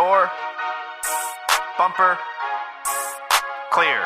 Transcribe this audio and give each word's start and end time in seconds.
Door, 0.00 0.30
bumper, 1.76 2.18
clear. 3.70 4.00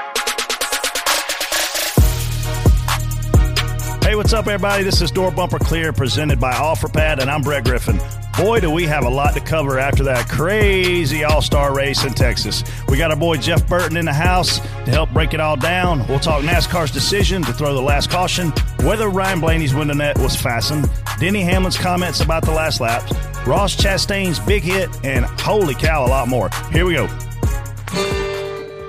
Hey, 4.03 4.17
what's 4.17 4.33
up, 4.33 4.49
everybody? 4.49 4.83
This 4.83 5.01
is 5.03 5.13
Door 5.13 5.31
Bumper 5.31 5.61
Clear 5.61 5.93
presented 5.93 6.41
by 6.41 6.53
OfferPad, 6.53 7.21
and 7.21 7.31
I'm 7.31 7.43
Brett 7.43 7.63
Griffin. 7.63 8.01
Boy, 8.37 8.59
do 8.59 8.73
we 8.73 8.83
have 8.87 9.05
a 9.05 9.09
lot 9.09 9.35
to 9.35 9.41
cover 9.41 9.79
after 9.79 10.03
that 10.03 10.29
crazy 10.29 11.23
all 11.23 11.41
star 11.41 11.73
race 11.73 12.05
in 12.05 12.13
Texas. 12.13 12.65
We 12.89 12.99
got 12.99 13.13
our 13.13 13.17
boy 13.17 13.37
Jeff 13.37 13.65
Burton 13.69 13.97
in 13.97 14.07
the 14.07 14.13
house 14.13 14.59
to 14.59 14.91
help 14.91 15.13
break 15.13 15.33
it 15.33 15.39
all 15.39 15.55
down. 15.55 16.05
We'll 16.09 16.19
talk 16.19 16.43
NASCAR's 16.43 16.91
decision 16.91 17.43
to 17.45 17.53
throw 17.53 17.73
the 17.73 17.81
last 17.81 18.11
caution, 18.11 18.51
whether 18.81 19.09
Ryan 19.09 19.39
Blaney's 19.39 19.77
window 19.77 19.95
net 19.95 20.19
was 20.19 20.35
fastened, 20.35 20.91
Denny 21.21 21.43
Hamlin's 21.43 21.79
comments 21.79 22.21
about 22.21 22.45
the 22.45 22.51
last 22.51 22.81
laps, 22.81 23.13
Ross 23.47 23.77
Chastain's 23.77 24.41
big 24.41 24.63
hit, 24.63 24.89
and 25.05 25.27
holy 25.27 25.75
cow, 25.75 26.07
a 26.07 26.09
lot 26.09 26.29
more. 26.29 26.49
Here 26.73 26.87
we 26.87 26.95
go. 26.95 27.07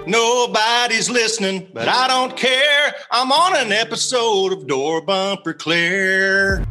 Nobody's 0.07 1.09
listening, 1.09 1.67
but 1.73 1.89
I 1.89 2.07
don't 2.07 2.37
care. 2.37 2.95
I'm 3.11 3.33
on 3.33 3.57
an 3.57 3.73
episode 3.73 4.53
of 4.53 4.65
Door 4.65 5.01
Bumper 5.01 5.53
Clear. 5.53 6.63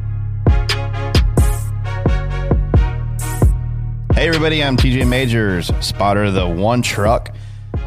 Hey 4.15 4.29
everybody, 4.29 4.65
I'm 4.65 4.79
TJ 4.79 5.07
Majors, 5.07 5.71
spotter 5.81 6.25
of 6.25 6.33
the 6.35 6.49
one 6.49 6.81
truck, 6.81 7.35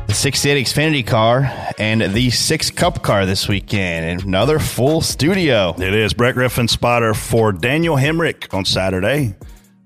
the 0.06 0.14
68 0.14 0.68
Xfinity 0.68 1.08
car, 1.08 1.52
and 1.80 2.02
the 2.14 2.30
six 2.30 2.70
cup 2.70 3.02
car 3.02 3.26
this 3.26 3.48
weekend. 3.48 4.22
Another 4.24 4.60
full 4.60 5.02
studio. 5.02 5.74
It 5.76 5.94
is 5.96 6.14
Brett 6.14 6.36
Griffin 6.36 6.68
spotter 6.68 7.16
for 7.16 7.52
Daniel 7.52 7.96
Hemric 7.96 8.54
on 8.54 8.64
Saturday. 8.64 9.34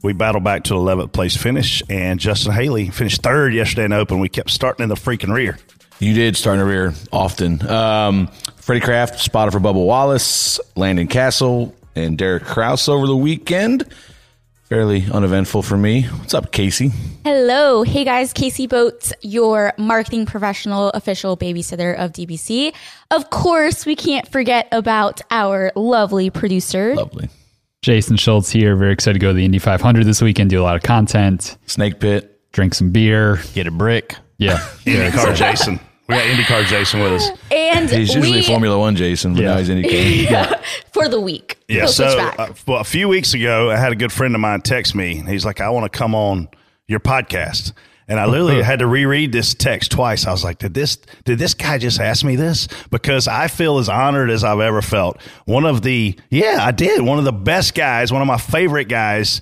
We 0.04 0.14
battled 0.14 0.44
back 0.44 0.64
to 0.66 0.74
11th 0.74 1.12
place 1.12 1.38
finish, 1.38 1.84
and 1.90 2.20
Justin 2.20 2.54
Haley 2.54 2.90
finished 2.90 3.22
third 3.22 3.54
yesterday 3.54 3.86
in 3.86 3.94
Open. 3.94 4.20
We 4.20 4.30
kept 4.30 4.50
starting 4.50 4.84
in 4.84 4.90
the 4.90 4.96
freaking 4.96 5.34
rear. 5.34 5.60
You 6.00 6.16
did 6.16 6.36
start 6.36 6.56
in 6.56 6.60
the 6.62 6.66
rear 6.66 6.94
often. 7.12 7.66
Um, 7.70 8.28
Freddie 8.56 8.82
Kraft 8.82 9.20
spotted 9.20 9.52
for 9.52 9.60
Bubba 9.60 9.86
Wallace, 9.86 10.60
Landon 10.76 11.08
Cassill, 11.08 11.74
and 11.96 12.18
Derek 12.18 12.44
Kraus 12.44 12.90
over 12.90 13.06
the 13.06 13.16
weekend. 13.16 13.86
Fairly 14.64 15.06
uneventful 15.12 15.62
for 15.62 15.78
me. 15.78 16.04
What's 16.04 16.34
up, 16.34 16.52
Casey? 16.52 16.92
Hello. 17.24 17.84
Hey 17.84 18.04
guys, 18.04 18.34
Casey 18.34 18.66
Boats, 18.66 19.14
your 19.22 19.74
marketing 19.78 20.26
professional, 20.26 20.90
official 20.92 21.38
babysitter 21.38 21.96
of 21.96 22.14
DBC. 22.14 22.74
Of 23.12 23.30
course, 23.30 23.86
we 23.86 23.96
can't 23.96 24.28
forget 24.28 24.70
about 24.72 25.22
our 25.30 25.72
lovely 25.76 26.30
producer. 26.30 26.96
Lovely. 26.96 27.30
Jason 27.82 28.16
Schultz 28.16 28.52
here. 28.52 28.76
Very 28.76 28.94
excited 28.94 29.20
to 29.20 29.20
go 29.20 29.30
to 29.30 29.34
the 29.34 29.44
Indy 29.44 29.58
500 29.58 30.06
this 30.06 30.22
weekend, 30.22 30.52
do 30.52 30.62
a 30.62 30.64
lot 30.64 30.76
of 30.76 30.84
content, 30.84 31.58
Snake 31.66 32.00
Pit. 32.00 32.40
drink 32.52 32.76
some 32.76 32.92
beer. 32.92 33.40
Get 33.56 33.66
a 33.66 33.72
brick. 33.72 34.16
Yeah. 34.38 34.58
IndyCar 34.86 35.36
Jason. 35.36 35.80
We 36.08 36.16
got 36.16 36.24
IndyCar 36.26 36.66
Jason 36.66 37.00
with 37.00 37.14
us. 37.14 37.30
And 37.50 37.90
He's 37.90 38.14
usually 38.14 38.38
we, 38.40 38.44
Formula 38.44 38.78
One 38.78 38.96
Jason, 38.96 39.34
but 39.34 39.42
Yeah. 39.42 39.54
now 39.54 39.58
he's 39.58 39.70
IndyCar. 39.70 40.64
for 40.94 41.08
the 41.10 41.20
week. 41.20 41.58
Yeah, 41.68 41.80
He'll 41.82 41.88
so 41.88 42.18
back. 42.18 42.40
uh, 42.40 42.54
well, 42.68 42.82
a 42.82 42.84
few 42.84 43.08
weeks 43.08 43.34
ago, 43.34 43.72
I 43.72 43.78
had 43.78 43.92
a 43.92 43.96
good 43.96 44.12
friend 44.12 44.36
of 44.36 44.42
mine 44.42 44.62
text 44.62 44.94
me. 44.94 45.16
He's 45.28 45.44
like, 45.46 45.60
"I 45.60 45.70
want 45.70 45.92
to 45.92 45.98
come 45.98 46.14
on 46.14 46.50
your 46.88 47.00
podcast," 47.00 47.74
and 48.12 48.20
I 48.20 48.26
literally 48.26 48.56
uh-huh. 48.56 48.64
had 48.64 48.80
to 48.80 48.88
reread 48.88 49.32
this 49.32 49.54
text 49.54 49.92
twice. 49.92 50.28
I 50.28 50.32
was 50.32 50.44
like, 50.44 50.60
"Did 50.60 50.74
this? 50.74 50.98
Did 51.24 51.40
this 51.40 51.54
guy 51.54 51.78
just 51.78 51.98
ask 51.98 52.26
me 52.26 52.36
this?" 52.36 52.68
Because 52.90 53.26
I 53.26 53.48
feel 53.48 53.78
as 53.78 53.88
honored 53.88 54.30
as 54.30 54.44
I've 54.44 54.60
ever 54.60 54.82
felt. 54.82 55.22
One 55.46 55.66
of 55.66 55.82
the 55.82 56.20
yeah, 56.30 56.58
I 56.60 56.72
did. 56.72 57.02
One 57.02 57.20
of 57.20 57.24
the 57.24 57.32
best 57.32 57.74
guys, 57.74 58.12
one 58.12 58.22
of 58.22 58.28
my 58.28 58.38
favorite 58.38 58.90
guys 58.90 59.40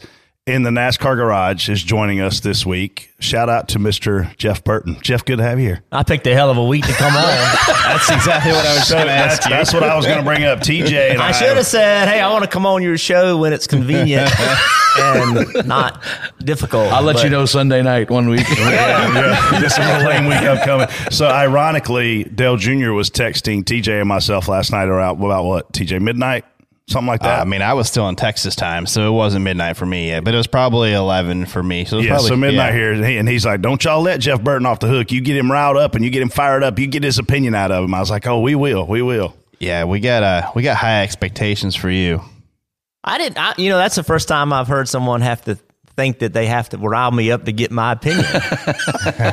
in 0.49 0.63
the 0.63 0.69
NASCAR 0.69 1.15
garage 1.15 1.69
is 1.69 1.83
joining 1.83 2.19
us 2.21 2.39
this 2.39 2.65
week. 2.65 3.13
Shout 3.19 3.49
out 3.49 3.67
to 3.69 3.79
Mr. 3.79 4.35
Jeff 4.37 4.63
Burton. 4.63 4.97
Jeff, 5.01 5.23
good 5.25 5.37
to 5.37 5.43
have 5.43 5.59
you 5.59 5.65
here. 5.67 5.83
I 5.91 6.03
picked 6.03 6.25
a 6.27 6.33
hell 6.33 6.49
of 6.49 6.57
a 6.57 6.65
week 6.65 6.85
to 6.85 6.93
come 6.93 7.15
on. 7.15 7.23
That's 7.67 8.09
exactly 8.09 8.51
what 8.51 8.65
I 8.65 8.73
was 8.75 8.87
So 8.87 8.95
going 8.95 9.07
to 9.07 9.11
that's, 9.13 9.33
ask 9.39 9.49
you. 9.49 9.55
that's 9.55 9.73
what 9.73 9.83
I 9.83 9.95
was 9.95 10.05
going 10.05 10.17
to 10.19 10.23
bring 10.23 10.43
up. 10.43 10.59
TJ 10.59 11.11
and 11.11 11.21
I, 11.21 11.29
I 11.29 11.31
should 11.31 11.57
have 11.57 11.65
said, 11.65 12.07
"Hey, 12.07 12.19
I 12.21 12.31
want 12.31 12.43
to 12.43 12.49
come 12.49 12.65
on 12.65 12.81
your 12.83 12.97
show 12.97 13.37
when 13.37 13.51
it's 13.51 13.65
convenient 13.67 14.29
and 14.99 15.67
not 15.67 16.01
difficult." 16.39 16.91
I'll 16.93 17.01
let 17.03 17.15
But 17.17 17.23
you 17.25 17.29
know 17.31 17.45
Sunday 17.45 17.81
night 17.81 18.09
one 18.11 18.29
week. 18.29 18.45
yeah, 18.57 19.59
just 19.59 19.77
a 19.79 19.81
little 19.81 20.07
lame 20.07 20.25
week 20.27 20.41
upcoming. 20.43 20.87
So, 21.11 21.27
ironically, 21.27 22.23
Dale 22.25 22.57
Jr. 22.57 22.91
was 22.91 23.09
texting 23.09 23.63
TJ 23.63 23.99
and 24.01 24.07
myself 24.07 24.47
last 24.47 24.71
night 24.71 24.87
around 24.87 25.17
about 25.21 25.43
what 25.45 25.71
TJ 25.73 25.99
midnight, 25.99 26.45
something 26.89 27.07
like 27.07 27.21
Uh, 27.23 27.27
that. 27.27 27.39
I 27.41 27.43
mean, 27.45 27.61
I 27.61 27.73
was 27.73 27.87
still 27.87 28.07
in 28.09 28.15
Texas 28.15 28.55
time, 28.55 28.85
so 28.85 29.07
it 29.07 29.11
wasn't 29.11 29.43
midnight 29.45 29.77
for 29.77 29.85
me 29.85 30.07
yet, 30.07 30.23
but 30.23 30.33
it 30.33 30.37
was 30.37 30.47
probably 30.47 30.93
11 30.93 31.45
for 31.45 31.61
me. 31.63 31.85
So 31.85 31.95
it 31.95 31.99
was 31.99 32.05
yeah, 32.05 32.11
probably, 32.13 32.27
so 32.29 32.35
midnight 32.35 32.73
yeah. 32.73 32.79
here, 32.79 32.91
and, 32.93 33.05
he, 33.05 33.17
and 33.17 33.29
he's 33.29 33.45
like, 33.45 33.61
"Don't 33.61 33.83
y'all 33.83 34.01
let 34.01 34.19
Jeff 34.19 34.41
Burton 34.41 34.65
off 34.65 34.79
the 34.79 34.87
hook. 34.87 35.11
You 35.11 35.21
get 35.21 35.37
him 35.37 35.51
riled 35.51 35.77
up, 35.77 35.95
and 35.95 36.03
you 36.03 36.11
get 36.11 36.21
him 36.21 36.29
fired 36.29 36.63
up. 36.63 36.77
You 36.79 36.87
get 36.87 37.03
his 37.03 37.19
opinion 37.19 37.55
out 37.55 37.71
of 37.71 37.83
him." 37.83 37.93
I 37.93 37.99
was 37.99 38.09
like, 38.09 38.27
"Oh, 38.27 38.39
we 38.41 38.55
will, 38.55 38.85
we 38.85 39.01
will." 39.01 39.35
Yeah, 39.59 39.83
we 39.85 39.99
got 39.99 40.23
uh, 40.23 40.51
we 40.55 40.63
got 40.63 40.77
high 40.77 41.03
expectations 41.03 41.75
for 41.75 41.89
you. 41.89 42.21
I 43.03 43.17
didn't. 43.17 43.37
I, 43.37 43.53
you 43.57 43.69
know, 43.69 43.77
that's 43.77 43.95
the 43.95 44.03
first 44.03 44.27
time 44.27 44.51
I've 44.53 44.67
heard 44.67 44.87
someone 44.87 45.21
have 45.21 45.41
to 45.45 45.57
think 45.99 46.19
that 46.19 46.31
they 46.31 46.45
have 46.45 46.69
to 46.69 46.77
rile 46.77 47.11
me 47.11 47.29
up 47.29 47.43
to 47.43 47.51
get 47.51 47.71
my 47.71 47.91
opinion. 47.91 48.23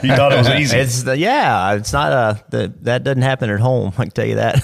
You 0.03 0.15
thought 0.17 0.33
it 0.33 0.39
was 0.39 0.49
easy. 0.61 0.77
it's 0.79 1.05
the, 1.05 1.17
yeah, 1.17 1.75
it's 1.75 1.93
not 1.93 2.13
a 2.13 2.45
the, 2.51 2.75
that 2.83 3.05
doesn't 3.05 3.23
happen 3.23 3.51
at 3.51 3.61
home. 3.61 3.93
I 3.97 4.03
can 4.03 4.11
tell 4.11 4.27
you 4.27 4.35
that. 4.35 4.57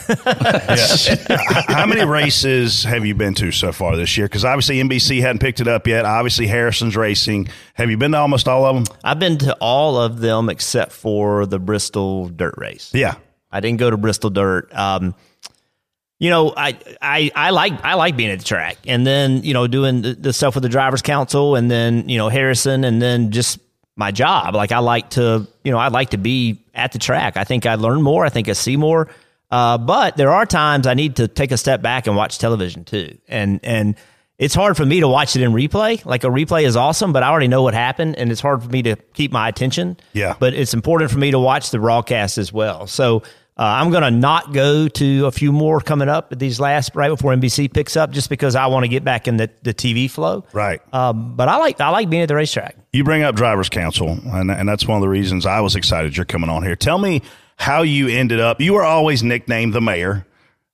Yeah. 1.28 1.74
How 1.74 1.86
many 1.86 2.04
races 2.04 2.82
have 2.84 3.06
you 3.06 3.14
been 3.14 3.34
to 3.34 3.52
so 3.52 3.70
far 3.72 3.96
this 3.96 4.16
year? 4.18 4.26
Because 4.26 4.44
obviously 4.44 4.82
NBC 4.82 5.20
hadn't 5.20 5.38
picked 5.38 5.60
it 5.60 5.68
up 5.68 5.86
yet. 5.86 6.04
Obviously 6.04 6.46
Harrison's 6.48 6.96
racing. 6.96 7.48
Have 7.74 7.88
you 7.88 7.96
been 7.96 8.12
to 8.12 8.18
almost 8.18 8.48
all 8.48 8.64
of 8.64 8.74
them? 8.84 8.96
I've 9.04 9.18
been 9.20 9.38
to 9.38 9.54
all 9.60 9.96
of 9.98 10.18
them 10.20 10.48
except 10.48 10.90
for 10.92 11.46
the 11.46 11.58
Bristol 11.60 12.28
Dirt 12.28 12.54
Race. 12.56 12.90
Yeah. 12.92 13.14
I 13.52 13.60
didn't 13.60 13.78
go 13.78 13.90
to 13.90 13.96
Bristol 13.96 14.30
Dirt. 14.30 14.74
Um, 14.74 15.14
you 16.22 16.30
know, 16.30 16.54
I, 16.56 16.78
I 17.02 17.32
I 17.34 17.50
like 17.50 17.84
I 17.84 17.94
like 17.94 18.16
being 18.16 18.30
at 18.30 18.38
the 18.38 18.44
track, 18.44 18.78
and 18.86 19.04
then 19.04 19.42
you 19.42 19.54
know 19.54 19.66
doing 19.66 20.02
the, 20.02 20.14
the 20.14 20.32
stuff 20.32 20.54
with 20.54 20.62
the 20.62 20.68
drivers' 20.68 21.02
council, 21.02 21.56
and 21.56 21.68
then 21.68 22.08
you 22.08 22.16
know 22.16 22.28
Harrison, 22.28 22.84
and 22.84 23.02
then 23.02 23.32
just 23.32 23.58
my 23.96 24.12
job. 24.12 24.54
Like 24.54 24.70
I 24.70 24.78
like 24.78 25.10
to, 25.10 25.48
you 25.64 25.72
know, 25.72 25.78
I 25.78 25.88
like 25.88 26.10
to 26.10 26.18
be 26.18 26.64
at 26.76 26.92
the 26.92 27.00
track. 27.00 27.36
I 27.36 27.42
think 27.42 27.66
I 27.66 27.74
learn 27.74 28.02
more. 28.02 28.24
I 28.24 28.28
think 28.28 28.48
I 28.48 28.52
see 28.52 28.76
more. 28.76 29.08
Uh, 29.50 29.78
but 29.78 30.16
there 30.16 30.30
are 30.30 30.46
times 30.46 30.86
I 30.86 30.94
need 30.94 31.16
to 31.16 31.26
take 31.26 31.50
a 31.50 31.56
step 31.56 31.82
back 31.82 32.06
and 32.06 32.14
watch 32.14 32.38
television 32.38 32.84
too, 32.84 33.18
and 33.26 33.58
and 33.64 33.96
it's 34.38 34.54
hard 34.54 34.76
for 34.76 34.86
me 34.86 35.00
to 35.00 35.08
watch 35.08 35.34
it 35.34 35.42
in 35.42 35.50
replay. 35.50 36.04
Like 36.04 36.22
a 36.22 36.28
replay 36.28 36.62
is 36.62 36.76
awesome, 36.76 37.12
but 37.12 37.24
I 37.24 37.30
already 37.30 37.48
know 37.48 37.64
what 37.64 37.74
happened, 37.74 38.14
and 38.14 38.30
it's 38.30 38.40
hard 38.40 38.62
for 38.62 38.68
me 38.68 38.82
to 38.82 38.94
keep 39.14 39.32
my 39.32 39.48
attention. 39.48 39.96
Yeah. 40.12 40.36
But 40.38 40.54
it's 40.54 40.72
important 40.72 41.10
for 41.10 41.18
me 41.18 41.32
to 41.32 41.40
watch 41.40 41.70
the 41.70 41.80
broadcast 41.80 42.38
as 42.38 42.52
well. 42.52 42.86
So 42.86 43.24
uh, 43.62 43.64
I'm 43.64 43.90
going 43.90 44.02
to 44.02 44.10
not 44.10 44.52
go 44.52 44.88
to 44.88 45.26
a 45.26 45.30
few 45.30 45.52
more 45.52 45.80
coming 45.80 46.08
up 46.08 46.32
at 46.32 46.40
these 46.40 46.58
last 46.58 46.96
right 46.96 47.10
before 47.10 47.32
NBC 47.32 47.72
picks 47.72 47.96
up, 47.96 48.10
just 48.10 48.28
because 48.28 48.56
I 48.56 48.66
want 48.66 48.82
to 48.82 48.88
get 48.88 49.04
back 49.04 49.28
in 49.28 49.36
the, 49.36 49.50
the 49.62 49.72
TV 49.72 50.10
flow. 50.10 50.44
Right. 50.52 50.80
Um, 50.92 51.36
but 51.36 51.48
I 51.48 51.58
like 51.58 51.80
I 51.80 51.90
like 51.90 52.10
being 52.10 52.22
at 52.22 52.28
the 52.28 52.34
racetrack. 52.34 52.74
You 52.92 53.04
bring 53.04 53.22
up 53.22 53.36
Drivers 53.36 53.68
Council, 53.68 54.08
and, 54.08 54.50
and 54.50 54.68
that's 54.68 54.88
one 54.88 54.96
of 54.96 55.00
the 55.00 55.08
reasons 55.08 55.46
I 55.46 55.60
was 55.60 55.76
excited 55.76 56.16
you're 56.16 56.26
coming 56.26 56.50
on 56.50 56.64
here. 56.64 56.74
Tell 56.74 56.98
me 56.98 57.22
how 57.56 57.82
you 57.82 58.08
ended 58.08 58.40
up. 58.40 58.60
You 58.60 58.72
were 58.72 58.82
always 58.82 59.22
nicknamed 59.22 59.74
the 59.74 59.80
mayor, 59.80 60.26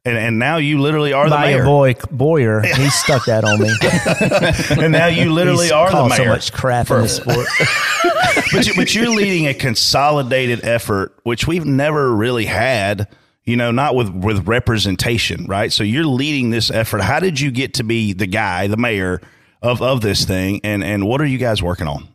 and, 0.05 0.17
and 0.17 0.39
now 0.39 0.57
you 0.57 0.81
literally 0.81 1.13
are 1.13 1.25
the 1.29 1.35
By 1.37 1.53
mayor. 1.53 1.65
boy 1.65 1.95
Boyer, 2.11 2.63
he 2.63 2.89
stuck 2.91 3.27
that 3.27 3.45
on 3.45 3.61
me. 3.61 4.83
and 4.83 4.93
now 4.93 5.07
you 5.07 5.33
literally 5.33 5.65
He's 5.65 5.73
are 5.73 5.91
the 5.91 6.09
mayor. 6.09 6.17
so 6.17 6.25
much 6.27 6.53
crap 6.53 6.91
in 6.91 7.03
the 7.03 7.09
sport. 7.09 7.47
but, 8.53 8.67
you, 8.67 8.75
but 8.75 8.95
you're 8.95 9.11
leading 9.11 9.47
a 9.47 9.55
consolidated 9.55 10.65
effort, 10.65 11.19
which 11.25 11.47
we've 11.47 11.67
never 11.67 12.15
really 12.15 12.47
had. 12.47 13.09
You 13.45 13.57
know, 13.57 13.71
not 13.71 13.95
with 13.95 14.11
with 14.11 14.47
representation, 14.47 15.47
right? 15.47 15.73
So 15.73 15.83
you're 15.83 16.05
leading 16.05 16.51
this 16.51 16.71
effort. 16.71 17.01
How 17.01 17.19
did 17.19 17.41
you 17.41 17.51
get 17.51 17.75
to 17.75 17.83
be 17.83 18.13
the 18.13 18.27
guy, 18.27 18.67
the 18.67 18.77
mayor 18.77 19.23
of 19.63 19.81
of 19.81 20.03
this 20.03 20.27
thing, 20.27 20.61
and 20.65 20.85
and 20.85 21.07
what 21.07 21.23
are 21.23 21.27
you 21.27 21.39
guys 21.39 21.63
working 21.63 21.89
on? 21.89 22.09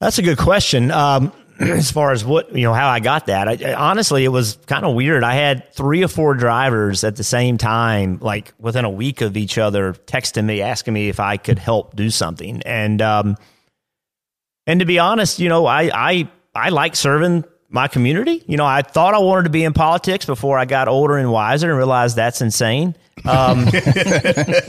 That's 0.00 0.18
a 0.18 0.22
good 0.22 0.38
question. 0.38 0.90
Um, 0.90 1.32
as 1.68 1.90
far 1.90 2.12
as 2.12 2.24
what 2.24 2.54
you 2.56 2.62
know, 2.62 2.72
how 2.72 2.88
I 2.88 3.00
got 3.00 3.26
that, 3.26 3.48
I, 3.48 3.74
honestly, 3.74 4.24
it 4.24 4.28
was 4.28 4.56
kind 4.66 4.84
of 4.84 4.94
weird. 4.94 5.22
I 5.22 5.34
had 5.34 5.72
three 5.74 6.02
or 6.02 6.08
four 6.08 6.34
drivers 6.34 7.04
at 7.04 7.16
the 7.16 7.24
same 7.24 7.58
time, 7.58 8.18
like 8.20 8.54
within 8.58 8.86
a 8.86 8.90
week 8.90 9.20
of 9.20 9.36
each 9.36 9.58
other, 9.58 9.92
texting 9.92 10.46
me 10.46 10.62
asking 10.62 10.94
me 10.94 11.08
if 11.08 11.20
I 11.20 11.36
could 11.36 11.58
help 11.58 11.94
do 11.94 12.08
something, 12.08 12.62
and 12.62 13.02
um, 13.02 13.36
and 14.66 14.80
to 14.80 14.86
be 14.86 14.98
honest, 14.98 15.38
you 15.38 15.50
know, 15.50 15.66
I 15.66 15.90
I 15.92 16.28
I 16.54 16.68
like 16.70 16.96
serving 16.96 17.44
my 17.68 17.88
community. 17.88 18.42
You 18.46 18.56
know, 18.56 18.66
I 18.66 18.82
thought 18.82 19.14
I 19.14 19.18
wanted 19.18 19.44
to 19.44 19.50
be 19.50 19.62
in 19.64 19.72
politics 19.72 20.24
before 20.24 20.58
I 20.58 20.64
got 20.64 20.88
older 20.88 21.16
and 21.16 21.30
wiser 21.30 21.68
and 21.68 21.76
realized 21.76 22.16
that's 22.16 22.40
insane. 22.40 22.96
Um, 23.24 23.64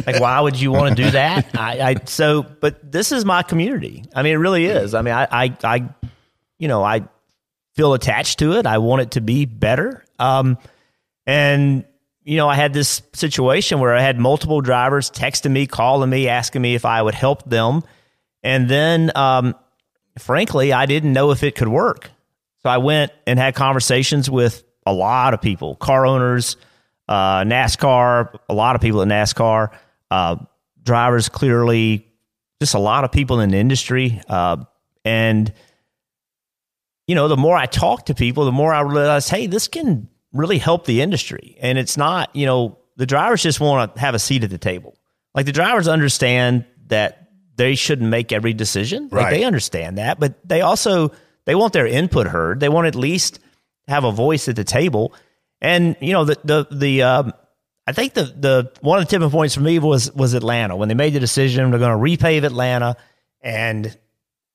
like, 0.06 0.20
why 0.20 0.40
would 0.42 0.60
you 0.60 0.72
want 0.72 0.96
to 0.96 1.04
do 1.04 1.12
that? 1.12 1.48
I, 1.58 1.92
I 1.92 1.96
so, 2.06 2.44
but 2.44 2.92
this 2.92 3.12
is 3.12 3.26
my 3.26 3.44
community. 3.44 4.04
I 4.16 4.24
mean, 4.24 4.34
it 4.34 4.38
really 4.38 4.66
is. 4.66 4.94
I 4.94 5.02
mean, 5.02 5.14
I, 5.14 5.28
I, 5.32 5.58
I 5.64 5.90
you 6.62 6.68
know, 6.68 6.84
I 6.84 7.02
feel 7.74 7.96
attached 7.96 8.38
to 8.40 8.54
it. 8.54 8.68
I 8.68 8.78
want 8.78 9.02
it 9.02 9.12
to 9.12 9.22
be 9.22 9.46
better. 9.46 10.06
Um, 10.20 10.60
and 11.26 11.86
you 12.24 12.38
know, 12.38 12.48
I 12.48 12.54
had 12.54 12.72
this 12.72 13.02
situation 13.14 13.80
where 13.80 13.96
I 13.96 14.02
had 14.02 14.20
multiple 14.20 14.62
drivers 14.62 15.10
texting 15.10 15.52
me, 15.52 15.66
calling 15.66 16.12
me, 16.12 16.28
asking 16.28 16.62
me 16.62 16.76
if 16.76 16.86
I 16.86 17.02
would 17.02 17.16
help 17.16 17.50
them, 17.50 17.82
and 18.44 18.70
then 18.70 19.12
um, 19.16 19.56
frankly, 20.20 20.72
I 20.72 20.86
didn't 20.86 21.14
know 21.14 21.32
if 21.32 21.42
it 21.42 21.56
could 21.56 21.68
work. 21.68 22.12
So 22.62 22.70
I 22.70 22.78
went 22.78 23.12
and 23.26 23.40
had 23.40 23.56
conversations 23.56 24.30
with 24.30 24.64
a 24.86 24.94
lot 24.94 25.34
of 25.34 25.42
people, 25.42 25.76
car 25.78 26.06
owners, 26.06 26.58
uh, 27.08 27.42
NASCAR, 27.42 28.38
a 28.48 28.54
lot 28.54 28.76
of 28.76 28.82
people 28.82 29.02
at 29.02 29.08
NASCAR, 29.08 29.72
uh, 30.12 30.36
drivers, 30.84 31.28
clearly, 31.28 32.08
just 32.60 32.76
a 32.76 32.80
lot 32.80 33.04
of 33.04 33.12
people 33.12 33.40
in 33.40 33.50
the 33.50 33.58
industry. 33.58 34.22
Uh, 34.30 34.58
and, 35.04 35.52
you 37.12 37.16
know, 37.16 37.28
the 37.28 37.36
more 37.36 37.58
I 37.58 37.66
talk 37.66 38.06
to 38.06 38.16
people, 38.16 38.46
the 38.46 38.54
more 38.54 38.74
I 38.74 38.80
realize, 38.80 39.28
hey, 39.28 39.46
this 39.46 39.68
can 39.68 40.08
really 40.32 40.58
help 40.58 40.86
the 40.86 41.02
industry. 41.02 41.58
And 41.60 41.78
it's 41.78 41.98
not, 41.98 42.34
you 42.34 42.46
know, 42.46 42.78
the 42.96 43.06
drivers 43.06 43.44
just 43.44 43.60
want 43.60 43.96
to 43.96 44.00
have 44.00 44.16
a 44.16 44.20
seat 44.20 44.46
at 44.46 44.50
the 44.50 44.58
table. 44.58 44.98
Like 45.36 45.46
the 45.46 45.52
drivers 45.52 45.90
understand 45.90 46.64
that 46.88 47.28
they 47.58 47.76
shouldn't 47.76 48.10
make 48.10 48.32
every 48.32 48.54
decision. 48.54 49.10
Like 49.12 49.26
Right. 49.26 49.30
they 49.32 49.44
understand 49.44 49.98
that, 49.98 50.22
but 50.22 50.36
they 50.48 50.62
also 50.62 51.12
they 51.44 51.54
want 51.54 51.74
their 51.74 51.86
input 51.86 52.28
heard. 52.28 52.62
They 52.62 52.70
want 52.70 52.88
at 52.88 52.96
least 52.96 53.40
have 53.90 54.06
a 54.06 54.12
voice 54.14 54.48
at 54.48 54.56
the 54.56 54.64
table. 54.64 55.14
And 55.60 55.98
you 56.00 56.14
know 56.14 56.24
the 56.24 56.38
the 56.46 56.68
the 56.72 57.04
um, 57.04 57.34
I 57.86 57.92
think 57.92 58.14
the 58.14 58.24
the 58.24 58.72
one 58.80 59.00
of 59.00 59.06
the 59.06 59.12
tipping 59.12 59.32
points 59.32 59.54
for 59.56 59.62
me 59.62 59.80
was 59.80 60.10
was 60.14 60.34
Atlanta 60.34 60.78
when 60.78 60.88
they 60.88 60.96
made 60.96 61.12
the 61.12 61.20
decision 61.20 61.72
they're 61.72 61.80
going 61.80 61.92
to 61.92 62.26
repave 62.26 62.46
Atlanta 62.46 62.96
and 63.42 63.98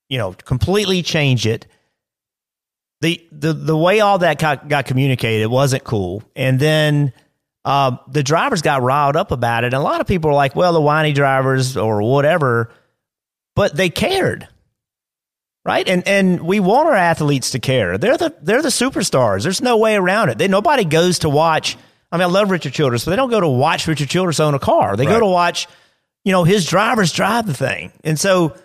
you 0.08 0.16
know 0.16 0.32
completely 0.32 1.02
change 1.02 1.46
it. 1.46 1.66
The 3.00 3.26
the 3.30 3.52
the 3.52 3.76
way 3.76 4.00
all 4.00 4.18
that 4.18 4.38
got, 4.38 4.68
got 4.68 4.86
communicated 4.86 5.48
wasn't 5.48 5.84
cool, 5.84 6.22
and 6.34 6.58
then 6.58 7.12
um, 7.64 7.98
the 8.08 8.22
drivers 8.22 8.62
got 8.62 8.82
riled 8.82 9.16
up 9.16 9.32
about 9.32 9.64
it. 9.64 9.68
And 9.68 9.74
a 9.74 9.80
lot 9.80 10.00
of 10.00 10.06
people 10.06 10.30
are 10.30 10.34
like, 10.34 10.56
"Well, 10.56 10.72
the 10.72 10.80
whiny 10.80 11.12
drivers 11.12 11.76
or 11.76 12.00
whatever," 12.02 12.70
but 13.54 13.76
they 13.76 13.90
cared 13.90 14.48
right? 15.66 15.86
And 15.88 16.06
and 16.06 16.42
we 16.42 16.60
want 16.60 16.88
our 16.88 16.94
athletes 16.94 17.50
to 17.50 17.58
care. 17.58 17.98
They're 17.98 18.16
the 18.16 18.32
they're 18.40 18.62
the 18.62 18.68
superstars. 18.68 19.42
There's 19.42 19.60
no 19.60 19.76
way 19.76 19.96
around 19.96 20.30
it. 20.30 20.38
They 20.38 20.48
nobody 20.48 20.84
goes 20.84 21.18
to 21.20 21.28
watch. 21.28 21.76
I 22.12 22.16
mean, 22.16 22.22
I 22.22 22.26
love 22.26 22.50
Richard 22.50 22.72
Childress, 22.72 23.04
but 23.04 23.10
they 23.10 23.16
don't 23.16 23.30
go 23.30 23.40
to 23.40 23.48
watch 23.48 23.88
Richard 23.88 24.08
Childress 24.08 24.38
own 24.38 24.54
a 24.54 24.60
car. 24.60 24.96
They 24.96 25.04
go 25.04 25.18
to 25.18 25.26
watch, 25.26 25.66
you 26.24 26.30
know, 26.30 26.44
his 26.44 26.64
drivers 26.64 27.12
drive 27.12 27.46
the 27.46 27.52
thing. 27.52 27.92
And 28.04 28.18
so 28.18 28.56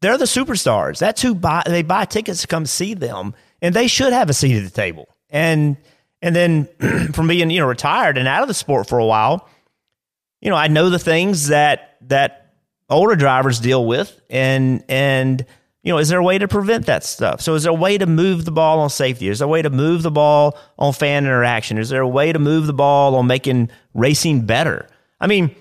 they're 0.00 0.16
the 0.16 0.24
superstars. 0.24 1.00
That's 1.00 1.20
who 1.20 1.34
buy 1.34 1.64
they 1.66 1.82
buy 1.82 2.04
tickets 2.04 2.42
to 2.42 2.46
come 2.46 2.64
see 2.64 2.94
them, 2.94 3.34
and 3.62 3.74
they 3.74 3.86
should 3.86 4.12
have 4.12 4.30
a 4.30 4.34
seat 4.34 4.56
at 4.56 4.64
the 4.64 4.70
table. 4.70 5.08
And 5.28 5.76
and 6.22 6.34
then 6.34 6.68
from 7.12 7.28
being 7.28 7.50
you 7.50 7.60
know 7.60 7.66
retired 7.66 8.18
and 8.18 8.28
out 8.28 8.42
of 8.42 8.48
the 8.48 8.54
sport 8.54 8.88
for 8.88 8.98
a 8.98 9.06
while, 9.06 9.48
you 10.40 10.50
know, 10.50 10.56
I 10.56 10.68
know 10.68 10.90
the 10.90 10.98
things 10.98 11.48
that 11.48 11.96
that 12.02 12.54
older 12.88 13.16
drivers 13.16 13.60
deal 13.60 13.86
with, 13.86 14.20
and 14.28 14.84
and 14.88 15.44
you 15.82 15.92
know, 15.92 15.98
is 15.98 16.08
there 16.10 16.18
a 16.18 16.22
way 16.22 16.36
to 16.36 16.46
prevent 16.46 16.86
that 16.86 17.04
stuff? 17.04 17.40
So, 17.40 17.54
is 17.54 17.62
there 17.62 17.72
a 17.72 17.74
way 17.74 17.96
to 17.96 18.06
move 18.06 18.44
the 18.44 18.52
ball 18.52 18.80
on 18.80 18.90
safety? 18.90 19.28
Is 19.28 19.38
there 19.38 19.46
a 19.46 19.50
way 19.50 19.62
to 19.62 19.70
move 19.70 20.02
the 20.02 20.10
ball 20.10 20.58
on 20.78 20.92
fan 20.92 21.24
interaction? 21.24 21.78
Is 21.78 21.88
there 21.88 22.02
a 22.02 22.08
way 22.08 22.32
to 22.32 22.38
move 22.38 22.66
the 22.66 22.74
ball 22.74 23.14
on 23.14 23.26
making 23.26 23.70
racing 23.94 24.42
better? 24.44 24.86
I 25.20 25.26
mean, 25.26 25.54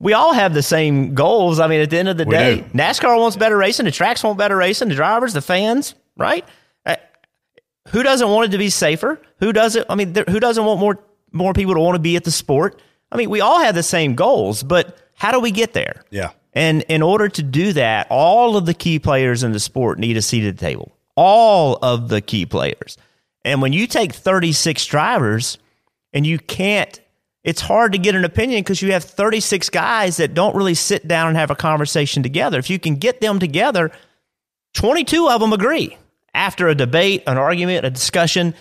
we 0.00 0.12
all 0.12 0.34
have 0.34 0.52
the 0.52 0.62
same 0.62 1.14
goals. 1.14 1.60
I 1.60 1.66
mean, 1.66 1.80
at 1.80 1.88
the 1.88 1.98
end 1.98 2.08
of 2.08 2.18
the 2.18 2.26
We 2.26 2.34
day, 2.34 2.56
do. 2.60 2.64
NASCAR 2.78 3.18
wants 3.18 3.36
better 3.36 3.56
racing, 3.56 3.86
the 3.86 3.90
tracks 3.90 4.22
want 4.22 4.36
better 4.36 4.56
racing, 4.56 4.88
the 4.88 4.94
drivers, 4.94 5.32
the 5.32 5.40
fans, 5.40 5.94
right? 6.16 6.44
Who 7.88 8.02
doesn't 8.02 8.28
want 8.28 8.46
it 8.46 8.52
to 8.52 8.58
be 8.58 8.70
safer? 8.70 9.20
Who 9.40 9.52
doesn't? 9.52 9.86
I 9.88 9.94
mean, 9.94 10.12
there, 10.12 10.24
who 10.28 10.40
doesn't 10.40 10.64
want 10.64 10.80
more 10.80 10.98
more 11.32 11.52
people 11.52 11.74
to 11.74 11.80
want 11.80 11.96
to 11.96 12.00
be 12.00 12.16
at 12.16 12.24
the 12.24 12.30
sport? 12.30 12.80
I 13.12 13.16
mean, 13.16 13.30
we 13.30 13.40
all 13.40 13.60
have 13.60 13.74
the 13.74 13.82
same 13.82 14.14
goals, 14.14 14.62
but 14.62 14.96
how 15.14 15.32
do 15.32 15.40
we 15.40 15.50
get 15.50 15.72
there? 15.72 16.02
Yeah. 16.10 16.30
And 16.52 16.82
in 16.88 17.02
order 17.02 17.28
to 17.28 17.42
do 17.42 17.72
that, 17.74 18.06
all 18.10 18.56
of 18.56 18.66
the 18.66 18.74
key 18.74 18.98
players 18.98 19.42
in 19.42 19.52
the 19.52 19.60
sport 19.60 19.98
need 19.98 20.16
a 20.16 20.22
seat 20.22 20.46
at 20.46 20.56
the 20.56 20.60
table. 20.60 20.96
All 21.16 21.78
of 21.82 22.08
the 22.08 22.20
key 22.20 22.46
players. 22.46 22.96
And 23.44 23.60
when 23.60 23.72
you 23.72 23.86
take 23.86 24.12
36 24.12 24.86
drivers 24.86 25.58
and 26.12 26.26
you 26.26 26.38
can't, 26.38 27.00
it's 27.42 27.60
hard 27.60 27.92
to 27.92 27.98
get 27.98 28.14
an 28.14 28.24
opinion 28.24 28.60
because 28.60 28.80
you 28.80 28.92
have 28.92 29.04
36 29.04 29.68
guys 29.70 30.16
that 30.16 30.32
don't 30.32 30.56
really 30.56 30.74
sit 30.74 31.06
down 31.06 31.28
and 31.28 31.36
have 31.36 31.50
a 31.50 31.56
conversation 31.56 32.22
together. 32.22 32.58
If 32.58 32.70
you 32.70 32.78
can 32.78 32.96
get 32.96 33.20
them 33.20 33.38
together, 33.38 33.90
22 34.74 35.28
of 35.28 35.40
them 35.40 35.52
agree 35.52 35.98
after 36.34 36.68
a 36.68 36.74
debate, 36.74 37.22
an 37.26 37.38
argument, 37.38 37.86
a 37.86 37.90
discussion. 37.90 38.54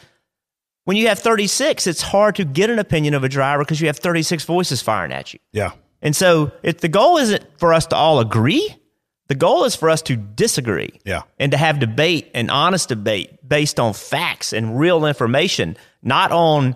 When 0.86 0.98
you 0.98 1.08
have 1.08 1.20
36, 1.20 1.88
it's 1.88 2.02
hard 2.02 2.36
to 2.36 2.46
get 2.46 2.70
an 2.70 2.80
opinion 2.80 3.14
of 3.14 3.24
a 3.24 3.30
driver 3.30 3.64
because 3.64 3.82
you 3.82 3.88
have 3.88 3.98
36 3.98 4.44
voices 4.46 4.82
firing 4.82 5.12
at 5.12 5.34
you. 5.34 5.40
Yeah. 5.52 5.72
And 6.02 6.16
so 6.16 6.52
if 6.62 6.80
the 6.80 6.90
goal 6.90 7.18
isn't 7.18 7.46
for 7.58 7.74
us 7.74 7.88
to 7.88 7.96
all 7.96 8.20
agree, 8.20 8.76
the 9.28 9.36
goal 9.36 9.64
is 9.64 9.76
for 9.76 9.90
us 9.90 10.02
to 10.04 10.16
disagree. 10.16 11.00
Yeah. 11.06 11.24
And 11.40 11.52
to 11.54 11.58
have 11.58 11.80
debate 11.80 12.30
and 12.34 12.52
honest 12.52 12.90
debate 12.90 13.48
based 13.48 13.80
on 13.80 13.94
facts 13.94 14.54
and 14.54 14.78
real 14.78 15.06
information, 15.06 15.78
not 16.02 16.32
on 16.32 16.76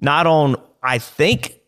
not 0.00 0.26
on 0.26 0.56
I 0.82 0.98
think 0.98 1.60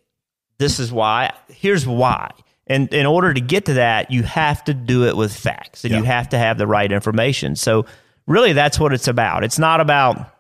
this 0.59 0.79
is 0.79 0.91
why. 0.91 1.33
Here's 1.49 1.87
why. 1.87 2.31
And 2.67 2.93
in 2.93 3.07
order 3.07 3.33
to 3.33 3.41
get 3.41 3.67
to 3.67 3.75
that, 3.75 4.11
you 4.11 4.23
have 4.25 4.65
to 4.65 4.75
do 4.75 5.07
it 5.07 5.17
with 5.17 5.35
facts 5.35 5.85
and 5.85 5.95
you 5.95 6.03
have 6.03 6.31
to 6.31 6.39
have 6.39 6.59
the 6.59 6.67
right 6.67 6.91
information. 6.91 7.55
So 7.55 7.87
really 8.27 8.53
that's 8.53 8.79
what 8.79 8.93
it's 8.93 9.09
about. 9.09 9.45
It's 9.45 9.59
not 9.59 9.81
about 9.81 10.33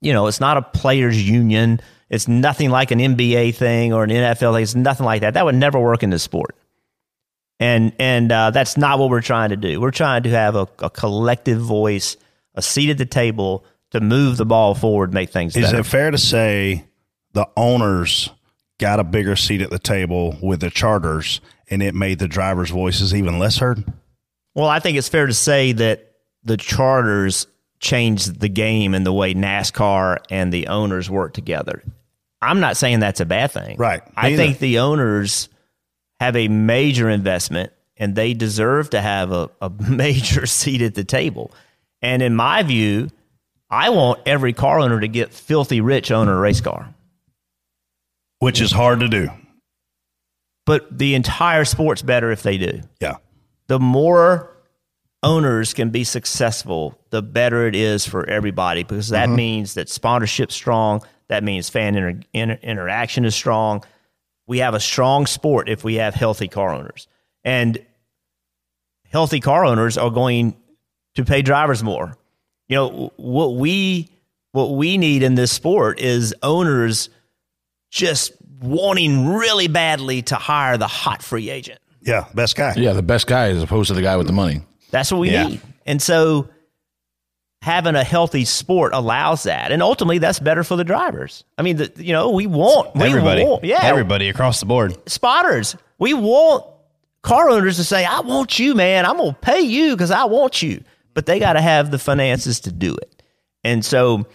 you 0.00 0.12
know, 0.12 0.28
it's 0.28 0.40
not 0.40 0.56
a 0.56 0.62
players 0.62 1.20
union. 1.28 1.80
It's 2.08 2.28
nothing 2.28 2.70
like 2.70 2.90
an 2.90 3.00
NBA 3.00 3.54
thing 3.56 3.92
or 3.92 4.04
an 4.04 4.10
NFL 4.10 4.54
thing. 4.54 4.62
It's 4.62 4.74
nothing 4.74 5.04
like 5.04 5.22
that. 5.22 5.34
That 5.34 5.44
would 5.44 5.56
never 5.56 5.78
work 5.78 6.02
in 6.02 6.10
this 6.10 6.22
sport. 6.22 6.56
And 7.60 7.92
and 7.98 8.30
uh, 8.30 8.50
that's 8.52 8.76
not 8.76 8.98
what 8.98 9.10
we're 9.10 9.20
trying 9.20 9.50
to 9.50 9.56
do. 9.56 9.80
We're 9.80 9.90
trying 9.90 10.22
to 10.22 10.30
have 10.30 10.54
a, 10.54 10.68
a 10.78 10.90
collective 10.90 11.60
voice, 11.60 12.16
a 12.54 12.62
seat 12.62 12.90
at 12.90 12.98
the 12.98 13.06
table 13.06 13.64
to 13.90 14.00
move 14.00 14.36
the 14.36 14.46
ball 14.46 14.74
forward, 14.74 15.12
make 15.12 15.30
things 15.30 15.56
Is 15.56 15.66
better. 15.66 15.80
it 15.80 15.86
fair 15.86 16.10
to 16.10 16.18
say 16.18 16.84
the 17.32 17.48
owners 17.56 18.30
got 18.78 19.00
a 19.00 19.04
bigger 19.04 19.34
seat 19.34 19.60
at 19.60 19.70
the 19.70 19.78
table 19.78 20.36
with 20.40 20.60
the 20.60 20.70
charters 20.70 21.40
and 21.68 21.82
it 21.82 21.94
made 21.94 22.20
the 22.20 22.28
drivers' 22.28 22.70
voices 22.70 23.14
even 23.14 23.38
less 23.38 23.58
heard? 23.58 23.84
Well, 24.54 24.68
I 24.68 24.78
think 24.78 24.96
it's 24.96 25.08
fair 25.08 25.26
to 25.26 25.34
say 25.34 25.72
that 25.72 26.07
the 26.44 26.56
charters 26.56 27.46
changed 27.80 28.40
the 28.40 28.48
game 28.48 28.94
and 28.94 29.06
the 29.06 29.12
way 29.12 29.34
NASCAR 29.34 30.18
and 30.30 30.52
the 30.52 30.68
owners 30.68 31.08
work 31.08 31.32
together. 31.34 31.82
I'm 32.40 32.60
not 32.60 32.76
saying 32.76 33.00
that's 33.00 33.20
a 33.20 33.26
bad 33.26 33.50
thing. 33.52 33.76
Right. 33.76 34.02
I 34.16 34.30
Me 34.30 34.36
think 34.36 34.58
the 34.58 34.78
owners 34.80 35.48
have 36.20 36.36
a 36.36 36.48
major 36.48 37.08
investment 37.08 37.72
and 37.96 38.14
they 38.14 38.34
deserve 38.34 38.90
to 38.90 39.00
have 39.00 39.32
a, 39.32 39.50
a 39.60 39.70
major 39.88 40.46
seat 40.46 40.82
at 40.82 40.94
the 40.94 41.04
table. 41.04 41.52
And 42.02 42.22
in 42.22 42.34
my 42.34 42.62
view, 42.62 43.10
I 43.70 43.90
want 43.90 44.20
every 44.26 44.52
car 44.52 44.78
owner 44.80 45.00
to 45.00 45.08
get 45.08 45.32
filthy 45.32 45.80
rich 45.80 46.10
owner 46.10 46.36
a 46.36 46.40
race 46.40 46.60
car. 46.60 46.94
Which 48.38 48.60
is 48.60 48.70
hard 48.70 49.00
to 49.00 49.08
do. 49.08 49.30
But 50.64 50.96
the 50.96 51.14
entire 51.14 51.64
sport's 51.64 52.02
better 52.02 52.30
if 52.30 52.42
they 52.42 52.56
do. 52.58 52.82
Yeah. 53.00 53.16
the 53.66 53.80
more 53.80 54.50
owners 55.22 55.74
can 55.74 55.90
be 55.90 56.04
successful, 56.04 56.98
the 57.10 57.22
better 57.22 57.66
it 57.66 57.74
is 57.74 58.06
for 58.06 58.28
everybody 58.28 58.82
because 58.82 59.08
that 59.08 59.26
mm-hmm. 59.26 59.36
means 59.36 59.74
that 59.74 59.88
sponsorship's 59.88 60.54
strong. 60.54 61.02
That 61.28 61.44
means 61.44 61.68
fan 61.68 61.96
inter- 61.96 62.20
inter- 62.32 62.58
interaction 62.62 63.24
is 63.24 63.34
strong. 63.34 63.84
We 64.46 64.58
have 64.58 64.74
a 64.74 64.80
strong 64.80 65.26
sport 65.26 65.68
if 65.68 65.84
we 65.84 65.96
have 65.96 66.14
healthy 66.14 66.48
car 66.48 66.72
owners. 66.72 67.06
And 67.44 67.84
healthy 69.10 69.40
car 69.40 69.64
owners 69.64 69.98
are 69.98 70.10
going 70.10 70.56
to 71.14 71.24
pay 71.24 71.42
drivers 71.42 71.82
more. 71.82 72.16
You 72.68 72.76
know, 72.76 73.12
what 73.16 73.56
we 73.56 74.10
what 74.52 74.76
we 74.76 74.98
need 74.98 75.22
in 75.22 75.34
this 75.34 75.52
sport 75.52 76.00
is 76.00 76.34
owners 76.42 77.10
just 77.90 78.32
wanting 78.60 79.28
really 79.28 79.68
badly 79.68 80.22
to 80.22 80.34
hire 80.36 80.76
the 80.76 80.86
hot 80.86 81.22
free 81.22 81.50
agent. 81.50 81.80
Yeah. 82.00 82.26
Best 82.34 82.56
guy. 82.56 82.74
Yeah, 82.76 82.92
the 82.92 83.02
best 83.02 83.26
guy 83.26 83.50
as 83.50 83.62
opposed 83.62 83.88
to 83.88 83.94
the 83.94 84.02
guy 84.02 84.16
with 84.16 84.26
the 84.26 84.32
money. 84.32 84.62
That's 84.90 85.10
what 85.12 85.18
we 85.20 85.30
Yeah. 85.30 85.46
need. 85.48 85.60
And 85.86 86.00
so 86.02 86.48
having 87.62 87.94
a 87.96 88.04
healthy 88.04 88.44
sport 88.44 88.92
allows 88.94 89.42
that. 89.44 89.72
And 89.72 89.82
ultimately 89.82 90.18
that's 90.18 90.38
better 90.38 90.62
for 90.64 90.76
the 90.76 90.84
drivers. 90.84 91.44
I 91.58 91.62
mean, 91.62 91.76
the, 91.78 91.92
you 91.96 92.12
know, 92.12 92.30
we 92.30 92.46
want 92.46 92.94
we 92.94 93.04
Everybody. 93.04 93.44
want- 93.44 93.64
yeah, 93.64 93.80
Everybody 93.82 94.28
across 94.28 94.60
the 94.60 94.66
board. 94.66 94.96
spotters. 95.08 95.76
We 95.98 96.14
want 96.14 96.64
car 97.22 97.50
owners 97.50 97.76
to 97.76 97.84
say, 97.84 98.04
"I 98.04 98.20
want 98.20 98.58
you, 98.58 98.74
man. 98.74 99.04
I'm 99.04 99.16
going 99.16 99.32
to 99.34 99.40
pay 99.40 99.60
you 99.60 99.96
cuz 99.96 100.10
I 100.10 100.24
want 100.24 100.62
you." 100.62 100.82
But 101.14 101.26
they 101.26 101.40
got 101.40 101.54
to 101.54 101.60
have 101.60 101.90
the 101.90 101.98
finances 101.98 102.60
to 102.60 102.72
do 102.72 102.94
it. 102.94 103.22
And 103.64 103.84
so 103.84 104.26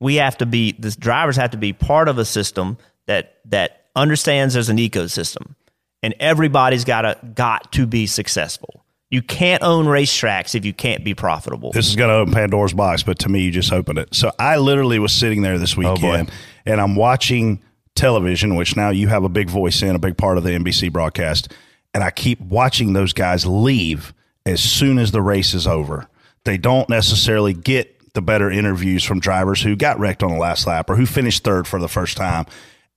we 0.00 0.14
have 0.16 0.38
to 0.38 0.46
be 0.46 0.72
the 0.72 0.90
drivers 0.92 1.36
have 1.36 1.50
to 1.50 1.58
be 1.58 1.72
part 1.74 2.08
of 2.08 2.16
a 2.18 2.24
system 2.24 2.78
that 3.06 3.34
that 3.46 3.84
understands 3.94 4.54
there's 4.54 4.70
an 4.70 4.78
ecosystem 4.78 5.54
and 6.02 6.14
everybody's 6.18 6.84
got 6.84 7.02
to 7.02 7.18
got 7.34 7.70
to 7.72 7.86
be 7.86 8.06
successful. 8.06 8.81
You 9.12 9.20
can't 9.20 9.62
own 9.62 9.84
racetracks 9.84 10.54
if 10.54 10.64
you 10.64 10.72
can't 10.72 11.04
be 11.04 11.12
profitable. 11.12 11.70
This 11.70 11.86
is 11.86 11.96
going 11.96 12.08
to 12.08 12.14
open 12.14 12.32
Pandora's 12.32 12.72
box, 12.72 13.02
but 13.02 13.18
to 13.18 13.28
me, 13.28 13.42
you 13.42 13.50
just 13.50 13.70
opened 13.70 13.98
it. 13.98 14.14
So 14.14 14.32
I 14.38 14.56
literally 14.56 14.98
was 14.98 15.12
sitting 15.12 15.42
there 15.42 15.58
this 15.58 15.74
oh, 15.76 15.82
boy. 15.82 15.92
weekend 15.92 16.30
and 16.64 16.80
I'm 16.80 16.96
watching 16.96 17.62
television, 17.94 18.56
which 18.56 18.74
now 18.74 18.88
you 18.88 19.08
have 19.08 19.22
a 19.22 19.28
big 19.28 19.50
voice 19.50 19.82
in, 19.82 19.94
a 19.94 19.98
big 19.98 20.16
part 20.16 20.38
of 20.38 20.44
the 20.44 20.50
NBC 20.52 20.90
broadcast. 20.90 21.52
And 21.92 22.02
I 22.02 22.10
keep 22.10 22.40
watching 22.40 22.94
those 22.94 23.12
guys 23.12 23.44
leave 23.44 24.14
as 24.46 24.62
soon 24.62 24.98
as 24.98 25.10
the 25.10 25.20
race 25.20 25.52
is 25.52 25.66
over. 25.66 26.08
they 26.44 26.56
don't 26.56 26.88
necessarily 26.88 27.52
get 27.52 28.14
the 28.14 28.22
better 28.22 28.50
interviews 28.50 29.04
from 29.04 29.20
drivers 29.20 29.62
who 29.62 29.76
got 29.76 29.98
wrecked 29.98 30.22
on 30.22 30.30
the 30.30 30.38
last 30.38 30.66
lap 30.66 30.88
or 30.88 30.96
who 30.96 31.04
finished 31.04 31.44
third 31.44 31.68
for 31.68 31.78
the 31.78 31.88
first 31.88 32.16
time. 32.16 32.46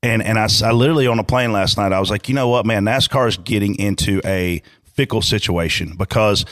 And 0.01 0.24
and 0.24 0.39
I, 0.39 0.48
I 0.63 0.72
literally 0.72 1.07
on 1.07 1.19
a 1.19 1.24
plane 1.24 1.51
last 1.51 1.77
night, 1.77 1.91
I 1.91 2.00
was 2.00 2.10
like, 2.10 2.29
you 2.29 2.36
know 2.36 2.48
what, 2.48 2.65
man, 2.65 2.86
NASCAR 2.86 3.27
is 3.27 3.38
getting 3.38 3.75
into 3.75 4.22
a 4.24 4.62
fickle 4.95 5.21
situation 5.21 5.95
because 5.97 6.45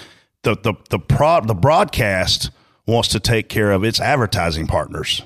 the 0.43 0.55
the 0.55 0.73
the 0.89 0.99
prod 0.99 1.47
the 1.47 1.55
broadcast 1.55 2.51
wants 2.85 3.09
to 3.09 3.19
take 3.19 3.49
care 3.49 3.71
of 3.71 3.83
its 3.83 3.99
advertising 3.99 4.67
partners. 4.67 5.23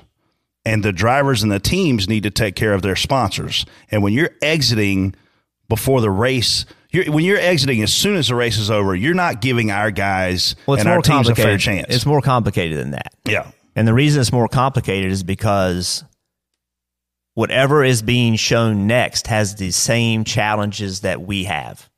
And 0.64 0.84
the 0.84 0.92
drivers 0.92 1.42
and 1.42 1.50
the 1.50 1.58
teams 1.60 2.08
need 2.08 2.24
to 2.24 2.30
take 2.30 2.54
care 2.54 2.74
of 2.74 2.82
their 2.82 2.96
sponsors. 2.96 3.64
And 3.90 4.02
when 4.02 4.12
you're 4.12 4.30
exiting 4.42 5.14
before 5.68 6.00
the 6.02 6.10
race, 6.10 6.66
you're, 6.90 7.10
when 7.10 7.24
you're 7.24 7.38
exiting 7.38 7.82
as 7.82 7.92
soon 7.92 8.16
as 8.16 8.28
the 8.28 8.34
race 8.34 8.58
is 8.58 8.70
over, 8.70 8.94
you're 8.94 9.14
not 9.14 9.40
giving 9.40 9.70
our 9.70 9.90
guys 9.90 10.56
Well, 10.66 10.74
it's 10.74 10.82
and 10.82 10.88
more 10.88 10.96
our 10.96 11.02
teams 11.02 11.28
a 11.28 11.34
fair 11.34 11.56
chance. 11.56 11.86
It's 11.88 12.04
more 12.06 12.20
complicated 12.20 12.78
than 12.78 12.90
that. 12.90 13.14
yeah. 13.24 13.50
And 13.74 13.86
the 13.88 13.94
reason 13.94 14.20
it's 14.20 14.32
more 14.32 14.48
complicated 14.48 15.10
is 15.10 15.22
because 15.22 16.04
whatever 17.34 17.84
is 17.84 18.02
being 18.02 18.34
shown 18.36 18.86
next 18.86 19.28
has 19.28 19.54
the 19.54 19.70
same 19.70 20.24
challenges 20.24 21.00
that 21.00 21.22
we 21.22 21.44
have. 21.44 21.88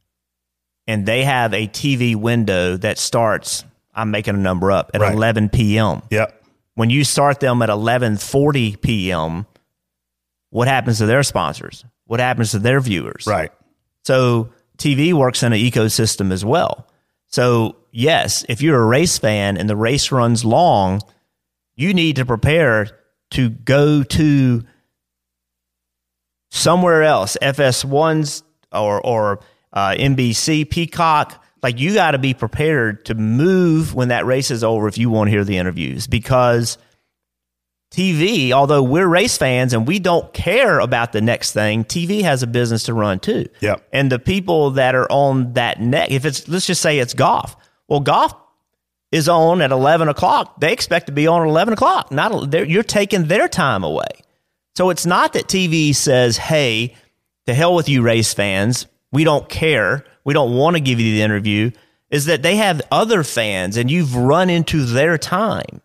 And 0.90 1.06
they 1.06 1.23
have 1.23 1.54
a 1.54 1.68
TV 1.68 2.16
window 2.16 2.76
that 2.78 2.99
starts, 2.99 3.64
I'm 3.94 4.11
making 4.11 4.35
a 4.35 4.38
number 4.38 4.73
up, 4.73 4.90
at 4.92 5.00
Right. 5.00 5.14
11 5.14 5.50
p.m. 5.50 6.02
Yep. 6.11 6.42
When 6.75 6.90
you 6.90 7.04
start 7.04 7.38
them 7.38 7.62
at 7.62 7.68
11:40 7.68 8.80
p.m., 8.80 9.47
what 10.50 10.66
happens 10.66 10.99
to 10.99 11.06
their 11.06 11.23
sponsors? 11.23 11.85
What 12.06 12.18
happens 12.18 12.50
to 12.50 12.59
their 12.59 12.80
viewers? 12.80 13.25
Right. 13.26 13.52
So 14.02 14.50
TV 14.78 15.12
works 15.12 15.44
in 15.44 15.52
an 15.52 15.61
ecosystem 15.61 16.32
as 16.32 16.44
well. 16.44 16.88
So 17.28 17.76
yes, 17.92 18.44
if 18.49 18.61
you're 18.61 18.80
a 18.82 18.87
race 18.87 19.16
fan 19.16 19.56
and 19.59 19.70
the 19.70 19.76
race 19.76 20.11
runs 20.11 20.44
long, 20.44 21.02
you 21.76 21.94
need 21.94 22.16
to 22.16 22.25
prepare 22.26 22.88
to 23.30 23.50
go 23.50 24.02
to 24.02 24.64
somewhere 26.50 27.04
else, 27.04 27.37
FS1s 27.40 28.42
or 28.73 29.00
or 29.06 29.40
uh, 29.72 29.90
NBC, 29.90 30.68
Peacock. 30.68 31.42
Like 31.62 31.78
you 31.78 31.92
got 31.94 32.12
to 32.12 32.18
be 32.18 32.32
prepared 32.32 33.04
to 33.06 33.14
move 33.14 33.94
when 33.94 34.08
that 34.08 34.24
race 34.24 34.50
is 34.50 34.64
over 34.64 34.88
if 34.88 34.96
you 34.96 35.10
want 35.10 35.28
to 35.28 35.32
hear 35.32 35.44
the 35.44 35.58
interviews 35.58 36.06
because 36.06 36.78
TV, 37.90 38.52
although 38.52 38.82
we're 38.82 39.06
race 39.06 39.36
fans 39.36 39.72
and 39.72 39.86
we 39.86 39.98
don't 39.98 40.32
care 40.32 40.78
about 40.78 41.12
the 41.12 41.20
next 41.20 41.52
thing, 41.52 41.84
TV 41.84 42.22
has 42.22 42.42
a 42.42 42.46
business 42.46 42.84
to 42.84 42.94
run 42.94 43.18
too. 43.18 43.46
Yep. 43.60 43.86
And 43.92 44.12
the 44.12 44.20
people 44.20 44.72
that 44.72 44.94
are 44.94 45.10
on 45.10 45.54
that 45.54 45.80
neck, 45.80 46.10
if 46.10 46.24
it's 46.24 46.48
let's 46.48 46.66
just 46.66 46.80
say 46.80 46.98
it's 46.98 47.14
golf. 47.14 47.56
Well, 47.88 48.00
golf 48.00 48.32
is 49.10 49.28
on 49.28 49.60
at 49.60 49.72
eleven 49.72 50.08
o'clock. 50.08 50.60
They 50.60 50.72
expect 50.72 51.06
to 51.06 51.12
be 51.12 51.26
on 51.26 51.42
at 51.42 51.48
eleven 51.48 51.74
o'clock. 51.74 52.12
Not 52.12 52.54
you're 52.68 52.84
taking 52.84 53.26
their 53.26 53.48
time 53.48 53.82
away. 53.82 54.08
So 54.76 54.90
it's 54.90 55.04
not 55.04 55.32
that 55.32 55.48
TV 55.48 55.92
says, 55.92 56.36
"Hey, 56.36 56.94
to 57.46 57.54
hell 57.54 57.74
with 57.74 57.88
you, 57.88 58.02
race 58.02 58.32
fans. 58.32 58.86
We 59.12 59.25
don't 59.25 59.49
care. 59.49 60.05
We 60.25 60.35
don't 60.35 60.55
want 60.57 60.76
to 60.76 60.81
give 60.81 61.00
you 61.00 61.14
the 61.14 61.23
interview." 61.23 61.71
Is 62.11 62.25
that 62.25 62.43
they 62.43 62.57
have 62.57 62.83
other 62.90 63.23
fans 63.23 63.76
and 63.76 63.88
you've 63.88 64.17
run 64.17 64.50
into 64.50 64.85
their 64.85 65.17
time. 65.17 65.81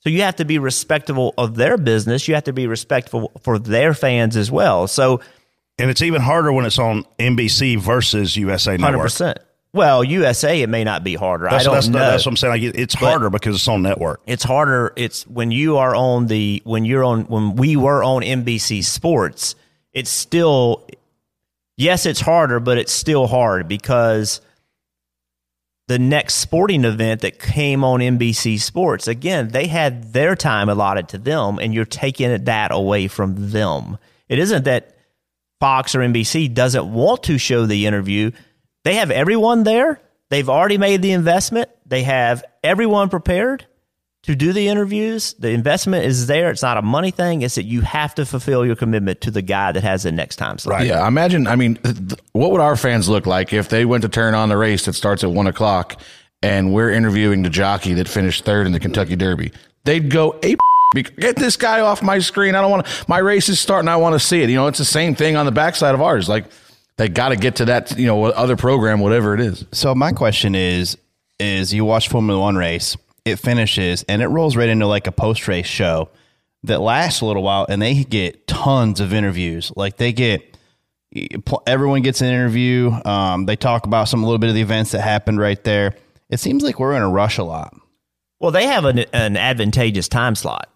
So 0.00 0.08
you 0.08 0.22
have 0.22 0.36
to 0.36 0.46
be 0.46 0.58
respectful 0.58 1.34
of 1.36 1.54
their 1.56 1.76
business. 1.76 2.26
You 2.28 2.34
have 2.34 2.44
to 2.44 2.54
be 2.54 2.66
respectful 2.66 3.30
for 3.42 3.58
their 3.58 3.92
fans 3.92 4.36
as 4.38 4.50
well. 4.50 4.86
So 4.88 5.20
And 5.78 5.90
it's 5.90 6.00
even 6.00 6.22
harder 6.22 6.50
when 6.50 6.64
it's 6.64 6.78
on 6.78 7.04
NBC 7.18 7.76
versus 7.78 8.38
USA 8.38 8.70
Network. 8.72 8.84
hundred 8.86 9.02
percent. 9.02 9.38
Well, 9.74 10.02
USA, 10.02 10.62
it 10.62 10.70
may 10.70 10.84
not 10.84 11.04
be 11.04 11.14
harder. 11.14 11.44
That's, 11.50 11.64
I 11.64 11.64
don't 11.64 11.74
that's, 11.74 11.88
know. 11.88 11.98
that's 11.98 12.24
what 12.24 12.32
I'm 12.32 12.36
saying. 12.38 12.52
Like, 12.54 12.62
it- 12.62 12.80
it's 12.80 12.94
harder 12.94 13.28
because 13.28 13.56
it's 13.56 13.68
on 13.68 13.82
network. 13.82 14.22
it's 14.26 14.44
harder. 14.44 14.94
It's 14.96 15.26
when 15.26 15.50
you 15.50 15.76
are 15.76 15.94
on 15.94 16.28
the 16.28 16.62
when 16.64 16.86
you're 16.86 17.04
on 17.04 17.24
when 17.24 17.56
we 17.56 17.76
were 17.76 18.02
on 18.02 18.22
NBC 18.22 18.82
Sports. 18.82 19.54
It's 19.92 20.08
still 20.08 20.86
yes, 21.76 22.06
it's 22.06 22.20
harder, 22.20 22.60
but 22.60 22.78
it's 22.78 22.92
still 22.92 23.26
hard 23.26 23.68
because 23.68 24.40
the 25.88 25.98
next 25.98 26.34
sporting 26.34 26.84
event 26.84 27.20
that 27.20 27.38
came 27.38 27.84
on 27.84 28.00
NBC 28.00 28.60
Sports 28.60 29.06
again, 29.06 29.48
they 29.48 29.66
had 29.68 30.12
their 30.12 30.34
time 30.34 30.68
allotted 30.68 31.08
to 31.08 31.18
them, 31.18 31.58
and 31.58 31.72
you're 31.72 31.84
taking 31.84 32.44
that 32.44 32.72
away 32.72 33.06
from 33.08 33.50
them. 33.50 33.98
It 34.28 34.38
isn't 34.38 34.64
that 34.64 34.96
Fox 35.60 35.94
or 35.94 36.00
NBC 36.00 36.52
doesn't 36.52 36.92
want 36.92 37.22
to 37.24 37.38
show 37.38 37.66
the 37.66 37.86
interview. 37.86 38.32
They 38.84 38.96
have 38.96 39.10
everyone 39.10 39.62
there. 39.62 40.00
They've 40.28 40.48
already 40.48 40.76
made 40.76 41.02
the 41.02 41.12
investment. 41.12 41.70
They 41.86 42.02
have 42.02 42.44
everyone 42.64 43.08
prepared 43.08 43.66
to 44.26 44.34
do 44.34 44.52
the 44.52 44.68
interviews. 44.68 45.34
The 45.38 45.50
investment 45.50 46.04
is 46.04 46.26
there. 46.26 46.50
It's 46.50 46.62
not 46.62 46.76
a 46.76 46.82
money 46.82 47.12
thing. 47.12 47.42
It's 47.42 47.54
that 47.54 47.64
you 47.64 47.80
have 47.82 48.14
to 48.16 48.26
fulfill 48.26 48.66
your 48.66 48.76
commitment 48.76 49.20
to 49.22 49.30
the 49.30 49.42
guy 49.42 49.72
that 49.72 49.82
has 49.82 50.02
the 50.02 50.12
next 50.12 50.36
time 50.36 50.58
slot. 50.58 50.78
Right. 50.78 50.86
Yeah, 50.86 51.06
imagine. 51.06 51.46
I 51.46 51.56
mean, 51.56 51.76
th- 51.76 51.96
th- 51.96 52.20
what 52.32 52.50
would 52.50 52.60
our 52.60 52.76
fans 52.76 53.08
look 53.08 53.24
like 53.26 53.52
if 53.52 53.68
they 53.68 53.84
went 53.84 54.02
to 54.02 54.08
turn 54.08 54.34
on 54.34 54.48
the 54.48 54.56
race 54.56 54.84
that 54.86 54.94
starts 54.94 55.22
at 55.22 55.30
one 55.30 55.46
o'clock 55.46 56.00
and 56.42 56.72
we're 56.72 56.90
interviewing 56.90 57.42
the 57.42 57.50
jockey 57.50 57.94
that 57.94 58.08
finished 58.08 58.44
third 58.44 58.66
in 58.66 58.72
the 58.72 58.80
Kentucky 58.80 59.14
Derby? 59.16 59.52
They'd 59.84 60.10
go 60.10 60.38
ape. 60.42 60.58
Get 60.94 61.36
this 61.36 61.56
guy 61.56 61.80
off 61.80 62.02
my 62.02 62.18
screen. 62.18 62.54
I 62.54 62.60
don't 62.60 62.70
want 62.70 62.86
to. 62.86 63.04
My 63.08 63.18
race 63.18 63.48
is 63.48 63.60
starting. 63.60 63.88
I 63.88 63.96
want 63.96 64.14
to 64.14 64.20
see 64.20 64.42
it. 64.42 64.50
You 64.50 64.56
know, 64.56 64.66
it's 64.66 64.78
the 64.78 64.84
same 64.84 65.14
thing 65.14 65.36
on 65.36 65.46
the 65.46 65.52
backside 65.52 65.94
of 65.94 66.02
ours. 66.02 66.28
Like 66.28 66.46
they 66.96 67.08
got 67.08 67.28
to 67.30 67.36
get 67.36 67.56
to 67.56 67.66
that. 67.66 67.96
You 67.98 68.06
know, 68.06 68.24
other 68.24 68.56
program, 68.56 69.00
whatever 69.00 69.34
it 69.34 69.40
is. 69.40 69.64
So 69.72 69.94
my 69.94 70.12
question 70.12 70.54
is: 70.54 70.96
is 71.38 71.72
you 71.74 71.84
watch 71.84 72.08
Formula 72.08 72.40
One 72.40 72.56
race, 72.56 72.96
it 73.26 73.36
finishes, 73.36 74.04
and 74.08 74.22
it 74.22 74.28
rolls 74.28 74.56
right 74.56 74.68
into 74.68 74.86
like 74.86 75.06
a 75.06 75.12
post 75.12 75.48
race 75.48 75.66
show 75.66 76.08
that 76.62 76.80
lasts 76.80 77.20
a 77.20 77.26
little 77.26 77.42
while, 77.42 77.66
and 77.68 77.80
they 77.82 78.02
get 78.04 78.46
tons 78.46 79.00
of 79.00 79.12
interviews. 79.12 79.72
Like 79.76 79.96
they 79.98 80.12
get 80.12 80.56
everyone 81.66 82.02
gets 82.02 82.20
an 82.20 82.28
interview. 82.28 82.90
Um, 83.04 83.46
they 83.46 83.56
talk 83.56 83.86
about 83.86 84.08
some 84.08 84.22
a 84.22 84.26
little 84.26 84.38
bit 84.38 84.48
of 84.48 84.54
the 84.54 84.60
events 84.60 84.92
that 84.92 85.00
happened 85.02 85.38
right 85.38 85.62
there. 85.64 85.94
It 86.28 86.40
seems 86.40 86.62
like 86.62 86.78
we're 86.78 86.94
in 86.94 87.02
a 87.02 87.08
rush 87.08 87.38
a 87.38 87.44
lot, 87.44 87.74
Well, 88.40 88.50
they 88.50 88.66
have 88.66 88.84
an, 88.84 88.98
an 89.12 89.36
advantageous 89.36 90.08
time 90.08 90.34
slot. 90.34 90.68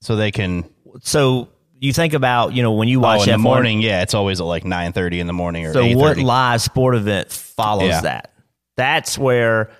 so 0.00 0.16
they 0.16 0.30
can. 0.32 0.68
So 1.02 1.48
you 1.78 1.92
think 1.92 2.12
about, 2.14 2.52
you 2.52 2.62
know, 2.62 2.72
when 2.72 2.88
you 2.88 2.98
watch 3.00 3.20
Oh, 3.20 3.22
in 3.22 3.28
the 3.30 3.36
F1, 3.36 3.40
morning, 3.42 3.80
yeah, 3.80 4.02
it's 4.02 4.14
always 4.14 4.40
at 4.40 4.44
like 4.46 4.64
nine 4.64 4.92
thirty 4.92 5.20
in 5.20 5.26
the 5.26 5.32
morning 5.32 5.66
or 5.66 5.72
So 5.72 5.86
what 5.96 6.16
live 6.18 6.60
sport 6.60 6.96
event 6.96 7.30
follows 7.30 7.88
Yeah. 7.90 8.00
that? 8.02 8.32
That's 8.76 9.16
where 9.16 9.70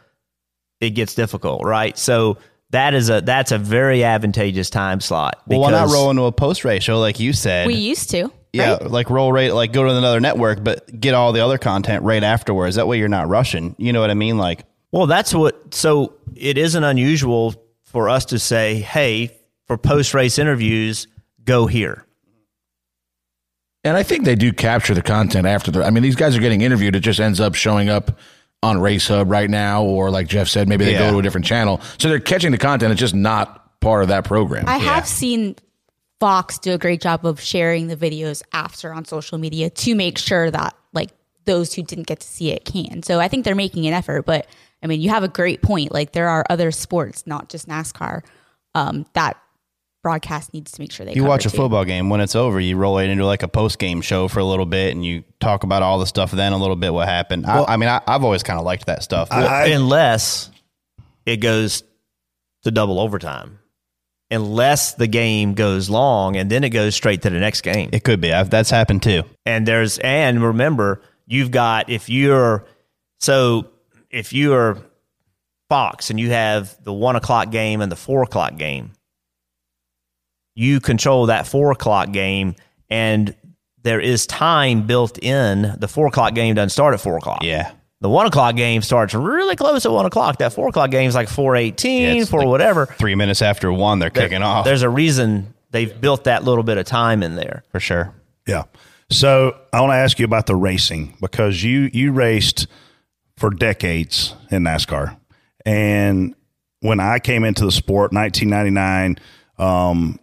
it 0.83 0.91
gets 0.91 1.15
difficult, 1.15 1.65
right? 1.65 1.97
So 1.97 2.39
that 2.71 2.93
is 2.93 3.09
a 3.09 3.21
that's 3.21 3.53
a 3.53 3.59
very 3.59 4.03
advantageous 4.03 4.69
time 4.69 5.01
slot. 5.01 5.41
Well, 5.47 5.61
why 5.61 5.71
not 5.71 5.91
roll 5.91 6.11
into 6.11 6.25
a 6.25 6.33
post 6.33 6.65
race 6.65 6.83
show 6.83 6.99
like 6.99 7.21
you 7.21 7.33
said? 7.33 7.69
We 7.69 7.75
used 7.75 8.11
to. 8.11 8.31
Yeah, 8.53 8.73
right? 8.73 8.91
like 8.91 9.09
roll 9.09 9.33
rate, 9.33 9.53
like 9.53 9.73
go 9.73 9.85
to 9.85 9.91
another 9.91 10.21
network, 10.21 10.63
but 10.63 11.01
get 11.01 11.15
all 11.15 11.33
the 11.33 11.41
other 11.41 11.57
content 11.57 12.03
right 12.03 12.23
afterwards. 12.23 12.77
That 12.77 12.87
way, 12.87 12.99
you're 12.99 13.09
not 13.09 13.29
rushing. 13.29 13.75
You 13.79 13.95
know 13.95 14.01
what 14.01 14.11
I 14.11 14.15
mean? 14.15 14.37
Like, 14.37 14.65
Well, 14.91 15.07
that's 15.07 15.33
what. 15.33 15.73
So 15.73 16.15
it 16.35 16.59
isn't 16.59 16.85
unusual 16.85 17.55
for 17.85 18.11
us 18.11 18.27
to 18.27 18.39
say, 18.39 18.81
"Hey, 18.81 19.39
for 19.67 19.79
post 19.79 20.13
race 20.13 20.39
interviews, 20.39 21.07
go 21.45 21.67
here." 21.67 22.05
And 23.85 23.97
I 23.97 24.03
think 24.03 24.25
they 24.25 24.37
do 24.37 24.53
capture 24.53 24.95
the 24.95 25.03
content 25.03 25.47
after 25.47 25.71
the. 25.71 25.85
I 25.85 25.91
mean, 25.91 26.03
these 26.03 26.17
guys 26.17 26.37
are 26.37 26.41
getting 26.41 26.61
interviewed. 26.61 26.97
It 26.97 27.01
just 27.01 27.21
ends 27.21 27.41
up 27.41 27.55
showing 27.55 27.89
up 27.89 28.19
on 28.63 28.81
Race 28.81 29.09
Hub 29.09 29.31
right 29.31 29.51
now, 29.51 29.83
or 29.83 30.11
like 30.11 30.29
Jeff 30.29 30.49
said, 30.49 30.69
maybe 30.69 30.85
they 30.85 30.93
Yeah. 30.93 31.07
go 31.07 31.13
to 31.13 31.19
a 31.19 31.23
different 31.23 31.47
channel. 31.47 31.81
So 31.99 32.09
they're 32.09 32.21
catching 32.21 32.53
the 32.53 32.59
content. 32.59 32.93
It's 32.93 33.01
just 33.01 33.15
not 33.15 33.81
part 33.81 34.03
of 34.03 34.09
that 34.09 34.25
program. 34.25 34.65
I 34.69 34.79
have 34.79 35.07
seen 35.09 35.57
Fox 36.21 36.59
do 36.59 36.73
a 36.73 36.79
great 36.79 37.01
job 37.01 37.27
of 37.27 37.41
sharing 37.41 37.89
the 37.89 37.97
videos 37.97 38.43
after 38.53 38.93
on 38.95 39.05
social 39.05 39.39
media 39.39 39.71
to 39.71 39.95
make 39.97 40.19
sure 40.19 40.51
that 40.51 40.77
like 40.93 41.11
those 41.45 41.75
who 41.75 41.83
didn't 41.83 42.07
get 42.07 42.21
to 42.21 42.27
see 42.27 42.53
it 42.53 42.65
can. 42.65 43.03
So 43.03 43.19
I 43.19 43.27
think 43.27 43.45
they're 43.45 43.57
making 43.57 43.87
an 43.89 43.95
effort. 43.95 44.23
But 44.27 44.47
I 44.83 44.87
mean, 44.87 45.01
you 45.01 45.11
have 45.11 45.25
a 45.25 45.29
great 45.29 45.63
point. 45.63 45.91
Like 45.93 46.13
there 46.13 46.29
are 46.29 46.45
other 46.49 46.71
sports, 46.71 47.27
not 47.27 47.49
just 47.49 47.69
NASCAR, 47.69 48.23
um, 48.77 49.07
that 49.15 49.37
broadcast 50.03 50.53
needs 50.53 50.73
to 50.73 50.81
make 50.81 50.91
sure 50.93 51.07
they 51.07 51.13
you 51.13 51.23
cover 51.23 51.29
watch 51.29 51.47
a 51.47 51.51
too. 51.51 51.57
football 51.57 51.85
game 51.85 52.09
when 52.11 52.21
it's 52.21 52.35
over, 52.35 52.59
you 52.61 52.77
roll 52.77 52.99
it 52.99 53.09
into 53.09 53.25
like 53.25 53.43
a 53.43 53.49
post 53.49 53.79
game 53.79 54.01
show 54.01 54.29
for 54.29 54.41
a 54.41 54.45
little 54.45 54.67
bit, 54.67 54.93
and 54.95 55.05
you 55.05 55.25
talk 55.41 55.63
about 55.65 55.83
all 55.83 55.99
the 55.99 56.07
stuff. 56.07 56.31
Then 56.33 56.53
a 56.53 56.59
little 56.59 56.77
bit 56.77 56.93
what 56.93 57.09
happened. 57.09 57.47
I, 57.47 57.63
I 57.65 57.77
mean, 57.77 57.89
I, 57.89 58.01
I've 58.07 58.25
always 58.25 58.43
kind 58.43 58.59
of 58.59 58.65
liked 58.65 58.87
that 58.87 59.03
stuff. 59.03 59.29
I- 59.31 59.67
unless 59.69 60.51
it 61.27 61.37
goes 61.37 61.85
to 62.65 62.71
double 62.71 62.99
overtime, 63.01 63.59
unless 64.31 64.95
the 64.95 65.07
game 65.07 65.55
goes 65.55 65.91
long 65.91 66.37
and 66.37 66.51
then 66.51 66.65
it 66.65 66.71
goes 66.71 66.95
straight 66.95 67.23
to 67.23 67.31
the 67.31 67.39
next 67.39 67.61
game. 67.61 67.91
it 67.93 68.03
could 68.05 68.21
be. 68.21 68.33
I've, 68.33 68.51
that's 68.51 68.71
happened 68.71 69.03
too. 69.03 69.23
and 69.47 69.67
there's 69.67 69.99
and 69.99 70.43
remember 70.43 71.03
you've 71.27 71.51
got 71.51 71.91
if 71.91 72.09
you're 72.09 72.65
so 73.21 73.69
if 74.11 74.33
you're 74.33 74.79
Fox 75.69 76.11
and 76.11 76.21
you 76.21 76.31
have 76.31 76.77
the 76.85 76.93
one 76.93 77.17
o'clock 77.17 77.51
game 77.51 77.81
and 77.81 77.91
the 77.91 77.97
four 77.97 78.23
o'clock 78.23 78.57
game, 78.57 78.93
you 80.55 80.81
control 80.81 81.27
that 81.27 81.47
four 81.47 81.73
o'clock 81.73 82.13
game 82.13 82.55
and 82.91 83.35
there 83.83 84.01
is 84.01 84.27
time 84.27 84.87
built 84.87 85.19
in. 85.23 85.75
The 85.79 85.89
four 85.89 86.07
o'clock 86.07 86.35
game 86.35 86.55
doesn't 86.55 86.71
start 86.71 86.95
at 86.95 87.01
four 87.01 87.17
o'clock. 87.17 87.43
Yeah. 87.43 87.73
The 88.01 88.09
one 88.09 88.27
o'clock 88.27 88.57
game 88.57 88.83
starts 88.83 89.15
really 89.15 89.55
close 89.57 89.87
at 89.87 89.93
one 89.93 90.07
o'clock. 90.07 90.39
That 90.39 90.53
four 90.53 90.69
o'clock 90.69 90.91
game 90.91 91.09
is 91.09 91.15
like 91.15 91.29
four 91.29 91.55
eighteen, 91.55 92.19
it's 92.19 92.31
four 92.31 92.41
like 92.41 92.49
whatever. 92.49 92.87
Three 92.87 93.15
minutes 93.15 93.43
after 93.43 93.73
one, 93.73 94.01
they're 94.01 94.11
kicking 94.11 94.43
off 94.43 94.65
There's 94.65 94.83
a 94.83 94.89
reason 94.91 95.55
they've 95.71 96.01
built 96.01 96.25
that 96.25 96.43
little 96.45 96.65
bit 96.65 96.79
of 96.79 96.85
time 96.85 97.23
in 97.23 97.37
there. 97.37 97.63
for 97.71 97.79
sure. 97.81 98.13
Yeah. 98.47 98.65
So 99.11 99.57
I 99.73 99.81
want 99.81 99.93
to 99.93 99.97
ask 99.97 100.19
you 100.19 100.25
about 100.25 100.47
the 100.47 100.57
racing 100.57 101.17
because 101.21 101.63
you 101.63 101.91
you 101.93 102.13
raced 102.13 102.67
for 103.37 103.51
decades 103.51 104.35
in 104.51 104.65
NASCAR, 104.65 105.17
and 105.65 106.35
when 106.81 106.99
I 106.99 107.19
came 107.21 107.45
into 107.45 107.65
the 107.65 107.71
sport, 107.73 108.13
1999, 108.13 109.19
um, 109.59 110.19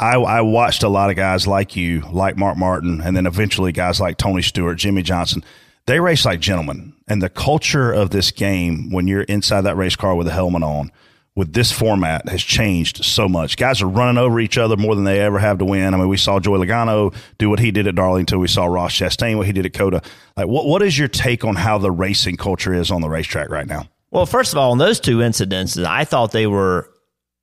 I, 0.00 0.14
I 0.14 0.40
watched 0.40 0.82
a 0.82 0.88
lot 0.88 1.10
of 1.10 1.16
guys 1.16 1.46
like 1.46 1.76
you, 1.76 2.00
like 2.10 2.36
Mark 2.36 2.56
Martin, 2.56 3.02
and 3.02 3.14
then 3.14 3.26
eventually 3.26 3.70
guys 3.70 4.00
like 4.00 4.16
Tony 4.16 4.40
Stewart, 4.40 4.78
Jimmie 4.78 5.02
Johnson. 5.02 5.44
They 5.86 6.00
race 6.00 6.24
like 6.24 6.40
gentlemen, 6.40 6.94
and 7.06 7.20
the 7.20 7.28
culture 7.28 7.92
of 7.92 8.10
this 8.10 8.30
game 8.30 8.90
when 8.90 9.06
you're 9.06 9.22
inside 9.22 9.62
that 9.62 9.76
race 9.76 9.96
car 9.96 10.14
with 10.14 10.26
a 10.26 10.32
helmet 10.32 10.62
on 10.62 10.90
with 11.36 11.52
this 11.52 11.70
format 11.70 12.28
has 12.28 12.42
changed 12.42 13.04
so 13.04 13.28
much. 13.28 13.56
Guys 13.56 13.82
are 13.82 13.88
running 13.88 14.18
over 14.18 14.40
each 14.40 14.56
other 14.58 14.76
more 14.76 14.94
than 14.94 15.04
they 15.04 15.20
ever 15.20 15.38
have 15.38 15.58
to 15.58 15.64
win. 15.64 15.94
I 15.94 15.96
mean, 15.96 16.08
we 16.08 16.16
saw 16.16 16.40
Joey 16.40 16.66
Logano 16.66 17.14
do 17.38 17.50
what 17.50 17.60
he 17.60 17.70
did 17.70 17.86
at 17.86 17.94
Darlington. 17.94 18.40
We 18.40 18.48
saw 18.48 18.66
Ross 18.66 18.92
Chastain 18.92 19.36
what 19.36 19.46
he 19.46 19.52
did 19.52 19.66
at 19.66 19.74
COTA. 19.74 20.02
Like, 20.36 20.46
what 20.46 20.66
what 20.66 20.82
is 20.82 20.98
your 20.98 21.08
take 21.08 21.44
on 21.44 21.56
how 21.56 21.78
the 21.78 21.90
racing 21.90 22.36
culture 22.36 22.72
is 22.72 22.90
on 22.90 23.02
the 23.02 23.08
racetrack 23.08 23.50
right 23.50 23.66
now? 23.66 23.88
Well, 24.10 24.26
first 24.26 24.52
of 24.52 24.58
all, 24.58 24.72
in 24.72 24.78
those 24.78 24.98
two 24.98 25.18
incidences, 25.18 25.84
I 25.84 26.04
thought 26.04 26.32
they 26.32 26.46
were 26.46 26.90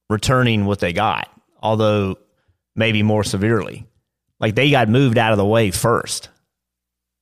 returning 0.10 0.66
what 0.66 0.80
they 0.80 0.92
got, 0.92 1.30
although 1.62 2.18
maybe 2.78 3.04
more 3.04 3.24
severely. 3.24 3.86
Like 4.40 4.56
they 4.56 4.72
got 4.72 4.88
moved 4.88 5.18
out 5.18 5.34
of 5.34 5.38
the 5.38 5.46
way 5.46 5.72
first. 5.72 6.30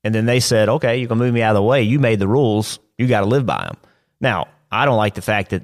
And 0.03 0.13
then 0.13 0.27
they 0.27 0.39
said, 0.39 0.69
okay, 0.69 0.97
you 0.97 1.07
can 1.07 1.17
move 1.17 1.33
me 1.33 1.41
out 1.41 1.51
of 1.51 1.55
the 1.55 1.63
way. 1.63 1.81
You 1.81 1.97
made 1.97 2.19
the 2.19 2.27
rules. 2.27 2.77
You 2.97 3.07
got 3.07 3.21
to 3.21 3.25
live 3.25 3.45
by 3.45 3.63
them. 3.63 3.77
Now, 4.21 4.50
I 4.71 4.85
don't 4.85 4.97
like 4.97 5.15
the 5.15 5.24
fact 5.24 5.50
that 5.50 5.63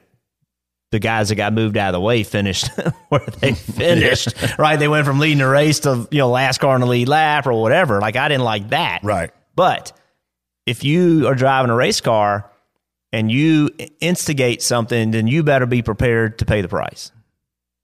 the 0.92 1.00
guys 1.00 1.30
that 1.30 1.36
got 1.36 1.54
moved 1.54 1.78
out 1.78 1.90
of 1.90 1.94
the 1.94 2.02
way 2.02 2.24
finished 2.24 2.68
where 3.10 3.22
they 3.40 3.54
finished, 3.54 4.30
right? 4.58 4.78
They 4.78 4.88
went 4.88 5.06
from 5.06 5.20
leading 5.20 5.38
the 5.38 5.48
race 5.48 5.82
to, 5.82 6.08
you 6.10 6.18
know, 6.18 6.30
last 6.30 6.58
car 6.58 6.74
in 6.76 6.82
the 6.82 6.88
lead 6.88 7.08
lap 7.08 7.46
or 7.46 7.54
whatever. 7.54 8.02
Like, 8.02 8.16
I 8.16 8.28
didn't 8.30 8.44
like 8.44 8.70
that. 8.70 9.02
Right. 9.04 9.32
But 9.56 9.94
if 10.66 10.84
you 10.84 11.28
are 11.28 11.36
driving 11.36 11.70
a 11.70 11.76
race 11.76 12.02
car 12.02 12.50
and 13.12 13.32
you 13.32 13.70
instigate 14.00 14.62
something, 14.62 15.12
then 15.12 15.28
you 15.28 15.44
better 15.44 15.66
be 15.66 15.82
prepared 15.82 16.40
to 16.40 16.46
pay 16.46 16.62
the 16.62 16.68
price. 16.68 17.12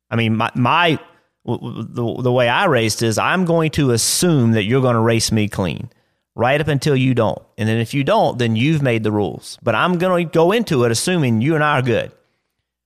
I 0.09 0.15
mean, 0.15 0.35
my, 0.37 0.51
my 0.55 0.99
the, 1.47 2.21
the 2.21 2.31
way 2.31 2.49
I 2.49 2.65
raced 2.65 3.01
is 3.01 3.17
I'm 3.17 3.45
going 3.45 3.71
to 3.71 3.91
assume 3.91 4.51
that 4.51 4.63
you're 4.63 4.81
going 4.81 4.95
to 4.95 5.01
race 5.01 5.31
me 5.31 5.47
clean 5.47 5.89
right 6.35 6.61
up 6.61 6.67
until 6.67 6.95
you 6.95 7.15
don't. 7.15 7.41
And 7.57 7.67
then 7.67 7.77
if 7.77 7.93
you 7.93 8.03
don't, 8.03 8.37
then 8.37 8.55
you've 8.55 8.81
made 8.81 9.03
the 9.03 9.11
rules. 9.11 9.57
But 9.63 9.73
I'm 9.73 9.97
going 9.97 10.27
to 10.27 10.31
go 10.31 10.51
into 10.51 10.83
it 10.83 10.91
assuming 10.91 11.41
you 11.41 11.55
and 11.55 11.63
I 11.63 11.79
are 11.79 11.81
good. 11.81 12.11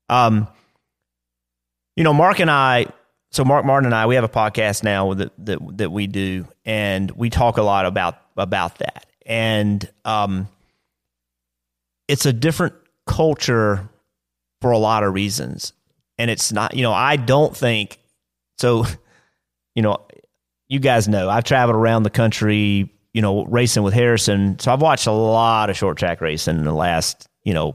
Um, 0.09 0.47
you 1.95 2.03
know, 2.03 2.13
Mark 2.13 2.39
and 2.39 2.49
I, 2.49 2.85
so 3.31 3.43
Mark 3.43 3.65
Martin 3.65 3.85
and 3.87 3.95
I, 3.95 4.07
we 4.07 4.15
have 4.15 4.23
a 4.23 4.29
podcast 4.29 4.83
now 4.83 5.13
that 5.13 5.31
that 5.45 5.59
that 5.77 5.91
we 5.91 6.07
do, 6.07 6.45
and 6.65 7.09
we 7.11 7.29
talk 7.29 7.57
a 7.57 7.61
lot 7.61 7.85
about 7.85 8.15
about 8.35 8.79
that. 8.79 9.05
And 9.25 9.89
um, 10.03 10.49
it's 12.09 12.25
a 12.25 12.33
different 12.33 12.75
culture 13.05 13.87
for 14.59 14.71
a 14.71 14.77
lot 14.77 15.03
of 15.03 15.13
reasons, 15.13 15.71
and 16.17 16.29
it's 16.29 16.51
not. 16.51 16.75
You 16.75 16.83
know, 16.83 16.91
I 16.91 17.15
don't 17.15 17.55
think 17.55 17.99
so. 18.58 18.86
You 19.74 19.81
know, 19.81 20.05
you 20.67 20.79
guys 20.81 21.08
know 21.08 21.29
I've 21.29 21.46
traveled 21.46 21.77
around 21.77 22.03
the 22.03 22.10
country. 22.10 22.91
You 23.13 23.22
know, 23.22 23.46
racing 23.46 23.84
with 23.84 23.93
Harrison, 23.93 24.60
so 24.60 24.74
I've 24.74 24.81
watched 24.81 25.08
a 25.08 25.13
lot 25.13 25.70
of 25.70 25.77
short 25.77 25.98
track 25.98 26.20
racing 26.20 26.57
in 26.57 26.66
the 26.66 26.74
last 26.74 27.29
you 27.46 27.53
know 27.53 27.74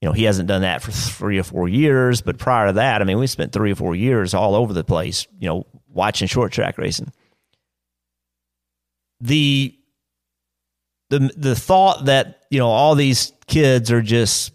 you 0.00 0.08
know, 0.08 0.12
he 0.12 0.24
hasn't 0.24 0.48
done 0.48 0.62
that 0.62 0.82
for 0.82 0.92
three 0.92 1.38
or 1.38 1.42
four 1.42 1.68
years. 1.68 2.22
But 2.22 2.38
prior 2.38 2.68
to 2.68 2.72
that, 2.74 3.02
I 3.02 3.04
mean, 3.04 3.18
we 3.18 3.26
spent 3.26 3.52
three 3.52 3.72
or 3.72 3.74
four 3.74 3.94
years 3.94 4.32
all 4.32 4.54
over 4.54 4.72
the 4.72 4.84
place, 4.84 5.26
you 5.38 5.48
know, 5.48 5.66
watching 5.88 6.26
short 6.26 6.52
track 6.52 6.78
racing. 6.78 7.12
The 9.20 9.76
the 11.10 11.30
the 11.36 11.54
thought 11.54 12.06
that 12.06 12.44
you 12.50 12.58
know 12.58 12.68
all 12.68 12.94
these 12.94 13.32
kids 13.46 13.90
are 13.90 14.00
just 14.00 14.52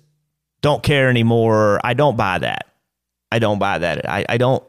don't 0.61 0.81
care 0.81 1.09
anymore. 1.09 1.79
I 1.83 1.93
don't 1.93 2.17
buy 2.17 2.39
that. 2.39 2.65
I 3.31 3.37
don't 3.37 3.59
buy 3.59 3.79
that. 3.79 4.09
I, 4.09 4.25
I 4.27 4.37
don't. 4.37 4.63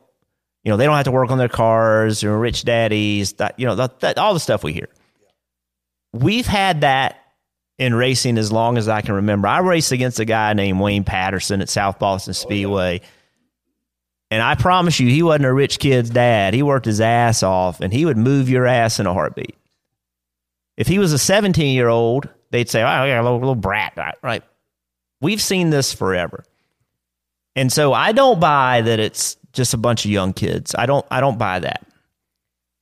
You 0.66 0.72
know, 0.72 0.78
they 0.78 0.84
don't 0.84 0.96
have 0.96 1.04
to 1.04 1.12
work 1.12 1.30
on 1.30 1.38
their 1.38 1.48
cars 1.48 2.24
or 2.24 2.36
rich 2.36 2.64
daddies. 2.64 3.34
That 3.34 3.56
you 3.56 3.66
know, 3.66 3.76
that, 3.76 4.00
that, 4.00 4.18
all 4.18 4.34
the 4.34 4.40
stuff 4.40 4.64
we 4.64 4.72
hear. 4.72 4.88
We've 6.12 6.44
had 6.44 6.80
that 6.80 7.20
in 7.78 7.94
racing 7.94 8.36
as 8.36 8.50
long 8.50 8.76
as 8.76 8.88
I 8.88 9.00
can 9.00 9.14
remember. 9.14 9.46
I 9.46 9.60
raced 9.60 9.92
against 9.92 10.18
a 10.18 10.24
guy 10.24 10.54
named 10.54 10.80
Wayne 10.80 11.04
Patterson 11.04 11.60
at 11.60 11.68
South 11.68 12.00
Boston 12.00 12.32
oh, 12.32 12.32
Speedway. 12.32 13.00
And 14.32 14.42
I 14.42 14.56
promise 14.56 14.98
you, 14.98 15.08
he 15.08 15.22
wasn't 15.22 15.44
a 15.44 15.52
rich 15.52 15.78
kid's 15.78 16.10
dad. 16.10 16.52
He 16.52 16.64
worked 16.64 16.86
his 16.86 17.00
ass 17.00 17.44
off 17.44 17.80
and 17.80 17.92
he 17.92 18.04
would 18.04 18.16
move 18.16 18.48
your 18.48 18.66
ass 18.66 18.98
in 18.98 19.06
a 19.06 19.14
heartbeat. 19.14 19.54
If 20.76 20.88
he 20.88 20.98
was 20.98 21.12
a 21.12 21.18
17 21.18 21.76
year 21.76 21.86
old, 21.86 22.28
they'd 22.50 22.68
say, 22.68 22.82
oh, 22.82 23.04
yeah, 23.04 23.20
a 23.20 23.22
little, 23.22 23.38
little 23.38 23.54
brat, 23.54 24.18
right? 24.20 24.42
We've 25.20 25.40
seen 25.40 25.70
this 25.70 25.92
forever. 25.92 26.42
And 27.54 27.72
so 27.72 27.92
I 27.92 28.10
don't 28.10 28.40
buy 28.40 28.80
that 28.80 28.98
it's 28.98 29.36
just 29.56 29.74
a 29.74 29.78
bunch 29.78 30.04
of 30.04 30.10
young 30.10 30.32
kids. 30.32 30.74
I 30.76 30.86
don't, 30.86 31.04
I 31.10 31.20
don't 31.20 31.38
buy 31.38 31.58
that. 31.60 31.84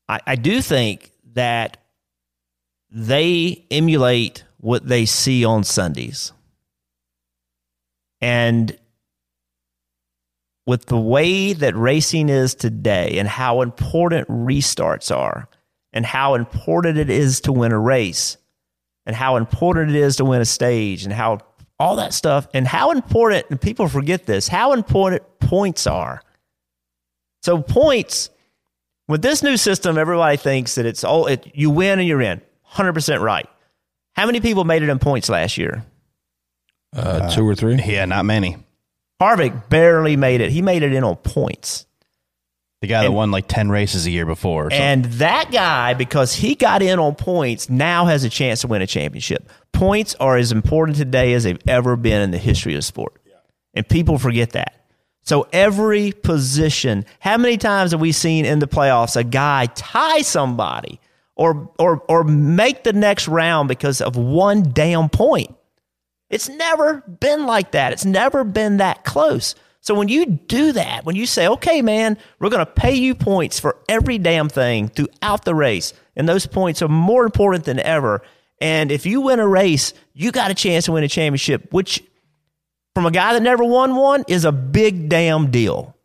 I, 0.09 0.21
I 0.27 0.37
do 0.37 0.61
think 0.61 1.13
that 1.33 1.79
they 2.91 3.65
emulate 3.71 4.45
what 4.59 4.87
they 4.87 5.07
see 5.07 5.45
on 5.45 5.65
Sundays. 5.65 6.33
And 8.21 8.77
with 10.67 10.87
the 10.87 10.99
way 10.99 11.53
that 11.53 11.77
racing 11.77 12.29
is 12.29 12.55
today 12.55 13.19
and 13.19 13.29
how 13.29 13.61
important 13.61 14.29
restarts 14.29 15.15
are 15.15 15.49
and 15.93 16.07
how 16.07 16.35
important 16.35 16.99
it 16.99 17.11
is 17.11 17.41
to 17.43 17.53
win 17.53 17.73
a 17.73 17.79
race 17.79 18.37
and 19.07 19.15
how 19.15 19.37
important 19.37 19.91
it 19.91 19.97
is 19.97 20.17
to 20.17 20.25
win 20.25 20.41
a 20.41 20.47
stage 20.47 21.05
and 21.05 21.13
how 21.13 21.39
all 21.79 21.97
that 21.97 22.15
stuff 22.15 22.47
and 22.55 22.67
how 22.67 22.93
important 22.93 23.45
and 23.51 23.61
people 23.61 23.89
forget 23.89 24.25
this 24.27 24.49
how 24.49 24.73
important 24.73 25.23
points 25.41 25.87
are 25.87 26.23
so 27.45 27.61
points 27.61 28.31
with 29.09 29.23
this 29.23 29.43
new 29.43 29.57
system 29.57 29.99
everybody 29.99 30.37
thinks 30.37 30.75
that 30.77 30.87
it's 30.87 31.05
all 31.05 31.27
it, 31.27 31.51
you 31.55 31.71
win 31.71 31.99
and 31.99 32.09
you're 32.09 32.23
in 32.23 32.41
100% 32.73 33.21
right 33.21 33.49
how 34.15 34.27
many 34.27 34.41
people 34.41 34.65
made 34.65 34.83
it 34.83 34.89
in 34.89 34.99
points 34.99 35.29
last 35.29 35.59
year? 35.59 35.85
Uh, 36.95 37.29
two 37.31 37.47
or 37.47 37.55
three. 37.55 37.81
Yeah, 37.85 38.05
not 38.05 38.25
many. 38.25 38.57
Harvick 39.21 39.69
barely 39.69 40.17
made 40.17 40.41
it. 40.41 40.51
He 40.51 40.63
made 40.63 40.83
it 40.83 40.93
in 40.93 41.05
on 41.05 41.17
points. 41.17 41.87
The 42.81 42.87
guy 42.87 43.03
that 43.03 43.13
won 43.13 43.31
like 43.31 43.49
10 43.49 43.71
races 43.71 44.07
a 44.07 44.11
year 44.11 44.27
before. 44.27 44.69
And 44.71 45.07
that 45.07 45.51
guy, 45.51 45.95
because 45.95 46.35
he 46.35 46.55
got 46.55 46.83
in 46.83 46.99
on 46.99 47.15
points, 47.15 47.71
now 47.71 48.05
has 48.05 48.25
a 48.25 48.29
chance 48.29 48.61
to 48.61 48.67
win 48.69 48.83
a 48.83 48.87
championship. 48.87 49.49
Points 49.73 50.15
are 50.21 50.37
as 50.37 50.53
important 50.53 50.99
today 50.99 51.33
as 51.33 51.45
they've 51.45 51.59
ever 51.67 51.97
been 51.97 52.21
in 52.21 52.31
the 52.31 52.39
history 52.39 52.75
of 52.75 52.79
the 52.79 52.83
sport. 52.83 53.21
And 53.73 53.89
people 53.89 54.19
forget 54.19 54.51
that. 54.51 54.84
So 55.25 55.49
every 55.53 56.13
position, 56.13 57.07
how 57.19 57.39
many 57.39 57.57
times 57.57 57.91
have 57.91 58.01
we 58.01 58.13
seen 58.13 58.45
in 58.45 58.59
the 58.59 58.69
playoffs 58.69 59.17
a 59.17 59.25
guy 59.25 59.67
tie 59.75 60.21
somebody 60.23 61.01
or 61.35 61.73
or 61.79 62.03
or 62.09 62.25
make 62.25 62.85
the 62.85 62.93
next 62.93 63.27
round 63.27 63.69
because 63.69 64.01
of 64.01 64.17
one 64.17 64.73
damn 64.73 65.09
point? 65.09 65.55
It's 66.29 66.49
never 66.49 67.01
been 67.21 67.47
like 67.47 67.73
that. 67.73 67.93
It's 67.93 68.05
never 68.05 68.45
been 68.45 68.79
that 68.79 69.05
close. 69.05 69.55
So 69.81 69.95
when 69.95 70.09
you 70.09 70.27
do 70.27 70.73
that, 70.73 71.05
when 71.05 71.15
you 71.15 71.27
say, 71.27 71.47
okay, 71.47 71.83
man, 71.83 72.17
we're 72.39 72.49
going 72.49 72.65
to 72.65 72.73
pay 72.73 72.95
you 72.95 73.15
points 73.15 73.61
for 73.61 73.77
every 73.87 74.17
damn 74.17 74.49
thing 74.49 74.89
throughout 74.89 75.45
the 75.45 75.55
race, 75.55 75.93
and 76.17 76.27
those 76.27 76.47
points 76.47 76.81
are 76.81 76.89
more 76.89 77.25
important 77.25 77.65
than 77.65 77.79
ever. 77.81 78.23
And 78.61 78.91
if 78.91 79.05
you 79.05 79.21
win 79.21 79.41
a 79.41 79.47
race, 79.47 79.93
you 80.15 80.33
got 80.33 80.51
a 80.51 80.55
chance 80.55 80.87
to 80.87 80.93
win 80.93 81.05
a 81.05 81.09
championship, 81.09 81.71
which 81.73 82.03
from 82.95 83.07
a 83.07 83.11
guy 83.11 83.33
that 83.33 83.43
never 83.43 83.65
won 83.65 83.97
one 83.97 84.25
is 84.29 84.45
a 84.45 84.53
big 84.53 85.09
damn 85.09 85.51
deal. 85.51 85.97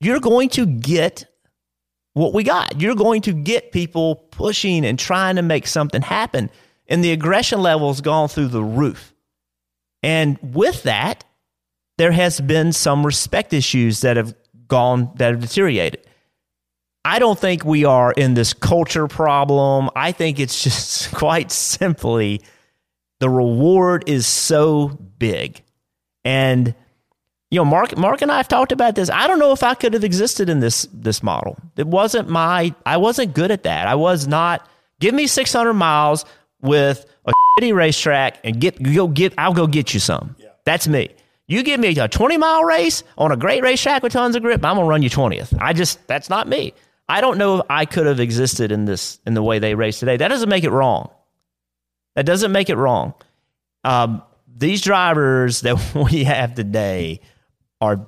You're 0.00 0.20
going 0.20 0.48
to 0.50 0.66
get 0.66 1.26
what 2.14 2.34
we 2.34 2.44
got. 2.44 2.80
You're 2.80 2.94
going 2.94 3.22
to 3.22 3.32
get 3.32 3.72
people 3.72 4.16
pushing 4.30 4.84
and 4.84 4.98
trying 4.98 5.36
to 5.36 5.42
make 5.42 5.66
something 5.66 6.02
happen. 6.02 6.50
And 6.88 7.04
the 7.04 7.12
aggression 7.12 7.60
level's 7.60 8.00
gone 8.00 8.28
through 8.28 8.48
the 8.48 8.62
roof. 8.62 9.14
And 10.02 10.38
with 10.42 10.82
that, 10.82 11.24
there 11.98 12.12
has 12.12 12.40
been 12.40 12.72
some 12.72 13.06
respect 13.06 13.52
issues 13.52 14.00
that 14.00 14.16
have 14.16 14.34
gone 14.66 15.12
that 15.16 15.32
have 15.32 15.40
deteriorated. 15.40 16.06
I 17.04 17.18
don't 17.18 17.38
think 17.38 17.64
we 17.64 17.84
are 17.84 18.12
in 18.12 18.34
this 18.34 18.52
culture 18.52 19.08
problem. 19.08 19.90
I 19.94 20.12
think 20.12 20.38
it's 20.38 20.62
just 20.62 21.12
quite 21.14 21.50
simply 21.50 22.42
the 23.20 23.30
reward 23.30 24.04
is 24.08 24.26
so 24.26 24.88
big. 24.88 25.62
And 26.24 26.74
you 27.50 27.58
know, 27.58 27.64
Mark 27.64 27.96
Mark 27.96 28.22
and 28.22 28.32
I 28.32 28.38
have 28.38 28.48
talked 28.48 28.72
about 28.72 28.94
this. 28.94 29.10
I 29.10 29.26
don't 29.26 29.38
know 29.38 29.52
if 29.52 29.62
I 29.62 29.74
could 29.74 29.94
have 29.94 30.04
existed 30.04 30.48
in 30.48 30.60
this 30.60 30.88
this 30.92 31.22
model. 31.22 31.58
It 31.76 31.86
wasn't 31.86 32.28
my 32.28 32.74
I 32.86 32.96
wasn't 32.96 33.34
good 33.34 33.50
at 33.50 33.64
that. 33.64 33.86
I 33.86 33.94
was 33.94 34.26
not 34.26 34.66
give 35.00 35.14
me 35.14 35.26
600 35.26 35.74
miles, 35.74 36.24
with 36.62 37.04
a 37.26 37.32
shitty 37.60 37.74
racetrack 37.74 38.38
and 38.44 38.60
get 38.60 38.82
go 38.82 39.08
get 39.08 39.34
I'll 39.36 39.52
go 39.52 39.66
get 39.66 39.92
you 39.92 40.00
some. 40.00 40.36
That's 40.64 40.88
me. 40.88 41.10
You 41.48 41.62
give 41.62 41.80
me 41.80 41.98
a 41.98 42.08
20 42.08 42.36
mile 42.38 42.64
race 42.64 43.02
on 43.18 43.32
a 43.32 43.36
great 43.36 43.62
racetrack 43.62 44.02
with 44.02 44.12
tons 44.12 44.36
of 44.36 44.42
grip, 44.42 44.64
I'm 44.64 44.76
gonna 44.76 44.86
run 44.86 45.02
you 45.02 45.10
20th. 45.10 45.56
I 45.60 45.72
just 45.72 46.06
that's 46.06 46.30
not 46.30 46.48
me. 46.48 46.72
I 47.08 47.20
don't 47.20 47.36
know 47.36 47.58
if 47.58 47.66
I 47.68 47.84
could 47.84 48.06
have 48.06 48.20
existed 48.20 48.72
in 48.72 48.86
this 48.86 49.18
in 49.26 49.34
the 49.34 49.42
way 49.42 49.58
they 49.58 49.74
race 49.74 49.98
today. 49.98 50.16
That 50.16 50.28
doesn't 50.28 50.48
make 50.48 50.64
it 50.64 50.70
wrong. 50.70 51.10
That 52.14 52.24
doesn't 52.24 52.52
make 52.52 52.70
it 52.70 52.76
wrong. 52.76 53.14
Um, 53.84 54.22
these 54.62 54.80
drivers 54.80 55.60
that 55.62 55.94
we 56.12 56.24
have 56.24 56.54
today 56.54 57.20
are 57.80 58.06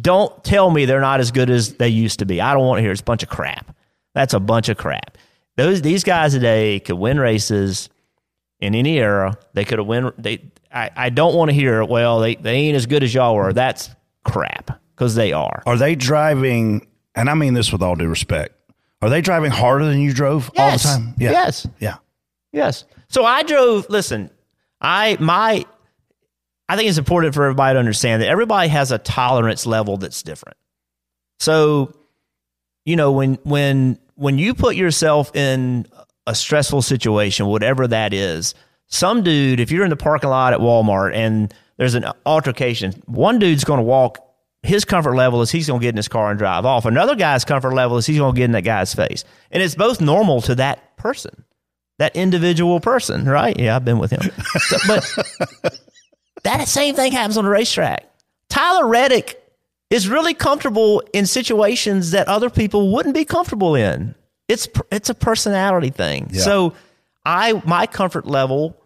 don't 0.00 0.42
tell 0.44 0.70
me 0.70 0.84
they're 0.84 1.00
not 1.00 1.20
as 1.20 1.30
good 1.30 1.50
as 1.50 1.74
they 1.74 1.88
used 1.88 2.20
to 2.20 2.26
be. 2.26 2.40
I 2.40 2.54
don't 2.54 2.66
want 2.66 2.78
to 2.78 2.82
hear 2.82 2.92
it's 2.92 3.00
a 3.00 3.04
bunch 3.04 3.22
of 3.22 3.28
crap. 3.28 3.76
That's 4.14 4.34
a 4.34 4.40
bunch 4.40 4.68
of 4.68 4.76
crap. 4.76 5.18
Those 5.56 5.82
these 5.82 6.04
guys 6.04 6.32
today 6.32 6.80
could 6.80 6.96
win 6.96 7.20
races 7.20 7.88
in 8.60 8.74
any 8.74 8.98
era. 8.98 9.36
They 9.54 9.64
could 9.64 9.78
have 9.78 9.86
win. 9.86 10.12
They 10.18 10.50
I, 10.72 10.90
I 10.96 11.10
don't 11.10 11.34
want 11.34 11.50
to 11.50 11.54
hear 11.54 11.84
well 11.84 12.20
they 12.20 12.36
they 12.36 12.54
ain't 12.54 12.76
as 12.76 12.86
good 12.86 13.02
as 13.02 13.12
y'all 13.12 13.34
were. 13.34 13.52
That's 13.52 13.90
crap 14.24 14.80
because 14.94 15.14
they 15.14 15.32
are. 15.32 15.62
Are 15.66 15.76
they 15.76 15.94
driving? 15.94 16.86
And 17.14 17.28
I 17.28 17.34
mean 17.34 17.54
this 17.54 17.70
with 17.72 17.82
all 17.82 17.96
due 17.96 18.08
respect. 18.08 18.54
Are 19.02 19.10
they 19.10 19.20
driving 19.20 19.50
harder 19.50 19.84
than 19.84 20.00
you 20.00 20.14
drove 20.14 20.50
all 20.56 20.72
the 20.72 20.78
time? 20.78 21.14
Yeah. 21.18 21.32
Yes. 21.32 21.66
Yeah. 21.80 21.96
Yes. 22.52 22.84
So 23.08 23.24
I 23.24 23.42
drove. 23.42 23.90
Listen, 23.90 24.30
I 24.82 25.16
my 25.20 25.64
I 26.68 26.76
think 26.76 26.88
it's 26.88 26.98
important 26.98 27.34
for 27.34 27.44
everybody 27.44 27.74
to 27.74 27.78
understand 27.78 28.22
that 28.22 28.28
everybody 28.28 28.68
has 28.68 28.90
a 28.90 28.98
tolerance 28.98 29.64
level 29.64 29.96
that's 29.96 30.22
different. 30.22 30.56
So, 31.38 31.94
you 32.84 32.96
know, 32.96 33.12
when 33.12 33.34
when 33.44 33.98
when 34.16 34.38
you 34.38 34.54
put 34.54 34.74
yourself 34.76 35.34
in 35.34 35.86
a 36.26 36.34
stressful 36.34 36.82
situation, 36.82 37.46
whatever 37.46 37.86
that 37.88 38.12
is, 38.12 38.54
some 38.88 39.22
dude, 39.22 39.60
if 39.60 39.70
you're 39.70 39.84
in 39.84 39.90
the 39.90 39.96
parking 39.96 40.30
lot 40.30 40.52
at 40.52 40.60
Walmart 40.60 41.14
and 41.14 41.52
there's 41.76 41.94
an 41.94 42.04
altercation, 42.26 42.92
one 43.06 43.38
dude's 43.38 43.64
going 43.64 43.78
to 43.78 43.84
walk. 43.84 44.18
His 44.62 44.84
comfort 44.84 45.16
level 45.16 45.42
is 45.42 45.50
he's 45.50 45.66
going 45.66 45.80
to 45.80 45.84
get 45.84 45.90
in 45.90 45.96
his 45.96 46.06
car 46.06 46.30
and 46.30 46.38
drive 46.38 46.64
off. 46.64 46.84
Another 46.84 47.16
guy's 47.16 47.44
comfort 47.44 47.74
level 47.74 47.96
is 47.96 48.06
he's 48.06 48.18
going 48.18 48.34
to 48.34 48.38
get 48.38 48.44
in 48.44 48.52
that 48.52 48.62
guy's 48.62 48.94
face, 48.94 49.24
and 49.50 49.62
it's 49.62 49.74
both 49.74 50.00
normal 50.00 50.40
to 50.42 50.54
that 50.56 50.96
person 50.96 51.44
that 51.98 52.16
individual 52.16 52.80
person, 52.80 53.24
right? 53.26 53.58
Yeah, 53.58 53.76
I've 53.76 53.84
been 53.84 53.98
with 53.98 54.10
him. 54.10 54.30
So- 54.60 54.76
but 54.86 55.78
that 56.44 56.68
same 56.68 56.94
thing 56.94 57.12
happens 57.12 57.36
on 57.36 57.44
the 57.44 57.50
racetrack. 57.50 58.04
Tyler 58.48 58.86
Reddick 58.86 59.38
is 59.90 60.08
really 60.08 60.34
comfortable 60.34 61.02
in 61.12 61.26
situations 61.26 62.10
that 62.12 62.28
other 62.28 62.50
people 62.50 62.92
wouldn't 62.92 63.14
be 63.14 63.24
comfortable 63.24 63.74
in. 63.74 64.14
It's 64.48 64.68
it's 64.90 65.08
a 65.08 65.14
personality 65.14 65.90
thing. 65.90 66.28
Yeah. 66.32 66.40
So 66.42 66.74
I 67.24 67.62
my 67.64 67.86
comfort 67.86 68.26
level 68.26 68.76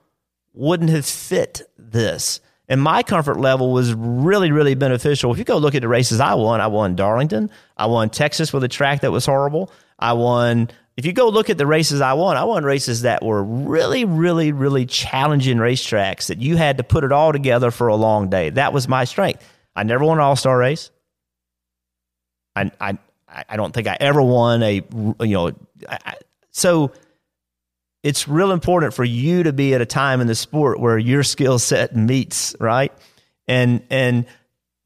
wouldn't 0.52 0.90
have 0.90 1.06
fit 1.06 1.62
this. 1.78 2.40
And 2.68 2.82
my 2.82 3.04
comfort 3.04 3.38
level 3.38 3.72
was 3.72 3.94
really, 3.94 4.50
really 4.50 4.74
beneficial. 4.74 5.30
If 5.32 5.38
you 5.38 5.44
go 5.44 5.56
look 5.56 5.76
at 5.76 5.82
the 5.82 5.88
races 5.88 6.18
I 6.18 6.34
won, 6.34 6.60
I 6.60 6.66
won 6.66 6.96
Darlington. 6.96 7.48
I 7.76 7.86
won 7.86 8.10
Texas 8.10 8.52
with 8.52 8.64
a 8.64 8.68
track 8.68 9.02
that 9.02 9.12
was 9.12 9.24
horrible. 9.24 9.70
I 10.00 10.14
won, 10.14 10.68
if 10.96 11.04
you 11.04 11.12
go 11.12 11.28
look 11.28 11.50
at 11.50 11.58
the 11.58 11.66
races 11.66 12.00
I 12.00 12.14
won, 12.14 12.36
I 12.36 12.44
won 12.44 12.64
races 12.64 13.02
that 13.02 13.22
were 13.22 13.42
really, 13.42 14.04
really, 14.04 14.52
really 14.52 14.86
challenging 14.86 15.58
racetracks 15.58 16.28
that 16.28 16.40
you 16.40 16.56
had 16.56 16.78
to 16.78 16.84
put 16.84 17.04
it 17.04 17.12
all 17.12 17.32
together 17.32 17.70
for 17.70 17.88
a 17.88 17.96
long 17.96 18.30
day. 18.30 18.50
That 18.50 18.72
was 18.72 18.88
my 18.88 19.04
strength. 19.04 19.46
I 19.74 19.82
never 19.82 20.04
won 20.04 20.18
an 20.18 20.24
all 20.24 20.36
star 20.36 20.56
race. 20.56 20.90
I, 22.54 22.70
I, 22.80 22.98
I 23.28 23.56
don't 23.56 23.72
think 23.72 23.86
I 23.86 23.96
ever 24.00 24.22
won 24.22 24.62
a, 24.62 24.82
you 25.20 25.34
know, 25.34 25.48
I, 25.86 25.98
I, 26.04 26.14
so 26.50 26.92
it's 28.02 28.28
real 28.28 28.52
important 28.52 28.94
for 28.94 29.04
you 29.04 29.42
to 29.42 29.52
be 29.52 29.74
at 29.74 29.80
a 29.80 29.86
time 29.86 30.20
in 30.20 30.28
the 30.28 30.34
sport 30.34 30.78
where 30.78 30.96
your 30.96 31.24
skill 31.24 31.58
set 31.58 31.96
meets 31.96 32.54
right 32.60 32.92
and 33.48 33.82
and 33.90 34.26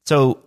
so 0.07 0.39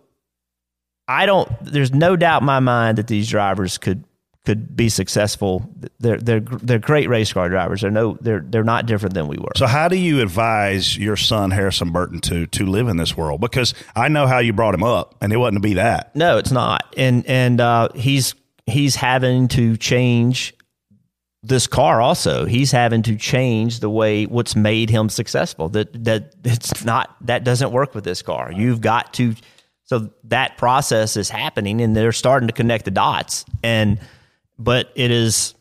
i 1.07 1.25
don't 1.25 1.49
there's 1.61 1.93
no 1.93 2.17
doubt 2.17 2.41
in 2.41 2.45
my 2.45 2.59
mind 2.59 2.97
that 2.97 3.07
these 3.07 3.29
drivers 3.29 3.77
could 3.77 4.03
could 4.45 4.75
be 4.75 4.89
successful 4.89 5.69
they're 5.99 6.17
they're 6.17 6.39
they're 6.39 6.79
great 6.79 7.09
race 7.09 7.33
car 7.33 7.49
drivers 7.49 7.81
they're 7.81 7.91
no 7.91 8.17
they're 8.21 8.43
they're 8.47 8.63
not 8.63 8.85
different 8.85 9.13
than 9.13 9.27
we 9.27 9.37
were 9.37 9.51
So 9.55 9.67
how 9.67 9.87
do 9.87 9.97
you 9.97 10.21
advise 10.21 10.97
your 10.97 11.15
son 11.15 11.51
Harrison 11.51 11.91
Burton 11.91 12.19
to 12.21 12.45
to 12.47 12.65
live 12.65 12.87
in 12.87 12.97
this 12.97 13.15
world? 13.17 13.41
Because 13.41 13.73
I 13.95 14.07
know 14.07 14.27
how 14.27 14.39
you 14.39 14.53
brought 14.53 14.73
him 14.73 14.83
up, 14.83 15.15
and 15.21 15.31
it 15.31 15.37
wasn't 15.37 15.57
to 15.57 15.61
be 15.61 15.75
that. 15.75 16.15
No, 16.15 16.37
it's 16.37 16.51
not. 16.51 16.93
And 16.97 17.25
and 17.25 17.61
uh, 17.61 17.89
he's 17.95 18.35
he's 18.65 18.95
having 18.95 19.47
to 19.49 19.77
change 19.77 20.53
this 21.43 21.67
car 21.67 22.01
also. 22.01 22.45
He's 22.45 22.71
having 22.71 23.03
to 23.03 23.15
change 23.15 23.79
the 23.79 23.89
way 23.89 24.25
what's 24.25 24.55
made 24.55 24.89
him 24.89 25.09
successful. 25.09 25.69
That 25.69 26.03
that 26.03 26.33
it's 26.43 26.83
not 26.83 27.15
that 27.21 27.43
doesn't 27.43 27.71
work 27.71 27.95
with 27.95 28.03
this 28.03 28.21
car. 28.21 28.51
You've 28.51 28.81
got 28.81 29.13
to 29.15 29.35
so 29.85 30.09
that 30.25 30.57
process 30.57 31.15
is 31.15 31.29
happening 31.29 31.79
and 31.81 31.95
they're 31.95 32.11
starting 32.11 32.47
to 32.47 32.53
connect 32.53 32.85
the 32.85 32.91
dots. 32.91 33.45
And 33.63 33.99
but 34.57 34.91
it 34.95 35.11
is 35.11 35.55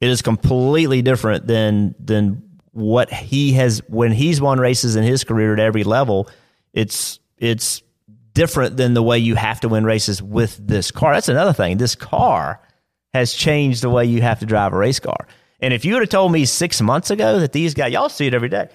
it 0.00 0.08
is 0.08 0.22
completely 0.22 1.02
different 1.02 1.46
than 1.46 1.94
than 1.98 2.42
what 2.72 3.12
he 3.12 3.52
has 3.54 3.82
when 3.88 4.12
he's 4.12 4.40
won 4.40 4.58
races 4.58 4.96
in 4.96 5.04
his 5.04 5.24
career 5.24 5.52
at 5.52 5.60
every 5.60 5.84
level. 5.84 6.28
It's 6.72 7.18
it's 7.38 7.82
different 8.32 8.76
than 8.76 8.94
the 8.94 9.02
way 9.02 9.18
you 9.18 9.34
have 9.34 9.60
to 9.60 9.68
win 9.68 9.84
races 9.84 10.22
with 10.22 10.56
this 10.66 10.90
car. 10.90 11.14
That's 11.14 11.28
another 11.28 11.52
thing. 11.52 11.78
This 11.78 11.94
car 11.94 12.60
has 13.12 13.34
changed 13.34 13.82
the 13.82 13.90
way 13.90 14.04
you 14.04 14.22
have 14.22 14.38
to 14.40 14.46
drive 14.46 14.72
a 14.72 14.76
race 14.76 15.00
car. 15.00 15.26
And 15.60 15.74
if 15.74 15.84
you 15.84 15.94
would 15.94 16.02
have 16.02 16.10
told 16.10 16.32
me 16.32 16.44
six 16.44 16.80
months 16.80 17.10
ago 17.10 17.40
that 17.40 17.52
these 17.52 17.74
guys, 17.74 17.92
y'all 17.92 18.08
see 18.08 18.26
it 18.26 18.34
every 18.34 18.48
day. 18.48 18.68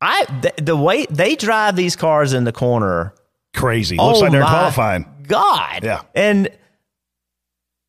I 0.00 0.24
the, 0.40 0.62
the 0.62 0.76
way 0.76 1.04
they 1.06 1.34
drive 1.34 1.76
these 1.76 1.94
cars 1.96 2.32
in 2.32 2.44
the 2.44 2.52
corner, 2.52 3.12
Crazy. 3.54 3.96
Looks 3.96 4.18
oh 4.18 4.22
like 4.22 4.32
they're 4.32 4.42
my 4.42 4.48
qualifying. 4.48 5.06
God, 5.26 5.84
Yeah. 5.84 6.02
And 6.14 6.48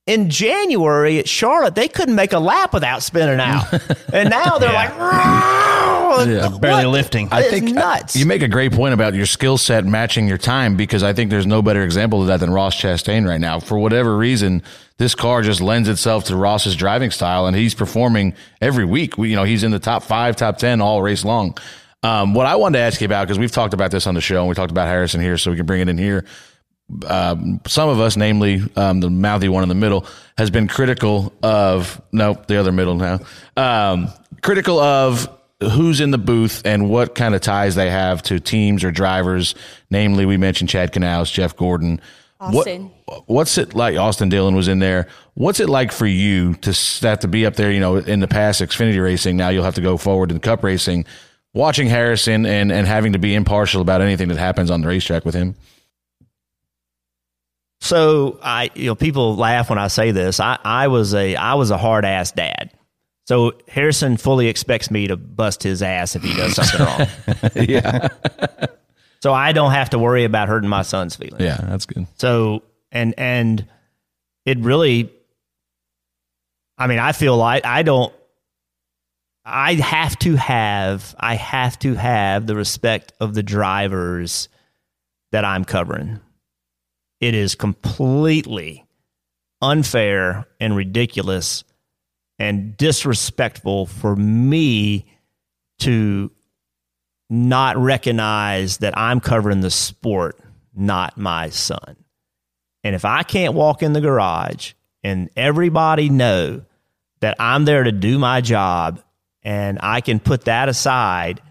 in 0.08 0.30
January 0.30 1.20
at 1.20 1.30
Charlotte, 1.30 1.76
they 1.76 1.88
couldn't 1.88 2.16
make 2.16 2.34
a 2.34 2.40
lap 2.40 2.74
without 2.74 3.04
spinning 3.04 3.40
out, 3.40 3.72
and 4.14 4.30
now 4.30 4.58
they're 4.58 4.74
like, 4.74 4.90
Yeah, 6.28 6.50
barely 6.60 6.86
what? 6.86 6.92
lifting. 6.92 7.30
I 7.32 7.44
think 7.44 7.70
uh, 7.70 7.74
nuts. 7.74 8.16
You 8.16 8.26
make 8.26 8.42
a 8.42 8.48
great 8.48 8.72
point 8.74 8.94
about 8.94 9.14
your 9.14 9.26
skill 9.26 9.58
set 9.58 9.86
matching 9.86 10.28
your 10.28 10.38
time 10.38 10.76
because 10.76 11.04
I 11.04 11.14
think 11.14 11.30
there's 11.30 11.48
no 11.48 11.62
better 11.62 11.84
example 11.84 12.22
of 12.22 12.28
that 12.28 12.40
than 12.40 12.50
Ross 12.52 12.76
Chastain 12.76 13.28
right 13.28 13.40
now. 13.40 13.60
For 13.60 13.78
whatever 13.78 14.18
reason, 14.18 14.64
this 14.98 15.16
car 15.16 15.42
just 15.42 15.62
lends 15.62 15.88
itself 15.88 16.26
to 16.26 16.36
Ross's 16.36 16.76
driving 16.76 17.12
style, 17.12 17.46
and 17.48 17.56
he's 17.56 17.74
performing 17.76 18.34
every 18.60 18.86
week. 18.86 19.18
We, 19.18 19.30
you 19.30 19.36
know, 19.36 19.44
he's 19.44 19.64
in 19.64 19.72
the 19.72 19.80
top 19.80 20.04
five, 20.04 20.36
top 20.36 20.58
ten 20.58 20.82
all 20.82 21.02
race 21.02 21.24
long. 21.24 21.58
Um, 22.04 22.34
what 22.34 22.48
I 22.48 22.56
wanted 22.56 22.80
to 22.80 22.84
ask 22.84 23.00
you 23.00 23.06
about 23.06 23.28
because 23.28 23.38
we've 23.38 23.52
talked 23.52 23.76
about 23.76 23.92
this 23.92 24.08
on 24.08 24.16
the 24.16 24.22
show, 24.22 24.40
and 24.40 24.50
we 24.50 24.56
talked 24.56 24.72
about 24.72 24.88
Harrison 24.88 25.22
here, 25.22 25.38
so 25.38 25.52
we 25.52 25.58
can 25.58 25.66
bring 25.68 25.82
it 25.82 25.88
in 25.90 25.98
here. 26.00 26.26
Um, 27.06 27.62
some 27.68 27.90
of 27.90 28.00
us, 28.00 28.18
namely 28.18 28.62
um, 28.76 29.00
the 29.00 29.10
mouthy 29.10 29.50
one 29.50 29.64
in 29.64 29.70
the 29.70 29.76
middle, 29.76 30.06
has 30.38 30.50
been 30.50 30.68
critical 30.68 31.34
of 31.44 32.02
no, 32.12 32.42
the 32.48 32.58
other 32.58 32.72
middle 32.72 32.96
now, 32.96 33.20
um, 33.58 34.10
critical 34.42 34.80
of 34.80 35.30
who's 35.62 36.02
in 36.02 36.12
the 36.12 36.18
booth 36.18 36.62
and 36.66 36.90
what 36.90 37.16
kind 37.16 37.36
of 37.36 37.42
ties 37.42 37.76
they 37.76 37.90
have 37.90 38.24
to 38.24 38.40
teams 38.40 38.84
or 38.84 38.92
drivers. 38.92 39.56
Namely, 39.90 40.26
we 40.26 40.38
mentioned 40.38 40.70
Chad 40.70 40.92
Knaus, 40.92 41.32
Jeff 41.32 41.56
Gordon. 41.56 42.02
Austin. 42.40 42.92
What, 43.06 43.24
what's 43.28 43.58
it 43.60 43.76
like? 43.76 43.98
Austin 43.98 44.30
Dillon 44.30 44.56
was 44.56 44.68
in 44.68 44.80
there. 44.80 45.08
What's 45.36 45.60
it 45.60 45.70
like 45.70 45.92
for 45.92 46.08
you 46.08 46.56
to 46.56 46.72
have 47.08 47.20
to 47.20 47.28
be 47.28 47.46
up 47.46 47.56
there? 47.56 47.72
You 47.72 47.80
know, 47.80 47.98
in 47.98 48.20
the 48.20 48.28
past 48.28 48.62
Xfinity 48.62 49.02
racing, 49.02 49.38
now 49.38 49.50
you'll 49.50 49.64
have 49.64 49.76
to 49.76 49.82
go 49.82 49.98
forward 49.98 50.32
in 50.32 50.40
Cup 50.40 50.64
racing. 50.64 51.06
Watching 51.54 51.88
Harrison 51.88 52.46
and 52.46 52.72
and 52.72 52.88
having 52.88 53.14
to 53.14 53.20
be 53.20 53.36
impartial 53.36 53.82
about 53.82 54.02
anything 54.02 54.30
that 54.30 54.38
happens 54.38 54.72
on 54.72 54.82
the 54.82 54.88
racetrack 54.88 55.26
with 55.26 55.36
him. 55.36 55.56
So 57.82 58.40
I, 58.44 58.70
you 58.76 58.86
know, 58.86 58.96
people 58.96 59.36
laugh 59.36 59.70
when 59.70 59.80
I 59.80 59.88
say 59.88 60.12
this. 60.12 60.40
I, 60.40 60.58
I 60.64 60.88
was 60.88 61.14
a, 61.14 61.36
I 61.36 61.56
was 61.56 61.72
a 61.72 61.78
hard 61.78 62.06
ass 62.06 62.32
dad. 62.32 62.72
So 63.26 63.54
Harrison 63.68 64.18
fully 64.18 64.48
expects 64.48 64.92
me 64.92 65.08
to 65.08 65.18
bust 65.18 65.64
his 65.64 65.82
ass 65.82 66.16
if 66.16 66.24
he 66.24 66.34
does 66.36 66.56
something 66.56 66.86
wrong. 66.86 67.08
yeah, 67.68 68.08
So 69.22 69.34
I 69.34 69.52
don't 69.52 69.72
have 69.72 69.92
to 69.92 70.00
worry 70.00 70.26
about 70.26 70.48
hurting 70.48 70.70
my 70.70 70.82
son's 70.84 71.16
feelings. 71.16 71.42
yeah, 71.44 71.58
that's 71.58 71.86
good. 71.86 72.08
So 72.18 72.64
and 72.92 73.14
and 73.18 73.66
it 74.46 74.60
really, 74.60 75.12
I 76.78 76.88
mean, 76.88 77.00
I 77.00 77.12
feel 77.14 77.38
like 77.38 77.66
I 77.66 77.84
don't. 77.84 78.14
I 79.46 79.74
have 79.76 80.20
to 80.20 80.36
have, 80.36 81.16
I 81.20 81.36
have 81.36 81.80
to 81.80 81.96
have 81.96 82.46
the 82.46 82.56
respect 82.56 83.14
of 83.20 83.34
the 83.34 83.42
drivers 83.44 84.50
that 85.32 85.46
I'm 85.46 85.64
covering. 85.66 86.20
It 87.22 87.36
is 87.36 87.56
completely 87.56 88.86
unfair 89.62 90.48
and 90.60 90.76
ridiculous 90.76 91.64
and 92.40 92.76
disrespectful 92.76 93.86
for 93.86 94.16
me 94.16 95.06
to 95.80 96.32
not 97.30 97.78
recognize 97.78 98.78
that 98.78 98.98
I'm 98.98 99.20
covering 99.20 99.62
the 99.62 99.70
sport, 99.70 100.40
not 100.76 101.18
my 101.18 101.50
son. 101.50 101.96
And 102.84 102.96
if 102.96 103.06
I 103.06 103.22
can't 103.22 103.54
walk 103.54 103.84
in 103.84 103.94
the 103.94 104.02
garage 104.02 104.74
and 105.04 105.30
everybody 105.38 106.10
know 106.10 106.64
that 107.20 107.36
I'm 107.40 107.66
there 107.66 107.84
to 107.84 107.92
do 107.92 108.18
my 108.18 108.42
job 108.42 109.02
and 109.44 109.80
I 109.82 110.02
can 110.02 110.20
put 110.20 110.46
that 110.46 110.70
aside, 110.70 111.42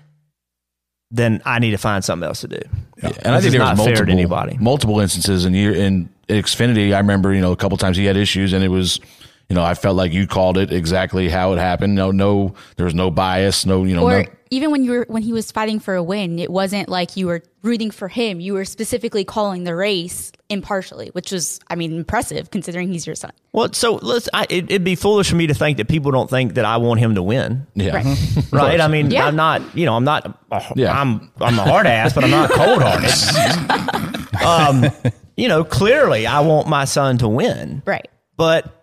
then 1.10 1.42
I 1.44 1.58
need 1.58 1.72
to 1.72 1.78
find 1.78 2.04
something 2.04 2.26
else 2.26 2.40
to 2.42 2.48
do. 2.48 2.60
Yeah. 3.02 3.12
And 3.22 3.34
I 3.34 3.40
think 3.40 3.46
is 3.46 3.52
there 3.52 3.60
was 3.60 3.70
not 3.70 3.76
fair 3.78 3.86
multiple, 3.86 4.06
to 4.06 4.12
anybody. 4.12 4.58
multiple 4.60 5.00
instances 5.00 5.44
in 5.44 5.54
year 5.54 5.74
in 5.74 6.08
Xfinity. 6.28 6.94
I 6.94 6.98
remember, 6.98 7.34
you 7.34 7.40
know, 7.40 7.52
a 7.52 7.56
couple 7.56 7.76
times 7.78 7.96
he 7.96 8.04
had 8.04 8.16
issues, 8.16 8.52
and 8.52 8.62
it 8.62 8.68
was, 8.68 9.00
you 9.48 9.56
know, 9.56 9.64
I 9.64 9.74
felt 9.74 9.96
like 9.96 10.12
you 10.12 10.26
called 10.26 10.56
it 10.56 10.72
exactly 10.72 11.28
how 11.28 11.52
it 11.52 11.58
happened. 11.58 11.94
No, 11.94 12.10
no, 12.10 12.54
there 12.76 12.84
was 12.84 12.94
no 12.94 13.10
bias. 13.10 13.66
No, 13.66 13.84
you 13.84 13.96
know, 13.96 14.04
or 14.04 14.22
no, 14.22 14.28
even 14.50 14.72
when 14.72 14.82
you 14.82 14.90
were 14.90 15.06
when 15.08 15.22
he 15.22 15.32
was 15.32 15.52
fighting 15.52 15.78
for 15.78 15.94
a 15.94 16.02
win, 16.02 16.40
it 16.40 16.50
wasn't 16.50 16.88
like 16.88 17.16
you 17.16 17.28
were 17.28 17.42
rooting 17.62 17.92
for 17.92 18.08
him. 18.08 18.40
You 18.40 18.54
were 18.54 18.64
specifically 18.64 19.24
calling 19.24 19.62
the 19.62 19.76
race 19.76 20.32
impartially, 20.48 21.08
which 21.10 21.30
was, 21.30 21.60
I 21.68 21.76
mean, 21.76 21.92
impressive 21.92 22.50
considering 22.50 22.90
he's 22.90 23.06
your 23.06 23.14
son. 23.14 23.30
Well, 23.52 23.72
so 23.72 24.00
let's. 24.02 24.28
I, 24.34 24.46
it, 24.50 24.64
it'd 24.64 24.84
be 24.84 24.96
foolish 24.96 25.30
for 25.30 25.36
me 25.36 25.46
to 25.46 25.54
think 25.54 25.76
that 25.78 25.86
people 25.86 26.10
don't 26.10 26.28
think 26.28 26.54
that 26.54 26.64
I 26.64 26.78
want 26.78 26.98
him 26.98 27.14
to 27.14 27.22
win, 27.22 27.66
yeah. 27.74 27.96
Right. 27.96 28.18
right? 28.52 28.80
I 28.80 28.88
mean, 28.88 29.12
Yeah. 29.12 29.26
I'm 29.26 29.36
not. 29.36 29.62
You 29.76 29.86
know, 29.86 29.94
I'm 29.94 30.04
not. 30.04 30.26
A, 30.50 30.62
Yeah. 30.74 31.00
I'm. 31.00 31.30
I'm 31.40 31.56
a 31.56 31.62
hard 31.62 31.86
ass, 31.86 32.12
but 32.12 32.24
I'm 32.24 32.30
not 32.30 32.50
cold 32.50 32.82
hearted. 32.82 34.34
um, 34.44 35.12
you 35.36 35.46
know, 35.46 35.62
clearly, 35.62 36.26
I 36.26 36.40
want 36.40 36.66
my 36.66 36.86
son 36.86 37.18
to 37.18 37.28
win. 37.28 37.82
Right. 37.86 38.08
But 38.36 38.80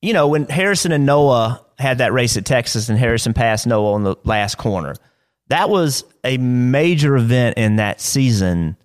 you 0.00 0.12
know, 0.12 0.28
when 0.28 0.46
Harrison 0.46 0.92
and 0.92 1.06
Noah 1.06 1.61
had 1.78 1.98
that 1.98 2.12
race 2.12 2.36
at 2.36 2.44
Texas, 2.44 2.88
and 2.88 2.98
Harrison 2.98 3.32
passed 3.32 3.66
Noah 3.66 3.92
on 3.92 4.04
the 4.04 4.16
last 4.24 4.56
corner, 4.58 4.94
that 5.48 5.68
was 5.68 6.04
a 6.24 6.38
major 6.38 7.16
event 7.16 7.58
in 7.58 7.76
that 7.76 8.00
season 8.00 8.76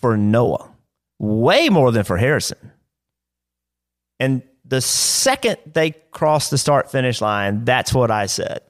for 0.00 0.16
Noah, 0.16 0.70
way 1.18 1.68
more 1.68 1.92
than 1.92 2.04
for 2.04 2.16
Harrison. 2.16 2.72
And 4.18 4.42
the 4.64 4.80
second 4.80 5.58
they 5.66 5.92
crossed 6.10 6.50
the 6.50 6.58
start 6.58 6.90
finish 6.90 7.20
line, 7.20 7.64
that's 7.64 7.92
what 7.92 8.10
I 8.10 8.26
said. 8.26 8.60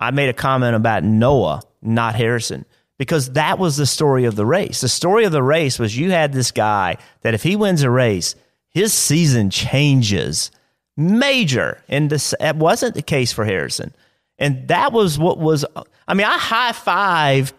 I 0.00 0.10
made 0.10 0.28
a 0.28 0.34
comment 0.34 0.76
about 0.76 1.04
Noah, 1.04 1.62
not 1.82 2.14
Harrison, 2.14 2.64
because 2.98 3.32
that 3.32 3.58
was 3.58 3.76
the 3.76 3.86
story 3.86 4.24
of 4.24 4.36
the 4.36 4.46
race. 4.46 4.80
The 4.80 4.88
story 4.88 5.24
of 5.24 5.32
the 5.32 5.42
race 5.42 5.78
was 5.78 5.96
you 5.96 6.10
had 6.10 6.32
this 6.32 6.50
guy 6.50 6.96
that 7.22 7.34
if 7.34 7.42
he 7.42 7.56
wins 7.56 7.82
a 7.82 7.90
race, 7.90 8.34
his 8.70 8.92
season 8.92 9.50
changes 9.50 10.50
major. 10.98 11.82
And 11.88 12.10
this, 12.10 12.34
that 12.40 12.56
wasn't 12.56 12.94
the 12.94 13.02
case 13.02 13.32
for 13.32 13.44
Harrison. 13.44 13.94
And 14.38 14.68
that 14.68 14.92
was 14.92 15.18
what 15.18 15.38
was, 15.38 15.64
I 16.06 16.14
mean, 16.14 16.26
I 16.26 16.36
high 16.36 16.72
fived, 16.72 17.54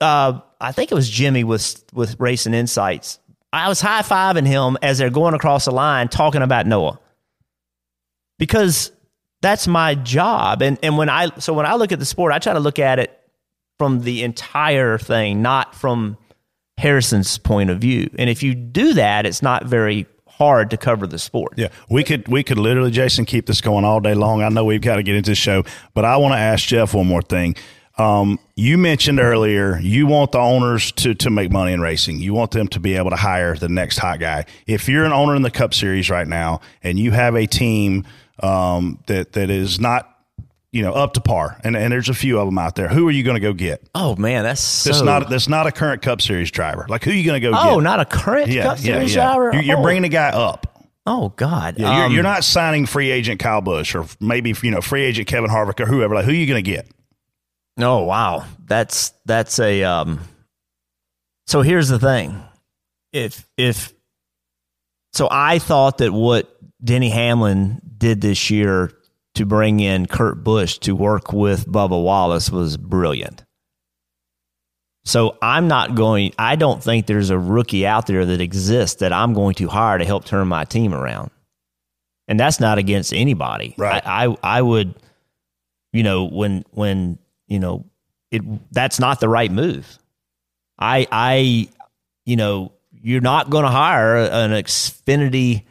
uh, 0.00 0.40
I 0.60 0.72
think 0.72 0.92
it 0.92 0.94
was 0.94 1.08
Jimmy 1.08 1.42
with, 1.42 1.82
with 1.92 2.20
Racing 2.20 2.54
Insights. 2.54 3.18
I 3.52 3.68
was 3.68 3.80
high 3.80 4.02
fiving 4.02 4.46
him 4.46 4.76
as 4.82 4.98
they're 4.98 5.10
going 5.10 5.34
across 5.34 5.64
the 5.64 5.70
line 5.70 6.08
talking 6.08 6.42
about 6.42 6.66
Noah 6.66 7.00
because 8.38 8.92
that's 9.40 9.66
my 9.66 9.94
job. 9.94 10.62
And 10.62 10.78
and 10.82 10.98
when 10.98 11.08
I 11.08 11.28
so 11.38 11.52
when 11.52 11.66
I 11.66 11.74
look 11.76 11.92
at 11.92 11.98
the 11.98 12.04
sport, 12.04 12.32
I 12.32 12.38
try 12.38 12.54
to 12.54 12.60
look 12.60 12.78
at 12.78 12.98
it 12.98 13.16
from 13.78 14.00
the 14.00 14.24
entire 14.24 14.98
thing, 14.98 15.42
not 15.42 15.74
from 15.74 16.16
Harrison's 16.78 17.38
point 17.38 17.70
of 17.70 17.78
view. 17.78 18.10
And 18.18 18.28
if 18.28 18.42
you 18.42 18.54
do 18.54 18.94
that, 18.94 19.26
it's 19.26 19.42
not 19.42 19.66
very 19.66 20.06
hard 20.38 20.70
to 20.70 20.76
cover 20.76 21.06
the 21.06 21.18
sport. 21.18 21.54
Yeah, 21.56 21.68
we 21.88 22.04
could 22.04 22.28
we 22.28 22.42
could 22.42 22.58
literally, 22.58 22.90
Jason, 22.90 23.24
keep 23.24 23.46
this 23.46 23.60
going 23.60 23.84
all 23.84 24.00
day 24.00 24.14
long. 24.14 24.42
I 24.42 24.48
know 24.48 24.64
we've 24.64 24.80
got 24.80 24.96
to 24.96 25.02
get 25.02 25.14
into 25.14 25.30
the 25.30 25.36
show, 25.36 25.64
but 25.94 26.04
I 26.04 26.16
want 26.16 26.32
to 26.32 26.38
ask 26.38 26.66
Jeff 26.66 26.94
one 26.94 27.06
more 27.06 27.22
thing. 27.22 27.56
Um, 27.96 28.40
you 28.56 28.76
mentioned 28.76 29.20
earlier 29.20 29.78
you 29.78 30.08
want 30.08 30.32
the 30.32 30.38
owners 30.38 30.90
to 30.92 31.14
to 31.14 31.30
make 31.30 31.52
money 31.52 31.72
in 31.72 31.80
racing. 31.80 32.18
You 32.18 32.34
want 32.34 32.50
them 32.50 32.66
to 32.68 32.80
be 32.80 32.96
able 32.96 33.10
to 33.10 33.16
hire 33.16 33.54
the 33.54 33.68
next 33.68 33.98
hot 33.98 34.18
guy. 34.18 34.46
If 34.66 34.88
you're 34.88 35.04
an 35.04 35.12
owner 35.12 35.36
in 35.36 35.42
the 35.42 35.50
Cup 35.50 35.74
Series 35.74 36.10
right 36.10 36.26
now 36.26 36.60
and 36.82 36.98
you 36.98 37.12
have 37.12 37.36
a 37.36 37.46
team 37.46 38.04
um, 38.40 38.98
that 39.06 39.32
that 39.34 39.48
is 39.48 39.78
not 39.78 40.13
you 40.74 40.82
know 40.82 40.92
up 40.92 41.12
to 41.14 41.20
par, 41.20 41.60
and, 41.62 41.76
and 41.76 41.92
there's 41.92 42.08
a 42.08 42.14
few 42.14 42.38
of 42.40 42.46
them 42.46 42.58
out 42.58 42.74
there, 42.74 42.88
who 42.88 43.06
are 43.06 43.12
you 43.12 43.22
going 43.22 43.36
to 43.36 43.40
go 43.40 43.52
get? 43.52 43.88
Oh 43.94 44.16
man, 44.16 44.42
that's 44.42 44.60
so, 44.60 44.90
That's 44.90 45.02
not 45.02 45.30
that's 45.30 45.48
not 45.48 45.68
a 45.68 45.72
current 45.72 46.02
Cup 46.02 46.20
Series 46.20 46.50
driver. 46.50 46.84
Like 46.88 47.04
who 47.04 47.12
are 47.12 47.14
you 47.14 47.24
going 47.24 47.40
to 47.40 47.48
go 47.48 47.52
get? 47.52 47.64
Oh, 47.64 47.76
get? 47.76 47.84
not 47.84 48.00
a 48.00 48.04
current 48.04 48.48
yeah, 48.48 48.64
Cup 48.64 48.78
yeah, 48.78 48.94
Series 48.94 49.14
yeah. 49.14 49.22
driver? 49.22 49.52
You're, 49.52 49.62
you're 49.62 49.78
oh. 49.78 49.82
bringing 49.82 50.02
a 50.04 50.08
guy 50.08 50.30
up. 50.30 50.84
Oh 51.06 51.28
God. 51.36 51.76
Yeah, 51.78 51.96
you're, 51.96 52.06
Um, 52.06 52.12
you're 52.12 52.22
not 52.24 52.42
signing 52.42 52.86
free 52.86 53.12
agent 53.12 53.38
Kyle 53.38 53.60
Busch 53.60 53.94
or 53.94 54.04
maybe 54.20 54.52
you 54.62 54.72
know 54.72 54.80
free 54.80 55.04
agent 55.04 55.28
Kevin 55.28 55.48
Harvick 55.48 55.78
or 55.78 55.86
whoever. 55.86 56.16
Like 56.16 56.24
who 56.24 56.32
are 56.32 56.34
you 56.34 56.46
going 56.46 56.62
to 56.62 56.70
get? 56.70 56.88
Oh 57.78 58.02
wow, 58.02 58.44
that's 58.64 59.12
that's 59.26 59.58
a. 59.60 59.84
Um, 59.84 60.20
so 61.46 61.62
here's 61.62 61.88
the 61.88 61.98
thing, 61.98 62.42
if 63.12 63.48
if 63.56 63.92
so, 65.12 65.28
I 65.30 65.60
thought 65.60 65.98
that 65.98 66.12
what 66.12 66.50
Denny 66.82 67.10
Hamlin 67.10 67.80
did 67.96 68.20
this 68.20 68.50
year 68.50 68.90
to 69.34 69.44
bring 69.44 69.80
in 69.80 70.06
Kurt 70.06 70.42
Busch 70.44 70.78
to 70.78 70.94
work 70.94 71.32
with 71.32 71.66
Bubba 71.66 72.02
Wallace 72.02 72.50
was 72.50 72.76
brilliant. 72.76 73.44
So 75.04 75.36
I'm 75.42 75.68
not 75.68 75.94
going. 75.94 76.32
I 76.38 76.56
don't 76.56 76.82
think 76.82 77.06
there's 77.06 77.30
a 77.30 77.38
rookie 77.38 77.86
out 77.86 78.06
there 78.06 78.24
that 78.24 78.40
exists 78.40 79.00
that 79.00 79.12
I'm 79.12 79.34
going 79.34 79.54
to 79.56 79.68
hire 79.68 79.98
to 79.98 80.04
help 80.04 80.24
turn 80.24 80.48
my 80.48 80.64
team 80.64 80.94
around, 80.94 81.30
and 82.26 82.40
that's 82.40 82.58
not 82.58 82.78
against 82.78 83.12
anybody. 83.12 83.74
Right. 83.76 84.02
I 84.06 84.26
I, 84.26 84.36
I 84.42 84.62
would, 84.62 84.94
you 85.92 86.02
know, 86.02 86.24
when 86.24 86.64
when 86.70 87.18
you 87.48 87.58
know 87.58 87.84
it 88.30 88.42
that's 88.72 88.98
not 88.98 89.20
the 89.20 89.28
right 89.28 89.50
move. 89.50 89.98
I 90.78 91.06
I 91.12 91.68
you 92.24 92.36
know 92.36 92.72
you're 92.90 93.20
not 93.20 93.50
going 93.50 93.64
to 93.64 93.70
hire 93.70 94.16
an 94.16 94.52
Xfinity 94.52 95.64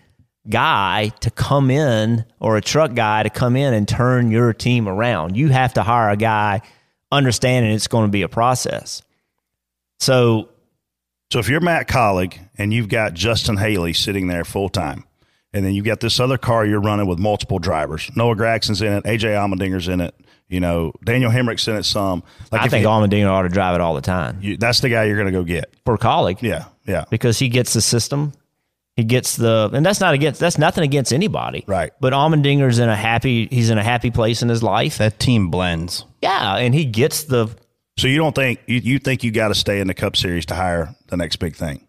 guy 0.50 1.10
to 1.22 1.30
come 1.32 1.72
in 1.72 2.26
or 2.40 2.58
a 2.58 2.62
truck 2.62 2.94
guy 2.94 3.24
to 3.24 3.30
come 3.30 3.56
in 3.56 3.74
and 3.74 3.88
turn 3.88 4.30
your 4.32 4.54
team 4.54 4.88
around. 4.90 5.38
You 5.38 5.50
have 5.50 5.74
to 5.76 5.84
hire 5.84 6.10
a 6.10 6.18
guy 6.18 6.62
understanding 7.12 7.72
it's 7.72 7.88
going 7.88 8.06
to 8.08 8.12
be 8.12 8.24
a 8.24 8.30
process. 8.30 9.02
So 10.00 10.50
So 11.32 11.40
if 11.40 11.50
you're 11.50 11.62
Matt 11.62 11.88
Kaulig 11.88 12.40
and 12.58 12.74
you've 12.74 12.90
got 12.90 13.14
Justin 13.14 13.58
Haley 13.58 13.94
sitting 13.94 14.28
there 14.28 14.44
full 14.44 14.70
time, 14.70 15.06
and 15.54 15.64
then 15.64 15.74
you've 15.76 15.86
got 15.86 16.00
this 16.00 16.20
other 16.20 16.38
car 16.38 16.66
you're 16.66 16.82
running 16.82 17.06
with 17.06 17.20
multiple 17.20 17.60
drivers, 17.60 18.10
Noah 18.16 18.36
Gragson's 18.36 18.82
in 18.82 18.92
it, 18.94 19.04
AJ 19.06 19.36
Allmendinger's 19.36 19.88
in 19.88 20.02
it, 20.02 20.16
you 20.50 20.60
know 20.60 20.92
Daniel 21.06 21.32
Hemric's 21.32 21.68
in 21.68 21.76
it 21.76 21.84
some. 21.84 22.22
Like 22.52 22.64
I 22.64 22.68
think 22.68 22.84
you- 22.84 22.90
Allmendinger 22.90 23.30
ought 23.30 23.44
to 23.44 23.50
drive 23.50 23.76
it 23.76 23.82
all 23.82 23.96
the 23.96 24.02
time 24.02 24.40
you, 24.42 24.58
that's 24.58 24.82
the 24.82 24.90
guy 24.90 25.06
you're 25.06 25.16
going 25.18 25.32
to 25.32 25.40
go 25.40 25.44
get. 25.44 25.74
for 25.86 25.98
Kaulig. 25.98 26.42
Yeah, 26.42 26.66
yeah. 26.86 27.06
because 27.10 27.40
he 27.40 27.48
gets 27.50 27.74
the 27.74 27.82
system. 27.82 28.34
He 28.96 29.04
gets 29.04 29.38
the, 29.38 29.72
and 29.74 29.86
that's 29.86 30.00
not 30.00 30.14
against, 30.14 30.40
that's 30.40 30.58
nothing 30.58 30.84
against 30.84 31.12
anybody. 31.12 31.64
Right. 31.66 31.92
But 32.00 32.14
Allmendinger's 32.14 32.78
in 32.80 32.90
a 32.90 32.96
happy, 32.96 33.48
he's 33.48 33.70
in 33.70 33.78
a 33.78 33.84
happy 33.84 34.12
place 34.12 34.44
in 34.44 34.50
his 34.50 34.62
life. 34.62 35.00
That 35.00 35.20
team 35.20 35.50
blends. 35.50 36.06
Yeah. 36.22 36.58
And 36.58 36.76
he 36.76 36.86
gets 36.86 37.24
the, 37.24 37.50
So 37.98 38.08
you 38.08 38.18
don't 38.18 38.36
think 38.36 38.60
you, 38.68 38.78
you 38.78 39.00
think 39.00 39.24
you 39.24 39.32
got 39.32 39.48
to 39.48 39.56
stay 39.56 39.80
in 39.80 39.88
the 39.88 39.96
Cup 39.96 40.16
Series 40.16 40.46
to 40.48 40.56
hire 40.56 40.96
the 41.08 41.18
next 41.18 41.38
big 41.38 41.56
thing? 41.56 41.88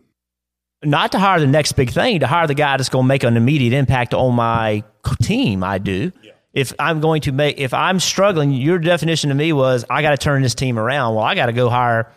not 0.84 1.12
to 1.12 1.18
hire 1.18 1.40
the 1.40 1.46
next 1.46 1.72
big 1.72 1.90
thing, 1.90 2.20
to 2.20 2.26
hire 2.26 2.46
the 2.46 2.54
guy 2.54 2.76
that's 2.76 2.88
going 2.88 3.04
to 3.04 3.08
make 3.08 3.24
an 3.24 3.36
immediate 3.36 3.72
impact 3.72 4.14
on 4.14 4.34
my 4.34 4.84
team. 5.22 5.64
I 5.64 5.78
do. 5.78 6.12
If 6.52 6.72
I'm 6.78 7.00
going 7.00 7.22
to 7.22 7.32
make, 7.32 7.58
if 7.58 7.74
I'm 7.74 7.98
struggling, 7.98 8.52
your 8.52 8.78
definition 8.78 9.30
to 9.30 9.34
me 9.34 9.52
was 9.52 9.84
I 9.90 10.02
got 10.02 10.10
to 10.10 10.16
turn 10.16 10.42
this 10.42 10.54
team 10.54 10.78
around. 10.78 11.14
Well, 11.14 11.24
I 11.24 11.34
got 11.34 11.46
to 11.46 11.52
go 11.52 11.68
hire, 11.68 12.12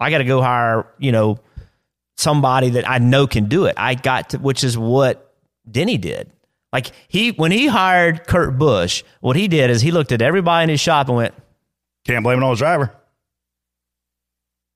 I 0.00 0.10
got 0.10 0.18
to 0.18 0.24
go 0.24 0.42
hire, 0.42 0.86
you 0.98 1.12
know, 1.12 1.38
somebody 2.16 2.70
that 2.70 2.88
I 2.88 2.98
know 2.98 3.26
can 3.26 3.46
do 3.46 3.66
it. 3.66 3.74
I 3.76 3.94
got 3.94 4.30
to, 4.30 4.38
which 4.38 4.64
is 4.64 4.76
what 4.78 5.34
Denny 5.70 5.96
did. 5.98 6.30
Like 6.72 6.92
he, 7.08 7.30
when 7.32 7.52
he 7.52 7.66
hired 7.66 8.26
Kurt 8.26 8.58
Busch, 8.58 9.02
what 9.20 9.36
he 9.36 9.48
did 9.48 9.70
is 9.70 9.82
he 9.82 9.90
looked 9.90 10.12
at 10.12 10.22
everybody 10.22 10.64
in 10.64 10.68
his 10.70 10.80
shop 10.80 11.08
and 11.08 11.16
went, 11.16 11.34
Can't 12.06 12.22
blame 12.24 12.38
it 12.38 12.44
on 12.44 12.50
the 12.50 12.56
driver. 12.56 12.92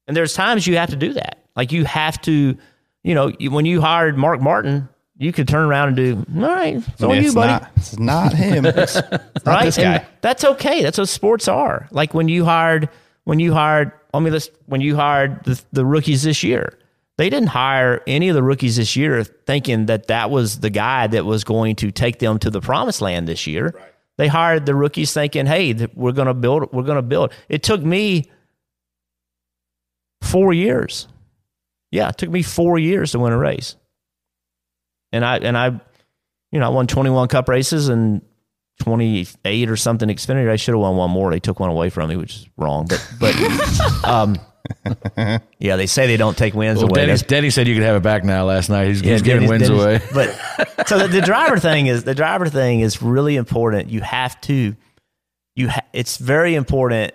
and 0.07 0.17
there's 0.17 0.35
times 0.35 0.67
you 0.67 0.77
have 0.77 0.91
to 0.91 0.97
do 0.97 1.15
that. 1.15 1.39
Like 1.57 1.73
you 1.73 1.85
have 1.85 2.21
to, 2.23 2.57
you 3.03 3.15
know, 3.15 3.33
you- 3.39 3.51
when 3.51 3.65
you 3.67 3.81
hired 3.81 4.17
Mark 4.17 4.41
Martin, 4.41 4.89
you 5.19 5.33
could 5.33 5.49
turn 5.49 5.65
around 5.67 5.89
and 5.89 5.97
do, 5.97 6.27
all 6.43 6.49
right, 6.49 6.77
it's 6.77 7.03
on 7.03 7.23
you, 7.23 7.33
buddy. 7.33 7.53
not. 7.53 7.71
It's 7.77 7.99
not 7.99 8.33
him. 8.35 8.67
It's, 8.67 8.97
it's 8.97 9.45
not 9.45 9.47
right? 9.47 9.65
this 9.65 9.79
And 9.79 10.03
guy. 10.03 10.07
that's 10.21 10.45
okay. 10.45 10.83
That's 10.83 10.99
what 10.99 11.09
sports 11.09 11.49
are. 11.49 11.89
Like 11.91 12.13
when 12.13 12.29
you 12.29 12.45
hired, 12.45 12.91
when 13.25 13.41
you 13.41 13.55
hired, 13.55 13.93
I 14.13 14.21
mean, 14.21 14.35
let's, 14.35 14.51
when 14.67 14.83
you 14.83 14.95
hired 14.97 15.43
the, 15.45 15.61
the 15.73 15.87
rookies 15.87 16.23
this 16.25 16.43
year, 16.43 16.79
they 17.19 17.31
didn't 17.31 17.49
hire 17.49 18.03
any 18.07 18.29
of 18.29 18.35
the 18.35 18.43
rookies 18.43 18.77
this 18.77 18.95
year 18.95 19.25
thinking 19.25 19.87
that 19.87 20.09
that 20.09 20.31
was 20.31 20.61
the 20.61 20.71
guy 20.71 21.07
that 21.07 21.25
was 21.25 21.45
going 21.45 21.77
to 21.77 21.91
take 21.91 22.19
them 22.19 22.39
to 22.41 22.51
the 22.51 22.61
promised 22.61 23.01
land 23.01 23.27
this 23.27 23.47
year. 23.47 23.75
They 24.19 24.29
hired 24.29 24.67
the 24.67 24.75
rookies 24.75 25.13
thinking, 25.13 25.47
hey, 25.47 25.89
we're 25.95 26.13
going 26.13 26.29
to 26.29 26.35
build, 26.35 26.73
we're 26.73 26.83
going 26.83 26.97
to 26.97 27.03
build. 27.03 27.33
It 27.49 27.63
took 27.63 27.83
me 27.83 28.31
four 30.23 30.53
years. 30.53 31.09
Yeah, 31.91 32.09
it 32.09 32.19
took 32.19 32.31
me 32.31 32.43
four 32.43 32.79
years 32.79 33.13
to 33.13 33.19
win 33.19 33.33
a 33.33 33.39
race. 33.39 33.77
And 35.13 35.25
I, 35.25 35.39
and 35.39 35.57
I, 35.57 35.81
you 36.51 36.61
know, 36.61 36.67
I 36.67 36.69
won 36.69 36.87
21 36.87 37.29
cup 37.29 37.49
races 37.49 37.89
and 37.89 38.21
28 38.81 39.71
or 39.71 39.77
something 39.77 40.09
Xfinity. 40.09 40.51
I 40.51 40.57
should 40.57 40.75
have 40.75 40.81
won 40.81 40.97
one 40.97 41.11
more. 41.11 41.31
They 41.31 41.41
took 41.41 41.61
one 41.61 41.71
away 41.71 41.89
from 41.89 42.11
me, 42.11 42.17
which 42.17 42.37
is 42.37 42.49
wrong. 42.57 42.87
But, 42.89 43.11
but, 43.19 43.35
um, 44.05 44.37
yeah, 45.59 45.77
they 45.77 45.87
say 45.87 46.07
they 46.07 46.17
don't 46.17 46.37
take 46.37 46.55
wins 46.55 46.79
Well, 46.79 46.87
away. 46.87 46.95
Denny, 47.01 47.07
That's- 47.13 47.23
Denny 47.23 47.51
said 47.51 47.67
you 47.69 47.75
could 47.75 47.83
have 47.83 47.97
it 47.97 48.03
back 48.03 48.25
now 48.25 48.45
last 48.45 48.69
night. 48.69 48.89
He's, 48.89 49.01
he's 49.01 49.11
yeah, 49.11 49.19
giving 49.19 49.49
Denny's- 49.49 49.51
wins 49.51 49.69
Denny's- 49.69 50.13
away. 50.13 50.35
But 50.77 50.89
so 50.89 50.99
the, 50.99 51.09
the 51.09 51.21
driver 51.21 51.59
thing 51.61 51.87
is 51.87 52.05
the 52.05 52.15
driver 52.15 52.49
thing 52.49 52.81
is 52.81 53.03
really 53.03 53.37
important. 53.37 53.91
You 53.91 54.01
have 54.03 54.41
to 54.43 54.77
you 55.55 55.69
ha- 55.71 55.85
it's 55.93 56.17
very 56.19 56.55
important 56.55 57.15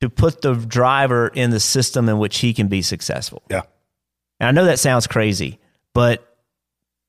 to 0.00 0.08
put 0.10 0.42
the 0.42 0.54
driver 0.54 1.28
in 1.28 1.50
the 1.50 1.60
system 1.60 2.08
in 2.08 2.18
which 2.18 2.38
he 2.38 2.52
can 2.54 2.68
be 2.68 2.82
successful. 2.82 3.42
Yeah. 3.50 3.62
And 4.40 4.48
I 4.48 4.52
know 4.52 4.66
that 4.66 4.78
sounds 4.78 5.06
crazy, 5.06 5.58
but 5.94 6.22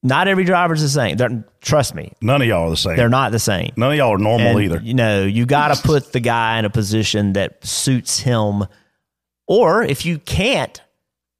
not 0.03 0.27
every 0.29 0.45
driver's 0.45 0.81
the 0.81 0.87
same. 0.87 1.17
They're, 1.17 1.43
trust 1.59 1.95
me, 1.95 2.13
None 2.21 2.41
of 2.41 2.47
y'all 2.47 2.67
are 2.67 2.69
the 2.69 2.77
same. 2.77 2.95
they're 2.95 3.09
not 3.09 3.31
the 3.33 3.39
same. 3.39 3.73
None 3.75 3.91
of 3.91 3.97
y'all 3.97 4.13
are 4.13 4.17
normal 4.17 4.47
And, 4.47 4.61
either. 4.61 4.79
You 4.81 4.93
know, 4.93 5.23
you 5.25 5.45
got 5.45 5.75
to 5.75 5.81
put 5.81 6.13
the 6.13 6.21
guy 6.21 6.59
in 6.59 6.65
a 6.65 6.69
position 6.69 7.33
that 7.33 7.65
suits 7.65 8.19
him. 8.19 8.63
Or 9.47 9.83
if 9.83 10.05
you 10.05 10.19
can't 10.19 10.81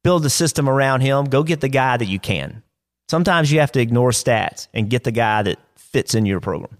build 0.02 0.24
a 0.24 0.30
system 0.30 0.68
around 0.68 1.02
him, 1.02 1.26
go 1.26 1.42
get 1.42 1.60
the 1.60 1.68
guy 1.68 1.96
that 1.96 2.06
you 2.06 2.18
can. 2.18 2.62
Sometimes 3.10 3.52
you 3.52 3.60
have 3.60 3.72
to 3.72 3.80
ignore 3.80 4.10
stats 4.10 4.68
and 4.74 4.90
get 4.90 5.04
the 5.04 5.12
guy 5.12 5.42
that 5.42 5.58
fits 5.76 6.14
in 6.14 6.26
your 6.26 6.40
program. 6.40 6.78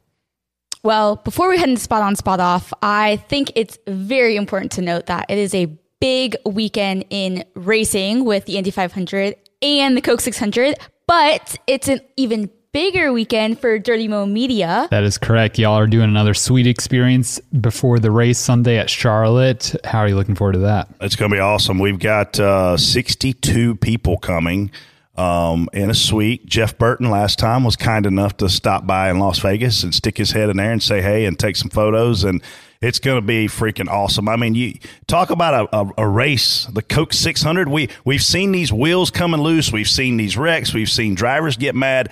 Well, 0.82 1.16
before 1.16 1.48
we 1.48 1.58
head 1.58 1.68
into 1.68 1.80
spot 1.80 2.02
on, 2.02 2.16
spot 2.16 2.40
off, 2.40 2.72
I 2.82 3.16
think 3.28 3.52
it's 3.56 3.78
very 3.86 4.36
important 4.36 4.72
to 4.72 4.82
note 4.82 5.06
that 5.06 5.26
it 5.28 5.38
is 5.38 5.54
a 5.54 5.66
big 6.00 6.36
weekend 6.46 7.04
in 7.10 7.44
racing 7.54 8.24
with 8.24 8.44
the 8.46 8.56
Indy 8.56 8.70
500 8.70 9.34
and 9.60 9.96
the 9.96 10.00
Coke 10.00 10.20
600, 10.20 10.76
but 11.06 11.58
it's 11.66 11.88
an 11.88 12.00
even 12.16 12.50
bigger 12.72 13.12
weekend 13.12 13.59
for 13.59 13.78
Dirty 13.78 14.09
Mo 14.09 14.26
Media. 14.26 14.88
That 14.90 15.04
is 15.04 15.16
correct. 15.16 15.59
Y'all 15.59 15.78
are 15.78 15.87
doing 15.87 16.09
another 16.09 16.35
sweet 16.35 16.66
experience 16.66 17.40
before 17.61 17.98
the 17.98 18.11
race 18.11 18.38
Sunday 18.38 18.76
at 18.76 18.90
Charlotte. 18.90 19.74
How 19.85 20.00
are 20.00 20.09
you 20.09 20.16
looking 20.16 20.35
forward 20.35 20.52
to 20.52 20.59
that? 20.61 20.88
It's 21.00 21.16
going 21.16 21.31
to 21.31 21.37
be 21.37 21.40
awesome. 21.40 21.78
We've 21.78 21.98
got 21.98 22.38
uh, 22.38 22.76
62 22.76 23.76
people 23.76 24.18
coming 24.18 24.70
um, 25.16 25.68
in 25.72 25.90
a 25.90 25.94
suite. 25.94 26.46
Jeff 26.46 26.76
Burton 26.76 27.11
last 27.11 27.38
time 27.38 27.64
was 27.64 27.74
kind 27.74 28.04
enough 28.04 28.37
to 28.38 28.48
stop 28.48 28.87
by 28.87 29.11
in 29.11 29.18
Las 29.18 29.38
Vegas 29.38 29.83
and 29.83 29.94
stick 29.94 30.18
his 30.18 30.33
head 30.33 30.50
in 30.50 30.59
there 30.59 30.72
and 30.72 30.83
say 30.83 31.00
hey 31.00 31.24
and 31.24 31.38
take 31.38 31.57
some 31.57 31.70
photos. 31.70 32.22
And 32.22 32.42
it's 32.81 32.98
going 33.00 33.16
to 33.16 33.26
be 33.26 33.46
freaking 33.48 33.88
awesome. 33.88 34.28
I 34.28 34.37
mean, 34.37 34.54
you 34.54 34.74
talk 35.07 35.31
about 35.31 35.68
a, 35.72 35.76
a, 35.76 35.92
a 36.04 36.09
race, 36.09 36.66
the 36.66 36.83
Coke 36.83 37.12
600. 37.12 37.68
We 37.68 37.88
we've 38.04 38.22
seen 38.22 38.52
these 38.52 38.72
wheels 38.72 39.11
coming 39.11 39.40
loose. 39.40 39.72
We've 39.72 39.88
seen 39.88 40.18
these 40.18 40.37
wrecks. 40.37 40.72
We've 40.72 40.90
seen 40.90 41.14
drivers 41.14 41.57
get 41.57 41.74
mad. 41.74 42.11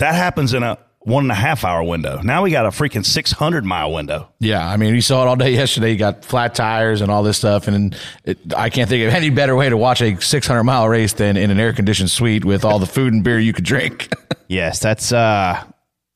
That 0.00 0.14
happens 0.14 0.54
in 0.54 0.62
a 0.62 0.78
one 1.00 1.24
and 1.24 1.32
a 1.32 1.34
half 1.34 1.64
hour 1.64 1.82
window. 1.82 2.20
Now 2.22 2.42
we 2.42 2.50
got 2.50 2.66
a 2.66 2.70
freaking 2.70 3.04
600 3.04 3.64
mile 3.64 3.92
window. 3.92 4.28
Yeah, 4.38 4.66
I 4.66 4.76
mean, 4.76 4.94
you 4.94 5.00
saw 5.00 5.22
it 5.22 5.28
all 5.28 5.36
day 5.36 5.52
yesterday. 5.52 5.92
You 5.92 5.98
got 5.98 6.24
flat 6.24 6.54
tires 6.54 7.00
and 7.00 7.10
all 7.10 7.22
this 7.22 7.38
stuff, 7.38 7.68
and 7.68 7.94
it, 8.24 8.38
I 8.56 8.70
can't 8.70 8.88
think 8.88 9.06
of 9.06 9.14
any 9.14 9.30
better 9.30 9.54
way 9.54 9.68
to 9.68 9.76
watch 9.76 10.00
a 10.02 10.20
600 10.20 10.64
mile 10.64 10.88
race 10.88 11.12
than 11.12 11.36
in 11.36 11.50
an 11.50 11.60
air 11.60 11.72
conditioned 11.72 12.10
suite 12.10 12.44
with 12.44 12.64
all 12.64 12.78
the 12.78 12.86
food 12.86 13.12
and 13.12 13.22
beer 13.22 13.38
you 13.38 13.52
could 13.52 13.64
drink. 13.64 14.12
Yes, 14.50 14.80
that's 14.80 15.12
uh, 15.12 15.62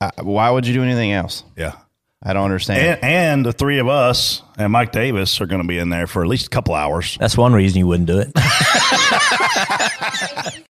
uh 0.00 0.10
why 0.20 0.50
would 0.50 0.66
you 0.66 0.74
do 0.74 0.82
anything 0.82 1.12
else? 1.12 1.44
Yeah. 1.56 1.76
I 2.24 2.32
don't 2.32 2.44
understand. 2.44 2.80
And, 2.80 3.04
and 3.04 3.46
the 3.46 3.52
three 3.52 3.78
of 3.78 3.88
us 3.88 4.42
and 4.56 4.72
Mike 4.72 4.92
Davis 4.92 5.40
are 5.40 5.46
going 5.46 5.60
to 5.60 5.68
be 5.68 5.78
in 5.78 5.90
there 5.90 6.06
for 6.06 6.22
at 6.22 6.28
least 6.28 6.46
a 6.46 6.50
couple 6.50 6.74
hours. 6.74 7.16
That's 7.20 7.36
one 7.36 7.52
reason 7.52 7.78
you 7.78 7.86
wouldn't 7.86 8.06
do 8.06 8.18
it. 8.18 8.32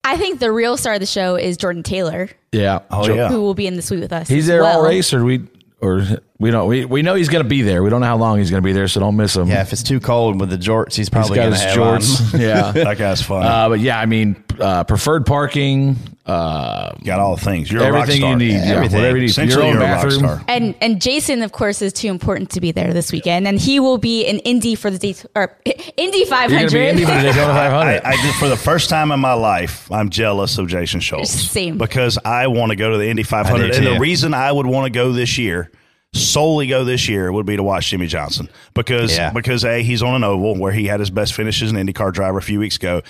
I 0.06 0.18
think 0.18 0.39
the 0.39 0.52
real 0.52 0.78
star 0.78 0.94
of 0.96 1.00
the 1.00 1.06
show 1.06 1.36
is 1.36 1.58
Jordan 1.58 1.84
Taylor, 1.84 2.30
yeah. 2.52 2.80
Oh, 2.92 3.08
yeah. 3.13 3.30
who 3.30 3.42
will 3.42 3.54
be 3.54 3.68
in 3.68 3.76
the 3.76 3.82
suite 3.82 4.02
with 4.02 4.13
us. 4.13 4.28
He's 4.28 4.44
as 4.46 4.48
there 4.48 4.63
all 4.63 4.82
well. 4.82 4.89
race, 4.89 5.13
or 5.13 5.24
we, 5.24 5.48
or 5.82 6.04
we 6.39 6.52
don't. 6.52 6.68
We, 6.68 6.86
we 6.86 7.02
know 7.02 7.16
he's 7.16 7.30
going 7.30 7.44
to 7.44 7.50
be 7.50 7.62
there. 7.62 7.84
We 7.84 7.89
don't 7.89 8.02
know 8.02 8.08
how 8.08 8.18
long 8.18 8.38
he's 8.39 8.50
going 8.50 8.62
to 8.62 8.66
be 8.66 8.74
there, 8.74 8.88
so 8.88 9.00
don't 9.00 9.16
miss 9.16 9.36
him. 9.36 9.48
yeah, 9.48 9.62
if 9.62 9.72
it's 9.74 9.84
too 9.84 10.00
cold 10.00 10.39
with 10.39 10.50
the 10.50 10.58
jorts, 10.58 10.88
he's 10.88 10.98
he's 10.98 11.10
probably 11.10 11.36
got 11.36 11.44
going 11.44 11.54
his 11.54 11.62
to 11.62 11.68
have 11.68 11.80
on. 11.80 12.00
jorts. 12.02 12.39
yeah. 12.39 12.72
That 12.72 12.98
guy's 12.98 13.22
fun. 13.22 13.44
Uh, 13.46 13.70
but 13.70 13.80
yeah, 13.80 14.00
I 14.00 14.06
mean, 14.06 14.44
uh, 14.60 14.84
preferred 14.84 15.26
parking, 15.26 15.96
uh, 16.25 16.93
Got 17.03 17.19
all 17.19 17.36
the 17.36 17.41
things. 17.41 17.69
You're 17.71 17.81
a 17.83 17.88
everything 17.88 18.21
rock 18.21 18.29
you 18.31 18.36
need. 18.38 18.51
Yeah, 18.53 18.75
Everything. 18.75 18.97
whatever 18.99 19.17
you 19.17 19.23
need. 19.27 19.36
Your 19.38 19.45
Essentially, 19.45 19.65
own 19.67 19.73
you're 19.73 19.83
a 19.83 19.86
rock 19.86 20.03
bathroom. 20.03 20.19
star. 20.19 20.41
And 20.47 20.75
and 20.79 21.01
Jason, 21.01 21.41
of 21.41 21.51
course, 21.51 21.81
is 21.81 21.91
too 21.91 22.07
important 22.09 22.49
to 22.51 22.62
be 22.62 22.71
there 22.71 22.93
this 22.93 23.12
weekend, 23.12 23.45
and 23.47 23.59
he 23.59 23.79
will 23.81 23.97
be 23.97 24.23
in 24.23 24.39
Indy 24.39 24.75
for 24.75 24.89
the 24.89 24.97
D 24.97 25.15
or 25.36 25.57
Indy 25.97 26.19
You're 26.19 26.27
500. 26.27 26.71
be 26.71 26.88
Indy 26.88 27.03
for 27.05 27.12
the 27.12 27.21
Daytona 27.23 27.53
500. 27.53 28.01
I, 28.05 28.09
I 28.12 28.21
did 28.21 28.36
for 28.36 28.47
the 28.47 28.55
first 28.57 28.89
time 28.89 29.12
in 29.12 29.19
my 29.19 29.33
life. 29.33 29.91
I'm 29.91 30.09
jealous 30.09 30.57
of 30.57 30.67
Jason 30.67 31.01
Schultz. 31.01 31.31
Same. 31.31 31.77
because 31.77 32.17
I 32.23 32.47
want 32.47 32.69
to 32.69 32.75
go 32.77 32.91
to 32.91 32.97
the 32.97 33.09
Indy 33.09 33.23
500, 33.23 33.71
and 33.75 33.86
the 33.86 33.99
reason 33.99 34.33
I 34.33 34.51
would 34.51 34.65
want 34.65 34.86
to 34.86 34.91
go 34.97 35.12
this 35.12 35.38
year, 35.38 35.71
solely 36.13 36.67
go 36.67 36.86
this 36.86 37.09
year, 37.09 37.31
would 37.33 37.45
be 37.45 37.57
to 37.57 37.63
watch 37.63 37.89
Jimmie 37.89 38.07
Johnson 38.07 38.47
because 38.73 39.13
Yeah. 39.17 39.31
because 39.31 39.65
a 39.65 39.83
he's 39.83 40.01
on 40.01 40.15
an 40.15 40.23
oval 40.23 40.55
where 40.57 40.71
he 40.71 40.86
had 40.88 40.99
his 41.01 41.09
best 41.09 41.33
finishes 41.33 41.69
an 41.71 41.77
IndyCar 41.77 42.13
driver 42.13 42.38
a 42.38 42.41
few 42.41 42.59
weeks 42.59 42.77
ago, 42.77 43.01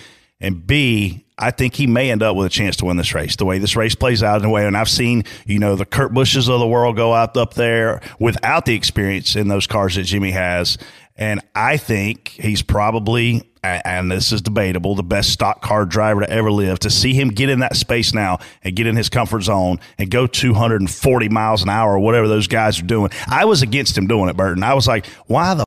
and 0.44 0.68
b 0.68 1.24
I 1.36 1.50
think 1.50 1.74
he 1.74 1.88
may 1.88 2.12
end 2.12 2.22
up 2.22 2.36
with 2.36 2.46
a 2.46 2.50
chance 2.50 2.76
to 2.78 2.86
win 2.86 2.98
this 2.98 3.16
race. 3.16 3.36
The 3.36 3.46
way 3.46 3.58
this 3.58 3.76
race 3.76 3.96
plays 3.96 4.22
out, 4.22 4.40
in 4.40 4.46
a 4.46 4.50
way, 4.50 4.68
and 4.68 4.78
I've 4.78 4.90
seen 4.90 5.24
you 5.48 5.58
know 5.58 5.76
the 5.76 5.86
Kurt 5.86 6.14
Bushes 6.14 6.48
of 6.48 6.60
the 6.60 6.68
world 6.68 6.96
go 6.96 7.14
out 7.14 7.36
up 7.36 7.56
there 7.56 8.02
without 8.20 8.66
the 8.66 8.76
experience 8.76 9.36
in 9.36 9.48
those 9.48 9.66
cars 9.66 9.96
that 9.96 10.04
Jimmie 10.04 10.32
has, 10.32 10.78
and 11.16 11.42
I 11.56 11.78
think 11.78 12.28
he's 12.30 12.62
probably 12.62 13.50
and 13.64 14.12
this 14.12 14.34
is 14.34 14.42
debatable, 14.42 14.94
the 14.94 15.04
best 15.04 15.30
stock 15.32 15.62
car 15.62 15.86
driver 15.86 16.22
to 16.22 16.30
ever 16.30 16.52
live. 16.52 16.80
To 16.80 16.90
see 16.90 17.14
him 17.14 17.30
get 17.30 17.50
in 17.50 17.60
that 17.60 17.78
space 17.78 18.14
now 18.14 18.40
and 18.62 18.76
get 18.76 18.88
in 18.88 18.96
his 18.96 19.08
comfort 19.08 19.42
zone 19.42 19.80
and 19.98 20.12
go 20.12 20.28
240 20.28 21.30
miles 21.30 21.64
an 21.64 21.70
hour 21.70 21.94
or 21.94 22.00
whatever 22.00 22.28
those 22.28 22.48
guys 22.48 22.80
are 22.80 22.86
doing. 22.86 23.10
I 23.28 23.46
was 23.46 23.62
against 23.62 23.98
him 23.98 24.08
doing 24.08 24.30
it, 24.30 24.36
Burton. 24.36 24.64
I 24.64 24.74
was 24.74 24.86
like, 24.86 25.06
why 25.28 25.54
the 25.54 25.64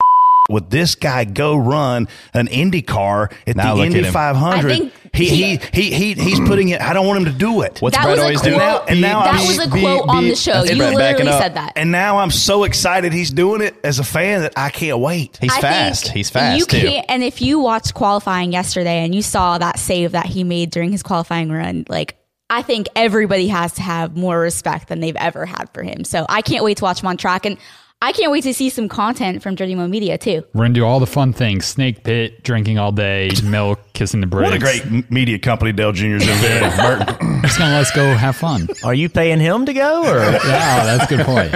would 0.49 0.71
this 0.71 0.95
guy 0.95 1.25
go 1.25 1.57
run 1.57 2.09
an 2.35 2.49
Indy 2.49 2.83
car 2.83 3.31
at 3.47 3.57
Now 3.57 3.75
the 3.75 3.83
look 3.83 3.91
at 3.91 3.97
Indy 3.97 4.11
500? 4.11 4.69
Think 4.69 4.93
he, 5.13 5.29
he- 5.29 5.57
he, 5.57 5.57
he, 5.73 5.93
he, 5.93 6.15
he's 6.15 6.41
putting 6.41 6.69
it, 6.69 6.81
I 6.83 6.93
don't 6.93 7.07
want 7.07 7.19
him 7.21 7.33
to 7.33 7.39
do 7.39 7.63
it. 7.63 7.81
What's 7.81 7.97
that 7.97 8.03
Brett 8.05 8.13
was 8.17 8.21
a 8.21 8.23
always 8.25 8.41
quote. 8.41 8.45
doing? 8.51 8.59
Now- 8.59 8.85
and 8.87 9.01
now 9.01 9.23
that 9.25 9.35
I'm- 9.35 9.47
was 9.47 9.59
a 9.59 9.71
Beep, 9.71 9.81
quote 9.83 10.09
on 10.09 10.29
the 10.29 10.37
show. 10.37 10.63
You 10.65 10.77
Brett 10.77 10.97
backing 10.97 11.25
literally 11.27 11.41
said 11.41 11.55
that. 11.55 11.73
And 11.77 11.91
now 11.91 12.19
I'm 12.19 12.31
so 12.31 12.65
excited 12.65 13.13
he's 13.13 13.31
doing 13.31 13.63
it 13.63 13.75
as 13.83 13.99
a 13.99 14.05
fan 14.05 14.43
that 14.43 14.53
I 14.57 14.69
can't 14.71 14.99
wait. 14.99 15.39
He's 15.41 15.53
I 15.53 15.61
fast. 15.61 16.09
He's 16.09 16.29
fast 16.31 16.59
You 16.59 16.67
too. 16.67 16.87
can't, 16.87 17.07
and 17.09 17.23
if 17.25 17.41
you 17.41 17.59
watched 17.61 17.95
qualifying 17.95 18.53
yesterday 18.53 19.05
and 19.05 19.15
you 19.15 19.23
saw 19.23 19.57
that 19.59 19.79
save 19.79 20.13
that 20.13 20.27
he 20.27 20.45
made 20.45 20.71
during 20.71 20.93
his 20.93 21.03
qualifying 21.03 21.51
run, 21.51 21.87
like 21.89 22.17
I 22.49 22.63
think 22.63 22.87
everybody 22.95 23.49
has 23.49 23.73
to 23.75 23.83
have 23.83 24.17
more 24.17 24.39
respect 24.39 24.89
than 24.89 25.01
they've 25.01 25.17
ever 25.17 25.47
had 25.47 25.69
for 25.75 25.83
him. 25.83 26.05
So 26.05 26.25
I 26.29 26.43
can't 26.43 26.63
wait 26.63 26.77
to 26.77 26.85
watch 26.85 27.01
him 27.03 27.09
on 27.09 27.17
track, 27.17 27.45
and 27.47 27.57
I 28.03 28.13
can't 28.13 28.31
wait 28.31 28.43
to 28.45 28.53
see 28.53 28.69
some 28.69 28.89
content 28.89 29.43
from 29.43 29.55
Dirty 29.55 29.75
Mo 29.75 29.89
Media 29.89 30.19
too. 30.19 30.45
We're 30.53 30.65
gonna 30.65 30.75
do 30.75 30.85
all 30.85 31.01
the 31.01 31.07
fun 31.07 31.33
things: 31.33 31.65
snake 31.65 32.05
pit, 32.05 32.43
drinking 32.43 32.79
all 32.79 32.93
day, 32.93 33.31
milk, 33.45 33.81
kissing 33.95 34.21
the 34.21 34.27
bricks. 34.27 34.51
What 34.51 34.57
a 34.57 34.59
great 34.59 35.11
media 35.11 35.39
company 35.39 35.73
Dale 35.73 35.93
Jr.'s 35.93 36.29
invented. 36.29 36.77
Burton. 36.79 37.43
Just 37.43 37.59
gonna 37.59 37.75
let's 37.77 37.91
go 37.93 38.15
have 38.15 38.37
fun. 38.37 38.69
Are 38.85 38.95
you 38.95 39.09
paying 39.09 39.41
him 39.41 39.65
to 39.67 39.73
go 39.73 40.03
or? 40.03 40.19
Yeah, 40.47 40.85
that's 40.97 41.11
a 41.11 41.17
good 41.17 41.27
point. 41.27 41.55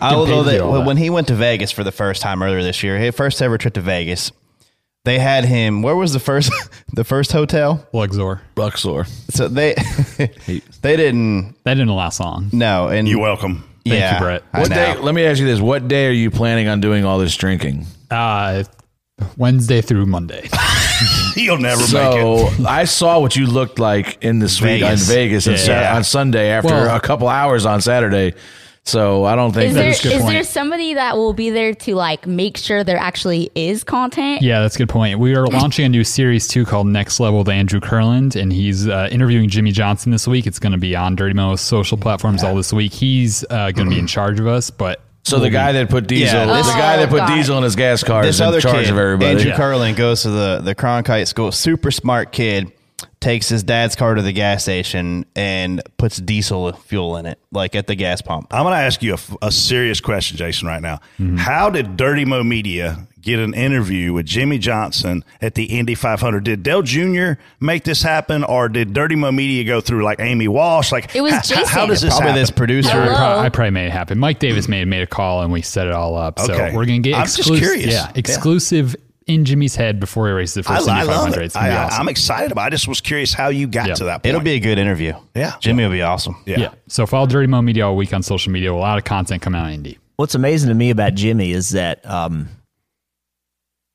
Although 0.00 0.44
paid 0.44 0.44
to 0.44 0.50
they, 0.50 0.58
that. 0.78 0.86
when 0.86 0.96
he 0.96 1.10
went 1.10 1.26
to 1.28 1.34
Vegas 1.34 1.72
for 1.72 1.82
the 1.82 1.92
first 1.92 2.22
time 2.22 2.42
earlier 2.42 2.62
this 2.62 2.82
year, 2.82 2.98
his 2.98 3.14
first 3.14 3.42
ever 3.42 3.58
trip 3.58 3.74
to 3.74 3.80
Vegas, 3.80 4.30
they 5.04 5.18
had 5.18 5.44
him. 5.44 5.82
Where 5.82 5.96
was 5.96 6.12
the 6.12 6.20
first 6.20 6.52
the 6.92 7.02
first 7.04 7.32
hotel? 7.32 7.84
Luxor. 7.92 8.42
Luxor. 8.56 9.04
So 9.30 9.48
they 9.48 9.74
they 10.82 10.96
didn't 10.96 11.56
That 11.64 11.74
didn't 11.74 11.88
last 11.94 12.20
long. 12.20 12.48
no, 12.52 12.86
and 12.88 13.08
You're 13.08 13.18
welcome. 13.20 13.64
Thank 13.88 14.00
yeah, 14.00 14.14
you, 14.14 14.20
Brett. 14.24 14.42
What 14.52 14.68
day? 14.70 14.96
Let 14.96 15.14
me 15.14 15.24
ask 15.24 15.38
you 15.40 15.46
this: 15.46 15.60
What 15.60 15.88
day 15.88 16.06
are 16.08 16.12
you 16.12 16.30
planning 16.30 16.68
on 16.68 16.80
doing 16.80 17.04
all 17.04 17.18
this 17.18 17.34
drinking? 17.36 17.86
Uh, 18.10 18.64
Wednesday 19.36 19.80
through 19.80 20.06
Monday. 20.06 20.48
He'll 21.34 21.58
never 21.58 21.80
make 21.80 21.88
So 21.88 22.48
it. 22.48 22.60
I 22.66 22.84
saw 22.84 23.20
what 23.20 23.36
you 23.36 23.46
looked 23.46 23.78
like 23.78 24.22
in 24.22 24.38
the 24.40 24.48
suite 24.48 24.80
Vegas. 24.80 25.08
on 25.08 25.14
Vegas 25.14 25.48
on, 25.48 25.56
Sa- 25.58 25.72
Yeah. 25.72 25.96
on 25.96 26.04
Sunday 26.04 26.50
after 26.50 26.68
Well- 26.74 26.96
a 26.96 27.00
couple 27.00 27.28
hours 27.28 27.66
on 27.66 27.80
Saturday. 27.80 28.34
So 28.88 29.24
I 29.24 29.36
don't 29.36 29.52
think 29.52 29.68
Is 29.68 29.74
there 29.74 29.84
that's 29.90 30.04
is 30.06 30.22
point. 30.22 30.32
there 30.32 30.44
somebody 30.44 30.94
that 30.94 31.16
will 31.16 31.34
be 31.34 31.50
there 31.50 31.74
to 31.74 31.94
like 31.94 32.26
make 32.26 32.56
sure 32.56 32.82
there 32.84 32.96
actually 32.96 33.50
is 33.54 33.84
content? 33.84 34.40
Yeah, 34.40 34.60
that's 34.62 34.76
a 34.76 34.78
good 34.78 34.88
point. 34.88 35.18
We 35.18 35.34
are 35.36 35.46
launching 35.46 35.84
a 35.84 35.88
new 35.90 36.04
series 36.04 36.48
too 36.48 36.64
called 36.64 36.86
Next 36.86 37.20
Level 37.20 37.40
with 37.40 37.48
Andrew 37.50 37.80
Kurland, 37.80 38.34
and 38.34 38.50
he's 38.52 38.88
uh, 38.88 39.08
interviewing 39.12 39.48
Jimmie 39.50 39.72
Johnson 39.72 40.10
this 40.10 40.26
week. 40.26 40.46
It's 40.46 40.58
going 40.58 40.72
to 40.72 40.78
be 40.78 40.96
on 40.96 41.16
Dirty 41.16 41.34
Mo's 41.34 41.60
social 41.60 41.98
platforms 41.98 42.42
all 42.42 42.54
this 42.54 42.72
week. 42.72 42.92
He's 42.94 43.44
uh, 43.50 43.70
going 43.72 43.88
to 43.88 43.94
be 43.94 43.98
in 43.98 44.06
charge 44.06 44.40
of 44.40 44.46
us, 44.46 44.70
but 44.70 45.02
So 45.24 45.38
the 45.38 45.50
guy 45.50 45.72
that 45.72 45.90
put 45.90 46.06
diesel, 46.06 46.38
Yeah, 46.40 46.46
the 46.46 46.54
this- 46.54 46.66
guy 46.68 46.96
that 46.96 47.10
put 47.10 47.22
Oh, 47.24 47.26
diesel 47.26 47.58
in 47.58 47.64
his 47.64 47.76
gas 47.76 48.02
car 48.02 48.22
this 48.22 48.36
is 48.36 48.40
in 48.40 48.46
other 48.46 48.60
charge 48.62 48.84
kid, 48.86 48.90
of 48.92 48.98
everybody. 48.98 49.32
Andrew 49.32 49.50
Yeah. 49.50 49.56
Carlin 49.56 49.94
goes 49.96 50.22
to 50.22 50.30
the 50.30 50.60
the 50.62 50.74
Cronkite 50.74 51.28
school. 51.28 51.52
Super 51.52 51.90
smart 51.90 52.32
kid. 52.32 52.72
Takes 53.20 53.48
his 53.48 53.62
dad's 53.62 53.94
car 53.96 54.14
to 54.14 54.22
the 54.22 54.32
gas 54.32 54.62
station 54.62 55.24
and 55.36 55.80
puts 55.98 56.16
diesel 56.18 56.72
fuel 56.72 57.16
in 57.16 57.26
it, 57.26 57.38
like 57.52 57.74
at 57.76 57.86
the 57.86 57.94
gas 57.94 58.22
pump. 58.22 58.46
I'm 58.52 58.62
going 58.64 58.72
to 58.74 58.78
ask 58.78 59.02
you 59.02 59.16
a 59.42 59.52
serious 59.52 60.00
question, 60.00 60.36
Jason, 60.36 60.66
right 60.68 60.82
now. 60.82 60.96
Mm-hmm. 61.18 61.36
How 61.36 61.68
did 61.70 61.96
Dirty 61.96 62.24
Mo 62.24 62.42
Media 62.44 63.06
get 63.20 63.38
an 63.40 63.54
interview 63.54 64.12
with 64.12 64.24
Jimmie 64.26 64.58
Johnson 64.58 65.24
at 65.40 65.54
the 65.56 65.64
Indy 65.64 65.94
500? 65.96 66.42
Did 66.44 66.62
Dale 66.62 66.82
Jr. 66.82 67.32
make 67.60 67.84
this 67.84 68.02
happen, 68.02 68.42
or 68.44 68.68
did 68.68 68.92
Dirty 68.94 69.16
Mo 69.16 69.30
Media 69.32 69.64
go 69.64 69.80
through 69.80 70.02
like 70.04 70.18
Amy 70.20 70.48
Walsh? 70.48 70.90
Like 70.92 71.14
It 71.14 71.20
was 71.20 71.32
h- 71.34 71.56
h- 71.58 71.66
How 71.66 71.86
does 71.86 72.00
this 72.00 72.10
Probably 72.14 72.28
happen? 72.30 72.40
this 72.42 72.50
producer. 72.52 72.90
Hello? 72.90 73.14
Pro- 73.16 73.38
I 73.40 73.48
probably 73.48 73.70
made 73.72 73.86
it 73.86 73.92
happen. 73.92 74.18
Mike 74.18 74.38
Davis 74.38 74.66
made 74.68 74.86
made 74.88 75.02
a 75.02 75.06
call 75.08 75.42
and 75.42 75.52
we 75.52 75.62
set 75.62 75.86
it 75.88 75.92
all 75.92 76.16
up. 76.16 76.38
So 76.40 76.52
we're 76.72 76.86
gonna 76.86 77.00
get 77.00 77.14
I'm 77.16 77.24
just 77.26 77.38
exclusive, 77.38 77.62
curious. 77.64 77.92
yeah, 77.92 78.12
Yeah. 78.14 79.02
Exclusive 79.28 79.40
in 79.40 79.44
Jimmie's 79.44 79.76
head 79.76 80.00
before 80.00 80.26
he 80.28 80.32
races 80.32 80.54
the 80.64 80.70
I, 80.72 80.76
first 80.76 80.88
I 80.88 81.00
Indy 81.00 81.06
love 81.12 81.16
500. 81.24 81.42
it. 81.42 81.44
It's 81.46 81.56
I, 81.56 81.70
awesome. 81.76 82.00
I'm 82.00 82.08
excited 82.08 82.52
about. 82.52 82.62
it. 82.62 82.66
I 82.66 82.70
just 82.70 82.88
was 82.88 83.00
curious 83.00 83.32
how 83.32 83.48
you 83.48 83.66
got 83.66 83.88
Yeah. 83.88 83.94
to 83.94 84.04
that. 84.04 84.22
point. 84.22 84.26
It'll 84.26 84.40
be 84.40 84.52
a 84.52 84.60
good 84.60 84.78
interview. 84.78 85.14
Yeah. 85.34 85.56
Jimmie 85.60 85.84
will 85.84 85.90
be 85.92 86.02
awesome. 86.02 86.36
yeah. 86.46 86.58
yeah. 86.58 86.74
So 86.88 87.06
follow 87.06 87.26
Dirty 87.26 87.46
Mo 87.46 87.60
Media 87.62 87.86
all 87.86 87.96
week 87.96 88.12
on 88.14 88.22
social 88.22 88.52
media. 88.52 88.72
A 88.72 88.74
lot 88.74 88.98
of 88.98 89.04
content 89.04 89.42
coming 89.42 89.60
out 89.60 89.66
of 89.68 89.72
Indy. 89.74 89.98
what's 90.16 90.34
amazing 90.34 90.68
to 90.70 90.74
me 90.74 90.90
about 90.90 91.14
Jimmie 91.14 91.52
is 91.52 91.70
that 91.70 92.04
um, 92.08 92.48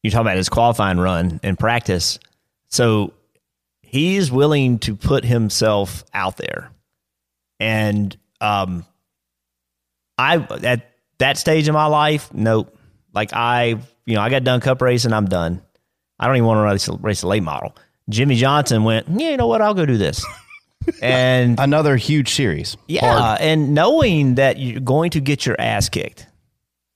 you're 0.03 0.11
talking 0.11 0.27
about 0.27 0.37
his 0.37 0.49
qualifying 0.49 0.97
run 0.99 1.39
and 1.43 1.57
practice. 1.57 2.19
So 2.69 3.13
he's 3.81 4.31
willing 4.31 4.79
to 4.79 4.95
put 4.95 5.23
himself 5.25 6.03
out 6.13 6.37
there, 6.37 6.71
and 7.59 8.15
um, 8.41 8.85
I 10.17 10.37
at 10.63 10.89
that 11.19 11.37
stage 11.37 11.67
in 11.67 11.73
my 11.73 11.85
life, 11.85 12.33
nope. 12.33 12.75
Like 13.13 13.31
I, 13.33 13.77
you 14.05 14.15
know, 14.15 14.21
I 14.21 14.29
got 14.29 14.43
done 14.43 14.59
cup 14.59 14.81
racing, 14.81 15.13
I'm 15.13 15.27
done. 15.27 15.61
I 16.19 16.27
don't 16.27 16.35
even 16.37 16.47
want 16.47 16.57
to 16.59 16.91
race, 16.91 16.99
race 17.01 17.23
a 17.23 17.27
late 17.27 17.43
model. 17.43 17.75
Jimmie 18.09 18.35
Johnson 18.35 18.83
went, 18.83 19.07
yeah, 19.09 19.29
you 19.31 19.37
know 19.37 19.47
what? 19.47 19.61
I'll 19.61 19.73
go 19.73 19.85
do 19.85 19.97
this. 19.97 20.25
and 21.01 21.59
Another 21.59 21.95
huge 21.95 22.33
series. 22.33 22.75
yeah, 22.87 23.37
and 23.39 23.73
knowing 23.73 24.35
that 24.35 24.57
you're 24.57 24.81
going 24.81 25.11
to 25.11 25.21
get 25.21 25.45
your 25.45 25.55
ass 25.59 25.89
kicked, 25.89 26.27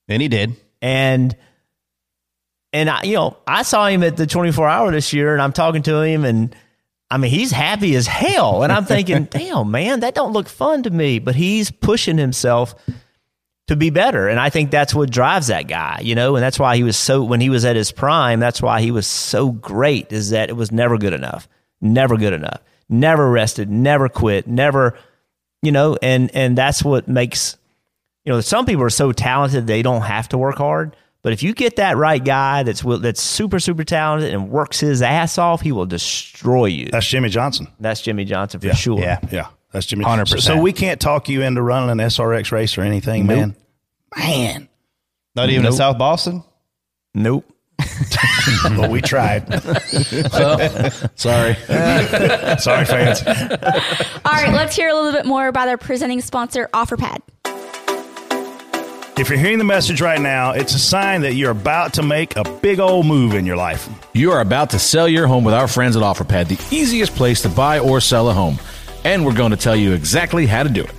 And 0.08 0.20
he 0.20 0.28
did. 0.28 0.54
and 0.82 1.34
and 2.72 2.90
I, 2.90 3.02
you 3.04 3.14
know, 3.14 3.38
I 3.46 3.62
saw 3.62 3.86
him 3.86 4.02
at 4.02 4.16
the 4.18 4.26
24 4.26 4.68
hour 4.68 4.90
this 4.92 5.14
year, 5.14 5.32
and 5.32 5.40
I'm 5.40 5.52
talking 5.54 5.82
to 5.84 6.02
him, 6.02 6.24
and 6.26 6.54
I 7.10 7.16
mean, 7.16 7.30
he's 7.30 7.50
happy 7.50 7.96
as 7.96 8.06
hell, 8.06 8.62
and 8.62 8.70
I'm 8.70 8.84
thinking, 8.84 9.24
damn, 9.30 9.70
man, 9.70 10.00
that 10.00 10.14
don't 10.14 10.34
look 10.34 10.48
fun 10.48 10.82
to 10.82 10.90
me, 10.90 11.18
but 11.18 11.34
he's 11.34 11.70
pushing 11.70 12.18
himself 12.18 12.74
to 13.68 13.76
be 13.76 13.90
better, 13.90 14.28
and 14.28 14.40
I 14.40 14.50
think 14.50 14.70
that's 14.70 14.94
what 14.94 15.10
drives 15.10 15.46
that 15.46 15.68
guy, 15.68 16.00
you 16.02 16.14
know, 16.14 16.36
and 16.36 16.42
that's 16.42 16.58
why 16.58 16.76
he 16.76 16.82
was 16.82 16.96
so 16.96 17.22
when 17.22 17.40
he 17.40 17.50
was 17.50 17.64
at 17.64 17.76
his 17.76 17.92
prime, 17.92 18.40
that's 18.40 18.60
why 18.60 18.80
he 18.80 18.90
was 18.90 19.06
so 19.06 19.52
great, 19.52 20.12
is 20.12 20.30
that 20.30 20.50
it 20.50 20.54
was 20.54 20.72
never 20.72 20.98
good 20.98 21.12
enough, 21.12 21.48
never 21.80 22.16
good 22.16 22.32
enough, 22.32 22.60
never 22.88 23.30
rested, 23.30 23.70
never 23.70 24.08
quit, 24.08 24.46
never, 24.46 24.98
you 25.62 25.72
know, 25.72 25.96
and 26.02 26.34
and 26.34 26.58
that's 26.58 26.82
what 26.82 27.08
makes 27.08 27.56
you 28.28 28.34
know, 28.34 28.42
some 28.42 28.66
people 28.66 28.84
are 28.84 28.90
so 28.90 29.10
talented 29.10 29.66
they 29.66 29.80
don't 29.80 30.02
have 30.02 30.28
to 30.28 30.36
work 30.36 30.56
hard. 30.56 30.94
But 31.22 31.32
if 31.32 31.42
you 31.42 31.54
get 31.54 31.76
that 31.76 31.96
right 31.96 32.22
guy 32.22 32.62
that's 32.62 32.82
that's 32.82 33.22
super 33.22 33.58
super 33.58 33.84
talented 33.84 34.34
and 34.34 34.50
works 34.50 34.80
his 34.80 35.00
ass 35.00 35.38
off, 35.38 35.62
he 35.62 35.72
will 35.72 35.86
destroy 35.86 36.66
you. 36.66 36.88
That's 36.92 37.06
Jimmie 37.06 37.30
Johnson. 37.30 37.68
That's 37.80 38.02
Jimmie 38.02 38.26
Johnson 38.26 38.60
for 38.60 38.74
sure. 38.74 39.00
Yeah. 39.00 39.18
Yeah, 39.30 39.48
that's 39.78 39.86
Jimmie. 39.86 40.04
100%. 40.04 40.28
So, 40.28 40.36
so 40.38 40.60
we 40.60 40.72
can't 40.72 41.00
talk 41.00 41.28
you 41.28 41.42
into 41.42 41.62
running 41.62 41.90
an 41.90 41.98
SRX 41.98 42.50
race 42.50 42.76
or 42.76 42.82
anything, 42.82 43.26
man. 43.26 43.54
Man, 44.16 44.68
Not 45.36 45.50
even 45.50 45.66
in 45.66 45.72
South 45.72 45.98
Boston. 45.98 46.42
Nope. 47.14 47.44
but 48.76 48.90
we 48.90 49.00
tried. 49.00 49.46
Sorry. 51.14 51.54
Sorry, 52.58 52.84
fans. 52.84 53.22
All 54.24 54.32
right, 54.32 54.52
let's 54.52 54.74
hear 54.74 54.88
a 54.88 54.94
little 54.94 55.12
bit 55.12 55.26
more 55.26 55.46
about 55.46 55.68
our 55.68 55.76
presenting 55.76 56.20
sponsor, 56.22 56.68
OfferPad. 56.74 57.20
If 59.16 59.28
you're 59.30 59.38
hearing 59.38 59.58
the 59.58 59.64
message 59.64 60.00
right 60.00 60.20
now, 60.20 60.52
it's 60.52 60.74
a 60.74 60.78
sign 60.78 61.20
that 61.20 61.34
you're 61.34 61.50
about 61.50 61.94
to 61.94 62.02
make 62.02 62.36
a 62.36 62.44
big 62.60 62.80
old 62.80 63.06
move 63.06 63.34
in 63.34 63.46
your 63.46 63.56
life. 63.56 63.88
You 64.12 64.32
are 64.32 64.40
about 64.40 64.70
to 64.70 64.78
sell 64.80 65.08
your 65.08 65.28
home 65.28 65.44
with 65.44 65.54
our 65.54 65.68
friends 65.68 65.96
at 65.96 66.02
OfferPad, 66.02 66.48
the 66.48 66.76
easiest 66.76 67.14
place 67.14 67.42
to 67.42 67.48
buy 67.48 67.78
or 67.78 68.00
sell 68.00 68.28
a 68.28 68.32
home. 68.32 68.58
And 69.04 69.24
we're 69.24 69.34
going 69.34 69.50
to 69.50 69.56
tell 69.56 69.76
you 69.76 69.92
exactly 69.92 70.46
how 70.46 70.62
to 70.62 70.68
do 70.68 70.82
it. 70.82 70.94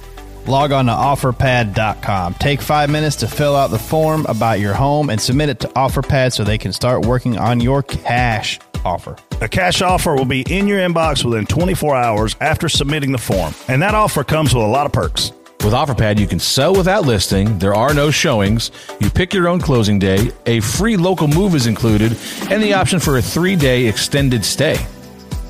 Log 0.47 0.72
on 0.72 0.86
to 0.88 0.91
offerpad.com. 0.91 2.34
Take 2.36 2.62
five 2.62 2.89
minutes 2.89 3.18
to 3.18 3.28
fill 3.28 3.56
out 3.56 3.70
the 3.70 3.80
form 3.80 4.26
about 4.28 4.60
your 4.60 4.74
home 4.74 5.10
and 5.10 5.22
submit 5.22 5.50
it 5.50 5.60
to 5.60 5.68
OfferPad 5.70 6.34
so 6.34 6.43
they 6.43 6.58
can 6.58 6.74
start 6.74 7.06
working 7.06 7.38
on 7.38 7.60
your 7.60 7.84
cash 7.84 8.60
offer. 8.84 9.16
A 9.41 9.47
cash 9.47 9.82
offer 9.82 10.16
will 10.16 10.26
be 10.26 10.41
in 10.50 10.68
your 10.68 10.80
inbox 10.80 11.24
within 11.24 11.45
24 11.45 11.95
hours 11.95 12.36
after 12.41 12.68
submitting 12.68 13.12
the 13.12 13.18
form, 13.18 13.54
and 13.68 13.82
that 13.82 13.93
offer 13.93 14.24
comes 14.24 14.56
with 14.56 14.64
a 14.64 14.68
lot 14.68 14.86
of 14.86 14.91
perks. 14.91 15.32
With 15.64 15.74
OfferPad, 15.74 16.18
you 16.18 16.26
can 16.26 16.39
sell 16.39 16.74
without 16.74 17.06
listing. 17.06 17.60
There 17.60 17.76
are 17.76 17.93
no 17.93 18.12
showings. 18.12 18.72
You 19.02 19.10
pick 19.10 19.34
your 19.34 19.50
own 19.50 19.60
closing 19.60 20.00
day. 20.00 20.32
A 20.45 20.62
free 20.62 20.95
local 20.95 21.28
move 21.28 21.54
is 21.54 21.68
included, 21.68 22.18
and 22.50 22.64
the 22.64 22.74
option 22.74 23.00
for 23.00 23.18
a 23.18 23.22
three 23.22 23.58
day 23.58 23.86
extended 23.86 24.45
stay. 24.45 24.78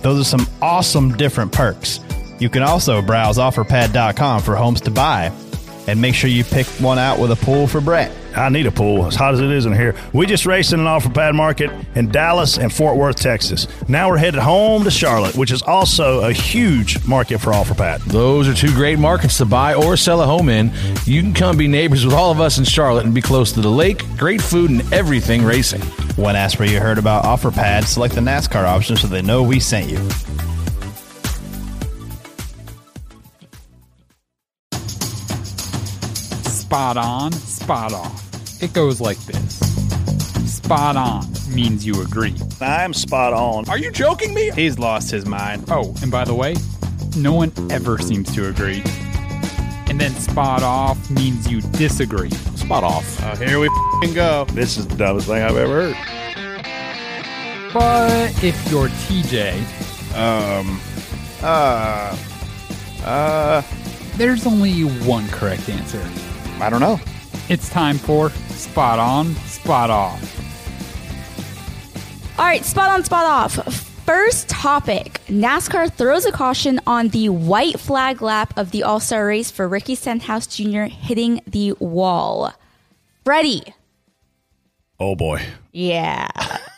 Those 0.01 0.19
are 0.21 0.23
some 0.23 0.47
awesome 0.61 1.15
different 1.15 1.51
perks. 1.51 1.99
You 2.39 2.49
can 2.49 2.63
also 2.63 3.01
browse 3.01 3.37
offerpad.com 3.37 4.41
for 4.41 4.55
homes 4.55 4.81
to 4.81 4.91
buy 4.91 5.31
and 5.87 5.99
make 5.99 6.15
sure 6.15 6.29
you 6.29 6.43
pick 6.43 6.67
one 6.79 6.99
out 6.99 7.19
with 7.19 7.31
a 7.31 7.35
pool 7.35 7.67
for 7.67 7.81
Brett. 7.81 8.11
I 8.35 8.49
need 8.49 8.67
a 8.67 8.71
pool, 8.71 9.07
as 9.07 9.15
hot 9.15 9.33
as 9.33 9.39
it 9.39 9.49
is 9.49 9.65
in 9.65 9.73
here. 9.73 9.95
We 10.13 10.27
just 10.27 10.45
raced 10.45 10.71
in 10.71 10.79
an 10.79 10.85
offer 10.85 11.09
pad 11.09 11.33
market 11.33 11.71
in 11.95 12.09
Dallas 12.09 12.57
and 12.57 12.71
Fort 12.71 12.95
Worth, 12.95 13.15
Texas. 13.15 13.67
Now 13.89 14.07
we're 14.09 14.17
headed 14.17 14.39
home 14.39 14.83
to 14.83 14.91
Charlotte, 14.91 15.35
which 15.35 15.51
is 15.51 15.63
also 15.63 16.21
a 16.21 16.31
huge 16.31 17.03
market 17.07 17.39
for 17.39 17.53
offer 17.53 17.73
pad. 17.73 18.01
Those 18.01 18.47
are 18.47 18.53
two 18.53 18.71
great 18.73 18.99
markets 18.99 19.37
to 19.39 19.45
buy 19.45 19.73
or 19.73 19.97
sell 19.97 20.21
a 20.21 20.25
home 20.27 20.47
in. 20.47 20.71
You 21.05 21.21
can 21.23 21.33
come 21.33 21.57
be 21.57 21.67
neighbors 21.67 22.05
with 22.05 22.13
all 22.13 22.31
of 22.31 22.39
us 22.39 22.59
in 22.59 22.65
Charlotte 22.65 23.05
and 23.05 23.15
be 23.15 23.21
close 23.21 23.51
to 23.53 23.61
the 23.61 23.69
lake, 23.69 24.03
great 24.15 24.41
food, 24.41 24.69
and 24.69 24.93
everything 24.93 25.43
racing. 25.43 25.81
When 26.15 26.35
asked 26.35 26.59
where 26.59 26.69
you 26.69 26.79
heard 26.79 26.99
about 26.99 27.25
OfferPad, 27.25 27.85
select 27.85 28.13
the 28.13 28.21
NASCAR 28.21 28.65
option 28.65 28.95
so 28.95 29.07
they 29.07 29.23
know 29.23 29.41
we 29.41 29.59
sent 29.59 29.89
you. 29.89 29.97
Spot 36.69 36.97
on, 36.97 37.31
spot 37.31 37.93
off. 37.93 38.61
It 38.61 38.73
goes 38.73 39.01
like 39.01 39.17
this. 39.25 39.57
Spot 40.55 40.95
on 40.95 41.25
means 41.51 41.83
you 41.83 41.99
agree. 42.03 42.35
I'm 42.61 42.93
spot 42.93 43.33
on. 43.33 43.67
Are 43.69 43.77
you 43.79 43.89
joking 43.91 44.35
me? 44.35 44.51
He's 44.51 44.77
lost 44.77 45.09
his 45.09 45.25
mind. 45.25 45.63
Oh, 45.71 45.95
and 46.03 46.11
by 46.11 46.25
the 46.25 46.35
way, 46.35 46.55
no 47.17 47.33
one 47.33 47.51
ever 47.71 47.97
seems 47.97 48.31
to 48.35 48.49
agree. 48.49 48.83
And 49.87 49.99
then 49.99 50.11
spot 50.11 50.61
off 50.61 51.09
means 51.09 51.49
you 51.49 51.61
disagree. 51.61 52.29
Spot 52.29 52.83
off. 52.83 53.19
Oh, 53.23 53.35
here 53.43 53.59
we 53.59 53.65
f***ing 53.65 54.13
go. 54.13 54.45
This 54.51 54.77
is 54.77 54.85
the 54.87 54.95
dumbest 54.95 55.25
thing 55.25 55.41
I've 55.41 55.57
ever 55.57 55.91
heard. 55.91 57.73
But 57.73 58.43
if 58.43 58.69
you're 58.69 58.89
TJ, 58.89 59.55
Um, 60.15 60.79
uh, 61.41 62.15
uh, 63.03 63.61
there's 64.17 64.45
only 64.45 64.81
one 64.81 65.27
correct 65.29 65.67
answer. 65.67 66.07
I 66.61 66.69
don't 66.69 66.81
know. 66.81 66.99
It's 67.49 67.69
time 67.69 67.97
for 67.97 68.29
spot 68.29 68.99
on, 68.99 69.33
spot 69.35 69.89
off. 69.89 70.39
All 72.37 72.45
right, 72.45 72.63
spot 72.63 72.91
on, 72.91 73.03
spot 73.03 73.25
off. 73.25 73.89
First 74.05 74.49
topic 74.49 75.21
NASCAR 75.27 75.93
throws 75.93 76.25
a 76.25 76.31
caution 76.31 76.79
on 76.87 77.09
the 77.09 77.29
white 77.29 77.79
flag 77.79 78.21
lap 78.21 78.57
of 78.57 78.71
the 78.71 78.83
All 78.83 78.99
Star 78.99 79.25
race 79.25 79.51
for 79.51 79.67
Ricky 79.67 79.95
Stenhouse 79.95 80.47
Jr. 80.47 80.83
hitting 80.83 81.41
the 81.45 81.73
wall. 81.73 82.53
Freddie. 83.23 83.63
Oh 84.99 85.15
boy. 85.15 85.41
Yeah. 85.71 86.27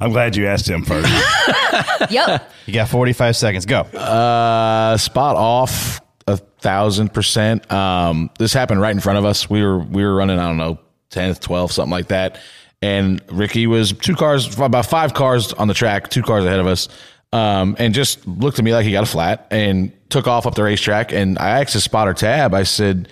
I'm 0.00 0.10
glad 0.12 0.36
you 0.36 0.46
asked 0.46 0.68
him 0.68 0.84
first. 0.84 1.08
yep. 2.10 2.50
You 2.66 2.74
got 2.74 2.88
45 2.88 3.36
seconds. 3.36 3.64
Go. 3.64 3.80
Uh, 3.80 4.96
spot 4.96 5.36
off 5.36 6.00
a 6.26 6.36
thousand 6.36 7.12
percent. 7.14 7.70
Um, 7.70 8.30
this 8.38 8.52
happened 8.52 8.80
right 8.80 8.90
in 8.94 9.00
front 9.00 9.18
of 9.18 9.24
us. 9.24 9.48
We 9.48 9.62
were 9.62 9.78
we 9.78 10.04
were 10.04 10.14
running, 10.14 10.38
I 10.38 10.46
don't 10.48 10.56
know, 10.56 10.78
tenth, 11.10 11.40
twelfth, 11.40 11.72
something 11.74 11.90
like 11.90 12.08
that. 12.08 12.38
And 12.82 13.22
Ricky 13.30 13.66
was 13.66 13.92
two 13.92 14.14
cars, 14.14 14.58
about 14.60 14.86
five 14.86 15.14
cars 15.14 15.52
on 15.54 15.66
the 15.68 15.74
track, 15.74 16.10
two 16.10 16.22
cars 16.22 16.44
ahead 16.44 16.60
of 16.60 16.66
us, 16.66 16.88
um, 17.32 17.74
and 17.78 17.94
just 17.94 18.26
looked 18.26 18.58
at 18.58 18.64
me 18.64 18.72
like 18.74 18.84
he 18.84 18.92
got 18.92 19.02
a 19.02 19.06
flat 19.06 19.46
and 19.50 19.92
took 20.10 20.26
off 20.26 20.46
up 20.46 20.54
the 20.54 20.62
racetrack. 20.62 21.12
And 21.12 21.38
I 21.38 21.60
asked 21.62 21.72
his 21.72 21.84
spotter 21.84 22.12
tab. 22.12 22.52
I 22.54 22.64
said, 22.64 23.08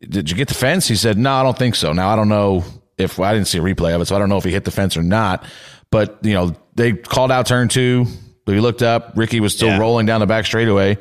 "Did 0.00 0.30
you 0.30 0.36
get 0.36 0.48
the 0.48 0.54
fence?" 0.54 0.86
He 0.88 0.94
said, 0.96 1.18
"No, 1.18 1.32
I 1.32 1.42
don't 1.42 1.58
think 1.58 1.74
so." 1.74 1.92
Now 1.92 2.10
I 2.10 2.16
don't 2.16 2.28
know 2.28 2.64
if 2.98 3.18
I 3.18 3.32
didn't 3.34 3.48
see 3.48 3.58
a 3.58 3.62
replay 3.62 3.94
of 3.94 4.00
it, 4.02 4.06
so 4.06 4.14
I 4.14 4.18
don't 4.18 4.28
know 4.28 4.36
if 4.38 4.44
he 4.44 4.52
hit 4.52 4.64
the 4.64 4.70
fence 4.70 4.96
or 4.96 5.02
not. 5.02 5.44
But 5.90 6.18
you 6.22 6.34
know, 6.34 6.54
they 6.74 6.92
called 6.92 7.32
out 7.32 7.46
turn 7.46 7.68
two. 7.68 8.06
We 8.46 8.60
looked 8.60 8.82
up. 8.82 9.12
Ricky 9.16 9.40
was 9.40 9.54
still 9.54 9.68
Yeah. 9.68 9.78
rolling 9.78 10.06
down 10.06 10.20
the 10.20 10.26
back 10.26 10.46
straightaway, 10.46 10.98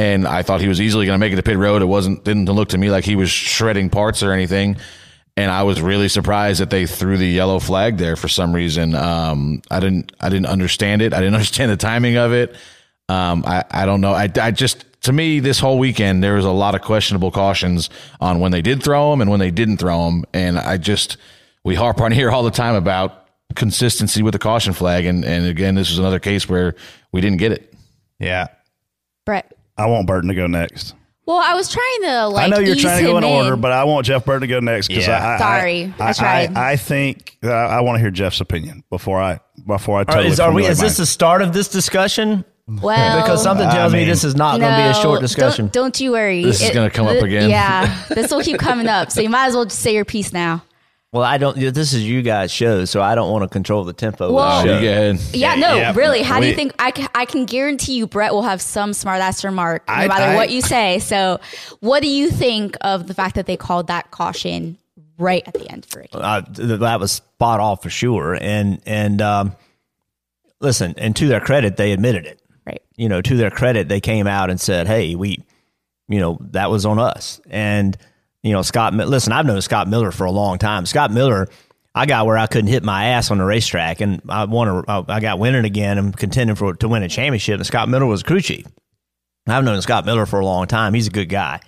and 0.00 0.26
I 0.26 0.42
thought 0.42 0.62
he 0.62 0.68
was 0.68 0.80
easily 0.80 1.04
going 1.04 1.14
to 1.14 1.20
make 1.20 1.34
it 1.34 1.36
to 1.36 1.42
pit 1.42 1.58
road. 1.58 1.82
It 1.82 1.84
wasn't 1.84 2.24
didn't 2.24 2.46
look 2.46 2.70
to 2.70 2.78
me 2.78 2.90
like 2.90 3.04
he 3.04 3.16
was 3.16 3.30
shredding 3.30 3.90
parts 3.90 4.22
or 4.22 4.32
anything. 4.32 4.78
And 5.36 5.50
I 5.50 5.62
was 5.62 5.82
really 5.82 6.08
surprised 6.08 6.60
that 6.60 6.70
they 6.70 6.86
threw 6.86 7.18
the 7.18 7.28
yellow 7.28 7.58
flag 7.60 7.98
there 7.98 8.16
for 8.16 8.26
some 8.26 8.54
reason. 8.54 8.94
Um, 8.94 9.60
I 9.70 9.78
didn't 9.78 10.12
I 10.18 10.30
didn't 10.30 10.46
understand 10.46 11.02
it. 11.02 11.12
I 11.12 11.18
didn't 11.18 11.34
understand 11.40 11.70
the 11.70 11.76
timing 11.76 12.16
of 12.16 12.32
it. 12.32 12.56
Um, 13.10 13.44
I, 13.46 13.64
I 13.70 13.86
don't 13.86 14.00
know. 14.00 14.12
I, 14.12 14.30
I 14.40 14.52
just, 14.52 14.84
to 15.02 15.12
me, 15.12 15.40
this 15.40 15.58
whole 15.58 15.78
weekend, 15.78 16.22
there 16.22 16.34
was 16.34 16.44
a 16.44 16.50
lot 16.50 16.76
of 16.76 16.80
questionable 16.80 17.32
cautions 17.32 17.90
on 18.20 18.38
when 18.38 18.52
they 18.52 18.62
did 18.62 18.84
throw 18.84 19.10
them 19.10 19.20
and 19.20 19.28
when 19.28 19.40
they 19.40 19.50
didn't 19.50 19.78
throw 19.78 20.04
them. 20.04 20.24
And 20.32 20.56
I 20.56 20.76
just, 20.76 21.16
we 21.64 21.74
harp 21.74 22.00
on 22.00 22.12
here 22.20 22.30
all 22.30 22.44
the 22.44 22.52
time 22.52 22.76
about 22.76 23.26
consistency 23.56 24.22
with 24.22 24.32
the 24.32 24.38
caution 24.38 24.72
flag. 24.72 25.06
And, 25.06 25.24
and 25.24 25.44
again, 25.44 25.74
this 25.74 25.90
was 25.90 25.98
another 25.98 26.20
case 26.20 26.48
where 26.48 26.76
we 27.10 27.20
didn't 27.20 27.38
get 27.38 27.50
it. 27.50 27.74
Yeah. 28.20 28.46
Brett. 29.26 29.52
I 29.80 29.86
want 29.86 30.06
Burton 30.06 30.28
to 30.28 30.34
go 30.34 30.46
next. 30.46 30.94
Well, 31.26 31.38
I 31.38 31.54
was 31.54 31.70
trying 31.70 32.02
to 32.02 32.26
like. 32.28 32.44
I 32.44 32.48
know 32.48 32.58
you're 32.58 32.74
ease 32.74 32.82
trying 32.82 32.98
to 32.98 33.10
go 33.10 33.16
him 33.16 33.24
in 33.24 33.30
order, 33.30 33.56
but 33.56 33.70
I 33.72 33.84
want 33.84 34.04
Jeff 34.04 34.24
Burton 34.24 34.42
to 34.42 34.46
go 34.48 34.60
next 34.60 34.88
because 34.88 35.06
Yeah. 35.06 35.24
I, 35.24 35.34
I, 35.34 35.38
Sorry, 35.38 35.94
I 36.00 36.12
tried. 36.12 36.56
I, 36.56 36.76
think 36.76 37.38
uh, 37.44 37.50
I 37.50 37.80
want 37.82 37.96
to 37.96 38.00
hear 38.00 38.10
Jeff's 38.10 38.40
opinion 38.40 38.82
before 38.90 39.20
I 39.20 39.38
before 39.66 39.96
I 39.96 40.00
All 40.00 40.04
totally. 40.06 40.24
right, 40.24 40.32
is, 40.32 40.40
are 40.40 40.48
we, 40.48 40.62
formulate 40.62 40.72
is 40.72 40.80
this 40.80 40.96
the 40.96 41.06
start 41.06 41.40
of 41.42 41.52
this 41.52 41.68
discussion? 41.68 42.44
Well, 42.66 43.20
Because 43.22 43.42
something 43.42 43.66
I 43.66 43.72
tells 43.72 43.92
me 43.92 44.04
this 44.04 44.22
is 44.22 44.36
not 44.36 44.60
going 44.60 44.70
to 44.70 44.76
be 44.76 44.88
a 44.98 45.02
short 45.02 45.20
discussion. 45.20 45.66
Don't, 45.66 45.72
don't 45.72 46.00
you 46.00 46.12
worry. 46.12 46.44
This 46.44 46.62
is 46.62 46.70
gonna 46.70 46.90
come 46.90 47.06
up 47.08 47.22
again. 47.22 47.50
Yeah, 47.50 48.04
this 48.08 48.30
will 48.30 48.42
keep 48.42 48.58
coming 48.58 48.86
up. 48.86 49.10
So 49.10 49.20
you 49.20 49.28
might 49.28 49.46
as 49.46 49.54
well 49.54 49.64
just 49.64 49.80
say 49.80 49.94
your 49.94 50.04
piece 50.04 50.32
now. 50.32 50.62
Well, 51.12 51.24
I 51.24 51.38
don't. 51.38 51.56
This 51.58 51.92
is 51.92 52.04
you 52.06 52.22
guys' 52.22 52.52
show, 52.52 52.84
so 52.84 53.02
I 53.02 53.16
don't 53.16 53.32
want 53.32 53.42
to 53.42 53.48
control 53.48 53.82
the 53.84 53.92
tempo. 53.92 54.32
Well- 54.32 54.60
of 54.60 54.64
the 54.64 54.74
show. 54.74 54.80
go 54.80 54.86
ahead. 54.88 55.20
Yeah, 55.34 55.56
no, 55.56 55.74
yeah, 55.74 55.92
really. 55.96 56.22
How 56.22 56.38
do 56.38 56.46
you 56.46 56.54
think? 56.54 56.72
I, 56.78 56.92
I 57.16 57.24
can 57.24 57.46
guarantee 57.46 57.94
you, 57.94 58.06
Brett 58.06 58.32
will 58.32 58.42
have 58.42 58.62
some 58.62 58.92
smart 58.92 59.20
ass 59.20 59.42
remark 59.42 59.82
no 59.88 59.94
I- 59.94 60.06
matter 60.06 60.24
I- 60.26 60.34
what 60.36 60.50
you 60.50 60.62
say. 60.62 61.00
So, 61.00 61.40
what 61.80 62.00
do 62.02 62.08
you 62.08 62.30
think 62.30 62.76
of 62.82 63.08
the 63.08 63.14
fact 63.14 63.34
that 63.34 63.46
they 63.46 63.56
called 63.56 63.88
that 63.88 64.12
caution 64.12 64.78
right 65.18 65.42
at 65.46 65.54
the 65.54 65.68
end 65.68 65.84
for 65.84 65.98
Ricky? 65.98 66.10
uh, 66.16 66.42
that 66.52 67.00
was 67.00 67.10
spot 67.10 67.58
on 67.58 67.78
for 67.78 67.90
sure. 67.90 68.38
And 68.40 68.80
and 68.86 69.20
um, 69.20 69.56
listen, 70.60 70.94
and 70.96 71.16
to 71.16 71.26
their 71.26 71.40
credit, 71.40 71.76
they 71.76 71.90
admitted 71.90 72.24
it. 72.24 72.40
Right. 72.64 72.82
You 72.94 73.08
know, 73.08 73.20
to 73.20 73.36
their 73.36 73.50
credit, 73.50 73.88
they 73.88 74.00
came 74.00 74.28
out 74.28 74.48
and 74.48 74.60
said, 74.60 74.86
"Hey, 74.86 75.16
we, 75.16 75.42
you 76.08 76.20
know, 76.20 76.38
that 76.52 76.70
was 76.70 76.86
on 76.86 77.00
us." 77.00 77.40
And 77.50 77.98
you 78.42 78.52
know, 78.52 78.62
Scott. 78.62 78.94
Listen, 78.94 79.32
I've 79.32 79.46
known 79.46 79.60
Scott 79.60 79.88
Miller 79.88 80.10
for 80.12 80.24
a 80.24 80.30
long 80.30 80.58
time. 80.58 80.86
Scott 80.86 81.10
Miller. 81.10 81.48
I 81.92 82.06
got 82.06 82.24
where 82.24 82.38
I 82.38 82.46
couldn't 82.46 82.70
hit 82.70 82.84
my 82.84 83.06
ass 83.06 83.32
on 83.32 83.38
the 83.38 83.44
racetrack, 83.44 84.00
and 84.00 84.22
I 84.28 84.44
won. 84.44 84.84
A, 84.86 85.04
I 85.08 85.20
got 85.20 85.40
winning 85.40 85.64
again 85.64 85.98
and 85.98 86.16
contending 86.16 86.54
for 86.54 86.74
to 86.74 86.88
win 86.88 87.02
a 87.02 87.08
championship. 87.08 87.56
And 87.56 87.66
Scott 87.66 87.88
Miller 87.88 88.06
was 88.06 88.22
crew 88.22 88.40
chief. 88.40 88.64
I've 89.46 89.64
known 89.64 89.82
Scott 89.82 90.06
Miller 90.06 90.24
for 90.24 90.38
a 90.38 90.44
long 90.44 90.68
time. 90.68 90.94
He's 90.94 91.08
a 91.08 91.10
good 91.10 91.28
guy, 91.28 91.60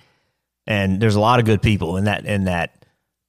and 0.65 1.01
there's 1.01 1.15
a 1.15 1.19
lot 1.19 1.39
of 1.39 1.45
good 1.45 1.61
people 1.61 1.97
in 1.97 2.05
that 2.05 2.25
in 2.25 2.45
that 2.45 2.85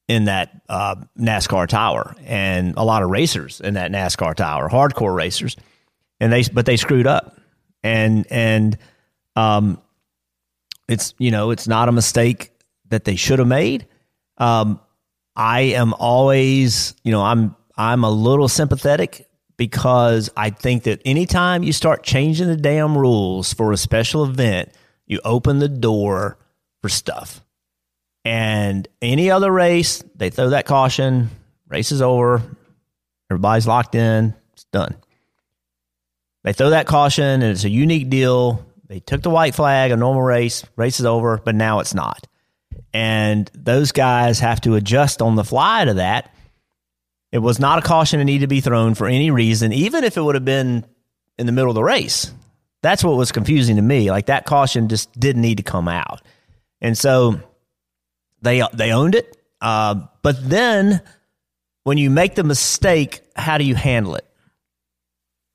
in 0.06 0.26
that 0.26 0.62
uh, 0.68 0.96
NASCAR 1.18 1.66
tower, 1.66 2.14
and 2.24 2.74
a 2.76 2.84
lot 2.84 3.02
of 3.02 3.10
racers 3.10 3.60
in 3.60 3.74
that 3.74 3.90
NASCAR 3.90 4.34
tower, 4.34 4.68
hardcore 4.68 5.14
racers, 5.14 5.56
and 6.20 6.32
they 6.32 6.44
but 6.44 6.64
they 6.66 6.76
screwed 6.76 7.08
up, 7.08 7.36
and 7.82 8.26
and 8.30 8.78
um, 9.34 9.80
it's 10.88 11.14
you 11.18 11.30
know 11.32 11.50
it's 11.50 11.66
not 11.66 11.88
a 11.88 11.92
mistake 11.92 12.52
that 12.94 13.04
they 13.04 13.16
should 13.16 13.38
have 13.38 13.48
made. 13.48 13.86
Um, 14.38 14.80
I 15.36 15.60
am 15.60 15.94
always 15.94 16.94
you 17.02 17.12
know 17.12 17.22
I'm 17.22 17.54
I'm 17.76 18.04
a 18.04 18.10
little 18.10 18.48
sympathetic 18.48 19.28
because 19.56 20.30
I 20.36 20.50
think 20.50 20.84
that 20.84 21.00
anytime 21.04 21.62
you 21.62 21.72
start 21.72 22.02
changing 22.02 22.48
the 22.48 22.56
damn 22.56 22.96
rules 22.96 23.52
for 23.52 23.72
a 23.72 23.76
special 23.76 24.24
event, 24.24 24.70
you 25.06 25.20
open 25.24 25.58
the 25.58 25.68
door 25.68 26.38
for 26.82 26.88
stuff. 26.88 27.40
And 28.24 28.88
any 29.02 29.30
other 29.30 29.52
race, 29.52 30.02
they 30.16 30.30
throw 30.30 30.50
that 30.50 30.66
caution, 30.66 31.30
race 31.68 31.92
is 31.92 32.00
over, 32.00 32.42
everybody's 33.30 33.66
locked 33.66 33.94
in, 33.94 34.34
it's 34.54 34.64
done. 34.64 34.96
They 36.42 36.52
throw 36.52 36.70
that 36.70 36.86
caution, 36.86 37.24
and 37.24 37.44
it's 37.44 37.64
a 37.64 37.70
unique 37.70 38.10
deal. 38.10 38.64
They 38.86 39.00
took 39.00 39.22
the 39.22 39.30
white 39.30 39.54
flag, 39.54 39.90
a 39.90 39.96
normal 39.96 40.22
race, 40.22 40.64
race 40.76 41.00
is 41.00 41.06
over, 41.06 41.38
but 41.38 41.54
now 41.54 41.80
it's 41.80 41.94
not. 41.94 42.26
And 42.94 43.50
those 43.54 43.90
guys 43.90 44.38
have 44.38 44.60
to 44.62 44.76
adjust 44.76 45.20
on 45.20 45.34
the 45.34 45.44
fly 45.44 45.84
to 45.84 45.94
that. 45.94 46.32
It 47.32 47.38
was 47.38 47.58
not 47.58 47.80
a 47.80 47.82
caution 47.82 48.20
that 48.20 48.24
needed 48.24 48.42
to 48.42 48.46
be 48.46 48.60
thrown 48.60 48.94
for 48.94 49.08
any 49.08 49.32
reason, 49.32 49.72
even 49.72 50.04
if 50.04 50.16
it 50.16 50.22
would 50.22 50.36
have 50.36 50.44
been 50.44 50.86
in 51.36 51.46
the 51.46 51.52
middle 51.52 51.70
of 51.70 51.74
the 51.74 51.82
race. 51.82 52.32
That's 52.80 53.02
what 53.02 53.16
was 53.16 53.32
confusing 53.32 53.76
to 53.76 53.82
me. 53.82 54.12
Like 54.12 54.26
that 54.26 54.46
caution 54.46 54.88
just 54.88 55.12
didn't 55.18 55.42
need 55.42 55.56
to 55.56 55.64
come 55.64 55.88
out. 55.88 56.22
And 56.80 56.96
so 56.96 57.40
they 58.42 58.62
they 58.72 58.92
owned 58.92 59.16
it. 59.16 59.36
Uh, 59.60 60.06
but 60.22 60.48
then 60.48 61.02
when 61.82 61.98
you 61.98 62.10
make 62.10 62.36
the 62.36 62.44
mistake, 62.44 63.22
how 63.34 63.58
do 63.58 63.64
you 63.64 63.74
handle 63.74 64.14
it? 64.14 64.26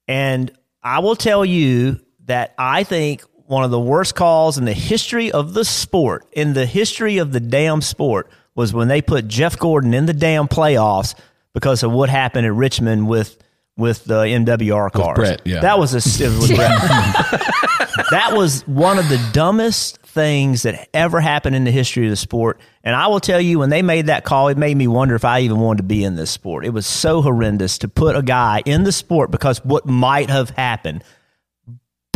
And 0.10 0.52
I 0.84 1.00
will 1.00 1.16
tell 1.16 1.46
you 1.46 2.02
that 2.26 2.54
I 2.58 2.84
think 2.84 3.24
one 3.50 3.64
of 3.64 3.72
the 3.72 3.80
worst 3.80 4.14
calls 4.14 4.60
in 4.60 4.66
the 4.66 4.74
history 4.74 5.32
of 5.32 5.56
the 5.56 5.66
sport, 5.66 6.24
in 6.34 6.54
the 6.54 6.68
history 6.68 7.18
of 7.18 7.32
the 7.32 7.40
damn 7.40 7.82
sport, 7.82 8.30
was 8.54 8.76
when 8.76 8.88
they 8.88 9.02
put 9.02 9.28
Jeff 9.28 9.58
Gordon 9.58 9.96
in 9.96 10.06
the 10.06 10.14
damn 10.14 10.48
playoffs 10.48 11.16
because 11.54 11.82
of 11.82 11.92
what 11.92 12.10
happened 12.10 12.46
at 12.46 12.54
Richmond 12.54 13.08
with 13.08 13.40
with 13.76 14.04
the 14.04 14.26
MWR 14.26 14.92
cars. 14.92 15.16
Brett, 15.16 15.42
yeah. 15.46 15.62
That 15.62 15.80
was 15.80 15.94
a 15.96 15.98
it 15.98 16.30
was 16.30 16.50
that 18.12 18.34
was 18.34 18.62
one 18.68 19.00
of 19.00 19.10
the 19.10 19.20
dumbest 19.34 19.98
things 20.04 20.62
that 20.64 20.88
ever 20.94 21.20
happened 21.20 21.56
in 21.56 21.64
the 21.64 21.72
history 21.72 22.06
of 22.06 22.12
the 22.12 22.18
sport. 22.18 22.60
And 22.84 22.96
I 22.96 23.08
will 23.08 23.20
tell 23.20 23.42
you, 23.42 23.58
when 23.58 23.72
they 23.72 23.82
made 23.82 24.08
that 24.08 24.26
call, 24.26 24.50
it 24.50 24.60
made 24.60 24.78
me 24.78 24.88
wonder 24.88 25.16
if 25.16 25.26
I 25.26 25.40
even 25.40 25.58
wanted 25.58 25.78
to 25.78 25.84
be 25.84 26.04
in 26.04 26.16
this 26.16 26.30
sport. 26.30 26.66
It 26.66 26.70
was 26.70 26.86
so 26.86 27.24
horrendous 27.24 27.80
to 27.80 27.88
put 27.88 28.16
a 28.16 28.22
guy 28.22 28.62
in 28.64 28.84
the 28.84 28.92
sport 28.92 29.32
because 29.32 29.66
what 29.66 29.88
might 29.88 30.30
have 30.30 30.52
happened. 30.52 31.04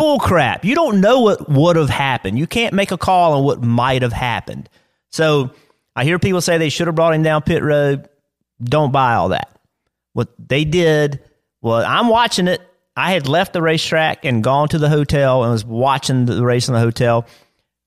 Bull 0.03 0.19
crap. 0.19 0.65
You 0.65 0.75
don't 0.75 0.99
know 0.99 1.21
what 1.21 1.49
would 1.49 1.77
have 1.77 1.89
happened. 1.89 2.37
You 2.37 2.45
can't 2.45 2.73
make 2.73 2.91
a 2.91 2.97
call 2.97 3.31
on 3.37 3.45
what 3.45 3.63
might 3.63 4.01
have 4.01 4.11
happened. 4.11 4.67
So 5.13 5.51
I 5.95 6.03
hear 6.03 6.19
people 6.19 6.41
say 6.41 6.57
they 6.57 6.67
should 6.67 6.87
have 6.87 6.95
brought 6.95 7.13
him 7.13 7.23
down 7.23 7.41
pit 7.43 7.63
road. 7.63 8.09
Don't 8.61 8.91
buy 8.91 9.13
all 9.13 9.29
that. 9.29 9.49
What 10.11 10.27
they 10.37 10.65
did, 10.65 11.21
well, 11.61 11.85
I'm 11.87 12.09
watching 12.09 12.49
it. 12.49 12.59
I 12.97 13.13
had 13.13 13.29
left 13.29 13.53
the 13.53 13.61
racetrack 13.61 14.25
and 14.25 14.43
gone 14.43 14.67
to 14.69 14.77
the 14.77 14.89
hotel 14.89 15.43
and 15.43 15.53
was 15.53 15.63
watching 15.63 16.25
the 16.25 16.43
race 16.43 16.67
in 16.67 16.73
the 16.73 16.81
hotel. 16.81 17.25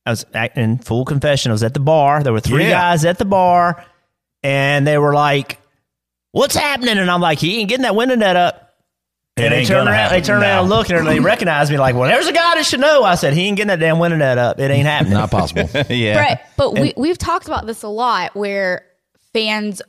I 0.07 0.11
was 0.12 0.25
in 0.55 0.79
full 0.79 1.05
confession. 1.05 1.51
I 1.51 1.53
was 1.53 1.62
at 1.64 1.75
the 1.75 1.81
bar. 1.81 2.23
There 2.23 2.33
were 2.33 2.41
three 2.41 2.64
Yeah. 2.64 2.71
guys 2.71 3.05
at 3.05 3.19
the 3.19 3.27
bar, 3.27 3.85
and 4.43 4.87
they 4.87 4.97
were 4.97 5.12
like, 5.12 5.61
"What's 6.33 6.57
happening?" 6.57 6.97
And 6.97 7.11
I'm 7.11 7.21
like, 7.21 7.41
"He 7.41 7.61
ain't 7.61 7.69
getting 7.69 7.83
that 7.83 7.95
window 7.95 8.14
net 8.14 8.37
up." 8.37 8.66
And 9.39 9.53
they 9.53 9.59
ain't 9.59 9.68
turn 9.68 9.78
gonna 9.84 9.91
around. 9.91 10.09
They 10.11 10.16
happen. 10.16 10.24
turn 10.24 10.43
around 10.43 10.59
and 10.61 10.68
No. 10.70 10.76
look, 10.76 10.89
and 10.91 11.07
they 11.07 11.20
recognize 11.32 11.70
me. 11.70 11.78
Like, 11.78 11.95
well, 11.95 12.09
there's 12.09 12.26
a 12.26 12.32
guy 12.32 12.55
that 12.55 12.64
should 12.64 12.80
know. 12.80 13.05
I 13.05 13.16
said, 13.16 13.34
"He 13.34 13.43
ain't 13.43 13.57
getting 13.59 13.68
that 13.68 13.80
damn 13.80 13.99
window 13.99 14.16
net 14.16 14.39
up. 14.39 14.59
It 14.59 14.70
ain't 14.70 14.87
happening." 14.87 15.12
Not 15.12 15.30
possible. 15.30 15.68
yeah. 15.95 16.14
Brett, 16.14 16.51
but 16.57 16.78
we, 16.78 16.95
we've 16.97 17.18
talked 17.18 17.47
about 17.47 17.66
this 17.66 17.82
a 17.82 17.89
lot 17.89 18.34
where 18.34 18.87
fans 19.34 19.82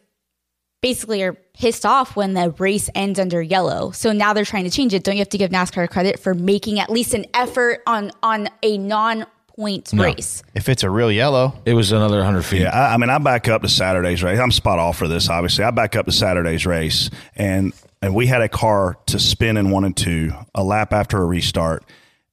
basically 0.82 1.24
are 1.24 1.34
pissed 1.54 1.86
off 1.86 2.16
when 2.16 2.34
the 2.34 2.52
race 2.60 2.90
ends 2.94 3.20
under 3.20 3.42
yellow. 3.42 3.92
So 3.92 4.12
now 4.12 4.34
they're 4.34 4.46
trying 4.46 4.66
to 4.66 4.70
change 4.70 4.94
it. 4.94 5.04
Don't 5.04 5.16
you 5.16 5.22
have 5.22 5.30
to 5.30 5.38
give 5.38 5.50
NASCAR 5.50 5.90
credit 5.90 6.20
for 6.20 6.34
making 6.34 6.80
at 6.80 6.90
least 6.90 7.14
an 7.14 7.26
effort 7.34 7.82
on 7.88 8.12
on 8.22 8.50
a 8.62 8.78
non 8.78 9.26
point 9.56 9.92
race? 9.94 10.44
If 10.56 10.68
it's 10.68 10.84
a 10.84 10.90
real 10.90 11.12
yellow, 11.12 11.54
It 11.66 11.74
was 11.74 11.94
another 11.94 12.18
100 12.18 12.42
feet. 12.44 12.62
Yeah, 12.64 12.70
I, 12.78 12.96
I 12.96 12.98
mean, 12.98 13.10
I 13.10 13.18
back 13.18 13.48
up 13.48 13.62
to 13.62 13.70
Saturday's 13.70 14.22
race. 14.22 14.40
I'm 14.40 14.52
spot 14.52 14.78
off 14.78 14.98
for 14.98 15.08
this, 15.08 15.30
obviously. 15.30 15.64
I 15.64 15.72
back 15.72 15.96
up 15.96 16.06
to 16.06 16.12
Saturday's 16.12 16.66
race, 16.66 17.10
and 17.36 17.74
and 18.02 18.14
we 18.14 18.28
had 18.28 18.42
a 18.42 18.50
car 18.50 18.98
to 19.08 19.20
spin 19.20 19.58
in 19.58 19.72
one 19.72 19.84
and 19.84 19.96
two, 19.96 20.32
a 20.54 20.64
lap 20.64 20.94
after 20.94 21.18
a 21.22 21.26
restart, 21.26 21.84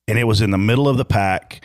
and 0.06 0.18
it 0.18 0.24
was 0.24 0.40
in 0.40 0.50
the 0.50 0.58
middle 0.58 0.88
of 0.88 0.96
the 0.96 1.04
pack, 1.04 1.64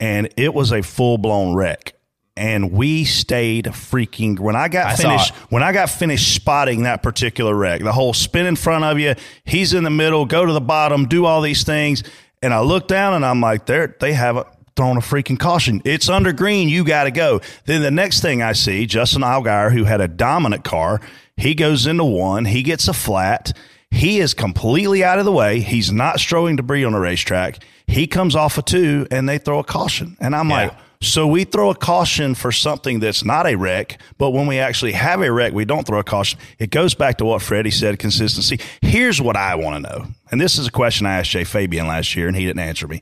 and 0.00 0.28
it 0.36 0.54
was 0.54 0.72
a 0.72 0.82
full 0.82 1.18
blown 1.18 1.54
wreck. 1.54 1.94
And 2.36 2.70
we 2.70 3.04
stayed 3.04 3.64
freaking 3.66 4.38
when 4.38 4.54
I 4.54 4.68
got 4.68 4.86
I 4.86 4.94
finished 4.94 5.34
when 5.50 5.64
I 5.64 5.72
got 5.72 5.90
finished 5.90 6.34
spotting 6.36 6.84
that 6.84 7.02
particular 7.02 7.54
wreck, 7.54 7.82
the 7.82 7.92
whole 7.92 8.14
spin 8.14 8.46
in 8.46 8.54
front 8.54 8.84
of 8.84 9.00
you, 9.00 9.14
he's 9.44 9.74
in 9.74 9.82
the 9.82 9.90
middle, 9.90 10.24
go 10.24 10.46
to 10.46 10.52
the 10.52 10.60
bottom, 10.60 11.08
do 11.08 11.24
all 11.24 11.42
these 11.42 11.64
things, 11.64 12.04
and 12.40 12.54
I 12.54 12.60
look 12.60 12.86
down 12.86 13.14
and 13.14 13.26
I'm 13.26 13.40
like, 13.40 13.66
they 13.66 13.88
they 13.98 14.12
haven't 14.12 14.46
thrown 14.78 14.96
a 14.96 15.00
freaking 15.00 15.38
caution. 15.38 15.82
It's 15.84 16.08
under 16.08 16.32
green, 16.32 16.68
you 16.68 16.84
got 16.84 17.04
to 17.04 17.10
go. 17.10 17.40
Then 17.66 17.82
the 17.82 17.90
next 17.90 18.20
thing 18.20 18.42
I 18.42 18.52
see, 18.52 18.86
Justin 18.86 19.22
Allgaier, 19.22 19.72
who 19.72 19.84
had 19.84 20.00
a 20.00 20.06
dominant 20.06 20.62
car, 20.62 21.00
he 21.36 21.56
goes 21.56 21.84
into 21.86 22.04
one, 22.04 22.44
he 22.44 22.62
gets 22.62 22.86
a 22.86 22.92
flat. 22.92 23.52
He 23.90 24.20
is 24.20 24.34
completely 24.34 25.02
out 25.02 25.18
of 25.18 25.24
the 25.24 25.32
way. 25.32 25.60
He's 25.60 25.90
not 25.90 26.20
strowing 26.20 26.54
debris 26.54 26.84
on 26.84 26.92
the 26.92 27.00
racetrack. 27.00 27.58
He 27.88 28.06
comes 28.06 28.36
off 28.36 28.56
a 28.56 28.62
two, 28.62 29.08
and 29.10 29.28
they 29.28 29.38
throw 29.38 29.58
a 29.58 29.64
caution, 29.64 30.16
and 30.20 30.34
I'm 30.34 30.48
like. 30.48 30.72
So 31.00 31.28
we 31.28 31.44
throw 31.44 31.70
a 31.70 31.76
caution 31.76 32.34
for 32.34 32.50
something 32.50 32.98
that's 32.98 33.24
not 33.24 33.46
a 33.46 33.54
wreck, 33.54 34.00
but 34.18 34.30
when 34.30 34.48
we 34.48 34.58
actually 34.58 34.90
have 34.92 35.22
a 35.22 35.30
wreck, 35.30 35.52
we 35.52 35.64
don't 35.64 35.86
throw 35.86 36.00
a 36.00 36.04
caution. 36.04 36.40
It 36.58 36.70
goes 36.70 36.94
back 36.96 37.18
to 37.18 37.24
what 37.24 37.40
Freddie 37.40 37.70
said, 37.70 38.00
consistency. 38.00 38.58
Here's 38.82 39.20
what 39.22 39.36
I 39.36 39.54
want 39.54 39.76
to 39.76 39.90
know. 39.90 40.06
And 40.32 40.40
this 40.40 40.58
is 40.58 40.66
a 40.66 40.72
question 40.72 41.06
I 41.06 41.18
asked 41.18 41.30
Jay 41.30 41.44
Fabian 41.44 41.86
last 41.86 42.16
year 42.16 42.26
and 42.26 42.36
he 42.36 42.44
didn't 42.44 42.62
answer 42.62 42.88
me. 42.88 43.00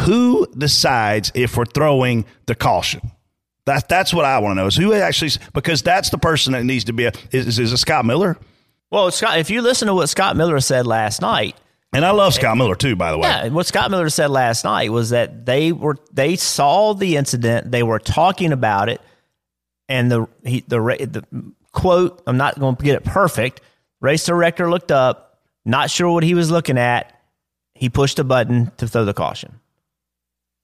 Who 0.00 0.46
decides 0.56 1.32
if 1.34 1.56
we're 1.56 1.64
throwing 1.64 2.24
the 2.46 2.54
caution? 2.54 3.00
That, 3.66 3.88
that's 3.88 4.14
what 4.14 4.24
I 4.24 4.38
want 4.38 4.52
to 4.52 4.62
know 4.62 4.66
is 4.66 4.76
who 4.76 4.94
actually, 4.94 5.30
because 5.52 5.82
that's 5.82 6.10
the 6.10 6.18
person 6.18 6.54
that 6.54 6.64
needs 6.64 6.84
to 6.84 6.92
be 6.92 7.04
a, 7.04 7.12
is, 7.32 7.58
is 7.58 7.72
it 7.72 7.76
Scott 7.76 8.04
Miller? 8.06 8.38
well, 8.90 9.10
Scott, 9.10 9.38
if 9.38 9.50
you 9.50 9.60
listen 9.60 9.88
to 9.88 9.94
what 9.94 10.08
Scott 10.08 10.36
Miller 10.36 10.58
said 10.60 10.86
last 10.86 11.20
night, 11.20 11.54
And 11.92 12.04
I 12.04 12.12
love 12.12 12.32
Scott 12.32 12.56
Miller 12.56 12.74
too, 12.74 12.96
by 12.96 13.10
the 13.10 13.18
way. 13.18 13.28
Yeah, 13.28 13.48
what 13.48 13.66
Scott 13.66 13.90
Miller 13.90 14.08
said 14.08 14.30
last 14.30 14.64
night 14.64 14.90
was 14.90 15.10
that 15.10 15.44
they 15.44 15.72
were 15.72 15.96
they 16.12 16.36
saw 16.36 16.94
the 16.94 17.16
incident, 17.16 17.70
they 17.70 17.82
were 17.82 17.98
talking 17.98 18.52
about 18.52 18.88
it, 18.88 19.02
and 19.88 20.10
the 20.10 20.26
he, 20.44 20.60
the 20.66 20.78
the 20.78 21.52
quote. 21.72 22.22
I'm 22.26 22.36
not 22.38 22.58
going 22.58 22.76
to 22.76 22.82
get 22.82 22.96
it 22.96 23.04
perfect. 23.04 23.60
Race 24.00 24.24
director 24.24 24.70
looked 24.70 24.92
up, 24.92 25.40
not 25.66 25.90
sure 25.90 26.10
what 26.10 26.24
he 26.24 26.34
was 26.34 26.50
looking 26.50 26.78
at. 26.78 27.12
He 27.74 27.90
pushed 27.90 28.18
a 28.18 28.24
button 28.24 28.70
to 28.78 28.88
throw 28.88 29.04
the 29.04 29.14
caution. 29.14 29.57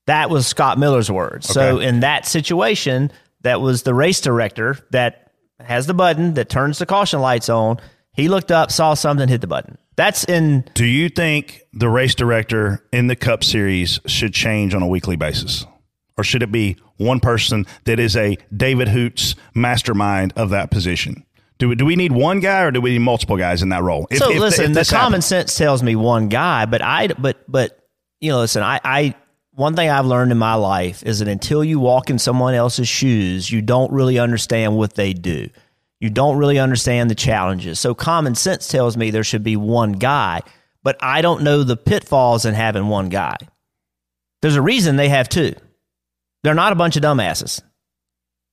That 0.07 0.29
was 0.29 0.45
Scott 0.45 0.77
Miller's 0.77 1.09
words. 1.11 1.47
So 1.47 1.79
in 1.79 2.01
that 2.01 2.25
situation, 2.25 3.11
that 3.41 3.61
was 3.61 3.83
the 3.83 3.93
race 3.93 4.21
director 4.21 4.77
that 4.91 5.31
has 5.59 5.87
the 5.87 5.93
button 5.93 6.35
that 6.35 6.49
turns 6.49 6.79
the 6.79 6.85
caution 6.85 7.19
lights 7.21 7.49
on. 7.49 7.79
He 8.13 8.29
looked 8.29 8.51
up, 8.51 8.71
saw 8.71 8.93
something, 8.93 9.27
hit 9.27 9.41
the 9.41 9.47
button. 9.47 9.77
That's 9.95 10.23
in 10.25 10.65
Do 10.73 10.85
you 10.85 11.09
think 11.09 11.61
the 11.73 11.89
race 11.89 12.15
director 12.15 12.85
in 12.91 13.07
the 13.07 13.15
Cup 13.15 13.43
Series 13.43 13.99
should 14.05 14.33
change 14.33 14.75
on 14.75 14.81
a 14.81 14.87
weekly 14.87 15.15
basis? 15.15 15.65
Or 16.17 16.23
should 16.23 16.43
it 16.43 16.51
be 16.51 16.77
one 16.97 17.19
person 17.19 17.65
that 17.85 17.99
is 17.99 18.15
a 18.15 18.37
David 18.55 18.89
Hoots 18.89 19.35
mastermind 19.53 20.33
of 20.35 20.49
that 20.51 20.71
position? 20.71 21.25
Do 21.57 21.69
we, 21.69 21.75
do 21.75 21.85
we 21.85 21.95
need 21.95 22.11
one 22.11 22.41
guy 22.41 22.63
or 22.63 22.71
do 22.71 22.81
we 22.81 22.91
need 22.91 22.99
multiple 22.99 23.37
guys 23.37 23.61
in 23.61 23.69
that 23.69 23.83
role? 23.83 24.07
If- 24.11 24.19
so 24.19 24.31
if- 24.31 24.39
listen, 24.39 24.71
if 24.71 24.73
the 24.73 24.85
common 24.85 25.03
happens. 25.13 25.25
sense 25.25 25.57
tells 25.57 25.81
me 25.81 25.95
one 25.95 26.27
guy, 26.29 26.65
but 26.65 26.81
I 26.81 27.07
but 27.07 27.37
but 27.47 27.79
you 28.19 28.31
know, 28.31 28.39
listen, 28.39 28.61
I 28.63 28.79
I 28.83 29.15
one 29.55 29.75
thing 29.75 29.89
I've 29.89 30.05
learned 30.05 30.31
in 30.31 30.37
my 30.37 30.55
life 30.55 31.01
is 31.03 31.19
that 31.19 31.27
until 31.27 31.63
you 31.63 31.79
walk 31.79 32.09
in 32.09 32.19
someone 32.19 32.53
else's 32.53 32.89
shoes, 32.89 33.49
you 33.49 33.61
don't 33.61 33.91
really 33.91 34.19
understand 34.19 34.75
what 34.75 34.95
they 34.95 35.13
do. 35.13 35.49
You 36.01 36.09
don't 36.09 36.37
really 36.37 36.59
understand 36.59 37.09
the 37.09 37.15
challenges. 37.15 37.79
So 37.79 37.95
common 37.95 38.35
sense 38.35 38.67
tells 38.67 38.97
me 38.97 39.11
there 39.11 39.23
should 39.23 39.43
be 39.43 39.55
one 39.55 39.93
guy, 39.93 40.41
but 40.83 40.97
I 40.99 41.21
don't 41.21 41.43
know 41.43 41.63
the 41.63 41.77
pitfalls 41.77 42.45
in 42.45 42.53
having 42.53 42.87
one 42.89 43.07
guy. 43.07 43.37
There's 44.41 44.57
a 44.57 44.61
reason 44.61 44.97
they 44.97 45.09
have 45.09 45.29
two. 45.29 45.55
They're 46.43 46.53
not 46.53 46.73
a 46.73 46.75
bunch 46.75 46.97
of 46.97 47.01
dumbasses. 47.01 47.61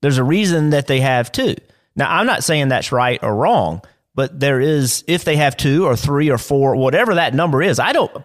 There's 0.02 0.18
a 0.18 0.24
reason 0.24 0.70
that 0.70 0.86
they 0.86 1.00
have 1.00 1.32
two. 1.32 1.56
Now, 1.96 2.10
I'm 2.10 2.26
not 2.26 2.44
saying 2.44 2.68
that's 2.68 2.92
right 2.92 3.22
or 3.22 3.34
wrong, 3.34 3.82
but 4.14 4.38
there 4.38 4.60
is, 4.60 5.04
if 5.08 5.24
they 5.24 5.36
have 5.36 5.56
two 5.56 5.84
or 5.84 5.96
three 5.96 6.30
or 6.30 6.38
four, 6.38 6.76
whatever 6.76 7.16
that 7.16 7.34
number 7.34 7.60
is, 7.60 7.80
I 7.80 7.92
don't, 7.92 8.24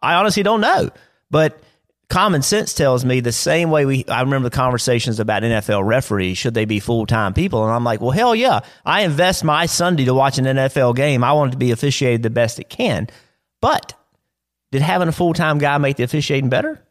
I 0.00 0.14
honestly 0.14 0.42
don't 0.42 0.60
know. 0.60 0.90
But 1.30 1.61
common 2.12 2.42
sense 2.42 2.74
tells 2.74 3.06
me 3.06 3.20
the 3.20 3.32
same 3.32 3.70
way 3.70 3.86
we, 3.86 4.04
I 4.06 4.20
remember 4.20 4.50
the 4.50 4.54
conversations 4.54 5.18
about 5.18 5.42
NFL 5.42 5.86
referees, 5.86 6.36
should 6.36 6.52
they 6.52 6.66
be 6.66 6.78
full 6.78 7.06
time 7.06 7.32
people? 7.32 7.64
And 7.64 7.72
I'm 7.72 7.84
like, 7.84 8.02
well, 8.02 8.10
hell 8.10 8.34
yeah. 8.34 8.60
I 8.84 9.00
invest 9.02 9.44
my 9.44 9.64
Sunday 9.64 10.04
to 10.04 10.12
watch 10.12 10.36
an 10.36 10.44
NFL 10.44 10.94
game. 10.94 11.24
I 11.24 11.32
want 11.32 11.50
it 11.50 11.52
to 11.52 11.58
be 11.58 11.70
officiated 11.70 12.22
the 12.22 12.28
best 12.28 12.60
it 12.60 12.68
can. 12.68 13.08
But 13.62 13.94
did 14.72 14.82
having 14.82 15.08
a 15.08 15.12
full 15.12 15.32
time 15.32 15.56
guy 15.56 15.78
make 15.78 15.96
the 15.96 16.02
officiating 16.02 16.50
better? 16.50 16.86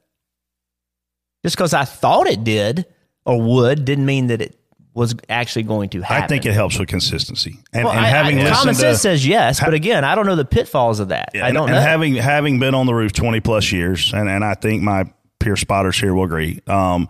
Just 1.43 1.55
because 1.55 1.75
I 1.75 1.85
thought 1.85 2.25
it 2.25 2.43
did 2.43 2.87
or 3.23 3.39
would 3.39 3.85
didn't 3.85 4.07
mean 4.07 4.27
that 4.27 4.41
it 4.41 4.59
was 4.93 5.15
actually 5.29 5.63
going 5.63 5.89
to 5.89 6.01
happen. 6.01 6.23
I 6.23 6.27
think 6.27 6.45
it 6.45 6.53
helps 6.53 6.77
with 6.77 6.89
consistency. 6.89 7.57
And, 7.71 7.85
Well, 7.85 7.93
and 7.93 8.05
having 8.05 8.39
I- 8.39 8.43
listened 8.43 8.57
common 8.57 8.75
to, 8.75 8.95
says 8.97 9.25
yes, 9.25 9.59
but 9.59 9.73
again, 9.73 10.03
I 10.03 10.15
don't 10.15 10.25
know 10.25 10.35
the 10.35 10.43
pitfalls 10.45 10.99
of 10.99 11.09
that. 11.09 11.29
I 11.35 11.51
don't 11.51 11.69
and 11.69 11.75
know. 11.75 11.81
having 11.81 12.15
having 12.15 12.59
been 12.59 12.75
on 12.75 12.85
the 12.87 12.93
roof 12.93 13.13
20 13.13 13.39
plus 13.39 13.71
years 13.71 14.11
and, 14.13 14.27
and 14.29 14.43
i 14.43 14.53
think 14.53 14.83
my 14.83 15.05
peer 15.39 15.55
spotters 15.55 15.99
here 15.99 16.13
will 16.13 16.23
agree 16.25 16.59
um, 16.67 17.07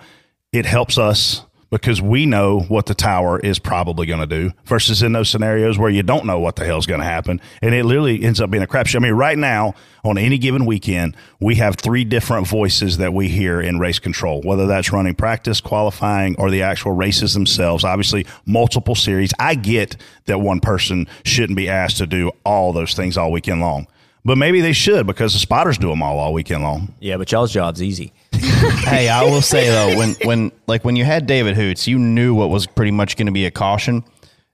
it 0.54 0.66
helps 0.66 0.98
us 0.98 1.44
because 1.72 2.01
we 2.01 2.26
know 2.26 2.59
what 2.67 2.86
the 2.86 2.93
tower 2.93 3.39
is 3.39 3.57
probably 3.57 4.05
going 4.05 4.19
to 4.19 4.28
do 4.28 4.51
versus 4.65 5.01
in 5.01 5.13
those 5.13 5.30
scenarios 5.30 5.80
where 5.80 5.89
you 5.89 6.03
don't 6.03 6.26
know 6.26 6.39
what 6.39 6.57
the 6.57 6.65
hell's 6.65 6.86
going 6.86 6.99
to 6.99 7.05
happen 7.05 7.41
and 7.61 7.74
it 7.74 7.86
literally 7.86 8.22
ends 8.24 8.41
up 8.41 8.51
being 8.51 8.63
a 8.63 8.67
crapshoot. 8.67 8.97
I 8.97 8.99
mean, 8.99 9.13
right 9.13 9.38
now 9.38 9.74
on 10.03 10.17
any 10.17 10.38
given 10.38 10.65
weekend, 10.65 11.15
we 11.39 11.55
have 11.55 11.76
three 11.76 12.03
different 12.03 12.47
voices 12.47 12.97
that 12.97 13.13
we 13.13 13.30
hear 13.30 13.61
in 13.61 13.80
race 13.80 13.99
control, 13.99 14.41
whether 14.41 14.67
that's 14.67 14.91
running 14.91 15.15
practice, 15.15 15.61
qualifying, 15.61 16.36
or 16.38 16.51
the 16.51 16.61
actual 16.61 16.91
races 16.91 17.34
themselves. 17.34 17.84
Obviously, 17.84 18.26
multiple 18.45 18.95
series. 18.95 19.32
I 19.39 19.55
get 19.55 19.95
that 20.26 20.39
one 20.39 20.59
person 20.59 21.07
shouldn't 21.24 21.57
be 21.57 21.69
asked 21.69 21.97
to 21.97 22.05
do 22.05 22.32
all 22.43 22.74
those 22.74 22.93
things 22.93 23.17
all 23.17 23.32
weekend 23.32 23.61
long. 23.61 23.88
But 24.24 24.38
maybe 24.38 24.61
they 24.61 24.74
should 24.74 25.07
because 25.07 25.34
the 25.34 25.39
spotters 25.39 25.78
do 25.80 25.89
them 25.89 26.03
all 26.03 26.19
all 26.19 26.32
weekend 26.34 26.61
long. 26.63 26.93
yeah, 26.99 27.17
but 27.17 27.32
y'all's 27.32 27.51
job's 27.51 27.82
easy. 27.82 28.13
hey, 28.34 29.09
I 29.09 29.24
will 29.24 29.41
say 29.41 29.67
though, 29.69 29.97
when 29.97 30.15
when 30.24 30.51
like 30.67 30.86
when 30.86 30.95
you 30.95 31.03
had 31.05 31.26
David 31.26 31.55
Hoots, 31.55 31.88
you 31.88 31.97
knew 31.97 32.36
what 32.36 32.49
was 32.49 32.67
pretty 32.67 32.91
much 32.91 33.17
going 33.17 33.26
to 33.26 33.32
be 33.32 33.45
a 33.45 33.51
caution. 33.51 34.03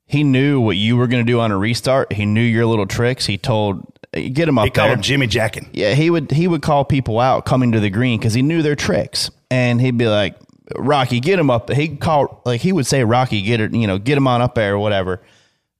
He 0.05 0.24
knew 0.24 0.61
what 0.61 0.78
you 0.78 0.95
were 0.95 1.07
going 1.07 1.26
to 1.26 1.30
do 1.30 1.41
on 1.41 1.51
a 1.51 1.57
restart. 1.57 2.13
He 2.13 2.26
knew 2.26 2.41
your 2.41 2.65
little 2.65 2.86
tricks. 2.86 3.26
He 3.26 3.38
told 3.38 3.84
eh, 4.13 4.30
get 4.30 4.47
him 4.47 4.57
up 4.57 4.63
He 4.63 4.72
called 4.72 4.88
there. 4.88 4.95
him 4.95 5.01
Jimmy 5.01 5.28
Jackin. 5.28 5.68
yeah, 5.74 5.95
he 5.95 6.09
would 6.09 6.32
he 6.32 6.47
would 6.47 6.61
call 6.61 6.86
people 6.86 7.20
out 7.20 7.43
coming 7.45 7.74
to 7.74 7.82
the 7.82 7.89
green 7.89 8.18
because 8.20 8.34
he 8.34 8.41
knew 8.41 8.61
their 8.61 8.76
tricks, 8.78 9.30
and 9.51 9.82
he'd 9.82 9.97
be 9.97 10.07
like, 10.07 10.38
"Rocky, 10.78 11.20
get 11.20 11.38
him 11.39 11.49
up." 11.49 11.70
He'd 11.70 11.99
call 11.99 12.41
like 12.45 12.61
he 12.61 12.72
would 12.72 12.88
say, 12.88 13.03
"Rocky, 13.03 13.41
get 13.41 13.59
it, 13.59 13.74
you 13.74 13.86
know, 13.86 13.97
get 13.97 14.18
him 14.18 14.28
on 14.30 14.41
up 14.41 14.55
there 14.55 14.76
or 14.76 14.80
whatever." 14.80 15.22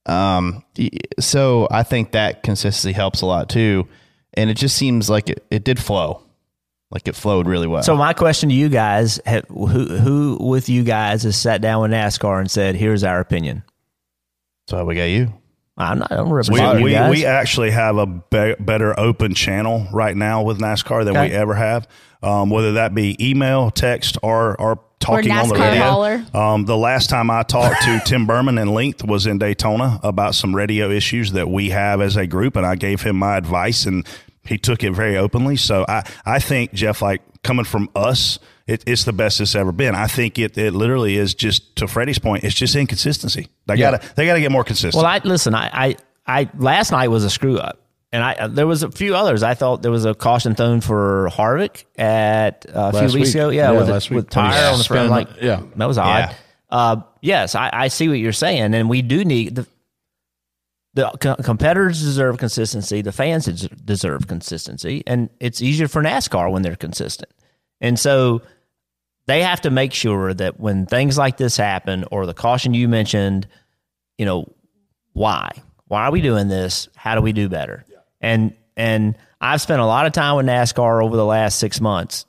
Um, 0.08 0.64
so 1.20 1.68
I 1.70 1.84
think 1.84 2.12
that 2.14 2.42
consistency 2.44 2.94
helps 2.94 3.22
a 3.22 3.26
lot 3.26 3.50
too, 3.50 3.88
and 4.34 4.50
it 4.50 4.56
just 4.56 4.76
seems 4.78 5.10
like 5.10 5.30
it, 5.30 5.46
it 5.52 5.64
did 5.64 5.80
flow, 5.80 6.22
like 6.92 7.08
it 7.08 7.16
flowed 7.16 7.48
really 7.48 7.68
well. 7.68 7.84
So 7.84 7.96
my 7.96 8.14
question 8.14 8.50
to 8.50 8.56
you 8.56 8.70
guys: 8.70 9.20
have, 9.26 9.46
Who 9.50 9.66
who 9.68 10.38
with 10.40 10.70
you 10.70 10.84
guys 10.84 11.24
has 11.24 11.36
sat 11.36 11.62
down 11.62 11.82
with 11.82 11.92
NASCAR 11.92 12.40
and 12.40 12.50
said, 12.50 12.76
"Here's 12.76 13.04
our 13.04 13.20
opinion"? 13.20 13.64
so 14.70 14.84
we 14.86 14.96
got 14.96 15.04
you. 15.04 15.34
I'm 15.78 16.00
not. 16.00 16.12
I'm 16.12 16.30
We, 16.30 16.36
representing 16.38 16.84
we, 16.84 16.92
you 16.92 16.98
guys. 16.98 17.12
we 17.12 17.26
actually 17.26 17.72
have 17.72 17.98
a 17.98 18.06
be- 18.08 18.56
better 18.60 19.00
open 19.00 19.34
channel 19.36 19.88
right 19.94 20.16
now 20.18 20.42
with 20.42 20.60
NASCAR 20.60 21.06
than 21.06 21.16
Okay. 21.16 21.30
we 21.30 21.36
ever 21.36 21.54
have. 21.54 21.88
Um, 22.24 22.50
whether 22.50 22.74
that 22.74 22.96
be 22.96 23.16
email, 23.20 23.70
text, 23.70 24.18
or 24.24 24.60
or 24.60 24.80
talking 25.00 25.32
on 25.32 25.50
the 25.50 25.56
radio. 25.56 25.82
holler. 25.84 26.26
Um, 26.34 26.66
the 26.66 26.78
last 26.78 27.10
time 27.10 27.30
I 27.30 27.44
talked 27.44 27.82
to 27.84 28.02
Tim 28.06 28.26
Berman 28.26 28.58
in 28.58 28.74
length 28.74 29.04
was 29.04 29.26
in 29.28 29.38
Daytona 29.38 30.00
about 30.04 30.36
some 30.36 30.56
radio 30.56 30.90
issues 30.90 31.32
that 31.34 31.50
we 31.50 31.70
have 31.70 32.02
as 32.02 32.16
a 32.16 32.28
group, 32.28 32.56
and 32.56 32.66
I 32.66 32.76
gave 32.76 33.02
him 33.02 33.16
my 33.18 33.38
advice, 33.38 33.86
and 33.86 34.08
he 34.44 34.58
took 34.58 34.84
it 34.84 34.92
very 34.92 35.18
openly. 35.18 35.56
So 35.58 35.86
I 35.88 36.04
I 36.26 36.40
think 36.40 36.74
Jeff, 36.74 37.02
like 37.02 37.22
coming 37.44 37.66
from 37.66 37.90
us. 37.96 38.40
It, 38.66 38.84
it's 38.86 39.06
the 39.06 39.14
best 39.14 39.40
it's 39.40 39.56
ever 39.56 39.72
been. 39.72 39.96
I 39.96 40.08
think 40.08 40.38
it, 40.38 40.58
it 40.58 40.74
literally 40.74 41.16
is 41.16 41.34
just 41.34 41.78
to 41.78 41.88
Freddie's 41.88 42.20
point. 42.20 42.44
It's 42.44 42.54
just 42.54 42.76
inconsistency. 42.76 43.48
They 43.66 43.76
Yeah. 43.76 43.92
gotta 43.92 44.14
they 44.16 44.26
gotta 44.26 44.42
get 44.42 44.52
more 44.52 44.66
consistent. 44.66 44.96
Well, 45.02 45.06
I 45.06 45.22
listen. 45.24 45.56
I, 45.56 45.70
I, 45.72 45.96
I 46.28 46.50
last 46.58 46.92
night 46.92 47.08
was 47.08 47.24
a 47.24 47.30
screw 47.30 47.58
up, 47.58 47.80
and 48.12 48.24
I 48.24 48.48
there 48.48 48.68
was 48.68 48.84
a 48.84 48.92
few 48.92 49.16
others. 49.16 49.44
I 49.44 49.54
thought 49.54 49.82
there 49.82 49.92
was 49.92 50.06
a 50.06 50.14
caution 50.16 50.56
thrown 50.56 50.82
for 50.82 51.30
Harvick 51.32 51.86
at 51.98 52.66
uh, 52.74 52.92
a 52.94 53.00
few 53.10 53.20
weeks 53.20 53.28
week. 53.30 53.36
ago. 53.36 53.50
Yeah, 53.50 53.72
Yeah, 53.72 53.78
with, 53.80 53.90
last 53.90 54.10
the, 54.10 54.16
with 54.16 54.26
week. 54.28 54.36
When 54.36 54.46
he 54.46 54.52
tire 54.52 54.72
on 54.72 54.78
the 54.78 54.84
front. 54.84 55.08
spun- 55.08 55.10
Like, 55.10 55.42
yeah. 55.42 55.62
that 55.76 55.86
was 55.88 55.98
odd. 55.98 56.06
Yeah. 56.30 56.34
Uh, 56.70 57.02
yes, 57.22 57.56
I, 57.56 57.70
I 57.72 57.88
see 57.90 58.08
what 58.10 58.20
you're 58.20 58.34
saying, 58.34 58.74
and 58.74 58.90
we 58.90 59.02
do 59.02 59.24
need 59.26 59.56
the 59.56 59.68
the 60.94 61.10
co- 61.22 61.36
competitors 61.36 62.02
deserve 62.02 62.38
consistency. 62.38 63.02
The 63.02 63.12
fans 63.12 63.46
deserve 63.46 64.28
consistency, 64.28 65.04
and 65.06 65.30
it's 65.40 65.62
easier 65.62 65.88
for 65.88 66.02
NASCAR 66.02 66.52
when 66.52 66.64
they're 66.64 66.76
consistent. 66.76 67.32
And 67.80 68.00
so 68.00 68.42
they 69.28 69.44
have 69.44 69.62
to 69.62 69.70
make 69.70 69.94
sure 69.94 70.34
that 70.34 70.60
when 70.60 70.86
things 70.88 71.18
like 71.18 71.38
this 71.38 71.56
happen, 71.58 72.04
or 72.12 72.26
the 72.26 72.34
caution 72.34 72.74
you 72.74 72.88
mentioned, 72.88 73.48
you 74.18 74.26
know, 74.26 74.52
why? 75.14 75.52
Why 75.86 76.06
are 76.06 76.12
we 76.12 76.22
doing 76.22 76.48
this? 76.48 76.90
How 76.96 77.14
do 77.16 77.22
we 77.22 77.32
do 77.32 77.48
better? 77.48 77.86
And 78.22 78.56
and 78.76 79.18
I've 79.42 79.62
spent 79.62 79.82
a 79.82 79.86
lot 79.86 80.06
of 80.06 80.14
time 80.14 80.36
with 80.38 80.46
NASCAR 80.46 81.04
over 81.04 81.16
the 81.16 81.26
last 81.26 81.60
six 81.60 81.82
months. 81.82 82.26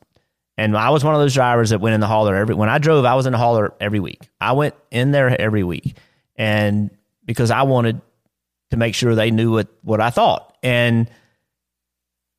And 0.56 0.76
I 0.76 0.90
was 0.90 1.04
one 1.04 1.14
of 1.14 1.20
those 1.20 1.34
drivers 1.34 1.70
that 1.70 1.80
went 1.80 1.94
in 1.94 2.00
the 2.00 2.06
hauler 2.06 2.34
every 2.34 2.54
when 2.54 2.68
I 2.68 2.78
drove, 2.78 3.04
I 3.04 3.14
was 3.14 3.26
in 3.26 3.32
the 3.32 3.38
hauler 3.38 3.72
every 3.80 4.00
week. 4.00 4.28
I 4.40 4.52
went 4.52 4.74
in 4.90 5.12
there 5.12 5.40
every 5.40 5.62
week. 5.62 5.96
And 6.36 6.90
because 7.24 7.50
I 7.50 7.62
wanted 7.62 8.00
to 8.70 8.76
make 8.76 8.94
sure 8.94 9.14
they 9.14 9.30
knew 9.30 9.52
what, 9.52 9.68
what 9.82 10.00
I 10.00 10.10
thought. 10.10 10.56
And 10.62 11.08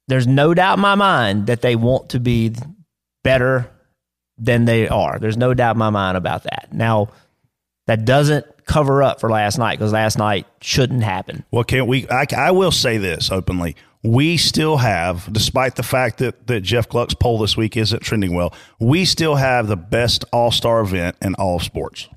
there's 0.07 0.27
no 0.27 0.53
doubt 0.53 0.77
in 0.77 0.81
my 0.81 0.95
mind 0.95 1.47
that 1.47 1.61
they 1.61 1.75
want 1.75 2.09
to 2.09 2.19
be 2.19 2.55
better 3.23 3.69
than 4.37 4.65
they 4.65 4.87
are. 4.87 5.19
There's 5.19 5.37
no 5.37 5.53
doubt 5.53 5.75
in 5.75 5.79
my 5.79 5.89
mind 5.89 6.17
about 6.17 6.43
that. 6.43 6.69
Now, 6.71 7.09
that 7.87 8.05
doesn't 8.05 8.45
cover 8.69 9.01
up 9.01 9.19
for 9.19 9.29
last 9.31 9.57
night 9.57 9.79
because 9.79 9.91
last 9.91 10.17
night 10.17 10.45
shouldn't 10.61 11.03
happen. 11.03 11.43
Well, 11.49 11.63
can't 11.63 11.87
we? 11.87 12.07
I, 12.07 12.25
I 12.37 12.51
will 12.51 12.71
say 12.71 12.97
this 12.97 13.31
openly. 13.31 13.75
We 14.03 14.37
still 14.37 14.77
have, 14.77 15.27
despite 15.33 15.75
the 15.75 15.83
fact 15.83 16.19
that, 16.19 16.47
that 16.47 16.61
Jeff 16.61 16.87
Gluck's 16.87 17.15
poll 17.15 17.39
this 17.39 17.57
week 17.57 17.75
isn't 17.75 18.01
trending 18.01 18.33
well, 18.35 18.53
we 18.79 19.03
still 19.05 19.35
have 19.35 19.67
the 19.67 19.75
best 19.75 20.23
all 20.31 20.51
star 20.51 20.81
event 20.81 21.17
in 21.21 21.33
all 21.35 21.59
sports 21.59 22.07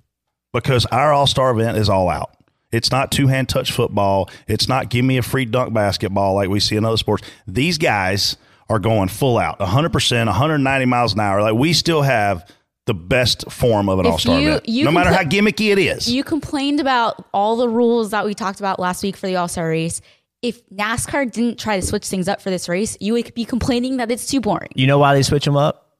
because 0.52 0.84
our 0.86 1.12
all 1.12 1.26
star 1.26 1.50
event 1.50 1.78
is 1.78 1.88
all 1.88 2.08
out. 2.08 2.30
It's 2.70 2.90
not 2.90 3.10
two 3.10 3.26
hand 3.26 3.48
touch 3.48 3.72
football. 3.72 4.30
It's 4.46 4.68
not 4.68 4.90
give 4.90 5.04
me 5.04 5.16
a 5.16 5.22
free 5.22 5.46
dunk 5.46 5.72
basketball 5.72 6.34
like 6.34 6.50
we 6.50 6.60
see 6.60 6.76
in 6.76 6.84
other 6.84 6.98
sports. 6.98 7.26
These 7.46 7.78
guys 7.78 8.36
are 8.68 8.78
going 8.78 9.08
full 9.08 9.38
out, 9.38 9.58
100%, 9.58 10.26
190 10.26 10.86
miles 10.86 11.14
an 11.14 11.20
hour. 11.20 11.42
Like 11.42 11.54
we 11.54 11.72
still 11.72 12.02
have 12.02 12.48
the 12.86 12.94
best 12.94 13.50
form 13.50 13.88
of 13.88 13.98
an 14.00 14.06
all 14.06 14.18
star 14.18 14.40
you- 14.40 14.48
event, 14.48 14.68
you 14.68 14.84
no 14.84 14.90
can 14.90 14.94
matter 14.94 15.12
how 15.12 15.22
gimmicky 15.22 15.70
it 15.72 15.78
is. 15.78 16.10
You 16.12 16.24
complained 16.24 16.80
about 16.80 17.24
all 17.32 17.56
the 17.56 17.68
rules 17.68 18.10
that 18.10 18.24
we 18.24 18.34
talked 18.34 18.58
about 18.58 18.80
last 18.80 19.02
week 19.02 19.16
for 19.16 19.26
the 19.26 19.36
All 19.36 19.48
Star 19.48 19.68
race. 19.68 20.00
If 20.42 20.68
NASCAR 20.70 21.30
didn't 21.30 21.60
try 21.60 21.78
to 21.78 21.86
switch 21.86 22.04
things 22.06 22.26
up 22.26 22.40
for 22.40 22.50
this 22.50 22.68
race, 22.68 22.96
you 23.00 23.12
would 23.12 23.32
be 23.34 23.44
complaining 23.44 23.98
that 23.98 24.10
it's 24.10 24.26
too 24.26 24.40
boring. 24.40 24.70
You 24.74 24.88
know 24.88 24.98
why 24.98 25.14
they 25.14 25.22
switch 25.22 25.44
them 25.44 25.56
up? 25.56 25.90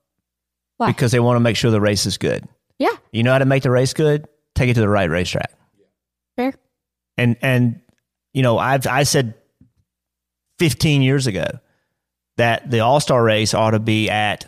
Why? 0.78 0.88
Because 0.88 1.12
they 1.12 1.20
want 1.20 1.36
to 1.36 1.40
make 1.40 1.56
sure 1.56 1.70
the 1.70 1.80
race 1.80 2.06
is 2.06 2.18
good. 2.18 2.48
yeah, 2.80 2.96
You 3.12 3.22
know 3.22 3.30
how 3.30 3.38
to 3.38 3.44
make 3.44 3.62
the 3.62 3.70
race 3.70 3.92
good? 3.94 4.26
Take 4.56 4.68
it 4.70 4.74
to 4.74 4.80
the 4.80 4.88
right 4.88 5.08
racetrack. 5.08 5.52
fair. 6.36 6.52
And 7.16 7.36
and 7.42 7.80
you 8.34 8.42
know, 8.42 8.58
I've 8.58 8.86
I 8.88 9.04
said 9.04 9.34
15 10.58 11.02
years 11.02 11.26
ago 11.28 11.46
that 12.36 12.68
the 12.70 12.80
All 12.80 12.98
Star 13.00 13.22
race 13.22 13.54
ought 13.54 13.70
to 13.72 13.78
be 13.78 14.10
at 14.10 14.46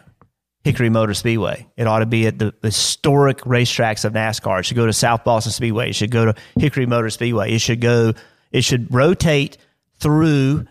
Hickory 0.64 0.88
Motor 0.88 1.12
Speedway. 1.12 1.66
It 1.76 1.86
ought 1.86 1.98
to 1.98 2.06
be 2.06 2.26
at 2.26 2.38
the 2.38 2.54
historic 2.62 3.38
racetracks 3.40 4.06
of 4.06 4.14
NASCAR. 4.14 4.60
It 4.60 4.62
should 4.64 4.76
go 4.76 4.86
to 4.86 4.94
South 4.94 5.22
Boston 5.22 5.52
Speedway. 5.52 5.90
It 5.90 5.94
should 5.94 6.10
go 6.10 6.24
to 6.24 6.34
Hickory 6.58 6.86
Motor 6.86 7.10
Speedway. 7.10 7.52
It 7.52 7.60
should 7.60 7.82
go. 7.82 8.14
It 8.50 8.64
should 8.64 8.92
rotate 8.92 9.58
through 9.98 10.66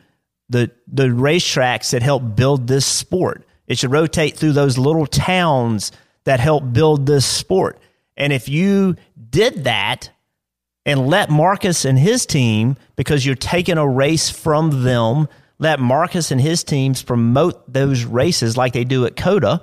the 0.50 0.72
the 0.88 1.08
racetracks 1.08 1.92
that 1.92 2.02
help 2.02 2.36
build 2.36 2.68
this 2.68 2.86
sport. 2.86 3.46
It 3.68 3.78
should 3.78 3.92
rotate 3.92 4.36
through 4.36 4.54
those 4.54 4.78
little 4.80 5.06
towns 5.06 5.92
that 6.24 6.40
help 6.40 6.74
build 6.74 7.06
this 7.06 7.26
sport. 7.26 7.80
And 8.18 8.34
if 8.34 8.50
you 8.50 8.96
did 9.30 9.66
that 9.66 10.10
and 10.86 11.08
let 11.08 11.30
Marcus 11.30 11.86
and 11.86 11.98
his 11.98 12.26
team, 12.26 12.78
because 12.96 13.26
you're 13.26 13.36
taking 13.36 13.78
a 13.78 13.88
race 13.88 14.30
from 14.30 14.84
them, 14.84 15.28
let 15.60 15.80
Marcus 15.80 16.32
and 16.32 16.42
his 16.42 16.64
teams 16.64 17.04
promote 17.04 17.72
those 17.72 18.04
races 18.04 18.58
like 18.58 18.74
they 18.74 18.84
do 18.84 19.06
at 19.06 19.16
COTA, 19.16 19.62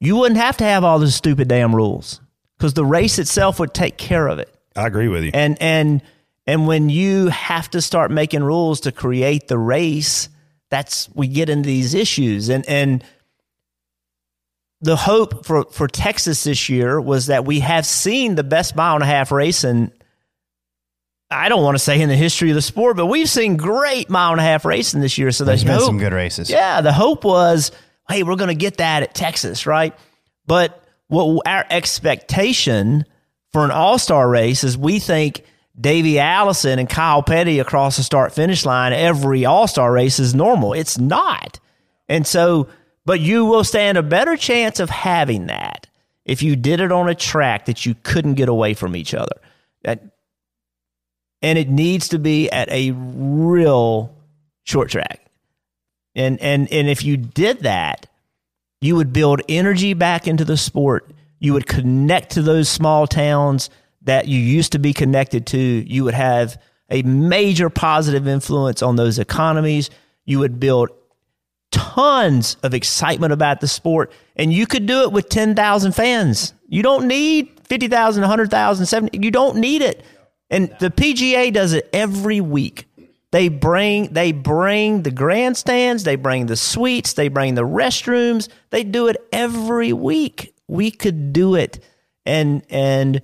you 0.00 0.16
wouldn't 0.16 0.40
have 0.40 0.56
to 0.58 0.64
have 0.64 0.82
all 0.82 0.98
those 0.98 1.14
stupid 1.14 1.48
damn 1.48 1.74
rules 1.74 2.20
because 2.56 2.74
the 2.74 2.84
race 2.84 3.18
itself 3.18 3.60
would 3.60 3.74
take 3.74 3.96
care 3.96 4.26
of 4.26 4.38
it. 4.38 4.52
I 4.74 4.86
agree 4.86 5.08
with 5.08 5.24
you. 5.24 5.30
And 5.34 5.60
and 5.60 6.02
and 6.46 6.66
when 6.66 6.88
you 6.88 7.28
have 7.28 7.70
to 7.70 7.80
start 7.80 8.10
making 8.10 8.42
rules 8.42 8.80
to 8.80 8.92
create 8.92 9.48
the 9.48 9.58
race, 9.58 10.28
that's 10.70 11.08
we 11.14 11.28
get 11.28 11.50
into 11.50 11.66
these 11.66 11.94
issues. 11.94 12.48
And 12.48 12.66
and 12.68 13.04
the 14.80 14.96
hope 14.96 15.44
for 15.44 15.64
for 15.64 15.86
Texas 15.86 16.44
this 16.44 16.68
year 16.68 17.00
was 17.00 17.26
that 17.26 17.44
we 17.44 17.60
have 17.60 17.84
seen 17.84 18.34
the 18.34 18.44
best 18.44 18.74
mile 18.74 18.94
and 18.94 19.02
a 19.02 19.06
half 19.06 19.30
race 19.30 19.64
and 19.64 19.92
I 21.32 21.48
don't 21.48 21.62
want 21.62 21.76
to 21.76 21.78
say 21.78 22.00
in 22.00 22.08
the 22.08 22.16
history 22.16 22.50
of 22.50 22.56
the 22.56 22.62
sport, 22.62 22.96
but 22.96 23.06
we've 23.06 23.28
seen 23.28 23.56
great 23.56 24.10
mile 24.10 24.32
and 24.32 24.40
a 24.40 24.42
half 24.42 24.64
racing 24.64 25.00
this 25.00 25.16
year. 25.16 25.30
So 25.30 25.44
there's 25.44 25.62
been 25.62 25.74
hope, 25.74 25.84
some 25.86 25.98
good 25.98 26.12
races. 26.12 26.50
yeah, 26.50 26.80
the 26.80 26.92
hope 26.92 27.22
was, 27.22 27.70
hey, 28.10 28.22
we're 28.22 28.36
going 28.36 28.48
to 28.48 28.54
get 28.54 28.78
that 28.78 29.02
at 29.02 29.14
Texas, 29.14 29.66
right? 29.66 29.94
But 30.46 30.82
what 31.08 31.46
our 31.46 31.64
expectation 31.70 33.04
for 33.52 33.64
an 33.64 33.70
All 33.70 33.98
Star 33.98 34.28
race 34.28 34.64
is 34.64 34.76
we 34.76 34.98
think 34.98 35.44
Davey 35.78 36.18
Allison 36.18 36.78
and 36.78 36.88
Kyle 36.88 37.22
Petty 37.22 37.58
across 37.58 37.96
the 37.96 38.02
start 38.02 38.32
finish 38.32 38.64
line 38.64 38.92
every 38.92 39.44
All 39.44 39.66
Star 39.66 39.92
race 39.92 40.18
is 40.18 40.34
normal. 40.34 40.72
It's 40.72 40.98
not, 40.98 41.58
and 42.08 42.26
so, 42.26 42.68
but 43.04 43.20
you 43.20 43.44
will 43.44 43.64
stand 43.64 43.98
a 43.98 44.02
better 44.02 44.36
chance 44.36 44.80
of 44.80 44.90
having 44.90 45.46
that 45.46 45.86
if 46.24 46.42
you 46.42 46.56
did 46.56 46.80
it 46.80 46.92
on 46.92 47.08
a 47.08 47.14
track 47.14 47.66
that 47.66 47.86
you 47.86 47.94
couldn't 48.02 48.34
get 48.34 48.48
away 48.48 48.74
from 48.74 48.94
each 48.94 49.14
other. 49.14 49.40
That 49.82 50.02
and 51.42 51.58
it 51.58 51.70
needs 51.70 52.08
to 52.08 52.18
be 52.18 52.50
at 52.50 52.70
a 52.70 52.90
real 52.92 54.14
short 54.64 54.90
track. 54.90 55.29
And 56.14 56.40
and 56.40 56.70
and 56.72 56.88
if 56.88 57.04
you 57.04 57.16
did 57.16 57.60
that, 57.60 58.06
you 58.80 58.96
would 58.96 59.12
build 59.12 59.42
energy 59.48 59.94
back 59.94 60.26
into 60.26 60.44
the 60.44 60.56
sport. 60.56 61.10
You 61.38 61.52
would 61.54 61.66
connect 61.66 62.32
to 62.32 62.42
those 62.42 62.68
small 62.68 63.06
towns 63.06 63.70
that 64.02 64.28
you 64.28 64.38
used 64.38 64.72
to 64.72 64.78
be 64.78 64.92
connected 64.92 65.46
to. 65.48 65.58
You 65.58 66.04
would 66.04 66.14
have 66.14 66.60
a 66.88 67.02
major 67.02 67.70
positive 67.70 68.26
influence 68.26 68.82
on 68.82 68.96
those 68.96 69.18
economies. 69.18 69.90
You 70.24 70.40
would 70.40 70.58
build 70.58 70.90
tons 71.70 72.56
of 72.62 72.74
excitement 72.74 73.32
about 73.32 73.60
the 73.60 73.68
sport, 73.68 74.12
and 74.36 74.52
you 74.52 74.66
could 74.66 74.86
do 74.86 75.02
it 75.02 75.12
with 75.12 75.28
10,000 75.28 75.92
fans. 75.92 76.52
You 76.68 76.82
don't 76.82 77.06
need 77.06 77.60
50,000, 77.64 78.22
100,000, 78.22 78.86
70. 78.86 79.18
You 79.24 79.30
don't 79.30 79.56
need 79.56 79.82
it. 79.82 80.02
And 80.50 80.74
the 80.80 80.90
PGA 80.90 81.52
does 81.52 81.72
it 81.72 81.88
every 81.92 82.40
week. 82.40 82.86
They 83.32 83.48
bring 83.48 84.12
they 84.12 84.32
bring 84.32 85.02
the 85.02 85.10
grandstands, 85.10 86.02
they 86.04 86.16
bring 86.16 86.46
the 86.46 86.56
suites, 86.56 87.12
they 87.12 87.28
bring 87.28 87.54
the 87.54 87.62
restrooms. 87.62 88.48
They 88.70 88.82
do 88.82 89.06
it 89.06 89.16
every 89.32 89.92
week. 89.92 90.54
We 90.66 90.90
could 90.90 91.32
do 91.32 91.54
it, 91.54 91.82
and 92.26 92.62
and 92.70 93.22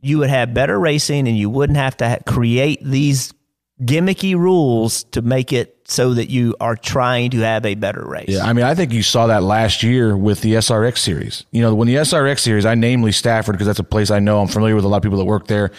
you 0.00 0.18
would 0.18 0.30
have 0.30 0.54
better 0.54 0.78
racing, 0.78 1.28
and 1.28 1.36
you 1.36 1.50
wouldn't 1.50 1.76
have 1.76 1.96
to 1.98 2.18
create 2.26 2.82
these 2.82 3.32
gimmicky 3.80 4.36
rules 4.36 5.04
to 5.04 5.22
make 5.22 5.52
it 5.52 5.74
so 5.86 6.14
that 6.14 6.30
you 6.30 6.54
are 6.60 6.76
trying 6.76 7.30
to 7.30 7.38
have 7.38 7.66
a 7.66 7.74
better 7.74 8.04
race. 8.04 8.28
Yeah, 8.28 8.44
I 8.44 8.52
mean, 8.52 8.64
I 8.64 8.74
think 8.74 8.92
you 8.92 9.02
saw 9.02 9.26
that 9.26 9.42
last 9.42 9.82
year 9.82 10.16
with 10.16 10.40
the 10.40 10.54
SRX 10.54 10.98
series. 10.98 11.44
You 11.50 11.62
know, 11.62 11.74
when 11.74 11.88
the 11.88 11.96
SRX 11.96 12.40
series, 12.40 12.64
I 12.66 12.74
namely 12.74 13.12
Stafford 13.12 13.54
because 13.54 13.66
that's 13.66 13.78
a 13.78 13.84
place 13.84 14.10
I 14.10 14.18
know. 14.18 14.40
I'm 14.40 14.48
familiar 14.48 14.74
with 14.74 14.84
a 14.84 14.88
lot 14.88 14.98
of 14.98 15.02
people 15.02 15.18
that 15.18 15.24
work 15.24 15.46
there. 15.46 15.70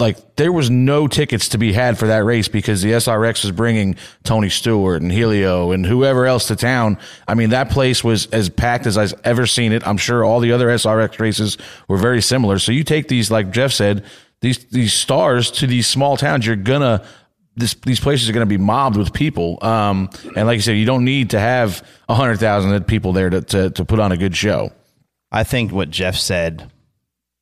Like 0.00 0.36
there 0.36 0.50
was 0.50 0.70
no 0.70 1.06
tickets 1.06 1.50
to 1.50 1.58
be 1.58 1.74
had 1.74 1.98
for 1.98 2.06
that 2.06 2.24
race 2.24 2.48
because 2.48 2.80
the 2.80 2.92
SRX 2.92 3.44
was 3.44 3.52
bringing 3.52 3.96
Tony 4.24 4.48
Stewart 4.48 5.02
and 5.02 5.12
Helio 5.12 5.72
and 5.72 5.84
whoever 5.84 6.24
else 6.26 6.48
to 6.48 6.56
town. 6.56 6.98
I 7.28 7.34
mean, 7.34 7.50
that 7.50 7.70
place 7.70 8.02
was 8.02 8.26
as 8.26 8.48
packed 8.48 8.86
as 8.86 8.96
I've 8.96 9.12
ever 9.24 9.46
seen 9.46 9.72
it. 9.72 9.86
I'm 9.86 9.98
sure 9.98 10.24
all 10.24 10.40
the 10.40 10.52
other 10.52 10.68
SRX 10.68 11.20
races 11.20 11.58
were 11.86 11.98
very 11.98 12.22
similar. 12.22 12.58
So 12.58 12.72
you 12.72 12.82
take 12.82 13.08
these, 13.08 13.30
like 13.30 13.50
Jeff 13.50 13.72
said, 13.72 14.04
these 14.40 14.64
these 14.66 14.94
stars 14.94 15.50
to 15.52 15.66
these 15.66 15.86
small 15.86 16.16
towns, 16.16 16.46
you're 16.46 16.56
gonna 16.56 17.04
this, 17.56 17.74
these 17.74 18.00
places 18.00 18.28
are 18.28 18.32
going 18.32 18.46
to 18.46 18.48
be 18.48 18.56
mobbed 18.56 18.96
with 18.96 19.12
people. 19.12 19.58
Um, 19.60 20.08
and 20.36 20.46
like 20.46 20.56
you 20.56 20.62
said, 20.62 20.76
you 20.76 20.86
don't 20.86 21.04
need 21.04 21.30
to 21.30 21.40
have 21.40 21.86
hundred 22.08 22.38
thousand 22.38 22.82
people 22.84 23.12
there 23.12 23.28
to, 23.30 23.40
to, 23.42 23.70
to 23.70 23.84
put 23.84 24.00
on 24.00 24.12
a 24.12 24.16
good 24.16 24.36
show. 24.36 24.72
I 25.30 25.44
think 25.44 25.72
what 25.72 25.90
Jeff 25.90 26.16
said 26.16 26.70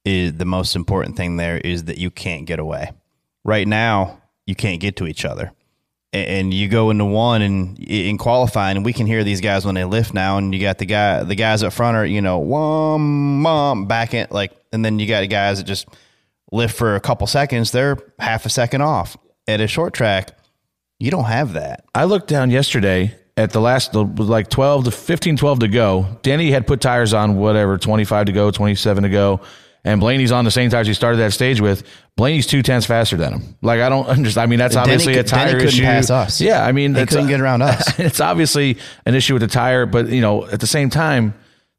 is 0.05 0.35
the 0.35 0.45
most 0.45 0.77
important 0.77 1.17
thing 1.17 1.37
there 1.37 1.59
is 1.59 1.85
that 1.85 1.99
you 1.99 2.11
can't 2.11 2.47
get 2.47 2.59
away. 2.59 2.93
Right 3.45 3.67
now, 3.67 4.23
you 4.47 4.55
can't 4.55 4.81
get 4.81 4.97
to 4.97 5.07
each 5.07 5.25
other. 5.25 5.53
And 6.13 6.55
you 6.55 6.69
go 6.69 6.89
into 6.89 7.05
one 7.05 7.43
and 7.43 7.79
in 7.79 8.17
qualifying, 8.17 8.79
and 8.79 8.85
we 8.85 8.95
can 8.95 9.07
hear 9.07 9.25
these 9.25 9.43
guys 9.43 9.67
when 9.67 9.75
they 9.75 9.85
lift 9.85 10.15
now, 10.15 10.39
and 10.39 10.55
you 10.55 10.61
got 10.61 10.79
the 10.79 10.87
guy, 10.87 11.23
the 11.23 11.35
guys 11.35 11.63
up 11.63 11.75
front 11.75 11.99
are 11.99 12.07
you 12.07 12.23
know, 12.23 12.39
wham, 12.39 13.43
mom, 13.43 13.87
back 13.87 14.15
in 14.15 14.27
like, 14.31 14.53
and 14.73 14.83
then 14.83 14.99
you 14.99 15.07
got 15.07 15.29
guys 15.29 15.59
that 15.59 15.65
just 15.65 15.87
lift 16.51 16.75
for 16.75 16.97
a 16.97 17.01
couple 17.01 17.27
seconds. 17.27 17.73
They're 17.73 17.99
half 18.19 18.47
a 18.47 18.49
second 18.49 18.81
off. 18.81 19.19
At 19.47 19.61
a 19.61 19.67
short 19.67 19.93
track, 19.93 20.31
you 20.99 21.11
don't 21.11 21.25
have 21.25 21.53
that. 21.53 21.85
I 21.95 22.05
looked 22.05 22.29
down 22.29 22.51
yesterday 22.51 23.15
at 23.37 23.53
the 23.53 23.61
last, 23.61 23.95
like 23.95 24.49
12 24.51 24.85
to 24.85 24.91
15, 24.91 25.37
12 25.37 25.59
to 25.61 25.69
go. 25.69 26.19
danny 26.23 26.51
had 26.51 26.67
put 26.67 26.81
tires 26.81 27.15
on 27.15 27.37
whatever, 27.37 27.79
25 27.79 28.27
to 28.27 28.33
go, 28.33 28.51
27 28.51 29.03
to 29.05 29.09
go. 29.09 29.41
And 29.85 30.01
Blaney's 30.01 30.33
on 30.33 30.45
the 30.45 30.51
same 30.51 30.71
tires 30.71 30.87
he 30.87 30.95
started 30.95 31.19
that 31.19 31.33
stage 31.33 31.61
with. 31.61 31.85
Blaney's 32.17 32.47
two 32.47 32.63
tenths 32.63 32.87
faster 32.87 33.17
than 33.17 33.35
him. 33.35 33.57
Like 33.63 33.81
I 33.81 33.89
don't 33.89 34.07
understand. 34.07 34.43
I 34.43 34.47
mean, 34.47 34.59
that's 34.59 34.75
Denny 34.75 34.83
obviously 34.93 35.13
a 35.15 35.23
Denny 35.23 35.29
tire 35.29 35.53
couldn't 35.53 35.69
issue. 35.69 35.83
pass 35.83 36.11
us. 36.11 36.41
Yeah, 36.41 36.65
I 36.65 36.73
mean, 36.73 36.95
He 36.95 37.07
couldn't 37.07 37.29
get 37.29 37.41
around 37.41 37.63
us. 37.63 37.99
it's 38.01 38.21
obviously 38.21 38.79
an 39.07 39.15
issue 39.15 39.35
with 39.35 39.43
the 39.43 39.49
tire, 39.49 39.87
but 39.87 40.09
you 40.09 40.21
know, 40.21 40.47
at 40.49 40.61
the 40.61 40.67
same 40.67 40.91
time, 40.91 41.33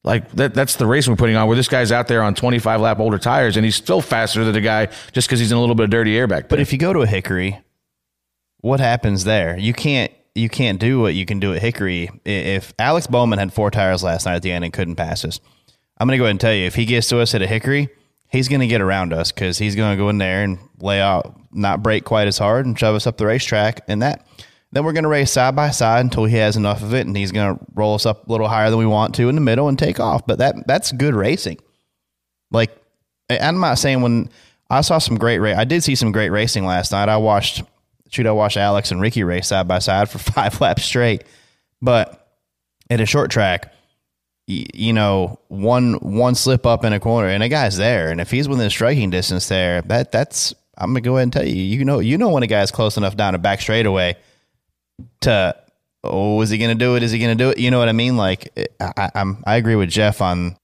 like 0.04 0.32
that, 0.32 0.54
that's 0.54 0.78
the 0.78 0.86
race 0.86 1.08
we're 1.10 1.18
putting 1.18 1.36
on 1.36 1.48
where 1.48 1.58
this 1.58 1.68
guy's 1.68 1.92
out 1.92 2.08
there 2.08 2.24
on 2.24 2.34
25 2.36 2.80
lap 2.80 3.00
older 3.00 3.18
tires 3.18 3.58
and 3.58 3.66
he's 3.66 3.76
still 3.76 4.02
faster 4.02 4.46
than 4.46 4.54
the 4.54 4.62
guy 4.62 4.86
just 5.12 5.28
because 5.28 5.40
he's 5.40 5.52
in 5.52 5.58
a 5.58 5.60
little 5.60 5.76
bit 5.76 5.84
of 5.84 5.90
dirty 5.90 6.18
air 6.18 6.26
back 6.26 6.44
there. 6.44 6.50
But 6.50 6.60
if 6.62 6.72
you 6.72 6.80
go 6.80 6.94
to 6.94 7.02
a 7.02 7.08
Hickory, 7.08 7.60
what 8.62 8.80
happens 8.80 9.26
there? 9.26 9.58
You 9.58 9.74
can't 9.74 10.12
you 10.36 10.48
can't 10.48 10.80
do 10.80 11.02
what 11.02 11.16
you 11.16 11.26
can 11.26 11.40
do 11.40 11.54
at 11.54 11.62
Hickory. 11.62 12.10
If 12.24 12.74
Alex 12.80 13.08
Bowman 13.08 13.40
had 13.40 13.52
four 13.52 13.72
tires 13.72 14.04
last 14.04 14.26
night 14.26 14.36
at 14.36 14.42
the 14.42 14.52
end 14.52 14.64
and 14.64 14.72
couldn't 14.74 14.96
pass 14.96 15.26
us, 15.26 15.40
I'm 16.00 16.08
going 16.08 16.18
to 16.18 16.18
go 16.18 16.26
ahead 16.26 16.32
and 16.32 16.40
tell 16.40 16.54
you 16.54 16.66
if 16.66 16.76
he 16.76 16.86
gets 16.86 17.08
to 17.10 17.20
us 17.20 17.36
at 17.36 17.42
a 17.42 17.48
Hickory, 17.48 17.90
he's 18.30 18.48
going 18.48 18.62
to 18.62 18.68
get 18.68 18.82
around 18.82 19.14
us 19.14 19.32
because 19.32 19.58
he's 19.58 19.76
going 19.76 19.98
to 19.98 20.02
go 20.02 20.10
in 20.10 20.18
there 20.18 20.44
and 20.44 20.60
lay 20.80 21.02
out, 21.02 21.36
not 21.52 21.84
break 21.84 22.06
quite 22.06 22.28
as 22.28 22.38
hard, 22.38 22.66
and 22.66 22.78
shove 22.78 22.96
us 22.96 23.06
up 23.06 23.18
the 23.18 23.26
racetrack. 23.26 23.82
And 23.88 24.02
that, 24.02 24.26
then 24.72 24.84
we're 24.84 24.94
going 24.94 25.04
to 25.04 25.10
race 25.10 25.32
side 25.32 25.56
by 25.56 25.72
side 25.72 26.06
until 26.06 26.26
he 26.26 26.38
has 26.38 26.56
enough 26.56 26.82
of 26.82 26.94
it, 26.94 27.06
and 27.06 27.18
he's 27.18 27.32
going 27.32 27.58
to 27.58 27.66
roll 27.74 27.96
us 27.96 28.06
up 28.06 28.28
a 28.28 28.32
little 28.32 28.48
higher 28.48 28.70
than 28.70 28.80
we 28.80 28.86
want 28.86 29.16
to 29.16 29.30
in 29.30 29.36
the 29.36 29.42
middle 29.42 29.68
and 29.68 29.78
take 29.78 30.00
off. 30.00 30.26
But 30.26 30.38
that 30.40 30.68
that's 30.68 30.92
good 30.92 31.16
racing. 31.16 31.60
Like 32.52 32.72
I'm 33.30 33.60
not 33.60 33.78
saying 33.78 34.02
when 34.02 34.30
I 34.70 34.82
saw 34.82 35.00
some 35.00 35.18
great 35.18 35.40
race, 35.40 35.58
I 35.58 35.66
did 35.66 35.84
see 35.84 35.96
some 35.96 36.12
great 36.12 36.30
racing 36.30 36.66
last 36.66 36.92
night. 36.92 37.10
I 37.10 37.18
watched, 37.18 37.64
shoot, 38.10 38.26
I 38.26 38.32
watched 38.32 38.58
Alex 38.58 38.92
and 38.92 39.02
Ricky 39.02 39.24
race 39.24 39.48
side 39.48 39.68
by 39.68 39.80
side 39.80 40.10
for 40.10 40.18
five 40.20 40.62
laps 40.62 40.84
straight. 40.84 41.24
But 41.82 42.28
at 42.90 43.02
a 43.02 43.06
short 43.06 43.32
track, 43.32 43.74
you 44.50 44.94
know, 44.94 45.40
one 45.48 45.94
one 45.96 46.34
slip 46.34 46.66
up 46.66 46.84
in 46.84 46.92
a 46.92 47.00
corner 47.00 47.30
and 47.30 47.44
a 47.44 47.50
guy's 47.50 47.78
there, 47.78 48.10
and 48.10 48.20
if 48.20 48.32
he's 48.32 48.50
within 48.50 48.70
striking 48.70 49.12
distance 49.12 49.48
there, 49.48 49.84
that 49.84 50.12
that's 50.12 50.56
I'm 50.76 50.90
gonna 50.90 51.02
go 51.02 51.18
ahead 51.18 51.24
and 51.24 51.34
tell 51.34 51.46
you, 51.46 51.56
you 51.56 51.86
know, 51.86 52.00
you 52.00 52.18
know 52.18 52.30
when 52.30 52.42
a 52.42 52.48
guy's 52.48 52.72
close 52.72 52.98
enough 52.98 53.16
down 53.16 53.36
a 53.36 53.38
back 53.38 53.62
straightaway 53.62 54.18
to 55.22 55.56
oh, 56.04 56.42
is 56.42 56.50
he 56.50 56.58
gonna 56.58 56.74
do 56.74 56.96
it? 56.96 57.04
Is 57.04 57.12
he 57.12 57.20
gonna 57.20 57.36
do 57.36 57.52
it? 57.52 57.60
You 57.60 57.70
know 57.70 57.78
what 57.78 57.90
I 57.90 57.94
mean? 57.94 58.18
Like 58.18 58.52
eh, 58.58 58.66
I, 58.80 58.94
I, 58.98 59.12
I'm 59.16 59.44
I 59.46 59.56
agree 59.58 59.76
with 59.76 59.90
Jeff 59.90 60.20
on 60.20 60.58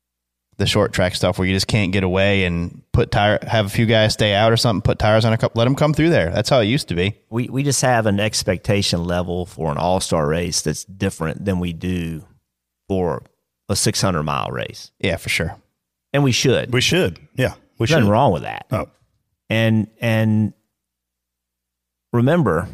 the 0.58 0.66
short 0.66 0.94
track 0.94 1.14
stuff 1.14 1.38
where 1.38 1.48
you 1.48 1.54
just 1.54 1.68
can't 1.68 1.92
get 1.92 2.04
away 2.04 2.46
and 2.46 2.82
put 2.92 3.12
tire 3.12 3.38
have 3.46 3.66
a 3.66 3.70
few 3.70 3.86
guys 3.86 4.14
stay 4.14 4.34
out 4.34 4.52
or 4.52 4.58
something 4.58 4.82
put 4.82 4.98
tires 4.98 5.26
on 5.26 5.34
a 5.34 5.38
couple 5.38 5.60
let 5.60 5.66
them 5.66 5.76
come 5.76 5.94
through 5.94 6.10
there 6.10 6.30
that's 6.30 6.50
how 6.50 6.62
it 6.62 6.66
used 6.66 6.88
to 6.88 6.96
be 6.96 7.14
we 7.30 7.50
we 7.50 7.62
just 7.62 7.82
have 7.82 8.06
an 8.06 8.22
expectation 8.22 9.04
level 9.04 9.46
for 9.46 9.70
an 9.70 9.78
all 9.78 10.00
star 10.00 10.26
race 10.26 10.62
that's 10.62 10.86
different 10.86 11.44
than 11.44 11.60
we 11.60 11.74
do 11.74 12.24
for 12.88 13.22
a 13.70 13.76
600 13.76 14.24
mile 14.24 14.50
race, 14.52 14.92
yeah 15.00 15.18
for 15.18 15.30
sure 15.30 15.56
and 16.16 16.24
we 16.24 16.32
should. 16.32 16.72
we 16.72 16.80
should. 16.80 17.20
Yeah. 17.36 17.56
We 17.78 17.88
There's 17.88 17.92
nothing 17.92 18.06
should. 18.06 18.12
wrong 18.12 18.32
with 18.32 18.44
that. 18.44 18.68
Oh. 18.72 18.88
And 19.50 19.88
and 20.00 20.54
remember, 22.14 22.70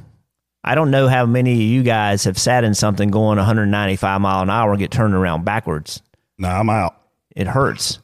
I 0.64 0.76
don't 0.76 0.92
know 0.92 1.08
how 1.08 1.26
many 1.26 1.54
of 1.54 1.60
you 1.60 1.82
guys 1.82 2.26
have 2.26 2.38
sat 2.38 2.64
in 2.64 2.76
something 2.76 3.10
going 3.10 3.38
195 3.38 4.22
mile 4.22 4.44
an 4.44 4.52
hour 4.52 4.70
and 4.72 4.80
get 4.80 4.92
turned 4.92 5.16
around 5.16 5.44
backwards. 5.44 6.04
No, 6.38 6.50
I'm 6.50 6.70
out. 6.70 7.02
It 7.36 7.48
hurts. 7.48 8.00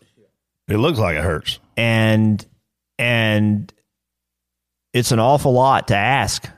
It 0.68 0.78
looks 0.78 0.98
like 0.98 1.16
it 1.16 1.24
hurts. 1.24 1.60
and 1.78 2.44
and 2.98 3.72
it's 4.92 5.12
an 5.12 5.20
awful 5.20 5.54
lot 5.54 5.90
to 5.90 5.96
ask 5.96 6.50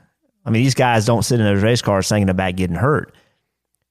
I 0.46 0.48
mean, 0.48 0.62
these 0.62 0.74
guys 0.74 1.04
don't 1.04 1.22
sit 1.22 1.38
in 1.38 1.44
those 1.44 1.62
race 1.62 1.82
cars 1.82 2.08
thinking 2.08 2.30
about 2.30 2.56
getting 2.56 2.76
hurt. 2.76 3.14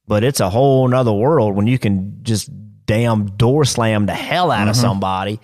But 0.10 0.24
it's 0.24 0.40
a 0.40 0.50
whole 0.50 0.88
nother 0.88 1.14
world 1.14 1.56
when 1.56 1.68
you 1.68 1.78
can 1.78 2.20
just 2.24 2.50
damn 2.88 3.28
door 3.38 3.64
slam 3.64 4.08
the 4.08 4.14
hell 4.16 4.50
out 4.52 4.68
of 4.68 4.76
somebody 4.76 5.40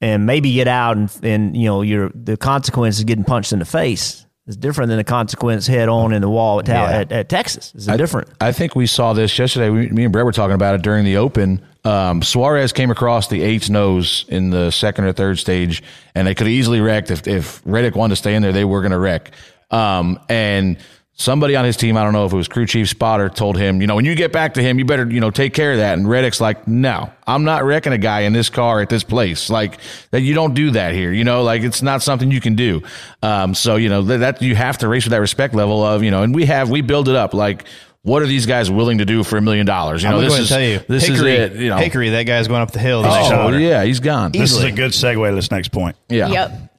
and 0.00 0.24
maybe 0.24 0.54
get 0.54 0.66
out 0.68 0.96
and, 0.96 1.10
and 1.22 1.54
you 1.54 1.66
know, 1.66 1.82
your 1.82 2.10
the 2.14 2.38
consequence 2.38 2.96
is 2.96 3.04
getting 3.04 3.24
punched 3.24 3.52
in 3.52 3.58
the 3.58 3.66
face. 3.66 4.24
is 4.46 4.56
different 4.56 4.88
than 4.88 4.96
the 4.96 5.04
consequence 5.04 5.66
head 5.66 5.90
on 5.90 6.14
in 6.14 6.22
the 6.22 6.30
wall 6.30 6.60
at, 6.60 6.68
Yeah. 6.68 6.84
at, 7.00 7.12
at 7.12 7.28
Texas. 7.28 7.72
It's 7.74 7.86
different. 7.86 8.28
I 8.40 8.52
think 8.52 8.74
we 8.74 8.86
saw 8.86 9.12
this 9.12 9.38
yesterday. 9.38 9.68
We, 9.68 9.88
me 9.90 10.04
and 10.04 10.12
Brett 10.12 10.24
were 10.24 10.32
talking 10.32 10.54
about 10.54 10.74
it 10.76 10.80
during 10.82 11.04
the 11.04 11.18
Open. 11.18 11.60
Um, 11.84 12.22
Suarez 12.22 12.72
came 12.72 12.90
across 12.90 13.28
the 13.28 13.42
eight's 13.42 13.68
nose 13.68 14.24
in 14.28 14.48
the 14.50 14.70
second 14.70 15.04
or 15.04 15.12
third 15.12 15.38
stage, 15.38 15.82
and 16.14 16.26
they 16.26 16.34
could 16.34 16.48
easily 16.48 16.80
wrecked 16.80 17.10
if 17.10 17.28
if 17.28 17.60
Reddick 17.66 17.94
wanted 17.94 18.12
to 18.12 18.16
stay 18.16 18.34
in 18.34 18.42
there. 18.42 18.52
They 18.52 18.64
were 18.64 18.80
going 18.80 18.92
to 18.92 18.98
wreck. 18.98 19.32
Um, 19.70 20.18
and 20.30 20.78
somebody 21.18 21.56
on 21.56 21.64
his 21.64 21.76
team, 21.76 21.96
I 21.96 22.04
don't 22.04 22.12
know 22.12 22.26
if 22.26 22.32
it 22.32 22.36
was 22.36 22.46
crew 22.46 22.66
chief 22.66 22.88
spotter, 22.90 23.28
told 23.28 23.56
him, 23.56 23.80
you 23.80 23.86
know, 23.86 23.96
when 23.96 24.04
you 24.04 24.14
get 24.14 24.32
back 24.32 24.54
to 24.54 24.62
him, 24.62 24.78
you 24.78 24.84
better 24.84 25.08
you 25.10 25.18
know 25.20 25.30
take 25.30 25.54
care 25.54 25.72
of 25.72 25.78
that. 25.78 25.98
And 25.98 26.08
Reddick's 26.08 26.40
like, 26.40 26.68
no, 26.68 27.10
I'm 27.26 27.44
not 27.44 27.64
wrecking 27.64 27.92
a 27.92 27.98
guy 27.98 28.20
in 28.20 28.32
this 28.32 28.50
car 28.50 28.80
at 28.82 28.88
this 28.88 29.02
place. 29.02 29.50
Like 29.50 29.78
that, 30.10 30.20
you 30.20 30.34
don't 30.34 30.54
do 30.54 30.70
that 30.72 30.94
here. 30.94 31.12
You 31.12 31.24
know, 31.24 31.42
like 31.42 31.62
it's 31.62 31.82
not 31.82 32.02
something 32.02 32.30
you 32.30 32.40
can 32.40 32.54
do. 32.54 32.82
Um, 33.22 33.54
so 33.54 33.76
you 33.76 33.88
know 33.88 34.02
that, 34.02 34.18
that 34.18 34.42
you 34.42 34.54
have 34.54 34.78
to 34.78 34.88
race 34.88 35.04
with 35.04 35.12
that 35.12 35.20
respect 35.20 35.54
level 35.54 35.82
of 35.82 36.02
you 36.02 36.10
know, 36.10 36.22
and 36.22 36.34
we 36.34 36.44
have 36.46 36.70
we 36.70 36.82
build 36.82 37.08
it 37.08 37.16
up 37.16 37.34
like. 37.34 37.64
What 38.02 38.22
are 38.22 38.26
these 38.26 38.46
guys 38.46 38.70
willing 38.70 38.98
to 38.98 39.04
do 39.04 39.24
for 39.24 39.36
a 39.36 39.42
million 39.42 39.66
dollars? 39.66 40.04
You 40.04 40.10
know, 40.10 40.18
I'm 40.18 40.22
this 40.22 40.30
going 40.32 40.42
is 40.42 40.46
to 40.48 40.54
tell 40.54 40.62
you, 40.62 40.78
this 40.86 41.08
Hickory, 41.08 41.34
is 41.34 41.50
it. 41.50 41.60
You 41.60 41.70
know, 41.70 41.76
Hickory, 41.78 42.10
that 42.10 42.22
guy's 42.22 42.46
going 42.46 42.62
up 42.62 42.70
the 42.70 42.78
hill. 42.78 43.02
The 43.02 43.08
Oh 43.08 43.28
quarter. 43.28 43.58
yeah, 43.58 43.82
he's 43.82 43.98
gone. 43.98 44.30
This 44.30 44.52
is 44.52 44.62
a 44.62 44.70
good 44.70 44.92
segue 44.92 45.28
to 45.28 45.34
this 45.34 45.50
next 45.50 45.72
point. 45.72 45.96
Yeah. 46.08 46.28
Yep. 46.28 46.75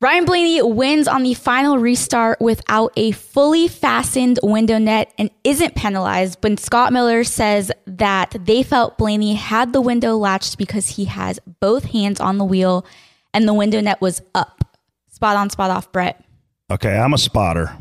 Ryan 0.00 0.26
Blaney 0.26 0.62
wins 0.62 1.08
on 1.08 1.24
the 1.24 1.34
final 1.34 1.76
restart 1.76 2.40
without 2.40 2.92
a 2.96 3.10
fully 3.10 3.66
fastened 3.66 4.38
window 4.44 4.78
net 4.78 5.12
and 5.18 5.28
isn't 5.42 5.74
penalized, 5.74 6.40
but 6.40 6.60
Scott 6.60 6.92
Miller 6.92 7.24
says 7.24 7.72
that 7.84 8.36
they 8.38 8.62
felt 8.62 8.96
Blaney 8.96 9.34
had 9.34 9.72
the 9.72 9.80
window 9.80 10.16
latched 10.16 10.56
because 10.56 10.90
he 10.90 11.06
has 11.06 11.40
both 11.58 11.86
hands 11.86 12.20
on 12.20 12.38
the 12.38 12.44
wheel 12.44 12.86
and 13.34 13.48
the 13.48 13.52
window 13.52 13.80
net 13.80 14.00
was 14.00 14.22
up. 14.36 14.64
Spot 15.08 15.34
on, 15.36 15.50
spot 15.50 15.72
off, 15.72 15.90
Brett. 15.90 16.24
Okay, 16.70 16.96
I'm 16.96 17.12
a 17.12 17.18
spotter, 17.18 17.76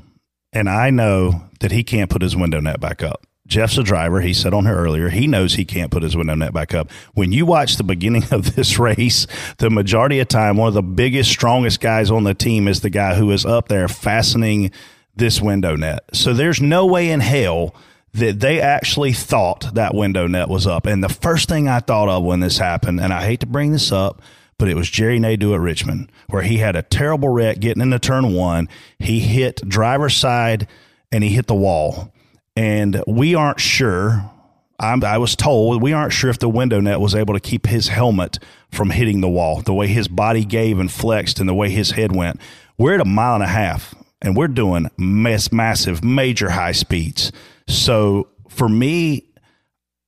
and 0.52 0.68
I 0.68 0.90
know 0.90 1.44
that 1.60 1.72
he 1.72 1.84
can't 1.84 2.10
put 2.10 2.24
his 2.24 2.36
window 2.36 2.60
net 2.60 2.80
back 2.80 3.04
up. 3.04 3.28
Jeff's 3.48 3.78
a 3.78 3.84
driver. 3.84 4.22
He 4.22 4.34
said 4.34 4.54
on 4.54 4.66
here 4.66 4.76
earlier, 4.76 5.10
he 5.10 5.26
knows 5.26 5.54
he 5.54 5.66
can't 5.66 5.90
put 5.90 6.04
his 6.04 6.16
window 6.16 6.36
net 6.36 6.54
back 6.54 6.74
up. 6.74 6.92
When 7.14 7.32
you 7.32 7.46
watch 7.46 7.78
the 7.78 7.84
beginning 7.84 8.26
of 8.32 8.56
this 8.56 8.78
race, 8.80 9.26
the 9.58 9.70
majority 9.70 10.20
of 10.20 10.28
time, 10.28 10.58
one 10.58 10.68
of 10.68 10.74
the 10.74 10.84
biggest, 10.84 11.30
strongest 11.30 11.80
guys 11.80 12.12
on 12.12 12.24
the 12.24 12.34
team 12.34 12.68
is 12.68 12.82
the 12.82 12.90
guy 12.90 13.16
who 13.16 13.32
is 13.32 13.46
up 13.46 13.70
there 13.70 13.88
fastening 13.88 14.72
this 15.16 15.42
window 15.42 15.76
net. 15.76 16.04
So 16.14 16.34
there's 16.34 16.62
no 16.62 16.86
way 16.86 17.10
in 17.10 17.22
hell 17.22 17.74
that 18.14 18.40
they 18.40 18.60
actually 18.60 19.14
thought 19.14 19.74
that 19.74 19.94
window 19.94 20.28
net 20.28 20.50
was 20.50 20.68
up. 20.68 20.86
And 20.86 21.04
the 21.04 21.10
first 21.10 21.50
thing 21.50 21.68
I 21.68 21.80
thought 21.80 22.10
of 22.10 22.24
when 22.24 22.40
this 22.40 22.58
happened, 22.58 23.00
and 23.00 23.14
I 23.14 23.26
hate 23.26 23.40
to 23.42 23.46
bring 23.46 23.72
this 23.72 23.92
up, 23.92 24.22
but 24.58 24.68
it 24.68 24.76
was 24.76 24.90
Jerry 24.90 25.20
Nadeau 25.20 25.54
at 25.54 25.60
Richmond, 25.60 26.12
where 26.30 26.42
he 26.42 26.58
had 26.58 26.76
a 26.76 26.82
terrible 26.82 27.30
wreck 27.30 27.60
getting 27.60 27.82
into 27.82 28.00
turn 28.00 28.34
one. 28.34 28.68
He 28.98 29.20
hit 29.20 29.68
driver's 29.68 30.16
side 30.16 30.68
and 31.12 31.24
he 31.24 31.30
hit 31.30 31.48
the 31.48 31.56
wall. 31.56 32.12
And 32.58 33.04
we 33.06 33.36
aren't 33.36 33.60
sure. 33.60 34.32
I'm, 34.80 35.04
I 35.04 35.20
was 35.20 35.36
told 35.36 35.80
we 35.80 35.94
aren't 35.94 36.12
sure 36.12 36.32
if 36.32 36.40
the 36.40 36.50
window 36.50 36.80
net 36.80 37.00
was 37.00 37.14
able 37.14 37.36
to 37.36 37.40
keep 37.40 37.68
his 37.68 37.90
helmet 37.90 38.40
from 38.72 38.90
hitting 38.90 39.22
the 39.22 39.30
wall, 39.30 39.62
the 39.62 39.76
way 39.76 39.86
his 39.86 40.08
body 40.08 40.44
gave 40.44 40.80
and 40.80 40.92
flexed 40.92 41.40
and 41.40 41.48
the 41.48 41.54
way 41.54 41.70
his 41.70 41.92
head 41.92 42.16
went. 42.16 42.42
We're 42.76 42.96
at 42.96 43.02
a 43.02 43.06
mile 43.06 43.36
and 43.36 43.44
a 43.44 43.48
half 43.48 43.94
and 44.24 44.36
we're 44.36 44.48
doing 44.48 44.90
mass, 44.98 45.52
massive, 45.52 46.04
major 46.04 46.50
high 46.50 46.72
speeds. 46.72 47.32
So 47.68 48.30
for 48.50 48.68
me, 48.68 49.30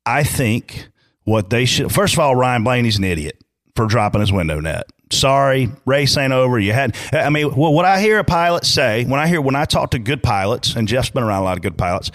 I 0.08 0.24
think 0.24 0.90
what 1.26 1.52
they 1.52 1.66
should 1.66 1.92
first 1.92 2.16
of 2.16 2.20
all, 2.20 2.36
Ryan 2.36 2.64
Blaney's 2.64 2.98
an 2.98 3.04
idiot 3.04 3.38
for 3.76 3.86
dropping 3.86 4.22
his 4.22 4.32
window 4.32 4.60
net. 4.60 4.86
Sorry, 5.12 5.70
race 5.86 6.18
ain't 6.18 6.34
over. 6.34 6.58
You 6.58 6.74
had, 6.74 6.96
I 7.14 7.30
mean, 7.30 7.56
well, 7.56 7.74
what 7.74 7.86
I 7.86 8.02
hear 8.02 8.18
a 8.18 8.24
pilot 8.24 8.66
say 8.66 9.06
when 9.06 9.20
I 9.20 9.28
hear 9.28 9.40
when 9.40 9.56
I 9.56 9.66
talk 9.66 9.92
to 9.92 10.00
good 10.00 10.24
pilots, 10.24 10.76
and 10.76 10.88
Jeff's 10.88 11.12
been 11.12 11.24
around 11.24 11.42
a 11.42 11.46
lot 11.46 11.58
of 11.58 11.62
good 11.62 11.78
pilots, 11.78 12.12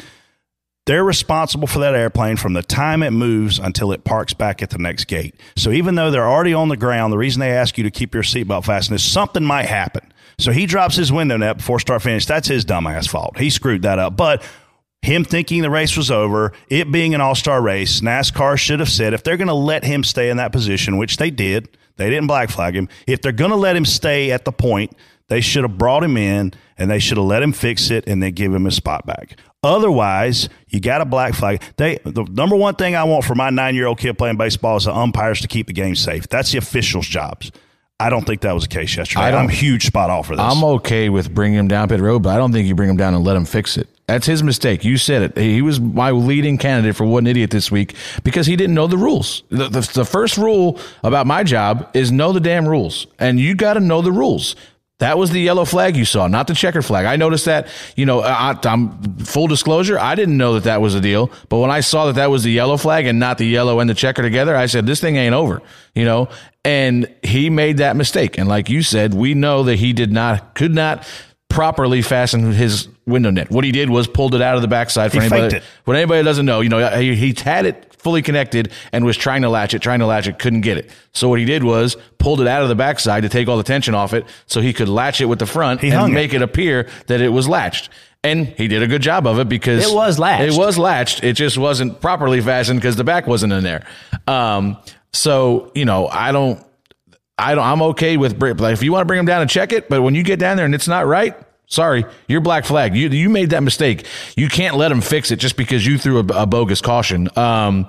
they're 0.86 1.04
responsible 1.04 1.66
for 1.66 1.78
that 1.78 1.94
airplane 1.94 2.36
from 2.36 2.52
the 2.52 2.62
time 2.62 3.02
it 3.02 3.10
moves 3.10 3.58
until 3.58 3.92
it 3.92 4.04
parks 4.04 4.34
back 4.34 4.62
at 4.62 4.70
the 4.70 4.78
next 4.78 5.06
gate. 5.06 5.34
So 5.56 5.70
even 5.70 5.94
though 5.94 6.10
they're 6.10 6.28
already 6.28 6.52
on 6.52 6.68
the 6.68 6.76
ground, 6.76 7.12
the 7.12 7.18
reason 7.18 7.40
they 7.40 7.52
ask 7.52 7.78
you 7.78 7.84
to 7.84 7.90
keep 7.90 8.12
your 8.12 8.22
seatbelt 8.22 8.64
fastened 8.64 8.96
is 8.96 9.02
something 9.02 9.44
might 9.44 9.66
happen. 9.66 10.12
So 10.38 10.52
he 10.52 10.66
drops 10.66 10.96
his 10.96 11.12
window 11.12 11.36
net 11.36 11.58
before 11.58 11.80
start 11.80 12.02
finish. 12.02 12.26
That's 12.26 12.48
his 12.48 12.64
dumbass 12.64 13.08
fault. 13.08 13.38
He 13.38 13.50
screwed 13.50 13.82
that 13.82 13.98
up. 13.98 14.16
But 14.16 14.42
him 15.00 15.24
thinking 15.24 15.62
the 15.62 15.70
race 15.70 15.96
was 15.96 16.10
over, 16.10 16.52
it 16.68 16.90
being 16.90 17.14
an 17.14 17.20
all 17.20 17.34
star 17.34 17.62
race, 17.62 18.00
NASCAR 18.00 18.58
should 18.58 18.80
have 18.80 18.88
said 18.90 19.14
if 19.14 19.22
they're 19.22 19.36
going 19.36 19.48
to 19.48 19.54
let 19.54 19.84
him 19.84 20.04
stay 20.04 20.28
in 20.28 20.38
that 20.38 20.52
position, 20.52 20.98
which 20.98 21.16
they 21.16 21.30
did, 21.30 21.76
they 21.96 22.10
didn't 22.10 22.26
black 22.26 22.50
flag 22.50 22.74
him. 22.74 22.88
If 23.06 23.22
they're 23.22 23.32
going 23.32 23.50
to 23.50 23.56
let 23.56 23.76
him 23.76 23.84
stay 23.84 24.32
at 24.32 24.44
the 24.44 24.52
point, 24.52 24.92
they 25.28 25.40
should 25.40 25.62
have 25.62 25.78
brought 25.78 26.02
him 26.02 26.16
in 26.16 26.52
and 26.76 26.90
they 26.90 26.98
should 26.98 27.16
have 27.16 27.26
let 27.26 27.42
him 27.42 27.52
fix 27.52 27.90
it 27.90 28.06
and 28.06 28.22
then 28.22 28.32
give 28.32 28.52
him 28.52 28.64
his 28.64 28.74
spot 28.76 29.06
back. 29.06 29.38
Otherwise, 29.64 30.48
you 30.68 30.78
got 30.80 31.00
a 31.00 31.04
black 31.04 31.34
flag. 31.34 31.62
They 31.76 31.98
the 32.04 32.24
number 32.30 32.54
one 32.54 32.74
thing 32.74 32.94
I 32.94 33.04
want 33.04 33.24
for 33.24 33.34
my 33.34 33.50
nine 33.50 33.74
year 33.74 33.86
old 33.86 33.98
kid 33.98 34.18
playing 34.18 34.36
baseball 34.36 34.76
is 34.76 34.84
the 34.84 34.94
umpires 34.94 35.40
to 35.40 35.48
keep 35.48 35.66
the 35.66 35.72
game 35.72 35.96
safe. 35.96 36.28
That's 36.28 36.52
the 36.52 36.58
officials' 36.58 37.06
jobs. 37.06 37.50
I 38.00 38.10
don't 38.10 38.26
think 38.26 38.40
that 38.40 38.52
was 38.52 38.64
the 38.64 38.68
case 38.68 38.96
yesterday. 38.96 39.22
I'm 39.32 39.48
huge 39.48 39.86
spot 39.86 40.10
off 40.10 40.26
for 40.26 40.36
this. 40.36 40.44
I'm 40.44 40.64
okay 40.64 41.08
with 41.08 41.32
bringing 41.32 41.58
him 41.58 41.68
down 41.68 41.88
pit 41.88 42.00
road, 42.00 42.24
but 42.24 42.30
I 42.30 42.36
don't 42.36 42.52
think 42.52 42.66
you 42.66 42.74
bring 42.74 42.90
him 42.90 42.96
down 42.96 43.14
and 43.14 43.24
let 43.24 43.36
him 43.36 43.44
fix 43.44 43.76
it. 43.76 43.88
That's 44.06 44.26
his 44.26 44.42
mistake. 44.42 44.84
You 44.84 44.98
said 44.98 45.22
it. 45.22 45.38
He 45.38 45.62
was 45.62 45.80
my 45.80 46.10
leading 46.10 46.58
candidate 46.58 46.96
for 46.96 47.06
what 47.06 47.18
an 47.18 47.28
idiot 47.28 47.50
this 47.50 47.70
week 47.70 47.94
because 48.22 48.46
he 48.46 48.56
didn't 48.56 48.74
know 48.74 48.86
the 48.86 48.98
rules. 48.98 49.44
The, 49.48 49.68
the, 49.68 49.80
the 49.94 50.04
first 50.04 50.36
rule 50.36 50.78
about 51.02 51.26
my 51.26 51.42
job 51.44 51.88
is 51.94 52.12
know 52.12 52.32
the 52.32 52.40
damn 52.40 52.68
rules, 52.68 53.06
and 53.18 53.40
you 53.40 53.54
got 53.54 53.74
to 53.74 53.80
know 53.80 54.02
the 54.02 54.12
rules. 54.12 54.56
That 55.04 55.18
was 55.18 55.28
the 55.28 55.40
yellow 55.40 55.66
flag 55.66 55.98
you 55.98 56.06
saw, 56.06 56.28
not 56.28 56.46
the 56.46 56.54
checker 56.54 56.80
flag. 56.80 57.04
I 57.04 57.16
noticed 57.16 57.44
that. 57.44 57.68
You 57.94 58.06
know, 58.06 58.22
I, 58.22 58.58
I'm 58.64 59.18
full 59.18 59.48
disclosure. 59.48 59.98
I 59.98 60.14
didn't 60.14 60.38
know 60.38 60.54
that 60.54 60.64
that 60.64 60.80
was 60.80 60.94
a 60.94 61.00
deal, 61.02 61.30
but 61.50 61.58
when 61.58 61.70
I 61.70 61.80
saw 61.80 62.06
that 62.06 62.14
that 62.14 62.30
was 62.30 62.42
the 62.42 62.50
yellow 62.50 62.78
flag 62.78 63.04
and 63.04 63.18
not 63.18 63.36
the 63.36 63.44
yellow 63.44 63.80
and 63.80 63.90
the 63.90 63.94
checker 63.94 64.22
together, 64.22 64.56
I 64.56 64.64
said, 64.64 64.86
"This 64.86 65.02
thing 65.02 65.16
ain't 65.16 65.34
over." 65.34 65.60
You 65.94 66.06
know, 66.06 66.30
and 66.64 67.06
he 67.22 67.50
made 67.50 67.76
that 67.76 67.96
mistake. 67.96 68.38
And 68.38 68.48
like 68.48 68.70
you 68.70 68.82
said, 68.82 69.12
we 69.12 69.34
know 69.34 69.64
that 69.64 69.76
he 69.76 69.92
did 69.92 70.10
not, 70.10 70.54
could 70.54 70.74
not 70.74 71.06
properly 71.54 72.02
fastened 72.02 72.52
his 72.54 72.88
window 73.06 73.30
net. 73.30 73.48
What 73.48 73.64
he 73.64 73.70
did 73.70 73.88
was 73.88 74.08
pulled 74.08 74.34
it 74.34 74.42
out 74.42 74.56
of 74.56 74.62
the 74.62 74.68
backside 74.68 75.12
for 75.12 75.20
He 75.20 75.26
anybody. 75.26 75.64
What 75.84 75.96
anybody 75.96 76.24
doesn't 76.24 76.44
know, 76.44 76.60
you 76.60 76.68
know, 76.68 76.98
he, 76.98 77.14
he 77.14 77.32
had 77.42 77.64
it 77.64 77.94
fully 77.96 78.22
connected 78.22 78.72
and 78.92 79.04
was 79.04 79.16
trying 79.16 79.42
to 79.42 79.48
latch 79.48 79.72
it, 79.72 79.80
trying 79.80 80.00
to 80.00 80.06
latch 80.06 80.26
it, 80.26 80.40
couldn't 80.40 80.62
get 80.62 80.76
it. 80.78 80.90
So 81.12 81.28
what 81.28 81.38
he 81.38 81.44
did 81.44 81.62
was 81.62 81.96
pulled 82.18 82.40
it 82.40 82.48
out 82.48 82.62
of 82.62 82.68
the 82.68 82.74
backside 82.74 83.22
to 83.22 83.28
take 83.28 83.46
all 83.46 83.56
the 83.56 83.62
tension 83.62 83.94
off 83.94 84.12
it, 84.12 84.26
so 84.46 84.60
he 84.60 84.72
could 84.72 84.88
latch 84.88 85.20
it 85.20 85.26
with 85.26 85.38
the 85.38 85.46
front 85.46 85.80
He 85.80 85.90
and 85.90 86.12
make 86.12 86.34
it 86.34 86.42
appear 86.42 86.88
that 87.06 87.20
it 87.20 87.28
was 87.28 87.48
latched. 87.48 87.88
And 88.24 88.48
he 88.48 88.66
did 88.66 88.82
a 88.82 88.88
good 88.88 89.02
job 89.02 89.26
of 89.26 89.38
it 89.38 89.48
because 89.48 89.88
It 89.88 89.94
was 89.94 90.18
latched. 90.18 90.54
It 90.54 90.58
was 90.58 90.76
latched. 90.76 91.22
It 91.22 91.34
just 91.34 91.56
wasn't 91.56 92.00
properly 92.00 92.40
fastened 92.40 92.80
because 92.80 92.96
the 92.96 93.04
back 93.04 93.26
wasn't 93.28 93.52
in 93.52 93.62
there. 93.62 93.86
Um, 94.26 94.78
so 95.12 95.70
you 95.74 95.84
know, 95.84 96.08
I 96.08 96.32
don't. 96.32 96.64
I 97.36 97.56
don't, 97.56 97.64
I'm 97.64 97.82
okay 97.82 98.16
with 98.16 98.40
like 98.40 98.74
if 98.74 98.82
you 98.84 98.92
want 98.92 99.02
to 99.02 99.06
bring 99.06 99.18
them 99.18 99.26
down 99.26 99.40
and 99.40 99.50
check 99.50 99.72
it, 99.72 99.88
but 99.88 100.02
when 100.02 100.14
you 100.14 100.22
get 100.22 100.38
down 100.38 100.56
there 100.56 100.64
and 100.64 100.72
it's 100.74 100.86
not 100.86 101.04
right, 101.04 101.34
sorry, 101.66 102.04
you're 102.28 102.40
black 102.40 102.64
flag. 102.64 102.96
You 102.96 103.08
you 103.08 103.28
made 103.28 103.50
that 103.50 103.62
mistake. 103.62 104.06
You 104.36 104.48
can't 104.48 104.76
let 104.76 104.88
them 104.88 105.00
fix 105.00 105.30
it 105.30 105.36
just 105.36 105.56
because 105.56 105.86
you 105.86 105.98
threw 105.98 106.18
a, 106.18 106.42
a 106.42 106.46
bogus 106.46 106.80
caution. 106.80 107.28
Um, 107.36 107.88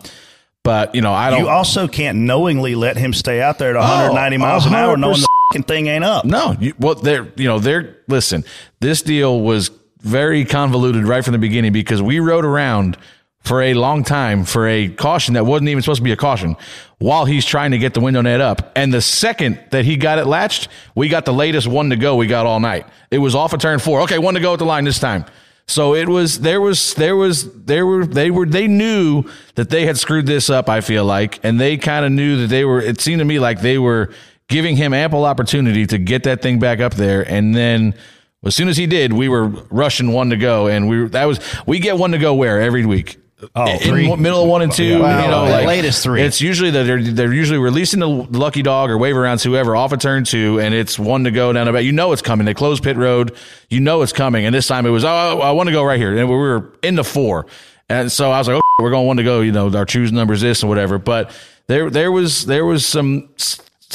but 0.63 0.95
you 0.95 1.01
know 1.01 1.13
I 1.13 1.29
don't. 1.29 1.39
You 1.39 1.49
also 1.49 1.87
can't 1.87 2.19
knowingly 2.19 2.75
let 2.75 2.97
him 2.97 3.13
stay 3.13 3.41
out 3.41 3.59
there 3.59 3.69
at 3.69 3.79
190 3.79 4.37
miles 4.37 4.65
an 4.65 4.73
hour, 4.73 4.97
knowing 4.97 5.21
the 5.53 5.61
thing 5.61 5.87
ain't 5.87 6.03
up. 6.03 6.25
No, 6.25 6.55
you, 6.59 6.73
well, 6.79 6.95
they're 6.95 7.31
you 7.35 7.45
know 7.45 7.59
they're 7.59 7.97
listen. 8.07 8.43
This 8.79 9.01
deal 9.01 9.41
was 9.41 9.71
very 9.99 10.45
convoluted 10.45 11.05
right 11.07 11.23
from 11.23 11.33
the 11.33 11.39
beginning 11.39 11.71
because 11.71 12.01
we 12.01 12.19
rode 12.19 12.45
around 12.45 12.97
for 13.45 13.61
a 13.61 13.75
long 13.75 14.03
time 14.03 14.43
for 14.43 14.67
a 14.67 14.89
caution 14.89 15.35
that 15.35 15.45
wasn't 15.45 15.69
even 15.69 15.81
supposed 15.81 15.99
to 15.99 16.03
be 16.03 16.11
a 16.11 16.17
caution 16.17 16.57
while 16.97 17.25
he's 17.25 17.45
trying 17.45 17.71
to 17.71 17.77
get 17.77 17.93
the 17.93 17.99
window 17.99 18.21
net 18.21 18.41
up. 18.41 18.71
And 18.75 18.91
the 18.91 19.01
second 19.01 19.63
that 19.69 19.85
he 19.85 19.97
got 19.97 20.17
it 20.17 20.25
latched, 20.25 20.67
we 20.95 21.09
got 21.09 21.25
the 21.25 21.33
latest 21.33 21.67
one 21.67 21.91
to 21.91 21.95
go 21.95 22.15
we 22.15 22.25
got 22.25 22.47
all 22.47 22.59
night. 22.59 22.87
It 23.11 23.19
was 23.19 23.35
off 23.35 23.53
of 23.53 23.59
turn 23.59 23.77
four. 23.77 24.01
Okay, 24.01 24.17
one 24.17 24.33
to 24.33 24.39
go 24.39 24.53
at 24.53 24.59
the 24.59 24.65
line 24.65 24.83
this 24.83 24.99
time. 24.99 25.25
So 25.67 25.93
it 25.93 26.09
was 26.09 26.39
there 26.39 26.59
was 26.59 26.95
there 26.95 27.15
was 27.15 27.51
there 27.65 27.85
were 27.85 28.05
they 28.05 28.31
were 28.31 28.45
they 28.47 28.67
knew 28.67 29.23
that 29.55 29.69
they 29.69 29.85
had 29.85 29.97
screwed 29.97 30.25
this 30.25 30.49
up, 30.49 30.67
I 30.67 30.81
feel 30.81 31.05
like, 31.05 31.39
and 31.43 31.59
they 31.59 31.77
kind 31.77 32.05
of 32.05 32.11
knew 32.11 32.41
that 32.41 32.47
they 32.47 32.65
were 32.65 32.81
it 32.81 32.99
seemed 32.99 33.19
to 33.19 33.25
me 33.25 33.39
like 33.39 33.61
they 33.61 33.77
were 33.77 34.11
giving 34.47 34.75
him 34.75 34.93
ample 34.93 35.23
opportunity 35.25 35.87
to 35.87 35.97
get 35.97 36.23
that 36.23 36.41
thing 36.41 36.59
back 36.59 36.79
up 36.79 36.93
there 36.95 37.27
and 37.27 37.55
then 37.55 37.95
as 38.43 38.55
soon 38.55 38.67
as 38.69 38.77
he 38.77 38.85
did, 38.85 39.11
we 39.11 39.27
were 39.27 39.47
rushing 39.47 40.11
one 40.11 40.29
to 40.29 40.37
go 40.37 40.67
and 40.67 40.87
we 40.87 41.07
that 41.07 41.25
was 41.25 41.39
we 41.65 41.79
get 41.79 41.97
one 41.97 42.11
to 42.11 42.19
go 42.19 42.35
where 42.35 42.61
every 42.61 42.85
week 42.85 43.17
Oh, 43.53 43.69
in 43.69 43.79
three. 43.79 44.15
middle 44.15 44.43
of 44.43 44.49
one 44.49 44.61
and 44.61 44.71
two. 44.71 45.01
Well, 45.01 45.21
you 45.23 45.29
know, 45.29 45.45
at 45.45 45.51
like, 45.51 45.67
latest 45.67 46.01
three. 46.03 46.21
It's 46.21 46.39
usually 46.39 46.71
that 46.71 46.83
they're 46.83 47.03
they're 47.03 47.33
usually 47.33 47.59
releasing 47.59 47.99
the 47.99 48.07
lucky 48.07 48.61
dog 48.61 48.89
or 48.89 48.97
wave 48.97 49.15
arounds 49.15 49.43
whoever 49.43 49.75
off 49.75 49.91
a 49.91 49.97
turn 49.97 50.23
two, 50.23 50.59
and 50.61 50.73
it's 50.73 50.97
one 50.97 51.25
to 51.25 51.31
go 51.31 51.51
down 51.51 51.67
about. 51.67 51.83
You 51.83 51.91
know 51.91 52.13
it's 52.13 52.21
coming. 52.21 52.45
They 52.45 52.53
close 52.53 52.79
pit 52.79 52.95
road. 52.95 53.35
You 53.69 53.81
know 53.81 54.01
it's 54.03 54.13
coming, 54.13 54.45
and 54.45 54.55
this 54.55 54.67
time 54.67 54.85
it 54.85 54.89
was 54.89 55.03
oh, 55.03 55.09
oh, 55.09 55.39
oh 55.39 55.41
I 55.41 55.51
want 55.51 55.67
to 55.67 55.73
go 55.73 55.83
right 55.83 55.99
here, 55.99 56.17
and 56.17 56.29
we 56.29 56.35
were 56.35 56.71
in 56.81 56.95
the 56.95 57.03
four, 57.03 57.47
and 57.89 58.09
so 58.09 58.31
I 58.31 58.37
was 58.37 58.47
like 58.47 58.55
oh, 58.55 58.83
we're 58.83 58.91
going 58.91 59.05
one 59.05 59.17
to 59.17 59.23
go. 59.23 59.41
You 59.41 59.51
know 59.51 59.69
our 59.75 59.85
choose 59.85 60.13
numbers 60.13 60.39
this 60.39 60.61
and 60.63 60.69
whatever, 60.69 60.97
but 60.97 61.31
there 61.67 61.89
there 61.89 62.13
was 62.13 62.45
there 62.45 62.65
was 62.65 62.85
some 62.85 63.29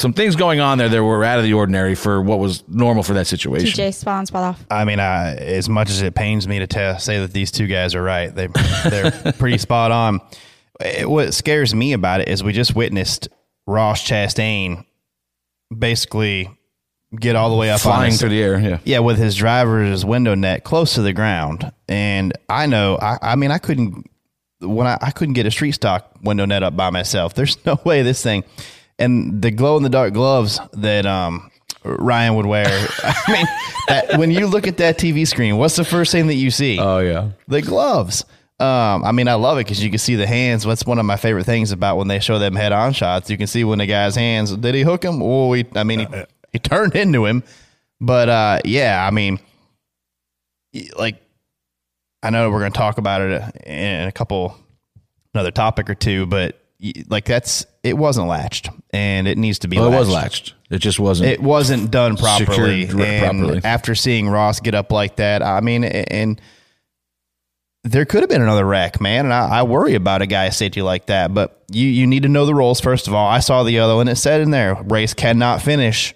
some 0.01 0.13
things 0.13 0.35
going 0.35 0.59
on 0.59 0.77
there 0.77 0.89
that 0.89 1.03
were 1.03 1.23
out 1.23 1.37
of 1.39 1.45
the 1.45 1.53
ordinary 1.53 1.95
for 1.95 2.21
what 2.21 2.39
was 2.39 2.67
normal 2.67 3.03
for 3.03 3.13
that 3.13 3.27
situation. 3.27 3.69
TJ, 3.69 3.93
spot 3.93 4.15
on, 4.19 4.25
spot 4.25 4.43
off. 4.43 4.65
I 4.71 4.83
mean, 4.85 4.99
I, 4.99 5.35
as 5.35 5.69
much 5.69 5.89
as 5.89 6.01
it 6.01 6.15
pains 6.15 6.47
me 6.47 6.59
to 6.59 6.67
tell, 6.67 6.99
say 6.99 7.19
that 7.19 7.31
these 7.33 7.51
two 7.51 7.67
guys 7.67 7.95
are 7.95 8.01
right, 8.03 8.33
they 8.33 8.47
they're 8.89 9.11
pretty 9.37 9.57
spot 9.59 9.91
on. 9.91 10.19
It- 10.79 11.09
what 11.09 11.33
scares 11.33 11.73
me 11.75 11.93
about 11.93 12.21
it 12.21 12.27
is 12.27 12.43
we 12.43 12.51
just 12.53 12.75
witnessed 12.75 13.29
Ross 13.67 14.03
Chastain 14.03 14.83
basically 15.75 16.49
get 17.19 17.35
all 17.35 17.49
the 17.49 17.55
way 17.55 17.69
up 17.69 17.75
on 17.85 17.93
Flying 17.93 18.11
his- 18.11 18.19
through 18.19 18.29
the 18.29 18.41
air, 18.41 18.59
yeah. 18.59 18.79
yeah, 18.83 18.99
with 18.99 19.17
his 19.17 19.35
driver's 19.35 20.05
window 20.05 20.33
net 20.35 20.63
close 20.63 20.95
to 20.95 21.01
the 21.01 21.13
ground. 21.13 21.71
And 21.87 22.33
I 22.49 22.65
know, 22.65 22.97
I, 22.97 23.17
I 23.21 23.35
mean, 23.35 23.51
I 23.51 23.57
couldn't 23.57 24.09
when 24.61 24.85
I, 24.87 24.97
I 25.01 25.11
couldn't 25.11 25.33
get 25.33 25.45
a 25.45 25.51
street 25.51 25.71
stock 25.73 26.11
window 26.21 26.45
net 26.45 26.63
up 26.63 26.75
by 26.75 26.89
myself. 26.89 27.33
There's 27.33 27.57
no 27.65 27.79
way 27.83 28.01
this 28.01 28.21
thing 28.23 28.43
and 29.01 29.41
the 29.41 29.51
glow 29.51 29.77
in 29.77 29.83
the 29.83 29.89
dark 29.89 30.13
gloves 30.13 30.59
that 30.73 31.05
um 31.05 31.51
Ryan 31.83 32.35
would 32.35 32.45
wear. 32.45 32.65
I 33.03 33.23
mean, 33.31 33.45
that, 33.87 34.17
when 34.19 34.29
you 34.31 34.45
look 34.47 34.67
at 34.67 34.77
that 34.77 34.97
TV 34.99 35.27
screen, 35.27 35.57
what's 35.57 35.75
the 35.75 35.83
first 35.85 36.11
thing 36.11 36.27
that 36.27 36.35
you 36.35 36.51
see? 36.51 36.79
Oh 36.79 36.99
yeah. 36.99 37.31
the 37.47 37.61
gloves. 37.61 38.23
Um, 38.59 39.03
I 39.03 39.11
mean, 39.11 39.27
I 39.27 39.33
love 39.33 39.57
it 39.57 39.65
because 39.65 39.83
you 39.83 39.89
can 39.89 39.97
see 39.97 40.13
the 40.15 40.27
hands. 40.27 40.63
That's 40.63 40.85
one 40.85 40.99
of 40.99 41.05
my 41.05 41.15
favorite 41.17 41.45
things 41.45 41.71
about 41.71 41.97
when 41.97 42.07
they 42.07 42.19
show 42.19 42.37
them 42.37 42.53
head-on 42.55 42.93
shots? 42.93 43.27
You 43.27 43.35
can 43.35 43.47
see 43.47 43.63
when 43.63 43.79
the 43.79 43.87
guy's 43.87 44.15
hands. 44.15 44.55
Did 44.55 44.75
he 44.75 44.83
hook 44.83 45.03
him? 45.03 45.19
Oh, 45.23 45.51
he, 45.53 45.65
I 45.75 45.83
mean, 45.83 46.01
he, 46.01 46.07
he 46.53 46.59
turned 46.59 46.95
into 46.95 47.25
him. 47.25 47.43
But 47.99 48.29
uh, 48.29 48.59
yeah, 48.63 49.03
I 49.03 49.09
mean, 49.09 49.39
like 50.95 51.21
I 52.23 52.29
know 52.29 52.51
we're 52.51 52.59
going 52.59 52.71
to 52.71 52.77
talk 52.77 52.99
about 52.99 53.21
it 53.21 53.65
in 53.65 54.07
a 54.07 54.11
couple 54.11 54.55
another 55.33 55.51
topic 55.51 55.89
or 55.89 55.95
two, 55.95 56.27
but 56.27 56.55
y- 56.55 56.60
like 57.09 57.25
that's 57.25 57.65
it 57.83 57.97
wasn't 57.97 58.27
latched 58.27 58.69
and 58.91 59.27
it 59.27 59.37
needs 59.37 59.59
to 59.59 59.67
be. 59.67 59.77
Well, 59.77 59.91
it 59.93 59.97
was 59.97 60.09
latched. 60.09 60.53
latched. 60.53 60.55
It 60.71 60.79
just 60.79 60.99
wasn't. 60.99 61.29
It 61.29 61.41
wasn't 61.41 61.91
done 61.91 62.17
properly. 62.17 62.83
And 62.83 62.91
properly. 62.91 63.61
after 63.63 63.95
seeing 63.95 64.29
Ross 64.29 64.59
get 64.59 64.73
up 64.73 64.91
like 64.91 65.17
that, 65.17 65.43
I 65.43 65.61
mean, 65.61 65.83
and 65.83 66.39
there 67.83 68.05
could 68.05 68.21
have 68.21 68.29
been 68.29 68.41
another 68.41 68.65
wreck, 68.65 69.01
man. 69.01 69.25
And 69.25 69.33
I, 69.33 69.59
I 69.59 69.63
worry 69.63 69.95
about 69.95 70.21
a 70.21 70.27
guy 70.27 70.49
safety 70.49 70.81
like 70.81 71.07
that. 71.07 71.33
But 71.33 71.63
you 71.69 71.87
you 71.87 72.07
need 72.07 72.23
to 72.23 72.29
know 72.29 72.45
the 72.45 72.55
rules 72.55 72.79
first 72.79 73.07
of 73.07 73.13
all. 73.13 73.27
I 73.27 73.39
saw 73.39 73.63
the 73.63 73.71
yellow 73.71 73.99
and 73.99 74.09
it 74.09 74.15
said 74.15 74.41
in 74.41 74.51
there, 74.51 74.75
race 74.83 75.13
cannot 75.13 75.61
finish 75.61 76.13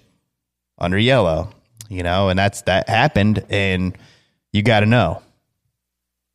under 0.78 0.98
yellow. 0.98 1.50
You 1.88 2.02
know, 2.02 2.28
and 2.30 2.38
that's 2.38 2.62
that 2.62 2.88
happened, 2.88 3.44
and 3.48 3.96
you 4.52 4.62
got 4.62 4.80
to 4.80 4.86
know. 4.86 5.22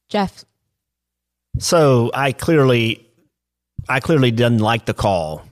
Jeff, 0.07 0.45
So 1.57 2.11
I 2.13 2.32
clearly, 2.32 3.05
I 3.91 3.99
clearly 3.99 4.31
didn't 4.31 4.59
like 4.59 4.85
the 4.85 4.93
call. 4.93 5.43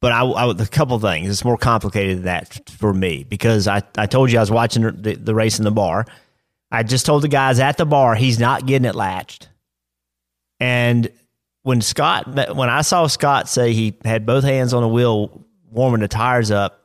But 0.00 0.12
I, 0.12 0.22
I 0.22 0.50
a 0.50 0.66
couple 0.66 0.98
things. 1.00 1.28
It's 1.28 1.44
more 1.44 1.56
complicated 1.56 2.18
than 2.18 2.24
that 2.24 2.70
for 2.70 2.94
me 2.94 3.24
because 3.24 3.66
I, 3.66 3.82
I 3.96 4.06
told 4.06 4.30
you 4.30 4.38
I 4.38 4.42
was 4.42 4.50
watching 4.50 4.82
the, 4.82 5.16
the 5.16 5.34
race 5.34 5.58
in 5.58 5.64
the 5.64 5.72
bar. 5.72 6.06
I 6.70 6.82
just 6.84 7.04
told 7.04 7.22
the 7.22 7.28
guys 7.28 7.58
at 7.58 7.78
the 7.78 7.86
bar 7.86 8.14
he's 8.14 8.38
not 8.38 8.64
getting 8.64 8.86
it 8.86 8.94
latched. 8.94 9.48
And 10.60 11.10
when 11.62 11.80
Scott, 11.80 12.54
when 12.54 12.68
I 12.68 12.82
saw 12.82 13.06
Scott 13.08 13.48
say 13.48 13.72
he 13.72 13.96
had 14.04 14.24
both 14.24 14.44
hands 14.44 14.72
on 14.72 14.82
the 14.82 14.88
wheel 14.88 15.44
warming 15.70 16.00
the 16.00 16.08
tires 16.08 16.50
up, 16.50 16.84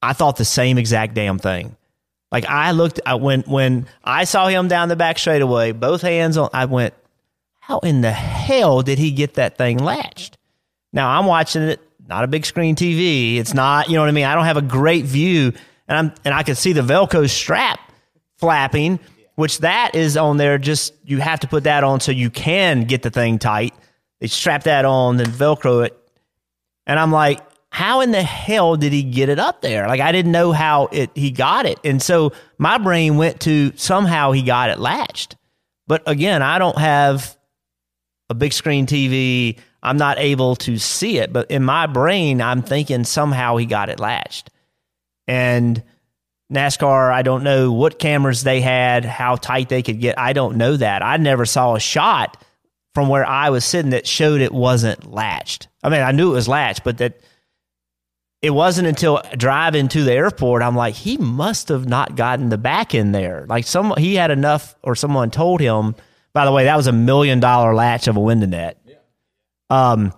I 0.00 0.12
thought 0.12 0.36
the 0.36 0.44
same 0.44 0.78
exact 0.78 1.14
damn 1.14 1.38
thing. 1.38 1.76
Like 2.32 2.46
I 2.46 2.72
looked 2.72 3.00
I 3.06 3.14
when 3.14 3.42
when 3.42 3.86
I 4.02 4.24
saw 4.24 4.48
him 4.48 4.68
down 4.68 4.88
the 4.88 4.96
back 4.96 5.18
straightaway, 5.18 5.72
both 5.72 6.02
hands 6.02 6.36
on 6.36 6.50
I 6.52 6.64
went, 6.64 6.94
How 7.66 7.78
in 7.78 8.02
the 8.02 8.12
hell 8.12 8.82
did 8.82 8.98
he 8.98 9.10
get 9.10 9.34
that 9.34 9.56
thing 9.56 9.78
latched? 9.78 10.36
Now 10.92 11.18
I'm 11.18 11.24
watching 11.24 11.62
it, 11.62 11.80
not 12.06 12.22
a 12.22 12.26
big 12.26 12.44
screen 12.44 12.76
TV. 12.76 13.38
It's 13.38 13.54
not, 13.54 13.88
you 13.88 13.94
know 13.94 14.02
what 14.02 14.10
I 14.10 14.12
mean? 14.12 14.26
I 14.26 14.34
don't 14.34 14.44
have 14.44 14.58
a 14.58 14.62
great 14.62 15.06
view. 15.06 15.54
And 15.88 15.96
I'm 15.96 16.14
and 16.26 16.34
I 16.34 16.42
could 16.42 16.58
see 16.58 16.74
the 16.74 16.82
Velcro 16.82 17.26
strap 17.26 17.80
flapping, 18.36 19.00
which 19.36 19.60
that 19.60 19.94
is 19.94 20.18
on 20.18 20.36
there 20.36 20.58
just 20.58 20.92
you 21.06 21.20
have 21.20 21.40
to 21.40 21.48
put 21.48 21.64
that 21.64 21.84
on 21.84 22.00
so 22.00 22.12
you 22.12 22.28
can 22.28 22.82
get 22.82 23.00
the 23.00 23.08
thing 23.08 23.38
tight. 23.38 23.72
They 24.20 24.26
strap 24.26 24.64
that 24.64 24.84
on, 24.84 25.16
then 25.16 25.28
Velcro 25.28 25.86
it. 25.86 25.98
And 26.86 26.98
I'm 26.98 27.12
like, 27.12 27.40
how 27.70 28.02
in 28.02 28.10
the 28.10 28.22
hell 28.22 28.76
did 28.76 28.92
he 28.92 29.02
get 29.02 29.30
it 29.30 29.38
up 29.38 29.62
there? 29.62 29.88
Like 29.88 30.00
I 30.00 30.12
didn't 30.12 30.32
know 30.32 30.52
how 30.52 30.90
it 30.92 31.12
he 31.14 31.30
got 31.30 31.64
it. 31.64 31.80
And 31.82 32.02
so 32.02 32.34
my 32.58 32.76
brain 32.76 33.16
went 33.16 33.40
to 33.40 33.72
somehow 33.76 34.32
he 34.32 34.42
got 34.42 34.68
it 34.68 34.78
latched. 34.78 35.36
But 35.86 36.02
again, 36.06 36.42
I 36.42 36.58
don't 36.58 36.76
have 36.76 37.34
a 38.30 38.34
big 38.34 38.52
screen 38.52 38.86
TV. 38.86 39.58
I'm 39.82 39.96
not 39.96 40.18
able 40.18 40.56
to 40.56 40.78
see 40.78 41.18
it, 41.18 41.32
but 41.32 41.50
in 41.50 41.62
my 41.62 41.86
brain 41.86 42.40
I'm 42.40 42.62
thinking 42.62 43.04
somehow 43.04 43.56
he 43.56 43.66
got 43.66 43.88
it 43.88 44.00
latched. 44.00 44.50
And 45.26 45.82
NASCAR, 46.52 47.12
I 47.12 47.22
don't 47.22 47.42
know 47.42 47.72
what 47.72 47.98
cameras 47.98 48.42
they 48.42 48.60
had, 48.60 49.04
how 49.04 49.36
tight 49.36 49.68
they 49.68 49.82
could 49.82 50.00
get. 50.00 50.18
I 50.18 50.32
don't 50.32 50.56
know 50.56 50.76
that. 50.76 51.02
I 51.02 51.16
never 51.16 51.46
saw 51.46 51.74
a 51.74 51.80
shot 51.80 52.42
from 52.94 53.08
where 53.08 53.26
I 53.26 53.50
was 53.50 53.64
sitting 53.64 53.90
that 53.90 54.06
showed 54.06 54.40
it 54.40 54.52
wasn't 54.52 55.10
latched. 55.10 55.68
I 55.82 55.88
mean, 55.88 56.02
I 56.02 56.12
knew 56.12 56.30
it 56.30 56.34
was 56.34 56.48
latched, 56.48 56.84
but 56.84 56.98
that 56.98 57.20
it 58.40 58.50
wasn't 58.50 58.86
until 58.86 59.22
driving 59.36 59.88
to 59.88 60.04
the 60.04 60.12
airport 60.12 60.62
I'm 60.62 60.76
like, 60.76 60.94
he 60.94 61.16
must 61.16 61.68
have 61.68 61.88
not 61.88 62.14
gotten 62.14 62.50
the 62.50 62.58
back 62.58 62.94
in 62.94 63.12
there. 63.12 63.46
Like 63.48 63.64
some 63.64 63.94
he 63.96 64.16
had 64.16 64.30
enough 64.30 64.76
or 64.82 64.94
someone 64.94 65.30
told 65.30 65.60
him, 65.60 65.94
by 66.34 66.44
the 66.44 66.52
way, 66.52 66.64
that 66.64 66.76
was 66.76 66.86
a 66.86 66.92
million 66.92 67.40
dollar 67.40 67.74
latch 67.74 68.06
of 68.08 68.16
a 68.16 68.20
window 68.20 68.46
net. 68.46 68.78
Um 69.70 70.12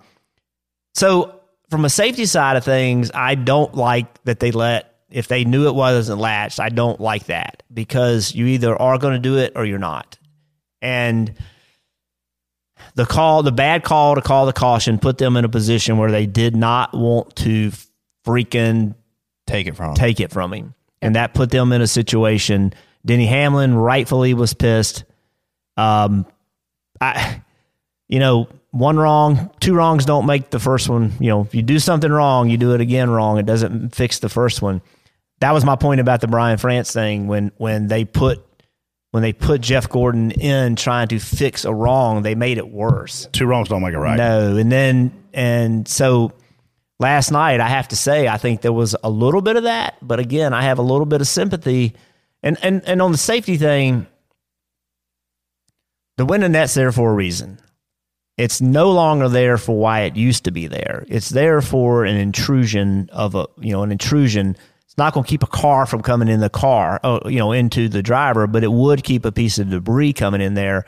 so 0.93 1.39
from 1.69 1.85
a 1.85 1.89
safety 1.89 2.25
side 2.25 2.57
of 2.57 2.63
things, 2.65 3.11
I 3.13 3.35
don't 3.35 3.73
like 3.75 4.23
that 4.23 4.39
they 4.39 4.51
let 4.51 4.93
if 5.09 5.27
they 5.27 5.45
knew 5.45 5.67
it 5.67 5.75
wasn't 5.75 6.19
latched, 6.19 6.59
I 6.59 6.69
don't 6.69 6.99
like 6.99 7.25
that 7.25 7.63
because 7.73 8.35
you 8.35 8.45
either 8.47 8.75
are 8.75 8.97
going 8.97 9.13
to 9.13 9.19
do 9.19 9.37
it 9.37 9.53
or 9.55 9.65
you're 9.65 9.79
not. 9.79 10.17
And 10.81 11.33
the 12.95 13.05
call, 13.05 13.43
the 13.43 13.51
bad 13.51 13.83
call 13.83 14.15
to 14.15 14.21
call 14.21 14.45
the 14.45 14.53
caution 14.53 14.99
put 14.99 15.17
them 15.17 15.37
in 15.37 15.45
a 15.45 15.49
position 15.49 15.97
where 15.97 16.11
they 16.11 16.25
did 16.25 16.55
not 16.55 16.93
want 16.93 17.35
to 17.37 17.71
freaking 18.25 18.95
Take 19.45 19.67
it 19.67 19.75
from 19.75 19.89
him. 19.89 19.95
take 19.95 20.19
it 20.19 20.31
from 20.31 20.53
him. 20.53 20.73
And 21.01 21.15
that 21.15 21.33
put 21.33 21.51
them 21.51 21.71
in 21.71 21.81
a 21.81 21.87
situation. 21.87 22.73
Denny 23.05 23.27
Hamlin 23.27 23.75
rightfully 23.75 24.33
was 24.33 24.53
pissed. 24.53 25.05
Um, 25.77 26.25
I, 26.99 27.41
you 28.07 28.19
know, 28.19 28.47
one 28.71 28.97
wrong, 28.97 29.51
two 29.59 29.73
wrongs 29.73 30.05
don't 30.05 30.25
make 30.25 30.49
the 30.49 30.59
first 30.59 30.89
one. 30.89 31.13
You 31.19 31.29
know, 31.29 31.41
if 31.41 31.55
you 31.55 31.61
do 31.61 31.79
something 31.79 32.11
wrong, 32.11 32.49
you 32.49 32.57
do 32.57 32.73
it 32.73 32.81
again 32.81 33.09
wrong. 33.09 33.37
It 33.37 33.45
doesn't 33.45 33.95
fix 33.95 34.19
the 34.19 34.29
first 34.29 34.61
one. 34.61 34.81
That 35.39 35.51
was 35.51 35.63
my 35.63 35.75
point 35.75 36.01
about 36.01 36.21
the 36.21 36.27
Brian 36.27 36.57
France 36.57 36.91
thing 36.91 37.27
when 37.27 37.51
when 37.57 37.87
they 37.87 38.05
put 38.05 38.43
when 39.11 39.23
they 39.23 39.33
put 39.33 39.61
Jeff 39.61 39.87
Gordon 39.87 40.31
in 40.31 40.75
trying 40.75 41.07
to 41.09 41.19
fix 41.19 41.63
a 41.63 41.73
wrong, 41.73 42.23
they 42.23 42.35
made 42.35 42.57
it 42.57 42.69
worse. 42.69 43.27
Two 43.31 43.45
wrongs 43.45 43.69
don't 43.69 43.81
make 43.81 43.93
it 43.93 43.99
right. 43.99 44.17
No, 44.17 44.57
and 44.57 44.71
then 44.71 45.11
and 45.33 45.87
so 45.87 46.33
last 46.99 47.31
night 47.31 47.59
I 47.59 47.67
have 47.67 47.87
to 47.89 47.95
say 47.95 48.27
I 48.27 48.37
think 48.37 48.61
there 48.61 48.73
was 48.73 48.95
a 49.03 49.09
little 49.09 49.41
bit 49.41 49.55
of 49.55 49.63
that, 49.63 49.95
but 50.01 50.19
again 50.19 50.53
I 50.53 50.63
have 50.63 50.79
a 50.79 50.83
little 50.83 51.05
bit 51.05 51.21
of 51.21 51.27
sympathy, 51.27 51.93
and 52.41 52.57
and 52.63 52.83
and 52.85 53.01
on 53.01 53.11
the 53.11 53.17
safety 53.17 53.57
thing, 53.57 54.07
the 56.17 56.25
window 56.25 56.47
net's 56.47 56.73
there 56.73 56.91
for 56.91 57.11
a 57.11 57.15
reason. 57.15 57.59
It's 58.37 58.61
no 58.61 58.91
longer 58.91 59.29
there 59.29 59.57
for 59.57 59.77
why 59.77 60.01
it 60.01 60.15
used 60.15 60.43
to 60.43 60.51
be 60.51 60.67
there. 60.67 61.05
It's 61.07 61.29
there 61.29 61.61
for 61.61 62.05
an 62.05 62.17
intrusion 62.17 63.09
of 63.11 63.33
a 63.33 63.47
you 63.59 63.71
know 63.71 63.83
an 63.83 63.91
intrusion. 63.91 64.55
It's 64.85 64.97
not 64.97 65.13
going 65.13 65.23
to 65.23 65.29
keep 65.29 65.43
a 65.43 65.47
car 65.47 65.85
from 65.85 66.01
coming 66.01 66.27
in 66.27 66.39
the 66.39 66.49
car, 66.49 66.99
uh, 67.03 67.19
you 67.25 67.39
know, 67.39 67.51
into 67.51 67.89
the 67.89 68.03
driver, 68.03 68.47
but 68.47 68.63
it 68.63 68.71
would 68.71 69.03
keep 69.03 69.25
a 69.25 69.31
piece 69.31 69.57
of 69.57 69.69
debris 69.69 70.13
coming 70.13 70.41
in 70.41 70.53
there 70.53 70.85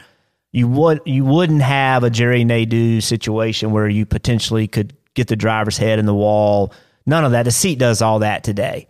you 0.51 0.67
would 0.67 1.01
you 1.05 1.25
wouldn't 1.25 1.61
have 1.61 2.03
a 2.03 2.09
Jerry 2.09 2.43
Nadeau 2.43 2.99
situation 2.99 3.71
where 3.71 3.87
you 3.87 4.05
potentially 4.05 4.67
could 4.67 4.95
get 5.13 5.27
the 5.27 5.35
driver's 5.35 5.77
head 5.77 5.99
in 5.99 6.05
the 6.05 6.13
wall. 6.13 6.73
None 7.05 7.25
of 7.25 7.31
that. 7.31 7.43
The 7.43 7.51
seat 7.51 7.79
does 7.79 8.01
all 8.01 8.19
that 8.19 8.43
today. 8.43 8.87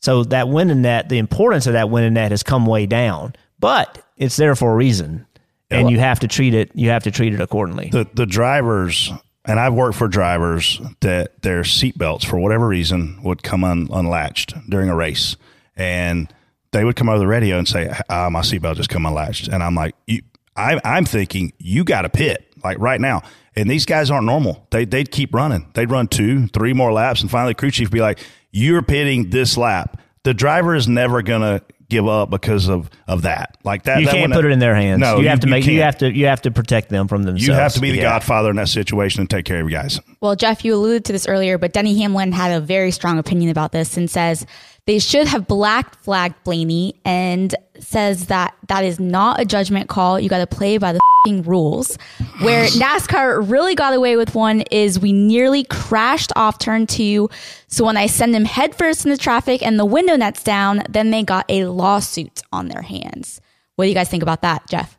So 0.00 0.24
that 0.24 0.48
window 0.48 0.74
net, 0.74 1.08
the 1.08 1.18
importance 1.18 1.66
of 1.66 1.74
that 1.74 1.90
window 1.90 2.08
net 2.08 2.30
has 2.30 2.42
come 2.42 2.64
way 2.64 2.86
down, 2.86 3.34
but 3.58 4.02
it's 4.16 4.36
there 4.36 4.54
for 4.54 4.72
a 4.72 4.76
reason, 4.76 5.26
and 5.70 5.90
you 5.90 5.98
have 5.98 6.20
to 6.20 6.28
treat 6.28 6.54
it. 6.54 6.70
You 6.74 6.90
have 6.90 7.04
to 7.04 7.10
treat 7.10 7.34
it 7.34 7.40
accordingly. 7.40 7.90
the 7.90 8.06
the 8.14 8.26
drivers 8.26 9.12
and 9.44 9.58
I've 9.58 9.74
worked 9.74 9.96
for 9.96 10.08
drivers 10.08 10.80
that 11.00 11.42
their 11.42 11.62
seatbelts 11.62 12.24
for 12.24 12.38
whatever 12.38 12.68
reason 12.68 13.20
would 13.22 13.42
come 13.42 13.64
un, 13.64 13.88
unlatched 13.90 14.54
during 14.68 14.88
a 14.88 14.94
race, 14.94 15.36
and 15.76 16.32
they 16.72 16.84
would 16.84 16.96
come 16.96 17.08
over 17.08 17.18
the 17.18 17.26
radio 17.26 17.58
and 17.58 17.66
say, 17.66 17.88
uh, 18.08 18.30
"My 18.30 18.40
seatbelt 18.40 18.76
just 18.76 18.90
come 18.90 19.06
unlatched," 19.06 19.48
and 19.48 19.62
I'm 19.62 19.74
like, 19.74 19.94
you, 20.06 20.22
I, 20.56 20.80
I'm 20.84 21.04
thinking 21.04 21.52
you 21.58 21.84
got 21.84 22.02
to 22.02 22.08
pit 22.08 22.46
like 22.62 22.78
right 22.78 23.00
now. 23.00 23.22
And 23.56 23.68
these 23.68 23.84
guys 23.84 24.10
aren't 24.10 24.26
normal. 24.26 24.66
They, 24.70 24.84
they'd 24.84 25.10
keep 25.10 25.34
running. 25.34 25.68
They'd 25.74 25.90
run 25.90 26.06
two, 26.06 26.46
three 26.48 26.72
more 26.72 26.92
laps. 26.92 27.20
And 27.20 27.30
finally, 27.30 27.54
crew 27.54 27.70
chief 27.70 27.88
would 27.88 27.94
be 27.94 28.00
like, 28.00 28.20
You're 28.52 28.82
pitting 28.82 29.30
this 29.30 29.56
lap. 29.56 30.00
The 30.22 30.34
driver 30.34 30.74
is 30.74 30.86
never 30.86 31.22
going 31.22 31.40
to 31.40 31.64
give 31.90 32.08
up 32.08 32.30
because 32.30 32.68
of, 32.68 32.88
of 33.06 33.22
that. 33.22 33.58
Like 33.64 33.82
that. 33.82 34.00
You 34.00 34.06
that 34.06 34.14
can't 34.14 34.32
put 34.32 34.44
it 34.46 34.52
in 34.52 34.58
their 34.58 34.74
hands. 34.74 35.00
No, 35.00 35.18
you 35.18 35.28
have 35.28 35.40
to 35.40 35.46
make. 35.46 35.66
You 35.66 35.72
can't. 35.72 35.84
have 35.84 35.98
to. 35.98 36.10
You 36.10 36.26
have 36.26 36.40
to 36.42 36.50
protect 36.50 36.88
them 36.88 37.08
from 37.08 37.24
themselves. 37.24 37.46
You 37.46 37.52
have 37.52 37.74
to 37.74 37.80
be 37.80 37.90
the 37.90 37.98
Yeah. 37.98 38.04
godfather 38.04 38.48
in 38.50 38.56
that 38.56 38.68
situation 38.68 39.20
and 39.20 39.28
take 39.28 39.44
care 39.44 39.60
of 39.60 39.68
you 39.68 39.76
guys. 39.76 40.00
Well, 40.20 40.36
Jeff, 40.36 40.64
you 40.64 40.74
alluded 40.74 41.04
to 41.06 41.12
this 41.12 41.28
earlier, 41.28 41.58
but 41.58 41.72
Denny 41.72 41.98
Hamlin 42.00 42.32
had 42.32 42.52
a 42.52 42.60
very 42.60 42.90
strong 42.90 43.18
opinion 43.18 43.50
about 43.50 43.72
this 43.72 43.96
and 43.96 44.08
says 44.10 44.46
they 44.86 44.98
should 44.98 45.26
have 45.26 45.46
black 45.46 45.96
flagged 46.02 46.42
Blaney 46.44 46.94
and 47.04 47.54
says 47.78 48.26
that 48.26 48.54
that 48.68 48.84
is 48.84 48.98
not 48.98 49.40
a 49.40 49.44
judgment 49.44 49.88
call. 49.88 50.18
You 50.18 50.28
got 50.28 50.38
to 50.38 50.46
play 50.46 50.78
by 50.78 50.92
the 50.92 51.00
fing 51.24 51.42
rules. 51.42 51.96
Where 52.40 52.66
NASCAR 52.68 53.48
really 53.48 53.74
got 53.74 53.94
away 53.94 54.16
with 54.16 54.34
one 54.34 54.62
is 54.70 54.98
we 54.98 55.12
nearly 55.12 55.64
crashed 55.64 56.32
off 56.36 56.58
turn 56.58 56.86
two. 56.86 57.28
So 57.68 57.84
when 57.84 57.96
I 57.96 58.06
send 58.06 58.34
them 58.34 58.44
headfirst 58.44 59.04
into 59.04 59.18
traffic 59.18 59.62
and 59.62 59.78
the 59.78 59.84
window 59.84 60.16
net's 60.16 60.42
down, 60.42 60.82
then 60.88 61.10
they 61.10 61.22
got 61.22 61.46
a 61.48 61.66
lawsuit 61.66 62.42
on 62.52 62.68
their 62.68 62.82
hands. 62.82 63.40
What 63.76 63.84
do 63.84 63.88
you 63.88 63.94
guys 63.94 64.08
think 64.08 64.22
about 64.22 64.42
that, 64.42 64.66
Jeff? 64.68 64.98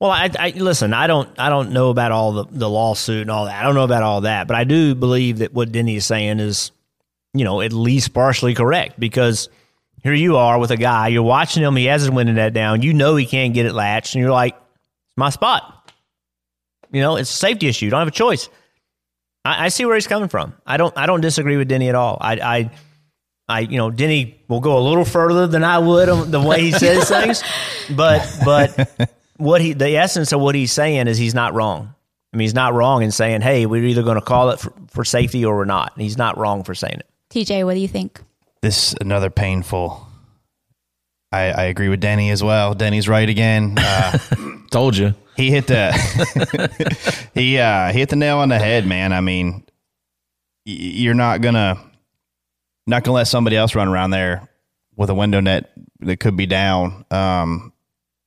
Well, 0.00 0.10
I, 0.10 0.30
I 0.36 0.50
listen. 0.50 0.94
I 0.94 1.06
don't. 1.06 1.28
I 1.38 1.48
don't 1.48 1.70
know 1.70 1.90
about 1.90 2.10
all 2.10 2.32
the, 2.32 2.44
the 2.50 2.68
lawsuit 2.68 3.22
and 3.22 3.30
all 3.30 3.44
that. 3.44 3.54
I 3.54 3.62
don't 3.62 3.76
know 3.76 3.84
about 3.84 4.02
all 4.02 4.22
that, 4.22 4.48
but 4.48 4.56
I 4.56 4.64
do 4.64 4.96
believe 4.96 5.38
that 5.38 5.52
what 5.52 5.70
Denny 5.70 5.94
is 5.94 6.04
saying 6.04 6.40
is, 6.40 6.72
you 7.34 7.44
know, 7.44 7.60
at 7.60 7.72
least 7.72 8.12
partially 8.12 8.54
correct 8.54 8.98
because 8.98 9.48
here 10.02 10.14
you 10.14 10.36
are 10.36 10.58
with 10.58 10.70
a 10.70 10.76
guy. 10.76 11.08
You're 11.08 11.22
watching 11.22 11.62
him. 11.62 11.76
He 11.76 11.86
has 11.86 12.02
his 12.02 12.10
window 12.10 12.34
that 12.34 12.52
down. 12.52 12.82
You 12.82 12.92
know 12.92 13.16
he 13.16 13.26
can't 13.26 13.54
get 13.54 13.66
it 13.66 13.72
latched, 13.72 14.14
and 14.14 14.22
you're 14.22 14.32
like, 14.32 14.54
"It's 14.54 15.16
my 15.16 15.30
spot." 15.30 15.90
You 16.90 17.00
know, 17.00 17.16
it's 17.16 17.30
a 17.30 17.34
safety 17.34 17.68
issue. 17.68 17.86
You 17.86 17.90
don't 17.90 18.00
have 18.00 18.08
a 18.08 18.10
choice. 18.10 18.48
I, 19.44 19.66
I 19.66 19.68
see 19.68 19.84
where 19.84 19.94
he's 19.94 20.06
coming 20.06 20.28
from. 20.28 20.54
I 20.66 20.76
don't. 20.76 20.96
I 20.96 21.06
don't 21.06 21.20
disagree 21.20 21.56
with 21.56 21.68
Denny 21.68 21.88
at 21.88 21.94
all. 21.94 22.18
I. 22.20 22.34
I 22.36 22.70
I, 23.48 23.60
you 23.60 23.76
know, 23.76 23.90
Denny 23.90 24.40
will 24.48 24.60
go 24.60 24.78
a 24.78 24.80
little 24.80 25.04
further 25.04 25.46
than 25.46 25.64
I 25.64 25.78
would 25.78 26.08
on 26.08 26.30
the 26.30 26.40
way 26.40 26.62
he 26.62 26.72
says 26.72 27.08
things, 27.08 27.42
but 27.94 28.26
but 28.44 29.10
what 29.36 29.60
he 29.60 29.72
the 29.72 29.96
essence 29.96 30.32
of 30.32 30.40
what 30.40 30.54
he's 30.54 30.72
saying 30.72 31.08
is 31.08 31.18
he's 31.18 31.34
not 31.34 31.52
wrong. 31.52 31.94
I 32.32 32.36
mean, 32.36 32.44
he's 32.44 32.54
not 32.54 32.72
wrong 32.72 33.02
in 33.02 33.10
saying, 33.10 33.42
"Hey, 33.42 33.66
we're 33.66 33.84
either 33.84 34.02
going 34.02 34.14
to 34.14 34.22
call 34.22 34.50
it 34.50 34.60
for, 34.60 34.72
for 34.88 35.04
safety 35.04 35.44
or 35.44 35.56
we're 35.56 35.64
not." 35.64 35.92
And 35.94 36.02
he's 36.02 36.16
not 36.16 36.38
wrong 36.38 36.64
for 36.64 36.74
saying 36.74 37.00
it. 37.00 37.06
TJ, 37.32 37.64
what 37.64 37.74
do 37.74 37.80
you 37.80 37.88
think? 37.88 38.20
This 38.60 38.94
another 39.00 39.30
painful. 39.30 40.06
I, 41.32 41.44
I 41.50 41.62
agree 41.64 41.88
with 41.88 42.00
Denny 42.00 42.30
as 42.30 42.42
well. 42.42 42.74
Denny's 42.74 43.08
right 43.08 43.28
again. 43.28 43.74
Uh, 43.78 44.18
Told 44.70 44.96
you. 44.96 45.14
he 45.36 45.50
hit 45.50 45.66
the 45.66 45.92
he 47.34 47.58
uh 47.58 47.90
he 47.92 47.98
hit 48.00 48.10
the 48.10 48.16
nail 48.16 48.38
on 48.38 48.48
the 48.50 48.58
head, 48.58 48.86
man. 48.86 49.12
I 49.12 49.20
mean, 49.22 49.64
y- 50.66 50.72
you're 50.74 51.14
not 51.14 51.40
gonna 51.40 51.78
not 52.86 53.02
gonna 53.04 53.14
let 53.14 53.28
somebody 53.28 53.56
else 53.56 53.74
run 53.74 53.88
around 53.88 54.10
there 54.10 54.48
with 54.96 55.08
a 55.10 55.14
window 55.14 55.40
net 55.40 55.72
that 56.00 56.18
could 56.20 56.36
be 56.36 56.44
down. 56.46 57.04
Um, 57.10 57.72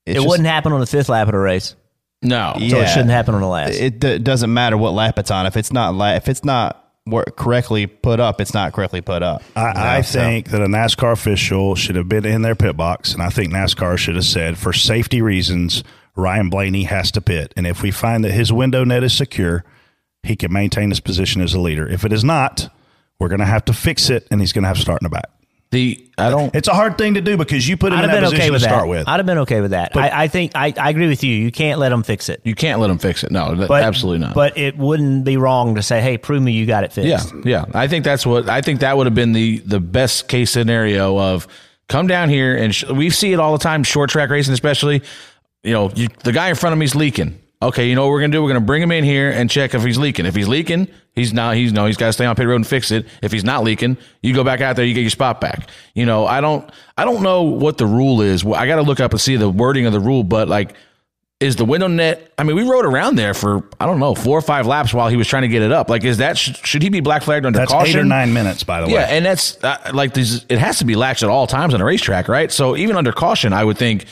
it 0.06 0.16
just- 0.16 0.28
wouldn't 0.28 0.48
happen 0.48 0.72
on 0.74 0.80
the 0.80 0.88
fifth 0.88 1.10
lap 1.10 1.28
of 1.28 1.34
the 1.34 1.38
race, 1.40 1.76
No. 2.24 2.54
so 2.58 2.80
it 2.80 2.88
shouldn't 2.90 3.12
happen 3.12 3.36
on 3.36 3.42
the 3.42 3.48
last. 3.48 3.76
It 3.80 4.00
d- 4.00 4.18
doesn't 4.20 4.52
matter 4.54 4.78
what 4.78 4.94
lap 4.94 5.20
it's 5.20 5.30
on. 5.32 5.46
If 5.46 5.58
it's 5.58 5.72
not 5.72 5.94
la- 5.94 6.14
if 6.16 6.28
it's 6.28 6.44
not 6.44 6.76
wor- 6.76 6.85
correctly 7.36 7.86
put 7.88 8.20
up, 8.20 8.42
it's 8.42 8.54
not 8.54 8.74
correctly 8.74 9.02
put 9.02 9.22
up. 9.22 9.44
I, 9.56 9.62
I 9.62 9.92
You 9.94 9.98
know, 9.98 10.02
so- 10.04 10.20
think 10.20 10.50
that 10.50 10.62
a 10.62 10.66
NASCAR 10.68 11.12
official 11.12 11.76
should 11.76 11.96
have 11.96 12.10
been 12.10 12.26
in 12.26 12.42
their 12.42 12.56
pit 12.56 12.76
box, 12.76 13.14
and 13.14 13.22
I 13.22 13.30
think 13.30 13.54
NASCAR 13.54 13.98
should 13.98 14.16
have 14.16 14.26
said, 14.26 14.58
for 14.58 14.74
safety 14.74 15.22
reasons, 15.22 15.84
Ryan 16.16 16.50
Blaney 16.50 16.84
has 16.84 17.12
to 17.12 17.22
pit. 17.22 17.54
And 17.56 17.68
if 17.68 17.82
we 17.84 17.92
find 17.92 18.24
that 18.24 18.32
his 18.32 18.52
window 18.52 18.84
net 18.84 19.04
is 19.04 19.14
secure, 19.14 19.64
he 20.24 20.36
can 20.36 20.52
maintain 20.52 20.90
his 20.90 21.00
position 21.00 21.42
as 21.42 21.54
a 21.54 21.60
leader. 21.60 21.88
If 21.88 22.04
it 22.06 22.12
is 22.12 22.24
not, 22.24 22.70
we're 23.20 23.28
going 23.30 23.40
to 23.40 23.46
have 23.46 23.66
to 23.66 23.74
fix 23.74 24.10
it, 24.10 24.28
and 24.32 24.40
he's 24.42 24.52
going 24.54 24.64
to 24.64 24.68
have 24.68 24.78
to 24.78 24.82
start 24.82 25.02
in 25.02 25.06
the 25.06 25.10
back. 25.10 25.30
The 25.76 26.06
I 26.18 26.30
don't. 26.30 26.56
It's 26.56 26.70
a 26.70 26.74
hard 26.74 26.98
thing 26.98 27.16
to 27.16 27.22
do 27.22 27.36
because 27.36 27.68
you 27.68 27.76
put 27.76 27.92
him 27.92 28.00
I'd 28.00 28.06
in 28.06 28.10
have 28.10 28.22
that 28.22 28.22
been 28.22 28.30
position 28.32 28.42
okay 28.44 28.52
with 28.52 28.62
to 28.62 28.68
that. 28.68 28.74
start 28.74 28.88
with. 28.88 29.08
I'd 29.10 29.18
have 29.18 29.26
been 29.26 29.38
okay 29.40 29.60
with 29.60 29.72
that. 29.72 29.98
I, 29.98 30.24
I 30.24 30.28
think 30.30 30.54
I, 30.56 30.74
I 30.78 30.90
agree 30.90 31.10
with 31.10 31.22
you. 31.24 31.36
You 31.36 31.52
can't 31.52 31.78
let 31.80 31.90
them 31.90 32.02
fix 32.04 32.30
it. 32.30 32.40
You 32.46 32.56
can't 32.56 32.80
let 32.80 32.88
them 32.88 32.98
fix 32.98 33.26
it. 33.26 33.32
No, 33.32 33.54
th- 33.54 33.68
But, 33.68 33.84
absolutely 33.84 34.20
not. 34.20 34.34
But 34.34 34.58
it 34.58 34.78
wouldn't 34.78 35.26
be 35.26 35.36
wrong 35.36 35.76
to 35.76 35.84
say, 35.84 36.00
"Hey, 36.00 36.18
prove 36.18 36.42
me 36.42 36.54
you 36.54 36.66
got 36.66 36.86
it 36.86 36.94
fixed." 36.94 37.34
Yeah, 37.36 37.42
yeah. 37.44 37.66
I 37.74 37.88
think 37.90 38.06
that's 38.06 38.26
what 38.26 38.48
I 38.48 38.62
think 38.62 38.80
that 38.80 38.96
would 38.96 39.06
have 39.08 39.16
been 39.16 39.34
the 39.34 39.58
the 39.60 39.82
best 39.82 40.30
case 40.30 40.52
scenario 40.52 41.20
of 41.20 41.48
come 41.90 42.08
down 42.08 42.30
here 42.30 42.56
and 42.56 42.74
sh- 42.74 42.86
we 42.86 43.10
see 43.10 43.34
it 43.34 43.40
all 43.42 43.52
the 43.52 43.64
time, 43.64 43.84
short 43.84 44.10
track 44.10 44.30
racing 44.30 44.54
especially. 44.54 45.04
You 45.64 45.74
know, 45.74 45.92
you, 45.96 46.08
the 46.24 46.32
guy 46.32 46.48
in 46.50 46.56
front 46.56 46.72
of 46.74 46.80
me 46.80 46.86
is 46.86 46.96
leaking. 46.96 47.38
Okay, 47.62 47.88
you 47.88 47.96
know 47.96 48.04
what 48.04 48.12
we're 48.12 48.22
gonna 48.22 48.34
do? 48.34 48.44
We're 48.44 48.50
gonna 48.50 48.62
bring 48.62 48.82
him 48.82 48.92
in 48.92 49.04
here 49.04 49.32
and 49.32 49.50
check 49.50 49.74
if 49.74 49.84
he's 49.84 49.98
leaking. 49.98 50.26
If 50.26 50.36
he's 50.36 50.48
leaking, 50.48 50.88
he's 51.14 51.34
not. 51.34 51.56
He's 51.56 51.72
no. 51.72 51.86
He's 51.86 51.98
got 51.98 52.08
to 52.08 52.14
stay 52.14 52.26
on 52.26 52.36
pit 52.36 52.48
road 52.48 52.58
and 52.58 52.68
fix 52.68 52.92
it. 52.92 53.08
If 53.22 53.32
he's 53.32 53.44
not 53.44 53.64
leaking, 53.64 53.98
you 54.22 54.34
go 54.34 54.44
back 54.44 54.62
out 54.62 54.76
there. 54.76 54.86
You 54.86 54.94
get 54.94 55.02
your 55.02 55.10
spot 55.10 55.42
back. 55.42 55.70
You 55.94 56.06
know, 56.06 56.26
I 56.26 56.42
don't. 56.42 56.70
I 56.98 57.06
don't 57.06 57.24
know 57.24 57.44
what 57.44 57.78
the 57.78 57.86
rule 57.86 58.22
is. 58.22 58.46
I 58.46 58.68
got 58.68 58.76
to 58.76 58.82
look 58.82 59.00
up 59.00 59.12
and 59.12 59.22
see 59.22 59.36
the 59.38 59.50
wording 59.50 59.86
of 59.86 59.94
the 59.94 60.00
rule. 60.00 60.24
But 60.24 60.48
like, 60.50 60.76
is 61.40 61.56
the 61.56 61.66
window 61.66 61.88
net? 61.88 62.34
I 62.38 62.44
mean, 62.44 62.56
we 62.56 62.64
rode 62.64 62.86
around 62.86 63.16
there 63.16 63.34
for 63.34 63.64
I 63.80 63.86
don't 63.86 64.00
know 64.00 64.16
four 64.16 64.38
or 64.38 64.42
five 64.42 64.68
laps 64.68 64.94
while 64.94 65.10
he 65.10 65.16
was 65.18 65.28
trying 65.28 65.44
to 65.44 65.48
get 65.48 65.62
it 65.62 65.72
up. 65.72 65.90
Like, 65.90 66.04
is 66.04 66.18
that 66.18 66.38
should, 66.38 66.58
should 66.58 66.84
he 66.84 66.90
be 66.90 67.00
black 67.00 67.24
flagged 67.24 67.46
under 67.46 67.60
That's 67.60 67.72
caution? 67.72 67.96
eight 67.98 68.02
or 68.02 68.06
nine 68.06 68.34
minutes, 68.34 68.64
by 68.64 68.82
the 68.82 68.88
way. 68.88 68.94
Yeah, 68.94 69.06
and 69.10 69.26
that's 69.26 69.62
uh, 69.64 69.92
like 69.94 70.14
these. 70.14 70.46
It 70.50 70.60
has 70.60 70.80
to 70.80 70.86
be 70.86 70.96
latched 70.96 71.24
at 71.24 71.30
all 71.30 71.48
times 71.48 71.74
on 71.74 71.82
a 71.82 71.86
racetrack, 71.86 72.28
right? 72.28 72.52
So 72.52 72.76
even 72.78 72.96
under 72.96 73.12
caution, 73.12 73.54
I 73.54 73.64
would 73.64 73.78
think 73.78 74.06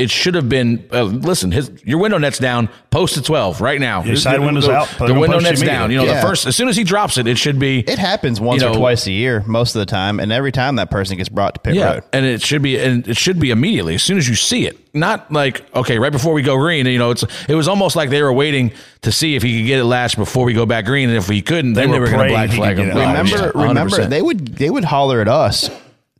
it 0.00 0.10
should 0.10 0.34
have 0.34 0.48
been. 0.48 0.88
Uh, 0.92 1.02
listen, 1.04 1.52
his 1.52 1.70
your 1.84 1.98
window 1.98 2.18
net's 2.18 2.38
down. 2.38 2.68
Post 2.90 3.14
to 3.14 3.22
twelve 3.22 3.60
right 3.60 3.80
now. 3.80 4.02
Your 4.02 4.16
side 4.16 4.38
the, 4.38 4.42
window's 4.42 4.66
the, 4.66 4.72
out, 4.72 4.88
put 4.88 5.06
The 5.08 5.14
window 5.14 5.38
net's 5.38 5.62
down. 5.62 5.90
You 5.90 5.98
know, 5.98 6.04
Yeah. 6.04 6.14
the 6.16 6.20
first 6.26 6.46
as 6.46 6.56
soon 6.56 6.68
as 6.68 6.76
he 6.76 6.82
drops 6.84 7.18
it, 7.18 7.26
it 7.28 7.38
should 7.38 7.58
be. 7.58 7.80
It 7.80 7.98
happens 7.98 8.40
once 8.40 8.62
You 8.62 8.68
or 8.68 8.74
twice 8.74 9.06
a 9.06 9.12
year, 9.12 9.44
most 9.46 9.76
of 9.76 9.80
the 9.80 9.86
time, 9.86 10.18
and 10.18 10.32
every 10.32 10.50
time 10.52 10.76
that 10.76 10.90
person 10.90 11.16
gets 11.16 11.28
brought 11.28 11.54
to 11.54 11.60
pit 11.60 11.74
Yeah, 11.74 11.94
road. 11.94 12.02
and 12.12 12.26
it 12.26 12.42
should 12.42 12.62
be, 12.62 12.78
and 12.78 13.06
it 13.06 13.16
should 13.16 13.38
be 13.38 13.50
immediately 13.50 13.94
as 13.94 14.02
soon 14.02 14.18
as 14.18 14.28
you 14.28 14.34
see 14.34 14.66
it. 14.66 14.76
Not 14.92 15.30
like 15.30 15.62
okay, 15.76 15.98
right 16.00 16.10
before 16.10 16.32
we 16.32 16.42
go 16.42 16.56
green. 16.56 16.86
You 16.86 16.98
know, 16.98 17.12
it's 17.12 17.24
it 17.48 17.54
was 17.54 17.68
almost 17.68 17.94
like 17.94 18.10
they 18.10 18.22
were 18.22 18.32
waiting 18.32 18.72
to 19.02 19.12
see 19.12 19.36
if 19.36 19.42
he 19.44 19.58
could 19.60 19.66
get 19.66 19.78
it 19.78 19.84
latched 19.84 20.16
before 20.16 20.44
we 20.44 20.52
go 20.52 20.66
back 20.66 20.84
green, 20.84 21.08
and 21.10 21.16
if 21.18 21.28
he 21.28 21.42
couldn't, 21.42 21.74
They 21.74 21.82
then 21.82 21.90
they 21.92 21.98
were 22.00 22.06
were 22.06 22.10
going 22.10 22.28
to 22.28 22.34
black 22.34 22.50
flag 22.50 22.78
him. 22.78 22.88
it 22.90 22.94
remember, 22.94 23.30
yeah, 23.36 23.50
remember, 23.68 23.96
100%. 23.98 24.08
they 24.10 24.20
would 24.22 24.46
they 24.56 24.68
would 24.70 24.84
holler 24.84 25.20
at 25.20 25.28
us 25.28 25.70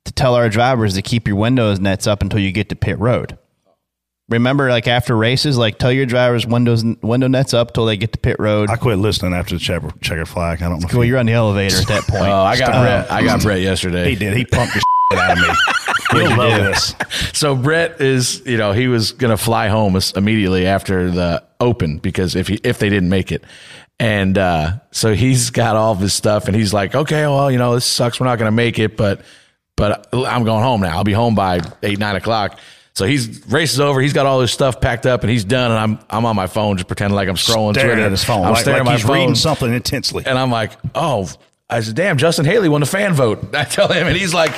to 0.05 0.13
tell 0.13 0.35
our 0.37 0.49
drivers 0.49 0.95
to 0.95 1.03
keep 1.03 1.27
your 1.27 1.37
windows 1.37 1.81
nets 1.81 2.07
up 2.07 2.23
until 2.23 2.39
you 2.39 2.53
get 2.53 2.69
to 2.69 2.77
pit 2.77 2.99
road. 3.01 3.37
Remember, 4.31 4.71
like 4.71 4.87
after 4.87 5.17
races, 5.17 5.59
like 5.59 5.79
tell 5.79 5.91
your 5.93 6.07
drivers 6.07 6.47
windows 6.47 6.85
window 7.03 7.27
nets 7.27 7.53
up 7.53 7.75
till 7.75 7.85
they 7.85 7.97
get 7.97 8.13
to 8.13 8.19
pit 8.19 8.37
road. 8.39 8.71
I 8.71 8.77
quit 8.77 8.99
listening 8.99 9.35
after 9.35 9.57
the 9.57 9.61
checker, 9.61 9.91
checker 10.01 10.25
flag. 10.25 10.63
I 10.63 10.69
don't 10.69 10.81
know. 10.81 10.87
if 10.87 10.93
well, 10.95 11.03
he- 11.03 11.09
you're 11.09 11.19
on 11.19 11.27
the 11.27 11.33
elevator 11.33 11.77
at 11.77 11.89
that 11.89 12.05
point. 12.05 12.23
Oh, 12.31 12.43
I 12.43 12.57
got 12.57 12.69
Brett. 12.71 13.11
I 13.11 13.25
got 13.25 13.43
Brett 13.43 13.61
yesterday. 13.61 14.09
He 14.11 14.15
did. 14.17 14.37
He 14.37 14.45
pumped 14.45 14.75
the 14.75 14.81
shit 15.13 15.19
out 15.19 15.33
of 15.33 15.39
me. 15.39 15.55
You'll 16.21 16.37
love 16.37 16.61
this. 16.61 16.95
So 17.33 17.57
Brett 17.57 18.01
is, 18.01 18.43
you 18.47 18.57
know, 18.57 18.73
he 18.73 18.87
was 18.89 19.13
going 19.13 19.31
to 19.31 19.37
fly 19.37 19.69
home 19.69 19.99
immediately 20.17 20.67
after 20.67 21.11
the 21.11 21.43
open 21.61 21.99
because 21.99 22.37
if 22.37 22.49
he 22.49 22.61
if 22.63 22.79
they 22.79 22.89
didn't 22.89 23.09
make 23.09 23.33
it, 23.33 23.43
and 23.99 24.39
uh, 24.39 24.73
so 24.93 25.13
he's 25.15 25.51
got 25.51 25.77
all 25.77 25.93
of 25.93 25.99
his 25.99 26.15
stuff, 26.15 26.47
and 26.47 26.55
he's 26.57 26.73
like, 26.73 26.95
okay, 26.95 27.23
well, 27.23 27.51
you 27.51 27.59
know, 27.59 27.75
this 27.75 27.85
sucks. 27.85 28.19
We're 28.21 28.27
not 28.27 28.39
going 28.39 28.49
to 28.49 28.55
make 28.57 28.79
it, 28.79 28.97
but 28.97 29.23
but 29.77 30.09
I'm 30.13 30.45
going 30.45 30.63
home 30.63 30.81
now. 30.83 30.97
I'll 30.97 31.05
be 31.05 31.13
home 31.13 31.35
by 31.35 31.61
eight 31.83 31.99
nine 31.99 32.15
o'clock. 32.17 32.59
So 32.95 33.07
he's 33.07 33.47
races 33.47 33.81
over. 33.81 34.01
He's 34.01 34.13
got 34.13 34.27
all 34.27 34.41
his 34.41 34.51
stuff 34.51 34.81
packed 34.81 35.07
up, 35.07 35.23
and 35.23 35.31
he's 35.31 35.45
done. 35.45 35.71
And 35.71 35.81
I'm 35.81 35.99
I'm 36.11 36.27
on 36.27 36.37
my 36.37 36.47
phone, 36.47 36.77
just 36.77 36.87
pretending 36.89 37.15
like 37.15 37.29
I'm 37.29 37.37
scrolling 37.37 37.73
Staring 37.75 37.91
Twitter 37.97 38.03
at 38.03 38.11
his 38.11 38.25
phone. 38.25 38.45
I'm 38.45 38.53
like, 38.53 38.63
staring 38.63 38.81
like 38.81 38.87
at 38.87 38.91
my 38.91 38.93
he's 38.97 39.03
phone, 39.03 39.17
reading 39.17 39.35
something 39.35 39.73
intensely. 39.73 40.25
and 40.27 40.39
I'm 40.39 40.51
like, 40.51 40.73
oh, 40.95 41.31
I 41.69 41.81
said, 41.81 41.95
damn, 41.95 42.19
Justin 42.19 42.45
Haley 42.45 42.69
won 42.69 42.81
the 42.81 42.87
fan 42.87 43.15
vote. 43.15 43.55
I 43.55 43.65
tell 43.65 43.89
him, 43.89 44.07
and 44.07 44.17
he's 44.17 44.35
like, 44.35 44.53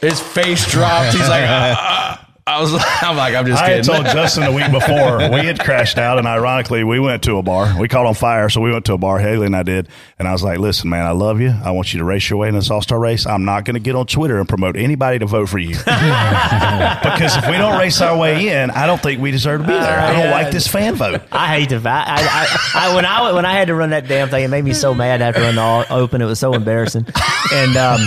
his 0.00 0.20
face 0.20 0.70
dropped. 0.70 1.16
He's 1.16 1.28
like, 1.28 1.44
"Ah." 1.48 2.25
I 2.48 2.60
was, 2.60 2.72
I'm 3.02 3.16
like, 3.16 3.34
I'm 3.34 3.44
just 3.44 3.60
kidding. 3.60 3.72
I 3.72 3.76
had 3.78 3.84
told 3.84 4.04
Justin 4.06 4.44
the 4.44 4.52
week 4.52 4.70
before 4.70 5.18
we 5.30 5.44
had 5.44 5.58
crashed 5.58 5.98
out, 5.98 6.18
and 6.18 6.28
ironically, 6.28 6.84
we 6.84 7.00
went 7.00 7.24
to 7.24 7.38
a 7.38 7.42
bar. 7.42 7.74
We 7.78 7.88
caught 7.88 8.06
on 8.06 8.14
fire, 8.14 8.48
so 8.48 8.60
we 8.60 8.70
went 8.70 8.84
to 8.84 8.92
a 8.92 8.98
bar. 8.98 9.18
Haley 9.18 9.46
and 9.46 9.56
I 9.56 9.64
did, 9.64 9.88
and 10.16 10.28
I 10.28 10.32
was 10.32 10.44
like, 10.44 10.60
"Listen, 10.60 10.88
man, 10.88 11.04
I 11.06 11.10
love 11.10 11.40
you. 11.40 11.50
I 11.50 11.72
want 11.72 11.92
you 11.92 11.98
to 11.98 12.04
race 12.04 12.30
your 12.30 12.38
way 12.38 12.48
in 12.48 12.54
this 12.54 12.70
All 12.70 12.80
Star 12.80 13.00
race. 13.00 13.26
I'm 13.26 13.44
not 13.44 13.64
going 13.64 13.74
to 13.74 13.80
get 13.80 13.96
on 13.96 14.06
Twitter 14.06 14.38
and 14.38 14.48
promote 14.48 14.76
anybody 14.76 15.18
to 15.18 15.26
vote 15.26 15.48
for 15.48 15.58
you 15.58 15.70
because 15.76 17.36
if 17.36 17.46
we 17.48 17.56
don't 17.56 17.80
race 17.80 18.00
our 18.00 18.16
way 18.16 18.48
in, 18.48 18.70
I 18.70 18.86
don't 18.86 19.02
think 19.02 19.20
we 19.20 19.32
deserve 19.32 19.62
to 19.62 19.66
be 19.66 19.72
there. 19.72 19.98
I 19.98 20.12
don't 20.12 20.26
yeah. 20.26 20.30
like 20.30 20.52
this 20.52 20.68
fan 20.68 20.94
vote. 20.94 21.22
I 21.32 21.48
hate 21.48 21.70
to. 21.70 21.82
I, 21.84 21.88
I, 21.88 22.16
I, 22.18 22.46
I 22.74 22.94
when 22.94 23.04
I 23.04 23.32
when 23.32 23.44
I 23.44 23.54
had 23.54 23.66
to 23.68 23.74
run 23.74 23.90
that 23.90 24.06
damn 24.06 24.28
thing, 24.28 24.44
it 24.44 24.48
made 24.48 24.64
me 24.64 24.72
so 24.72 24.94
mad 24.94 25.20
after 25.20 25.40
running 25.40 25.56
the 25.56 25.62
all 25.62 25.84
open. 25.90 26.22
It 26.22 26.26
was 26.26 26.38
so 26.38 26.54
embarrassing. 26.54 27.06
And 27.52 27.76
um, 27.76 28.00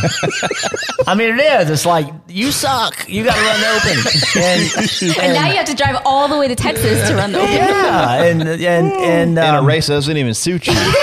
I 1.08 1.16
mean, 1.16 1.38
it 1.38 1.42
is. 1.42 1.70
It's 1.70 1.86
like 1.86 2.08
you 2.30 2.52
suck. 2.52 3.10
You 3.10 3.26
got 3.26 3.36
to 3.36 3.42
run 3.42 3.60
the 3.60 3.68
open. 3.68 4.29
And, 4.36 5.18
And 5.20 5.34
now 5.34 5.48
you 5.48 5.56
have 5.56 5.66
to 5.66 5.76
drive 5.76 6.02
all 6.06 6.28
the 6.28 6.38
way 6.38 6.48
to 6.48 6.56
Texas 6.56 7.08
to 7.10 7.16
run 7.16 7.32
the 7.32 7.40
open. 7.40 7.54
yeah, 7.54 8.24
and 8.24 8.42
and 8.44 8.62
and 8.62 8.92
and 8.94 9.40
a 9.40 9.60
um, 9.60 9.66
race 9.66 9.88
doesn't 9.88 10.16
even 10.16 10.34
suit 10.34 10.68
you. 10.68 10.74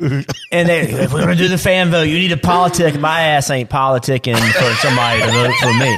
and 0.00 0.68
they, 0.68 0.90
if 0.90 1.12
we're 1.12 1.20
gonna 1.20 1.34
do 1.36 1.48
the 1.48 1.58
fan 1.58 1.90
vote, 1.90 2.02
you 2.02 2.14
need 2.14 2.28
to 2.28 2.36
politic. 2.36 2.98
My 2.98 3.20
ass 3.20 3.50
ain't 3.50 3.68
politicking 3.68 4.36
for 4.52 4.74
somebody 4.76 5.20
to 5.20 5.26
vote 5.30 5.54
for 5.60 5.72
me. 5.74 5.96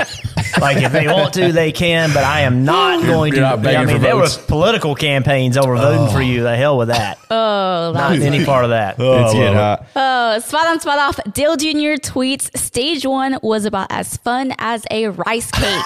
like 0.60 0.82
if 0.82 0.92
they 0.92 1.06
want 1.06 1.34
to, 1.34 1.52
they 1.52 1.70
can. 1.70 2.12
But 2.12 2.24
I 2.24 2.40
am 2.40 2.64
not 2.64 3.04
going 3.04 3.32
to. 3.32 3.38
you're 3.38 3.46
not 3.46 3.64
I 3.64 3.84
mean, 3.84 4.00
there 4.00 4.14
votes. 4.16 4.38
were 4.38 4.44
political 4.44 4.94
campaigns 4.94 5.56
over 5.56 5.76
voting 5.76 6.12
for 6.12 6.20
you. 6.20 6.42
The 6.42 6.56
hell 6.56 6.78
with 6.78 6.88
that. 6.88 7.18
Oh, 7.30 7.92
not 7.94 8.10
was 8.12 8.22
any 8.22 8.44
part 8.44 8.64
of 8.64 8.70
that. 8.70 8.96
It's 8.98 9.34
getting 9.34 9.54
hot. 9.54 9.86
Oh, 9.94 10.38
spot 10.40 10.66
on, 10.66 10.80
spot 10.80 10.98
off. 10.98 11.20
Dale 11.32 11.56
Jr. 11.56 11.98
tweets 12.00 12.56
Stage 12.56 13.06
one 13.06 13.38
was 13.42 13.64
about 13.64 13.86
as 13.90 14.16
fun 14.16 14.54
as 14.58 14.84
a 14.90 15.08
rice 15.08 15.50
cake. 15.50 15.84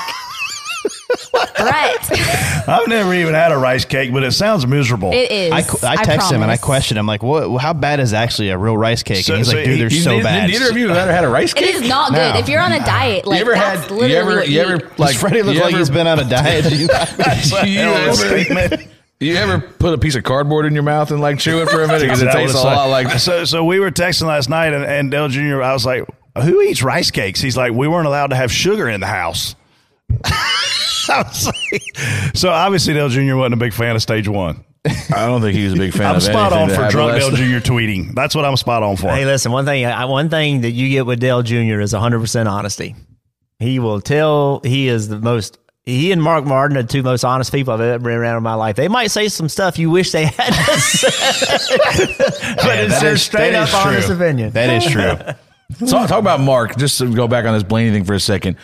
Brett, 1.33 2.69
I've 2.69 2.89
never 2.89 3.15
even 3.15 3.35
had 3.35 3.53
a 3.53 3.57
rice 3.57 3.85
cake, 3.85 4.13
but 4.13 4.23
it 4.25 4.33
sounds 4.33 4.67
miserable. 4.67 5.13
it 5.13 5.31
is. 5.31 5.53
I, 5.53 5.63
qu- 5.63 5.87
I 5.87 5.97
text 6.03 6.31
him 6.33 6.43
and 6.43 6.51
I 6.51 6.57
promise. 6.57 6.61
question 6.65 6.99
him 6.99 7.07
like, 7.07 7.23
"What? 7.23 7.59
How 7.61 7.73
bad 7.73 8.01
is 8.01 8.13
actually 8.13 8.51
a 8.51 8.59
real 8.59 8.77
rice 8.77 9.03
cake?" 9.03 9.25
So- 9.25 9.35
and 9.35 9.39
he's 9.39 9.51
so 9.51 9.57
like, 9.57 9.65
"Dude, 9.65 9.81
they're 9.81 9.89
he- 9.89 10.01
so 10.01 10.11
Neither- 10.13 10.23
bad." 10.25 10.51
Neither 10.51 10.71
of 10.71 10.77
you 10.77 10.89
have 10.89 10.97
ever 10.97 11.13
had 11.13 11.25
a 11.25 11.29
rice 11.29 11.55
cake. 11.55 11.75
is 11.77 11.89
not 11.89 12.11
good. 12.11 12.35
No. 12.35 12.39
If 12.41 12.49
you're 12.49 12.61
on 12.61 12.73
a 12.73 12.81
diet, 12.81 13.27
like 13.27 13.37
you 13.39 13.43
ever 13.43 13.55
that's 13.55 13.83
had? 13.83 13.91
literally 13.93 14.13
You 14.13 14.17
ever? 14.19 14.37
what 14.37 14.49
You 14.49 14.55
you 14.55 14.61
ever? 14.63 14.77
eat. 14.77 14.99
Like 14.99 15.13
Does 15.13 15.21
Freddie 15.21 15.43
look 15.43 15.55
you 15.55 15.61
like 15.61 15.71
ever- 15.75 15.79
he's 15.79 15.91
been 15.91 16.07
on 16.07 16.19
a 16.19 16.25
diet? 16.29 16.65
you, 16.73 16.89
Hell 16.89 18.13
of 18.13 18.21
a 18.21 18.51
ever, 18.51 18.83
you 19.21 19.37
ever 19.37 19.61
put 19.61 19.95
a 19.95 19.99
piece 19.99 20.15
of 20.17 20.25
cardboard 20.25 20.67
in 20.67 20.75
your 20.75 20.83
mouth 20.83 21.11
and 21.13 21.21
like 21.21 21.39
chew 21.39 21.63
it 21.63 21.69
for 21.71 21.83
a 21.83 21.87
minute 21.87 22.03
because 22.03 22.21
it 22.23 22.33
tastes 22.33 22.55
a 22.55 22.59
was 22.59 22.65
lot 22.65 22.89
like. 22.91 23.19
so. 23.21 23.45
So 23.45 23.65
we 23.65 23.79
were 23.81 23.91
texting 23.91 24.27
last 24.27 24.49
night, 24.51 24.75
and, 24.75 24.85
and 24.85 25.11
Dale 25.11 25.29
Jr. 25.29 25.63
I 25.63 25.73
was 25.73 25.87
like, 25.87 26.05
"Who 26.43 26.61
eats 26.63 26.83
rice 26.83 27.11
cakes?" 27.11 27.41
He's 27.41 27.57
like, 27.57 27.73
"We 27.73 27.87
weren't 27.89 28.07
allowed 28.07 28.29
to 28.31 28.37
have 28.37 28.51
sugar 28.53 28.89
in 28.89 29.01
the 29.01 29.07
house." 29.07 29.55
I 31.11 31.53
like, 31.73 32.37
so 32.37 32.51
obviously 32.51 32.95
Dale 32.95 33.09
Jr. 33.09 33.35
wasn't 33.37 33.55
a 33.55 33.59
big 33.59 33.73
fan 33.73 33.97
of 33.97 34.03
stage 34.03 34.29
one. 34.29 34.65
I 35.13 35.27
don't 35.27 35.41
think 35.41 35.57
he 35.57 35.65
was 35.65 35.73
a 35.73 35.77
big 35.77 35.93
fan 35.93 36.15
of 36.15 36.23
Stage. 36.23 36.37
I'm 36.37 36.47
of 36.47 36.51
spot 36.51 36.53
on 36.63 36.69
for 36.69 36.75
happened 36.77 36.91
drunk 36.93 37.19
Dale. 37.19 37.31
Jr. 37.33 37.67
tweeting. 37.73 38.15
That's 38.15 38.37
what 38.37 38.45
I'm 38.45 38.57
spot 38.57 38.85
on 38.85 38.95
for. 38.97 39.09
Hey, 39.11 39.25
listen. 39.25 39.51
One 39.51 39.65
thing. 39.65 39.85
I, 39.85 40.05
one 40.05 40.29
thing 40.31 40.61
that 40.61 40.71
you 40.71 40.89
get 40.89 41.05
with 41.07 41.19
Dale 41.19 41.43
Jr. 41.43 41.81
is 41.81 41.93
100 41.93 42.21
percent 42.21 42.49
honesty. 42.49 42.95
He 43.59 43.81
will 43.81 44.01
tell. 44.01 44.61
He 44.63 44.87
is 44.87 45.09
the 45.09 45.19
most. 45.19 45.59
He 45.87 46.13
and 46.13 46.23
Mark 46.23 46.45
Martin 46.45 46.77
are 46.77 46.83
the 46.83 46.89
two 46.89 47.03
most 47.03 47.25
honest 47.25 47.51
people 47.53 47.75
I've 47.75 47.81
ever 47.81 47.99
been 48.05 48.13
around 48.13 48.37
in 48.37 48.43
my 48.45 48.55
life. 48.55 48.77
They 48.77 48.87
might 48.89 49.09
say 49.09 49.27
some 49.29 49.49
stuff 49.49 49.77
you 49.79 49.91
wish 49.91 50.13
they 50.13 50.27
had 50.27 50.53
to 50.53 50.81
say, 50.81 52.07
but 52.57 52.65
Yeah, 52.65 52.83
it's 52.83 53.01
their 53.01 53.13
is- 53.15 53.23
straight 53.23 53.53
that 53.53 53.69
up 53.75 53.87
honest 53.87 54.09
opinion. 54.09 54.51
That 54.51 54.71
is 54.71 54.85
true. 54.91 55.13
So 55.89 56.07
talk 56.07 56.21
about 56.21 56.41
Mark. 56.41 56.77
Just 56.77 56.99
to 56.99 57.13
go 57.13 57.27
back 57.27 57.45
on 57.45 57.55
this 57.55 57.63
Blaney 57.65 57.91
thing 57.93 58.05
for 58.05 58.15
a 58.15 58.21
second. 58.21 58.57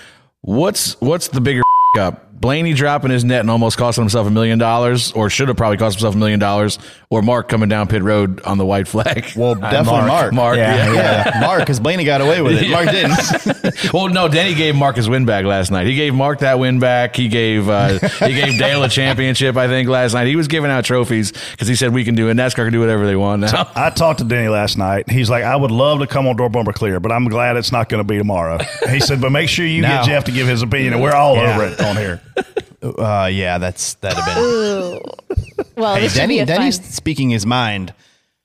What's 0.43 1.01
what's 1.01 1.29
the 1.29 1.41
bigger 1.41 1.63
up? 1.99 2.22
Blaney 2.43 2.75
dropping 2.75 3.11
his 3.13 3.25
net 3.25 3.41
and 3.41 3.51
almost 3.51 3.79
costing 3.79 4.03
himself 4.03 4.27
a 4.27 4.31
million 4.31 4.59
dollars, 4.59 5.13
or 5.13 5.31
should 5.31 5.47
have 5.49 5.57
probably 5.57 5.77
cost 5.79 5.95
himself 5.97 6.15
a 6.15 6.19
million 6.19 6.41
dollars, 6.41 6.79
or 7.09 7.23
Mark 7.23 7.49
coming 7.49 7.69
down 7.69 7.87
pit 7.87 8.03
road 8.03 8.41
on 8.43 8.59
the 8.59 8.67
white 8.67 8.89
flag. 8.89 9.25
Well, 9.37 9.55
definitely 9.61 10.09
Mark. 10.09 10.33
Mark, 10.35 10.57
Yeah. 10.57 10.93
yeah. 10.93 10.93
Yeah, 11.33 11.41
Mark, 11.47 11.61
because 11.61 11.79
Blaney 11.81 12.05
got 12.05 12.21
away 12.21 12.43
with 12.43 12.61
it. 12.61 12.69
Mark 12.69 12.91
didn't. 12.91 13.93
well, 13.95 14.09
no, 14.09 14.27
Denny 14.29 14.55
gave 14.55 14.75
Mark 14.75 14.97
his 14.97 15.09
win 15.09 15.25
back 15.25 15.45
last 15.45 15.71
night. 15.71 15.87
He 15.87 15.95
gave 15.95 16.15
Mark 16.15 16.41
that 16.41 16.59
win 16.59 16.81
back. 16.81 17.15
He 17.15 17.29
gave 17.29 17.69
uh, 17.69 17.99
he 18.19 18.35
gave 18.35 18.59
Dale 18.59 18.83
a 18.83 18.89
championship, 18.89 19.57
I 19.57 19.69
think, 19.69 19.89
last 19.89 20.13
night. 20.13 20.27
He 20.27 20.35
was 20.37 20.49
giving 20.49 20.71
out 20.71 20.85
trophies 20.85 21.31
because 21.53 21.69
he 21.69 21.77
said 21.77 21.95
we 21.95 22.05
can 22.05 22.17
do 22.17 22.29
it. 22.29 22.35
NASCAR 22.35 22.65
can 22.65 22.73
do 22.73 22.81
whatever 22.81 23.07
they 23.07 23.15
want 23.17 23.43
now. 23.43 23.71
I 23.77 23.91
talked 23.91 24.19
to 24.19 24.25
Denny 24.25 24.49
last 24.49 24.77
night. 24.77 25.09
He's 25.09 25.31
like, 25.31 25.45
I 25.45 25.55
would 25.55 25.71
love 25.71 26.01
to 26.01 26.09
come 26.09 26.27
on 26.27 26.37
Door 26.37 26.49
Bumper 26.51 26.73
Clear, 26.73 26.99
but 26.99 27.13
I'm 27.13 27.29
glad 27.29 27.57
it's 27.57 27.71
not 27.71 27.89
going 27.89 28.01
to 28.01 28.05
be 28.05 28.19
tomorrow. 28.19 28.59
He 28.91 28.99
said, 28.99 29.21
but 29.21 29.31
make 29.31 29.49
sure 29.49 29.65
you 29.65 29.83
No. 29.83 29.89
get 29.89 30.05
Jeff 30.07 30.25
to 30.25 30.33
give 30.33 30.49
his 30.49 30.63
opinion, 30.63 30.95
and 30.95 31.03
we're 31.03 31.13
all 31.15 31.37
Yeah. 31.37 31.55
over 31.55 31.67
it 31.67 31.81
on 31.81 31.97
here. 31.97 32.21
Uh, 32.83 33.31
yeah, 33.33 33.59
that's 33.59 33.95
that'd 33.95 34.19
have 34.19 34.35
been. 34.35 35.01
Well, 35.77 35.95
Hey, 35.95 36.01
this 36.01 36.15
should 36.15 36.27
be 36.29 36.35
Denny, 36.35 36.39
a 36.41 36.47
Denny's 36.47 36.79
fun. 36.81 36.87
speaking 36.91 37.31
his 37.31 37.47
mind 37.47 37.95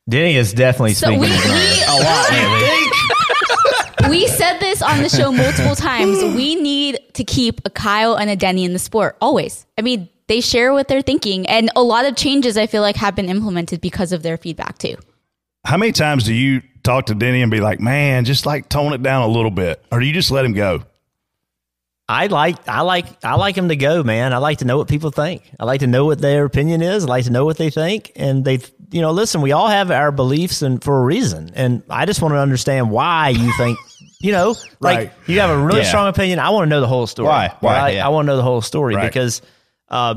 Denny 0.07 0.35
is 0.35 0.53
definitely 0.53 0.93
So 0.93 1.07
speaking. 1.07 1.21
we, 1.21 1.27
his 1.27 1.43
mind. 1.47 1.59
we, 1.59 1.83
a 1.83 1.97
lot 2.03 2.31
lately. 4.01 4.09
we 4.11 4.27
said 4.27 4.59
this 4.59 4.83
on 4.83 5.01
the 5.01 5.09
show 5.09 5.31
multiple 5.31 5.75
times. 5.75 6.23
We 6.35 6.53
need 6.53 6.99
to 7.15 7.23
keep 7.23 7.61
a 7.65 7.71
Kyle 7.71 8.13
and 8.15 8.29
a 8.29 8.35
Denny 8.35 8.63
in 8.63 8.73
the 8.73 8.79
sport 8.79 9.17
always. 9.21 9.65
I 9.75 9.81
mean, 9.81 10.07
they 10.27 10.39
share 10.41 10.71
what 10.71 10.87
they're 10.87 11.01
thinking, 11.01 11.47
and 11.47 11.71
a 11.75 11.81
lot 11.81 12.05
of 12.05 12.15
changes 12.15 12.57
I 12.57 12.67
feel 12.67 12.83
like 12.83 12.95
have 12.97 13.15
been 13.15 13.29
implemented 13.29 13.81
because 13.81 14.11
of 14.11 14.21
their 14.21 14.37
feedback 14.37 14.77
too. 14.77 14.97
How 15.65 15.77
many 15.77 15.91
times 15.93 16.25
do 16.25 16.33
you 16.35 16.61
talk 16.83 17.07
to 17.07 17.15
Denny 17.15 17.41
and 17.41 17.49
be 17.51 17.59
like, 17.59 17.79
man, 17.79 18.23
just 18.23 18.45
like 18.45 18.69
tone 18.69 18.93
it 18.93 19.01
down 19.01 19.23
a 19.23 19.27
little 19.27 19.49
bit? 19.51 19.83
Or 19.91 19.99
do 19.99 20.05
you 20.05 20.13
just 20.13 20.29
let 20.29 20.45
him 20.45 20.53
go? 20.53 20.83
I 22.09 22.27
like 22.27 22.67
I 22.69 22.81
like 22.81 23.05
I 23.23 23.35
like 23.35 23.55
them 23.55 23.67
to 23.69 23.75
go, 23.75 24.01
man. 24.03 24.33
I 24.33 24.37
like 24.37 24.59
to 24.59 24.65
know 24.65 24.77
what 24.77 24.87
people 24.87 25.11
think. 25.11 25.43
I 25.59 25.65
like 25.65 25.81
to 25.81 25.87
know 25.87 26.05
what 26.05 26.19
their 26.19 26.45
opinion 26.45 26.81
is. 26.81 27.03
I 27.03 27.07
like 27.07 27.25
to 27.25 27.31
know 27.31 27.43
what 27.45 27.57
they 27.57 27.69
think. 27.69 28.11
And 28.15 28.45
they 28.45 28.59
you 28.91 29.01
know, 29.01 29.11
listen, 29.11 29.41
we 29.41 29.51
all 29.51 29.67
have 29.67 29.91
our 29.91 30.11
beliefs 30.13 30.61
and 30.61 30.81
for 30.81 31.01
a 31.01 31.03
reason. 31.03 31.51
And 31.53 31.83
I 31.89 32.05
just 32.05 32.21
want 32.21 32.33
to 32.33 32.37
understand 32.39 32.89
why 32.91 33.29
you 33.29 33.51
think 33.57 33.77
you 34.21 34.31
know, 34.31 34.55
like 34.79 34.97
Right. 34.97 35.11
you 35.27 35.41
have 35.41 35.49
a 35.49 35.57
really 35.57 35.81
Yeah. 35.81 35.87
strong 35.87 36.07
opinion. 36.07 36.39
I 36.39 36.49
want 36.51 36.65
to 36.65 36.69
know 36.69 36.79
the 36.81 36.87
whole 36.87 37.07
story. 37.07 37.27
Why? 37.27 37.53
Why? 37.59 37.77
Right? 37.77 37.93
Yeah. 37.95 38.05
I 38.05 38.09
want 38.09 38.25
to 38.25 38.27
know 38.31 38.37
the 38.37 38.43
whole 38.43 38.61
story 38.61 38.95
Right. 38.95 39.05
because 39.05 39.41
uh 39.89 40.15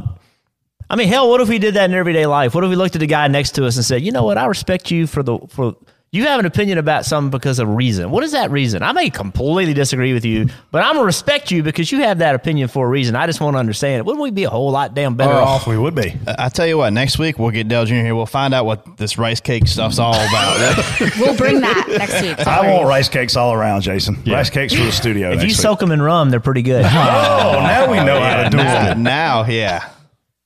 I 0.88 0.96
mean, 0.96 1.06
hell, 1.08 1.28
what 1.30 1.40
if 1.40 1.48
we 1.48 1.58
did 1.60 1.74
that 1.74 1.88
in 1.90 1.94
everyday 1.96 2.26
life? 2.26 2.52
What 2.54 2.64
if 2.64 2.70
we 2.70 2.74
looked 2.76 2.96
at 2.96 3.00
the 3.00 3.06
guy 3.06 3.26
next 3.28 3.52
to 3.52 3.64
us 3.66 3.76
and 3.76 3.84
said, 3.84 4.02
"You 4.02 4.10
know 4.10 4.24
what? 4.24 4.38
I 4.38 4.46
respect 4.46 4.90
you 4.90 5.06
for 5.06 5.22
the 5.22 5.38
for 5.48 5.76
you 6.12 6.24
have 6.24 6.40
an 6.40 6.46
opinion 6.46 6.76
about 6.78 7.04
something 7.06 7.30
because 7.30 7.60
of 7.60 7.68
reason. 7.68 8.10
What 8.10 8.24
is 8.24 8.32
that 8.32 8.50
reason? 8.50 8.82
I 8.82 8.90
may 8.90 9.10
completely 9.10 9.74
disagree 9.74 10.12
with 10.12 10.24
you, 10.24 10.48
but 10.72 10.82
I'm 10.82 10.94
gonna 10.94 11.04
respect 11.06 11.52
you 11.52 11.62
because 11.62 11.92
you 11.92 12.00
have 12.02 12.18
that 12.18 12.34
opinion 12.34 12.66
for 12.66 12.84
a 12.84 12.88
reason. 12.88 13.14
I 13.14 13.26
just 13.26 13.40
want 13.40 13.54
to 13.54 13.58
understand 13.60 13.98
it. 14.00 14.04
Wouldn't 14.06 14.20
we 14.20 14.32
be 14.32 14.42
a 14.42 14.50
whole 14.50 14.72
lot 14.72 14.92
damn 14.94 15.14
better 15.14 15.32
Oh, 15.34 15.36
off? 15.44 15.68
we 15.68 15.78
would 15.78 15.94
be. 15.94 16.16
I 16.26 16.48
tell 16.48 16.66
you 16.66 16.78
what, 16.78 16.92
next 16.92 17.18
week 17.20 17.38
we'll 17.38 17.52
get 17.52 17.68
Dale 17.68 17.84
Jr. 17.84 17.94
here. 17.94 18.14
We'll 18.16 18.26
find 18.26 18.52
out 18.52 18.66
what 18.66 18.96
this 18.96 19.18
rice 19.18 19.40
cake 19.40 19.68
stuff's 19.68 20.00
all 20.00 20.14
about. 20.14 20.84
We'll 21.20 21.36
bring 21.36 21.60
that 21.60 21.86
next 21.88 22.20
week. 22.22 22.38
I 22.46 22.72
want 22.74 22.88
rice 22.88 23.08
cakes 23.08 23.36
all 23.36 23.52
around, 23.52 23.82
Jason. 23.82 24.20
Rice 24.26 24.50
cakes 24.50 24.74
for 24.74 24.82
the 24.82 24.90
studio. 24.92 25.28
If 25.30 25.36
next 25.36 25.42
you 25.44 25.48
week. 25.50 25.56
soak 25.56 25.78
them 25.78 25.92
in 25.92 26.02
rum, 26.02 26.30
they're 26.30 26.40
pretty 26.40 26.62
good. 26.62 26.84
oh, 26.84 26.88
now 26.88 27.90
we 27.90 27.98
know 27.98 28.20
how 28.20 28.42
to 28.44 28.50
do 28.50 28.56
now, 28.56 28.90
it. 28.90 28.98
now, 28.98 29.44
yeah. 29.46 29.88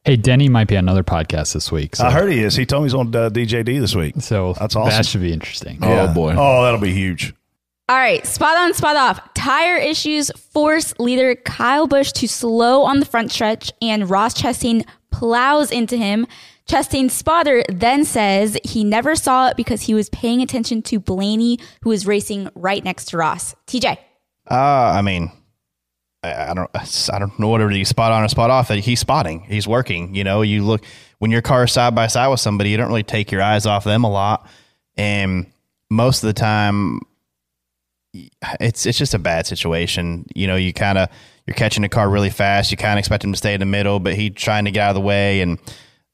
Hey, 0.05 0.17
Denny 0.17 0.51
might 0.51 0.69
be 0.69 0.77
on 0.77 0.85
another 0.85 1.03
podcast 1.03 1.55
this 1.55 1.73
week. 1.73 1.97
So, 1.97 2.05
I 2.05 2.11
heard 2.11 2.31
he 2.31 2.43
is. 2.43 2.55
He 2.55 2.67
told 2.67 2.83
me 2.83 2.89
he's 2.89 2.95
on 2.95 3.09
uh, 3.17 3.31
DJD 3.31 3.81
this 3.81 3.95
week. 3.95 4.17
so 4.21 4.53
That's 4.53 4.77
awesome. 4.77 4.91
That 4.91 5.07
should 5.07 5.23
be 5.23 5.33
interesting. 5.33 5.79
Oh 5.81 6.13
boy. 6.13 6.35
Oh, 6.37 6.63
that'll 6.63 6.79
be 6.81 6.93
huge. 6.93 7.33
All 7.89 7.97
right, 7.97 8.25
spot 8.27 8.57
on, 8.57 8.73
spot 8.75 8.97
off. 8.97 9.35
Tire 9.35 9.77
issues 9.77 10.31
force 10.31 10.95
leader 10.99 11.35
Kyle 11.35 11.87
Busch 11.87 12.13
to 12.13 12.27
slow 12.29 12.83
on 12.83 13.01
the 13.01 13.07
front 13.07 13.31
stretch, 13.33 13.73
and 13.83 14.09
Ross 14.09 14.35
Chastain 14.41 14.87
plows 15.11 15.71
into 15.71 15.97
him. 15.97 16.27
Chastain's 16.67 17.13
spotter 17.13 17.63
then 17.69 18.05
says 18.05 18.59
he 18.65 18.85
never 18.85 19.15
saw 19.15 19.49
it 19.49 19.57
because 19.57 19.83
he 19.83 19.93
was 19.93 20.09
paying 20.11 20.41
attention 20.41 20.81
to 20.83 20.99
Blaney, 20.99 21.59
who 21.83 21.91
was 21.91 22.07
racing 22.07 22.49
right 22.55 22.83
next 22.83 23.07
to 23.07 23.19
Ross. 23.19 23.55
TJ. 23.67 23.99
Uh, 24.51 24.55
I 24.55 25.03
mean, 25.03 25.31
I, 26.33 26.55
don't, 26.55 26.71
I 27.13 27.19
don't 27.19 27.39
know 27.39 27.49
whatever 27.49 27.71
you 27.73 27.85
spot 27.85 28.13
on 28.13 28.23
or 28.23 28.29
spot 28.29 28.51
off. 28.51 28.69
That 28.69 28.79
he's 28.79 29.01
spotting, 29.01 29.41
he's 29.41 29.69
working. 29.69 30.15
You 30.15 30.25
know, 30.25 30.43
you 30.43 30.65
look 30.65 30.85
when 31.19 31.31
your 31.31 31.43
car 31.43 31.65
is 31.65 31.73
side 31.73 31.95
by 31.95 32.07
side 32.07 32.29
with 32.29 32.41
somebody, 32.41 32.71
you 32.71 32.77
don't 32.77 32.89
really 32.89 33.03
take 33.03 33.31
your 33.31 33.43
eyes 33.43 33.67
off 33.67 33.85
them 33.85 34.05
a 34.05 34.11
lot, 34.11 34.47
and 34.97 35.47
most 35.91 36.23
of 36.23 36.29
the 36.29 36.33
time, 36.33 37.01
it's 38.61 38.87
it's 38.87 38.99
just 38.99 39.15
a 39.15 39.19
bad 39.19 39.47
situation. 39.47 40.27
You 40.35 40.47
know, 40.47 40.57
you 40.57 40.73
kind 40.73 40.99
of 40.99 41.09
you're 41.47 41.55
catching 41.55 41.83
the 41.83 41.89
car 41.89 42.09
really 42.09 42.31
fast. 42.31 42.71
You 42.71 42.77
kind 42.77 42.95
of 42.95 42.99
expect 42.99 43.25
him 43.25 43.33
to 43.33 43.39
stay 43.39 43.55
in 43.55 43.61
the 43.61 43.67
middle, 43.67 44.01
but 44.01 44.15
he's 44.15 44.35
trying 44.35 44.65
to 44.65 44.71
get 44.71 44.81
out 44.81 44.91
of 44.91 44.95
the 44.95 45.01
way, 45.01 45.41
and 45.41 45.59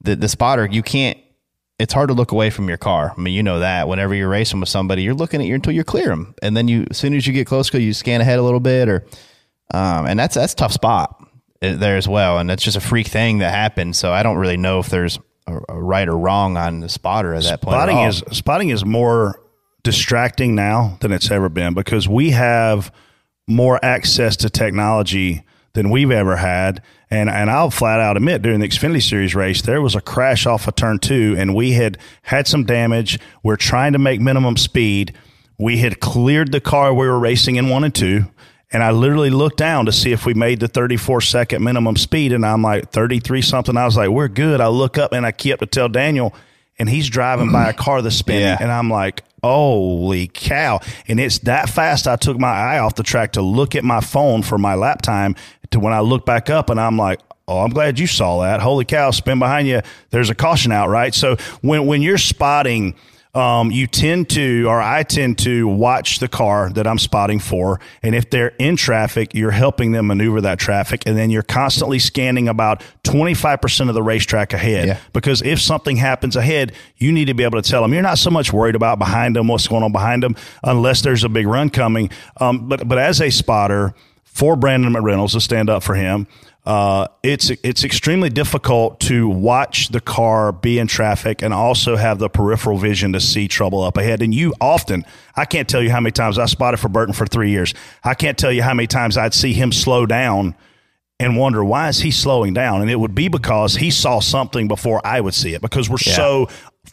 the 0.00 0.16
the 0.16 0.28
spotter 0.28 0.66
you 0.66 0.82
can't. 0.82 1.18
It's 1.78 1.94
hard 1.94 2.08
to 2.08 2.14
look 2.14 2.30
away 2.30 2.50
from 2.50 2.68
your 2.68 2.76
car. 2.76 3.14
I 3.16 3.18
mean, 3.18 3.32
you 3.32 3.42
know 3.42 3.60
that. 3.60 3.88
Whenever 3.88 4.14
you're 4.14 4.28
racing 4.28 4.60
with 4.60 4.68
somebody, 4.68 5.02
you're 5.02 5.14
looking 5.14 5.40
at 5.40 5.46
you 5.46 5.54
until 5.54 5.72
you 5.72 5.82
clear 5.82 6.08
them, 6.08 6.34
and 6.42 6.54
then 6.54 6.68
you, 6.68 6.86
as 6.90 6.98
soon 6.98 7.14
as 7.14 7.26
you 7.26 7.32
get 7.32 7.46
close, 7.46 7.72
you 7.72 7.94
scan 7.94 8.20
ahead 8.20 8.38
a 8.38 8.42
little 8.42 8.60
bit, 8.60 8.86
or, 8.86 9.06
um, 9.72 10.06
and 10.06 10.18
that's 10.18 10.34
that's 10.34 10.52
a 10.52 10.56
tough 10.56 10.72
spot 10.72 11.22
uh, 11.62 11.76
there 11.76 11.96
as 11.96 12.08
well, 12.08 12.38
and 12.38 12.48
that's 12.48 12.62
just 12.62 12.76
a 12.76 12.80
freak 12.80 13.06
thing 13.06 13.38
that 13.38 13.52
happened. 13.52 13.96
So 13.96 14.12
I 14.12 14.22
don't 14.22 14.38
really 14.38 14.56
know 14.56 14.78
if 14.78 14.88
there's 14.88 15.18
a, 15.46 15.58
a 15.68 15.82
right 15.82 16.08
or 16.08 16.16
wrong 16.16 16.56
on 16.56 16.80
the 16.80 16.88
spotter 16.88 17.34
at 17.34 17.42
that 17.44 17.62
point. 17.62 17.74
Spotting 17.74 17.98
is 17.98 18.22
spotting 18.32 18.68
is 18.70 18.84
more 18.84 19.40
distracting 19.82 20.54
now 20.54 20.98
than 21.00 21.12
it's 21.12 21.30
ever 21.30 21.48
been 21.48 21.74
because 21.74 22.08
we 22.08 22.30
have 22.30 22.92
more 23.46 23.82
access 23.84 24.36
to 24.36 24.50
technology 24.50 25.42
than 25.72 25.90
we've 25.90 26.10
ever 26.10 26.36
had. 26.36 26.82
And 27.10 27.28
and 27.28 27.50
I'll 27.50 27.70
flat 27.70 28.00
out 28.00 28.16
admit 28.16 28.42
during 28.42 28.60
the 28.60 28.68
Xfinity 28.68 29.02
Series 29.02 29.34
race, 29.34 29.62
there 29.62 29.82
was 29.82 29.94
a 29.94 30.00
crash 30.00 30.46
off 30.46 30.68
of 30.68 30.76
turn 30.76 30.98
two, 30.98 31.34
and 31.36 31.54
we 31.54 31.72
had 31.72 31.98
had 32.22 32.46
some 32.46 32.64
damage. 32.64 33.18
We're 33.42 33.56
trying 33.56 33.92
to 33.94 33.98
make 33.98 34.20
minimum 34.20 34.56
speed. 34.56 35.14
We 35.58 35.78
had 35.78 36.00
cleared 36.00 36.52
the 36.52 36.60
car 36.60 36.94
we 36.94 37.06
were 37.06 37.18
racing 37.18 37.56
in 37.56 37.68
one 37.68 37.84
and 37.84 37.94
two. 37.94 38.26
And 38.72 38.84
I 38.84 38.92
literally 38.92 39.30
looked 39.30 39.56
down 39.56 39.86
to 39.86 39.92
see 39.92 40.12
if 40.12 40.24
we 40.24 40.34
made 40.34 40.60
the 40.60 40.68
34 40.68 41.20
second 41.22 41.64
minimum 41.64 41.96
speed. 41.96 42.32
And 42.32 42.46
I'm 42.46 42.62
like 42.62 42.90
33 42.90 43.42
something. 43.42 43.76
I 43.76 43.84
was 43.84 43.96
like, 43.96 44.10
we're 44.10 44.28
good. 44.28 44.60
I 44.60 44.68
look 44.68 44.96
up 44.96 45.12
and 45.12 45.26
I 45.26 45.32
kept 45.32 45.60
to 45.60 45.66
tell 45.66 45.88
Daniel, 45.88 46.34
and 46.78 46.88
he's 46.88 47.08
driving 47.08 47.50
by 47.50 47.68
a 47.68 47.72
car 47.72 48.00
that's 48.00 48.16
spinning. 48.16 48.42
Yeah. 48.42 48.58
And 48.60 48.70
I'm 48.70 48.88
like, 48.88 49.24
holy 49.42 50.28
cow. 50.28 50.80
And 51.08 51.18
it's 51.18 51.40
that 51.40 51.68
fast. 51.68 52.06
I 52.06 52.16
took 52.16 52.38
my 52.38 52.48
eye 52.48 52.78
off 52.78 52.94
the 52.94 53.02
track 53.02 53.32
to 53.32 53.42
look 53.42 53.74
at 53.74 53.84
my 53.84 54.00
phone 54.00 54.42
for 54.42 54.56
my 54.56 54.74
lap 54.74 55.02
time 55.02 55.34
to 55.70 55.80
when 55.80 55.92
I 55.92 56.00
look 56.00 56.24
back 56.24 56.48
up 56.48 56.70
and 56.70 56.80
I'm 56.80 56.96
like, 56.96 57.20
Oh, 57.50 57.58
I'm 57.64 57.70
glad 57.70 57.98
you 57.98 58.06
saw 58.06 58.42
that. 58.42 58.60
Holy 58.60 58.84
cow, 58.84 59.10
spin 59.10 59.40
behind 59.40 59.66
you. 59.66 59.80
There's 60.10 60.30
a 60.30 60.36
caution 60.36 60.70
out, 60.70 60.88
right? 60.88 61.12
So 61.12 61.34
when, 61.62 61.84
when 61.86 62.00
you're 62.00 62.16
spotting 62.16 62.94
um, 63.34 63.70
you 63.70 63.86
tend 63.86 64.28
to, 64.30 64.66
or 64.68 64.80
I 64.80 65.04
tend 65.04 65.38
to 65.40 65.68
watch 65.68 66.18
the 66.18 66.28
car 66.28 66.70
that 66.70 66.86
I'm 66.86 66.98
spotting 66.98 67.38
for. 67.38 67.80
And 68.02 68.14
if 68.14 68.28
they're 68.30 68.54
in 68.58 68.76
traffic, 68.76 69.34
you're 69.34 69.52
helping 69.52 69.92
them 69.92 70.08
maneuver 70.08 70.40
that 70.40 70.58
traffic. 70.58 71.04
And 71.06 71.16
then 71.16 71.30
you're 71.30 71.42
constantly 71.42 72.00
scanning 72.00 72.48
about 72.48 72.82
25% 73.04 73.88
of 73.88 73.94
the 73.94 74.02
racetrack 74.02 74.52
ahead. 74.52 74.88
Yeah. 74.88 74.98
Because 75.12 75.42
if 75.42 75.60
something 75.60 75.96
happens 75.96 76.34
ahead, 76.34 76.72
you 76.96 77.12
need 77.12 77.26
to 77.26 77.34
be 77.34 77.44
able 77.44 77.62
to 77.62 77.68
tell 77.68 77.82
them. 77.82 77.92
You're 77.92 78.02
not 78.02 78.18
so 78.18 78.30
much 78.30 78.52
worried 78.52 78.74
about 78.74 78.98
behind 78.98 79.36
them, 79.36 79.46
what's 79.46 79.68
going 79.68 79.84
on 79.84 79.92
behind 79.92 80.24
them, 80.24 80.34
unless 80.64 81.02
there's 81.02 81.22
a 81.22 81.28
big 81.28 81.46
run 81.46 81.70
coming. 81.70 82.10
Um, 82.38 82.68
but, 82.68 82.88
but 82.88 82.98
as 82.98 83.20
a 83.20 83.30
spotter, 83.30 83.94
for 84.24 84.56
Brandon 84.56 84.92
McReynolds 84.92 85.32
to 85.32 85.40
stand 85.40 85.68
up 85.68 85.82
for 85.82 85.94
him, 85.94 86.26
uh, 86.66 87.08
it's 87.22 87.50
it's 87.50 87.84
extremely 87.84 88.28
difficult 88.28 89.00
to 89.00 89.28
watch 89.28 89.88
the 89.88 90.00
car 90.00 90.52
be 90.52 90.78
in 90.78 90.86
traffic 90.86 91.42
and 91.42 91.54
also 91.54 91.96
have 91.96 92.18
the 92.18 92.28
peripheral 92.28 92.76
vision 92.76 93.12
to 93.14 93.20
see 93.20 93.48
trouble 93.48 93.82
up 93.82 93.96
ahead. 93.96 94.20
And 94.20 94.34
you 94.34 94.54
often, 94.60 95.04
I 95.34 95.46
can't 95.46 95.68
tell 95.68 95.82
you 95.82 95.90
how 95.90 96.00
many 96.00 96.12
times 96.12 96.38
I 96.38 96.46
spotted 96.46 96.76
for 96.76 96.88
Burton 96.88 97.14
for 97.14 97.26
three 97.26 97.50
years. 97.50 97.72
I 98.04 98.14
can't 98.14 98.36
tell 98.36 98.52
you 98.52 98.62
how 98.62 98.74
many 98.74 98.86
times 98.86 99.16
I'd 99.16 99.34
see 99.34 99.54
him 99.54 99.72
slow 99.72 100.04
down 100.04 100.54
and 101.18 101.36
wonder 101.36 101.62
why 101.62 101.88
is 101.88 102.00
he 102.00 102.10
slowing 102.10 102.54
down 102.54 102.80
and 102.80 102.90
it 102.90 102.98
would 102.98 103.14
be 103.14 103.28
because 103.28 103.76
he 103.76 103.90
saw 103.90 104.20
something 104.20 104.66
before 104.66 105.06
i 105.06 105.20
would 105.20 105.34
see 105.34 105.52
it 105.52 105.60
because 105.60 105.90
we're 105.90 105.98
so 105.98 106.48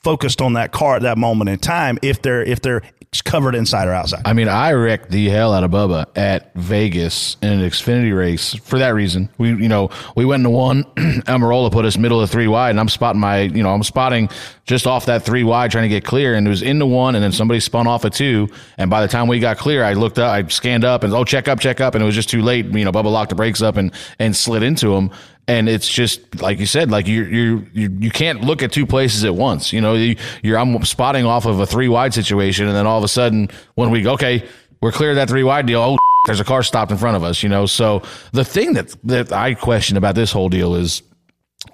focused 0.07 0.41
on 0.41 0.53
that 0.53 0.71
car 0.71 0.95
at 0.95 1.01
that 1.01 1.17
moment 1.17 1.49
in 1.49 1.59
time 1.59 1.99
if 2.01 2.21
they're 2.21 2.41
if 2.41 2.61
they're 2.61 2.81
covered 3.25 3.55
inside 3.55 3.89
or 3.89 3.93
outside 3.93 4.21
I 4.25 4.31
mean, 4.31 4.47
I 4.47 4.71
wrecked 4.71 5.11
the 5.11 5.27
hell 5.27 5.53
out 5.53 5.65
of 5.65 5.71
Bubba 5.71 6.05
at 6.15 6.53
Vegas 6.55 7.35
in 7.41 7.49
an 7.49 7.59
Xfinity 7.59 8.17
race 8.17 8.53
for 8.53 8.79
that 8.79 8.89
reason. 8.89 9.29
We, 9.37 9.49
you 9.49 9.67
know, 9.67 9.89
we 10.15 10.23
went 10.23 10.41
into 10.41 10.51
one. 10.51 10.83
Almirola 11.25 11.71
put 11.71 11.83
us 11.83 11.97
middle 11.97 12.21
of 12.21 12.29
three 12.29 12.47
wide, 12.47 12.71
and 12.71 12.79
I'm 12.79 12.89
spotting 12.89 13.19
my, 13.19 13.41
you 13.41 13.63
know, 13.63 13.73
I'm 13.73 13.83
spotting 13.83 14.29
just 14.65 14.85
off 14.85 15.05
that 15.07 15.23
three 15.23 15.43
wide, 15.43 15.71
trying 15.71 15.83
to 15.83 15.89
get 15.89 16.03
clear, 16.03 16.35
and 16.35 16.45
it 16.45 16.49
was 16.49 16.61
into 16.61 16.85
one, 16.85 17.15
and 17.15 17.23
then 17.23 17.31
somebody 17.31 17.59
spun 17.59 17.87
off 17.87 18.05
a 18.05 18.09
two, 18.09 18.49
and 18.77 18.89
by 18.89 19.01
the 19.01 19.07
time 19.07 19.27
we 19.27 19.39
got 19.39 19.57
clear, 19.57 19.83
I 19.83 19.93
looked 19.93 20.19
up, 20.19 20.29
I 20.29 20.45
scanned 20.47 20.83
up, 20.83 21.03
and 21.03 21.13
oh, 21.13 21.23
check 21.23 21.47
up, 21.47 21.59
check 21.59 21.79
up, 21.81 21.95
and 21.95 22.03
it 22.03 22.05
was 22.05 22.15
just 22.15 22.29
too 22.29 22.41
late. 22.41 22.65
You 22.65 22.85
know, 22.85 22.91
Bubba 22.91 23.11
locked 23.11 23.29
the 23.29 23.35
brakes 23.35 23.61
up 23.61 23.77
and 23.77 23.91
and 24.19 24.35
slid 24.35 24.63
into 24.63 24.93
him. 24.93 25.11
And 25.49 25.69
it's 25.69 25.87
just 25.87 26.41
like 26.41 26.59
you 26.59 26.65
said, 26.65 26.91
like 26.91 27.07
you 27.07 27.23
you 27.23 27.67
you 27.73 27.97
you 27.99 28.11
can't 28.11 28.41
look 28.41 28.61
at 28.61 28.71
two 28.71 28.85
places 28.85 29.23
at 29.23 29.33
once. 29.33 29.71
You 29.71 29.79
know, 29.79 29.93
you, 29.93 30.17
you're 30.43 30.57
I'm 30.57 30.83
spotting 30.83 31.25
off 31.25 31.45
of 31.45 31.59
a 31.61 31.65
three 31.65 31.87
wide 31.87 32.13
situation, 32.13 32.67
and 32.67 32.75
then 32.75 32.85
all 32.85 32.97
of 32.97 33.03
a 33.03 33.07
sudden, 33.07 33.49
when 33.75 33.89
we 33.89 34.01
go, 34.01 34.13
okay, 34.13 34.45
we're 34.81 34.91
clear 34.91 35.11
of 35.11 35.15
that 35.15 35.29
three 35.29 35.43
wide 35.43 35.65
deal. 35.65 35.81
Oh, 35.81 35.97
there's 36.25 36.41
a 36.41 36.45
car 36.45 36.63
stopped 36.63 36.91
in 36.91 36.97
front 36.97 37.15
of 37.15 37.23
us. 37.23 37.43
You 37.43 37.49
know, 37.49 37.65
so 37.65 38.03
the 38.33 38.43
thing 38.43 38.73
that 38.73 38.93
that 39.05 39.31
I 39.31 39.53
question 39.53 39.95
about 39.95 40.15
this 40.15 40.33
whole 40.33 40.49
deal 40.49 40.75
is 40.75 41.01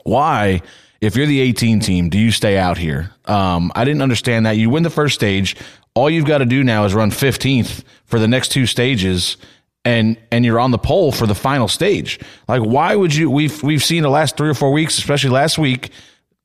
why, 0.04 0.62
if 1.02 1.16
you're 1.16 1.26
the 1.26 1.42
18 1.42 1.80
team, 1.80 2.10
do 2.10 2.20
you 2.20 2.32
stay 2.32 2.58
out 2.58 2.78
here? 2.78 3.12
Um, 3.26 3.72
I 3.76 3.86
didn't 3.86 4.02
understand 4.02 4.46
that. 4.46 4.58
You 4.58 4.70
win 4.70 4.84
the 4.84 4.90
first 4.90 5.16
stage. 5.16 5.56
All 5.96 6.10
you've 6.10 6.26
got 6.26 6.40
to 6.40 6.46
do 6.46 6.64
now 6.64 6.86
is 6.86 6.94
run 6.94 7.12
15th 7.12 7.84
for 8.06 8.20
the 8.20 8.28
next 8.28 8.50
two 8.50 8.66
stages. 8.66 9.38
And, 9.86 10.18
and 10.32 10.46
you're 10.46 10.62
on 10.62 10.72
the 10.72 10.78
pole 10.78 11.12
for 11.12 11.28
the 11.28 11.36
final 11.36 11.68
stage. 11.68 12.20
Like, 12.48 12.62
why 12.62 12.96
would 12.96 13.14
you? 13.14 13.30
We've, 13.30 13.62
we've 13.64 13.84
seen 13.84 14.04
the 14.04 14.10
last 14.10 14.38
three 14.38 14.50
or 14.50 14.54
four 14.54 14.72
weeks, 14.72 14.98
especially 14.98 15.32
last 15.32 15.58
week, 15.58 15.92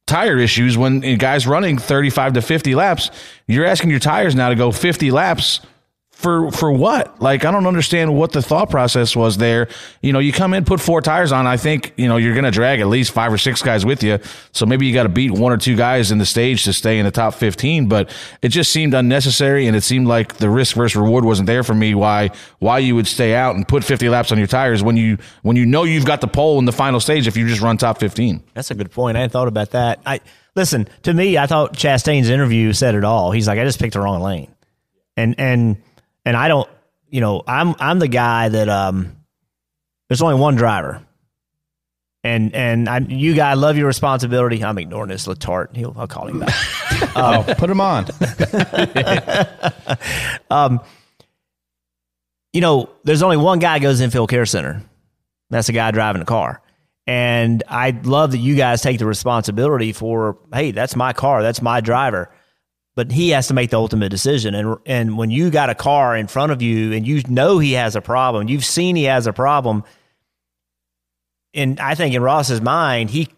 tire 0.09 0.39
issues 0.39 0.77
when 0.77 1.01
guys 1.19 1.47
running 1.47 1.79
35 1.79 2.33
to 2.33 2.43
50 2.43 2.75
laps. 2.75 3.11
You're 3.47 3.67
asking 3.67 3.91
your 3.91 4.01
tires 4.01 4.35
now 4.35 4.49
to 4.49 4.57
go 4.57 4.73
50 4.73 5.13
laps 5.13 5.61
for 6.19 6.51
for 6.51 6.73
what? 6.73 7.23
Like 7.23 7.45
I 7.45 7.53
don't 7.53 7.69
understand 7.69 8.13
what 8.13 8.33
the 8.33 8.43
thought 8.43 8.71
process 8.71 9.15
was 9.15 9.37
there. 9.37 9.69
You 10.03 10.13
know, 10.13 10.19
you 10.19 10.33
come 10.33 10.53
in, 10.53 10.65
put 10.65 10.81
four 10.81 11.01
tires 11.01 11.31
on. 11.31 11.47
I 11.47 11.57
think 11.57 11.93
you 11.97 12.09
know 12.09 12.17
you're 12.17 12.35
going 12.35 12.45
to 12.45 12.51
drag 12.51 12.81
at 12.81 12.89
least 12.89 13.13
five 13.13 13.33
or 13.33 13.39
six 13.39 13.63
guys 13.63 13.87
with 13.87 14.03
you. 14.03 14.19
So 14.51 14.67
maybe 14.67 14.85
you 14.85 14.93
got 14.93 15.05
to 15.05 15.09
beat 15.09 15.31
one 15.31 15.53
or 15.53 15.57
two 15.57 15.77
guys 15.77 16.11
in 16.11 16.19
the 16.19 16.27
stage 16.27 16.65
to 16.65 16.73
stay 16.73 16.99
in 16.99 17.05
the 17.05 17.13
top 17.13 17.35
15. 17.35 17.89
But 17.89 18.13
it 18.43 18.49
just 18.49 18.73
seemed 18.73 18.95
unnecessary, 18.95 19.69
and 19.69 19.77
it 19.77 19.83
seemed 19.83 20.09
like 20.09 20.39
the 20.39 20.51
risk 20.51 20.75
versus 20.75 20.97
reward 20.97 21.25
wasn't 21.25 21.47
there 21.47 21.63
for 21.63 21.75
me. 21.75 21.95
Why 21.95 22.31
why 22.59 22.81
you 22.81 22.97
would 22.97 23.07
stay 23.07 23.37
out 23.37 23.55
and 23.55 23.67
put 23.69 23.85
50 23.85 24.09
laps 24.09 24.33
on 24.33 24.39
your 24.39 24.49
tires 24.49 24.83
when 24.83 24.97
you 24.97 25.19
when 25.43 25.55
you 25.55 25.67
know 25.67 25.85
you've 25.85 26.05
got 26.05 26.21
the 26.21 26.27
pole 26.27 26.59
in 26.59 26.65
the 26.65 26.73
final 26.73 26.99
stage 26.99 27.29
if 27.29 27.37
you 27.37 27.47
just 27.47 27.63
run 27.63 27.77
top 27.77 28.01
15. 28.01 28.43
That's 28.55 28.73
a 28.73 28.75
good 28.75 28.91
point. 28.91 29.17
I 29.17 29.21
hadn't 29.21 29.31
thought 29.31 29.47
about 29.47 29.71
that. 29.71 30.01
I 30.05 30.19
listen 30.57 30.89
to 31.05 31.15
me. 31.15 31.39
I 31.39 31.47
thought 31.47 31.75
Chastain's 31.75 32.29
interview 32.29 32.73
said 32.73 32.97
it 32.97 33.05
all. 33.05 33.31
He's 33.31 33.47
like, 33.47 33.61
I 33.61 33.65
just 33.65 33.79
picked 33.79 33.93
the 33.93 34.01
wrong 34.01 34.21
lane, 34.21 34.53
and 35.17 35.37
and 35.39 35.77
and 36.29 36.37
I 36.37 36.49
don't. 36.49 36.69
You 37.09 37.23
know, 37.23 37.43
I'm 37.47 37.75
I'm 37.79 37.99
the 37.99 38.09
guy 38.09 38.51
that 38.51 38.69
um. 38.69 39.17
There's 40.09 40.23
only 40.23 40.37
one 40.37 40.57
driver, 40.57 41.03
and 42.23 42.55
and 42.55 42.89
I, 42.89 42.99
you 42.99 43.35
guys 43.35 43.57
love 43.57 43.79
your 43.79 43.87
responsibility. 43.87 44.63
I'm 44.63 44.77
ignoring 44.77 45.09
this 45.09 45.27
Latart. 45.27 45.75
He'll 45.75 45.95
I'll 45.97 46.07
call 46.07 46.29
him 46.29 46.41
back. 46.41 46.55
Oh, 47.15 47.45
put 47.57 47.71
him 47.71 47.81
on. 47.81 48.07
um, 50.51 50.81
you 52.53 52.61
know, 52.61 52.91
there's 53.05 53.23
only 53.23 53.37
one 53.37 53.59
guy 53.59 53.79
goes 53.79 54.01
infield 54.01 54.31
care 54.31 54.47
center. 54.47 54.83
That's 55.51 55.69
the 55.69 55.73
guy 55.73 55.91
driving 55.91 56.21
the 56.21 56.27
car. 56.27 56.61
And 57.07 57.63
I 57.69 57.91
love 57.91 58.33
that 58.33 58.39
you 58.39 58.55
guys 58.55 58.83
take 58.83 58.99
the 58.99 59.07
responsibility 59.07 59.93
for, 59.93 60.39
hey, 60.53 60.73
that's 60.73 60.97
my 60.97 61.13
car, 61.13 61.43
that's 61.43 61.63
my 61.63 61.81
driver. 61.81 62.31
But 62.99 63.13
he 63.13 63.29
has 63.29 63.47
to 63.47 63.55
make 63.55 63.71
the 63.71 63.77
ultimate 63.77 64.09
decision. 64.09 64.57
And 64.57 64.77
and 64.85 65.17
when 65.17 65.31
you 65.31 65.51
got 65.51 65.71
a 65.71 65.75
car 65.77 66.17
in 66.17 66.27
front 66.27 66.51
of 66.51 66.63
you 66.63 66.93
and 66.93 67.07
you 67.07 67.23
know 67.29 67.61
he 67.61 67.75
has 67.75 67.95
a 67.95 68.01
problem, 68.01 68.49
you've 68.49 68.65
seen 68.65 68.97
he 68.97 69.05
has 69.05 69.29
a 69.29 69.33
problem. 69.33 69.85
And 71.55 71.79
I 71.79 71.95
think 71.95 72.13
in 72.13 72.23
Ross's 72.23 72.61
mind, 72.61 73.11
he 73.11 73.29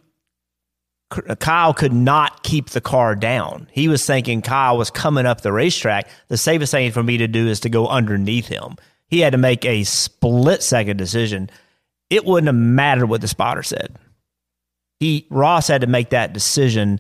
Kyle 1.41 1.75
could 1.75 1.93
not 1.93 2.43
keep 2.43 2.71
the 2.71 2.81
car 2.81 3.15
down. 3.15 3.69
He 3.71 3.87
was 3.87 4.07
thinking 4.07 4.41
Kyle 4.41 4.79
was 4.79 4.91
coming 4.91 5.27
up 5.27 5.43
the 5.43 5.53
racetrack. 5.53 6.09
The 6.29 6.39
safest 6.39 6.73
thing 6.73 6.91
for 6.91 7.03
me 7.03 7.19
to 7.19 7.29
do 7.29 7.47
is 7.47 7.61
to 7.61 7.69
go 7.69 7.87
underneath 7.87 8.47
him. 8.47 8.77
He 9.09 9.21
had 9.21 9.33
to 9.33 9.39
make 9.39 9.67
a 9.67 9.85
split 9.85 10.63
second 10.63 10.97
decision. 10.97 11.51
It 12.09 12.25
wouldn't 12.25 12.47
have 12.47 12.57
mattered 12.57 13.09
what 13.09 13.21
the 13.21 13.29
spotter 13.29 13.63
said. 13.63 13.95
He 15.01 15.27
Ross 15.29 15.69
had 15.69 15.83
to 15.83 15.87
make 15.87 16.09
that 16.11 16.33
decision 16.33 16.99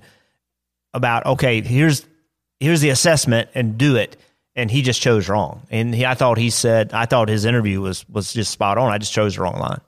about 0.92 1.24
okay, 1.24 1.62
here's 1.62 2.04
here's 2.60 2.80
the 2.80 2.90
assessment 2.90 3.48
and 3.54 3.76
do 3.76 3.96
it. 3.96 4.16
And 4.54 4.70
he 4.70 4.82
just 4.82 5.00
chose 5.00 5.28
wrong. 5.28 5.66
And 5.70 5.94
he, 5.94 6.04
I 6.04 6.14
thought 6.14 6.38
he 6.38 6.50
said 6.50 6.92
I 6.92 7.06
thought 7.06 7.28
his 7.28 7.44
interview 7.44 7.80
was 7.80 8.08
was 8.08 8.32
just 8.32 8.50
spot 8.50 8.78
on. 8.78 8.92
I 8.92 8.98
just 8.98 9.12
chose 9.12 9.36
the 9.36 9.42
wrong 9.42 9.58
line. 9.58 9.80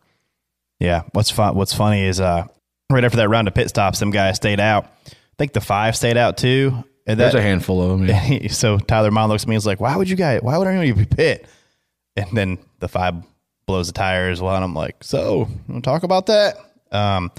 Yeah. 0.79 1.03
What's 1.13 1.31
fun? 1.31 1.55
What's 1.55 1.75
funny 1.75 2.03
is 2.03 2.21
uh, 2.21 2.47
right 2.91 3.05
after 3.05 3.19
that 3.19 3.29
round 3.29 3.49
of 3.49 3.55
pit 3.55 3.69
stops, 3.69 3.99
some 3.99 4.11
guys 4.11 4.37
stayed 4.37 4.61
out. 4.61 4.87
I 5.07 5.15
think 5.39 5.53
the 5.53 5.61
five 5.61 5.97
stayed 5.97 6.17
out 6.17 6.37
too. 6.37 6.85
And 7.07 7.19
There's 7.19 7.35
a 7.35 7.43
handful 7.43 7.83
of 7.83 7.99
them. 7.99 8.09
Yeah. 8.09 8.47
so 8.51 8.79
Tyler 8.79 9.11
Monn 9.11 9.29
looks 9.29 9.43
at 9.43 9.49
me 9.49 9.57
and 9.57 9.61
is 9.61 9.67
like, 9.67 9.81
"Why 9.81 9.97
would 9.97 10.09
you 10.09 10.17
guys? 10.17 10.41
Why 10.43 10.57
would 10.57 10.69
anyone 10.69 10.99
be 10.99 11.05
pit?" 11.05 11.47
And 12.17 12.29
then 12.33 12.59
the 12.79 12.89
five 12.89 13.17
blows 13.67 13.89
the 13.89 13.93
tire 13.93 14.31
as 14.31 14.41
well, 14.41 14.55
and 14.55 14.65
I'm 14.65 14.75
like, 14.75 15.03
"So, 15.03 15.49
you 15.49 15.73
want 15.73 15.83
to 15.85 15.91
talk 15.91 16.05
about 16.05 16.27
that?" 16.27 16.57
Um, 16.93 17.33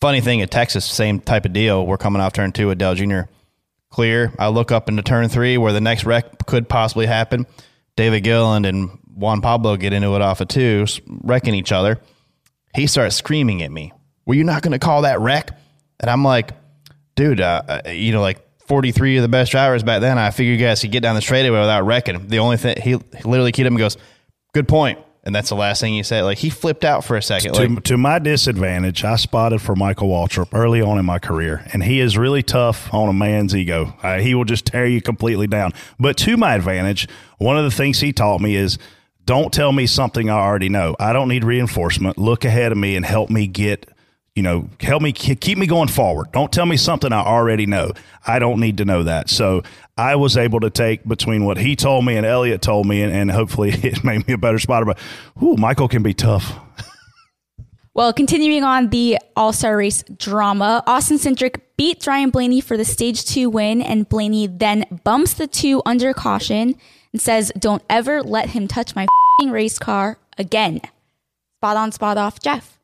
funny 0.00 0.20
thing 0.20 0.42
at 0.42 0.50
Texas, 0.50 0.84
same 0.84 1.20
type 1.20 1.44
of 1.44 1.52
deal. 1.52 1.86
We're 1.86 1.98
coming 1.98 2.20
off 2.20 2.32
turn 2.32 2.50
two 2.50 2.66
with 2.66 2.78
Dale 2.78 2.94
Jr. 2.94 3.20
Clear. 3.90 4.32
I 4.38 4.48
look 4.48 4.72
up 4.72 4.88
into 4.88 5.02
turn 5.02 5.28
three 5.28 5.58
where 5.58 5.72
the 5.72 5.80
next 5.80 6.04
wreck 6.04 6.46
could 6.46 6.68
possibly 6.68 7.06
happen. 7.06 7.46
David 7.96 8.24
Gilliland 8.24 8.66
and 8.66 8.98
Juan 9.14 9.40
Pablo 9.40 9.76
get 9.76 9.92
into 9.92 10.14
it 10.14 10.22
off 10.22 10.40
of 10.40 10.48
two, 10.48 10.86
wrecking 11.06 11.54
each 11.54 11.72
other. 11.72 12.00
He 12.74 12.86
starts 12.86 13.16
screaming 13.16 13.62
at 13.62 13.70
me. 13.70 13.92
Were 14.26 14.34
you 14.34 14.44
not 14.44 14.62
going 14.62 14.72
to 14.72 14.78
call 14.78 15.02
that 15.02 15.20
wreck? 15.20 15.50
And 16.00 16.10
I'm 16.10 16.22
like, 16.22 16.50
dude, 17.14 17.40
uh, 17.40 17.62
uh, 17.86 17.90
you 17.90 18.12
know, 18.12 18.20
like 18.20 18.46
43 18.66 19.16
of 19.16 19.22
the 19.22 19.28
best 19.28 19.52
drivers 19.52 19.82
back 19.82 20.00
then. 20.00 20.18
I 20.18 20.30
figured 20.30 20.60
you 20.60 20.66
guys 20.66 20.80
could 20.80 20.92
get 20.92 21.02
down 21.02 21.14
the 21.14 21.22
straightaway 21.22 21.60
without 21.60 21.86
wrecking. 21.86 22.28
The 22.28 22.40
only 22.40 22.56
thing 22.58 22.76
he, 22.82 22.90
he 22.90 23.22
literally 23.24 23.52
keyed 23.52 23.66
up 23.66 23.70
and 23.70 23.78
goes, 23.78 23.96
"Good 24.52 24.68
point." 24.68 24.98
And 25.26 25.34
that's 25.34 25.48
the 25.48 25.56
last 25.56 25.80
thing 25.80 25.92
he 25.92 26.04
said. 26.04 26.22
Like 26.22 26.38
he 26.38 26.50
flipped 26.50 26.84
out 26.84 27.04
for 27.04 27.16
a 27.16 27.22
second. 27.22 27.54
to, 27.54 27.66
Like, 27.66 27.82
to 27.84 27.96
my 27.98 28.20
disadvantage, 28.20 29.02
I 29.04 29.16
spotted 29.16 29.60
for 29.60 29.74
Michael 29.74 30.08
Waltrip 30.08 30.54
early 30.54 30.80
on 30.80 30.98
in 30.98 31.04
my 31.04 31.18
career, 31.18 31.68
and 31.72 31.82
he 31.82 31.98
is 31.98 32.16
really 32.16 32.44
tough 32.44 32.94
on 32.94 33.08
a 33.08 33.12
man's 33.12 33.54
ego. 33.54 33.92
Uh, 34.04 34.20
he 34.20 34.36
will 34.36 34.44
just 34.44 34.66
tear 34.66 34.86
you 34.86 35.02
completely 35.02 35.48
down. 35.48 35.72
But 35.98 36.16
to 36.18 36.36
my 36.36 36.54
advantage, 36.54 37.08
one 37.38 37.58
of 37.58 37.64
the 37.64 37.72
things 37.72 37.98
he 37.98 38.12
taught 38.12 38.40
me 38.40 38.54
is 38.54 38.78
don't 39.24 39.52
tell 39.52 39.72
me 39.72 39.88
something 39.88 40.30
I 40.30 40.38
already 40.38 40.68
know. 40.68 40.94
I 41.00 41.12
don't 41.12 41.28
need 41.28 41.42
reinforcement. 41.42 42.16
Look 42.16 42.44
ahead 42.44 42.70
of 42.70 42.78
me 42.78 42.94
and 42.94 43.04
help 43.04 43.28
me 43.28 43.48
get, 43.48 43.90
you 44.36 44.42
know, 44.42 44.68
help 44.80 45.00
me 45.00 45.12
keep 45.12 45.56
me 45.56 45.66
going 45.66 45.88
forward. 45.88 46.30
Don't 46.32 46.52
tell 46.52 46.66
me 46.66 46.76
something 46.76 47.10
I 47.10 47.24
already 47.24 47.64
know. 47.64 47.92
I 48.26 48.38
don't 48.38 48.60
need 48.60 48.76
to 48.78 48.84
know 48.84 49.02
that. 49.02 49.30
So 49.30 49.62
I 49.96 50.14
was 50.16 50.36
able 50.36 50.60
to 50.60 50.68
take 50.68 51.08
between 51.08 51.46
what 51.46 51.56
he 51.56 51.74
told 51.74 52.04
me 52.04 52.16
and 52.18 52.26
Elliot 52.26 52.60
told 52.60 52.86
me, 52.86 53.02
and, 53.02 53.12
and 53.12 53.30
hopefully 53.30 53.70
it 53.82 54.04
made 54.04 54.28
me 54.28 54.34
a 54.34 54.38
better 54.38 54.58
spotter. 54.58 54.84
But, 54.84 54.98
whew, 55.38 55.56
Michael 55.56 55.88
can 55.88 56.02
be 56.02 56.12
tough. 56.12 56.60
Well, 57.94 58.12
continuing 58.12 58.62
on 58.62 58.90
the 58.90 59.18
All 59.36 59.54
Star 59.54 59.74
Race 59.74 60.04
drama, 60.18 60.84
Austin 60.86 61.16
Cindric 61.16 61.62
beat 61.78 62.06
Ryan 62.06 62.28
Blaney 62.28 62.60
for 62.60 62.76
the 62.76 62.84
stage 62.84 63.24
two 63.24 63.48
win, 63.48 63.80
and 63.80 64.06
Blaney 64.06 64.46
then 64.48 64.84
bumps 65.02 65.32
the 65.32 65.46
two 65.46 65.80
under 65.86 66.12
caution 66.12 66.74
and 67.12 67.22
says, 67.22 67.50
Don't 67.58 67.82
ever 67.88 68.22
let 68.22 68.50
him 68.50 68.68
touch 68.68 68.94
my 68.94 69.06
race 69.46 69.78
car 69.78 70.18
again. 70.36 70.82
Spot 71.58 71.76
on, 71.78 71.90
spot 71.90 72.18
off, 72.18 72.38
Jeff. 72.40 72.75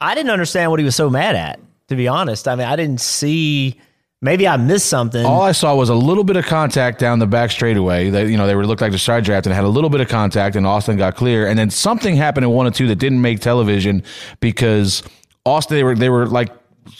I 0.00 0.14
didn't 0.14 0.30
understand 0.30 0.70
what 0.70 0.80
he 0.80 0.84
was 0.84 0.96
so 0.96 1.08
mad 1.08 1.36
at, 1.36 1.60
to 1.88 1.96
be 1.96 2.08
honest. 2.08 2.48
I 2.48 2.56
mean, 2.56 2.66
I 2.66 2.76
didn't 2.76 3.00
see. 3.00 3.80
Maybe 4.20 4.48
I 4.48 4.56
missed 4.56 4.86
something. 4.86 5.24
All 5.24 5.42
I 5.42 5.52
saw 5.52 5.74
was 5.74 5.90
a 5.90 5.94
little 5.94 6.24
bit 6.24 6.36
of 6.36 6.46
contact 6.46 6.98
down 6.98 7.18
the 7.18 7.26
back 7.26 7.50
straightaway. 7.50 8.08
They, 8.08 8.30
you 8.30 8.38
know, 8.38 8.46
they 8.46 8.54
were 8.54 8.66
looked 8.66 8.80
like 8.80 8.92
the 8.92 8.98
side 8.98 9.24
draft 9.24 9.46
and 9.46 9.54
had 9.54 9.64
a 9.64 9.68
little 9.68 9.90
bit 9.90 10.00
of 10.00 10.08
contact, 10.08 10.56
and 10.56 10.66
Austin 10.66 10.96
got 10.96 11.14
clear. 11.14 11.46
And 11.46 11.58
then 11.58 11.68
something 11.68 12.16
happened 12.16 12.44
in 12.44 12.50
one 12.50 12.66
or 12.66 12.70
two 12.70 12.86
that 12.88 12.96
didn't 12.96 13.20
make 13.20 13.40
television 13.40 14.02
because 14.40 15.02
Austin 15.44 15.76
they 15.76 15.84
were 15.84 15.94
they 15.94 16.08
were 16.08 16.26
like 16.26 16.50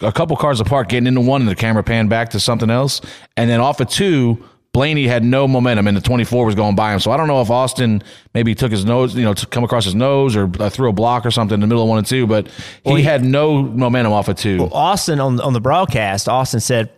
a 0.03 0.13
couple 0.13 0.37
cars 0.37 0.61
apart, 0.61 0.89
getting 0.89 1.07
into 1.07 1.23
one, 1.23 1.41
and 1.41 1.51
the 1.51 1.55
camera 1.55 1.83
panned 1.83 2.11
back 2.11 2.31
to 2.31 2.41
something 2.41 2.71
else, 2.71 3.01
and 3.37 3.49
then 3.49 3.61
off 3.61 3.81
of 3.81 3.89
two. 3.89 4.45
Blaney 4.75 5.07
had 5.07 5.25
no 5.25 5.47
momentum, 5.47 5.87
and 5.87 5.97
the 5.97 6.01
24 6.01 6.47
was 6.47 6.57
going 6.57 6.75
by 6.75 6.93
him. 6.93 6.99
So 6.99 7.13
I 7.13 7.17
don't 7.17 7.29
know 7.29 7.41
if 7.41 7.49
Austin 7.49 8.03
maybe 8.35 8.57
took 8.57 8.73
his 8.73 8.85
nose, 8.85 9.15
you 9.15 9.23
know, 9.23 9.33
to 9.33 9.47
come 9.47 9.63
across 9.63 9.85
his 9.85 9.95
nose 9.95 10.35
or 10.35 10.51
uh, 10.59 10.69
threw 10.69 10.89
a 10.89 10.93
block 10.93 11.25
or 11.25 11.31
something 11.31 11.55
in 11.55 11.61
the 11.61 11.69
middle 11.69 11.85
of 11.85 11.89
one 11.89 11.99
and 11.99 12.07
two, 12.07 12.27
but 12.27 12.49
he, 12.85 13.03
had 13.03 13.25
no 13.25 13.63
momentum 13.63 14.13
off 14.13 14.27
of 14.27 14.37
two. 14.37 14.69
Austin 14.73 15.21
on 15.21 15.41
on 15.41 15.53
the 15.53 15.61
broadcast, 15.61 16.29
Austin 16.29 16.59
said, 16.59 16.91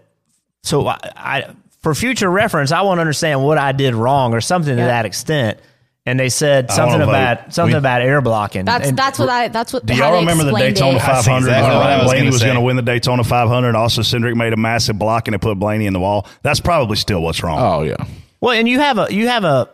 "So 0.63 0.87
I, 0.87 0.99
I 1.17 1.55
for 1.83 1.95
future 1.95 2.31
reference, 2.31 2.73
I 2.73 2.81
want 2.81 2.97
to 2.97 3.03
understand 3.03 3.45
what 3.45 3.59
I 3.59 3.73
did 3.73 3.95
wrong 3.95 4.33
or 4.33 4.41
something 4.41 4.75
to 4.75 4.83
that 4.83 5.05
extent." 5.05 5.61
And 6.09 6.21
they 6.21 6.29
said 6.29 6.71
something 6.71 6.93
wanna 7.01 7.07
vote. 7.07 7.11
about 7.11 7.53
something 7.53 7.75
We- 7.75 7.79
about 7.79 8.01
air 8.01 8.21
blocking. 8.21 8.65
That's 8.65 8.89
And- 8.91 8.97
that's 8.97 9.19
what 9.19 9.29
I 9.29 9.49
that's 9.49 9.73
what 9.73 9.85
Do 9.85 9.93
y'all 9.95 10.21
remember 10.21 10.45
the 10.45 10.53
Daytona 10.55 11.01
500? 11.01 11.49
exactly 11.49 11.69
when 11.77 11.79
what 11.89 11.99
was 11.99 12.13
Blaney 12.13 12.27
was 12.31 12.43
going 12.45 12.55
to 12.55 12.61
win 12.61 12.77
the 12.77 12.83
Daytona 12.83 13.25
500. 13.25 13.75
Also, 13.75 14.03
Cindric 14.03 14.37
made 14.37 14.53
a 14.53 14.57
massive 14.57 14.99
block 15.01 15.27
and 15.27 15.35
it 15.35 15.41
put 15.41 15.59
Blaney 15.59 15.87
in 15.87 15.93
the 15.93 15.99
wall. 15.99 16.29
That's 16.43 16.61
probably 16.61 16.97
still 16.97 17.23
what's 17.23 17.43
wrong. 17.43 17.59
Oh 17.61 17.83
yeah. 17.83 17.97
Well, 18.41 18.53
and 18.53 18.69
you 18.69 18.79
have 18.79 18.99
a 18.99 19.09
you 19.11 19.27
have 19.27 19.45
a 19.45 19.69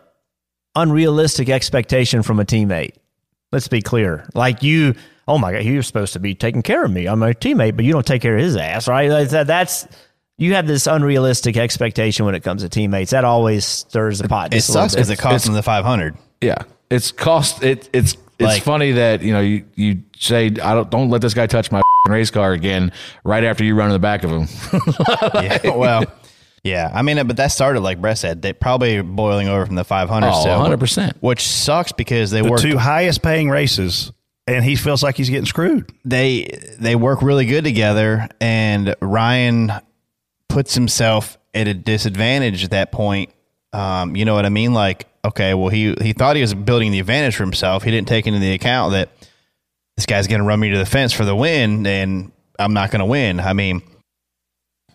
unrealistic 0.75 1.49
expectation 1.49 2.23
from 2.23 2.39
a 2.39 2.45
teammate. 2.45 2.93
Let's 3.51 3.67
be 3.67 3.81
clear. 3.81 4.27
Like 4.33 4.63
you, 4.63 4.95
oh 5.27 5.37
my 5.37 5.51
god, 5.53 5.63
you're 5.63 5.83
supposed 5.83 6.13
to 6.13 6.19
be 6.19 6.33
taking 6.33 6.63
care 6.63 6.83
of 6.83 6.91
me. 6.91 7.05
I'm 7.05 7.21
a 7.21 7.27
teammate, 7.33 7.75
but 7.75 7.85
you 7.85 7.93
don't 7.93 8.05
take 8.05 8.21
care 8.21 8.35
of 8.35 8.41
his 8.41 8.55
ass, 8.57 8.87
right? 8.87 9.09
Like 9.09 9.29
that's 9.29 9.87
you 10.37 10.53
have 10.55 10.67
this 10.67 10.87
unrealistic 10.87 11.57
expectation 11.57 12.25
when 12.25 12.35
it 12.35 12.43
comes 12.43 12.63
to 12.63 12.69
teammates. 12.69 13.11
That 13.11 13.23
always 13.25 13.65
stirs 13.65 14.19
the 14.19 14.27
pot. 14.27 14.53
It 14.53 14.57
just 14.57 14.73
sucks 14.73 14.93
because 14.95 15.09
it 15.09 15.19
costs 15.19 15.45
them 15.45 15.53
the 15.55 15.63
500. 15.63 16.17
Yeah, 16.41 16.57
it's 16.89 17.11
cost. 17.11 17.63
It 17.63 17.89
it's 17.93 18.13
it's 18.39 18.41
Like- 18.47 18.63
funny 18.63 18.93
that 18.93 19.21
you 19.21 19.31
know 19.33 19.39
you 19.41 19.63
you 19.75 20.01
say 20.17 20.47
I 20.47 20.73
don't 20.73 20.89
don't 20.89 21.09
let 21.09 21.21
this 21.21 21.33
guy 21.33 21.47
touch 21.47 21.71
my 21.71 21.81
race 22.07 22.31
car 22.31 22.51
again 22.53 22.91
right 23.23 23.43
after 23.43 23.63
you 23.63 23.75
run 23.75 23.87
in 23.87 23.93
the 23.93 23.99
back 23.99 24.23
of 24.23 24.31
him. 24.31 24.47
Yeah, 25.35 25.69
well, 25.75 26.03
yeah. 26.63 26.89
I 26.93 27.01
mean, 27.01 27.25
but 27.27 27.37
that 27.37 27.47
started 27.51 27.81
like 27.81 28.01
Brett 28.01 28.17
said. 28.17 28.41
They 28.41 28.53
probably 28.53 29.01
boiling 29.01 29.47
over 29.47 29.65
from 29.65 29.75
the 29.75 29.83
500 29.85 30.27
Oh, 30.27 30.41
still, 30.41 30.59
100%. 30.59 31.13
Which 31.21 31.41
sucks 31.47 31.91
because 31.91 32.31
they 32.31 32.41
the 32.41 32.49
work 32.49 32.59
two 32.61 32.77
highest 32.77 33.21
paying 33.21 33.49
races, 33.49 34.11
and 34.47 34.65
he 34.65 34.75
feels 34.75 35.03
like 35.03 35.15
he's 35.15 35.29
getting 35.29 35.45
screwed. 35.45 35.91
they 36.03 36.59
they 36.79 36.95
work 36.95 37.21
really 37.21 37.45
good 37.45 37.63
together, 37.63 38.27
and 38.41 38.95
Ryan 39.01 39.71
puts 40.53 40.75
himself 40.75 41.37
at 41.53 41.67
a 41.67 41.73
disadvantage 41.73 42.63
at 42.63 42.71
that 42.71 42.91
point. 42.91 43.31
Um, 43.73 44.15
you 44.15 44.23
know 44.23 44.35
what 44.35 44.45
I 44.45 44.49
mean? 44.49 44.73
Like, 44.73 45.07
okay, 45.25 45.53
well, 45.53 45.69
he 45.69 45.95
he 46.01 46.13
thought 46.13 46.35
he 46.35 46.41
was 46.41 46.53
building 46.53 46.91
the 46.91 46.99
advantage 46.99 47.35
for 47.35 47.43
himself. 47.43 47.83
He 47.83 47.91
didn't 47.91 48.07
take 48.07 48.27
into 48.27 48.39
the 48.39 48.53
account 48.53 48.93
that 48.93 49.09
this 49.97 50.05
guy's 50.05 50.27
going 50.27 50.41
to 50.41 50.45
run 50.45 50.59
me 50.59 50.69
to 50.69 50.77
the 50.77 50.85
fence 50.85 51.11
for 51.11 51.25
the 51.25 51.35
win, 51.35 51.85
and 51.87 52.31
I'm 52.59 52.73
not 52.73 52.91
going 52.91 52.99
to 52.99 53.05
win. 53.05 53.39
I 53.39 53.53
mean, 53.53 53.81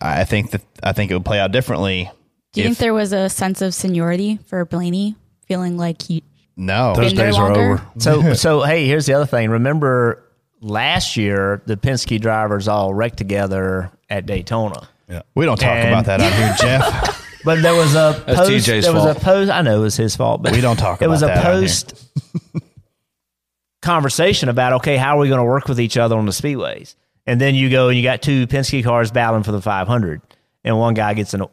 I 0.01 0.23
think 0.23 0.51
that 0.51 0.61
I 0.81 0.93
think 0.93 1.11
it 1.11 1.13
would 1.13 1.25
play 1.25 1.39
out 1.39 1.51
differently. 1.51 2.09
Do 2.53 2.61
you 2.61 2.67
if- 2.67 2.77
think 2.77 2.79
there 2.79 2.93
was 2.93 3.11
a 3.11 3.29
sense 3.29 3.61
of 3.61 3.73
seniority 3.73 4.39
for 4.45 4.63
Blaney, 4.65 5.15
feeling 5.45 5.77
like 5.77 6.01
he 6.03 6.23
No, 6.55 6.95
Those 6.95 7.13
days 7.13 7.37
are 7.37 7.51
over. 7.51 7.85
So 7.97 8.33
so 8.33 8.61
hey, 8.61 8.87
here's 8.87 9.05
the 9.05 9.13
other 9.13 9.25
thing. 9.25 9.49
Remember 9.49 10.23
last 10.61 11.17
year 11.17 11.61
the 11.65 11.75
Penske 11.75 12.19
drivers 12.21 12.69
all 12.69 12.93
wrecked 12.93 13.17
together 13.17 13.91
at 14.09 14.25
Daytona. 14.25 14.87
We 15.35 15.45
don't 15.45 15.57
talk 15.57 15.69
And- 15.75 15.89
about 15.89 16.05
that 16.05 16.21
out 16.21 16.33
here, 16.33 16.55
Jeff. 16.59 17.15
But 17.45 17.61
there 17.61 17.73
was 17.73 17.95
a 17.95 18.21
That's 18.27 18.37
post. 18.41 18.51
TJ's 18.51 18.83
there 18.83 18.93
was 18.93 19.03
fault. 19.05 19.17
a 19.17 19.19
post. 19.21 19.49
I 19.49 19.61
know 19.61 19.77
it 19.77 19.83
was 19.83 19.95
his 19.95 20.13
fault, 20.13 20.43
but 20.43 20.51
We 20.51 20.59
don't 20.59 20.75
talk 20.75 20.99
about 20.99 20.99
that. 20.99 21.05
It 21.05 21.07
was 21.07 21.21
about 21.21 21.37
a 21.37 21.39
that 21.39 21.45
out 21.45 21.53
here. 21.53 21.61
post 21.61 22.05
conversation 23.81 24.49
about 24.49 24.73
okay, 24.73 24.97
how 24.97 25.17
are 25.17 25.21
we 25.21 25.29
going 25.29 25.39
to 25.39 25.45
work 25.45 25.67
with 25.69 25.79
each 25.79 25.95
other 25.97 26.17
on 26.17 26.25
the 26.25 26.33
speedways? 26.33 26.95
And 27.25 27.39
then 27.39 27.55
you 27.55 27.69
go 27.69 27.87
and 27.89 27.97
you 27.97 28.03
got 28.03 28.21
two 28.21 28.45
Penske 28.47 28.83
cars 28.83 29.11
battling 29.11 29.43
for 29.43 29.51
the 29.53 29.61
500, 29.61 30.21
and 30.65 30.77
one 30.77 30.93
guy 30.95 31.13
gets 31.13 31.33
an. 31.33 31.45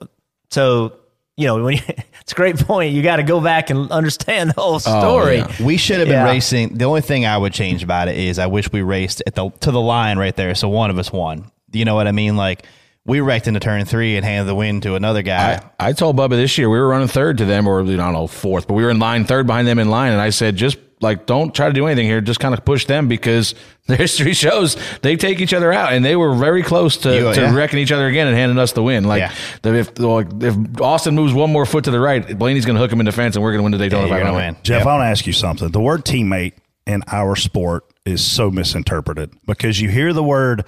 So 0.51 0.95
you 1.37 1.47
know 1.47 1.63
when 1.63 1.77
you, 1.77 1.83
it's 2.21 2.33
a 2.33 2.35
great 2.35 2.57
point. 2.59 2.93
You 2.93 3.03
got 3.03 3.17
to 3.17 3.23
go 3.23 3.41
back 3.41 3.71
and 3.71 3.91
understand 3.93 4.51
the 4.51 4.61
whole 4.61 4.75
oh, 4.75 4.79
story. 4.79 5.37
yeah. 5.37 5.53
We 5.65 5.77
should 5.77 5.99
have 6.01 6.09
been 6.09 6.15
Yeah. 6.15 6.25
racing. 6.33 6.79
The 6.79 6.87
only 6.87 7.03
thing 7.03 7.27
I 7.27 7.37
would 7.39 7.53
change 7.53 7.83
about 7.85 8.09
it 8.09 8.17
is 8.19 8.39
I 8.39 8.47
wish 8.47 8.73
we 8.73 8.83
raced 8.83 9.23
at 9.27 9.35
the 9.35 9.51
to 9.61 9.71
the 9.71 9.81
line 9.81 10.19
right 10.19 10.35
there, 10.35 10.55
so 10.55 10.69
one 10.69 10.91
of 10.91 10.99
us 10.99 11.13
won. 11.13 11.51
You 11.73 11.85
know 11.85 11.95
what 11.95 12.09
I 12.09 12.13
mean? 12.13 12.37
Like 12.37 12.65
we 13.07 13.21
wrecked 13.21 13.47
into 13.47 13.61
turn 13.61 13.85
three 13.85 14.17
and 14.17 14.25
handed 14.25 14.49
the 14.49 14.55
win 14.55 14.81
to 14.83 14.95
another 14.97 15.23
guy. 15.23 15.63
I, 15.79 15.89
I 15.89 15.93
told 15.93 16.17
Bubba 16.17 16.31
this 16.31 16.59
year 16.59 16.69
we 16.69 16.79
were 16.79 16.89
running 16.89 17.09
third 17.09 17.39
to 17.39 17.45
them, 17.45 17.67
or 17.67 17.81
I 17.83 17.85
don't 17.85 18.13
know 18.13 18.27
fourth, 18.27 18.67
but 18.67 18.75
we 18.75 18.83
were 18.85 18.91
in 18.91 18.99
line 18.99 19.25
third 19.25 19.47
behind 19.47 19.69
them 19.69 19.79
in 19.79 19.89
line, 19.89 20.13
and 20.13 20.21
I 20.21 20.31
said 20.31 20.57
just 20.57 20.79
like 21.03 21.27
don't 21.27 21.55
try 21.55 21.67
to 21.69 21.75
do 21.75 21.87
anything 21.87 22.07
here, 22.07 22.21
just 22.23 22.41
kind 22.41 22.55
of 22.55 22.65
push 22.65 22.87
them 22.87 23.07
because 23.07 23.55
the 23.87 23.97
history 23.97 24.33
shows 24.33 24.77
they 25.03 25.15
take 25.17 25.41
each 25.41 25.53
other 25.55 25.73
out, 25.73 25.93
and 25.93 26.05
they 26.05 26.17
were 26.17 26.35
very 26.35 26.63
close 26.63 26.97
to, 26.99 27.15
You- 27.15 27.35
to 27.35 27.41
yeah. 27.41 27.55
wrecking 27.55 27.79
each 27.79 27.93
other 27.93 28.07
again 28.07 28.27
and 28.29 28.37
handing 28.37 28.59
us 28.59 28.73
the 28.73 28.83
win. 28.83 29.05
Like 29.05 29.21
Yeah. 29.21 29.33
the- 29.63 29.75
if 29.75 29.99
like, 29.99 30.29
if 30.41 30.81
Austin 30.81 31.15
moves 31.15 31.33
one 31.35 31.53
more 31.53 31.67
foot 31.67 31.85
to 31.85 31.91
the 31.91 32.01
right, 32.01 32.37
Blaney's 32.39 32.65
going 32.65 32.77
to 32.77 32.81
hook 32.81 32.91
him 32.91 33.01
in 33.01 33.07
defense, 33.07 33.37
and 33.37 33.43
we're 33.43 33.53
going 33.53 33.61
to 33.61 33.63
win 33.65 33.73
the 33.73 33.79
Yeah, 33.79 33.85
Daytona 33.91 34.09
you're 34.09 34.19
gonna 34.19 34.31
500. 34.31 34.47
win. 34.55 34.57
Jeff, 34.63 34.79
Yep. 34.81 34.87
I 34.87 34.91
want 34.95 35.03
to 35.03 35.11
ask 35.11 35.27
you 35.27 35.33
something. 35.33 35.69
The 35.69 35.81
word 35.81 36.05
teammate 36.05 36.55
in 36.87 37.03
our 37.13 37.37
sport 37.37 37.85
is 38.07 38.25
so 38.25 38.51
misinterpreted 38.51 39.31
because 39.47 39.81
you 39.81 39.91
hear 39.91 40.13
the 40.15 40.23
word 40.23 40.65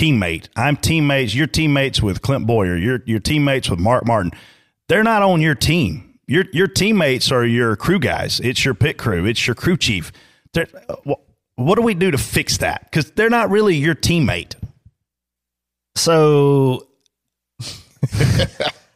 teammate. 0.00 0.48
I'm 0.56 0.76
teammates. 0.76 1.34
You're 1.34 1.46
teammates 1.46 2.00
with 2.02 2.22
Clint 2.22 2.46
Bowyer. 2.46 2.76
You're 2.76 3.02
you're 3.06 3.20
teammates 3.20 3.68
with 3.70 3.78
Mark 3.78 4.06
Martin. 4.06 4.32
They're 4.88 5.04
not 5.04 5.22
on 5.22 5.40
your 5.40 5.54
team. 5.54 6.18
Your 6.26 6.44
your 6.52 6.66
teammates 6.68 7.30
are 7.30 7.44
your 7.44 7.76
crew 7.76 7.98
guys. 7.98 8.40
It's 8.40 8.64
your 8.64 8.74
pit 8.74 8.98
crew. 8.98 9.26
It's 9.26 9.46
your 9.46 9.54
crew 9.54 9.76
chief. 9.76 10.12
They're- 10.54 10.68
What 11.56 11.74
do 11.76 11.82
we 11.82 11.92
do 11.94 12.10
to 12.10 12.18
fix 12.18 12.56
that? 12.58 12.84
Because 12.84 13.10
they're 13.10 13.28
not 13.30 13.50
really 13.50 13.76
your 13.76 13.94
teammate. 13.94 14.54
So 15.96 16.86
I 17.60 17.66
don't 18.14 18.48
think 18.48 18.54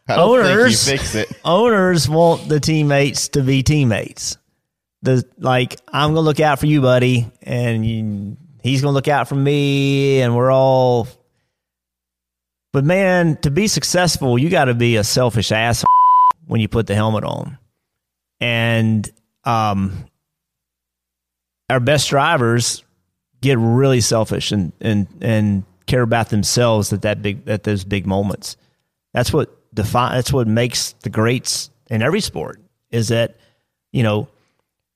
Owners- 0.08 0.88
fix 0.88 1.14
it. 1.14 1.28
owners 1.44 2.08
want 2.08 2.48
the 2.48 2.60
teammates 2.60 3.28
to 3.28 3.42
be 3.42 3.62
teammates. 3.62 4.36
The 5.02 5.24
like, 5.38 5.78
I'm 5.92 6.10
gonna 6.10 6.20
look 6.20 6.40
out 6.40 6.58
for 6.60 6.66
you, 6.66 6.80
buddy, 6.80 7.30
and 7.42 7.84
you, 7.84 8.36
he's 8.64 8.82
gonna 8.82 8.94
look 8.94 9.06
out 9.06 9.28
for 9.28 9.36
me, 9.36 10.20
and 10.20 10.34
we're 10.34 10.50
all. 10.50 11.06
But 12.72 12.84
man, 12.84 13.36
to 13.42 13.52
be 13.52 13.68
successful, 13.68 14.36
you 14.36 14.50
got 14.50 14.64
to 14.64 14.74
be 14.74 14.96
a 14.96 15.04
selfish 15.04 15.52
ass 15.52 15.84
when 16.46 16.60
you 16.60 16.66
put 16.66 16.88
the 16.88 16.96
helmet 16.96 17.22
on, 17.22 17.56
and 18.40 19.08
um, 19.44 20.06
our 21.70 21.78
best 21.78 22.08
drivers 22.10 22.82
get 23.40 23.58
really 23.58 24.00
selfish 24.00 24.50
and 24.50 24.72
and 24.80 25.06
and 25.20 25.64
care 25.86 26.02
about 26.02 26.30
themselves 26.30 26.92
at 26.92 27.02
that 27.02 27.22
big 27.22 27.48
at 27.48 27.62
those 27.62 27.84
big 27.84 28.06
moments. 28.06 28.56
That's 29.12 29.32
what 29.32 29.56
define. 29.72 30.16
That's 30.16 30.32
what 30.32 30.48
makes 30.48 30.92
the 31.02 31.10
greats 31.10 31.70
in 31.90 32.02
every 32.02 32.20
sport. 32.20 32.60
Is 32.90 33.08
that 33.08 33.36
you 33.92 34.02
know 34.02 34.28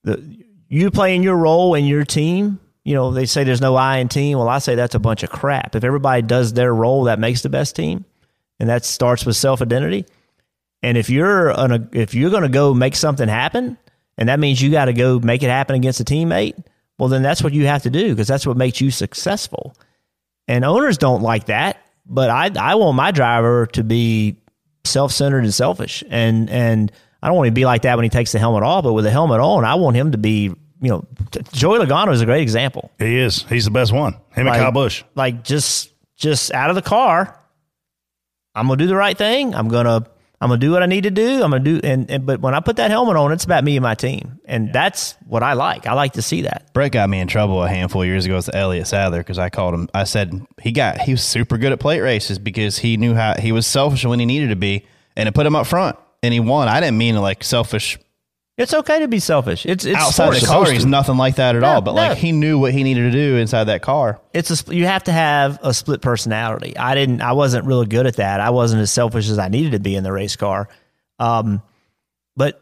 the 0.03 0.21
you 0.67 0.91
playing 0.91 1.23
your 1.23 1.37
role 1.37 1.75
in 1.75 1.85
your 1.85 2.03
team. 2.03 2.59
You 2.89 2.95
know 2.95 3.11
they 3.11 3.27
say 3.27 3.43
there's 3.43 3.61
no 3.61 3.75
I 3.75 3.97
in 3.97 4.07
team. 4.07 4.39
Well, 4.39 4.49
I 4.49 4.57
say 4.57 4.73
that's 4.73 4.95
a 4.95 4.99
bunch 4.99 5.21
of 5.21 5.29
crap. 5.29 5.75
If 5.75 5.83
everybody 5.83 6.23
does 6.23 6.53
their 6.53 6.73
role, 6.73 7.03
that 7.03 7.19
makes 7.19 7.43
the 7.43 7.49
best 7.49 7.75
team, 7.75 8.03
and 8.59 8.67
that 8.67 8.83
starts 8.83 9.27
with 9.27 9.35
self 9.35 9.61
identity. 9.61 10.07
And 10.81 10.97
if 10.97 11.07
you're 11.07 11.53
gonna 11.53 11.87
if 11.91 12.15
you're 12.15 12.31
gonna 12.31 12.49
go 12.49 12.73
make 12.73 12.95
something 12.95 13.29
happen, 13.29 13.77
and 14.17 14.27
that 14.27 14.39
means 14.39 14.59
you 14.59 14.71
got 14.71 14.85
to 14.85 14.93
go 14.93 15.19
make 15.19 15.43
it 15.43 15.51
happen 15.51 15.75
against 15.75 15.99
a 15.99 16.03
teammate, 16.03 16.65
well 16.97 17.09
then 17.09 17.21
that's 17.21 17.43
what 17.43 17.53
you 17.53 17.67
have 17.67 17.83
to 17.83 17.91
do 17.91 18.09
because 18.09 18.27
that's 18.27 18.47
what 18.47 18.57
makes 18.57 18.81
you 18.81 18.89
successful. 18.89 19.75
And 20.47 20.65
owners 20.65 20.97
don't 20.97 21.21
like 21.21 21.45
that, 21.45 21.77
but 22.07 22.31
I 22.31 22.49
I 22.59 22.73
want 22.73 22.95
my 22.95 23.11
driver 23.11 23.67
to 23.73 23.83
be 23.83 24.37
self 24.83 25.11
centered 25.11 25.43
and 25.43 25.53
selfish, 25.53 26.03
and 26.09 26.49
and 26.49 26.91
I 27.21 27.27
don't 27.27 27.37
want 27.37 27.49
him 27.49 27.53
to 27.53 27.59
be 27.61 27.65
like 27.65 27.83
that 27.83 27.97
when 27.97 28.03
he 28.03 28.09
takes 28.09 28.31
the 28.31 28.39
helmet 28.39 28.63
off, 28.63 28.83
but 28.83 28.93
with 28.93 29.05
the 29.05 29.11
helmet 29.11 29.41
on, 29.41 29.63
I 29.63 29.75
want 29.75 29.95
him 29.95 30.13
to 30.13 30.17
be 30.17 30.55
you 30.81 30.89
know 30.89 31.05
Joey 31.51 31.79
Logano 31.79 32.11
is 32.13 32.21
a 32.21 32.25
great 32.25 32.41
example. 32.41 32.91
He 32.99 33.17
is. 33.19 33.43
He's 33.43 33.65
the 33.65 33.71
best 33.71 33.91
one. 33.91 34.13
Him 34.13 34.21
and 34.37 34.47
Like- 34.47 34.59
Kyle 34.59 34.71
Busch. 34.71 35.03
Like 35.15 35.43
just 35.43 35.91
just 36.17 36.51
out 36.53 36.69
of 36.69 36.75
the 36.75 36.81
car, 36.81 37.35
I'm 38.55 38.67
gonna 38.67 38.77
do 38.77 38.87
the 38.87 38.95
right 38.95 39.17
thing. 39.17 39.55
I'm 39.55 39.67
gonna 39.69 40.05
I'm 40.41 40.47
gonna 40.49 40.57
do 40.59 40.71
what 40.71 40.81
I 40.81 40.85
need 40.85 41.03
to 41.03 41.11
do. 41.11 41.43
I'm 41.43 41.51
gonna 41.51 41.59
do 41.59 41.79
and, 41.83 42.09
and 42.09 42.25
but 42.25 42.39
when 42.41 42.53
I 42.55 42.59
put 42.61 42.77
that 42.77 42.91
helmet 42.91 43.15
on, 43.17 43.31
it's 43.31 43.43
about 43.43 43.63
me 43.63 43.75
and 43.75 43.83
my 43.83 43.93
team, 43.95 44.39
and 44.45 44.71
that's 44.73 45.15
what 45.27 45.43
I 45.43 45.53
like. 45.53 45.85
I 45.85 45.93
like 45.93 46.13
to 46.13 46.21
see 46.21 46.43
that. 46.43 46.71
Brett 46.73 46.91
got 46.93 47.09
me 47.09 47.19
in 47.19 47.27
trouble 47.27 47.61
a 47.63 47.67
handful 47.69 48.01
of 48.01 48.07
years 48.07 48.25
ago 48.25 48.35
with 48.37 48.53
Elliott 48.55 48.87
Sadler 48.87 49.19
because 49.19 49.37
I 49.37 49.49
called 49.49 49.73
him. 49.73 49.89
I 49.93 50.05
said 50.05 50.33
he 50.61 50.71
got 50.71 50.99
he 51.01 51.11
was 51.11 51.23
super 51.23 51.57
good 51.57 51.71
at 51.73 51.79
plate 51.79 51.99
races 52.01 52.39
because 52.39 52.77
he 52.77 52.95
knew 52.97 53.13
how 53.15 53.35
he 53.39 53.51
was 53.51 53.67
selfish 53.67 54.05
when 54.05 54.19
he 54.19 54.25
needed 54.25 54.49
to 54.49 54.55
be, 54.55 54.85
and 55.17 55.27
it 55.27 55.33
put 55.35 55.45
him 55.45 55.55
up 55.55 55.67
front, 55.67 55.97
and 56.23 56.33
he 56.33 56.39
won. 56.39 56.67
I 56.69 56.79
didn't 56.79 56.97
mean 56.97 57.15
like 57.17 57.43
selfish 57.43 57.97
It's 58.59 58.73
okay 58.73 58.99
to 58.99 59.07
be 59.07 59.19
selfish. 59.19 59.65
It's 59.65 59.85
it's 59.85 59.97
Outside 59.97 60.33
the 60.33 60.45
car, 60.45 60.69
he's 60.69 60.85
nothing 60.85 61.15
like 61.17 61.35
that 61.35 61.55
at 61.55 61.61
No, 61.61 61.67
all. 61.75 61.81
But 61.81 61.91
no. 61.95 62.01
like 62.09 62.17
he 62.17 62.33
knew 62.33 62.59
what 62.59 62.73
he 62.73 62.83
needed 62.83 63.03
to 63.03 63.11
do 63.11 63.37
inside 63.37 63.63
that 63.63 63.81
car. 63.81 64.19
it's 64.33 64.67
a 64.69 64.75
you 64.75 64.85
have 64.85 65.05
to 65.05 65.11
have 65.13 65.59
a 65.63 65.73
split 65.73 66.01
personality. 66.01 66.77
I 66.77 66.93
didn't. 66.93 67.21
I 67.21 67.31
wasn't 67.31 67.65
really 67.65 67.87
good 67.87 68.05
at 68.05 68.17
that. 68.17 68.41
I 68.41 68.49
wasn't 68.49 68.81
as 68.81 68.91
selfish 68.91 69.29
as 69.29 69.39
I 69.39 69.47
needed 69.47 69.71
to 69.71 69.79
be 69.79 69.95
in 69.95 70.03
the 70.03 70.11
race 70.11 70.35
car. 70.35 70.67
Um, 71.19 71.61
but 72.35 72.61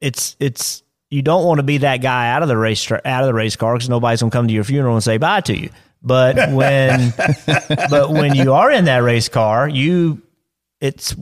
it's 0.00 0.36
it's 0.40 0.82
you 1.10 1.22
don't 1.22 1.44
want 1.44 1.58
to 1.58 1.62
be 1.64 1.78
that 1.78 1.98
guy 1.98 2.30
out 2.30 2.42
of 2.42 2.48
the 2.48 2.56
race 2.56 2.90
out 2.90 3.04
of 3.22 3.26
the 3.26 3.34
race 3.34 3.54
car 3.56 3.74
because 3.74 3.88
nobody's 3.88 4.20
gonna 4.20 4.30
come 4.30 4.48
to 4.48 4.52
your 4.52 4.64
funeral 4.64 4.94
and 4.96 5.04
say 5.04 5.18
bye 5.18 5.40
to 5.42 5.56
you. 5.56 5.70
But 6.02 6.52
when 6.52 7.12
but 7.90 8.10
when 8.10 8.34
you 8.34 8.54
are 8.54 8.70
in 8.72 8.86
that 8.86 9.04
race 9.04 9.28
car, 9.28 9.68
you 9.68 10.20
it's 10.80 11.14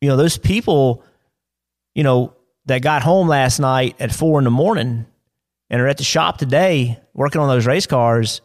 you 0.00 0.08
know 0.08 0.16
those 0.16 0.38
people, 0.38 1.02
you 1.94 2.04
know 2.04 2.34
that 2.66 2.82
got 2.82 3.02
home 3.02 3.28
last 3.28 3.58
night 3.58 3.96
at 4.00 4.12
four 4.12 4.38
in 4.38 4.44
the 4.44 4.50
morning 4.50 5.06
and 5.70 5.80
are 5.80 5.88
at 5.88 5.98
the 5.98 6.04
shop 6.04 6.38
today 6.38 6.98
working 7.12 7.40
on 7.40 7.48
those 7.48 7.66
race 7.66 7.86
cars 7.86 8.40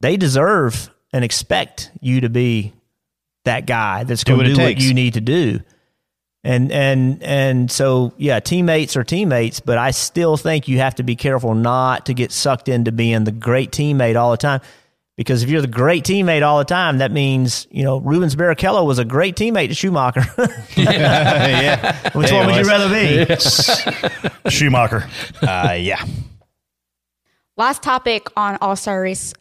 they 0.00 0.16
deserve 0.16 0.90
and 1.12 1.24
expect 1.24 1.90
you 2.00 2.20
to 2.20 2.28
be 2.28 2.72
that 3.44 3.66
guy 3.66 4.04
that's 4.04 4.24
going 4.24 4.38
what 4.38 4.44
to 4.44 4.52
it 4.52 4.56
do 4.56 4.62
what 4.62 4.80
you 4.80 4.94
need 4.94 5.14
to 5.14 5.20
do. 5.20 5.60
And 6.44 6.70
and 6.70 7.22
and 7.22 7.70
so 7.70 8.12
yeah, 8.16 8.40
teammates 8.40 8.96
are 8.96 9.04
teammates, 9.04 9.60
but 9.60 9.76
I 9.76 9.90
still 9.90 10.36
think 10.36 10.68
you 10.68 10.78
have 10.78 10.94
to 10.96 11.02
be 11.02 11.16
careful 11.16 11.54
not 11.54 12.06
to 12.06 12.14
get 12.14 12.30
sucked 12.30 12.68
into 12.68 12.92
being 12.92 13.24
the 13.24 13.32
great 13.32 13.72
teammate 13.72 14.16
all 14.16 14.30
the 14.30 14.36
time. 14.36 14.60
Because 15.18 15.42
if 15.42 15.50
you're 15.50 15.60
the 15.60 15.66
great 15.66 16.04
teammate 16.04 16.46
all 16.46 16.58
the 16.58 16.64
time, 16.64 16.98
that 16.98 17.10
means 17.10 17.66
you 17.72 17.82
know 17.82 17.98
Rubens 17.98 18.36
Barrichello 18.36 18.86
was 18.86 19.00
a 19.00 19.04
great 19.04 19.34
teammate 19.34 19.66
to 19.66 19.74
Schumacher. 19.74 20.22
yeah. 20.76 22.10
Which 22.16 22.30
Yeah, 22.30 22.36
one 22.38 22.46
would 22.46 22.64
you 22.64 22.70
rather 22.70 22.88
be? 22.88 24.50
Schumacher. 24.50 25.08
Uh, 25.42 25.76
yeah. 25.78 26.04
Last 27.56 27.82
topic 27.82 28.28
on 28.36 28.58
All 28.60 28.76
Star 28.76 29.02
Race 29.02 29.34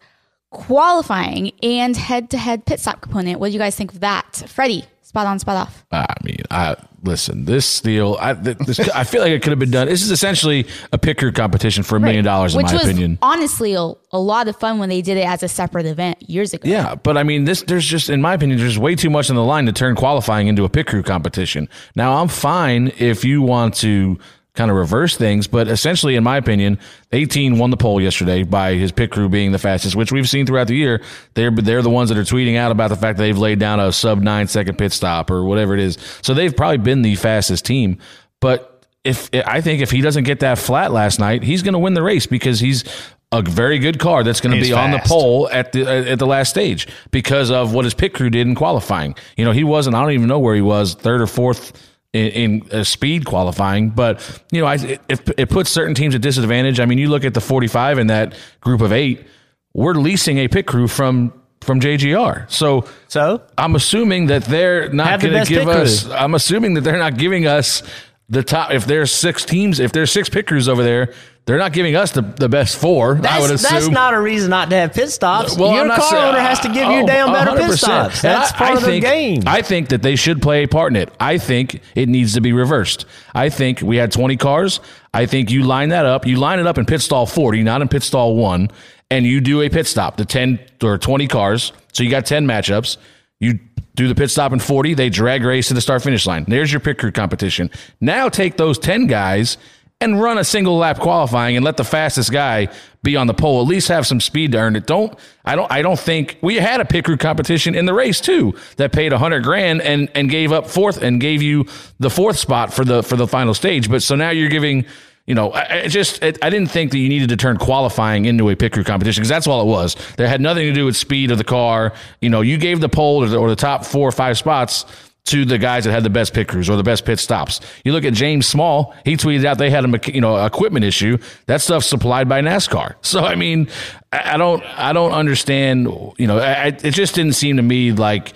qualifying 0.50 1.52
and 1.62 1.96
head 1.96 2.32
to 2.32 2.38
head 2.40 2.66
pit 2.66 2.80
stop 2.80 3.02
component. 3.02 3.40
What 3.40 3.50
do 3.50 3.54
you 3.54 3.60
guys 3.60 3.76
think 3.76 3.94
of 3.94 4.00
that? 4.00 4.44
Freddie, 4.48 4.86
spot 5.08 5.26
on, 5.26 5.40
spot 5.40 5.56
off. 5.56 5.86
I 5.90 6.14
mean, 6.24 6.42
I 6.52 6.76
listen. 7.02 7.46
This 7.46 7.80
deal, 7.80 8.18
I, 8.20 8.34
this, 8.34 8.78
I 8.90 9.06
feel 9.06 9.22
like 9.22 9.32
it 9.32 9.42
could 9.42 9.52
have 9.52 9.60
been 9.60 9.72
done. 9.72 9.88
This 9.88 10.02
is 10.02 10.12
essentially 10.12 10.68
a 10.92 10.98
pit 10.98 11.18
crew 11.18 11.32
competition 11.32 11.84
for 11.84 11.96
a 11.96 12.00
million 12.00 12.26
dollars, 12.26 12.54
in 12.54 12.58
Which 12.58 12.68
my 12.68 12.74
was 12.74 12.84
opinion. 12.84 13.18
honestly 13.22 13.74
a, 13.74 13.94
a 14.12 14.20
lot 14.20 14.50
of 14.50 14.58
fun 14.58 14.80
when 14.80 14.90
they 14.90 15.02
did 15.02 15.16
it 15.18 15.26
as 15.26 15.44
a 15.44 15.48
separate 15.48 15.86
event 15.86 16.30
years 16.30 16.54
ago. 16.54 16.68
Yeah, 16.68 16.96
but 16.96 17.16
I 17.18 17.24
mean, 17.24 17.46
this 17.46 17.62
there's 17.64 17.86
just, 17.86 18.10
in 18.10 18.22
my 18.22 18.34
opinion, 18.34 18.60
there's 18.60 18.78
way 18.78 18.96
too 18.96 19.10
much 19.10 19.30
on 19.30 19.38
the 19.38 19.44
line 19.46 19.66
to 19.68 19.72
turn 19.72 19.96
qualifying 19.96 20.48
into 20.48 20.66
a 20.66 20.70
pit 20.70 20.88
crew 20.88 21.04
competition. 21.04 21.70
Now, 21.96 22.22
I'm 22.22 22.28
fine 22.28 22.92
if 22.98 23.24
you 23.24 23.42
want 23.42 23.76
to 23.76 24.20
kind 24.58 24.72
of 24.72 24.76
reverse 24.76 25.16
things, 25.16 25.48
but 25.48 25.68
essentially, 25.68 26.16
in 26.16 26.24
my 26.24 26.36
opinion, 26.36 26.80
18 27.14 27.58
won 27.58 27.70
the 27.70 27.78
pole 27.78 28.02
yesterday 28.02 28.44
by 28.44 28.74
his 28.74 28.92
pit 28.92 29.12
crew 29.12 29.30
being 29.30 29.52
the 29.52 29.60
fastest, 29.60 29.96
which 29.96 30.12
we've 30.12 30.28
seen 30.28 30.46
throughout 30.46 30.68
the 30.68 30.76
year. 30.76 31.02
They're 31.36 31.52
they're 31.52 31.82
the 31.82 31.90
ones 31.90 32.10
that 32.10 32.18
are 32.18 32.24
tweeting 32.24 32.58
out 32.58 32.72
about 32.72 32.90
the 32.90 32.96
fact 32.96 33.18
that 33.18 33.24
they've 33.24 33.38
laid 33.38 33.60
down 33.60 33.80
a 33.80 33.92
sub 33.94 34.22
nine 34.22 34.48
second 34.48 34.78
pit 34.78 34.92
stop 34.92 35.32
or 35.32 35.46
whatever 35.46 35.74
it 35.74 35.80
is. 35.80 35.98
So 36.22 36.34
they've 36.34 36.56
probably 36.56 36.80
been 36.80 37.04
the 37.04 37.16
fastest 37.16 37.66
team, 37.66 38.00
but 38.42 38.74
if 39.04 39.30
I 39.34 39.62
think 39.62 39.82
if 39.82 39.92
he 39.92 40.02
doesn't 40.02 40.26
get 40.26 40.42
that 40.42 40.58
flat 40.58 40.92
last 40.92 41.20
night, 41.20 41.44
he's 41.44 41.64
going 41.64 41.74
to 41.74 41.80
win 41.80 41.94
the 41.94 42.04
race 42.04 42.28
because 42.28 42.60
he's 42.60 42.84
a 43.32 43.42
very 43.42 43.78
good 43.78 44.00
car 44.00 44.24
that's 44.24 44.42
going 44.42 44.56
to 44.56 44.62
be 44.62 44.74
on 44.74 44.92
the 44.92 45.00
pole 45.00 45.50
at 45.50 45.72
the 45.72 45.86
at 45.88 46.20
the 46.20 46.26
last 46.26 46.50
stage 46.50 46.88
because 47.12 47.52
of 47.52 47.74
what 47.74 47.86
his 47.86 47.94
pit 47.94 48.14
crew 48.14 48.30
did 48.30 48.48
in 48.48 48.56
qualifying. 48.56 49.16
You 49.38 49.46
know, 49.46 49.52
he 49.52 49.64
wasn't. 49.64 49.96
I 49.96 50.02
don't 50.02 50.12
even 50.12 50.28
know 50.28 50.40
where 50.40 50.56
he 50.56 50.62
was, 50.62 50.96
third 50.96 51.22
or 51.22 51.28
fourth 51.28 51.74
in, 52.14 52.62
in 52.62 52.72
uh, 52.72 52.84
speed 52.84 53.26
qualifying. 53.26 53.90
But 53.90 54.42
you 54.52 54.62
know, 54.62 54.68
I, 54.68 54.76
it, 54.76 55.30
it 55.38 55.50
puts 55.50 55.70
certain 55.70 55.96
teams 55.96 56.16
at 56.16 56.22
disadvantage. 56.22 56.80
I 56.80 56.86
mean, 56.86 56.98
you 56.98 57.10
look 57.10 57.26
at 57.26 57.34
the 57.34 57.42
forty 57.42 57.68
five 57.68 58.00
in 58.00 58.08
that 58.08 58.36
group 58.62 58.82
of 58.82 58.92
eight. 58.92 59.26
We're 59.74 59.94
leasing 59.94 60.40
a 60.40 60.48
pit 60.48 60.66
crew 60.66 60.88
from 60.88 61.34
from 61.62 61.80
JGR, 61.80 62.50
so 62.50 62.86
So 63.08 63.42
I'm 63.58 63.76
assuming 63.76 64.28
that 64.28 64.46
they're 64.46 64.90
not 64.94 65.20
going 65.20 65.34
to 65.34 65.40
give 65.50 65.66
pit 65.66 65.74
crew. 65.74 65.82
us. 65.84 66.08
I'm 66.10 66.34
assuming 66.36 66.76
that 66.76 66.82
they're 66.82 66.98
not 67.00 67.18
giving 67.18 67.46
us 67.48 67.84
the 68.30 68.44
top. 68.44 68.72
If 68.72 68.86
there's 68.86 69.12
six 69.12 69.44
teams, 69.44 69.80
if 69.80 69.92
there's 69.92 70.12
six 70.12 70.30
pit 70.30 70.48
crews 70.48 70.70
over 70.70 70.84
there, 70.84 71.14
they're 71.48 71.58
not 71.58 71.72
giving 71.72 71.96
us 71.96 72.12
the, 72.12 72.22
the 72.22 72.50
best 72.50 72.76
four. 72.78 73.16
I 73.16 73.22
that's, 73.22 73.42
would 73.42 73.52
assume 73.52 73.72
that's 73.72 73.88
not 73.88 74.14
a 74.14 74.20
reason 74.20 74.50
not 74.50 74.70
to 74.70 74.76
have 74.76 74.94
pit 74.94 75.10
stops. 75.10 75.58
Well, 75.58 75.74
Your 75.74 75.88
car 75.88 76.02
saying- 76.02 76.24
owner 76.26 76.40
has 76.40 76.60
to 76.60 76.68
give 76.68 76.92
you 76.92 77.04
oh, 77.04 77.08
damn 77.08 77.32
better 77.32 77.52
pit 77.52 77.72
100%. 77.72 77.78
stops. 77.78 78.22
That's 78.22 78.52
I- 78.52 78.58
part 78.58 78.72
I 78.72 78.74
of 78.76 78.84
the 78.84 79.00
game. 79.00 79.44
I 79.48 79.62
think 79.62 79.88
that 79.90 80.02
they 80.02 80.18
should 80.18 80.42
play 80.42 80.64
a 80.64 80.68
part 80.68 80.92
in 80.92 80.98
it. 80.98 81.10
I 81.22 81.38
think 81.38 81.82
it 81.96 82.10
needs 82.10 82.34
to 82.34 82.42
be 82.42 82.52
reversed. 82.52 83.06
I 83.34 83.48
think 83.48 83.82
we 83.82 83.96
had 83.96 84.12
20 84.12 84.36
cars. 84.36 84.82
I 85.14 85.26
think 85.26 85.50
you 85.50 85.64
line 85.64 85.90
that 85.90 86.06
up. 86.06 86.28
You 86.28 86.36
line 86.36 86.60
it 86.60 86.68
up 86.68 86.78
in 86.78 86.86
pit 86.86 87.00
stall 87.00 87.26
40, 87.26 87.64
not 87.64 87.82
in 87.82 87.88
pit 87.88 88.04
stall 88.04 88.36
1, 88.36 88.70
and 89.10 89.26
you 89.26 89.40
do 89.40 89.62
a 89.62 89.70
pit 89.70 89.88
stop, 89.88 90.18
the 90.18 90.26
10 90.26 90.60
or 90.84 90.98
20 90.98 91.28
cars. 91.28 91.72
So 91.94 92.04
you 92.04 92.12
got 92.12 92.26
10 92.26 92.46
matchups. 92.46 92.98
You 93.40 93.60
do 93.96 94.08
the 94.08 94.16
pit 94.16 94.30
stop 94.30 94.54
in 94.54 94.60
40, 94.60 94.94
they 94.94 95.10
drag 95.10 95.44
race 95.44 95.70
to 95.70 95.74
the 95.74 95.82
start 95.82 96.04
finish 96.04 96.28
line. 96.28 96.46
There's 96.48 96.72
your 96.72 96.80
pit 96.80 97.00
crew 97.00 97.12
competition. 97.12 97.72
Now 98.00 98.30
take 98.30 98.58
those 98.58 98.78
10 98.78 99.08
guys 99.08 99.58
and 100.00 100.22
run 100.22 100.38
a 100.38 100.44
single 100.44 100.78
lap 100.78 101.00
qualifying 101.00 101.56
and 101.56 101.66
let 101.66 101.78
the 101.78 101.84
fastest 101.84 102.32
guy 102.32 102.68
be 103.02 103.16
on 103.16 103.28
the 103.28 103.34
pole. 103.34 103.62
At 103.62 103.68
least 103.68 103.88
have 103.88 104.06
some 104.06 104.20
speed 104.22 104.52
to 104.52 104.60
earn 104.60 104.76
it. 104.76 104.86
Don't 104.86 105.18
I 105.44 105.56
don't 105.56 105.72
I 105.72 105.82
don't 105.82 106.00
think 106.00 106.38
we 106.42 106.56
had 106.56 106.80
a 106.80 106.86
pit 106.86 107.06
crew 107.06 107.18
competition 107.18 107.74
in 107.74 107.86
the 107.86 107.94
race 107.94 108.22
too 108.22 108.54
that 108.78 108.92
paid 108.92 109.12
a 109.14 109.18
hundred 109.18 109.44
grand 109.44 109.82
and 109.82 110.10
and 110.14 110.30
gave 110.30 110.52
up 110.52 110.68
fourth 110.68 111.02
and 111.02 111.20
gave 111.20 111.42
you 111.42 111.66
the 112.00 112.10
fourth 112.10 112.38
spot 112.38 112.74
for 112.74 112.86
the 112.86 113.02
for 113.02 113.16
the 113.16 113.28
final 113.28 113.54
stage. 113.54 113.90
But 113.90 114.04
so 114.04 114.16
now 114.16 114.30
you're 114.30 114.50
giving. 114.50 114.86
You 115.26 115.36
know, 115.36 115.52
I, 115.52 115.90
just 115.90 116.24
I 116.24 116.32
didn't 116.32 116.68
think 116.68 116.92
that 116.92 117.00
you 117.00 117.10
needed 117.10 117.28
to 117.28 117.36
turn 117.36 117.58
qualifying 117.58 118.24
into 118.24 118.50
a 118.50 118.56
pit 118.56 118.72
crew 118.72 118.86
competition 118.86 119.20
because 119.20 119.28
that's 119.28 119.46
all 119.46 119.62
it 119.62 119.66
was. 119.66 119.98
That 120.16 120.30
had 120.30 120.40
nothing 120.40 120.68
to 120.68 120.72
do 120.72 120.86
with 120.86 120.96
speed 120.96 121.32
of 121.32 121.38
the 121.38 121.44
car. 121.44 121.92
You 122.22 122.30
know, 122.30 122.40
you 122.40 122.58
gave 122.58 122.80
the 122.80 122.88
pole 122.88 123.26
or 123.26 123.28
the, 123.28 123.36
or 123.38 123.50
the 123.50 123.58
top 123.58 123.84
four 123.84 124.08
or 124.08 124.14
five 124.14 124.38
spots 124.38 124.86
to 125.28 125.46
the 125.46 125.58
guys 125.58 125.86
that 125.86 125.92
had 125.92 126.04
the 126.04 126.10
best 126.10 126.34
pit 126.34 126.48
crews 126.48 126.70
or 126.70 126.76
the 126.76 126.84
best 126.84 127.06
pit 127.06 127.20
stops. 127.20 127.62
You 127.86 127.94
look 127.94 128.04
at 128.06 128.14
James 128.14 128.46
Small; 128.48 128.94
he 129.06 129.16
tweeted 129.16 129.46
out 129.46 129.58
they 129.58 129.70
had 129.70 129.86
a 129.86 130.12
you 130.12 130.22
know 130.22 130.44
equipment 130.46 130.84
issue. 130.86 131.18
That 131.46 131.62
stuff's 131.62 131.86
supplied 131.88 132.28
by 132.28 132.42
NASCAR. 132.42 132.96
So 133.02 133.22
I 133.24 133.36
mean, 133.36 133.70
I, 134.12 134.34
I 134.34 134.38
don't 134.38 134.64
I 134.64 134.92
don't 134.94 135.12
understand. 135.14 135.88
You 136.18 136.28
know, 136.28 136.40
I, 136.40 136.52
I- 136.66 136.66
it 136.68 136.92
just 136.92 137.16
didn't 137.16 137.34
seem 137.34 137.58
to 137.58 137.64
me 137.64 137.92
like 137.94 138.34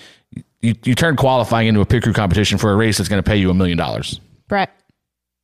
you, 0.62 0.76
you 0.84 0.96
turn 0.96 1.16
qualifying 1.16 1.68
into 1.68 1.82
a 1.82 1.86
pit 1.86 2.04
crew 2.04 2.14
competition 2.14 2.58
for 2.58 2.72
a 2.72 2.76
race 2.76 2.98
that's 2.98 3.10
going 3.10 3.22
to 3.22 3.28
pay 3.28 3.38
you 3.38 3.50
a 3.50 3.54
million 3.54 3.78
dollars. 3.78 4.20
Brett. 4.48 4.70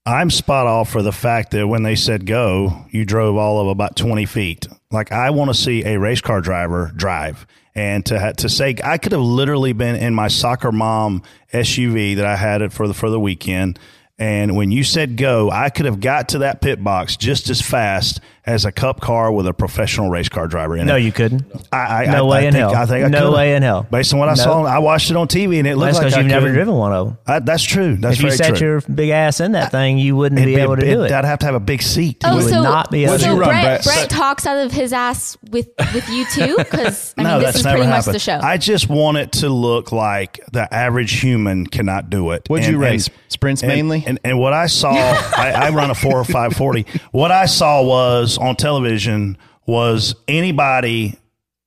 I'm 0.05 0.29
spot 0.29 0.67
off 0.67 0.89
for 0.89 1.01
the 1.01 1.11
fact 1.11 1.51
that 1.51 1.67
when 1.67 1.83
they 1.83 1.95
said 1.95 2.25
go, 2.25 2.85
you 2.91 3.03
drove 3.03 3.35
all 3.35 3.59
of 3.59 3.67
about 3.67 3.97
20 3.97 4.25
feet. 4.25 4.65
Like 4.89 5.11
I 5.11 5.31
want 5.31 5.49
to 5.49 5.53
see 5.53 5.83
a 5.83 5.99
race 5.99 6.21
car 6.21 6.39
driver 6.39 6.93
drive, 6.95 7.45
and 7.77 8.03
to 8.07 8.33
to 8.33 8.49
say 8.49 8.75
I 8.83 8.97
could 8.97 9.11
have 9.11 9.21
literally 9.21 9.71
been 9.71 9.95
in 9.95 10.15
my 10.15 10.27
soccer 10.27 10.71
mom 10.71 11.21
SUV 11.53 12.15
that 12.15 12.25
I 12.25 12.35
had 12.35 12.63
it 12.63 12.73
for 12.73 12.87
the 12.87 12.93
for 12.93 13.09
the 13.09 13.19
weekend. 13.19 13.79
And 14.17 14.55
when 14.55 14.71
you 14.71 14.83
said 14.83 15.15
go, 15.15 15.51
I 15.51 15.69
could 15.69 15.85
have 15.85 15.99
got 15.99 16.29
to 16.29 16.39
that 16.39 16.59
pit 16.59 16.83
box 16.83 17.15
just 17.15 17.51
as 17.51 17.61
fast 17.61 18.19
as 18.47 18.63
a 18.65 18.71
cup 18.71 19.01
car 19.01 19.31
with 19.31 19.45
a 19.45 19.53
professional 19.53 20.09
race 20.09 20.29
car 20.29 20.47
driver 20.47 20.77
in 20.77 20.87
no, 20.87 20.93
it. 20.95 20.99
No, 20.99 21.05
you 21.05 21.11
couldn't. 21.11 21.43
I, 21.71 21.77
I, 21.77 22.05
No 22.05 22.25
I, 22.25 22.29
way 22.31 22.37
I 22.37 22.41
in 22.47 22.53
think, 22.53 22.61
hell. 22.61 22.75
I 22.75 22.85
think 22.85 23.05
I 23.05 23.07
No 23.09 23.17
could've. 23.19 23.33
way 23.33 23.55
in 23.55 23.61
hell. 23.61 23.85
Based 23.91 24.13
on 24.13 24.19
what 24.19 24.29
I 24.29 24.33
No. 24.35 24.35
saw, 24.43 24.63
I 24.63 24.79
watched 24.79 25.11
it 25.11 25.17
on 25.17 25.27
TV, 25.27 25.59
and 25.59 25.67
it 25.67 25.75
looked 25.75 25.93
That's 25.93 25.97
like 25.97 26.05
because 26.05 26.13
I 26.17 26.21
you've 26.21 26.27
never 26.29 26.45
could've- 26.45 26.53
driven 26.55 26.73
one 26.75 26.93
of 26.93 27.07
them. 27.07 27.17
I, 27.27 27.39
that's 27.39 27.63
true. 27.63 27.97
That's 27.97 28.17
If 28.17 28.23
you 28.23 28.31
sat 28.31 28.55
true. 28.55 28.67
your 28.67 28.81
big 28.81 29.09
ass 29.09 29.41
in 29.41 29.51
that 29.51 29.71
thing, 29.71 29.97
you 29.97 30.15
wouldn't 30.15 30.39
It'd 30.39 30.55
be 30.55 30.61
able 30.61 30.77
to 30.77 30.81
do 30.85 31.03
it. 31.03 31.11
I'd 31.11 31.25
have 31.25 31.39
to 31.39 31.45
have 31.45 31.55
a 31.55 31.59
big 31.59 31.81
seat. 31.81 32.21
Oh, 32.23 32.35
would 32.37 32.45
so, 32.49 32.63
not 32.63 32.89
be 32.89 33.03
able 33.03 33.19
so 33.19 33.19
to 33.19 33.25
do 33.35 33.41
it. 33.41 33.45
Brett, 33.45 33.83
Brett? 33.83 33.83
Brett 33.83 34.09
talks 34.09 34.45
out 34.45 34.57
of 34.65 34.71
his 34.71 34.93
ass 34.93 35.37
with, 35.51 35.67
with 35.93 36.07
you 36.09 36.25
too? 36.33 36.55
Because, 36.57 37.13
I 37.17 37.21
mean, 37.23 37.31
no, 37.33 37.39
this 37.39 37.57
is 37.57 37.65
never 37.65 37.77
pretty 37.79 37.89
much 37.91 38.05
the 38.05 38.19
show. 38.19 38.39
I 38.41 38.57
just 38.57 38.87
want 38.87 39.17
it 39.17 39.33
to 39.33 39.49
look 39.49 39.91
like 39.91 40.39
the 40.53 40.73
average 40.73 41.19
human 41.19 41.67
cannot 41.67 42.09
do 42.09 42.31
it. 42.31 42.43
What'd 42.47 42.65
you 42.67 42.77
race? 42.77 43.09
Sprints 43.27 43.61
mainly? 43.61 44.03
And, 44.07 44.19
and 44.23 44.39
what 44.39 44.53
I 44.53 44.67
saw, 44.67 44.91
I, 45.37 45.51
I 45.55 45.69
run 45.71 45.91
a 45.91 45.95
four 45.95 46.17
or 46.17 46.23
five 46.23 46.53
forty. 46.53 46.85
What 47.11 47.31
I 47.31 47.45
saw 47.45 47.83
was 47.83 48.36
on 48.37 48.55
television 48.55 49.37
was 49.65 50.15
anybody 50.27 51.17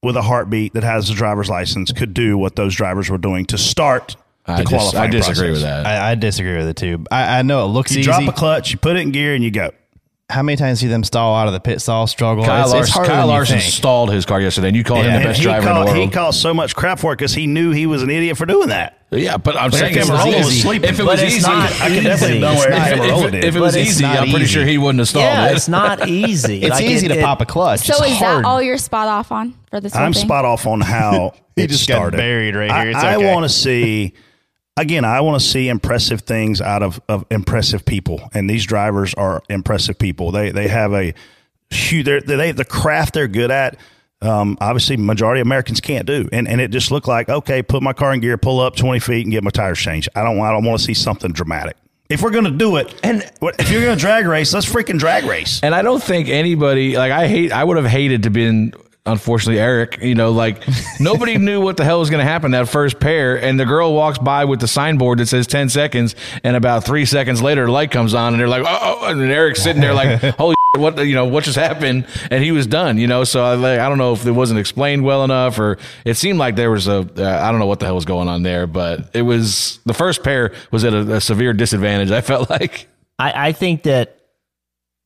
with 0.02 0.16
a 0.16 0.22
heartbeat 0.22 0.72
that 0.74 0.82
has 0.82 1.10
a 1.10 1.14
driver's 1.14 1.48
license 1.50 1.92
could 1.92 2.14
do 2.14 2.38
what 2.38 2.56
those 2.56 2.74
drivers 2.74 3.10
were 3.10 3.18
doing 3.18 3.44
to 3.46 3.58
start 3.58 4.16
the 4.46 4.52
I, 4.54 4.64
dis- 4.64 4.94
I 4.94 5.06
disagree 5.06 5.50
with 5.50 5.60
that. 5.62 5.86
I, 5.86 6.12
I 6.12 6.14
disagree 6.14 6.56
with 6.56 6.68
it 6.68 6.76
too. 6.76 7.04
I, 7.10 7.38
I 7.40 7.42
know 7.42 7.64
it 7.66 7.68
looks 7.68 7.92
You 7.92 8.00
easy. 8.00 8.06
drop 8.10 8.22
a 8.26 8.32
clutch, 8.32 8.72
you 8.72 8.78
put 8.78 8.96
it 8.96 9.00
in 9.00 9.10
gear, 9.12 9.34
and 9.34 9.44
you 9.44 9.50
go. 9.50 9.70
How 10.30 10.42
many 10.42 10.56
times 10.56 10.80
see 10.80 10.86
them 10.86 11.04
stall 11.04 11.34
out 11.34 11.46
of 11.48 11.52
the 11.52 11.60
pit 11.60 11.80
stall 11.80 12.06
struggle? 12.06 12.44
Kyle, 12.44 12.54
It's- 12.54 12.66
it's 12.68 12.72
Larson, 12.74 12.92
harder 12.94 13.08
Kyle 13.10 13.16
than 13.22 13.26
you 13.28 13.32
Larson 13.36 13.58
think. 13.58 13.72
stalled 13.72 14.12
his 14.12 14.24
car 14.24 14.40
yesterday, 14.40 14.68
and 14.68 14.76
you 14.76 14.84
called 14.84 15.04
him 15.04 15.12
Yeah. 15.12 15.18
the 15.18 15.24
best 15.24 15.38
he 15.38 15.44
driver 15.44 15.66
caught, 15.66 15.76
in 15.80 15.86
the 15.86 15.92
world. 15.92 16.04
He 16.04 16.10
caused 16.10 16.40
so 16.40 16.54
much 16.54 16.74
crap 16.76 16.98
for 16.98 17.12
it 17.12 17.16
because 17.16 17.34
he 17.34 17.46
knew 17.46 17.72
he 17.72 17.86
was 17.86 18.02
an 18.02 18.10
idiot 18.10 18.36
for 18.38 18.46
doing 18.46 18.68
that. 18.68 18.94
Yeah, 19.10 19.38
but 19.38 19.56
I'm 19.56 19.72
saying 19.72 19.92
if 19.96 20.02
if 20.02 20.08
it 20.08 20.12
Camerola 20.12 20.26
was 20.26 20.36
was 20.36 20.46
easy, 20.54 20.60
sleeping. 20.60 20.88
if 20.90 21.00
it 21.00 21.02
But 21.02 21.06
was 21.12 21.22
it's 21.22 21.34
easy, 21.34 21.46
not 21.48 21.72
I 21.82 21.88
could 21.88 22.04
definitely 22.04 22.36
easy. 22.36 22.38
know 22.38 22.52
It's 22.52 22.60
where 22.60 22.70
not- 22.70 22.88
Camerola 22.88 23.24
if, 23.26 23.30
did. 23.32 23.44
if 23.44 23.44
it 23.44 23.52
But 23.58 23.60
was 23.62 23.74
it's 23.76 23.90
easy, 23.90 24.02
not 24.04 24.16
I'm 24.18 24.30
pretty 24.30 24.44
easy. 24.44 24.54
sure 24.54 24.64
he 24.64 24.78
wouldn't 24.78 24.98
have 25.00 25.08
stalled 25.08 25.24
Yeah, 25.24 25.46
it. 25.48 25.56
it's 25.56 25.68
not 25.68 26.08
easy. 26.08 26.62
It's 26.62 26.70
Like, 26.70 26.84
easy 26.84 27.06
it- 27.06 27.08
to 27.08 27.18
it- 27.18 27.24
pop 27.24 27.40
a 27.40 27.44
clutch. 27.46 27.80
so 27.80 27.94
It's 28.04 28.12
is 28.12 28.18
hard. 28.18 28.44
that 28.44 28.48
all 28.48 28.62
you're 28.62 28.78
spot 28.78 29.08
off 29.08 29.32
on 29.32 29.54
for 29.68 29.80
this 29.80 29.94
whole 29.94 30.04
I'm 30.04 30.12
thing? 30.12 30.22
spot 30.22 30.44
off 30.44 30.64
on 30.66 30.80
how 30.80 31.32
He 31.56 31.62
it 31.64 31.70
just 31.70 31.88
got 31.88 31.96
started. 31.96 32.16
buried 32.18 32.54
right 32.54 32.70
here. 32.70 32.90
It's 32.90 32.98
I, 33.02 33.16
okay. 33.16 33.26
want 33.34 33.42
to 33.44 33.48
see. 33.48 34.12
Again, 34.80 35.04
I 35.04 35.20
want 35.20 35.40
to 35.40 35.46
see 35.46 35.68
impressive 35.68 36.22
things 36.22 36.60
out 36.60 36.82
of, 36.82 37.00
of 37.08 37.24
impressive 37.30 37.84
people, 37.84 38.28
and 38.34 38.48
these 38.48 38.64
drivers 38.66 39.14
are 39.14 39.42
impressive 39.48 39.98
people. 39.98 40.32
They 40.32 40.50
they 40.50 40.68
have 40.68 40.92
a 40.92 41.14
huge 41.70 42.06
they 42.26 42.52
the 42.52 42.64
craft 42.64 43.14
they're 43.14 43.28
good 43.28 43.50
at. 43.50 43.76
Um, 44.22 44.58
obviously, 44.60 44.98
majority 44.98 45.40
of 45.40 45.46
Americans 45.46 45.80
can't 45.80 46.06
do, 46.06 46.28
and 46.32 46.46
and 46.48 46.60
it 46.60 46.70
just 46.70 46.90
looked 46.90 47.08
like 47.08 47.28
okay, 47.28 47.62
put 47.62 47.82
my 47.82 47.92
car 47.92 48.12
in 48.12 48.20
gear, 48.20 48.36
pull 48.36 48.60
up 48.60 48.76
twenty 48.76 48.98
feet, 49.00 49.24
and 49.24 49.32
get 49.32 49.42
my 49.44 49.50
tires 49.50 49.78
changed. 49.78 50.08
I 50.14 50.22
don't 50.22 50.40
I 50.40 50.50
don't 50.50 50.64
want 50.64 50.78
to 50.78 50.84
see 50.84 50.94
something 50.94 51.32
dramatic. 51.32 51.76
If 52.08 52.22
we're 52.22 52.30
gonna 52.30 52.50
do 52.50 52.76
it, 52.76 52.92
And- 53.04 53.22
if 53.40 53.70
you're 53.70 53.82
gonna 53.82 53.94
drag 53.96 54.26
race, 54.26 54.52
let's 54.52 54.66
freaking 54.66 54.98
drag 54.98 55.24
race. 55.24 55.60
And 55.62 55.74
I 55.74 55.82
don't 55.82 56.02
think 56.02 56.28
anybody 56.28 56.96
like 56.96 57.12
I 57.12 57.28
hate. 57.28 57.52
I 57.52 57.62
would 57.62 57.76
have 57.76 57.86
hated 57.86 58.24
to 58.24 58.30
been. 58.30 58.74
Unfortunately, 59.06 59.58
Eric, 59.58 59.98
you 60.02 60.14
know, 60.14 60.30
like 60.30 60.62
nobody 61.00 61.38
knew 61.38 61.60
what 61.60 61.76
the 61.76 61.84
hell 61.84 62.00
was 62.00 62.10
going 62.10 62.24
to 62.24 62.30
happen 62.30 62.50
that 62.50 62.68
first 62.68 63.00
pair, 63.00 63.42
and 63.42 63.58
the 63.58 63.64
girl 63.64 63.94
walks 63.94 64.18
by 64.18 64.44
with 64.44 64.60
the 64.60 64.68
signboard 64.68 65.18
that 65.18 65.26
says 65.26 65.46
ten 65.46 65.68
seconds, 65.68 66.14
and 66.44 66.54
about 66.54 66.84
three 66.84 67.06
seconds 67.06 67.40
later, 67.40 67.64
the 67.64 67.72
light 67.72 67.90
comes 67.90 68.14
on, 68.14 68.34
and 68.34 68.40
they're 68.40 68.48
like, 68.48 68.62
"Oh!" 68.66 68.98
oh," 69.00 69.10
and 69.10 69.20
then 69.20 69.30
Eric's 69.30 69.62
sitting 69.62 69.80
there 69.80 69.94
like, 69.94 70.20
"Holy 70.36 70.54
shit, 70.74 70.80
what?" 70.82 70.98
You 71.06 71.14
know, 71.14 71.24
what 71.24 71.44
just 71.44 71.56
happened? 71.56 72.06
And 72.30 72.44
he 72.44 72.52
was 72.52 72.66
done. 72.66 72.98
You 72.98 73.06
know, 73.06 73.24
so 73.24 73.42
I, 73.42 73.54
like, 73.54 73.78
I 73.80 73.88
don't 73.88 73.98
know 73.98 74.12
if 74.12 74.26
it 74.26 74.32
wasn't 74.32 74.60
explained 74.60 75.02
well 75.02 75.24
enough, 75.24 75.58
or 75.58 75.78
it 76.04 76.14
seemed 76.14 76.38
like 76.38 76.56
there 76.56 76.70
was 76.70 76.86
a 76.86 76.98
uh, 76.98 77.40
I 77.42 77.50
don't 77.50 77.58
know 77.58 77.66
what 77.66 77.80
the 77.80 77.86
hell 77.86 77.94
was 77.94 78.04
going 78.04 78.28
on 78.28 78.42
there, 78.42 78.66
but 78.66 79.10
it 79.14 79.22
was 79.22 79.80
the 79.86 79.94
first 79.94 80.22
pair 80.22 80.52
was 80.70 80.84
at 80.84 80.92
a, 80.92 81.16
a 81.16 81.20
severe 81.20 81.52
disadvantage. 81.54 82.10
I 82.10 82.20
felt 82.20 82.50
like. 82.50 82.86
I, 83.18 83.48
I 83.48 83.52
think 83.52 83.82
that 83.82 84.18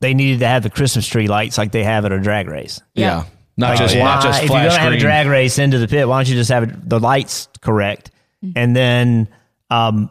they 0.01 0.15
needed 0.15 0.41
to 0.41 0.47
have 0.47 0.63
the 0.63 0.71
Christmas 0.71 1.07
tree 1.07 1.29
lights 1.29 1.59
like 1.59 1.73
they 1.73 1.83
have 1.83 2.05
at 2.05 2.13
a 2.13 2.21
drag 2.21 2.49
race. 2.49 2.81
Yeah. 2.95 3.25
Not 3.57 3.71
Like, 3.71 3.79
just 3.79 3.95
why- 3.97 4.03
not 4.03 4.23
just 4.23 4.43
if 4.43 4.51
you're 4.51 4.59
gonna 4.59 4.71
have 4.71 4.81
a 4.81 4.85
screen. 4.87 5.01
drag 5.01 5.27
race 5.29 5.59
into 5.59 5.79
the 5.79 5.87
pit, 5.89 6.09
why 6.09 6.19
don't 6.19 6.29
you 6.29 6.35
just 6.35 6.51
have 6.51 6.65
it, 6.65 6.89
the 6.89 6.99
lights 7.01 7.49
correct? 7.61 8.11
And 8.57 8.77
then 8.77 9.29
um, 9.71 10.11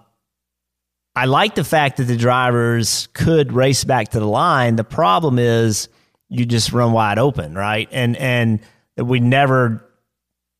I 1.15 1.25
like 1.25 1.53
the 1.55 1.63
fact 1.63 1.97
that 1.97 2.05
the 2.05 2.17
drivers 2.17 3.07
could 3.13 3.53
race 3.53 3.83
back 3.83 4.09
to 4.09 4.19
the 4.19 4.25
line. 4.27 4.75
The 4.75 4.83
problem 4.83 5.37
is 5.37 5.87
you 6.29 6.45
just 6.45 6.71
run 6.73 6.93
wide 6.93 7.19
open, 7.19 7.53
right? 7.53 7.87
And 7.91 8.15
and 8.17 8.59
we 8.97 9.19
never. 9.19 9.85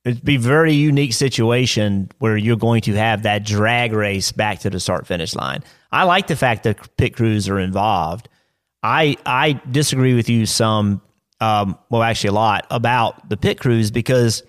It'd 0.05 0.23
be 0.23 0.35
a 0.35 0.39
very 0.39 0.73
unique 0.73 1.14
situation 1.14 2.11
where 2.19 2.35
you're 2.35 2.57
going 2.57 2.81
to 2.81 2.93
have 2.93 3.23
that 3.23 3.45
drag 3.45 3.93
race 3.93 4.34
back 4.34 4.60
to 4.60 4.69
the 4.69 4.80
start 4.80 5.07
finish 5.07 5.34
line. 5.34 5.64
I 5.93 6.03
like 6.03 6.27
the 6.27 6.35
fact 6.35 6.64
that 6.64 6.97
pit 6.97 7.15
crews 7.15 7.47
are 7.49 7.57
involved. 7.57 8.27
I 8.84 9.15
I 9.26 9.60
disagree 9.72 10.14
with 10.14 10.27
you 10.30 10.45
some, 10.45 11.01
um, 11.44 11.78
well, 11.90 12.02
actually 12.02 12.30
a 12.30 12.34
lot 12.34 12.65
about 12.72 13.28
the 13.30 13.36
pit 13.36 13.60
crews 13.60 13.91
because 13.91 14.44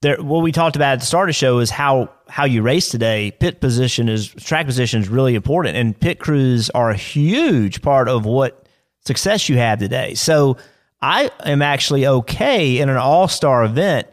there. 0.00 0.22
What 0.22 0.42
we 0.42 0.50
talked 0.50 0.76
about 0.76 0.94
at 0.94 1.00
the 1.00 1.06
start 1.06 1.28
of 1.28 1.34
the 1.34 1.38
show 1.38 1.58
is 1.58 1.68
how 1.70 2.10
how 2.26 2.46
you 2.46 2.62
race 2.62 2.88
today. 2.88 3.32
Pit 3.32 3.60
position 3.60 4.08
is 4.08 4.28
track 4.28 4.64
position 4.64 5.02
is 5.02 5.08
really 5.08 5.34
important, 5.34 5.76
and 5.76 5.98
pit 5.98 6.18
crews 6.18 6.70
are 6.70 6.90
a 6.90 6.96
huge 6.96 7.82
part 7.82 8.08
of 8.08 8.24
what 8.24 8.66
success 9.04 9.48
you 9.50 9.58
have 9.58 9.78
today. 9.78 10.14
So 10.14 10.56
I 11.02 11.30
am 11.44 11.60
actually 11.60 12.06
okay 12.06 12.78
in 12.78 12.88
an 12.88 12.96
all 12.96 13.28
star 13.28 13.62
event 13.62 14.06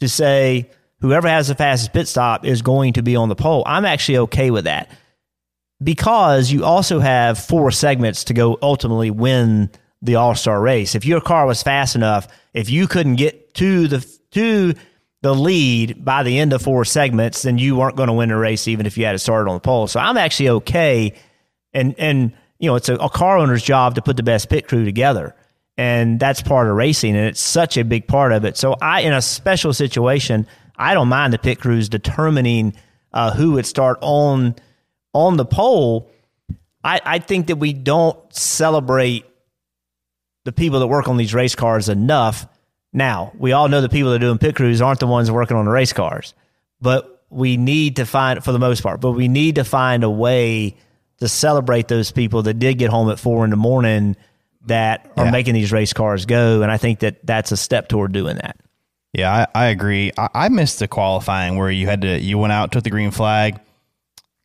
to 0.00 0.08
say 0.10 0.70
whoever 1.00 1.26
has 1.26 1.48
the 1.48 1.54
fastest 1.54 1.94
pit 1.94 2.06
stop 2.06 2.44
is 2.44 2.60
going 2.60 2.94
to 2.94 3.02
be 3.02 3.16
on 3.16 3.30
the 3.30 3.36
pole. 3.36 3.62
I'm 3.64 3.86
actually 3.86 4.18
okay 4.18 4.50
with 4.50 4.64
that 4.64 4.90
because 5.82 6.52
you 6.52 6.66
also 6.66 7.00
have 7.00 7.38
four 7.38 7.70
segments 7.70 8.24
to 8.24 8.34
go 8.34 8.58
ultimately 8.60 9.10
win 9.10 9.70
the 10.04 10.16
All 10.16 10.34
Star 10.34 10.60
race. 10.60 10.94
If 10.94 11.04
your 11.04 11.20
car 11.20 11.46
was 11.46 11.62
fast 11.62 11.96
enough, 11.96 12.28
if 12.52 12.70
you 12.70 12.86
couldn't 12.86 13.16
get 13.16 13.54
to 13.54 13.88
the 13.88 14.18
to 14.32 14.74
the 15.22 15.34
lead 15.34 16.04
by 16.04 16.22
the 16.22 16.38
end 16.38 16.52
of 16.52 16.62
four 16.62 16.84
segments, 16.84 17.42
then 17.42 17.56
you 17.58 17.76
weren't 17.76 17.96
going 17.96 18.08
to 18.08 18.12
win 18.12 18.28
the 18.28 18.36
race, 18.36 18.68
even 18.68 18.84
if 18.84 18.98
you 18.98 19.06
had 19.06 19.14
it 19.14 19.20
started 19.20 19.48
on 19.48 19.56
the 19.56 19.60
pole. 19.60 19.86
So 19.86 19.98
I'm 19.98 20.16
actually 20.16 20.50
okay, 20.50 21.14
and 21.72 21.94
and 21.98 22.32
you 22.58 22.68
know 22.68 22.76
it's 22.76 22.88
a, 22.88 22.94
a 22.96 23.08
car 23.08 23.38
owner's 23.38 23.62
job 23.62 23.94
to 23.94 24.02
put 24.02 24.16
the 24.16 24.22
best 24.22 24.48
pit 24.48 24.68
crew 24.68 24.84
together, 24.84 25.34
and 25.76 26.20
that's 26.20 26.42
part 26.42 26.68
of 26.68 26.76
racing, 26.76 27.16
and 27.16 27.26
it's 27.26 27.40
such 27.40 27.76
a 27.76 27.84
big 27.84 28.06
part 28.06 28.32
of 28.32 28.44
it. 28.44 28.56
So 28.56 28.76
I, 28.82 29.00
in 29.00 29.12
a 29.12 29.22
special 29.22 29.72
situation, 29.72 30.46
I 30.76 30.94
don't 30.94 31.08
mind 31.08 31.32
the 31.32 31.38
pit 31.38 31.60
crews 31.60 31.88
determining 31.88 32.74
uh, 33.12 33.32
who 33.32 33.52
would 33.52 33.66
start 33.66 33.98
on 34.02 34.56
on 35.14 35.36
the 35.36 35.44
pole, 35.44 36.10
I, 36.82 37.00
I 37.04 37.18
think 37.20 37.46
that 37.46 37.56
we 37.56 37.72
don't 37.72 38.18
celebrate 38.34 39.24
the 40.44 40.52
people 40.52 40.80
that 40.80 40.86
work 40.86 41.08
on 41.08 41.16
these 41.16 41.34
race 41.34 41.54
cars 41.54 41.88
enough. 41.88 42.46
Now, 42.92 43.32
we 43.38 43.52
all 43.52 43.68
know 43.68 43.80
the 43.80 43.88
people 43.88 44.10
that 44.10 44.16
are 44.16 44.26
doing 44.26 44.38
pit 44.38 44.54
crews 44.54 44.80
aren't 44.80 45.00
the 45.00 45.06
ones 45.06 45.30
working 45.30 45.56
on 45.56 45.64
the 45.64 45.70
race 45.70 45.92
cars, 45.92 46.32
but 46.80 47.22
we 47.30 47.56
need 47.56 47.96
to 47.96 48.06
find, 48.06 48.44
for 48.44 48.52
the 48.52 48.58
most 48.58 48.82
part, 48.82 49.00
but 49.00 49.12
we 49.12 49.26
need 49.28 49.56
to 49.56 49.64
find 49.64 50.04
a 50.04 50.10
way 50.10 50.76
to 51.18 51.28
celebrate 51.28 51.88
those 51.88 52.12
people 52.12 52.42
that 52.42 52.54
did 52.54 52.78
get 52.78 52.90
home 52.90 53.10
at 53.10 53.18
four 53.18 53.44
in 53.44 53.50
the 53.50 53.56
morning 53.56 54.16
that 54.66 55.10
are 55.16 55.24
Yeah. 55.26 55.30
making 55.30 55.54
these 55.54 55.72
race 55.72 55.92
cars 55.92 56.26
go. 56.26 56.62
And 56.62 56.70
I 56.70 56.76
think 56.76 57.00
that 57.00 57.26
that's 57.26 57.50
a 57.52 57.56
step 57.56 57.88
toward 57.88 58.12
doing 58.12 58.36
that. 58.36 58.56
Yeah, 59.12 59.46
I, 59.54 59.64
I 59.64 59.66
agree. 59.66 60.10
I, 60.16 60.28
I 60.34 60.48
missed 60.48 60.78
the 60.80 60.88
qualifying 60.88 61.56
where 61.56 61.70
you 61.70 61.86
had 61.86 62.02
to 62.02 62.18
you 62.20 62.36
went 62.38 62.52
out, 62.52 62.72
took 62.72 62.82
the 62.84 62.90
green 62.90 63.10
flag, 63.10 63.60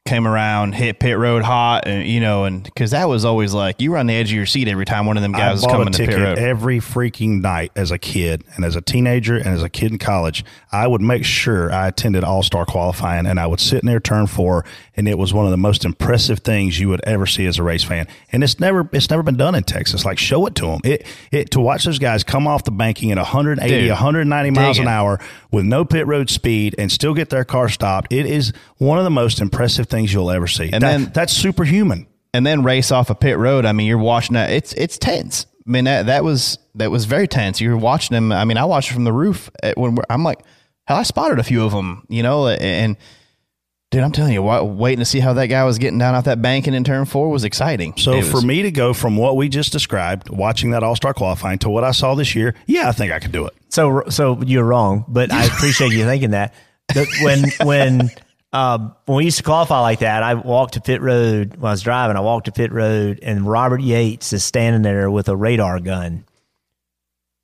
came 0.10 0.28
around, 0.28 0.74
hit 0.74 1.00
pit 1.00 1.18
road 1.18 1.44
hot, 1.44 1.88
and 1.88 2.06
you 2.08 2.20
know, 2.20 2.46
and 2.46 2.64
because 2.64 2.92
that 2.92 3.08
was 3.08 3.24
always 3.26 3.54
like 3.54 3.80
you 3.80 3.92
were 3.92 3.98
on 3.98 4.08
the 4.08 4.14
edge 4.14 4.32
of 4.32 4.36
your 4.36 4.46
seat 4.46 4.68
every 4.68 4.86
time 4.86 5.06
one 5.06 5.16
of 5.18 5.24
them 5.24 5.32
guys 5.32 5.54
was 5.54 5.64
I 5.64 5.68
bought 5.68 5.74
coming 5.78 5.94
to 5.94 6.06
pit 6.06 6.18
road. 6.18 6.38
every 6.40 6.80
freaking 6.80 7.42
night 7.42 7.72
as 7.76 7.92
a 7.92 7.98
kid 7.98 8.44
and 8.56 8.66
as 8.66 8.76
a 8.76 8.82
teenager 8.82 9.36
and 9.38 9.48
as 9.48 9.64
a 9.64 9.70
kid 9.70 9.92
in 9.92 9.98
college. 9.98 10.44
I 10.72 10.86
would 10.88 11.02
make 11.02 11.26
sure 11.26 11.72
I 11.72 11.88
attended 11.88 12.24
All 12.24 12.44
Star 12.44 12.66
qualifying 12.66 13.26
and 13.26 13.40
I 13.40 13.48
would 13.48 13.60
sit 13.60 13.84
near 13.84 14.00
turn 14.00 14.28
four, 14.28 14.66
and 14.96 15.08
it 15.08 15.18
was 15.18 15.34
one 15.34 15.46
of 15.46 15.52
the 15.52 15.58
most 15.58 15.86
impressive 15.86 16.40
things 16.40 16.80
you 16.80 16.90
would 16.90 17.02
ever 17.06 17.26
see 17.26 17.46
as 17.46 17.58
a 17.58 17.64
race 17.64 17.84
fan. 17.84 18.08
And 18.32 18.44
it's 18.44 18.60
never 18.60 18.90
it's 18.92 19.10
never 19.10 19.24
been 19.24 19.38
done 19.38 19.56
in 19.56 19.64
Texas. 19.64 20.06
Like 20.06 20.18
show 20.18 20.46
it 20.48 20.56
to 20.56 20.66
them. 20.68 20.82
It 20.84 21.06
it 21.32 21.52
to 21.52 21.60
watch 21.60 21.86
those 21.86 22.00
guys 22.00 22.24
come 22.24 22.48
off 22.48 22.64
the 22.64 22.72
banking 22.72 23.12
at 23.12 23.18
180, 23.18 23.80
Dude, 23.80 23.90
190 23.90 24.52
miles 24.52 24.78
an 24.78 24.84
digging. 24.84 24.88
hour 24.94 25.20
with 25.52 25.66
no 25.66 25.84
pit 25.86 26.06
road 26.08 26.30
speed 26.30 26.76
and 26.78 26.92
still 26.92 27.14
get 27.14 27.30
their 27.30 27.44
car 27.46 27.70
stopped. 27.70 28.12
It 28.14 28.26
is 28.26 28.54
one 28.78 28.98
of 28.98 29.04
the 29.04 29.10
most 29.10 29.42
impressive 29.42 29.88
things 29.88 30.14
you'll 30.14 30.30
ever 30.32 30.48
see. 30.48 30.70
And 30.72 30.84
That- 30.84 30.92
then- 31.00 31.12
that's 31.14 31.34
superhuman. 31.34 32.08
and 32.34 32.46
then 32.46 32.62
race 32.64 32.92
off 32.92 33.10
a 33.10 33.16
pit 33.16 33.38
road. 33.38 33.66
I 33.66 33.72
mean, 33.72 33.88
you're 33.88 33.98
watching 33.98 34.36
that. 34.36 34.52
It's 34.52 34.74
it's 34.74 34.98
tense. 35.00 35.46
I 35.68 35.72
mean, 35.72 35.86
that, 35.86 36.06
that 36.08 36.24
was 36.24 36.58
that 36.76 36.92
was 36.92 37.06
very 37.06 37.28
tense. 37.28 37.60
You're 37.62 37.78
watching 37.78 38.14
them. 38.16 38.32
I 38.32 38.46
mean, 38.46 38.58
I 38.58 38.66
watched 38.66 38.92
from 38.92 39.04
the 39.04 39.12
roof 39.14 39.50
at, 39.64 39.78
when 39.78 39.96
we're, 39.96 40.04
I'm 40.10 40.24
like, 40.24 40.40
hell, 40.86 40.98
I 40.98 41.04
spotted 41.04 41.40
a 41.40 41.44
few 41.44 41.64
of 41.64 41.72
them. 41.72 42.06
You 42.10 42.22
know, 42.24 42.48
and 42.48 42.98
dude, 43.92 44.04
I'm 44.04 44.12
telling 44.12 44.34
you, 44.34 44.42
wa- 44.44 44.62
waiting 44.64 45.00
to 45.00 45.06
see 45.06 45.20
how 45.20 45.34
that 45.34 45.48
guy 45.48 45.64
was 45.64 45.78
getting 45.78 45.98
down 46.00 46.16
off 46.16 46.26
that 46.26 46.42
banking 46.42 46.74
in 46.74 46.84
turn 46.84 47.06
four 47.06 47.30
was 47.30 47.44
exciting. 47.44 47.94
So 47.98 48.14
It 48.14 48.26
for 48.26 48.42
me 48.42 48.62
to 48.64 48.72
go 48.72 48.94
from 48.94 49.18
what 49.18 49.36
we 49.36 49.50
just 49.50 49.72
described, 49.72 50.30
watching 50.30 50.72
that 50.72 50.84
All 50.84 50.96
Star 50.96 51.14
qualifying, 51.14 51.60
to 51.60 51.70
what 51.70 51.84
I 51.84 51.92
saw 51.92 52.16
this 52.16 52.36
year, 52.36 52.56
yeah, 52.68 52.90
I 52.90 52.92
think 52.92 53.12
I 53.12 53.20
could 53.20 53.32
do 53.32 53.46
it. 53.46 53.54
So, 53.70 54.04
so 54.10 54.42
you're 54.44 54.64
wrong, 54.64 55.06
but 55.08 55.32
I 55.32 55.46
appreciate 55.46 55.92
you 55.92 56.04
thinking 56.06 56.32
that. 56.32 56.54
That 56.96 57.08
when 57.22 57.68
when 57.68 58.10
um, 58.52 58.96
when 59.06 59.18
we 59.18 59.26
used 59.26 59.38
to 59.38 59.44
qualify 59.44 59.80
like 59.82 60.00
that, 60.00 60.24
I 60.24 60.34
walked 60.34 60.74
to 60.74 60.82
pit 60.82 61.02
road 61.02 61.56
when 61.58 61.70
I 61.70 61.74
was 61.74 61.84
driving. 61.84 62.18
I 62.18 62.22
walked 62.22 62.46
to 62.46 62.52
pit 62.52 62.72
road, 62.72 63.20
and 63.22 63.46
Robert 63.46 63.82
Yates 63.82 64.34
is 64.34 64.44
standing 64.44 64.82
there 64.82 65.12
with 65.12 65.30
a 65.30 65.36
radar 65.36 65.80
gun 65.80 66.26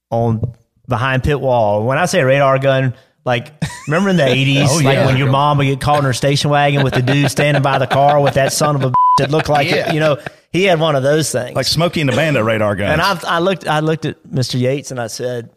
on 0.09 0.53
behind 0.87 1.23
pit 1.23 1.39
wall. 1.39 1.85
When 1.85 1.99
I 1.99 2.05
say 2.05 2.23
radar 2.23 2.57
gun, 2.57 2.95
like 3.25 3.51
remember 3.87 4.09
in 4.09 4.17
the 4.17 4.25
eighties, 4.27 4.67
Oh, 4.71 4.81
like 4.83 5.05
when 5.05 5.17
your 5.17 5.29
mom 5.29 5.57
would 5.57 5.65
get 5.65 5.81
caught 5.81 5.99
in 5.99 6.05
her 6.05 6.13
station 6.13 6.49
wagon 6.51 6.83
with 6.83 6.93
the 6.93 7.01
dude 7.01 7.29
standing 7.31 7.63
by 7.63 7.79
the 7.79 7.87
car 7.87 8.21
with 8.21 8.35
that 8.35 8.53
son 8.53 8.75
of 8.75 8.83
a 8.83 8.93
that 9.17 9.31
looked 9.31 9.49
like 9.49 9.93
you 9.93 9.99
know 9.99 10.17
he 10.51 10.63
had 10.63 10.79
one 10.79 10.95
of 10.95 11.03
those 11.03 11.31
things. 11.31 11.55
Like 11.55 11.65
Smokey 11.65 11.99
and 12.01 12.09
the 12.09 12.15
Bandit 12.15 12.43
radar 12.45 12.75
gun. 12.77 12.91
And 12.91 13.01
I, 13.01 13.19
I 13.27 13.39
looked, 13.39 13.67
I 13.67 13.81
looked 13.81 14.05
at 14.05 14.23
Mr. 14.23 14.57
Yates 14.57 14.89
and 14.91 15.01
I 15.01 15.07
said, 15.07 15.49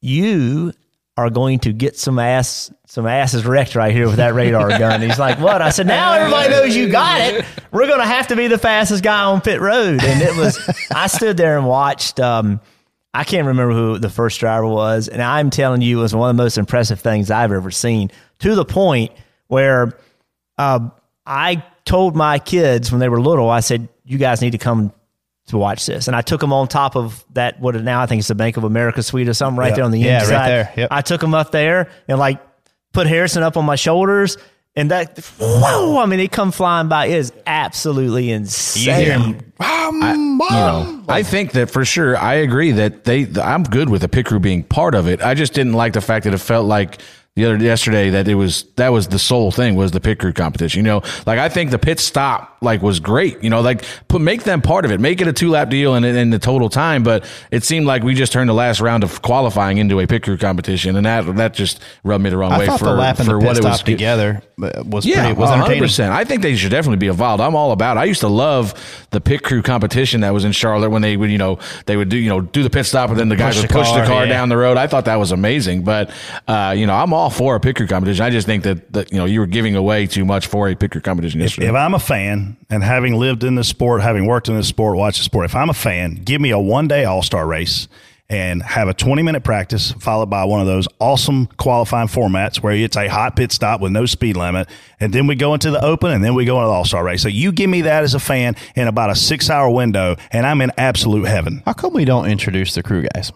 "You 0.00 0.72
are 1.16 1.28
going 1.28 1.58
to 1.60 1.74
get 1.74 1.98
some 1.98 2.18
ass, 2.18 2.72
some 2.86 3.06
asses 3.06 3.44
wrecked 3.44 3.74
right 3.74 3.92
here 3.94 4.06
with 4.06 4.16
that 4.16 4.32
radar 4.32 4.70
gun." 4.70 5.02
He's 5.02 5.18
like, 5.18 5.38
"What?" 5.38 5.60
I 5.60 5.68
said, 5.70 5.86
"Now 5.86 6.14
everybody 6.14 6.48
knows 6.48 6.74
you 6.74 6.88
got 6.88 7.20
it. 7.20 7.44
We're 7.70 7.86
going 7.86 8.00
to 8.00 8.06
have 8.06 8.28
to 8.28 8.36
be 8.36 8.46
the 8.46 8.56
fastest 8.58 9.02
guy 9.02 9.24
on 9.24 9.40
pit 9.42 9.60
road." 9.60 10.02
And 10.02 10.22
it 10.22 10.34
was, 10.36 10.58
I 10.94 11.06
stood 11.06 11.36
there 11.36 11.58
and 11.58 11.66
watched. 11.66 12.18
Um, 12.18 12.60
I 13.12 13.24
can't 13.24 13.46
remember 13.48 13.74
who 13.74 13.98
the 13.98 14.08
first 14.10 14.38
driver 14.38 14.66
was, 14.66 15.08
and 15.08 15.20
I'm 15.20 15.50
telling 15.50 15.82
you, 15.82 15.98
it 15.98 16.02
was 16.02 16.14
one 16.14 16.30
of 16.30 16.36
the 16.36 16.42
most 16.42 16.58
impressive 16.58 17.00
things 17.00 17.30
I've 17.30 17.50
ever 17.52 17.70
seen. 17.70 18.10
To 18.40 18.54
the 18.54 18.64
point 18.64 19.10
where 19.48 19.98
uh, 20.58 20.90
I 21.26 21.64
told 21.84 22.14
my 22.14 22.38
kids 22.38 22.92
when 22.92 23.00
they 23.00 23.08
were 23.08 23.20
little, 23.20 23.50
I 23.50 23.60
said, 23.60 23.88
"You 24.04 24.16
guys 24.16 24.40
need 24.40 24.52
to 24.52 24.58
come 24.58 24.92
to 25.48 25.58
watch 25.58 25.86
this." 25.86 26.06
And 26.06 26.14
I 26.14 26.20
took 26.20 26.40
them 26.40 26.52
on 26.52 26.68
top 26.68 26.94
of 26.96 27.24
that. 27.34 27.60
What 27.60 27.74
now 27.82 28.00
I 28.00 28.06
think 28.06 28.20
it's 28.20 28.28
the 28.28 28.34
Bank 28.36 28.56
of 28.56 28.62
America 28.64 29.02
suite 29.02 29.28
or 29.28 29.34
something 29.34 29.58
right 29.58 29.70
Yeah. 29.70 29.74
there 29.76 29.84
on 29.84 29.90
the 29.90 29.98
Yeah, 29.98 30.18
right 30.20 30.46
there. 30.48 30.72
Yep. 30.76 30.88
I 30.92 31.00
took 31.02 31.20
them 31.20 31.34
up 31.34 31.50
there 31.50 31.90
and 32.06 32.18
like 32.18 32.40
put 32.92 33.08
Harrison 33.08 33.42
up 33.42 33.56
on 33.56 33.64
my 33.64 33.76
shoulders. 33.76 34.36
And 34.76 34.92
that, 34.92 35.18
whoa! 35.38 35.98
I 35.98 36.06
mean, 36.06 36.18
they 36.18 36.28
come 36.28 36.52
flying 36.52 36.88
by. 36.88 37.06
It 37.06 37.18
is 37.18 37.32
absolutely 37.44 38.30
insane. 38.30 39.42
you 39.60 40.38
know, 40.38 41.04
I 41.08 41.22
think 41.24 41.52
that 41.52 41.70
for 41.70 41.84
sure. 41.84 42.16
I 42.16 42.34
agree 42.34 42.70
that 42.72 43.04
they. 43.04 43.26
I'm 43.40 43.64
good 43.64 43.88
with 43.88 44.02
the 44.02 44.08
pit 44.08 44.26
crew 44.26 44.38
being 44.38 44.62
part 44.62 44.94
of 44.94 45.08
it. 45.08 45.22
I 45.22 45.34
just 45.34 45.54
didn't 45.54 45.72
like 45.72 45.94
the 45.94 46.00
fact 46.00 46.24
that 46.24 46.34
it 46.34 46.38
felt 46.38 46.66
like 46.66 47.02
the 47.36 47.44
other 47.46 47.56
yesterday 47.56 48.10
that 48.10 48.28
it 48.28 48.34
was 48.34 48.64
that 48.76 48.90
was 48.90 49.08
the 49.08 49.18
sole 49.18 49.50
thing 49.50 49.74
was 49.74 49.90
the 49.90 50.00
pit 50.00 50.18
crew 50.18 50.32
competition. 50.32 50.78
You 50.78 50.84
know, 50.84 51.02
like 51.26 51.38
I 51.38 51.48
think 51.48 51.72
the 51.72 51.78
pit 51.78 51.98
stop 51.98 52.49
like 52.60 52.82
was 52.82 53.00
great. 53.00 53.42
You 53.42 53.50
know, 53.50 53.60
like 53.60 53.84
put 54.08 54.20
make 54.20 54.44
them 54.44 54.60
part 54.60 54.84
of 54.84 54.90
it, 54.90 55.00
make 55.00 55.20
it 55.20 55.28
a 55.28 55.32
two 55.32 55.50
lap 55.50 55.70
deal 55.70 55.94
in, 55.94 56.04
in 56.04 56.30
the 56.30 56.38
total 56.38 56.68
time. 56.68 57.02
But 57.02 57.24
it 57.50 57.64
seemed 57.64 57.86
like 57.86 58.02
we 58.02 58.14
just 58.14 58.32
turned 58.32 58.48
the 58.48 58.54
last 58.54 58.80
round 58.80 59.02
of 59.02 59.22
qualifying 59.22 59.78
into 59.78 60.00
a 60.00 60.06
pit 60.06 60.22
crew 60.22 60.36
competition, 60.36 60.96
and 60.96 61.06
that 61.06 61.36
that 61.36 61.54
just 61.54 61.80
rubbed 62.04 62.24
me 62.24 62.30
the 62.30 62.36
wrong 62.36 62.52
I 62.52 62.58
way 62.58 62.66
for 62.66 62.84
the 62.84 62.92
lap 62.92 63.18
and 63.18 63.26
for 63.26 63.38
the 63.38 63.46
what 63.46 63.56
it 63.56 63.64
was 63.64 63.82
together 63.82 64.42
uh, 64.62 64.82
was 64.84 65.06
yeah, 65.06 65.24
pretty 65.24 65.40
was 65.40 65.50
100%. 65.50 66.10
I 66.10 66.24
think 66.24 66.42
they 66.42 66.56
should 66.56 66.70
definitely 66.70 66.98
be 66.98 67.08
involved. 67.08 67.40
I'm 67.40 67.56
all 67.56 67.72
about. 67.72 67.96
it. 67.96 68.00
I 68.00 68.04
used 68.04 68.20
to 68.20 68.28
love 68.28 69.06
the 69.10 69.20
pit 69.20 69.42
crew 69.42 69.62
competition 69.62 70.20
that 70.20 70.34
was 70.34 70.44
in 70.44 70.52
Charlotte 70.52 70.90
when 70.90 71.02
they 71.02 71.16
would, 71.16 71.30
you 71.30 71.38
know, 71.38 71.58
they 71.86 71.96
would 71.96 72.08
do, 72.08 72.18
you 72.18 72.28
know, 72.28 72.40
do 72.40 72.62
the 72.62 72.70
pit 72.70 72.86
stop 72.86 73.10
and 73.10 73.18
then 73.18 73.28
the 73.28 73.36
guys 73.36 73.54
Push 73.54 73.62
would 73.62 73.70
the 73.70 73.74
push 73.74 73.88
the 73.88 73.98
car, 73.98 74.06
car 74.06 74.24
yeah. 74.24 74.32
down 74.32 74.48
the 74.48 74.56
road. 74.56 74.76
I 74.76 74.86
thought 74.86 75.06
that 75.06 75.16
was 75.16 75.32
amazing. 75.32 75.82
But 75.82 76.10
uh, 76.46 76.74
you 76.76 76.86
know, 76.86 76.94
I'm 76.94 77.12
all 77.12 77.30
for 77.30 77.56
a 77.56 77.60
pit 77.60 77.76
crew 77.76 77.86
competition. 77.86 78.24
I 78.24 78.30
just 78.30 78.46
think 78.46 78.64
that 78.64 78.92
that 78.92 79.12
you 79.12 79.18
know 79.18 79.24
you 79.24 79.40
were 79.40 79.46
giving 79.46 79.76
away 79.76 80.06
too 80.06 80.24
much 80.24 80.46
for 80.46 80.68
a 80.68 80.74
pit 80.74 80.90
crew 80.90 81.00
competition 81.00 81.40
yesterday. 81.40 81.68
If 81.68 81.74
I'm 81.74 81.94
a 81.94 81.98
fan 81.98 82.49
and 82.68 82.82
having 82.82 83.14
lived 83.14 83.44
in 83.44 83.54
this 83.54 83.68
sport, 83.68 84.02
having 84.02 84.26
worked 84.26 84.48
in 84.48 84.56
this 84.56 84.68
sport, 84.68 84.96
watched 84.96 85.18
the 85.18 85.24
sport, 85.24 85.44
if 85.44 85.54
I'm 85.54 85.70
a 85.70 85.74
fan, 85.74 86.14
give 86.14 86.40
me 86.40 86.50
a 86.50 86.58
one 86.58 86.88
day 86.88 87.04
All 87.04 87.22
Star 87.22 87.46
race 87.46 87.88
and 88.30 88.62
have 88.62 88.86
a 88.88 88.94
20 88.94 89.22
minute 89.22 89.42
practice 89.42 89.90
followed 89.92 90.30
by 90.30 90.44
one 90.44 90.60
of 90.60 90.66
those 90.66 90.86
awesome 91.00 91.46
qualifying 91.56 92.06
formats 92.06 92.62
where 92.62 92.72
it's 92.72 92.96
a 92.96 93.08
hot 93.08 93.34
pit 93.34 93.50
stop 93.50 93.80
with 93.80 93.90
no 93.90 94.06
speed 94.06 94.36
limit. 94.36 94.68
And 95.00 95.12
then 95.12 95.26
we 95.26 95.34
go 95.34 95.52
into 95.52 95.70
the 95.72 95.84
open 95.84 96.12
and 96.12 96.22
then 96.22 96.34
we 96.34 96.44
go 96.44 96.58
into 96.58 96.68
the 96.68 96.72
All 96.72 96.84
Star 96.84 97.04
race. 97.04 97.22
So 97.22 97.28
you 97.28 97.52
give 97.52 97.68
me 97.68 97.82
that 97.82 98.04
as 98.04 98.14
a 98.14 98.20
fan 98.20 98.54
in 98.76 98.86
about 98.86 99.10
a 99.10 99.16
six 99.16 99.50
hour 99.50 99.68
window 99.68 100.16
and 100.30 100.46
I'm 100.46 100.60
in 100.60 100.70
absolute 100.78 101.26
heaven. 101.26 101.62
How 101.66 101.72
come 101.72 101.92
we 101.92 102.04
don't 102.04 102.26
introduce 102.26 102.74
the 102.74 102.82
crew 102.82 103.06
guys? 103.14 103.32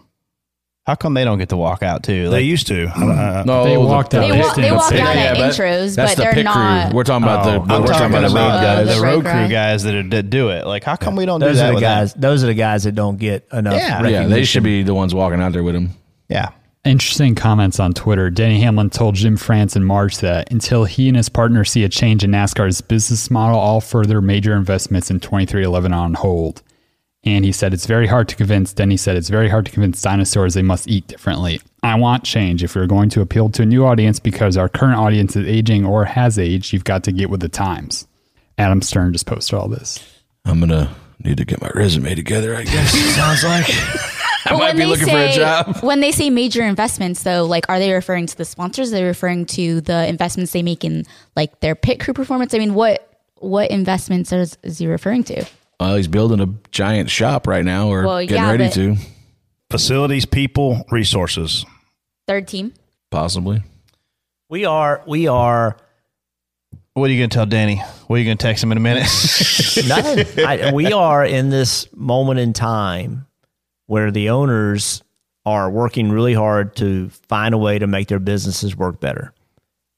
How 0.86 0.94
come 0.94 1.14
they 1.14 1.24
don't 1.24 1.38
get 1.38 1.48
to 1.48 1.56
walk 1.56 1.82
out 1.82 2.02
too? 2.02 2.28
They 2.28 2.42
used 2.42 2.66
to. 2.66 2.88
Uh, 2.94 3.42
no, 3.46 3.64
They 3.64 3.74
the- 3.74 3.80
walked 3.80 4.12
out. 4.14 4.28
They, 4.30 4.38
wa- 4.40 4.52
they 4.54 4.68
the 4.68 4.74
walk 4.74 4.90
pit- 4.90 5.00
out 5.00 5.16
at 5.16 5.36
but 5.38 5.50
intros, 5.52 5.94
that's 5.96 6.12
but 6.12 6.16
the 6.16 6.22
they're 6.24 6.32
pit 6.34 6.44
not. 6.44 6.88
crew. 6.88 6.96
We're 6.96 7.04
talking 7.04 7.22
about 7.24 7.46
Oh, 7.46 7.50
the. 7.66 7.74
I'm 7.74 7.80
we're 7.82 7.86
talking 7.88 8.10
talking 8.12 8.14
about 8.16 8.30
about 8.30 8.34
the 8.34 8.36
road 8.36 8.50
uh, 8.50 8.62
guys. 8.62 8.86
the 8.88 8.94
the 8.94 9.00
road 9.00 9.12
road 9.12 9.22
crew 9.22 9.30
guy. 9.32 9.48
guys 9.48 9.82
that, 9.84 9.94
are, 9.94 10.02
that 10.10 10.30
do 10.30 10.48
it. 10.50 10.66
Like, 10.66 10.84
how 10.84 10.96
come 10.96 11.16
we 11.16 11.24
don't 11.26 11.40
Those 11.40 11.52
do 11.52 11.56
that 11.58 11.64
are 11.64 11.68
the 11.68 11.74
with 11.76 11.82
guys. 11.82 12.12
them? 12.12 12.20
Those 12.20 12.44
are 12.44 12.46
the 12.48 12.54
guys 12.54 12.84
that 12.84 12.92
don't 12.94 13.16
get 13.18 13.46
enough. 13.52 13.74
Yeah. 13.74 14.06
Yeah, 14.06 14.26
they 14.26 14.44
should 14.44 14.62
be 14.62 14.82
the 14.82 14.94
ones 14.94 15.14
walking 15.14 15.40
out 15.40 15.52
there 15.52 15.62
with 15.62 15.74
him. 15.74 15.90
Yeah. 16.28 16.50
Interesting 16.84 17.34
comments 17.34 17.80
on 17.80 17.94
Twitter. 17.94 18.28
Denny 18.28 18.60
Hamlin 18.60 18.90
told 18.90 19.14
Jim 19.14 19.38
France 19.38 19.74
in 19.76 19.84
March 19.84 20.18
that 20.18 20.52
until 20.52 20.84
he 20.84 21.08
and 21.08 21.16
his 21.16 21.30
partner 21.30 21.64
see 21.64 21.82
a 21.84 21.88
change 21.88 22.24
in 22.24 22.30
NASCAR's 22.30 22.82
business 22.82 23.30
model, 23.30 23.58
all 23.58 23.80
further 23.80 24.20
major 24.20 24.54
investments 24.54 25.10
in 25.10 25.18
23XI 25.18 25.94
on 25.94 26.12
hold. 26.14 26.62
And 27.26 27.44
he 27.44 27.52
said 27.52 27.72
it's 27.72 27.86
very 27.86 28.06
hard 28.06 28.28
to 28.28 28.36
convince. 28.36 28.72
Denny 28.72 28.96
said 28.98 29.16
it's 29.16 29.30
very 29.30 29.48
hard 29.48 29.64
to 29.66 29.72
convince 29.72 30.02
dinosaurs 30.02 30.54
they 30.54 30.62
must 30.62 30.88
eat 30.88 31.06
differently. 31.06 31.60
I 31.82 31.94
want 31.96 32.24
change. 32.24 32.62
If 32.62 32.74
you're 32.74 32.86
going 32.86 33.08
to 33.10 33.20
appeal 33.22 33.48
to 33.50 33.62
a 33.62 33.66
new 33.66 33.84
audience 33.86 34.18
because 34.20 34.56
our 34.56 34.68
current 34.68 34.98
audience 34.98 35.34
is 35.34 35.46
aging 35.46 35.86
or 35.86 36.04
has 36.04 36.38
aged, 36.38 36.72
you've 36.72 36.84
got 36.84 37.04
to 37.04 37.12
get 37.12 37.30
with 37.30 37.40
the 37.40 37.48
times. 37.48 38.06
Adam 38.58 38.82
Stern 38.82 39.12
just 39.12 39.26
posted 39.26 39.58
all 39.58 39.68
this. 39.68 40.04
I'm 40.44 40.60
gonna 40.60 40.94
need 41.18 41.38
to 41.38 41.44
get 41.44 41.60
my 41.62 41.70
resume 41.74 42.14
together. 42.14 42.54
I 42.54 42.64
guess 42.64 42.92
sounds 43.16 43.42
like 43.42 43.64
I 44.46 44.50
But 44.50 44.58
might 44.58 44.58
when 44.58 44.76
be 44.76 44.82
they 44.82 44.86
looking 44.86 45.06
say, 45.06 45.12
for 45.12 45.32
a 45.32 45.32
job. 45.44 45.76
When 45.82 46.00
they 46.00 46.12
say 46.12 46.28
major 46.28 46.62
investments, 46.62 47.22
though, 47.22 47.44
like, 47.46 47.64
are 47.70 47.78
they 47.78 47.92
referring 47.92 48.26
to 48.26 48.36
the 48.36 48.44
sponsors? 48.44 48.92
Are 48.92 48.96
they 48.96 49.04
referring 49.04 49.46
to 49.46 49.80
the 49.80 50.06
investments 50.06 50.52
they 50.52 50.62
make 50.62 50.84
in 50.84 51.04
like 51.34 51.60
their 51.60 51.74
pit 51.74 51.98
crew 52.00 52.12
performance? 52.12 52.52
I 52.52 52.58
mean, 52.58 52.74
what 52.74 53.10
what 53.36 53.70
investments 53.70 54.32
is, 54.32 54.56
is 54.62 54.78
he 54.78 54.86
referring 54.86 55.24
to? 55.24 55.44
Well, 55.80 55.96
he's 55.96 56.08
building 56.08 56.40
a 56.40 56.48
giant 56.70 57.10
shop 57.10 57.46
right 57.46 57.64
now, 57.64 57.88
or 57.88 58.04
Well, 58.06 58.20
getting 58.20 58.36
yeah, 58.36 58.50
ready 58.50 58.68
to, 58.70 58.96
facilities, 59.70 60.24
people, 60.24 60.84
resources. 60.90 61.64
Third 62.26 62.48
team. 62.48 62.72
possibly. 63.10 63.62
We 64.48 64.64
are. 64.64 65.02
We 65.06 65.26
are. 65.26 65.76
What 66.92 67.10
are 67.10 67.12
you 67.12 67.18
going 67.20 67.30
to 67.30 67.34
tell 67.34 67.46
Denny? 67.46 67.76
What 68.06 68.16
are 68.16 68.18
you 68.20 68.24
going 68.24 68.38
to 68.38 68.42
text 68.42 68.62
him 68.62 68.70
in 68.70 68.78
a 68.78 68.80
minute? 68.80 69.02
Nothing. 69.88 70.44
I, 70.46 70.72
we 70.72 70.92
are 70.92 71.24
in 71.24 71.50
this 71.50 71.88
moment 71.92 72.38
in 72.38 72.52
time 72.52 73.26
where 73.86 74.10
the 74.12 74.30
owners 74.30 75.02
are 75.44 75.68
working 75.70 76.10
really 76.12 76.34
hard 76.34 76.76
to 76.76 77.08
find 77.28 77.52
a 77.52 77.58
way 77.58 77.78
to 77.78 77.86
make 77.86 78.06
their 78.08 78.20
businesses 78.20 78.76
work 78.76 79.00
better. 79.00 79.32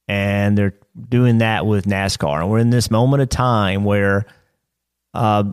And 0.09 0.57
they're 0.57 0.75
doing 1.09 1.39
that 1.39 1.67
with 1.67 1.85
NASCAR. 1.85 2.41
And 2.41 2.51
we're 2.51 2.59
in 2.61 2.71
this 2.71 2.91
moment 2.91 3.23
of 3.23 3.29
time 3.29 3.85
where 3.85 4.25
uh, 5.13 5.53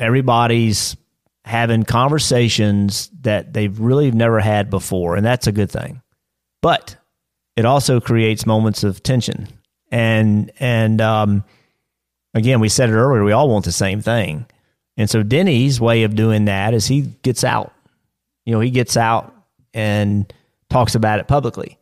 everybody's 0.00 0.96
having 1.44 1.84
conversations 1.84 3.10
that 3.20 3.52
they've 3.52 3.78
really 3.78 4.10
never 4.10 4.40
had 4.40 4.70
before. 4.70 5.16
And 5.16 5.24
that's 5.24 5.46
a 5.46 5.52
good 5.52 5.70
thing. 5.70 6.02
But 6.62 6.96
it 7.56 7.64
also 7.64 8.00
creates 8.00 8.46
moments 8.46 8.84
of 8.84 9.02
tension. 9.02 9.48
And, 9.90 10.52
and, 10.60 11.00
um, 11.00 11.44
again, 12.34 12.60
we 12.60 12.68
said 12.68 12.90
it 12.90 12.94
earlier, 12.94 13.24
we 13.24 13.32
all 13.32 13.48
want 13.48 13.64
the 13.64 13.72
same 13.72 14.00
thing. 14.00 14.46
And 14.96 15.08
so 15.08 15.22
Denny's 15.22 15.80
way 15.80 16.04
of 16.04 16.14
doing 16.14 16.44
that 16.44 16.74
is 16.74 16.86
he 16.86 17.02
gets 17.22 17.42
out. 17.42 17.72
You 18.44 18.52
know, 18.52 18.60
he 18.60 18.70
gets 18.70 18.96
out 18.96 19.34
and 19.72 20.32
talks 20.68 20.94
about 20.94 21.20
it 21.20 21.28
publicly. 21.28 21.78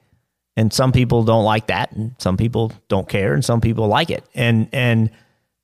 And 0.56 0.72
some 0.72 0.92
people 0.92 1.22
don't 1.22 1.44
like 1.44 1.68
that 1.68 1.92
and 1.92 2.16
some 2.18 2.36
people 2.36 2.72
don't 2.88 3.08
care 3.08 3.34
and 3.34 3.44
some 3.44 3.60
people 3.60 3.86
like 3.86 4.10
it. 4.10 4.24
And 4.34 4.68
and 4.72 5.10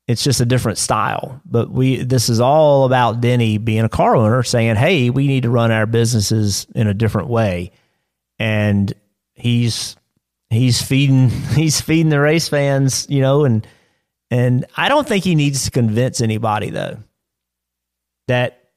it's 0.07 0.23
just 0.23 0.39
a 0.39 0.45
different 0.45 0.77
style. 0.77 1.41
But 1.45 1.71
we 1.71 2.03
this 2.03 2.29
is 2.29 2.39
all 2.39 2.85
about 2.85 3.21
Denny 3.21 3.57
being 3.57 3.83
a 3.83 3.89
car 3.89 4.15
owner 4.15 4.43
saying, 4.43 4.75
"Hey, 4.75 5.09
we 5.09 5.27
need 5.27 5.43
to 5.43 5.49
run 5.49 5.71
our 5.71 5.85
businesses 5.85 6.67
in 6.75 6.87
a 6.87 6.93
different 6.93 7.29
way." 7.29 7.71
And 8.37 8.93
he's 9.33 9.95
he's 10.49 10.81
feeding 10.81 11.29
he's 11.55 11.81
feeding 11.81 12.09
the 12.09 12.19
race 12.19 12.49
fans, 12.49 13.07
you 13.09 13.21
know, 13.21 13.45
and 13.45 13.65
and 14.29 14.65
I 14.75 14.89
don't 14.89 15.07
think 15.07 15.23
he 15.23 15.35
needs 15.35 15.65
to 15.65 15.71
convince 15.71 16.21
anybody 16.21 16.69
though 16.69 16.97
that 18.27 18.69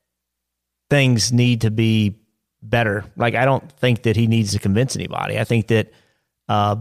things 0.90 1.32
need 1.32 1.62
to 1.62 1.70
be 1.70 2.16
better. 2.62 3.05
Like 3.16 3.34
I 3.34 3.44
don't 3.44 3.70
think 3.72 4.02
that 4.05 4.16
he 4.16 4.26
needs 4.26 4.52
to 4.52 4.59
convince 4.59 4.96
anybody. 4.96 5.38
I 5.38 5.44
think 5.44 5.68
that 5.68 5.92
uh, 6.48 6.76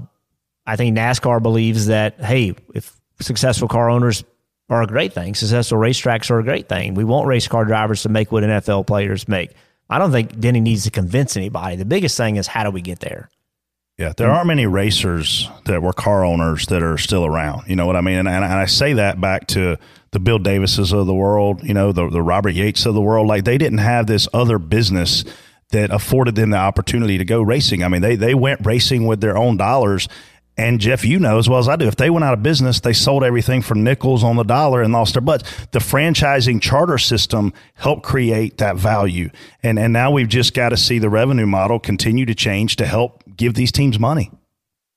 I 0.65 0.75
think 0.77 0.97
NASCAR 0.97 1.41
believes 1.41 1.87
that 1.87 2.19
hey, 2.21 2.55
if 2.73 2.95
successful 3.19 3.67
car 3.67 3.89
owners 3.89 4.23
are 4.69 4.81
a 4.81 4.87
great 4.87 5.13
thing, 5.13 5.33
successful 5.33 5.77
racetracks 5.77 6.29
are 6.29 6.39
a 6.39 6.43
great 6.43 6.67
thing. 6.67 6.93
We 6.93 7.03
want 7.03 7.27
race 7.27 7.47
car 7.47 7.65
drivers 7.65 8.03
to 8.03 8.09
make 8.09 8.31
what 8.31 8.43
NFL 8.43 8.87
players 8.87 9.27
make. 9.27 9.51
I 9.89 9.99
don't 9.99 10.11
think 10.11 10.37
Denny 10.39 10.59
needs 10.59 10.83
to 10.83 10.91
convince 10.91 11.37
anybody. 11.37 11.77
The 11.77 11.85
biggest 11.85 12.17
thing 12.17 12.35
is 12.35 12.47
how 12.47 12.63
do 12.63 12.71
we 12.71 12.81
get 12.81 12.99
there? 12.99 13.29
Yeah, 13.97 14.13
there 14.15 14.29
aren't 14.29 14.47
many 14.47 14.67
racers 14.67 15.49
that 15.65 15.81
were 15.81 15.93
car 15.93 16.23
owners 16.23 16.67
that 16.67 16.83
are 16.83 16.99
still 16.99 17.25
around. 17.25 17.67
You 17.67 17.75
know 17.75 17.87
what 17.87 17.95
I 17.95 18.01
mean? 18.01 18.19
And, 18.19 18.27
and, 18.27 18.45
I 18.45 18.65
say 18.67 18.93
that 18.93 19.19
back 19.19 19.47
to 19.47 19.77
the 20.11 20.19
Bill 20.19 20.37
Davises 20.37 20.93
of 20.93 21.07
the 21.07 21.15
world, 21.15 21.63
you 21.63 21.73
know, 21.73 21.91
the, 21.91 22.07
the 22.07 22.21
Robert 22.21 22.51
Yates 22.51 22.85
of 22.85 22.93
the 22.93 23.01
world. 23.01 23.25
Like 23.25 23.43
they 23.43 23.57
didn't 23.57 23.79
have 23.79 24.05
this 24.05 24.27
other 24.33 24.59
business 24.59 25.25
that 25.71 25.89
afforded 25.89 26.35
them 26.35 26.51
the 26.51 26.57
opportunity 26.57 27.17
to 27.17 27.25
go 27.25 27.41
racing. 27.41 27.83
I 27.83 27.87
mean, 27.87 28.01
they, 28.01 28.15
they 28.15 28.35
went 28.35 28.65
racing 28.65 29.07
with 29.07 29.19
their 29.19 29.35
own 29.35 29.57
dollars. 29.57 30.07
And 30.59 30.79
Jeff, 30.81 31.05
you 31.05 31.19
know 31.19 31.37
as 31.37 31.47
well 31.47 31.59
as 31.59 31.69
I 31.69 31.75
do, 31.75 31.87
if 31.87 31.97
they 31.97 32.09
went 32.09 32.25
out 32.25 32.33
of 32.33 32.41
business, 32.41 32.79
they 32.79 32.93
sold 32.93 33.23
everything 33.23 33.61
for 33.61 33.75
nickels 33.75 34.23
on 34.23 34.37
the 34.37 34.43
dollar 34.43 34.81
and 34.81 34.91
lost 34.91 35.13
their 35.13 35.21
butts. 35.21 35.43
The 35.67 35.79
franchising 35.79 36.61
charter 36.61 36.97
system 36.97 37.53
helped 37.75 38.03
create 38.03 38.57
that 38.57 38.75
value. 38.75 39.29
And, 39.61 39.77
and 39.77 39.93
now 39.93 40.09
we've 40.09 40.27
just 40.27 40.55
got 40.55 40.69
to 40.69 40.77
see 40.77 40.97
the 40.97 41.09
revenue 41.09 41.45
model 41.45 41.79
continue 41.79 42.25
to 42.25 42.33
change 42.33 42.75
to 42.77 42.87
help 42.87 43.23
give 43.35 43.53
these 43.53 43.71
teams 43.71 43.99
money. 43.99 44.31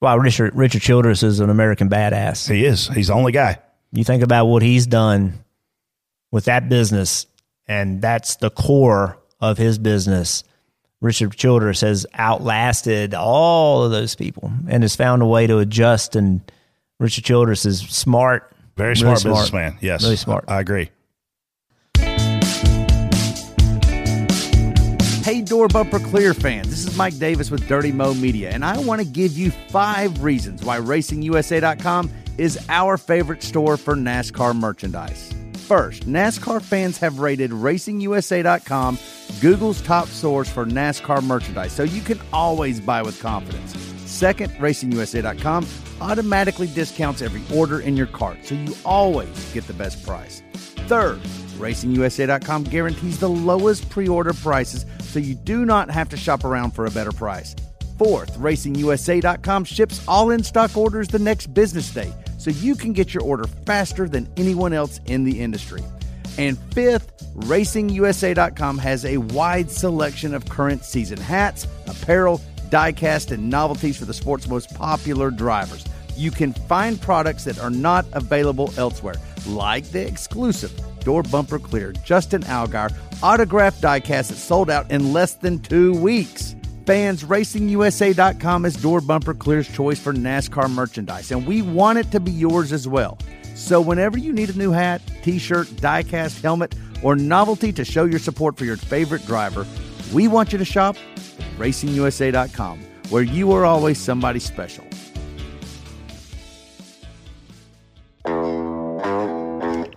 Well, 0.01 0.19
Richard 0.19 0.55
Richard 0.55 0.81
Childress 0.81 1.23
is 1.23 1.41
an 1.41 1.51
American 1.51 1.91
badass. 1.91 2.51
He 2.51 2.65
is. 2.65 2.89
He's 2.89 3.09
the 3.09 3.15
only 3.15 3.33
guy. 3.33 3.59
You 3.93 4.03
think 4.03 4.23
about 4.23 4.47
what 4.47 4.63
he's 4.63 4.87
done 4.87 5.45
with 6.31 6.47
that 6.47 6.71
business, 6.71 7.27
and 7.67 8.01
that's 8.01 8.37
the 8.37 8.49
core 8.49 9.19
of 9.41 9.59
his 9.59 9.79
business. 9.79 10.43
Richard 11.01 11.33
Childress 11.35 11.81
has 11.81 12.07
outlasted 12.15 13.15
all 13.15 13.83
of 13.85 13.91
those 13.91 14.15
people 14.15 14.53
and 14.69 14.83
has 14.83 14.95
found 14.97 15.23
a 15.23 15.27
way 15.27 15.47
to 15.47 15.59
adjust. 15.59 16.15
And 16.15 16.41
Richard 16.99 17.25
Childress 17.25 17.65
is 17.65 17.81
smart, 17.81 18.53
Very 18.77 18.91
really 18.91 19.17
smart, 19.17 19.23
businessman. 19.23 19.79
Yes. 19.81 20.03
really 20.03 20.17
smart. 20.17 20.45
I 20.49 20.61
agree. 20.61 20.91
Hey, 25.23 25.43
Door 25.43 25.69
Bumper 25.69 26.01
Clear 26.01 26.35
fans, 26.35 26.69
this 26.71 26.87
is 26.87 26.97
Mike 26.97 27.17
Davis 27.19 27.51
with 27.51 27.69
Dirty 27.69 27.93
Mo 27.93 28.15
Media, 28.15 28.51
and 28.51 28.65
I 28.65 28.79
want 28.79 29.01
to 29.01 29.07
give 29.07 29.39
you 29.39 29.51
five 29.69 30.23
reasons 30.25 30.65
why 30.65 30.79
RacingUSA.com 30.79 32.11
is 32.37 32.59
our 32.69 32.97
favorite 32.97 33.43
store 33.43 33.77
for 33.77 33.95
NASCAR 33.95 34.57
merchandise. 34.59 35.33
First, 35.71 36.09
NASCAR 36.09 36.61
fans 36.61 36.99
have 36.99 37.21
rated 37.21 37.53
RacingUSA.com 37.53 38.99
Google's 39.41 39.81
top 39.83 40.09
source 40.09 40.49
for 40.51 40.67
NASCAR 40.67 41.23
merchandise, 41.23 41.71
so 41.71 41.85
you 41.85 42.03
can 42.03 42.21
always 42.33 42.81
buy 42.81 43.03
with 43.03 43.21
confidence. 43.21 43.77
Second, 44.05 44.51
RacingUSA.com 44.55 45.69
automatically 46.01 46.67
discounts 46.67 47.23
every 47.23 47.41
order 47.57 47.79
in 47.79 47.97
your 47.97 48.09
cart, 48.09 48.39
so 48.43 48.57
you 48.57 48.75
always 48.85 49.53
get 49.53 49.65
the 49.69 49.73
best 49.73 50.05
price. 50.05 50.43
Third, 50.89 51.21
RacingUSA.com 51.61 52.65
guarantees 52.65 53.21
the 53.21 53.29
lowest 53.29 53.89
pre 53.91 54.09
order 54.09 54.33
prices 54.33 54.87
so 55.03 55.21
you 55.21 55.37
do 55.37 55.65
not 55.65 55.89
have 55.89 56.09
to 56.09 56.17
shop 56.17 56.43
around 56.43 56.73
for 56.73 56.87
a 56.87 56.91
better 56.91 57.13
price. 57.13 57.55
Fourth, 57.97 58.37
RacingUSA.com 58.39 59.63
ships 59.63 60.03
all 60.09 60.33
in 60.33 60.43
stock 60.43 60.77
orders 60.77 61.07
the 61.07 61.21
next 61.21 61.55
business 61.55 61.95
day, 61.95 62.13
so 62.41 62.51
you 62.51 62.75
can 62.75 62.95
get 62.95 63.13
your 63.13 63.23
order 63.23 63.45
faster 63.67 64.09
than 64.09 64.27
anyone 64.39 64.73
else 64.73 64.99
in 65.05 65.25
the 65.25 65.41
industry. 65.41 65.83
And 66.39 66.59
fifth, 66.73 67.13
RacingUSA.com 67.37 68.79
has 68.79 69.05
a 69.05 69.19
wide 69.19 69.71
selection 69.71 70.33
of 70.33 70.49
current 70.49 70.83
season 70.85 71.19
hats, 71.19 71.67
apparel, 71.87 72.41
diecast, 72.71 73.31
and 73.31 73.51
novelties 73.51 73.99
for 73.99 74.07
the 74.07 74.15
sport's 74.15 74.49
most 74.49 74.75
popular 74.75 75.31
drivers. 75.31 75.85
You 76.17 76.31
can 76.31 76.55
find 76.55 76.99
products 77.01 77.45
that 77.45 77.59
are 77.59 77.71
not 77.71 78.07
available 78.13 78.73
elsewhere, 78.79 79.17
like 79.47 79.85
the 79.91 80.07
exclusive 80.07 80.73
Door 81.01 81.25
Bumper 81.25 81.59
Clear 81.59 81.93
Justin 81.93 82.43
Allgaier 82.43 82.95
autographed 83.23 83.83
diecast 83.83 84.29
that 84.29 84.37
sold 84.37 84.71
out 84.71 84.91
in 84.91 85.13
less 85.13 85.35
than 85.35 85.59
two 85.59 85.95
weeks. 85.95 86.55
Fans, 86.87 87.25
RacingUSA.com 87.25 88.65
is 88.65 88.75
Door 88.77 89.03
Bumper 89.03 89.35
Clear's 89.35 89.69
choice 89.69 90.01
for 90.01 90.13
NASCAR 90.13 90.71
merchandise, 90.71 91.31
and 91.31 91.47
we 91.47 91.63
want 91.63 91.99
it 91.99 92.11
to 92.11 92.21
be 92.21 92.31
yours 92.31 92.73
as 92.73 92.89
well. 92.89 93.19
So, 93.55 93.81
whenever 93.81 94.19
you 94.19 94.33
need 94.33 94.49
a 94.51 94.59
new 94.59 94.73
hat, 94.73 95.03
t 95.23 95.39
shirt, 95.39 95.67
diecast, 95.69 96.43
helmet, 96.43 96.75
or 97.03 97.15
novelty 97.17 97.73
to 97.73 97.85
show 97.85 98.05
your 98.05 98.19
support 98.19 98.57
for 98.57 98.65
your 98.65 98.77
favorite 98.77 99.25
driver, 99.27 99.67
we 100.13 100.29
want 100.29 100.53
you 100.53 100.59
to 100.59 100.65
shop 100.65 100.97
RacingUSA.com, 101.59 102.81
where 103.11 103.23
you 103.23 103.53
are 103.53 103.67
always 103.67 103.99
somebody 103.99 104.41
special. 104.41 104.85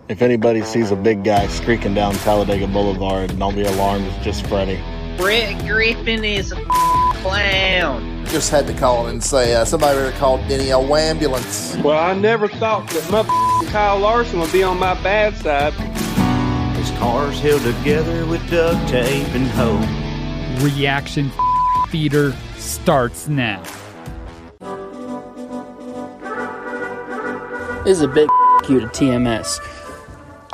If 0.06 0.20
anybody 0.20 0.62
sees 0.62 0.90
a 0.90 0.96
big 0.96 1.24
guy 1.24 1.46
streaking 1.46 1.94
down 1.94 2.14
Talladega 2.16 2.66
Boulevard, 2.66 3.36
don't 3.38 3.54
be 3.54 3.62
alarmed, 3.62 4.04
it's 4.04 4.24
just 4.24 4.46
Freddie. 4.46 4.80
Brett 5.16 5.64
Griffin 5.66 6.24
is 6.24 6.52
a 6.52 6.56
clown. 6.56 8.26
Just 8.26 8.50
had 8.50 8.66
to 8.66 8.74
call 8.74 9.06
and 9.06 9.22
say 9.22 9.54
uh, 9.54 9.64
somebody 9.64 9.98
better 9.98 10.16
call 10.18 10.38
Denny 10.48 10.70
a 10.70 10.78
ambulance. 10.78 11.76
Well, 11.76 11.98
I 11.98 12.14
never 12.14 12.48
thought 12.48 12.88
that 12.90 13.10
mother 13.10 13.28
Kyle 13.70 13.98
Larson 13.98 14.40
would 14.40 14.52
be 14.52 14.62
on 14.62 14.78
my 14.78 14.94
bad 15.02 15.36
side. 15.36 15.72
His 16.76 16.90
car's 16.98 17.38
held 17.38 17.62
together 17.62 18.26
with 18.26 18.48
duct 18.50 18.88
tape 18.88 19.28
and 19.28 19.46
hope. 19.46 19.80
Reaction 20.62 21.30
theater 21.90 22.32
starts 22.56 23.28
now. 23.28 23.62
This 27.84 27.98
is 27.98 28.02
a 28.02 28.08
big 28.08 28.28
you 28.68 28.80
to 28.80 28.86
TMS. 28.86 29.58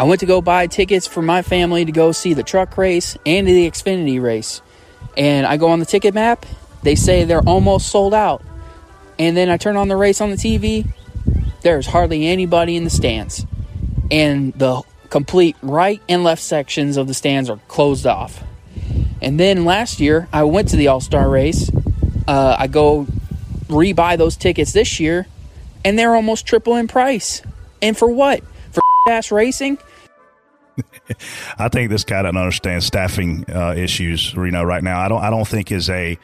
I 0.01 0.05
went 0.05 0.21
to 0.21 0.27
go 0.27 0.41
buy 0.41 0.67
tickets 0.67 1.07
for 1.07 1.21
my 1.21 1.43
family 1.43 1.85
to 1.85 1.93
go 1.93 2.11
see 2.13 2.33
the 2.33 2.43
truck 2.43 2.79
race 2.79 3.19
and 3.27 3.47
the 3.47 3.71
Xfinity 3.71 4.19
race. 4.19 4.63
And 5.15 5.47
I 5.47 5.59
go 5.59 5.69
on 5.69 5.79
the 5.79 5.85
ticket 5.85 6.15
map, 6.15 6.47
they 6.83 6.95
say 6.95 7.25
they're 7.25 7.47
almost 7.47 7.89
sold 7.89 8.15
out. 8.15 8.43
And 9.19 9.37
then 9.37 9.51
I 9.51 9.59
turn 9.59 9.77
on 9.77 9.89
the 9.89 9.97
race 9.97 10.23
on 10.23 10.31
the 10.31 10.37
TV, 10.37 10.87
there's 11.61 11.87
hardly 11.87 12.27
anybody 12.27 12.77
in 12.77 12.85
the 12.85 12.89
stands. 12.89 13.45
And 14.11 14.55
the 14.55 14.81
complete 15.11 15.55
right 15.61 16.01
and 16.09 16.25
left 16.25 16.41
sections 16.41 16.97
of 16.97 17.07
the 17.07 17.13
stands 17.13 17.51
are 17.51 17.59
closed 17.69 18.07
off. 18.07 18.43
And 19.21 19.39
then 19.39 19.67
last 19.67 20.01
year, 20.01 20.29
I 20.33 20.45
went 20.45 20.69
to 20.71 20.77
the 20.77 20.89
All 20.89 21.03
Star 21.03 21.29
race. 21.29 21.71
Uh, 22.27 22.57
I 22.59 22.69
go 22.69 23.07
rebuy 23.69 24.17
those 24.17 24.39
tickets 24.39 24.73
this 24.73 24.99
year, 24.99 25.27
and 25.85 25.99
they're 25.99 26.15
almost 26.15 26.47
triple 26.47 26.77
in 26.77 26.89
price. 26.89 27.43
And 27.83 27.99
for 27.99 28.11
what? 28.11 28.43
For 28.73 28.81
ass 29.11 29.31
racing? 29.31 29.77
I 31.59 31.69
think 31.69 31.91
this 31.91 32.05
guy 32.05 32.23
doesn't 32.23 32.37
understand 32.37 32.83
staffing 32.83 33.45
uh, 33.49 33.75
issues. 33.77 34.33
You 34.33 34.51
know, 34.51 34.65
right 34.65 34.83
now, 34.83 35.01
I 35.01 35.09
don't. 35.09 35.23
I 35.23 35.31
don't 35.31 35.47
think 35.47 35.73
is 35.73 35.91
a 35.91 36.19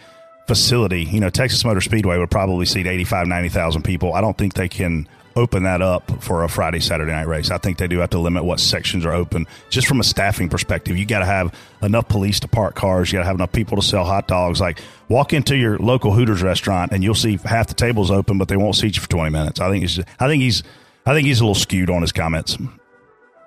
facility. 0.47 1.05
You 1.05 1.21
know, 1.21 1.31
Texas 1.31 1.65
Motor 1.65 1.81
Speedway 1.81 2.19
would 2.19 2.31
probably 2.31 2.67
seat 2.67 2.87
85, 2.87 3.27
90,000 3.27 3.83
people. 3.83 4.15
I 4.15 4.21
don't 4.21 4.37
think 4.39 4.55
they 4.55 4.69
can 4.69 5.09
open 5.37 5.65
that 5.65 5.83
up 5.83 6.23
for 6.23 6.45
a 6.45 6.49
Friday, 6.49 6.81
Saturday 6.81 7.13
night 7.13 7.27
race. 7.27 7.51
I 7.51 7.59
think 7.59 7.77
they 7.77 7.87
do 7.87 7.99
have 7.99 8.11
to 8.11 8.19
limit 8.19 8.45
what 8.45 8.59
sections 8.59 9.05
are 9.05 9.13
open. 9.13 9.47
Just 9.69 9.87
from 9.87 10.01
a 10.01 10.05
staffing 10.05 10.49
perspective, 10.49 10.97
you 10.97 11.05
got 11.05 11.19
to 11.19 11.27
have 11.27 11.55
enough 11.83 12.09
police 12.09 12.41
to 12.41 12.49
park 12.49 12.75
cars. 12.75 13.13
You 13.13 13.19
got 13.19 13.23
to 13.23 13.27
have 13.27 13.37
enough 13.37 13.53
people 13.53 13.77
to 13.77 13.83
sell 13.83 14.05
hot 14.05 14.27
dogs. 14.27 14.61
Like 14.61 14.81
walk 15.09 15.35
into 15.35 15.55
your 15.57 15.79
local 15.79 16.13
Hooters 16.13 16.43
restaurant 16.43 16.93
and 16.93 17.05
you'll 17.05 17.15
see 17.15 17.39
half 17.45 17.69
the 17.69 17.75
tables 17.75 18.11
open, 18.11 18.39
but 18.39 18.49
they 18.49 18.57
won't 18.57 18.77
seat 18.77 18.97
you 18.97 19.03
for 19.03 19.09
20 19.09 19.31
minutes. 19.31 19.61
I 19.61 19.69
think 19.69 19.83
he's. 19.83 20.01
I 20.19 20.27
think 20.27 20.43
he's. 20.43 20.63
I 21.05 21.15
think 21.15 21.27
he's 21.27 21.41
a 21.41 21.45
little 21.45 21.55
skewed 21.55 21.91
on 21.91 22.01
his 22.01 22.13
comments. 22.13 22.57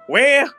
Well, 0.08 0.50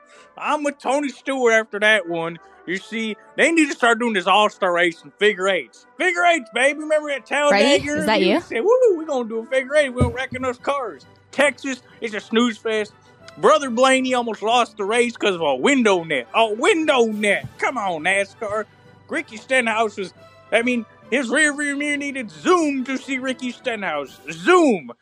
I'm 0.41 0.65
with 0.65 0.79
Tony 0.79 1.09
Stewart 1.09 1.53
after 1.53 1.79
that 1.81 2.09
one. 2.09 2.39
You 2.67 2.77
see, 2.77 3.17
they 3.37 3.51
need 3.51 3.67
to 3.67 3.75
start 3.75 3.99
doing 3.99 4.13
this 4.13 4.27
All 4.27 4.49
Star 4.49 4.73
race 4.73 5.03
in 5.03 5.11
figure 5.13 5.49
eights. 5.49 5.87
Figure 5.97 6.25
eights, 6.25 6.51
baby. 6.55 6.81
Remember 6.81 7.11
at 7.11 7.27
Talladega? 7.27 7.83
Freddie, 7.85 8.01
is 8.01 8.07
that 8.07 8.21
you? 8.21 8.41
Said, 8.41 8.61
"Woo, 8.63 8.97
we're 8.97 9.07
gonna 9.07 9.29
do 9.29 9.39
a 9.41 9.47
figure 9.47 9.75
eight. 9.77 9.91
We 9.91 10.03
don't 10.03 10.15
reckon 10.15 10.43
those 10.43 10.59
cars." 10.59 11.07
Texas, 11.33 11.83
is 12.01 12.15
a 12.15 12.21
snooze 12.21 12.59
fest. 12.59 12.93
Brother 13.39 13.71
Blaney 13.71 14.15
almost 14.15 14.43
lost 14.43 14.77
the 14.77 14.85
race 14.85 15.15
because 15.15 15.35
of 15.35 15.41
a 15.41 15.55
window 15.55 16.05
net. 16.05 16.29
A 16.35 16.53
window 16.53 17.07
net. 17.07 17.47
Come 17.59 17.79
on, 17.79 18.03
NASCAR. 18.03 18.67
Ricky 19.09 19.37
Stenhouse 19.37 19.97
was. 19.97 20.13
I 20.53 20.63
mean, 20.63 20.85
his 21.11 21.29
rear 21.29 21.57
view 21.57 21.77
mirror 21.77 21.97
needed 21.97 22.31
zoom 22.31 22.85
to 22.85 22.97
see 22.97 23.19
Ricky 23.19 23.53
Stenhouse. 23.53 24.21
Zoom. 24.31 24.93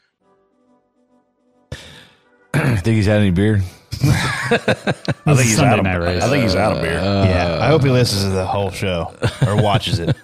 Think 2.52 2.86
he's 2.86 3.06
had 3.06 3.20
any 3.20 3.30
beer? 3.30 3.60
I 4.02 5.34
think 5.34 5.40
he's 5.40 5.56
Sunday 5.56 5.72
out 5.72 5.78
of. 5.78 5.84
night 5.84 5.96
race. 5.96 6.22
I 6.22 6.28
think 6.28 6.42
he's 6.44 6.56
out 6.56 6.76
of 6.76 6.82
beer. 6.82 6.98
Uh, 6.98 7.24
yeah, 7.24 7.58
I 7.60 7.66
hope 7.68 7.82
he 7.82 7.90
listens 7.90 8.22
to 8.24 8.30
the 8.30 8.46
whole 8.46 8.70
show 8.70 9.14
or 9.46 9.60
watches 9.60 9.98
it. 9.98 10.16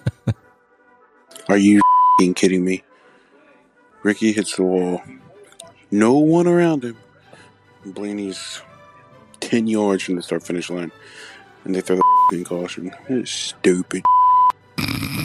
Are 1.49 1.57
you 1.57 1.81
fing 2.19 2.33
kidding 2.33 2.63
me? 2.63 2.83
Ricky 4.03 4.31
hits 4.31 4.55
the 4.55 4.63
wall. 4.63 5.01
No 5.91 6.13
one 6.17 6.47
around 6.47 6.83
him. 6.83 6.97
Blaney's 7.85 8.61
10 9.41 9.67
yards 9.67 10.03
from 10.03 10.15
the 10.15 10.23
start 10.23 10.43
finish 10.43 10.69
line. 10.69 10.91
And 11.63 11.75
they 11.75 11.81
throw 11.81 11.99
the 12.31 12.43
caution. 12.43 12.91
It's 13.09 13.31
stupid. 13.31 14.03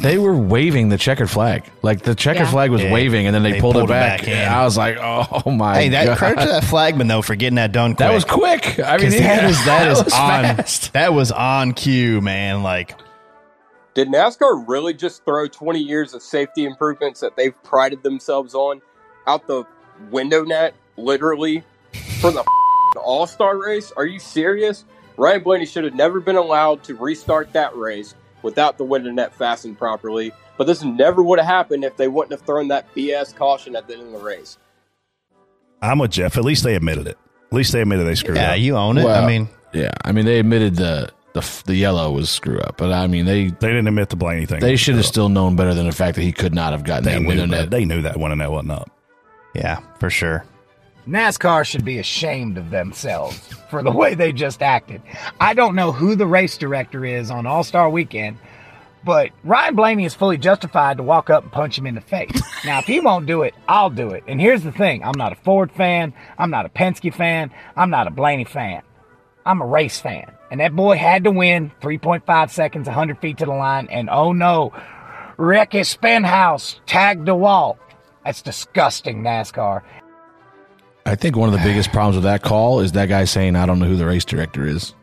They 0.02 0.16
were 0.16 0.36
waving 0.36 0.89
the 0.89 0.97
checkered 0.97 1.28
flag. 1.28 1.64
Like 1.82 2.02
the 2.02 2.14
checkered 2.14 2.43
Yeah. 2.47 2.51
flag 2.51 2.70
was 2.70 2.82
Yeah, 2.82 2.93
waving, 2.93 3.27
and 3.27 3.35
then 3.35 3.43
they, 3.43 3.52
they 3.52 3.60
pulled, 3.60 3.74
pulled 3.74 3.90
it 3.90 3.93
it 3.93 3.97
back. 3.97 4.20
back 4.20 4.28
in. 4.28 4.35
And 4.39 4.55
I 4.55 4.64
was 4.64 4.77
like, 4.77 4.97
"Oh 4.98 5.51
my 5.51 5.74
hey, 5.82 5.89
that 5.90 6.06
god!" 6.06 6.18
credit 6.18 6.40
to 6.40 6.47
that 6.47 6.64
flagman 6.64 7.09
though 7.09 7.20
for 7.22 7.35
getting 7.35 7.56
that 7.56 7.72
done. 7.72 7.90
Quick. 7.94 7.98
That 7.98 8.14
was 8.14 8.24
quick. 8.24 8.78
I 8.81 8.97
mean, 8.97 9.10
'Cause 9.10 9.18
that 9.18 9.43
yeah, 9.43 9.48
is 9.48 9.64
that 9.66 9.89
is 9.89 10.05
was 10.05 10.12
on 10.14 10.43
fast. 10.56 10.93
that 10.94 11.12
was 11.12 11.32
on 11.32 11.72
cue, 11.74 12.20
man. 12.20 12.62
Like 12.62 12.94
Did 13.94 14.09
NASCAR 14.09 14.64
really 14.68 14.94
just 14.94 15.24
throw 15.24 15.48
20 15.48 15.81
years 15.81 16.14
of 16.14 16.22
safety 16.22 16.64
improvements 16.64 17.20
that 17.20 17.36
they've 17.36 17.60
prided 17.64 18.02
themselves 18.05 18.55
on 18.55 18.81
out 19.27 19.47
the 19.48 19.64
window 20.10 20.44
net, 20.44 20.74
literally, 20.97 21.64
for 22.20 22.31
the 22.31 22.44
All 23.02 23.27
Star 23.27 23.59
race? 23.59 23.93
Are 23.97 24.06
you 24.06 24.18
serious? 24.20 24.85
Ryan 25.16 25.43
Blaney 25.43 25.66
should 25.66 25.85
have 25.85 25.94
never 25.94 26.20
been 26.20 26.36
allowed 26.36 26.82
to 26.85 26.94
restart 26.94 27.52
that 27.52 27.77
race 27.77 28.14
without 28.42 28.78
the 28.78 28.84
window 28.84 29.10
net 29.10 29.34
fastened 29.34 29.78
properly. 29.78 30.32
But 30.56 30.66
this 30.66 30.82
never 30.82 31.22
would 31.22 31.38
have 31.38 31.48
happened 31.48 31.84
if 31.84 31.96
they 31.96 32.08
wouldn't 32.08 32.32
have 32.32 32.46
thrown 32.46 32.68
that 32.68 32.92
BS 32.94 33.34
caution 33.34 33.74
at 33.76 33.86
the 33.86 33.94
end 33.94 34.02
of 34.02 34.12
the 34.12 34.18
race. 34.18 34.58
I'm 35.82 35.98
with 35.98 36.10
Jeff. 36.10 36.36
At 36.36 36.44
least 36.44 36.64
they 36.64 36.74
admitted 36.74 37.06
it. 37.06 37.18
At 37.46 37.52
least 37.52 37.72
they 37.72 37.80
admitted 37.80 38.06
they 38.06 38.14
screwed 38.14 38.36
yeah, 38.36 38.44
up. 38.44 38.48
Yeah, 38.50 38.54
you 38.56 38.76
own 38.76 38.98
it. 38.98 39.06
I 39.06 39.26
mean, 39.26 39.48
yeah. 39.72 39.90
I 40.04 40.12
mean, 40.12 40.24
they 40.26 40.38
admitted 40.38 40.76
the 40.76 41.10
the 41.32 41.62
the 41.66 41.74
yellow 41.74 42.12
was 42.12 42.28
screw 42.28 42.58
up, 42.60 42.76
but 42.76 42.92
I 42.92 43.06
mean, 43.06 43.24
they 43.24 43.46
they 43.46 43.68
didn't 43.68 43.88
admit 43.88 44.10
the 44.10 44.16
Blaney 44.16 44.46
thing. 44.46 44.60
they 44.60 44.76
should 44.76 44.96
have 44.96 45.06
still 45.06 45.28
known 45.28 45.56
better 45.56 45.74
than 45.74 45.86
the 45.86 45.92
fact 45.92 46.16
that 46.16 46.22
he 46.22 46.32
could 46.32 46.54
not 46.54 46.72
have 46.72 46.84
gotten 46.84 47.04
They 47.04 47.14
that 47.14 47.20
knew 47.22 47.28
window 47.28 47.46
that. 47.46 47.48
net. 47.48 47.70
They 47.70 47.84
knew 47.84 48.02
that 48.02 48.18
window 48.18 48.34
net 48.36 48.50
wasn't 48.50 48.72
up. 48.72 48.90
yeah, 49.54 49.80
for 49.98 50.10
sure. 50.10 50.44
NASCAR 51.06 51.64
should 51.64 51.85
be 51.85 51.98
ashamed 51.98 52.59
of 52.59 52.70
themselves 52.70 53.39
for 53.70 53.82
the 53.82 53.90
way 53.93 54.14
they 54.14 54.32
just 54.32 54.62
acted. 54.62 55.02
I 55.40 55.55
don't 55.55 55.74
know 55.74 55.93
who 55.93 56.14
the 56.14 56.27
race 56.27 56.59
director 56.59 57.05
is 57.05 57.31
on 57.31 57.47
All 57.47 57.64
Star 57.64 57.89
Weekend, 57.89 58.39
but 59.05 59.31
Ryan 59.44 59.74
Blaney 59.74 60.05
is 60.05 60.14
fully 60.14 60.39
justified 60.39 60.98
to 60.98 61.02
walk 61.02 61.31
up 61.31 61.43
and 61.43 61.52
punch 61.52 61.78
him 61.78 61.86
in 61.86 61.94
the 61.94 62.01
face. 62.01 62.40
now, 62.64 62.78
if 62.78 62.86
he 62.86 63.01
won't 63.01 63.27
do 63.27 63.43
it, 63.43 63.55
I'll 63.68 63.90
do 63.90 64.10
it. 64.10 64.24
And 64.27 64.40
here's 64.40 64.62
the 64.62 64.72
thing 64.72 65.02
I'm 65.02 65.16
not 65.16 65.32
a 65.32 65.36
Ford 65.36 65.72
fan, 65.72 66.12
I'm 66.39 66.51
not 66.51 66.66
a 66.66 66.70
Penske 66.70 67.14
fan, 67.14 67.51
I'm 67.77 67.90
not 67.90 68.06
a 68.06 68.10
Blaney 68.10 68.44
fan. 68.44 68.82
I'm 69.47 69.62
a 69.62 69.66
race 69.66 69.98
fan. 69.98 70.31
And 70.51 70.60
that 70.60 70.77
boy 70.77 70.97
had 70.97 71.24
to 71.24 71.31
win 71.31 71.72
3.5 71.81 72.51
seconds, 72.51 72.86
100 72.86 73.18
feet 73.20 73.39
to 73.39 73.47
the 73.47 73.52
line. 73.52 73.89
And 73.90 74.10
oh 74.10 74.32
no, 74.32 74.72
Ricky 75.36 75.85
Stenhouse 75.85 76.81
tagged 76.86 77.27
the 77.27 77.35
wall. 77.35 77.78
That's 78.24 78.43
disgusting, 78.43 79.22
NASCAR. 79.22 79.82
I 81.10 81.16
think 81.16 81.36
one 81.36 81.48
of 81.48 81.52
the 81.52 81.64
biggest 81.64 81.90
problems 81.92 82.16
with 82.16 82.24
that 82.24 82.42
call 82.42 82.80
is 82.80 82.92
that 82.92 83.08
guy 83.08 83.24
saying, 83.24 83.56
"I 83.56 83.66
don't 83.66 83.78
know 83.78 83.86
who 83.86 83.96
the 83.96 84.06
race 84.06 84.24
director 84.24 84.64
is," 84.66 84.94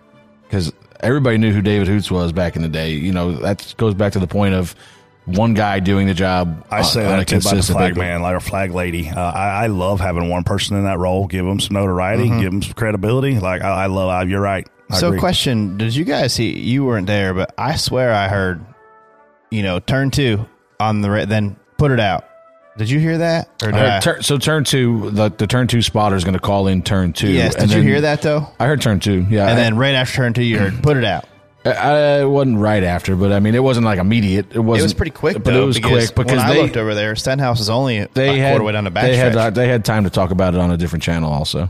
because 0.43 0.71
everybody 1.01 1.38
knew 1.38 1.51
who 1.51 1.61
David 1.61 1.88
Hoots 1.88 2.09
was 2.09 2.31
back 2.31 2.55
in 2.55 2.61
the 2.61 2.69
day. 2.69 2.91
You 2.91 3.11
know, 3.11 3.34
that 3.34 3.73
goes 3.77 3.93
back 3.93 4.13
to 4.13 4.19
the 4.19 4.27
point 4.27 4.55
of 4.55 4.73
one 5.25 5.53
guy 5.53 5.79
doing 5.81 6.07
the 6.07 6.13
job. 6.13 6.65
I 6.71 6.81
say 6.84 7.01
on, 7.05 7.11
on 7.11 7.13
a 7.15 7.17
that 7.19 7.27
too 7.27 7.35
about 7.35 7.43
the 7.43 7.49
consistent 7.49 7.77
flag 7.77 7.93
basis. 7.95 7.99
man, 8.07 8.21
like 8.21 8.35
a 8.38 8.39
flag 8.39 8.71
lady. 8.71 9.09
Uh, 9.09 9.19
I, 9.19 9.63
I 9.63 9.67
love 9.67 9.99
having 9.99 10.29
one 10.29 10.43
person 10.45 10.77
in 10.77 10.85
that 10.85 10.97
role. 10.97 11.27
Give 11.27 11.45
them 11.45 11.59
some 11.59 11.73
notoriety, 11.73 12.23
Mm-hmm. 12.23 12.34
Mhm. 12.38 12.41
give 12.41 12.51
them 12.51 12.61
some 12.63 12.73
credibility. 12.73 13.38
Like 13.39 13.61
I, 13.61 13.84
I 13.84 13.85
love. 13.88 14.09
I, 14.09 14.23
you're 14.23 14.39
right. 14.41 14.65
I 14.89 14.99
so, 14.99 15.07
agree. 15.09 15.19
question: 15.19 15.77
Did 15.77 15.93
you 15.93 16.05
guys 16.05 16.34
see? 16.34 16.57
You 16.57 16.85
weren't 16.85 17.07
there, 17.07 17.34
but 17.34 17.53
I 17.57 17.75
swear 17.75 18.13
I 18.13 18.29
heard. 18.29 18.63
You 19.51 19.63
know, 19.63 19.79
turn 19.79 20.11
two, 20.11 20.45
on 20.79 21.01
the 21.01 21.09
ra- 21.09 21.25
then 21.25 21.57
put 21.77 21.91
it 21.91 21.99
out. 21.99 22.27
Did 22.78 22.90
you 22.90 22.99
hear 22.99 23.18
that? 23.18 23.48
Or 23.64 23.70
I 23.70 23.72
did 23.72 23.78
heard 23.80 23.90
I- 23.90 23.99
tur- 23.99 24.22
so 24.22 24.38
turn 24.38 24.64
two, 24.64 25.10
the, 25.12 25.30
the 25.30 25.48
turn 25.48 25.68
two 25.68 25.82
spotter 25.82 26.16
is 26.16 26.24
going 26.24 26.36
to 26.36 26.40
call 26.40 26.68
in 26.68 26.84
turn 26.84 27.14
two. 27.14 27.30
Yes, 27.30 27.56
and 27.56 27.64
did 27.70 27.72
you 27.72 27.82
then- 27.82 27.88
hear 27.88 28.02
that 28.02 28.22
though? 28.22 28.48
I 28.60 28.68
heard 28.68 28.82
turn 28.82 28.99
two. 28.99 29.26
Yeah, 29.30 29.48
and 29.48 29.58
then 29.58 29.78
right 29.78 29.95
after 29.95 30.16
turn 30.16 30.34
two, 30.34 30.44
you 30.44 30.60
heard 30.60 30.74
put 30.84 30.98
it 30.98 31.04
out. 31.04 31.26
I, 31.66 31.72
I, 31.72 32.22
it 32.22 32.26
wasn't 32.26 32.60
right 32.60 32.84
after, 32.84 33.16
but 33.16 33.32
I 33.34 33.40
mean, 33.40 33.54
it 33.56 33.64
wasn't 33.64 33.86
like 33.86 33.99
immediate. 33.99 34.56
It 34.56 34.60
wasn't. 34.60 34.82
it 34.82 34.84
was 34.84 34.94
pretty 34.94 35.12
quick, 35.12 35.36
but 35.44 35.45
though, 35.54 35.64
it 35.64 35.66
was 35.66 35.76
because 35.78 36.12
quick 36.12 36.28
because 36.28 36.38
when 36.38 36.45
I 36.45 36.54
they 36.54 36.62
looked 36.62 36.78
over 36.78 36.94
there. 36.95 37.16
Stenhouse 37.16 37.60
is 37.60 37.70
only 37.70 38.06
they 38.14 38.30
a 38.40 38.41
had 38.41 38.52
quarter 38.52 38.64
way 38.64 38.72
down 38.72 38.86
the 38.86 38.91
back 38.91 39.04
they 39.04 39.18
had 39.18 39.36
uh, 39.36 39.49
they 39.49 39.68
had 39.68 39.84
time 39.84 40.04
to 40.06 40.10
talk 40.10 40.32
about 40.32 40.54
it 40.54 40.60
on 40.60 40.72
a 40.72 40.78
different 40.78 41.04
channel 41.04 41.32
also. 41.32 41.70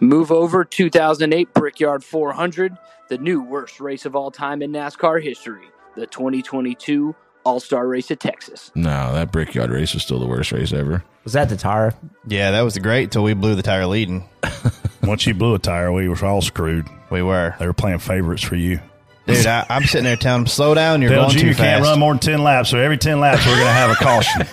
Move 0.00 0.30
over 0.30 0.64
2008 0.64 1.52
Brickyard 1.54 2.04
400, 2.04 2.78
the 3.08 3.18
new 3.18 3.42
worst 3.42 3.80
race 3.80 4.06
of 4.06 4.14
all 4.14 4.30
time 4.30 4.62
in 4.62 4.70
NASCAR 4.72 5.20
history, 5.22 5.66
the 5.96 6.06
2022 6.06 7.14
All 7.48 7.60
Star 7.60 7.86
Race 7.86 8.10
at 8.10 8.20
Texas. 8.20 8.70
No, 8.74 9.14
that 9.14 9.32
Brickyard 9.32 9.70
race 9.70 9.94
was 9.94 10.02
still 10.02 10.20
the 10.20 10.26
worst 10.26 10.52
race 10.52 10.70
ever. 10.70 11.02
Was 11.24 11.32
that 11.32 11.48
the 11.48 11.56
tire? 11.56 11.94
Yeah, 12.26 12.50
that 12.50 12.60
was 12.60 12.76
great 12.76 13.10
till 13.10 13.22
we 13.22 13.32
blew 13.32 13.54
the 13.54 13.62
tire 13.62 13.86
leading. 13.86 14.28
Once 15.02 15.26
you 15.26 15.32
blew 15.32 15.54
a 15.54 15.58
tire, 15.58 15.90
we 15.90 16.10
were 16.10 16.24
all 16.26 16.42
screwed. 16.42 16.86
We 17.10 17.22
were. 17.22 17.54
They 17.58 17.66
were 17.66 17.72
playing 17.72 18.00
favorites 18.00 18.42
for 18.42 18.54
you. 18.56 18.80
Dude, 19.26 19.46
I, 19.46 19.64
I'm 19.70 19.84
sitting 19.84 20.04
there 20.04 20.16
telling 20.16 20.42
him, 20.42 20.46
slow 20.46 20.74
down. 20.74 21.00
You're 21.00 21.10
Tells 21.10 21.34
going 21.34 21.36
you 21.36 21.40
too 21.40 21.48
you 21.48 21.54
can't 21.54 21.82
run 21.82 21.98
more 21.98 22.12
than 22.12 22.20
10 22.20 22.42
laps, 22.44 22.68
so 22.68 22.78
every 22.78 22.98
10 22.98 23.18
laps, 23.18 23.46
we're 23.46 23.52
going 23.54 23.64
to 23.64 23.72
have 23.72 23.90
a 23.90 23.94
caution. 23.94 24.46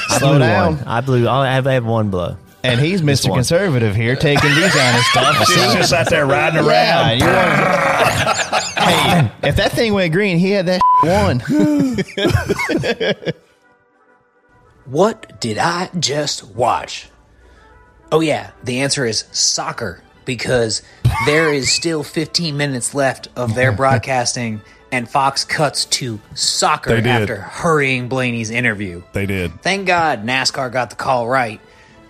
Slow 0.18 0.38
down. 0.38 0.76
One. 0.76 0.84
I 0.86 1.00
blew. 1.00 1.28
I 1.28 1.52
have, 1.52 1.66
I 1.66 1.72
have 1.74 1.84
one 1.84 2.10
blow. 2.10 2.36
And 2.64 2.80
he's 2.80 3.00
Mr. 3.02 3.28
one. 3.28 3.38
Conservative 3.38 3.94
here, 3.94 4.16
taking 4.16 4.50
these 4.54 4.74
on 4.76 4.94
his 4.94 5.06
stuff. 5.10 5.36
He's 5.46 5.74
just 5.74 5.92
out 5.92 6.08
there 6.10 6.26
riding 6.26 6.64
Yeah, 6.64 7.10
around. 7.10 7.20
you 7.20 7.26
want- 7.26 8.64
hey, 8.76 9.48
if 9.48 9.56
that 9.56 9.72
thing 9.72 9.92
went 9.94 10.12
green, 10.12 10.38
he 10.38 10.50
had 10.50 10.66
that 10.66 10.80
one. 11.02 11.42
What 14.84 15.40
did 15.40 15.58
I 15.58 15.90
just 15.98 16.44
watch? 16.54 17.08
Oh, 18.12 18.20
yeah, 18.20 18.52
the 18.62 18.80
answer 18.82 19.04
is 19.04 19.24
soccer 19.32 20.00
because 20.24 20.80
there 21.26 21.52
is 21.52 21.70
still 21.72 22.04
15 22.04 22.56
minutes 22.56 22.94
left 22.94 23.28
of 23.34 23.54
their 23.56 23.72
broadcasting, 23.72 24.60
and 24.92 25.08
Fox 25.08 25.44
cuts 25.44 25.86
to 25.86 26.20
soccer 26.34 26.90
They 26.90 27.00
did. 27.00 27.06
after 27.22 27.36
hurrying 27.40 28.08
Blaney's 28.08 28.50
interview. 28.50 29.02
They 29.12 29.26
did. 29.26 29.60
Thank 29.60 29.88
God 29.88 30.24
NASCAR 30.24 30.70
got 30.72 30.90
the 30.90 30.96
call 30.96 31.26
right, 31.26 31.60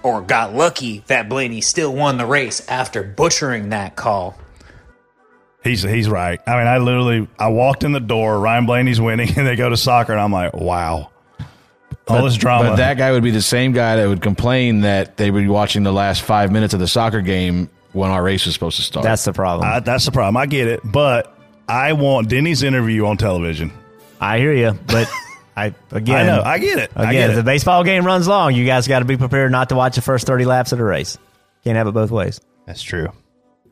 or 0.06 0.20
got 0.20 0.54
lucky 0.54 1.02
that 1.08 1.28
Blaney 1.28 1.60
still 1.60 1.92
won 1.92 2.16
the 2.16 2.26
race 2.26 2.66
after 2.68 3.02
butchering 3.02 3.70
that 3.70 3.96
call. 3.96 4.38
He's 5.64 5.82
he's 5.82 6.08
right. 6.08 6.38
I 6.46 6.56
mean, 6.58 6.68
I 6.68 6.78
literally 6.78 7.26
I 7.40 7.48
walked 7.48 7.82
in 7.82 7.90
the 7.90 7.98
door. 7.98 8.38
Ryan 8.38 8.66
Blaney's 8.66 9.00
winning, 9.00 9.30
and 9.36 9.44
they 9.44 9.56
go 9.56 9.68
to 9.68 9.76
soccer, 9.76 10.12
and 10.12 10.20
I'm 10.20 10.30
like, 10.30 10.54
wow, 10.54 11.10
all 12.06 12.22
this 12.22 12.36
drama. 12.36 12.70
But 12.70 12.76
that 12.76 12.98
guy 12.98 13.10
would 13.10 13.24
be 13.24 13.32
the 13.32 13.42
same 13.42 13.72
guy 13.72 13.96
that 13.96 14.08
would 14.08 14.22
complain 14.22 14.82
that 14.82 15.16
they 15.16 15.32
would 15.32 15.42
be 15.42 15.48
watching 15.48 15.82
the 15.82 15.92
last 15.92 16.22
five 16.22 16.52
minutes 16.52 16.72
of 16.72 16.78
the 16.78 16.86
soccer 16.86 17.20
game 17.20 17.68
when 17.92 18.12
our 18.12 18.22
race 18.22 18.46
was 18.46 18.54
supposed 18.54 18.76
to 18.76 18.82
start. 18.82 19.02
That's 19.02 19.24
the 19.24 19.32
problem. 19.32 19.68
I, 19.68 19.80
that's 19.80 20.04
the 20.04 20.12
problem. 20.12 20.36
I 20.36 20.46
get 20.46 20.68
it, 20.68 20.82
but 20.84 21.36
I 21.68 21.94
want 21.94 22.28
Denny's 22.28 22.62
interview 22.62 23.06
on 23.06 23.16
television. 23.16 23.72
I 24.20 24.38
hear 24.38 24.52
you, 24.52 24.78
but 24.86 25.10
I 25.56 25.74
again, 25.90 26.16
I 26.16 26.26
know. 26.36 26.42
I 26.44 26.58
get 26.58 26.78
it. 26.78 26.90
I 26.94 27.02
Again, 27.04 27.12
get 27.14 27.30
if 27.30 27.32
it. 27.32 27.36
the 27.36 27.42
baseball 27.44 27.82
game 27.82 28.04
runs 28.04 28.28
long, 28.28 28.54
you 28.54 28.66
guys 28.66 28.86
got 28.86 28.98
to 28.98 29.04
be 29.06 29.16
prepared 29.16 29.50
not 29.50 29.70
to 29.70 29.74
watch 29.74 29.96
the 29.96 30.02
first 30.02 30.26
thirty 30.26 30.44
laps 30.44 30.72
of 30.72 30.78
the 30.78 30.84
race. 30.84 31.16
Can't 31.64 31.76
have 31.76 31.86
it 31.86 31.92
both 31.92 32.10
ways. 32.10 32.40
That's 32.66 32.82
true. 32.82 33.08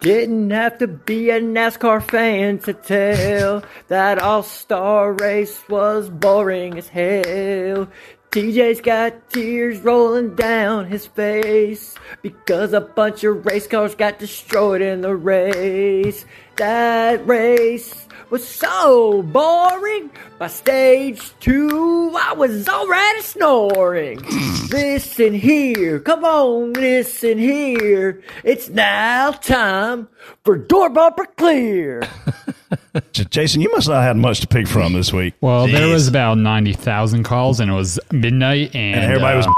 Didn't 0.00 0.50
have 0.50 0.78
to 0.78 0.86
be 0.88 1.30
a 1.30 1.40
NASCAR 1.40 2.02
fan 2.02 2.58
to 2.60 2.72
tell 2.74 3.62
that 3.88 4.18
All 4.18 4.42
Star 4.42 5.12
race 5.12 5.62
was 5.68 6.08
boring 6.10 6.76
as 6.78 6.88
hell. 6.88 7.88
TJ's 8.30 8.80
got 8.80 9.30
tears 9.30 9.78
rolling 9.80 10.34
down 10.34 10.86
his 10.86 11.06
face 11.06 11.94
because 12.20 12.72
a 12.72 12.80
bunch 12.80 13.22
of 13.22 13.46
race 13.46 13.68
cars 13.68 13.94
got 13.94 14.18
destroyed 14.18 14.80
in 14.82 15.02
the 15.02 15.14
race. 15.14 16.24
That 16.56 17.24
race 17.26 18.03
was 18.34 18.48
so 18.48 19.22
boring. 19.22 20.10
By 20.40 20.48
stage 20.48 21.30
two, 21.38 22.12
I 22.18 22.32
was 22.32 22.68
already 22.68 23.20
snoring. 23.20 24.18
listen 24.72 25.34
here, 25.34 26.00
come 26.00 26.24
on, 26.24 26.72
listen 26.72 27.38
here. 27.38 28.24
It's 28.42 28.68
now 28.68 29.30
time 29.30 30.08
for 30.42 30.56
door 30.56 30.90
bumper 30.90 31.26
clear. 31.26 32.02
Jason, 33.12 33.60
you 33.60 33.70
must 33.70 33.86
not 33.86 34.02
have 34.02 34.02
had 34.02 34.16
much 34.16 34.40
to 34.40 34.48
pick 34.48 34.66
from 34.66 34.94
this 34.94 35.12
week. 35.12 35.34
Well, 35.40 35.68
there 35.68 35.86
was 35.86 36.08
about 36.08 36.36
90,000 36.36 37.22
calls 37.22 37.60
and 37.60 37.70
it 37.70 37.74
was 37.74 38.00
midnight 38.10 38.74
and, 38.74 38.96
and 38.96 39.04
everybody 39.04 39.36
was 39.36 39.46
uh, 39.46 39.52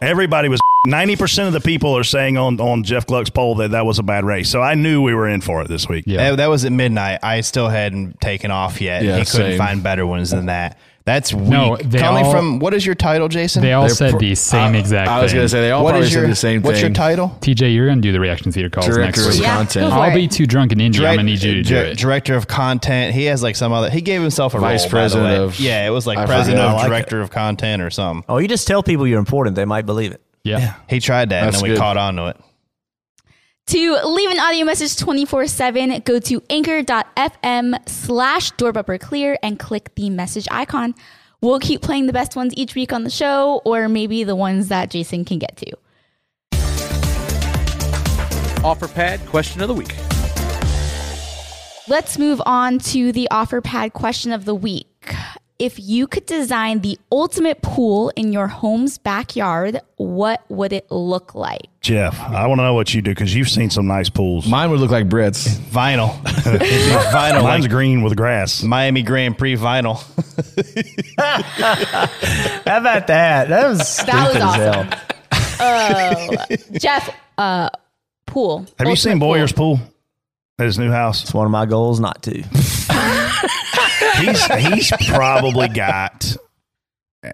everybody 0.00 0.48
was 0.48 0.60
ninety 0.86 1.16
percent 1.16 1.48
of 1.48 1.52
the 1.52 1.60
people 1.60 1.96
are 1.96 2.04
saying 2.04 2.36
on 2.36 2.60
on 2.60 2.82
Jeff 2.82 3.06
Gluck's 3.06 3.30
poll 3.30 3.56
that 3.56 3.70
that 3.72 3.86
was 3.86 3.98
a 3.98 4.02
bad 4.02 4.24
race. 4.24 4.48
So 4.48 4.60
I 4.62 4.74
knew 4.74 5.02
we 5.02 5.14
were 5.14 5.28
in 5.28 5.40
for 5.40 5.62
it 5.62 5.68
this 5.68 5.88
week. 5.88 6.04
That, 6.30 6.36
that 6.38 6.46
was 6.48 6.64
at 6.64 6.72
midnight. 6.72 7.20
I 7.22 7.40
still 7.42 7.68
hadn't 7.68 8.20
taken 8.20 8.50
off 8.50 8.80
yet. 8.80 9.02
Yeah, 9.04 9.18
he 9.18 9.24
couldn't 9.24 9.52
same. 9.52 9.58
find 9.58 9.82
better 9.82 10.06
ones 10.06 10.30
than 10.30 10.46
that. 10.46 10.78
That's 11.04 11.34
weak. 11.34 11.48
No, 11.48 11.76
they 11.76 11.98
Coming 11.98 12.24
all- 12.26 12.30
from 12.32 12.58
what 12.60 12.74
is 12.74 12.86
your 12.86 12.94
title, 12.94 13.28
Jason? 13.28 13.60
They 13.60 13.72
all 13.72 13.82
They're 13.86 13.94
said 13.94 14.10
pro- 14.12 14.20
the 14.20 14.34
same 14.36 14.74
Uh, 14.74 14.78
exact 14.78 15.10
I 15.10 15.20
was 15.22 15.32
gonna 15.32 15.48
say, 15.48 15.60
they 15.60 15.70
all 15.72 15.82
What 15.82 15.90
probably 15.90 16.06
is 16.06 16.12
said 16.12 16.30
the 16.30 16.36
same 16.36 16.62
What's 16.62 16.80
your 16.80 16.90
title? 16.90 17.36
TJ, 17.40 17.74
you're 17.74 17.86
going 17.86 17.98
to 17.98 18.02
do 18.02 18.12
the 18.12 18.20
reaction 18.20 18.52
theater 18.52 18.70
calls 18.70 18.86
Director 18.86 19.04
next 19.04 19.26
of 19.26 19.32
week. 19.32 19.42
Yeah, 19.42 19.56
content. 19.56 19.90
go 19.90 19.96
I'll 19.96 20.14
be 20.14 20.28
too 20.28 20.46
drunk 20.46 20.70
and 20.72 20.80
injured. 20.80 21.04
I'm 21.04 21.16
going 21.16 21.26
to 21.26 21.32
need 21.32 21.42
you 21.42 21.54
to 21.54 21.62
do 21.62 21.76
it. 21.76 21.98
Director 21.98 22.36
of 22.36 22.46
content. 22.46 23.14
He 23.14 23.24
has 23.24 23.42
like 23.42 23.56
some 23.56 23.72
other. 23.72 23.90
He 23.90 24.00
gave 24.00 24.20
himself 24.20 24.54
a 24.54 24.60
Vice 24.60 24.82
role, 24.82 24.84
by 24.84 24.88
the 24.88 24.90
president 24.90 25.28
way. 25.30 25.36
of- 25.44 25.58
Yeah, 25.60 25.86
it 25.86 25.90
was 25.90 26.06
like 26.06 26.18
I 26.18 26.26
president 26.26 26.62
of 26.62 26.74
like 26.76 26.86
director 26.86 27.20
of 27.20 27.30
content 27.30 27.82
or 27.82 27.90
something. 27.90 28.24
Oh, 28.28 28.38
you 28.38 28.46
just 28.46 28.68
tell 28.68 28.82
people 28.84 29.06
you're 29.06 29.18
important; 29.18 29.56
they 29.56 29.64
might 29.64 29.86
believe 29.86 30.12
it. 30.12 30.20
Yeah, 30.44 30.74
he 30.88 31.00
tried 31.00 31.30
that, 31.30 31.42
That's 31.44 31.56
and 31.56 31.64
then 31.64 31.70
we 31.70 31.74
good. 31.76 31.80
caught 31.80 31.96
on 31.96 32.16
to 32.16 32.26
it. 32.28 32.36
To 33.66 33.98
leave 34.04 34.30
an 34.30 34.40
audio 34.40 34.64
message 34.66 34.96
24 34.96 35.46
7, 35.46 36.02
go 36.04 36.18
to 36.18 36.42
anchor.fm 36.50 37.88
slash 37.88 38.50
door 38.52 38.72
clear 38.98 39.38
and 39.42 39.58
click 39.58 39.94
the 39.94 40.10
message 40.10 40.48
icon. 40.50 40.94
We'll 41.40 41.60
keep 41.60 41.80
playing 41.80 42.06
the 42.06 42.12
best 42.12 42.36
ones 42.36 42.52
each 42.56 42.74
week 42.74 42.92
on 42.92 43.04
the 43.04 43.10
show, 43.10 43.62
or 43.64 43.88
maybe 43.88 44.24
the 44.24 44.36
ones 44.36 44.68
that 44.68 44.90
Jason 44.90 45.24
can 45.24 45.38
get 45.38 45.56
to. 45.56 45.72
OfferPad 48.62 49.26
question 49.26 49.60
of 49.60 49.68
the 49.68 49.74
week. 49.74 49.94
Let's 51.88 52.18
move 52.18 52.40
on 52.46 52.78
to 52.80 53.10
the 53.10 53.26
OfferPad 53.30 53.92
question 53.92 54.32
of 54.32 54.44
the 54.44 54.54
week. 54.54 55.14
If 55.62 55.78
you 55.78 56.08
could 56.08 56.26
design 56.26 56.80
the 56.80 56.98
ultimate 57.12 57.62
pool 57.62 58.08
in 58.16 58.32
your 58.32 58.48
home's 58.48 58.98
backyard, 58.98 59.80
what 59.94 60.44
would 60.48 60.72
it 60.72 60.90
look 60.90 61.36
like? 61.36 61.68
Jeff, 61.80 62.18
I 62.20 62.48
want 62.48 62.58
to 62.58 62.64
know 62.64 62.74
what 62.74 62.92
you 62.92 63.00
do 63.00 63.12
because 63.12 63.32
you've 63.32 63.48
seen 63.48 63.70
some 63.70 63.86
nice 63.86 64.08
pools. 64.08 64.44
Mine 64.48 64.72
would 64.72 64.80
look 64.80 64.90
like 64.90 65.08
Brett's. 65.08 65.46
Vinyl. 65.46 66.20
vinyl. 66.24 67.44
Mine's 67.44 67.62
like 67.62 67.70
green 67.70 68.02
with 68.02 68.16
grass. 68.16 68.64
Miami 68.64 69.04
Grand 69.04 69.38
Prix 69.38 69.54
vinyl. 69.54 70.02
How 72.66 72.78
about 72.78 73.06
that? 73.06 73.48
That 73.48 73.68
was 73.68 73.88
stupid 73.88 74.14
That 74.14 74.34
was 74.34 74.58
as 74.58 74.74
hell. 74.74 75.58
Oh, 75.60 76.56
Jeff, 76.72 77.16
uh, 77.38 77.70
pool. 78.26 78.66
Have 78.80 78.88
you 78.88 78.96
seen 78.96 79.12
Ultimate 79.12 79.24
pool. 79.24 79.34
Bowyer's 79.34 79.52
pool 79.52 79.78
at 80.58 80.66
his 80.66 80.76
new 80.76 80.90
house? 80.90 81.22
It's 81.22 81.32
one 81.32 81.46
of 81.46 81.52
my 81.52 81.66
goals 81.66 82.00
not 82.00 82.20
to. 82.24 82.42
he's 84.26 84.46
he's 84.46 84.92
probably 85.08 85.68
got 85.68 86.36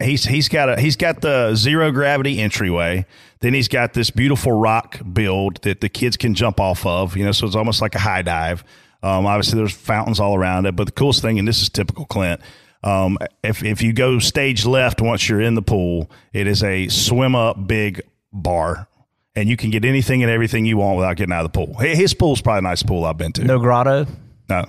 he's 0.03 0.25
he's 0.25 0.49
got 0.49 0.69
a 0.69 0.81
he's 0.81 0.97
got 0.97 1.21
the 1.21 1.55
zero 1.55 1.91
gravity 1.91 2.39
entryway. 2.41 3.07
Then 3.41 3.55
he's 3.55 3.69
got 3.69 3.95
this 3.95 4.11
beautiful 4.11 4.53
rock 4.53 5.01
build 5.13 5.63
that 5.63 5.81
the 5.81 5.89
kids 5.89 6.17
can 6.17 6.35
jump 6.35 6.61
off 6.61 6.85
of. 6.85 7.17
You 7.17 7.25
know, 7.25 7.33
so 7.33 7.47
it's 7.47 7.57
almost 7.57 7.81
like 7.81 7.95
a 7.95 8.01
high 8.01 8.23
dive. 8.23 8.65
Um, 9.03 9.27
obviously, 9.27 9.59
there's 9.59 9.73
fountains 9.73 10.19
all 10.19 10.35
around 10.35 10.67
it. 10.67 10.75
But 10.75 10.85
the 10.85 10.93
coolest 10.93 11.23
thing, 11.23 11.39
and 11.39 11.47
this 11.47 11.63
is 11.63 11.69
typical 11.69 12.05
Clint, 12.05 12.41
um, 12.83 13.19
if 13.43 13.63
if 13.63 13.83
you 13.83 13.93
go 13.93 14.19
stage 14.19 14.67
left 14.67 15.01
once 15.01 15.29
you're 15.29 15.41
in 15.41 15.55
the 15.55 15.63
pool, 15.63 16.11
it 16.33 16.47
is 16.47 16.63
a 16.63 16.89
swim 16.89 17.35
up 17.35 17.67
big 17.67 18.03
bar. 18.33 18.89
And 19.35 19.49
you 19.49 19.57
can 19.57 19.71
get 19.71 19.85
anything 19.85 20.25
and 20.25 20.33
everything 20.33 20.67
you 20.67 20.79
want 20.79 20.97
without 20.97 21.17
getting 21.17 21.33
out 21.33 21.45
of 21.45 21.53
the 21.53 21.57
pool. 21.67 21.79
His 21.79 22.13
pool's 22.13 22.43
probably 22.43 22.59
the 22.59 22.69
nicest 22.71 22.89
pool 22.89 23.05
I've 23.05 23.17
been 23.17 23.33
to. 23.35 23.45
No 23.45 23.61
grotto. 23.61 24.05
No. 24.49 24.65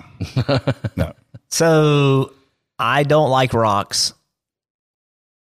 no. 0.96 1.12
So 1.50 2.32
I 2.78 3.02
don't 3.02 3.30
like 3.30 3.52
rocks. 3.54 4.14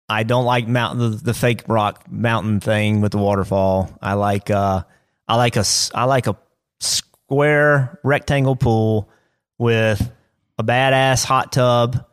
I 0.10 0.24
don't 0.24 0.46
like 0.46 0.68
mountain 0.68 1.00
the, 1.12 1.18
the 1.18 1.34
fake 1.34 1.64
rock 1.68 2.10
mountain 2.12 2.60
thing 2.60 3.02
with 3.02 3.14
the 3.14 3.18
waterfall. 3.18 3.98
I 4.02 4.14
like 4.14 4.52
uh 4.52 4.84
I 5.28 5.36
like 5.38 5.56
a 5.56 5.64
I 5.94 6.04
like 6.06 6.28
a 6.28 6.38
square 6.80 8.00
rectangle 8.04 8.56
pool 8.56 9.10
with 9.58 10.12
a 10.58 10.64
badass 10.64 11.24
hot 11.24 11.52
tub, 11.52 12.06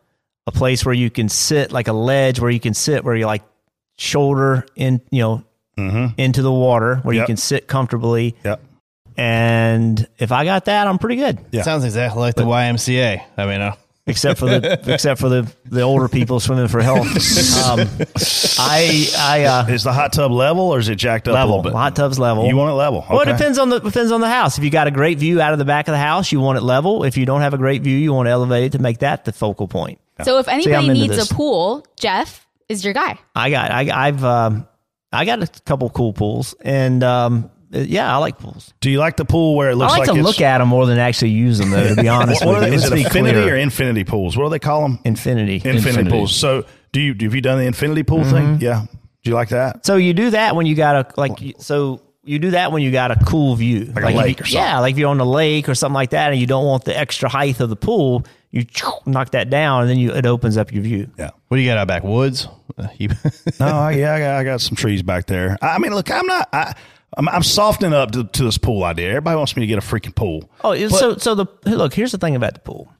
a 0.47 0.51
place 0.51 0.85
where 0.85 0.95
you 0.95 1.09
can 1.09 1.29
sit 1.29 1.71
like 1.71 1.87
a 1.89 1.93
ledge 1.93 2.39
where 2.39 2.49
you 2.49 2.59
can 2.59 2.73
sit 2.73 3.03
where 3.03 3.15
you 3.15 3.25
like 3.25 3.43
shoulder 3.97 4.65
in 4.75 5.01
you 5.11 5.21
know 5.21 5.43
into 6.17 6.41
the 6.41 6.51
water 6.51 6.97
where 6.97 7.13
you 7.13 7.25
can 7.25 7.37
sit 7.37 7.67
comfortably. 7.67 8.35
Yep. 8.43 8.61
And 9.17 10.07
if 10.17 10.31
I 10.31 10.45
got 10.45 10.65
that, 10.65 10.87
I'm 10.87 10.97
pretty 10.97 11.17
good. 11.17 11.39
Yeah. 11.51 11.63
Sounds 11.63 11.83
exactly 11.83 12.21
like 12.21 12.35
the 12.35 12.43
YMCA. 12.43 13.23
I 13.37 13.45
mean, 13.45 13.61
uh, 13.61 13.75
except 14.07 14.39
for 14.39 14.45
the 14.45 14.79
except 14.93 15.19
for 15.19 15.29
the 15.29 15.51
the 15.65 15.81
older 15.81 16.07
people 16.07 16.39
swimming 16.39 16.67
for 16.67 16.81
health. 16.81 17.07
Um, 17.61 17.87
I 18.57 19.07
I 19.17 19.43
uh, 19.43 19.67
is 19.67 19.83
the 19.83 19.93
hot 19.93 20.13
tub 20.13 20.31
level 20.31 20.63
or 20.63 20.79
is 20.79 20.89
it 20.89 20.95
jacked 20.95 21.27
up 21.27 21.33
a 21.33 21.35
level. 21.35 21.57
little 21.57 21.63
bit? 21.63 21.73
Hot 21.73 21.95
tub's 21.95 22.17
level. 22.17 22.47
You 22.47 22.55
want 22.55 22.71
it 22.71 22.75
level? 22.75 23.05
Well, 23.09 23.21
it 23.21 23.25
depends 23.25 23.59
on 23.59 23.69
the 23.69 23.79
depends 23.79 24.11
on 24.11 24.21
the 24.21 24.29
house. 24.29 24.57
If 24.57 24.63
you 24.63 24.69
got 24.69 24.87
a 24.87 24.91
great 24.91 25.19
view 25.19 25.41
out 25.41 25.53
of 25.53 25.59
the 25.59 25.65
back 25.65 25.87
of 25.87 25.91
the 25.91 25.99
house, 25.99 26.31
you 26.31 26.39
want 26.39 26.57
it 26.57 26.61
level. 26.61 27.03
If 27.03 27.17
you 27.17 27.25
don't 27.25 27.41
have 27.41 27.53
a 27.53 27.57
great 27.57 27.83
view, 27.83 27.97
you 27.97 28.13
want 28.13 28.27
to 28.27 28.31
elevate 28.31 28.63
it 28.63 28.71
to 28.71 28.79
make 28.79 28.99
that 28.99 29.25
the 29.25 29.31
focal 29.31 29.67
point. 29.67 29.99
So 30.23 30.39
if 30.39 30.47
anybody 30.47 30.87
into 30.87 30.93
needs 30.93 31.15
this. 31.15 31.31
a 31.31 31.33
pool, 31.33 31.85
Jeff 31.97 32.47
is 32.69 32.83
your 32.83 32.93
guy. 32.93 33.19
I 33.35 33.49
got 33.49 33.71
I, 33.71 34.07
I've 34.07 34.23
um, 34.23 34.67
I 35.11 35.25
got 35.25 35.43
a 35.43 35.61
couple 35.63 35.89
cool 35.89 36.13
pools, 36.13 36.55
and 36.61 37.03
um, 37.03 37.50
yeah, 37.71 38.13
I 38.13 38.17
like 38.17 38.37
pools. 38.37 38.73
Do 38.81 38.89
you 38.89 38.99
like 38.99 39.17
the 39.17 39.25
pool 39.25 39.55
where 39.55 39.69
it 39.71 39.75
looks 39.75 39.91
like, 39.91 39.97
I 39.97 39.99
like, 40.01 40.07
to 40.07 40.19
it's- 40.19 40.25
look 40.25 40.41
at 40.41 40.57
them 40.59 40.67
more 40.67 40.85
than 40.85 40.97
actually 40.99 41.31
use 41.31 41.57
them, 41.57 41.71
though. 41.71 41.95
To 41.95 42.01
be 42.01 42.07
honest 42.19 42.45
What- 42.45 42.53
what 42.53 42.59
with 42.61 42.63
are 42.63 42.65
you, 42.65 42.69
they- 42.71 42.75
is 42.85 42.89
Let's 42.91 43.01
it 43.03 43.05
infinity 43.07 43.41
clear. 43.41 43.53
or 43.55 43.57
infinity 43.57 44.03
pools? 44.03 44.35
What 44.37 44.43
do 44.45 44.49
they 44.49 44.59
call 44.59 44.81
them? 44.81 44.99
Infinity. 45.05 45.55
Infinity, 45.55 45.77
Infinity. 45.89 46.09
pools. 46.11 46.35
So 46.35 46.65
do 46.91 46.99
you 47.01 47.15
have 47.19 47.33
you 47.35 47.41
done 47.41 47.59
the 47.59 47.65
infinity 47.65 48.03
pool 48.03 48.19
Mhm. 48.19 48.31
thing? 48.31 48.57
Yeah. 48.61 48.85
Do 49.23 49.29
you 49.29 49.35
like 49.35 49.49
that? 49.49 49.85
So 49.85 49.95
you 49.95 50.13
do 50.13 50.31
that 50.31 50.55
when 50.55 50.65
you 50.65 50.75
got 50.75 50.95
a 50.95 51.19
like 51.19 51.55
so 51.59 52.01
you 52.23 52.37
do 52.39 52.51
that 52.51 52.71
when 52.71 52.83
you 52.83 52.91
got 52.91 53.09
a 53.11 53.15
cool 53.25 53.55
view, 53.55 53.91
Like 53.95 54.13
a 54.13 54.17
lake 54.17 54.39
you- 54.39 54.43
or 54.43 54.45
something. 54.45 54.53
Yeah, 54.61 54.79
like 54.79 54.91
if 54.93 54.97
you're 54.99 55.09
on 55.09 55.17
the 55.17 55.25
lake 55.25 55.67
or 55.69 55.75
something 55.75 55.93
like 55.95 56.11
that, 56.11 56.31
and 56.31 56.39
you 56.39 56.45
don't 56.47 56.65
want 56.65 56.85
the 56.85 56.95
extra 56.97 57.29
height 57.29 57.59
of 57.59 57.69
the 57.69 57.75
pool, 57.75 58.25
you 58.51 58.65
knock 59.05 59.31
that 59.31 59.49
down, 59.49 59.81
and 59.81 59.89
then 59.89 59.97
you 59.97 60.11
it 60.11 60.25
opens 60.25 60.57
up 60.57 60.71
your 60.73 60.83
view. 60.83 61.09
Yeah. 61.17 61.29
What 61.47 61.57
do 61.57 61.63
you 61.63 61.69
got 61.69 61.77
out 61.77 61.87
back? 61.87 62.03
Woods? 62.03 62.47
No, 63.59 63.65
I- 63.65 63.91
yeah, 63.91 64.13
I 64.15 64.19
got, 64.19 64.35
I 64.35 64.43
got 64.43 64.61
some 64.61 64.75
trees 64.75 65.01
back 65.03 65.25
there. 65.27 65.57
I 65.61 65.75
I 65.75 65.77
mean, 65.77 65.93
look, 65.93 66.09
I'm 66.11 66.25
not. 66.25 66.49
I, 66.53 66.73
I'm, 67.17 67.27
I'm 67.29 67.43
softening 67.43 67.93
up 67.93 68.11
to, 68.11 68.23
to 68.23 68.43
this 68.43 68.57
pool 68.57 68.83
idea. 68.83 69.09
Everybody 69.09 69.35
wants 69.37 69.55
me 69.55 69.61
to 69.61 69.67
get 69.67 69.77
a 69.77 69.81
freaking 69.81 70.15
pool. 70.15 70.49
Oh, 70.63 70.71
But- 70.71 70.89
so 70.91 71.17
so 71.17 71.35
the 71.35 71.45
look. 71.65 71.93
Here's 71.93 72.11
the 72.11 72.17
thing 72.17 72.35
about 72.35 72.53
the 72.53 72.59
pool. 72.61 72.91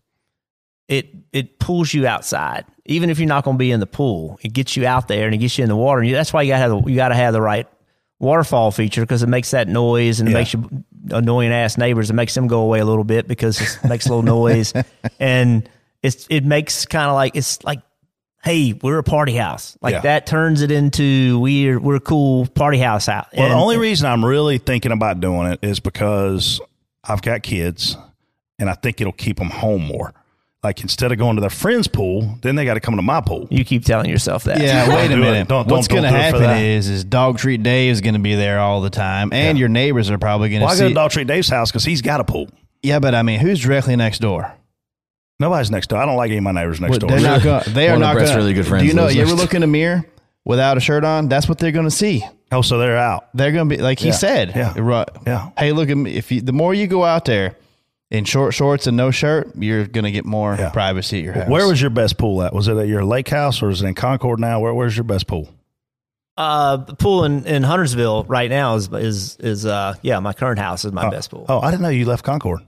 It 0.88 1.14
it 1.32 1.60
pulls 1.60 1.94
you 1.94 2.06
outside, 2.06 2.66
even 2.86 3.10
if 3.10 3.18
you're 3.20 3.28
not 3.28 3.46
going 3.46 3.56
to 3.56 3.60
be 3.60 3.72
in 3.72 3.80
the 3.80 3.88
pool. 3.88 4.38
It 4.42 4.52
gets 4.52 4.76
you 4.76 4.86
out 4.86 5.08
there 5.08 5.26
and 5.26 5.34
it 5.34 5.38
gets 5.38 5.58
you 5.58 5.64
in 5.64 5.70
the 5.70 5.76
water. 5.76 6.02
And 6.02 6.10
you, 6.10 6.16
that's 6.16 6.34
why 6.34 6.42
you 6.42 6.52
got 6.52 6.58
to 6.58 6.62
have 6.62 6.72
the, 6.84 6.90
you 6.90 6.96
got 6.98 7.10
to 7.10 7.16
have 7.16 7.32
the 7.34 7.42
right 7.42 7.68
waterfall 8.20 8.72
feature 8.72 9.02
because 9.02 9.24
it 9.24 9.28
makes 9.30 9.52
that 9.52 9.68
noise 9.70 10.20
and 10.20 10.28
it 10.28 10.34
Yeah. 10.34 10.38
makes 10.40 10.54
you 10.54 10.84
annoying 11.12 11.52
ass 11.54 11.78
neighbors. 11.78 12.10
It 12.10 12.14
makes 12.14 12.34
them 12.36 12.48
go 12.48 12.62
away 12.62 12.80
a 12.80 12.86
little 12.86 13.06
bit 13.06 13.28
because 13.28 13.62
it 13.62 13.88
makes 13.88 14.06
a 14.08 14.10
little 14.10 14.24
noise, 14.24 14.74
and 15.20 15.70
it's 16.04 16.28
it 16.30 16.44
makes 16.44 16.86
kind 16.86 17.08
of 17.10 17.14
like 17.16 17.36
it's 17.38 17.64
like. 17.64 17.80
Hey, 18.44 18.74
we're 18.82 18.98
a 18.98 19.04
party 19.04 19.34
house. 19.34 19.78
Like 19.82 19.94
Yeah. 19.94 20.02
that 20.02 20.26
turns 20.26 20.62
it 20.62 20.72
into 20.72 21.40
we're 21.40 21.80
we're 21.80 21.96
a 21.96 22.00
cool 22.00 22.48
party 22.48 22.80
house 22.80 23.08
out. 23.08 23.28
Well, 23.38 23.50
the 23.50 23.56
only 23.56 23.78
reason 23.78 24.08
I'm 24.10 24.26
really 24.26 24.58
thinking 24.58 24.92
about 24.92 25.20
doing 25.20 25.48
it 25.52 25.60
is 25.62 25.80
because 25.80 26.60
I've 27.04 27.22
got 27.22 27.44
kids, 27.44 27.98
and 28.60 28.70
I 28.70 28.74
think 28.74 29.00
it'll 29.02 29.14
keep 29.14 29.38
them 29.38 29.50
home 29.52 29.84
more. 29.84 30.14
Like 30.64 30.82
instead 30.82 31.12
of 31.12 31.18
going 31.18 31.36
to 31.38 31.42
their 31.42 31.50
friend's 31.50 31.88
pool, 31.88 32.38
then 32.44 32.56
they 32.56 32.66
got 32.66 32.76
to 32.76 32.80
come 32.80 32.96
to 32.96 33.02
my 33.02 33.20
pool. 33.22 33.48
You 33.50 33.66
keep 33.66 33.84
telling 33.84 34.10
yourself 34.10 34.44
that. 34.44 34.60
Yeah, 34.62 34.90
wait 34.96 35.12
a 35.12 35.18
minute. 35.18 35.48
Don't- 35.48 35.68
What's 35.68 35.88
don't- 35.88 36.02
going 36.02 36.12
to 36.14 36.18
don't 36.20 36.32
do 36.32 36.38
it 36.38 36.40
for 36.40 36.46
happen 36.48 36.66
is 36.66 36.88
is 36.88 36.98
is 36.98 37.04
Dog 37.04 37.38
Treat 37.40 37.64
Dave 37.64 37.92
is 37.92 38.02
going 38.02 38.14
to 38.14 38.20
be 38.20 38.36
there 38.36 38.60
all 38.60 38.82
the 38.82 38.92
time, 38.92 39.34
and 39.34 39.58
your 39.58 39.70
neighbors 39.70 40.10
are 40.12 40.18
probably 40.20 40.50
going 40.50 40.60
to 40.62 40.66
Well, 40.66 40.74
I 40.74 40.78
see. 40.78 40.84
go 40.84 40.90
to 40.90 40.94
Dog 40.96 41.12
Treat 41.12 41.28
Dave's 41.28 41.50
house 41.50 41.72
because 41.72 41.84
he's 41.86 42.02
got 42.04 42.20
a 42.20 42.24
pool. 42.24 42.48
yeah, 42.84 43.00
but 43.00 43.14
I 43.16 43.22
mean, 43.24 43.40
who's 43.40 43.60
directly 43.60 43.96
next 43.96 44.20
door? 44.20 44.52
Nobody's 45.42 45.70
next 45.72 45.88
door. 45.88 46.00
I 46.00 46.06
don't 46.06 46.16
like 46.16 46.30
any 46.30 46.38
of 46.38 46.44
my 46.44 46.52
neighbors 46.54 46.80
next 46.80 46.92
What- 46.92 47.02
door. 47.02 47.10
They're 47.10 47.20
not 47.20 47.44
going. 47.44 47.64
They 47.68 47.88
are 47.90 47.94
One 47.94 48.04
of 48.04 48.08
not 48.08 48.14
Brett's 48.14 48.30
going. 48.30 48.38
really 48.38 48.54
good 48.54 48.68
friends 48.68 48.84
Do 48.84 48.88
you 48.88 48.94
know? 48.94 49.04
lives 49.04 49.16
You 49.16 49.22
ever 49.24 49.32
next 49.32 49.42
look 49.42 49.54
in 49.56 49.64
a 49.64 49.68
mirror 49.68 50.06
without 50.46 50.78
a 50.78 50.80
shirt 50.80 51.04
on? 51.04 51.28
That's 51.28 51.50
what 51.50 51.58
they're 51.58 51.72
going 51.74 51.86
to 51.86 51.92
see. 51.92 52.24
Oh, 52.54 52.62
so 52.62 52.78
they're 52.78 52.98
out. 52.98 53.28
They're 53.34 53.52
going 53.52 53.68
to 53.70 53.76
be 53.78 53.82
like 53.82 54.00
he 54.00 54.08
Yeah. 54.08 54.14
said. 54.14 54.52
Yeah. 54.56 54.74
Right. 54.78 55.08
Yeah. 55.28 55.50
Hey, 55.58 55.72
look 55.74 55.90
at 55.90 55.98
me. 55.98 56.14
If 56.14 56.32
you, 56.32 56.42
the 56.42 56.54
more 56.54 56.74
you 56.74 56.86
go 56.88 57.04
out 57.04 57.26
there 57.26 57.56
in 58.10 58.26
short 58.26 58.54
shorts 58.54 58.88
and 58.88 58.96
no 58.98 59.10
shirt, 59.12 59.52
you're 59.58 59.86
going 59.88 60.04
to 60.06 60.12
get 60.12 60.26
more 60.26 60.58
privacy 60.74 61.20
at 61.20 61.24
your 61.24 61.34
house. 61.34 61.50
Where 61.50 61.68
was 61.68 61.82
your 61.82 61.90
best 61.92 62.18
pool 62.18 62.44
at? 62.44 62.54
Was 62.54 62.68
it 62.68 62.78
at 62.78 62.88
your 62.88 63.04
lake 63.06 63.30
house 63.30 63.62
or 63.62 63.70
is 63.70 63.82
it 63.82 63.88
in 63.88 63.94
Concord 63.96 64.40
now? 64.40 64.60
Where, 64.60 64.74
where's 64.74 64.96
your 64.96 65.06
best 65.06 65.28
pool? 65.28 65.50
Uh, 66.38 66.78
the 66.78 66.94
pool 66.96 67.24
in, 67.26 67.46
in 67.46 67.64
Huntersville 67.64 68.24
right 68.24 68.50
now 68.50 68.76
is 68.76 68.88
is 68.94 69.36
is 69.42 69.66
uh 69.66 69.94
yeah 70.02 70.18
my 70.20 70.32
current 70.34 70.60
house 70.60 70.86
is 70.86 70.92
my 70.94 71.10
best 71.10 71.30
pool. 71.30 71.46
Oh, 71.50 71.60
I 71.60 71.70
didn't 71.72 71.84
know 71.84 71.90
you 71.90 72.06
left 72.06 72.24
Concord. 72.24 72.62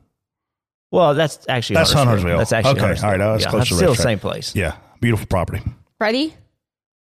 Well, 0.93 1.15
that's 1.15 1.39
actually 1.49 1.77
That's 1.77 1.91
Huntersville. 1.91 2.37
That's 2.37 2.51
actually 2.51 2.73
okay. 2.73 2.81
Huntersville. 2.81 3.09
All 3.09 3.17
right, 3.17 3.31
that's 3.33 3.43
yeah, 3.45 3.49
close 3.49 3.59
that's 3.61 3.69
to 3.69 3.73
the 3.73 3.79
still 3.79 3.93
the 3.95 4.01
same 4.03 4.19
place. 4.19 4.55
Yeah, 4.55 4.75
beautiful 5.01 5.25
property. 5.25 5.63
Ready? 5.99 6.35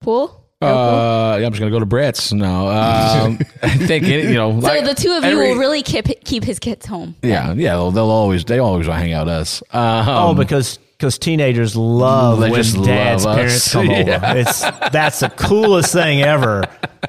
Pool? 0.01 0.45
Uh, 0.63 1.37
yeah, 1.39 1.45
I'm 1.45 1.53
just 1.53 1.61
gonna 1.61 1.71
go 1.71 1.79
to 1.79 1.85
Brett's. 1.85 2.33
No, 2.33 2.69
um, 2.69 3.39
I 3.63 3.69
think 3.69 4.05
it, 4.05 4.31
you 4.31 4.35
know. 4.35 4.59
So 4.63 4.67
like 4.67 4.87
the 4.87 4.95
two 4.95 5.13
of 5.13 5.25
you 5.25 5.31
every- 5.31 5.51
will 5.51 5.59
really 5.59 5.83
keep 5.83 6.07
keep 6.25 6.43
his 6.43 6.59
kids 6.59 6.87
home. 6.87 7.17
Yeah, 7.23 7.53
yeah. 7.53 7.73
They'll, 7.73 7.91
they'll 7.91 8.11
always 8.11 8.47
they 8.47 8.61
always 8.61 8.89
want 8.89 8.97
to 8.97 9.03
hang 9.03 9.13
out 9.13 9.27
with 9.27 9.35
us. 9.35 9.63
Um, 9.73 10.09
oh, 10.09 10.35
because 10.35 10.79
because 10.99 11.19
teenagers 11.19 11.77
love 11.77 12.41
They 12.41 12.51
when 12.51 12.63
just 12.63 12.83
dad's 12.83 13.25
love 13.25 13.39
us. 13.39 13.69
parents 13.73 13.73
come 13.73 13.87
Yeah. 13.91 14.31
over. 14.31 14.39
It's 14.41 14.61
that's 14.93 15.21
the 15.21 15.29
coolest 15.31 15.93
thing 15.93 16.23
ever 16.23 16.65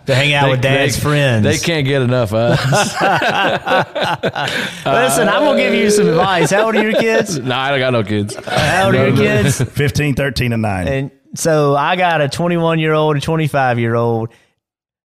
to 0.06 0.16
hang 0.16 0.34
out 0.34 0.46
they- 0.46 0.52
with 0.52 0.62
dad's 0.62 0.96
they- 0.96 1.02
friends. 1.02 1.44
They 1.44 1.58
can't 1.58 1.86
get 1.88 2.02
enough 2.02 2.34
of 2.34 2.58
us. 2.60 2.94
Listen, 4.86 5.28
I'm 5.30 5.44
gonna 5.44 5.58
give 5.58 5.74
you 5.74 5.90
some 5.90 6.08
advice. 6.08 6.52
How 6.52 6.66
old 6.66 6.76
are 6.76 6.84
your 6.90 7.00
kids? 7.00 7.38
no, 7.40 7.56
I 7.56 7.70
don't 7.72 7.80
got 7.80 7.94
no 7.94 8.04
kids. 8.04 8.36
How 8.36 8.88
old 8.88 8.96
are 8.96 9.08
your 9.10 9.16
kids? 9.16 9.62
15, 9.62 10.16
13, 10.16 10.54
and 10.54 10.62
9. 10.62 10.88
And 10.88 11.12
so 11.36 11.76
I 11.76 11.96
got 11.96 12.22
a 12.22 12.30
21 12.30 12.80
year 12.80 12.94
old 12.94 13.16
and 13.16 13.24
25 13.24 13.80
year 13.80 13.96
old. 13.96 14.30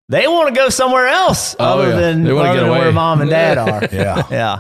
They 0.10 0.28
want 0.28 0.50
to 0.50 0.54
go 0.60 0.68
somewhere 0.70 1.08
else 1.08 1.56
Oh, 1.58 1.80
other 1.80 1.90
yeah. 1.92 1.96
than, 2.00 2.24
They 2.26 2.32
other 2.32 2.54
get 2.54 2.60
than 2.62 2.70
where 2.70 2.92
mom 2.92 3.22
and 3.22 3.30
dad 3.30 3.58
are. 3.58 3.88
Yeah. 3.92 4.24
yeah. 4.30 4.54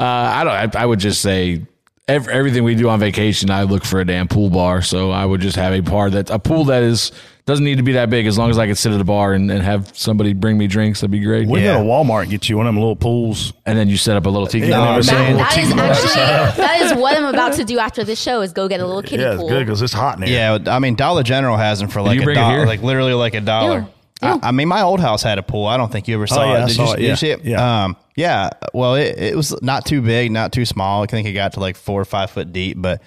Uh, 0.00 0.04
I 0.04 0.44
don't. 0.44 0.76
I, 0.76 0.82
I 0.82 0.86
would 0.86 0.98
just 0.98 1.20
say 1.20 1.66
ev 2.08 2.26
everything 2.28 2.64
we 2.64 2.74
do 2.74 2.88
on 2.88 2.98
vacation. 3.00 3.50
I 3.50 3.62
look 3.64 3.84
for 3.84 4.00
a 4.00 4.04
damn 4.04 4.26
pool 4.28 4.50
bar. 4.50 4.82
So 4.82 5.10
I 5.10 5.24
would 5.24 5.40
just 5.40 5.56
have 5.56 5.72
a 5.72 5.80
bar 5.80 6.10
that 6.10 6.30
a 6.30 6.38
pool 6.38 6.64
that 6.66 6.82
is 6.82 7.12
doesn't 7.46 7.64
need 7.64 7.76
to 7.78 7.82
be 7.82 7.92
that 7.92 8.10
big. 8.10 8.26
As 8.26 8.36
long 8.36 8.50
as 8.50 8.58
I 8.58 8.66
can 8.66 8.74
sit 8.74 8.92
at 8.92 9.00
a 9.00 9.04
bar 9.04 9.32
and, 9.32 9.50
and 9.50 9.62
have 9.62 9.96
somebody 9.96 10.34
bring 10.34 10.58
me 10.58 10.66
drinks, 10.66 11.00
that'd 11.00 11.10
be 11.10 11.20
great. 11.20 11.48
We 11.48 11.62
go 11.62 11.78
to 11.78 11.80
Walmart 11.84 12.22
and 12.22 12.30
get 12.30 12.48
you 12.48 12.58
one 12.58 12.66
of 12.66 12.74
them 12.74 12.80
little 12.80 12.94
pools. 12.96 13.54
And 13.64 13.78
then 13.78 13.88
you 13.88 13.96
set 13.96 14.16
up 14.16 14.26
a 14.26 14.28
little 14.28 14.46
tiki 14.46 14.66
Yeah, 14.66 14.76
bar. 14.78 14.90
they 14.92 14.96
were 14.98 15.02
saying 15.04 15.36
That 15.38 15.56
little 15.56 15.64
is 15.64 15.68
tiki 15.70 15.78
bars. 15.78 15.98
actually 16.04 16.62
that 16.62 16.80
is 16.82 16.94
what 16.94 17.16
I'm 17.16 17.24
about 17.24 17.54
to 17.54 17.64
do 17.64 17.78
after 17.78 18.04
this 18.04 18.20
show 18.20 18.42
is 18.42 18.52
go 18.52 18.68
get 18.68 18.80
a 18.80 18.86
little 18.86 19.02
kiddie 19.02 19.22
Yeah, 19.22 19.32
it's 19.32 19.40
pool. 19.40 19.48
good 19.48 19.64
because 19.64 19.80
it's 19.80 19.94
hot 19.94 20.18
in 20.18 20.24
here. 20.26 20.58
Yeah, 20.64 20.74
I 20.74 20.78
mean 20.78 20.94
Dollar 20.94 21.22
General 21.22 21.56
has 21.56 21.78
them 21.78 21.88
for 21.88 22.02
like 22.02 22.20
you 22.20 22.30
a 22.30 22.34
dollar, 22.34 22.66
like 22.66 22.82
literally 22.82 23.14
like 23.14 23.32
a 23.34 23.40
dollar. 23.40 23.86
I, 24.20 24.38
I 24.42 24.52
mean, 24.52 24.68
my 24.68 24.82
old 24.82 25.00
house 25.00 25.22
had 25.22 25.38
a 25.38 25.42
pool. 25.42 25.66
I 25.66 25.76
don't 25.76 25.92
think 25.92 26.08
you 26.08 26.14
ever 26.14 26.26
saw 26.26 26.42
oh, 26.42 26.44
yeah, 26.44 26.52
I 26.52 26.62
it. 26.64 26.66
Did, 26.68 26.76
saw 26.76 26.86
you, 26.86 26.92
it, 26.92 26.96
did 26.96 27.02
you 27.02 27.08
yeah. 27.08 27.14
see 27.14 27.30
it? 27.30 27.44
Yeah. 27.44 27.84
Um, 27.84 27.96
yeah. 28.16 28.50
Well, 28.74 28.96
it, 28.96 29.18
it 29.18 29.36
was 29.36 29.60
not 29.62 29.86
too 29.86 30.02
big, 30.02 30.32
not 30.32 30.52
too 30.52 30.64
small. 30.64 31.02
I 31.02 31.06
think 31.06 31.28
it 31.28 31.32
got 31.32 31.52
to 31.54 31.60
like 31.60 31.76
four 31.76 32.00
or 32.00 32.04
five 32.04 32.30
foot 32.30 32.52
deep, 32.52 32.76
but 32.80 33.00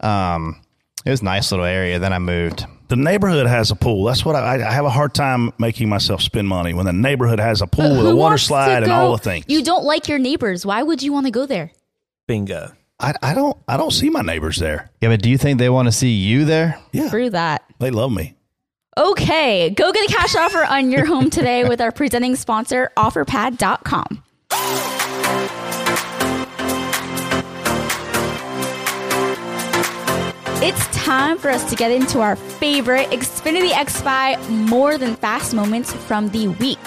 um, 0.00 0.60
it 1.04 1.10
was 1.10 1.22
a 1.22 1.24
nice 1.24 1.50
little 1.50 1.66
area. 1.66 1.98
Then 1.98 2.12
I 2.12 2.18
moved. 2.18 2.66
The 2.88 2.96
neighborhood 2.96 3.46
has 3.46 3.70
a 3.70 3.76
pool. 3.76 4.04
That's 4.04 4.24
what 4.24 4.36
I, 4.36 4.54
I 4.54 4.70
have 4.70 4.84
a 4.84 4.90
hard 4.90 5.14
time 5.14 5.52
making 5.58 5.88
myself 5.88 6.22
spend 6.22 6.46
money 6.46 6.74
when 6.74 6.86
the 6.86 6.92
neighborhood 6.92 7.40
has 7.40 7.62
a 7.62 7.66
pool 7.66 7.96
with 7.96 8.06
a 8.06 8.14
water 8.14 8.32
wants 8.32 8.44
to 8.44 8.48
slide 8.48 8.82
and 8.82 8.92
all 8.92 9.12
the 9.12 9.18
things. 9.18 9.46
You 9.48 9.64
don't 9.64 9.84
like 9.84 10.08
your 10.08 10.18
neighbors. 10.18 10.64
Why 10.64 10.82
would 10.82 11.02
you 11.02 11.12
want 11.12 11.26
to 11.26 11.32
go 11.32 11.46
there? 11.46 11.72
Bingo. 12.26 12.72
I, 13.00 13.14
I 13.22 13.34
don't 13.34 13.56
I 13.66 13.76
don't 13.76 13.90
see 13.90 14.08
my 14.08 14.22
neighbors 14.22 14.56
there. 14.56 14.90
Yeah, 15.00 15.08
but 15.08 15.20
do 15.20 15.28
you 15.28 15.38
think 15.38 15.58
they 15.58 15.68
want 15.68 15.88
to 15.88 15.92
see 15.92 16.10
you 16.10 16.44
there? 16.44 16.78
Yeah, 16.92 17.08
Through 17.08 17.30
that. 17.30 17.64
they 17.80 17.90
love 17.90 18.12
me. 18.12 18.34
Okay, 18.96 19.70
go 19.70 19.90
get 19.90 20.08
a 20.08 20.12
cash 20.12 20.36
offer 20.36 20.64
on 20.64 20.92
your 20.92 21.04
home 21.04 21.28
today 21.28 21.68
with 21.68 21.80
our 21.80 21.90
presenting 21.90 22.36
sponsor, 22.36 22.92
OfferPad.com. 22.96 24.22
It's 30.62 30.86
time 31.04 31.38
for 31.38 31.50
us 31.50 31.68
to 31.70 31.76
get 31.76 31.90
into 31.90 32.20
our 32.20 32.36
favorite 32.36 33.08
Xfinity 33.10 33.70
X5 33.70 34.48
more 34.68 34.96
than 34.96 35.16
fast 35.16 35.54
moments 35.54 35.92
from 35.92 36.28
the 36.28 36.48
week. 36.48 36.78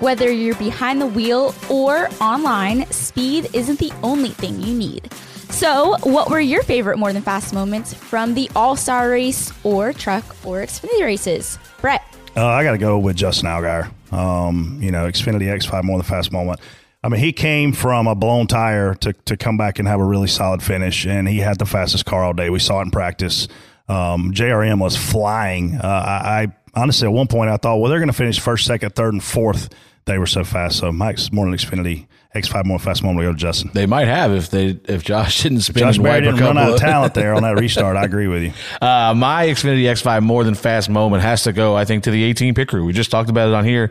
Whether 0.00 0.30
you're 0.30 0.56
behind 0.56 1.00
the 1.00 1.06
wheel 1.06 1.54
or 1.70 2.10
online, 2.20 2.84
speed 2.90 3.48
isn't 3.54 3.78
the 3.78 3.92
only 4.02 4.28
thing 4.28 4.60
you 4.60 4.74
need. 4.74 5.10
So, 5.50 5.96
what 6.02 6.30
were 6.30 6.40
your 6.40 6.62
favorite 6.62 6.98
more 6.98 7.12
than 7.12 7.22
fast 7.22 7.54
moments 7.54 7.94
from 7.94 8.34
the 8.34 8.50
All 8.56 8.76
Star 8.76 9.10
race 9.10 9.52
or 9.62 9.92
truck 9.92 10.24
or 10.44 10.62
Xfinity 10.62 11.02
races? 11.02 11.58
Brett. 11.80 12.02
Uh, 12.36 12.46
I 12.46 12.64
got 12.64 12.72
to 12.72 12.78
go 12.78 12.98
with 12.98 13.16
Justin 13.16 13.48
Allgaier. 13.48 13.90
Um, 14.12 14.78
you 14.82 14.90
know, 14.90 15.06
Xfinity 15.06 15.46
X5 15.46 15.84
more 15.84 15.98
than 15.98 16.04
fast 16.04 16.32
moment. 16.32 16.60
I 17.02 17.08
mean, 17.08 17.20
he 17.20 17.32
came 17.32 17.72
from 17.72 18.06
a 18.06 18.14
blown 18.14 18.46
tire 18.46 18.94
to, 18.96 19.12
to 19.12 19.36
come 19.36 19.56
back 19.56 19.78
and 19.78 19.86
have 19.86 20.00
a 20.00 20.04
really 20.04 20.26
solid 20.26 20.62
finish, 20.62 21.06
and 21.06 21.28
he 21.28 21.38
had 21.38 21.58
the 21.58 21.66
fastest 21.66 22.06
car 22.06 22.24
all 22.24 22.32
day. 22.32 22.48
We 22.50 22.58
saw 22.58 22.80
it 22.80 22.84
in 22.84 22.90
practice. 22.90 23.46
Um, 23.88 24.32
JRM 24.32 24.80
was 24.80 24.96
flying. 24.96 25.74
Uh, 25.76 25.86
I, 25.86 26.42
I 26.42 26.46
honestly, 26.74 27.06
at 27.06 27.12
one 27.12 27.26
point, 27.26 27.50
I 27.50 27.58
thought, 27.58 27.76
well, 27.76 27.90
they're 27.90 27.98
going 27.98 28.08
to 28.08 28.14
finish 28.14 28.40
first, 28.40 28.66
second, 28.66 28.94
third, 28.94 29.12
and 29.12 29.22
fourth. 29.22 29.68
They 30.06 30.18
were 30.18 30.26
so 30.26 30.44
fast. 30.44 30.78
So 30.78 30.92
Mike's 30.92 31.30
more 31.30 31.44
than 31.44 31.54
Xfinity 31.54 32.06
X5 32.34 32.64
more 32.64 32.78
fast 32.78 33.02
moment. 33.02 33.20
We 33.20 33.24
go 33.26 33.32
to 33.32 33.38
Justin. 33.38 33.70
They 33.72 33.86
might 33.86 34.08
have 34.08 34.32
if 34.32 34.50
they 34.50 34.78
if 34.84 35.04
Josh 35.04 35.42
didn't 35.42 35.60
spin 35.60 35.80
Josh 35.80 35.96
and 35.96 36.04
Berry 36.04 36.20
wipe 36.20 36.34
a 36.34 36.36
didn't 36.36 36.44
run 36.44 36.58
out 36.58 36.72
of 36.72 36.80
talent 36.80 37.14
there 37.14 37.34
on 37.34 37.42
that 37.42 37.58
restart. 37.58 37.96
I 37.96 38.04
agree 38.04 38.26
with 38.26 38.42
you. 38.42 38.52
Uh, 38.80 39.14
my 39.16 39.46
Xfinity 39.46 39.84
X5 39.84 40.22
more 40.22 40.44
than 40.44 40.54
fast 40.54 40.90
moment 40.90 41.22
has 41.22 41.44
to 41.44 41.52
go, 41.52 41.76
I 41.76 41.84
think, 41.84 42.04
to 42.04 42.10
the 42.10 42.22
18 42.24 42.54
pit 42.54 42.68
crew. 42.68 42.84
We 42.84 42.92
just 42.92 43.10
talked 43.10 43.30
about 43.30 43.48
it 43.48 43.54
on 43.54 43.64
here. 43.64 43.90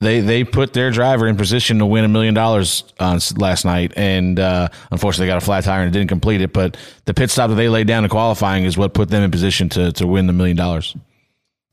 they 0.00 0.20
they 0.20 0.44
put 0.44 0.72
their 0.72 0.90
driver 0.90 1.26
in 1.26 1.36
position 1.36 1.78
to 1.80 1.86
win 1.86 2.04
a 2.04 2.08
million 2.08 2.32
dollars 2.32 2.84
on 2.98 3.18
last 3.36 3.64
night, 3.64 3.92
and 3.96 4.38
uh, 4.38 4.68
unfortunately, 4.90 5.26
they 5.26 5.30
got 5.32 5.42
a 5.42 5.44
flat 5.44 5.64
tire 5.64 5.82
and 5.82 5.92
didn't 5.92 6.08
complete 6.08 6.40
it. 6.40 6.52
But 6.52 6.76
the 7.06 7.12
pit 7.14 7.30
stop 7.30 7.50
that 7.50 7.56
they 7.56 7.68
laid 7.68 7.86
down 7.86 8.04
in 8.04 8.10
qualifying 8.10 8.64
is 8.64 8.78
what 8.78 8.94
put 8.94 9.08
them 9.10 9.22
in 9.22 9.30
position 9.30 9.68
to 9.70 9.92
to 9.92 10.06
win 10.06 10.26
the 10.26 10.32
million 10.32 10.56
dollars. 10.56 10.96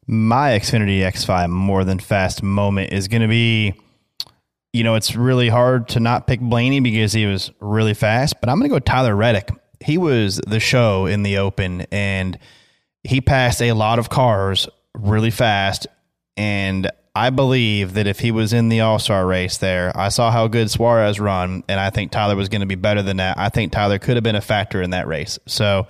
my 0.08 0.52
Xfinity 0.52 1.00
X5 1.00 1.50
more 1.50 1.84
than 1.84 2.00
fast 2.00 2.42
moment 2.42 2.92
is 2.92 3.08
going 3.08 3.22
to 3.22 3.28
be, 3.28 3.74
you 4.78 4.84
know, 4.84 4.96
it's 4.96 5.16
really 5.16 5.50
hard 5.50 5.90
to 5.90 6.00
not 6.00 6.28
pick 6.28 6.40
Blaney 6.40 6.80
because 6.80 7.12
he 7.12 7.26
was 7.26 7.52
really 7.60 7.96
fast, 7.96 8.40
but 8.40 8.50
I'm 8.50 8.60
going 8.60 8.70
to 8.70 8.76
go 8.76 8.80
Tyler 8.80 9.16
Reddick. 9.16 9.50
He 9.80 9.98
was 9.98 10.40
the 10.48 10.60
show 10.60 11.08
in 11.08 11.24
the 11.24 11.40
open 11.40 11.82
and 11.92 12.38
he 13.04 13.22
passed 13.22 13.62
a 13.62 13.74
lot 13.74 13.98
of 13.98 14.10
cars 14.10 14.70
really 14.94 15.32
fast. 15.32 15.88
And 16.36 16.92
I 17.16 17.32
believe 17.32 17.96
that 17.96 18.06
if 18.06 18.20
he 18.20 18.30
was 18.30 18.54
in 18.54 18.70
the 18.70 18.82
All 18.82 19.00
Star 19.00 19.26
race 19.26 19.58
there, 19.58 19.92
I 19.96 20.10
saw 20.10 20.30
how 20.30 20.48
good 20.48 20.70
Suarez 20.70 21.20
run, 21.20 21.64
and 21.68 21.80
I 21.80 21.90
think 21.90 22.12
Tyler 22.12 22.36
was 22.36 22.48
going 22.48 22.62
to 22.62 22.68
be 22.68 22.76
better 22.76 23.02
than 23.02 23.18
that. 23.18 23.40
I 23.40 23.50
think 23.50 23.72
Tyler 23.72 23.98
could 23.98 24.18
have 24.18 24.24
been 24.24 24.36
a 24.36 24.42
factor 24.42 24.84
in 24.84 24.92
that 24.92 25.08
race. 25.08 25.40
So, 25.48 25.88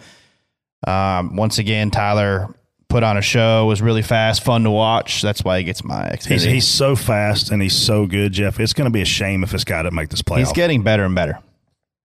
um, 0.88 1.36
once 1.36 1.58
again, 1.58 1.92
Tyler 1.92 2.56
put 2.90 3.04
on 3.04 3.18
a 3.18 3.22
show, 3.22 3.66
was 3.66 3.82
really 3.82 4.02
fast, 4.02 4.44
fun 4.44 4.64
to 4.64 4.72
watch. 4.72 5.22
That's 5.22 5.44
why 5.44 5.58
he 5.60 5.64
gets 5.64 5.84
my 5.84 6.04
Xfinity. 6.10 6.28
He's, 6.32 6.44
he's 6.44 6.68
so 6.68 6.96
fast 6.96 7.52
and 7.52 7.62
he's 7.62 7.76
so 7.76 8.06
good, 8.08 8.32
Jeff. 8.34 8.60
It's 8.60 8.74
going 8.74 8.86
to 8.86 8.92
be 8.94 9.02
a 9.02 9.06
shame 9.06 9.44
if 9.44 9.52
this 9.52 9.64
guy 9.64 9.84
doesn't 9.84 9.96
make 9.96 10.10
this 10.10 10.22
playoff. 10.22 10.40
He's 10.40 10.54
getting 10.54 10.84
better 10.84 11.04
and 11.04 11.14
better. 11.16 11.40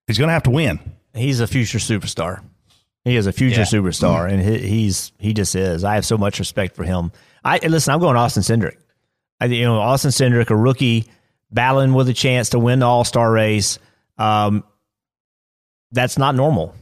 He's 0.07 0.19
going 0.19 0.29
to 0.29 0.33
have 0.35 0.43
to 0.45 0.51
win. 0.51 0.81
He's 1.15 1.41
a 1.41 1.47
future 1.47 1.79
superstar. 1.79 2.43
He 3.05 3.17
is 3.17 3.27
a 3.27 3.33
future 3.33 3.61
Yeah. 3.61 3.67
superstar, 3.67 4.31
and 4.31 4.41
he, 4.41 4.59
he's 4.59 5.11
he 5.19 5.35
just 5.35 5.57
is. 5.57 5.83
I 5.83 5.97
have 5.97 6.07
so 6.07 6.17
much 6.17 6.39
respect 6.39 6.77
for 6.77 6.85
him. 6.85 7.11
I 7.45 7.59
and 7.59 7.73
listen. 7.73 7.93
I'm 7.93 7.99
going 7.99 8.17
Austin 8.17 8.45
Cindric. 8.45 8.77
I 9.41 9.47
you 9.47 9.65
know 9.65 9.81
Austin 9.81 10.13
Cindric, 10.13 10.51
a 10.51 10.57
rookie 10.57 11.07
battling 11.51 11.95
with 11.95 12.09
a 12.09 12.15
chance 12.15 12.51
to 12.51 12.61
win 12.61 12.79
the 12.79 12.87
All 12.87 13.03
Star 13.05 13.31
race. 13.31 13.81
Um, 14.19 14.63
that's 15.91 16.17
not 16.17 16.37
normal. 16.37 16.77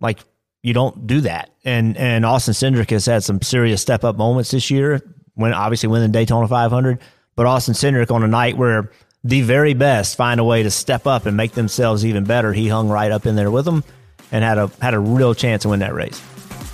Like 0.00 0.20
you 0.62 0.74
don't 0.74 1.06
do 1.06 1.22
that. 1.22 1.50
And 1.64 1.96
and 1.96 2.24
Austin 2.24 2.54
Cindric 2.54 2.90
has 2.90 3.06
had 3.06 3.24
some 3.24 3.40
serious 3.42 3.80
step 3.80 4.04
up 4.04 4.16
moments 4.16 4.50
this 4.50 4.70
year. 4.70 5.00
When 5.34 5.54
obviously 5.54 5.88
winning 5.88 6.12
the 6.12 6.18
Daytona 6.18 6.48
500, 6.48 6.98
but 7.34 7.46
Austin 7.46 7.74
Cindric 7.74 8.10
on 8.10 8.22
a 8.22 8.28
night 8.28 8.58
where 8.58 8.90
the 9.24 9.42
very 9.42 9.74
best 9.74 10.16
find 10.16 10.40
a 10.40 10.44
way 10.44 10.62
to 10.62 10.70
step 10.70 11.06
up 11.06 11.24
and 11.24 11.36
make 11.36 11.52
themselves 11.52 12.04
even 12.04 12.24
better, 12.24 12.52
he 12.52 12.68
hung 12.68 12.88
right 12.88 13.10
up 13.10 13.26
in 13.26 13.36
there 13.36 13.50
with 13.50 13.64
them 13.64 13.84
and 14.32 14.44
had 14.44 14.58
a 14.58 14.70
had 14.80 14.94
a 14.94 14.98
real 14.98 15.34
chance 15.34 15.62
to 15.62 15.70
win 15.70 15.80
that 15.80 15.94
race. 15.94 16.20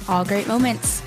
All 0.08 0.24
great 0.24 0.48
moments. 0.48 1.02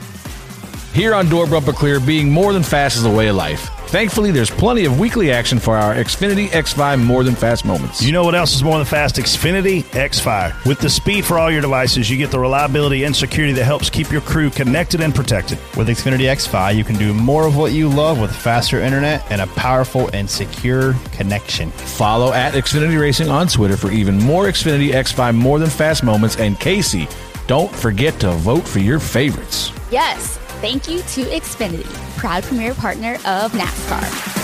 Here 0.93 1.13
on 1.13 1.29
Door 1.29 1.47
Bumper 1.47 1.71
Clear, 1.71 1.99
being 1.99 2.31
more 2.31 2.51
than 2.51 2.63
fast 2.63 2.97
is 2.97 3.05
a 3.05 3.09
way 3.09 3.27
of 3.27 3.35
life. 3.35 3.69
Thankfully, 3.89 4.31
there's 4.31 4.49
plenty 4.49 4.85
of 4.85 4.99
weekly 4.99 5.31
action 5.31 5.57
for 5.57 5.75
our 5.75 5.95
Xfinity 5.95 6.47
X5 6.47 7.03
more 7.03 7.23
than 7.23 7.35
fast 7.35 7.63
moments. 7.63 8.03
You 8.03 8.11
know 8.11 8.23
what 8.23 8.35
else 8.35 8.55
is 8.55 8.63
more 8.63 8.77
than 8.77 8.85
fast? 8.85 9.15
Xfinity 9.15 9.83
X5. 9.83 10.65
With 10.65 10.79
the 10.79 10.89
speed 10.89 11.25
for 11.25 11.39
all 11.39 11.49
your 11.49 11.61
devices, 11.61 12.09
you 12.09 12.17
get 12.17 12.31
the 12.31 12.39
reliability 12.39 13.03
and 13.03 13.15
security 13.15 13.53
that 13.53 13.63
helps 13.63 13.89
keep 13.89 14.11
your 14.11 14.21
crew 14.21 14.49
connected 14.49 15.01
and 15.01 15.13
protected. 15.13 15.57
With 15.77 15.87
Xfinity 15.87 16.25
X5, 16.25 16.75
you 16.75 16.83
can 16.83 16.97
do 16.97 17.13
more 17.13 17.47
of 17.47 17.55
what 17.55 17.71
you 17.71 17.87
love 17.87 18.19
with 18.19 18.35
faster 18.35 18.79
internet 18.79 19.25
and 19.31 19.41
a 19.41 19.47
powerful 19.47 20.09
and 20.13 20.29
secure 20.29 20.93
connection. 21.13 21.71
Follow 21.71 22.33
at 22.33 22.53
Xfinity 22.53 22.99
Racing 22.99 23.29
on 23.29 23.47
Twitter 23.47 23.77
for 23.77 23.91
even 23.91 24.17
more 24.17 24.45
Xfinity 24.45 24.89
X5 24.89 25.35
more 25.35 25.59
than 25.59 25.69
fast 25.69 26.03
moments. 26.03 26.37
And 26.37 26.59
Casey, 26.59 27.07
don't 27.47 27.73
forget 27.73 28.19
to 28.19 28.31
vote 28.31 28.67
for 28.67 28.79
your 28.79 28.99
favorites. 28.99 29.71
Yes, 29.91 30.37
thank 30.61 30.88
you 30.88 30.99
to 30.99 31.23
Xfinity, 31.26 32.18
proud 32.18 32.44
premier 32.44 32.73
partner 32.73 33.15
of 33.26 33.52
NASCAR. 33.53 34.40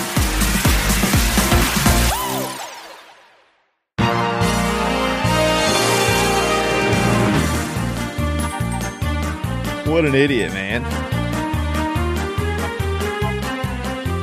What 9.96 10.04
an 10.04 10.14
idiot, 10.14 10.52
man. 10.52 10.84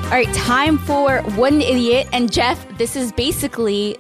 All 0.05 0.19
right, 0.19 0.35
time 0.35 0.77
for 0.77 1.23
What 1.37 1.55
an 1.55 1.63
idiot. 1.63 2.07
And 2.13 2.31
Jeff, 2.31 2.67
this 2.77 2.97
is 2.97 3.13
basically, 3.13 3.97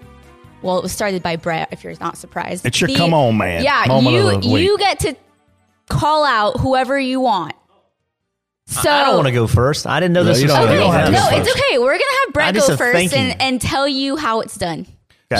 well, 0.60 0.76
it 0.76 0.82
was 0.82 0.92
started 0.92 1.22
by 1.22 1.36
Brett. 1.36 1.68
If 1.72 1.82
you're 1.82 1.94
not 1.98 2.18
surprised, 2.18 2.66
It's 2.66 2.78
your 2.78 2.90
come 2.94 3.14
on, 3.14 3.38
man 3.38 3.64
Yeah, 3.64 3.84
you 3.84 4.40
the 4.40 4.48
you 4.48 4.76
get 4.76 4.98
to 4.98 5.16
call 5.88 6.24
out 6.24 6.60
whoever 6.60 7.00
you 7.00 7.20
want. 7.20 7.54
So 8.72 8.90
I 8.90 9.04
don't 9.04 9.16
want 9.16 9.26
to 9.28 9.32
go 9.32 9.46
first. 9.46 9.86
I 9.86 10.00
didn't 10.00 10.14
know 10.14 10.22
No, 10.22 10.28
this 10.30 10.38
you 10.40 10.44
was 10.46 10.54
don't 10.54 10.66
something. 10.68 10.92
have 10.92 11.06
to 11.06 11.12
go 11.12 11.18
no, 11.18 11.28
it's 11.38 11.50
okay. 11.50 11.78
We're 11.78 11.92
gonna 11.92 12.04
have 12.04 12.28
I 12.28 12.32
Brett 12.32 12.54
go 12.54 12.76
first 12.76 13.14
and, 13.14 13.40
and 13.40 13.60
tell 13.60 13.86
you 13.86 14.16
how 14.16 14.40
it's 14.40 14.56
done. 14.56 14.86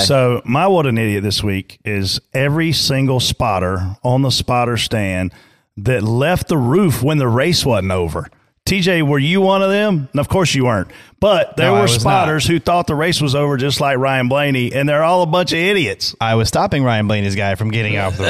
So 0.06 0.40
my 0.46 0.66
what 0.68 0.86
an 0.86 0.96
idiot 0.96 1.22
this 1.22 1.42
week 1.42 1.78
is 1.84 2.18
every 2.32 2.72
single 2.72 3.20
spotter 3.20 3.96
on 4.02 4.22
the 4.22 4.30
spotter 4.30 4.78
stand 4.78 5.32
that 5.76 6.02
left 6.02 6.48
the 6.48 6.56
roof 6.56 7.02
when 7.02 7.18
the 7.18 7.28
race 7.28 7.66
wasn't 7.66 7.92
over. 7.92 8.28
TJ, 8.64 9.06
were 9.06 9.18
you 9.18 9.40
one 9.42 9.60
of 9.60 9.70
them? 9.70 10.08
And 10.12 10.20
of 10.20 10.28
course 10.28 10.54
you 10.54 10.64
weren't. 10.64 10.88
But 11.20 11.56
there 11.56 11.66
No, 11.66 11.74
were 11.74 11.82
was 11.82 11.94
spotters 11.94 12.46
who 12.46 12.58
thought 12.60 12.86
the 12.86 12.94
race 12.94 13.20
was 13.20 13.34
over 13.34 13.56
just 13.58 13.80
like 13.80 13.98
Ryan 13.98 14.28
Blaney, 14.28 14.72
and 14.72 14.88
they're 14.88 15.02
all 15.02 15.22
a 15.22 15.26
bunch 15.26 15.52
of 15.52 15.58
idiots. 15.58 16.14
I 16.20 16.36
was 16.36 16.48
stopping 16.48 16.84
Ryan 16.84 17.06
Blaney's 17.08 17.34
guy 17.34 17.54
from 17.56 17.70
getting 17.70 17.98
off 17.98 18.16
the 18.16 18.24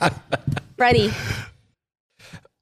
roof. 0.00 0.12
Ready? 0.76 1.12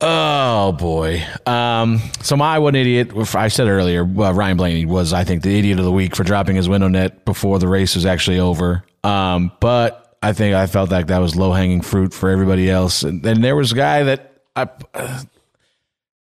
Oh 0.01 0.73
boy. 0.73 1.25
Um, 1.47 2.01
so 2.21 2.37
my 2.37 2.59
one 2.59 2.75
idiot, 2.75 3.13
I 3.35 3.49
said 3.49 3.67
earlier, 3.67 4.03
uh, 4.03 4.33
Ryan 4.33 4.57
Blaney 4.59 4.85
was, 4.85 5.13
I 5.13 5.25
think, 5.25 5.43
the 5.43 5.59
idiot 5.59 5.79
of 5.79 5.85
the 5.85 5.93
week 5.93 6.15
for 6.15 6.23
dropping 6.23 6.57
his 6.57 6.69
window 6.69 6.89
net 6.89 7.25
before 7.25 7.59
the 7.59 7.69
race 7.69 7.95
was 7.95 8.05
actually 8.05 8.39
over. 8.39 8.85
Um, 9.05 9.53
but 9.61 10.17
I 10.23 10.33
think 10.35 10.55
I 10.55 10.67
felt 10.67 10.91
like 10.91 11.07
that 11.07 11.19
was 11.19 11.35
low 11.35 11.53
hanging 11.53 11.81
fruit 11.81 12.13
for 12.13 12.29
everybody 12.29 12.71
else. 12.71 13.05
And 13.05 13.23
then 13.23 13.41
there 13.41 13.57
was 13.57 13.73
a 13.73 13.77
guy 13.77 14.03
that 14.03 14.43
I, 14.55 14.69
uh, 14.93 15.23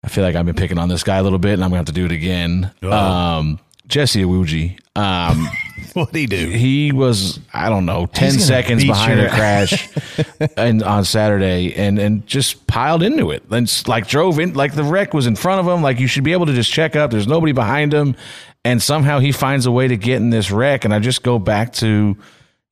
I 0.05 0.09
feel 0.09 0.23
like 0.23 0.37
I've 0.37 0.47
been 0.47 0.55
picking 0.55 0.79
on 0.79 0.89
this 0.89 1.03
guy 1.03 1.17
a 1.17 1.23
little 1.23 1.39
bit, 1.39 1.55
and 1.55 1.65
I'm 1.65 1.71
gonna 1.71 1.79
have 1.79 1.87
to 1.87 1.93
do 1.93 2.05
it 2.05 2.13
again. 2.13 2.71
Um, 2.83 3.59
Jesse 3.87 4.23
Iwuji. 4.23 4.79
Um, 4.97 5.49
what 5.95 6.13
did 6.13 6.19
he 6.21 6.27
do? 6.27 6.49
He 6.51 6.93
was, 6.93 7.41
I 7.53 7.69
don't 7.69 7.87
know, 7.87 8.07
ten 8.07 8.31
gonna 8.31 8.41
seconds 8.41 8.83
beat 8.83 8.89
behind 8.89 9.19
your 9.19 9.29
a 9.29 9.31
crash, 9.31 9.89
and 10.57 10.83
on 10.83 11.05
Saturday, 11.05 11.75
and 11.75 11.99
and 11.99 12.27
just 12.27 12.67
piled 12.67 13.03
into 13.03 13.31
it, 13.31 13.43
and 13.51 13.67
s- 13.67 13.87
like 13.87 14.07
drove 14.07 14.39
in, 14.39 14.55
like 14.55 14.75
the 14.75 14.85
wreck 14.85 15.13
was 15.13 15.27
in 15.27 15.37
front 15.37 15.67
of 15.67 15.73
him. 15.73 15.83
Like 15.83 16.01
you 16.01 16.07
should 16.07 16.25
be 16.25 16.33
able 16.33 16.47
to 16.47 16.53
just 16.55 16.73
check 16.73 16.97
up. 16.97 17.11
There's 17.11 17.27
nobody 17.27 17.53
behind 17.53 17.93
him, 17.93 18.17
and 18.65 18.81
somehow 18.83 19.19
he 19.19 19.33
finds 19.33 19.67
a 19.67 19.73
way 19.73 19.89
to 19.89 19.97
get 19.97 20.17
in 20.17 20.31
this 20.31 20.51
wreck. 20.51 20.85
And 20.85 20.95
I 20.95 21.01
just 21.01 21.23
go 21.23 21.39
back 21.39 21.73
to, 21.75 22.17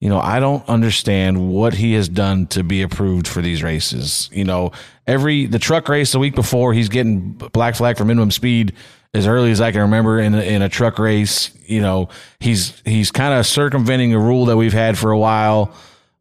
you 0.01 0.09
know, 0.09 0.21
I 0.21 0.39
don't 0.41 0.67
understand 0.69 1.51
what 1.53 1.75
he 1.75 1.95
has 1.95 2.09
done 2.09 2.47
to 2.49 2.63
be 2.63 2.83
approved 2.83 3.27
for 3.27 3.43
these 3.43 3.63
races. 3.65 4.31
You 4.33 4.45
know, 4.45 4.73
every 5.07 5.47
the 5.47 5.59
truck 5.59 5.89
race 5.89 6.13
the 6.13 6.19
week 6.21 6.35
before, 6.37 6.73
he's 6.73 6.89
getting 6.89 7.33
black 7.33 7.75
flag 7.75 7.99
for 7.99 8.05
minimum 8.05 8.31
speed 8.31 8.75
as 9.15 9.27
early 9.27 9.51
as 9.51 9.61
I 9.61 9.73
can 9.73 9.83
remember 9.83 10.21
in 10.21 10.35
in 10.35 10.63
a 10.63 10.69
truck 10.69 10.99
race. 10.99 11.51
You 11.67 11.81
know, 11.81 12.09
he's 12.41 12.81
he's 12.85 13.11
kind 13.11 13.35
of 13.35 13.47
circumventing 13.47 14.15
a 14.15 14.19
rule 14.19 14.47
that 14.47 14.57
we've 14.57 14.73
had 14.73 14.99
for 14.99 15.11
a 15.11 15.19
while. 15.19 15.75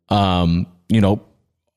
Um, 0.10 0.68
you 0.90 1.02
know, 1.02 1.22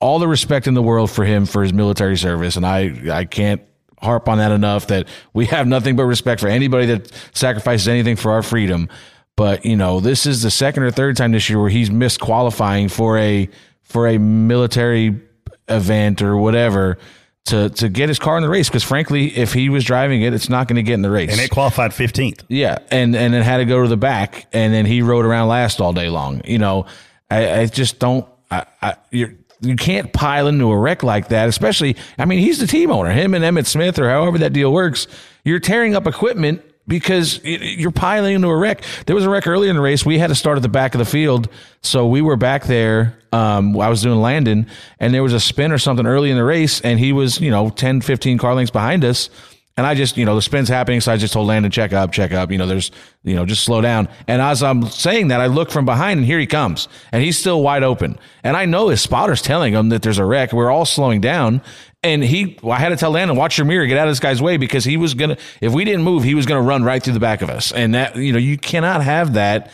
all 0.00 0.18
the 0.18 0.28
respect 0.28 0.66
in 0.66 0.74
the 0.74 0.82
world 0.82 1.10
for 1.10 1.24
him 1.24 1.46
for 1.46 1.62
his 1.62 1.72
military 1.72 2.16
service, 2.16 2.56
and 2.56 2.66
I 2.66 3.18
I 3.18 3.24
can't 3.24 3.62
harp 4.00 4.28
on 4.28 4.38
that 4.38 4.52
enough 4.52 4.88
that 4.88 5.08
we 5.32 5.46
have 5.46 5.66
nothing 5.66 5.96
but 5.96 6.04
respect 6.04 6.40
for 6.40 6.48
anybody 6.48 6.86
that 6.86 7.10
sacrifices 7.32 7.88
anything 7.88 8.16
for 8.16 8.32
our 8.32 8.42
freedom. 8.42 8.88
But 9.36 9.64
you 9.64 9.76
know, 9.76 10.00
this 10.00 10.26
is 10.26 10.42
the 10.42 10.50
second 10.50 10.82
or 10.82 10.90
third 10.90 11.16
time 11.16 11.32
this 11.32 11.48
year 11.48 11.60
where 11.60 11.70
he's 11.70 11.90
missed 11.90 12.20
qualifying 12.20 12.88
for 12.88 13.18
a 13.18 13.48
for 13.82 14.08
a 14.08 14.18
military 14.18 15.20
event 15.68 16.22
or 16.22 16.36
whatever 16.36 16.98
to 17.46 17.68
to 17.70 17.88
get 17.88 18.08
his 18.08 18.18
car 18.18 18.36
in 18.36 18.42
the 18.42 18.48
race. 18.48 18.68
Because 18.68 18.84
frankly, 18.84 19.36
if 19.36 19.52
he 19.52 19.68
was 19.68 19.84
driving 19.84 20.22
it, 20.22 20.32
it's 20.32 20.48
not 20.48 20.68
going 20.68 20.76
to 20.76 20.82
get 20.82 20.94
in 20.94 21.02
the 21.02 21.10
race. 21.10 21.32
And 21.32 21.40
it 21.40 21.50
qualified 21.50 21.90
15th. 21.92 22.44
Yeah, 22.48 22.78
and 22.90 23.14
and 23.14 23.34
then 23.34 23.42
had 23.42 23.58
to 23.58 23.64
go 23.64 23.82
to 23.82 23.88
the 23.88 23.96
back, 23.96 24.46
and 24.52 24.72
then 24.72 24.86
he 24.86 25.02
rode 25.02 25.24
around 25.24 25.48
last 25.48 25.80
all 25.80 25.92
day 25.92 26.08
long. 26.08 26.42
You 26.44 26.58
know, 26.58 26.86
I, 27.30 27.60
I 27.60 27.66
just 27.66 27.98
don't. 27.98 28.26
I, 28.50 28.66
I 28.82 28.96
you 29.10 29.36
you 29.60 29.76
can't 29.76 30.12
pile 30.12 30.46
into 30.46 30.70
a 30.70 30.76
wreck 30.76 31.02
like 31.02 31.28
that, 31.28 31.48
especially. 31.48 31.96
I 32.18 32.24
mean, 32.24 32.38
he's 32.38 32.58
the 32.58 32.66
team 32.66 32.90
owner. 32.90 33.10
Him 33.10 33.34
and 33.34 33.44
Emmitt 33.44 33.66
Smith, 33.66 33.98
or 33.98 34.08
however 34.08 34.38
that 34.38 34.52
deal 34.52 34.72
works. 34.72 35.06
You're 35.44 35.60
tearing 35.60 35.94
up 35.94 36.06
equipment 36.06 36.62
because 36.86 37.40
you're 37.44 37.90
piling 37.90 38.34
into 38.34 38.48
a 38.48 38.56
wreck. 38.56 38.82
There 39.06 39.16
was 39.16 39.24
a 39.24 39.30
wreck 39.30 39.46
earlier 39.46 39.70
in 39.70 39.76
the 39.76 39.82
race. 39.82 40.04
We 40.04 40.18
had 40.18 40.28
to 40.28 40.34
start 40.34 40.56
at 40.56 40.62
the 40.62 40.68
back 40.68 40.94
of 40.94 40.98
the 40.98 41.04
field, 41.04 41.48
so 41.82 42.06
we 42.06 42.20
were 42.22 42.36
back 42.36 42.64
there. 42.64 43.18
Um, 43.32 43.78
I 43.80 43.88
was 43.88 44.02
doing 44.02 44.20
Landon, 44.20 44.66
and 45.00 45.12
there 45.14 45.22
was 45.22 45.32
a 45.32 45.40
spin 45.40 45.72
or 45.72 45.78
something 45.78 46.06
early 46.06 46.30
in 46.30 46.36
the 46.36 46.44
race, 46.44 46.80
and 46.82 46.98
he 46.98 47.12
was, 47.12 47.40
you 47.40 47.50
know, 47.50 47.70
10, 47.70 48.00
15 48.02 48.38
car 48.38 48.54
lengths 48.54 48.70
behind 48.70 49.04
us 49.04 49.30
And 49.76 49.86
I 49.86 49.94
just, 49.94 50.16
you 50.16 50.24
know, 50.24 50.36
the 50.36 50.42
spin's 50.42 50.68
happening. 50.68 51.00
So 51.00 51.12
I 51.12 51.16
just 51.16 51.32
told 51.32 51.48
Landon, 51.48 51.72
check 51.72 51.92
up, 51.92 52.12
check 52.12 52.30
up. 52.32 52.52
You 52.52 52.58
know, 52.58 52.66
there's, 52.66 52.92
you 53.24 53.34
know, 53.34 53.44
just 53.44 53.64
slow 53.64 53.80
down. 53.80 54.08
And 54.28 54.40
as 54.40 54.62
I'm 54.62 54.86
saying 54.86 55.28
that, 55.28 55.40
I 55.40 55.46
look 55.48 55.70
from 55.70 55.84
behind 55.84 56.18
and 56.18 56.26
here 56.26 56.38
he 56.38 56.46
comes. 56.46 56.86
And 57.10 57.24
he's 57.24 57.38
still 57.38 57.60
wide 57.60 57.82
open. 57.82 58.16
And 58.44 58.56
I 58.56 58.66
know 58.66 58.88
his 58.88 59.00
spotter's 59.00 59.42
telling 59.42 59.74
him 59.74 59.88
that 59.88 60.02
there's 60.02 60.18
a 60.18 60.24
wreck. 60.24 60.52
We're 60.52 60.70
all 60.70 60.84
slowing 60.84 61.20
down. 61.20 61.60
And 62.04 62.22
he, 62.22 62.58
well, 62.62 62.72
I 62.76 62.78
had 62.80 62.90
to 62.90 62.96
tell 62.96 63.10
Landon, 63.10 63.34
watch 63.36 63.56
your 63.56 63.64
mirror, 63.64 63.86
get 63.86 63.96
out 63.96 64.06
of 64.06 64.10
this 64.12 64.20
guy's 64.20 64.42
way 64.42 64.58
because 64.58 64.84
he 64.84 64.98
was 64.98 65.14
going 65.14 65.30
to, 65.30 65.38
if 65.62 65.72
we 65.72 65.84
didn't 65.86 66.02
move, 66.02 66.22
he 66.22 66.34
was 66.34 66.44
going 66.44 66.62
to 66.62 66.68
run 66.68 66.84
right 66.84 67.02
through 67.02 67.14
the 67.14 67.20
back 67.20 67.40
of 67.40 67.48
us. 67.48 67.72
And 67.72 67.94
that, 67.94 68.14
you 68.16 68.32
know, 68.32 68.38
you 68.38 68.58
cannot 68.58 69.02
have 69.02 69.32
that. 69.34 69.70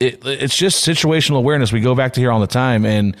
It, 0.00 0.22
it's 0.24 0.56
just 0.56 0.86
situational 0.86 1.36
awareness. 1.36 1.72
We 1.72 1.80
go 1.82 1.94
back 1.94 2.14
to 2.14 2.20
here 2.20 2.32
all 2.32 2.40
the 2.40 2.46
time. 2.46 2.86
And, 2.86 3.16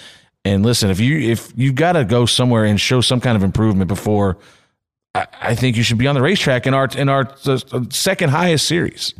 and 0.46 0.64
listen, 0.64 0.88
if 0.90 0.98
you, 0.98 1.18
if 1.18 1.52
you've 1.54 1.74
got 1.74 1.92
to 1.92 2.04
go 2.06 2.24
somewhere 2.24 2.64
and 2.64 2.80
show 2.80 3.02
some 3.02 3.20
kind 3.20 3.36
of 3.36 3.42
improvement 3.42 3.86
before, 3.88 4.38
I, 5.14 5.26
I 5.40 5.54
think 5.54 5.76
you 5.76 5.82
should 5.82 5.98
be 5.98 6.06
on 6.06 6.14
the 6.14 6.22
racetrack 6.22 6.66
in 6.66 6.72
our, 6.72 6.88
in 6.96 7.10
our 7.10 7.36
second 7.90 8.30
highest 8.30 8.66
series. 8.66 9.12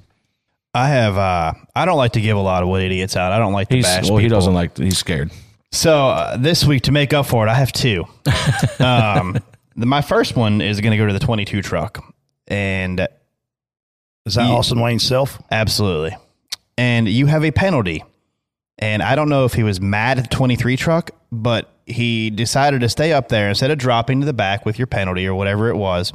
I 0.73 0.89
have. 0.89 1.17
uh 1.19 1.53
I 1.77 1.85
don't 1.85 1.99
like 1.99 2.13
to 2.13 2.21
give 2.21 2.37
a 2.37 2.41
lot 2.41 2.63
of 2.63 2.69
what 2.71 2.81
idiots 2.81 3.15
out. 3.15 3.31
I 3.31 3.39
don't 3.39 3.53
like 3.53 3.69
to 3.69 3.77
He's, 3.77 3.85
bash. 3.85 4.09
well, 4.09 4.19
he 4.19 4.25
people. 4.25 4.39
doesn't 4.39 4.55
like, 4.55 4.77
he's 4.77 4.99
scared. 4.99 5.31
So 5.75 6.09
uh, 6.09 6.37
this 6.37 6.65
week, 6.65 6.83
to 6.83 6.93
make 6.93 7.13
up 7.13 7.27
for 7.27 7.45
it, 7.45 7.51
I 7.51 7.55
have 7.55 7.73
two. 7.73 8.05
um, 8.79 9.37
the, 9.75 9.87
my 9.87 10.03
first 10.03 10.37
one 10.37 10.61
is 10.61 10.81
going 10.81 10.93
to 10.93 10.97
go 10.97 11.05
to 11.05 11.13
the 11.13 11.19
22 11.19 11.63
truck, 11.63 12.15
and 12.47 13.09
Is 14.25 14.37
that 14.37 14.49
Austin 14.49 14.79
Wayne 14.79 15.01
Self? 15.01 15.43
Absolutely. 15.51 16.17
And 16.79 17.09
you 17.09 17.27
have 17.27 17.45
a 17.45 17.51
penalty, 17.51 18.05
and 18.79 19.03
I 19.03 19.17
don't 19.17 19.29
know 19.29 19.47
if 19.47 19.55
he 19.55 19.65
was 19.65 19.81
mad 19.81 20.19
at 20.19 20.31
the 20.31 20.37
23 20.37 20.77
truck, 20.77 21.11
but 21.33 21.69
he 21.87 22.31
decided 22.31 22.81
to 22.83 22.89
stay 22.89 23.13
up 23.13 23.29
there 23.29 23.49
instead 23.49 23.73
of 23.73 23.79
dropping 23.79 24.21
to 24.21 24.27
the 24.27 24.33
back 24.33 24.65
with 24.65 24.79
your 24.79 24.87
penalty 24.87 25.27
or 25.27 25.35
whatever 25.35 25.71
it 25.71 25.77
was. 25.77 26.13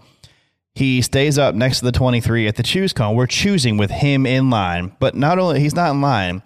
He 0.73 1.01
stays 1.01 1.37
up 1.37 1.53
next 1.53 1.79
to 1.79 1.85
the 1.85 1.91
23 1.91 2.47
at 2.47 2.55
the 2.55 2.63
choose 2.63 2.93
cone. 2.93 3.13
We're 3.13 3.27
choosing 3.27 3.75
with 3.75 3.91
him 3.91 4.25
in 4.25 4.49
line, 4.49 4.95
but 5.01 5.15
not 5.15 5.37
only 5.37 5.59
he's 5.59 5.75
not 5.75 5.91
in 5.91 5.99
line, 5.99 6.43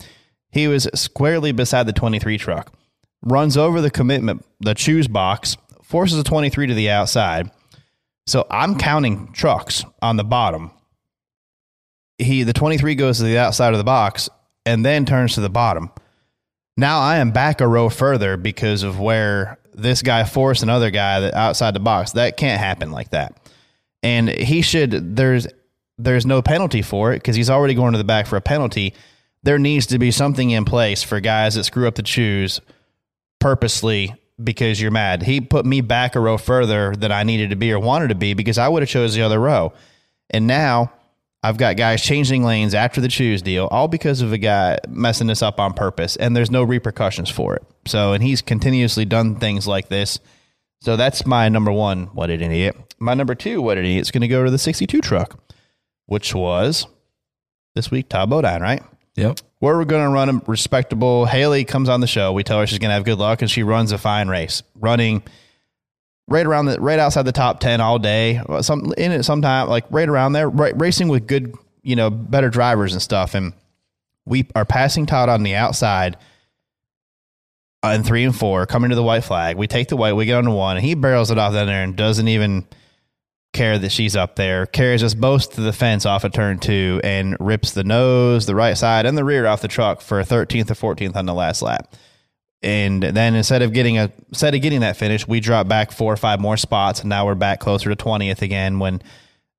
he 0.51 0.67
was 0.67 0.89
squarely 0.95 1.51
beside 1.51 1.85
the 1.85 1.93
23 1.93 2.39
truck. 2.39 2.73
Runs 3.23 3.55
over 3.55 3.79
the 3.79 3.89
commitment, 3.89 4.45
the 4.59 4.73
choose 4.73 5.07
box, 5.07 5.55
forces 5.81 6.17
the 6.17 6.23
23 6.23 6.67
to 6.67 6.73
the 6.73 6.89
outside. 6.89 7.49
So 8.27 8.45
I'm 8.49 8.77
counting 8.77 9.31
trucks 9.31 9.83
on 10.01 10.17
the 10.17 10.23
bottom. 10.23 10.71
He 12.17 12.43
the 12.43 12.53
23 12.53 12.95
goes 12.95 13.17
to 13.17 13.23
the 13.23 13.37
outside 13.37 13.73
of 13.73 13.77
the 13.77 13.83
box 13.83 14.29
and 14.65 14.85
then 14.85 15.05
turns 15.05 15.35
to 15.35 15.41
the 15.41 15.49
bottom. 15.49 15.89
Now 16.77 16.99
I 16.99 17.17
am 17.17 17.31
back 17.31 17.61
a 17.61 17.67
row 17.67 17.89
further 17.89 18.37
because 18.37 18.83
of 18.83 18.99
where 18.99 19.57
this 19.73 20.01
guy 20.01 20.23
forced 20.23 20.63
another 20.63 20.91
guy 20.91 21.21
that 21.21 21.33
outside 21.33 21.73
the 21.73 21.79
box. 21.79 22.13
That 22.13 22.37
can't 22.37 22.59
happen 22.59 22.91
like 22.91 23.09
that. 23.11 23.49
And 24.01 24.29
he 24.29 24.61
should 24.61 25.15
there's 25.15 25.47
there's 25.97 26.25
no 26.25 26.41
penalty 26.41 26.81
for 26.81 27.13
it 27.13 27.17
because 27.17 27.35
he's 27.35 27.49
already 27.49 27.73
going 27.73 27.93
to 27.93 27.97
the 27.97 28.03
back 28.03 28.27
for 28.27 28.37
a 28.37 28.41
penalty. 28.41 28.93
There 29.43 29.59
needs 29.59 29.87
to 29.87 29.99
be 29.99 30.11
something 30.11 30.51
in 30.51 30.65
place 30.65 31.03
for 31.03 31.19
guys 31.19 31.55
that 31.55 31.65
screw 31.65 31.87
up 31.87 31.95
the 31.95 32.03
choose 32.03 32.61
purposely 33.43 34.15
because 34.41 34.79
you're 34.81 34.89
mad. 34.89 35.21
He 35.21 35.41
put 35.41 35.65
me 35.65 35.81
back 35.81 36.15
a 36.15 36.19
row 36.21 36.37
further 36.37 36.95
than 36.95 37.11
I 37.11 37.23
needed 37.23 37.49
to 37.49 37.57
be 37.57 37.73
or 37.73 37.79
wanted 37.79 38.07
to 38.07 38.15
be 38.15 38.33
because 38.33 38.57
I 38.57 38.69
would 38.69 38.81
have 38.81 38.89
chose 38.89 39.13
the 39.13 39.21
other 39.21 39.37
row. 39.37 39.73
And 40.29 40.47
now 40.47 40.93
I've 41.43 41.57
got 41.57 41.75
guys 41.75 42.01
changing 42.01 42.45
lanes 42.45 42.73
after 42.73 43.01
the 43.01 43.09
choose 43.09 43.41
deal, 43.41 43.67
all 43.69 43.89
because 43.89 44.21
of 44.21 44.31
a 44.31 44.37
guy 44.37 44.77
messing 44.87 45.27
this 45.27 45.41
up 45.41 45.59
on 45.59 45.73
purpose, 45.73 46.15
and 46.15 46.33
there's 46.33 46.49
no 46.49 46.63
repercussions 46.63 47.29
for 47.29 47.53
it. 47.53 47.63
So, 47.85 48.13
and 48.13 48.23
he's 48.23 48.41
continuously 48.41 49.03
done 49.03 49.35
things 49.35 49.67
like 49.67 49.89
this. 49.89 50.19
So 50.81 50.95
that's 50.95 51.25
my 51.25 51.49
number 51.49 51.71
one, 51.71 52.05
what 52.13 52.29
an 52.29 52.41
idiot. 52.41 52.77
My 52.97 53.13
number 53.13 53.35
two, 53.35 53.61
what 53.61 53.77
an 53.77 53.83
idiot, 53.83 54.03
is 54.03 54.11
going 54.11 54.21
to 54.21 54.29
go 54.29 54.45
to 54.45 54.51
the 54.51 54.57
62 54.57 55.01
truck, 55.01 55.37
which 56.05 56.33
was 56.33 56.87
this 57.75 57.91
week, 57.91 58.07
Todd 58.07 58.29
Bodine, 58.29 58.61
right? 58.61 58.83
Yep. 59.15 59.39
Where 59.63 59.77
we're 59.77 59.85
going 59.85 60.03
to 60.03 60.09
run 60.09 60.27
a 60.27 60.41
respectable. 60.45 61.25
Hailie 61.25 61.63
comes 61.63 61.87
on 61.87 62.01
the 62.01 62.07
show. 62.07 62.33
We 62.33 62.43
tell 62.43 62.59
her 62.59 62.67
she's 62.67 62.79
going 62.79 62.89
to 62.89 62.95
have 62.95 63.05
good 63.05 63.17
luck, 63.17 63.41
and 63.41 63.49
she 63.49 63.63
runs 63.63 63.93
a 63.93 63.97
fine 63.97 64.27
race, 64.27 64.61
running 64.75 65.23
right 66.27 66.45
around 66.45 66.65
the 66.65 66.81
right 66.81 66.99
outside 66.99 67.21
the 67.21 67.31
top 67.31 67.61
ten 67.61 67.79
all 67.79 67.97
day. 67.97 68.41
Some 68.59 68.91
in 68.97 69.13
it 69.13 69.23
sometime 69.23 69.69
like 69.69 69.85
right 69.89 70.09
around 70.09 70.33
there, 70.33 70.49
right, 70.49 70.73
racing 70.77 71.07
with 71.07 71.27
good, 71.27 71.55
you 71.81 71.95
know, 71.95 72.09
better 72.09 72.49
drivers 72.49 72.91
and 72.91 73.01
stuff. 73.01 73.35
And 73.35 73.53
we 74.25 74.49
are 74.53 74.65
passing 74.65 75.05
Todd 75.05 75.29
on 75.29 75.43
the 75.43 75.55
outside. 75.55 76.17
uh, 77.83 77.93
In 77.95 78.03
three 78.03 78.25
and 78.25 78.35
four, 78.35 78.65
coming 78.65 78.89
to 78.89 78.97
the 78.97 79.01
white 79.01 79.23
flag, 79.23 79.55
we 79.55 79.67
take 79.67 79.87
the 79.87 79.95
white, 79.95 80.11
we 80.11 80.25
get 80.25 80.39
on 80.39 80.51
one, 80.51 80.75
and 80.75 80.85
he 80.85 80.93
barrels 80.93 81.31
it 81.31 81.37
off 81.37 81.53
down 81.53 81.67
there 81.67 81.85
and 81.85 81.95
doesn't 81.95 82.27
even 82.27 82.67
care 83.53 83.77
that 83.77 83.91
she's 83.91 84.15
up 84.15 84.35
there. 84.35 84.65
Carries 84.65 85.03
us 85.03 85.13
both 85.13 85.53
to 85.53 85.61
the 85.61 85.73
fence 85.73 86.05
off 86.05 86.23
of 86.23 86.33
turn 86.33 86.59
two 86.59 86.99
and 87.03 87.37
rips 87.39 87.71
the 87.71 87.83
nose, 87.83 88.45
the 88.45 88.55
right 88.55 88.77
side, 88.77 89.05
and 89.05 89.17
the 89.17 89.23
rear 89.23 89.45
off 89.45 89.61
the 89.61 89.67
truck 89.67 90.01
for 90.01 90.19
a 90.19 90.25
13th 90.25 90.71
or 90.71 90.95
14th 90.95 91.15
on 91.15 91.25
the 91.25 91.33
last 91.33 91.61
lap. 91.61 91.95
And 92.61 93.03
then 93.03 93.35
instead 93.35 93.61
of 93.61 93.73
getting 93.73 93.97
a 93.97 94.11
instead 94.29 94.55
of 94.55 94.61
getting 94.61 94.81
that 94.81 94.97
finish, 94.97 95.27
we 95.27 95.39
drop 95.39 95.67
back 95.67 95.91
four 95.91 96.11
or 96.13 96.17
five 96.17 96.39
more 96.39 96.57
spots, 96.57 97.01
and 97.01 97.09
now 97.09 97.25
we're 97.25 97.35
back 97.35 97.59
closer 97.59 97.93
to 97.93 97.95
20th 97.95 98.41
again. 98.41 98.79
When 98.79 99.01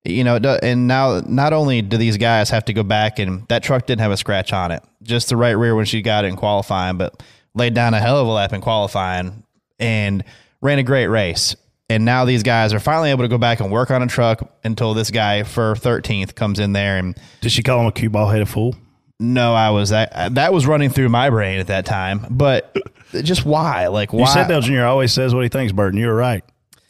you 0.03 0.23
know, 0.23 0.37
and 0.37 0.87
now 0.87 1.21
not 1.25 1.53
only 1.53 1.81
do 1.81 1.97
these 1.97 2.17
guys 2.17 2.49
have 2.49 2.65
to 2.65 2.73
go 2.73 2.83
back, 2.83 3.19
and 3.19 3.47
that 3.47 3.63
truck 3.63 3.85
didn't 3.85 4.01
have 4.01 4.11
a 4.11 4.17
scratch 4.17 4.53
on 4.53 4.71
it, 4.71 4.83
just 5.03 5.29
the 5.29 5.37
right 5.37 5.51
rear 5.51 5.75
when 5.75 5.85
she 5.85 6.01
got 6.01 6.25
it 6.25 6.29
in 6.29 6.35
qualifying, 6.35 6.97
but 6.97 7.21
laid 7.53 7.75
down 7.75 7.93
a 7.93 7.99
hell 7.99 8.17
of 8.17 8.27
a 8.27 8.31
lap 8.31 8.53
in 8.53 8.61
qualifying 8.61 9.43
and 9.79 10.23
ran 10.61 10.79
a 10.79 10.83
great 10.83 11.07
race. 11.07 11.55
And 11.89 12.03
now 12.03 12.25
these 12.25 12.41
guys 12.41 12.73
are 12.73 12.79
finally 12.79 13.11
able 13.11 13.23
to 13.23 13.27
go 13.27 13.37
back 13.37 13.59
and 13.59 13.71
work 13.71 13.91
on 13.91 14.01
a 14.01 14.07
truck 14.07 14.49
until 14.63 14.93
this 14.95 15.11
guy 15.11 15.43
for 15.43 15.75
13th 15.75 16.33
comes 16.33 16.59
in 16.59 16.73
there 16.73 16.97
and 16.97 17.15
Did 17.41 17.51
she 17.51 17.61
call 17.61 17.81
him 17.81 17.85
a 17.87 17.91
cue 17.91 18.09
ball 18.09 18.29
headed 18.29 18.49
fool? 18.49 18.75
no, 19.19 19.53
I 19.53 19.69
was 19.69 19.89
that 19.91 20.33
that 20.35 20.51
was 20.51 20.65
running 20.67 20.89
through 20.89 21.07
my 21.09 21.29
brain 21.29 21.59
at 21.59 21.67
that 21.67 21.85
time. 21.85 22.25
But 22.29 22.75
just 23.13 23.45
why? 23.45 23.87
Like 23.87 24.11
why? 24.11 24.21
You 24.21 24.27
said 24.27 24.47
Dale 24.47 24.61
Jr. 24.61 24.83
always 24.85 25.13
says 25.13 25.33
what 25.33 25.43
he 25.43 25.49
thinks, 25.49 25.71
Burton. 25.71 25.97
You 25.99 26.07
were 26.07 26.15
right. 26.15 26.43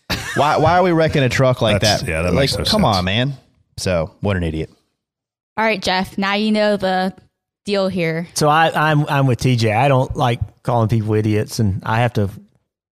why? 0.36 0.58
Why 0.58 0.80
are 0.80 0.84
we 0.84 0.92
wrecking 0.92 1.22
a 1.24 1.30
truck 1.30 1.62
like 1.62 1.82
That's- 1.82 2.02
that? 2.02 2.10
yeah, 2.10 2.22
that 2.24 2.34
like, 2.34 2.42
makes 2.44 2.58
no 2.58 2.64
come 2.64 2.82
sense. 2.84 2.98
on, 2.98 3.06
man. 3.06 3.34
So 3.78 4.16
what 4.22 4.38
an 4.38 4.44
idiot. 4.44 4.70
All 5.58 5.66
right, 5.66 5.82
Jeff. 5.82 6.18
Now 6.18 6.34
you 6.36 6.52
know 6.52 6.78
the 6.78 7.14
deal 7.66 7.90
here. 7.90 8.28
So 8.34 8.48
I, 8.50 8.72
I'm 8.92 9.06
I'm 9.08 9.28
with 9.28 9.40
TJ. 9.40 9.76
I 9.76 9.88
don't 9.88 10.16
like 10.16 10.40
calling 10.64 10.88
people 10.90 11.14
idiots, 11.14 11.60
and 11.60 11.84
I 11.86 12.00
have 12.00 12.14
to 12.14 12.30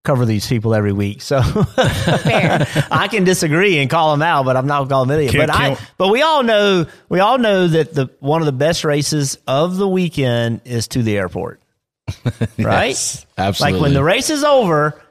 cover 0.04 0.26
these 0.26 0.48
people 0.48 0.76
every 0.76 0.92
week. 0.94 1.22
So 1.22 1.38
I 1.78 3.08
can 3.10 3.24
disagree 3.24 3.80
and 3.80 3.90
call 3.90 4.12
them 4.12 4.22
out, 4.22 4.46
but 4.46 4.58
I'm 4.58 4.68
not 4.68 4.90
calling 4.90 5.08
them 5.08 5.18
idiot. 5.18 5.32
Can- 5.32 5.48
but 5.48 5.50
I 5.50 5.78
but 5.98 6.10
we 6.10 6.22
all 6.22 6.44
know 6.44 6.86
we 7.10 7.20
all 7.20 7.38
know 7.38 7.68
that 7.68 7.94
the 7.94 8.10
one 8.20 8.42
of 8.42 8.46
the 8.46 8.52
best 8.52 8.84
races 8.84 9.38
of 9.48 9.78
the 9.78 9.88
weekend 9.88 10.62
is 10.66 10.88
to 10.90 11.04
the 11.04 11.18
airport. 11.18 11.62
Right? 12.58 12.90
Yes, 12.90 13.26
absolutely. 13.38 13.80
Like 13.80 13.82
when 13.82 13.94
the 13.94 14.04
race 14.04 14.30
is 14.30 14.44
over, 14.44 15.02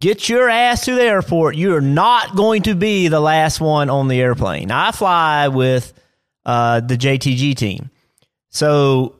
get 0.00 0.28
your 0.28 0.48
ass 0.48 0.84
to 0.84 0.94
the 0.94 1.02
airport. 1.02 1.56
You 1.56 1.74
are 1.74 1.80
not 1.80 2.36
going 2.36 2.62
to 2.64 2.74
be 2.74 3.08
the 3.08 3.20
last 3.20 3.60
one 3.60 3.88
on 3.90 4.08
the 4.08 4.20
airplane. 4.20 4.70
I 4.70 4.92
fly 4.92 5.48
with 5.48 5.92
uh, 6.44 6.80
the 6.80 6.96
JTG 6.96 7.56
team. 7.56 7.90
So 8.50 9.16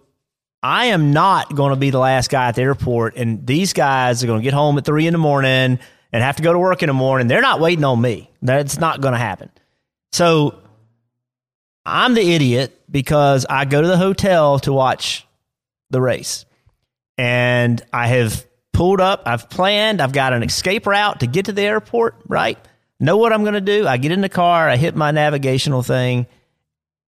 I 0.62 0.86
am 0.86 1.12
not 1.12 1.54
going 1.54 1.70
to 1.70 1.76
be 1.76 1.90
the 1.90 1.98
last 1.98 2.30
guy 2.30 2.48
at 2.48 2.54
the 2.54 2.62
airport. 2.62 3.16
And 3.16 3.46
these 3.46 3.72
guys 3.72 4.22
are 4.22 4.26
going 4.26 4.40
to 4.40 4.44
get 4.44 4.54
home 4.54 4.78
at 4.78 4.84
three 4.84 5.06
in 5.06 5.12
the 5.12 5.18
morning 5.18 5.80
and 6.12 6.22
have 6.22 6.36
to 6.36 6.42
go 6.42 6.52
to 6.52 6.58
work 6.58 6.82
in 6.82 6.86
the 6.86 6.92
morning. 6.92 7.26
They're 7.26 7.40
not 7.40 7.60
waiting 7.60 7.84
on 7.84 8.00
me. 8.00 8.30
That's 8.42 8.78
not 8.78 9.00
going 9.00 9.12
to 9.12 9.18
happen. 9.18 9.50
So 10.12 10.62
I'm 11.84 12.14
the 12.14 12.34
idiot 12.34 12.78
because 12.90 13.44
I 13.48 13.64
go 13.64 13.82
to 13.82 13.88
the 13.88 13.96
hotel 13.96 14.58
to 14.60 14.72
watch 14.72 15.26
the 15.90 16.00
race. 16.00 16.44
And 17.18 17.82
I 17.92 18.06
have 18.06 18.46
pulled 18.72 19.00
up, 19.00 19.22
I've 19.26 19.50
planned, 19.50 20.00
I've 20.00 20.12
got 20.12 20.32
an 20.32 20.42
escape 20.42 20.86
route 20.86 21.20
to 21.20 21.26
get 21.26 21.46
to 21.46 21.52
the 21.52 21.62
airport, 21.62 22.16
right? 22.26 22.58
Know 22.98 23.16
what 23.16 23.32
I'm 23.32 23.42
going 23.42 23.54
to 23.54 23.60
do. 23.60 23.86
I 23.86 23.96
get 23.96 24.12
in 24.12 24.20
the 24.20 24.28
car, 24.28 24.68
I 24.68 24.76
hit 24.76 24.96
my 24.96 25.10
navigational 25.10 25.82
thing, 25.82 26.26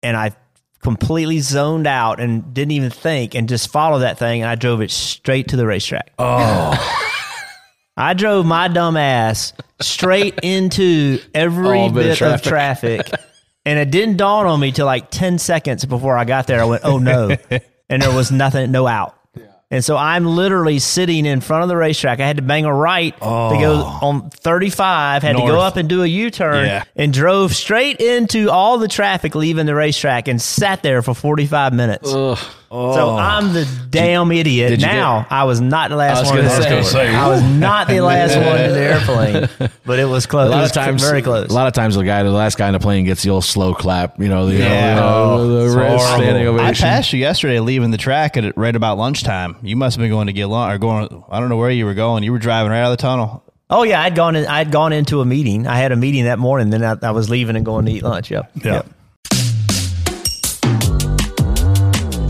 and 0.01 0.17
I 0.17 0.35
completely 0.83 1.39
zoned 1.39 1.87
out 1.87 2.19
and 2.19 2.53
didn't 2.53 2.71
even 2.71 2.89
think 2.89 3.35
and 3.35 3.49
just 3.49 3.71
followed 3.71 3.99
that 3.99 4.17
thing 4.17 4.41
and 4.41 4.49
I 4.49 4.55
drove 4.55 4.81
it 4.81 4.91
straight 4.91 5.49
to 5.49 5.55
the 5.55 5.65
racetrack. 5.65 6.11
Oh. 6.19 7.09
I 7.97 8.13
drove 8.13 8.45
my 8.45 8.67
dumb 8.67 8.97
ass 8.97 9.53
straight 9.79 10.39
into 10.41 11.19
every 11.33 11.79
All 11.79 11.89
bit 11.89 12.19
bit, 12.19 12.21
of 12.21 12.33
of 12.33 12.41
traffic. 12.41 13.09
and 13.65 13.79
it 13.79 13.91
didn't 13.91 14.17
dawn 14.17 14.45
on 14.45 14.59
me 14.59 14.71
till 14.71 14.85
like 14.85 15.09
10 15.11 15.37
seconds 15.39 15.85
before 15.85 16.17
I 16.17 16.25
got 16.25 16.47
there. 16.47 16.61
I 16.61 16.65
went, 16.65 16.83
oh 16.85 16.97
no. 16.97 17.35
and 17.89 18.01
there 18.01 18.13
was 18.13 18.31
nothing, 18.31 18.71
no 18.71 18.87
out. 18.87 19.17
And 19.73 19.83
so 19.83 19.97
I'm 19.97 20.23
literally 20.23 20.77
sitting 20.77 21.25
in 21.25 21.41
front 21.41 21.63
of 21.63 21.67
the 21.67 21.75
racetrack. 21.75 22.19
I 22.19 22.27
had 22.27 22.37
to 22.37 22.43
bang 22.43 22.65
a 22.65 22.73
right 22.73 23.15
to 23.15 23.19
go 23.21 23.83
oh. 23.83 23.99
on 24.03 24.29
35, 24.29 25.23
had 25.23 25.35
to 25.35 25.41
go 25.41 25.59
up 25.59 25.77
and 25.77 25.89
do 25.89 26.03
a 26.03 26.05
U 26.05 26.29
turn, 26.29 26.67
Yeah. 26.67 26.83
and 26.95 27.11
drove 27.11 27.55
straight 27.55 27.99
into 27.99 28.51
all 28.51 28.77
the 28.77 28.87
traffic 28.87 29.33
leaving 29.33 29.65
the 29.65 29.73
racetrack 29.73 30.27
and 30.27 30.39
sat 30.39 30.83
there 30.83 31.01
for 31.01 31.15
45 31.15 31.73
minutes. 31.73 32.13
So 32.73 33.15
I'm 33.15 33.53
the 33.53 33.67
damn 33.91 34.31
idiot. 34.31 34.69
did 34.71 34.81
you 34.81 34.87
Now 34.87 35.19
get- 35.21 35.31
I 35.31 35.43
was 35.43 35.61
not 35.61 35.89
the 35.89 35.95
I 35.95 35.97
last 35.99 36.21
was 36.21 36.29
one. 36.31 36.37
gonna 36.41 36.49
to 36.49 36.83
say. 36.83 37.13
I 37.15 37.27
was 37.27 37.43
not 37.43 37.87
the 37.87 38.01
last 38.01 38.35
one 38.35 38.59
in 38.59 38.71
the 38.73 38.79
airplane, 38.79 39.69
but 39.85 39.99
it 39.99 40.05
was 40.05 40.25
close. 40.25 40.45
A 40.45 40.51
It 40.51 40.55
lot 40.55 40.61
was 40.61 40.69
of 40.71 40.75
times, 40.75 41.03
very 41.03 41.21
close. 41.21 41.49
A 41.49 41.53
lot 41.53 41.67
of 41.67 41.73
times, 41.73 41.95
the 41.95 42.03
guy, 42.03 42.23
the 42.23 42.31
last 42.31 42.57
guy 42.57 42.67
in 42.67 42.73
the 42.73 42.79
plane, 42.79 43.05
gets 43.05 43.21
the 43.21 43.29
old 43.29 43.43
slow 43.43 43.75
clap. 43.75 44.19
You 44.19 44.27
know, 44.27 44.47
the, 44.47 44.55
Yeah. 44.55 44.99
uh, 45.03 45.37
the, 45.45 45.65
It's 45.65 45.73
the 45.73 45.79
wrist 45.79 46.05
horrible. 46.05 46.23
standing 46.23 46.43
I 46.47 46.49
ovation. 46.49 46.83
passed 46.83 47.13
you 47.13 47.19
yesterday 47.19 47.59
leaving 47.59 47.91
the 47.91 47.97
track 47.97 48.37
at 48.37 48.57
right 48.57 48.75
about 48.75 48.97
lunchtime. 48.97 49.55
You 49.61 49.75
must 49.75 49.95
have 49.97 50.01
been 50.01 50.09
going 50.11 50.27
to 50.27 50.33
get 50.33 50.47
lunch 50.47 50.73
or 50.73 50.79
going. 50.79 51.23
I 51.29 51.39
don't 51.39 51.49
know 51.49 51.57
where 51.57 51.69
you 51.69 51.85
were 51.85 51.93
going. 51.93 52.23
You 52.23 52.31
were 52.31 52.39
driving 52.39 52.71
right 52.71 52.81
out 52.81 52.91
of 52.91 52.97
the 52.97 53.01
tunnel. 53.01 53.43
Oh 53.69 53.83
yeah, 53.83 54.01
I'd 54.01 54.15
gone 54.15 54.35
in, 54.35 54.45
I'd 54.47 54.71
gone 54.71 54.93
into 54.93 55.21
a 55.21 55.25
meeting. 55.25 55.67
I 55.67 55.77
had 55.77 55.91
a 55.91 55.95
meeting 55.95 56.25
that 56.25 56.37
morning. 56.39 56.69
Then 56.71 56.83
I, 56.83 56.95
I 57.07 57.11
was 57.11 57.29
leaving 57.29 57.55
and 57.55 57.63
going 57.65 57.85
to 57.85 57.91
eat 57.91 58.03
lunch. 58.03 58.31
Yep. 58.31 58.51
Yeah. 58.65 58.81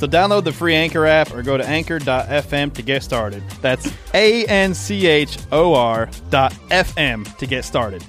So 0.00 0.06
download 0.06 0.44
the 0.44 0.52
free 0.52 0.74
Anchor 0.74 1.04
app 1.04 1.30
or 1.34 1.42
go 1.42 1.58
to 1.58 1.66
anchor.fm 1.66 2.72
to 2.72 2.80
get 2.82 3.02
started. 3.02 3.42
That's 3.60 3.92
A 4.14 4.46
N 4.46 4.72
C 4.72 5.06
H 5.06 5.36
O 5.52 5.74
R 5.74 6.08
dot 6.30 6.54
FM 6.70 7.36
to 7.36 7.46
get 7.46 7.66
started. 7.66 8.02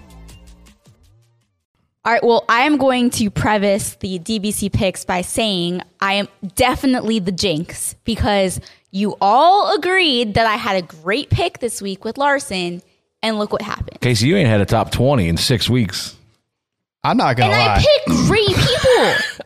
All 2.05 2.13
right. 2.13 2.23
Well, 2.23 2.45
I 2.47 2.61
am 2.61 2.77
going 2.77 3.09
to 3.11 3.29
preface 3.29 3.95
the 3.95 4.19
DBC 4.19 4.71
picks 4.71 5.03
by 5.03 5.19
saying 5.19 5.81
I 5.99 6.13
am 6.13 6.29
definitely 6.55 7.19
the 7.19 7.33
jinx 7.33 7.95
because 8.05 8.61
you 8.91 9.17
all 9.19 9.75
agreed 9.75 10.35
that 10.35 10.47
I 10.47 10.55
had 10.55 10.77
a 10.77 10.81
great 10.83 11.29
pick 11.29 11.59
this 11.59 11.81
week 11.81 12.05
with 12.05 12.17
Larson, 12.17 12.81
and 13.21 13.37
look 13.37 13.51
what 13.51 13.61
happened. 13.61 13.99
Casey, 13.99 14.27
you 14.27 14.37
ain't 14.37 14.47
had 14.47 14.61
a 14.61 14.65
top 14.65 14.91
20 14.91 15.27
in 15.27 15.35
six 15.35 15.69
weeks. 15.69 16.15
I'm 17.03 17.17
not 17.17 17.37
And 17.39 17.51
I 17.51 17.79
picked 17.79 18.07
great 18.27 18.47
people. 18.47 18.80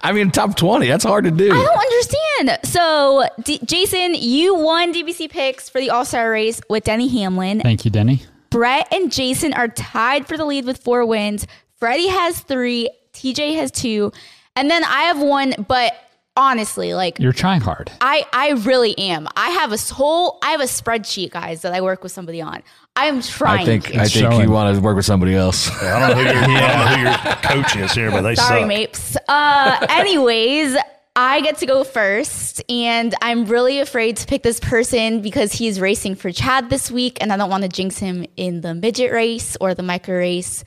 I 0.02 0.11
mean, 0.11 0.32
top 0.32 0.56
20, 0.56 0.88
that's 0.88 1.03
hard 1.03 1.26
to 1.26 1.32
do. 1.32 1.52
I 1.52 1.64
don't 1.64 1.77
understand. 1.77 2.60
So, 2.64 3.26
D- 3.44 3.60
Jason, 3.65 4.15
you 4.15 4.56
won 4.56 4.94
DBC 4.94 5.30
picks 5.30 5.69
for 5.69 5.80
the 5.80 5.90
All 5.90 6.06
Star 6.06 6.30
race 6.32 6.61
with 6.69 6.84
Denny 6.84 7.07
Hamlin. 7.07 7.61
Thank 7.61 7.86
you, 7.86 7.91
Denny. 7.91 8.22
Brett 8.49 8.88
and 8.94 9.11
Jason 9.11 9.53
are 9.53 9.68
tied 9.68 10.27
for 10.27 10.38
the 10.38 10.45
lead 10.45 10.65
with 10.65 10.77
four 10.77 11.06
wins. 11.06 11.45
Freddie 11.77 12.07
has 12.07 12.40
three. 12.40 12.90
TJ 13.14 13.56
has 13.56 13.72
two. 13.72 14.11
And 14.56 14.72
then 14.72 14.84
I 14.86 15.03
have 15.03 15.22
one, 15.22 15.56
but 15.68 15.94
honestly, 16.35 16.93
like 16.93 17.19
You're 17.19 17.33
trying 17.33 17.61
hard. 17.61 17.91
I, 18.01 18.25
I 18.33 18.51
really 18.51 18.97
am. 18.97 19.27
I 19.35 19.49
have 19.51 19.71
a 19.71 19.77
whole 19.93 20.39
I 20.43 20.51
have 20.51 20.61
a 20.61 20.65
spreadsheet, 20.65 21.31
guys, 21.31 21.61
that 21.61 21.73
I 21.73 21.81
work 21.81 22.03
with 22.03 22.11
somebody 22.11 22.41
on. 22.41 22.63
I 22.95 23.07
am 23.07 23.21
trying. 23.21 23.61
I 23.61 23.65
think 23.65 23.87
to. 23.87 23.99
I 23.99 24.05
think 24.05 24.43
you 24.43 24.49
want 24.49 24.75
to 24.75 24.81
work 24.81 24.95
with 24.95 25.05
somebody 25.05 25.35
else. 25.35 25.69
I 25.81 25.99
don't 25.99 26.09
know 26.09 26.15
who 26.15 26.51
your, 26.51 26.61
I 26.61 26.71
don't 26.71 27.05
know 27.05 27.11
who 27.11 27.27
your 27.27 27.35
coach 27.63 27.75
is 27.75 27.91
here, 27.93 28.11
but 28.11 28.21
they 28.21 28.35
Sorry, 28.35 28.61
suck. 28.61 28.67
Mapes. 28.67 29.17
Uh, 29.27 29.85
anyways, 29.89 30.77
I 31.15 31.41
get 31.41 31.57
to 31.57 31.65
go 31.65 31.83
first, 31.83 32.63
and 32.69 33.13
I'm 33.21 33.45
really 33.45 33.79
afraid 33.79 34.17
to 34.17 34.27
pick 34.27 34.43
this 34.43 34.59
person 34.59 35.21
because 35.21 35.51
he's 35.51 35.79
racing 35.79 36.15
for 36.15 36.31
Chad 36.31 36.69
this 36.69 36.89
week, 36.89 37.17
and 37.21 37.33
I 37.33 37.37
don't 37.37 37.49
want 37.49 37.63
to 37.63 37.69
jinx 37.69 37.97
him 37.97 38.25
in 38.37 38.61
the 38.61 38.73
midget 38.73 39.11
race 39.11 39.57
or 39.59 39.73
the 39.73 39.83
micro 39.83 40.17
race. 40.17 40.63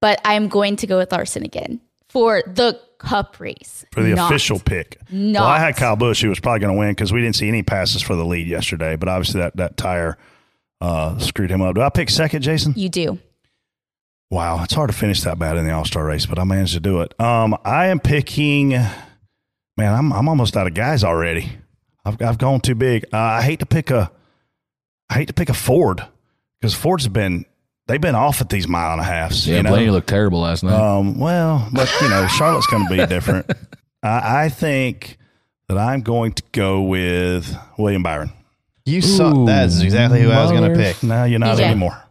But 0.00 0.20
I'm 0.24 0.48
going 0.48 0.76
to 0.76 0.86
go 0.88 0.98
with 0.98 1.12
Larson 1.12 1.44
again 1.44 1.80
for 2.12 2.42
the 2.46 2.78
cup 2.98 3.40
race. 3.40 3.84
for 3.90 4.02
the 4.02 4.10
Not- 4.14 4.30
official 4.30 4.58
pick. 4.60 4.98
No. 5.10 5.40
Well, 5.40 5.48
I 5.48 5.58
had 5.58 5.76
Kyle 5.76 5.96
Busch, 5.96 6.22
who 6.22 6.28
was 6.28 6.38
probably 6.40 6.60
going 6.60 6.74
to 6.74 6.78
win 6.78 6.90
because 6.90 7.12
we 7.12 7.20
didn't 7.20 7.36
see 7.36 7.48
any 7.48 7.62
passes 7.62 8.02
for 8.02 8.14
the 8.14 8.24
lead 8.24 8.46
yesterday. 8.46 8.96
But 8.96 9.08
obviously, 9.08 9.40
that 9.40 9.56
that 9.56 9.76
tire 9.76 10.16
uh, 10.80 11.18
screwed 11.18 11.50
him 11.50 11.62
up. 11.62 11.74
Do 11.74 11.80
I 11.82 11.88
pick 11.88 12.10
second, 12.10 12.42
Jason? 12.42 12.74
You 12.76 12.88
do. 12.88 13.18
Wow, 14.30 14.62
it's 14.62 14.72
hard 14.74 14.90
to 14.90 14.96
finish 14.96 15.20
that 15.22 15.38
bad 15.38 15.56
in 15.56 15.66
the 15.66 15.72
All 15.72 15.84
Star 15.84 16.04
race, 16.06 16.24
but 16.26 16.38
I 16.38 16.44
managed 16.44 16.74
to 16.74 16.80
do 16.80 17.00
it. 17.02 17.18
Um, 17.20 17.56
I 17.64 17.86
am 17.88 18.00
picking. 18.00 18.70
Man, 18.70 19.94
I'm 19.94 20.12
I'm 20.12 20.28
almost 20.28 20.56
out 20.56 20.66
of 20.66 20.74
guys 20.74 21.02
already. 21.04 21.50
I've 22.04 22.20
I've 22.22 22.38
gone 22.38 22.60
too 22.60 22.74
big. 22.74 23.04
Uh, 23.12 23.18
I 23.18 23.42
hate 23.42 23.58
to 23.60 23.66
pick 23.66 23.90
a. 23.90 24.10
I 25.10 25.14
hate 25.14 25.28
to 25.28 25.34
pick 25.34 25.48
a 25.50 25.54
Ford 25.54 26.02
because 26.60 26.74
Ford's 26.74 27.08
been 27.08 27.44
they've 27.92 28.00
been 28.00 28.14
off 28.14 28.40
at 28.40 28.48
these 28.48 28.66
mile 28.66 28.92
and 28.92 29.02
a 29.02 29.04
halfs. 29.04 29.46
Yeah, 29.46 29.56
you 29.56 29.62
know? 29.64 29.70
Blaney 29.70 29.90
looked 29.90 30.08
terrible 30.08 30.40
last 30.40 30.62
night. 30.62 30.72
Um, 30.72 31.18
well, 31.18 31.68
but 31.72 31.92
you 32.00 32.08
know, 32.08 32.26
Charlotte's 32.26 32.66
going 32.68 32.86
to 32.86 32.90
be 32.90 33.06
different. 33.06 33.50
I, 34.02 34.44
I 34.44 34.48
think 34.48 35.18
that 35.68 35.76
I'm 35.76 36.00
going 36.00 36.32
to 36.32 36.42
go 36.52 36.80
with 36.80 37.54
William 37.76 38.02
Byron. 38.02 38.32
You 38.86 39.02
saw 39.02 39.44
That's 39.44 39.82
exactly 39.82 40.22
who 40.22 40.30
I 40.30 40.42
was 40.42 40.50
going 40.50 40.72
to 40.72 40.76
pick. 40.76 41.02
No, 41.02 41.24
you're 41.24 41.38
not 41.38 41.58
DJ. 41.58 41.64
anymore. 41.64 42.02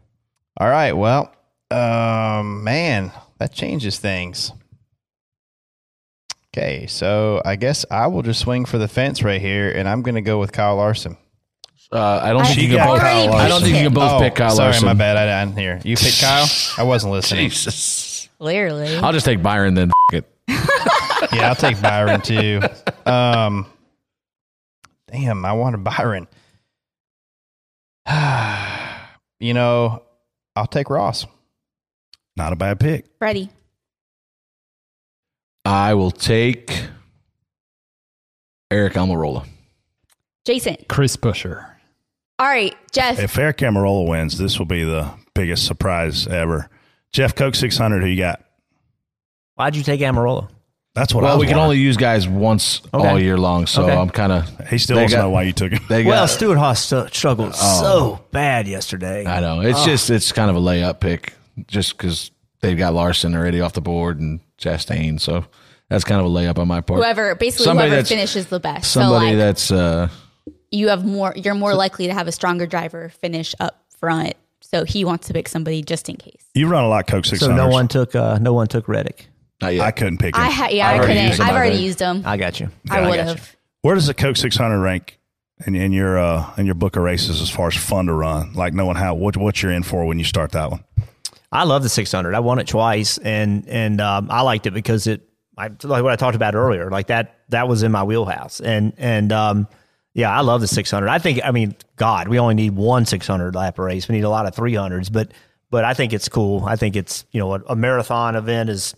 All 0.58 0.70
right. 0.70 0.94
Well, 0.94 1.34
um, 1.72 2.64
man, 2.64 3.12
that 3.40 3.52
changes 3.52 3.98
things. 3.98 4.54
Okay, 6.56 6.86
so 6.86 7.42
I 7.44 7.56
guess 7.56 7.86
I 7.90 8.08
will 8.08 8.22
just 8.22 8.42
swing 8.42 8.66
for 8.66 8.78
the 8.78 8.88
fence 8.88 9.24
right 9.24 9.42
here, 9.42 9.72
and 9.72 9.90
I'm 9.90 10.04
going 10.04 10.16
to 10.16 10.22
go 10.22 10.40
with 10.40 10.52
Kyle 10.52 10.76
Larson. 10.76 11.18
Uh, 11.94 12.20
I 12.24 12.32
don't 12.32 12.44
I 12.44 12.46
think 12.46 12.62
you 12.62 12.68
can 12.70 12.78
got 12.78 12.88
both. 12.88 13.00
Kyle 13.02 13.34
I 13.34 13.48
don't 13.50 13.62
think 13.62 13.76
you 13.76 13.84
can 13.84 13.94
both 13.94 14.12
Oh, 14.14 14.20
pick 14.20 14.36
Kyle 14.36 14.52
sorry, 14.52 14.68
Larson. 14.68 14.86
my 14.88 14.94
bad. 14.94 15.18
I 15.18 15.44
didn't 15.46 15.58
hear. 15.58 15.82
You 15.84 15.98
pick 15.98 16.14
Kyle? 16.20 16.48
I 16.78 16.84
wasn't 16.84 17.12
listening. 17.12 17.50
Jesus. 17.50 18.30
Clearly. 18.40 18.96
I'll 18.98 19.12
just 19.12 19.26
take 19.26 19.44
Byron 19.44 19.74
then. 19.74 19.92
F- 20.14 20.24
it. 20.24 20.26
yeah, 21.34 21.50
I'll 21.50 21.56
take 21.56 21.82
Byron 21.82 22.22
too. 22.22 22.62
Um, 23.06 23.66
damn, 25.12 25.44
I 25.46 25.52
wanted 25.54 25.84
Byron. 25.84 26.28
you 29.40 29.54
know, 29.54 30.04
I'll 30.56 30.68
take 30.68 30.90
Ross. 30.90 31.26
Not 32.38 32.54
a 32.54 32.56
bad 32.56 32.80
pick. 32.80 33.06
Freddie. 33.20 33.50
I 35.66 35.94
will 35.94 36.12
take 36.12 36.86
Eric 38.72 38.94
Almirola. 38.94 39.46
Jason. 40.46 40.78
Chris 40.90 41.16
Buescher. 41.18 41.68
All 42.42 42.48
right, 42.48 42.76
Jeff. 42.92 43.20
If 43.20 43.38
Eric 43.38 43.58
Almirola 43.58 44.08
wins, 44.08 44.36
this 44.36 44.58
will 44.58 44.66
be 44.66 44.84
the 44.84 45.12
biggest 45.36 45.64
surprise 45.68 46.26
ever. 46.26 46.72
Jeff 47.14 47.36
Coke 47.36 47.54
600, 47.54 48.02
who 48.02 48.08
you 48.08 48.18
got? 48.18 48.44
Why'd 49.54 49.76
you 49.76 49.84
take 49.84 50.02
Almirola? 50.02 50.50
That's 50.96 51.14
what 51.14 51.24
I 51.24 51.28
well, 51.28 51.38
we 51.38 51.46
can 51.46 51.52
wondering. 51.58 51.64
only 51.66 51.78
use 51.78 51.98
guys 51.98 52.28
once 52.28 52.82
Okay. 52.92 53.08
all 53.08 53.20
year 53.20 53.38
long, 53.38 53.68
so 53.68 53.84
Okay. 53.84 53.96
I'm 53.96 54.10
kind 54.10 54.32
of. 54.32 54.68
He 54.70 54.80
still 54.80 54.98
doesn't 54.98 55.20
know 55.20 55.30
why 55.30 55.44
you 55.44 55.54
took 55.54 55.72
him. 55.72 55.84
They 55.88 56.04
well, 56.04 56.28
Stewart-Haas 56.28 56.84
stu- 56.84 57.10
struggled 57.14 57.54
Oh. 57.54 57.82
so 57.82 58.26
bad 58.32 58.68
yesterday. 58.68 59.24
I 59.24 59.40
know 59.40 59.62
it's 59.62 59.84
Oh. 59.84 59.86
just 59.86 60.10
it's 60.10 60.32
kind 60.32 60.50
of 60.50 60.56
a 60.56 60.60
layup 60.60 61.00
pick, 61.00 61.34
just 61.68 61.96
because 61.96 62.32
they've 62.62 62.76
got 62.78 62.96
Larson 62.96 63.36
already 63.36 63.62
off 63.62 63.74
the 63.74 63.82
board 63.82 64.20
and 64.20 64.40
Chastain, 64.60 65.22
so 65.22 65.46
that's 65.92 66.04
kind 66.04 66.20
of 66.20 66.26
a 66.26 66.30
layup 66.32 66.58
on 66.58 66.68
my 66.68 66.82
part. 66.82 66.98
Whoever, 67.00 67.36
basically, 67.36 67.66
Somebody 67.66 67.92
whoever 67.92 68.08
finishes 68.08 68.48
the 68.48 68.60
best. 68.60 68.90
Somebody 68.92 69.26
so, 69.28 69.30
like, 69.30 69.38
that's 69.38 69.72
uh, 69.72 70.08
you 70.72 70.88
have 70.88 71.06
more. 71.06 71.34
You're 71.36 71.54
more 71.54 71.76
likely 71.76 72.08
to 72.08 72.14
have 72.14 72.28
a 72.28 72.32
stronger 72.32 72.66
driver 72.66 73.10
finish 73.10 73.54
up 73.60 73.84
front. 74.00 74.34
So 74.62 74.86
he 74.86 75.04
wants 75.04 75.28
to 75.28 75.34
pick 75.34 75.48
somebody 75.50 75.82
just 75.82 76.08
in 76.08 76.16
case. 76.16 76.46
You 76.54 76.68
run 76.68 76.84
a 76.84 76.88
lot 76.88 77.08
Coke 77.08 77.26
600. 77.26 77.52
So 77.52 77.56
no 77.56 77.68
one 77.68 77.88
took 77.88 78.16
uh, 78.16 78.38
no 78.40 78.54
one 78.54 78.68
took 78.68 78.88
Reddick. 78.88 79.28
I 79.62 79.92
couldn't 79.92 80.18
pick 80.18 80.36
him. 80.36 80.42
I 80.42 80.50
ha- 80.50 80.70
yeah, 80.72 80.90
I 80.90 80.94
already 80.96 81.08
couldn't. 81.08 81.28
used 81.28 81.40
him, 81.40 81.46
I've 81.46 81.56
already 81.56 81.78
used 81.78 82.00
them. 82.00 82.24
I 82.26 82.38
got 82.38 82.60
you. 82.60 82.70
I 82.90 83.00
Yeah, 83.00 83.06
I 83.06 83.10
would 83.10 83.20
have. 83.20 83.56
Where 83.82 83.96
does 83.96 84.08
the 84.08 84.14
Coke 84.14 84.38
600 84.38 84.80
rank 84.80 85.20
in, 85.66 85.76
in 85.76 85.92
your 85.92 86.18
uh, 86.18 86.52
in 86.58 86.66
your 86.66 86.76
book 86.76 86.96
of 86.96 87.04
races 87.04 87.42
as 87.42 87.50
far 87.50 87.68
as 87.68 87.76
fun 87.76 88.08
to 88.08 88.14
run? 88.14 88.54
Like 88.54 88.74
knowing 88.74 88.96
how 88.96 89.14
what 89.14 89.38
what 89.38 89.62
you're 89.62 89.72
in 89.72 89.84
for 89.84 90.06
when 90.06 90.18
you 90.18 90.26
start 90.26 90.52
that 90.54 90.72
one. 90.72 90.84
I 91.52 91.66
love 91.66 91.84
the 91.84 91.90
600. 91.90 92.34
I 92.34 92.40
won 92.40 92.60
it 92.60 92.68
twice, 92.68 93.18
and 93.18 93.68
and 93.68 94.00
um, 94.00 94.28
I 94.32 94.42
liked 94.42 94.68
it 94.68 94.72
because 94.72 95.06
it, 95.08 95.22
I, 95.58 95.68
like 95.84 96.04
what 96.04 96.14
I 96.14 96.16
talked 96.16 96.36
about 96.36 96.56
earlier, 96.56 96.90
like 96.90 97.08
that 97.08 97.42
that 97.50 97.68
was 97.68 97.84
in 97.84 97.92
my 97.92 98.04
wheelhouse, 98.04 98.62
and 98.62 98.94
and 98.98 99.32
um, 99.32 99.68
yeah, 100.14 100.36
I 100.36 100.42
love 100.42 100.62
the 100.62 100.68
600. 100.68 101.08
I 101.08 101.20
think, 101.20 101.40
I 101.44 101.52
mean, 101.52 101.76
God, 101.96 102.28
we 102.28 102.40
only 102.40 102.56
need 102.56 102.76
one 102.76 103.06
600 103.06 103.56
lap 103.56 103.80
race. 103.80 104.08
We 104.08 104.16
need 104.16 104.24
a 104.24 104.30
lot 104.30 104.46
of 104.46 104.56
300s, 104.56 105.12
but 105.12 105.32
but 105.70 105.86
I 105.86 105.94
think 105.94 106.12
it's 106.12 106.28
cool. 106.28 106.66
I 106.66 106.76
think 106.76 106.98
it's 106.98 107.24
you 107.32 107.40
know 107.40 107.56
a, 107.56 107.62
a 107.70 107.76
marathon 107.78 108.36
event 108.36 108.70
is 108.70 108.94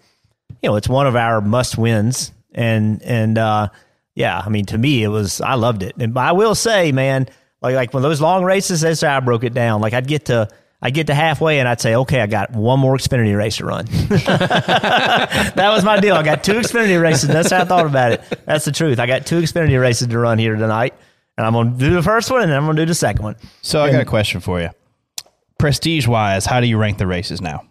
you 0.62 0.70
know, 0.70 0.76
it's 0.76 0.88
one 0.88 1.08
of 1.08 1.16
our 1.16 1.42
must 1.42 1.78
wins. 1.78 2.32
And, 2.54 3.02
and, 3.04 3.38
uh, 3.38 3.70
yeah, 4.16 4.42
I 4.44 4.50
mean, 4.50 4.66
to 4.68 4.78
me, 4.78 5.04
it 5.04 5.08
was, 5.08 5.42
I 5.42 5.56
loved 5.56 5.84
it. 5.84 5.96
And 5.98 6.18
I 6.18 6.34
will 6.34 6.56
say, 6.56 6.92
man, 6.92 7.28
like, 7.62 7.76
like 7.76 7.94
when 7.94 8.04
those 8.04 8.22
long 8.22 8.44
races, 8.44 8.82
that's 8.82 9.02
how 9.02 9.18
I 9.18 9.20
broke 9.20 9.44
it 9.44 9.54
down. 9.54 9.82
Like 9.82 9.94
I'd 9.94 10.08
get 10.08 10.26
to, 10.26 10.48
I'd 10.82 10.94
get 10.94 11.08
to 11.08 11.16
halfway 11.16 11.60
and 11.60 11.68
I'd 11.68 11.82
say, 11.82 11.96
okay, 11.96 12.22
I 12.22 12.28
got 12.28 12.52
one 12.52 12.80
more 12.80 12.96
Xfinity 12.96 13.36
race 13.36 13.58
to 13.58 13.66
run. 13.66 13.86
that 14.10 15.72
was 15.74 15.84
my 15.84 16.00
deal. 16.00 16.16
I 16.16 16.24
got 16.24 16.44
two 16.44 16.54
Xfinity 16.54 17.02
races. 17.02 17.30
That's 17.30 17.52
how 17.52 17.62
I 17.62 17.66
thought 17.66 17.86
about 17.86 18.12
it. 18.14 18.22
That's 18.46 18.66
the 18.66 18.72
truth. 18.72 19.00
I 19.00 19.08
got 19.08 19.26
two 19.26 19.42
Xfinity 19.42 19.80
races 19.80 20.08
to 20.08 20.20
run 20.20 20.38
here 20.38 20.56
tonight. 20.56 20.94
And 21.38 21.48
I'm 21.48 21.54
going 21.54 21.74
to 21.74 21.78
do 21.78 21.94
the 21.94 22.04
first 22.04 22.30
one 22.30 22.42
and 22.42 22.52
then 22.52 22.58
I'm 22.58 22.66
going 22.66 22.76
to 22.76 22.84
do 22.84 22.88
the 22.88 22.96
second 22.96 23.24
one. 23.24 23.36
So 23.62 23.82
I 23.82 23.92
got 23.92 24.02
a 24.02 24.06
question 24.06 24.40
for 24.40 24.62
you. 24.62 24.70
Prestige 25.58 26.08
wise, 26.08 26.46
how 26.46 26.60
do 26.60 26.68
you 26.68 26.78
rank 26.78 26.98
the 26.98 27.08
races 27.08 27.42
now? 27.42 27.66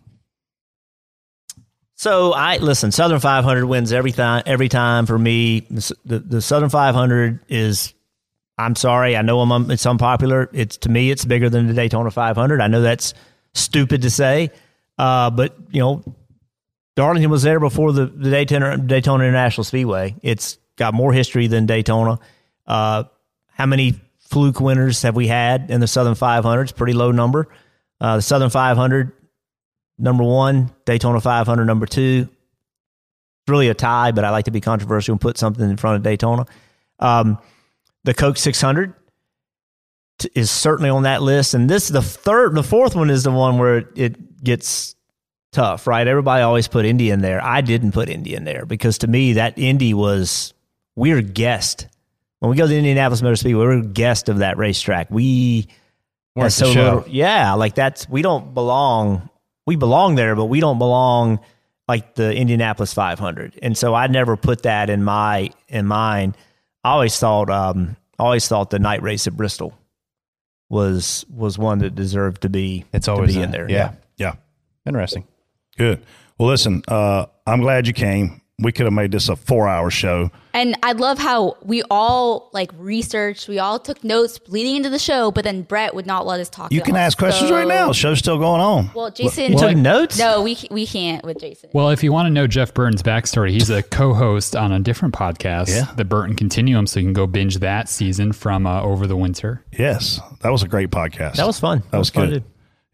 So 1.94 2.32
I 2.32 2.56
listen. 2.56 2.90
Southern 2.90 3.20
500 3.20 3.64
wins 3.64 3.92
every 3.92 4.10
time. 4.10 4.42
Every 4.44 4.68
time 4.68 5.06
for 5.06 5.16
me, 5.16 5.60
the, 5.60 5.94
the, 6.04 6.18
the 6.18 6.42
Southern 6.42 6.70
500 6.70 7.40
is. 7.48 7.94
I'm 8.58 8.74
sorry. 8.74 9.16
I 9.16 9.22
know 9.22 9.40
I'm, 9.40 9.70
it's 9.70 9.86
unpopular. 9.86 10.50
It's 10.52 10.76
to 10.78 10.88
me, 10.88 11.10
it's 11.10 11.24
bigger 11.24 11.48
than 11.48 11.68
the 11.68 11.74
Daytona 11.74 12.10
500. 12.10 12.60
I 12.60 12.66
know 12.66 12.82
that's 12.82 13.14
stupid 13.54 14.02
to 14.02 14.10
say, 14.10 14.50
uh, 14.98 15.30
but 15.30 15.56
you 15.70 15.80
know, 15.80 16.04
Darlington 16.96 17.30
was 17.30 17.42
there 17.42 17.60
before 17.60 17.92
the, 17.92 18.06
the 18.06 18.30
Daytona 18.30 18.76
Daytona 18.78 19.24
International 19.24 19.64
Speedway. 19.64 20.16
It's 20.22 20.58
got 20.76 20.94
more 20.94 21.12
history 21.12 21.46
than 21.46 21.66
Daytona. 21.66 22.18
Uh, 22.66 23.04
how 23.62 23.66
many 23.66 23.94
fluke 24.18 24.58
winners 24.58 25.02
have 25.02 25.14
we 25.14 25.28
had 25.28 25.70
in 25.70 25.78
the 25.78 25.86
Southern 25.86 26.16
500? 26.16 26.62
It's 26.62 26.72
pretty 26.72 26.94
low 26.94 27.12
number. 27.12 27.46
Uh, 28.00 28.16
the 28.16 28.22
Southern 28.22 28.50
500 28.50 29.12
number 29.98 30.24
one, 30.24 30.72
Daytona 30.84 31.20
500 31.20 31.64
number 31.64 31.86
two. 31.86 32.26
It's 32.28 33.48
really 33.48 33.68
a 33.68 33.74
tie, 33.74 34.10
but 34.10 34.24
I 34.24 34.30
like 34.30 34.46
to 34.46 34.50
be 34.50 34.60
controversial 34.60 35.12
and 35.12 35.20
put 35.20 35.38
something 35.38 35.70
in 35.70 35.76
front 35.76 35.94
of 35.94 36.02
Daytona. 36.02 36.46
Um, 36.98 37.38
the 38.02 38.14
Coke 38.14 38.36
600 38.36 38.94
t- 40.18 40.30
is 40.34 40.50
certainly 40.50 40.90
on 40.90 41.04
that 41.04 41.22
list, 41.22 41.54
and 41.54 41.70
this 41.70 41.86
the 41.86 42.02
third, 42.02 42.56
the 42.56 42.64
fourth 42.64 42.96
one 42.96 43.10
is 43.10 43.22
the 43.22 43.30
one 43.30 43.58
where 43.58 43.78
it, 43.78 43.86
it 43.94 44.42
gets 44.42 44.96
tough, 45.52 45.86
right? 45.86 46.08
Everybody 46.08 46.42
always 46.42 46.66
put 46.66 46.84
Indy 46.84 47.10
in 47.10 47.20
there. 47.20 47.40
I 47.40 47.60
didn't 47.60 47.92
put 47.92 48.08
Indy 48.08 48.34
in 48.34 48.42
there 48.42 48.66
because 48.66 48.98
to 48.98 49.06
me 49.06 49.34
that 49.34 49.56
Indy 49.56 49.94
was 49.94 50.52
we're 50.96 51.22
guest. 51.22 51.86
When 52.42 52.50
we 52.50 52.56
go 52.56 52.66
to 52.66 52.76
Indianapolis 52.76 53.22
Motor 53.22 53.36
Speedway, 53.36 53.62
we're 53.64 53.78
a 53.78 53.82
guest 53.84 54.28
of 54.28 54.38
that 54.38 54.56
racetrack. 54.58 55.08
We 55.12 55.68
Weren't 56.34 56.46
that's 56.52 56.60
little- 56.60 57.04
yeah, 57.08 57.54
like 57.54 57.76
that's 57.76 58.08
we 58.08 58.20
don't 58.20 58.52
belong. 58.52 59.30
We 59.64 59.76
belong 59.76 60.16
there, 60.16 60.34
but 60.34 60.46
we 60.46 60.58
don't 60.58 60.78
belong 60.78 61.38
like 61.86 62.16
the 62.16 62.34
Indianapolis 62.34 62.92
500. 62.94 63.60
And 63.62 63.78
so 63.78 63.94
I 63.94 64.08
never 64.08 64.36
put 64.36 64.64
that 64.64 64.90
in 64.90 65.04
my 65.04 65.50
in 65.68 65.86
mind. 65.86 66.36
I 66.82 66.90
always 66.90 67.16
thought 67.16 67.48
um 67.48 67.94
I 68.18 68.24
always 68.24 68.48
thought 68.48 68.70
the 68.70 68.80
night 68.80 69.02
race 69.02 69.28
at 69.28 69.36
Bristol 69.36 69.72
was 70.68 71.24
was 71.30 71.56
one 71.56 71.78
that 71.78 71.94
deserved 71.94 72.42
to 72.42 72.48
be 72.48 72.84
It's 72.92 73.06
to 73.06 73.12
always 73.12 73.36
be 73.36 73.40
in 73.40 73.52
there. 73.52 73.70
yeah. 73.70 73.92
Yeah. 74.16 74.34
Interesting. 74.84 75.28
Good. 75.78 76.04
Well, 76.38 76.48
listen, 76.48 76.82
uh, 76.88 77.26
I'm 77.46 77.60
glad 77.60 77.86
you 77.86 77.92
came. 77.92 78.41
We 78.62 78.72
could 78.72 78.86
have 78.86 78.92
made 78.92 79.10
this 79.12 79.28
a 79.28 79.36
four 79.36 79.68
hour 79.68 79.90
show. 79.90 80.30
And 80.54 80.76
I 80.82 80.92
love 80.92 81.18
how 81.18 81.56
we 81.62 81.82
all 81.90 82.50
like 82.52 82.70
researched, 82.76 83.48
we 83.48 83.58
all 83.58 83.78
took 83.78 84.04
notes 84.04 84.38
leading 84.48 84.76
into 84.76 84.90
the 84.90 84.98
show, 84.98 85.30
but 85.30 85.44
then 85.44 85.62
Brett 85.62 85.94
would 85.94 86.06
not 86.06 86.26
let 86.26 86.40
us 86.40 86.48
talk. 86.50 86.70
You 86.72 86.82
can 86.82 86.94
all. 86.94 87.00
ask 87.00 87.16
questions 87.16 87.48
So- 87.48 87.56
right 87.56 87.66
now. 87.66 87.88
The 87.88 87.94
show's 87.94 88.18
still 88.18 88.38
going 88.38 88.60
on. 88.60 88.90
Well, 88.94 89.10
Jason, 89.10 89.52
You 89.52 89.58
took 89.58 89.76
notes? 89.76 90.18
No, 90.18 90.42
we 90.42 90.58
we 90.70 90.86
can't 90.86 91.24
with 91.24 91.40
Jason. 91.40 91.70
Well, 91.72 91.88
if 91.90 92.02
you 92.04 92.12
want 92.12 92.26
to 92.26 92.30
know 92.30 92.46
Jeff 92.46 92.74
Burton's 92.74 93.02
backstory, 93.02 93.50
he's 93.50 93.70
a 93.70 93.82
co-host 93.82 94.54
on 94.54 94.72
a 94.72 94.78
different 94.80 95.14
podcast, 95.14 95.68
Yeah. 95.70 95.86
the 95.96 96.04
Burton 96.04 96.36
Continuum. 96.36 96.86
So 96.86 97.00
you 97.00 97.06
can 97.06 97.12
go 97.14 97.26
binge 97.26 97.58
that 97.58 97.88
season 97.88 98.32
from 98.32 98.66
uh, 98.66 98.82
over 98.82 99.06
the 99.06 99.16
winter. 99.16 99.64
Yes, 99.78 100.20
that 100.42 100.50
was 100.50 100.62
a 100.62 100.68
great 100.68 100.90
podcast. 100.90 101.36
That 101.36 101.46
was 101.46 101.58
fun. 101.58 101.82
That 101.90 101.98
was, 101.98 102.10
fun 102.10 102.28
good. 102.30 102.44
to- 102.44 102.48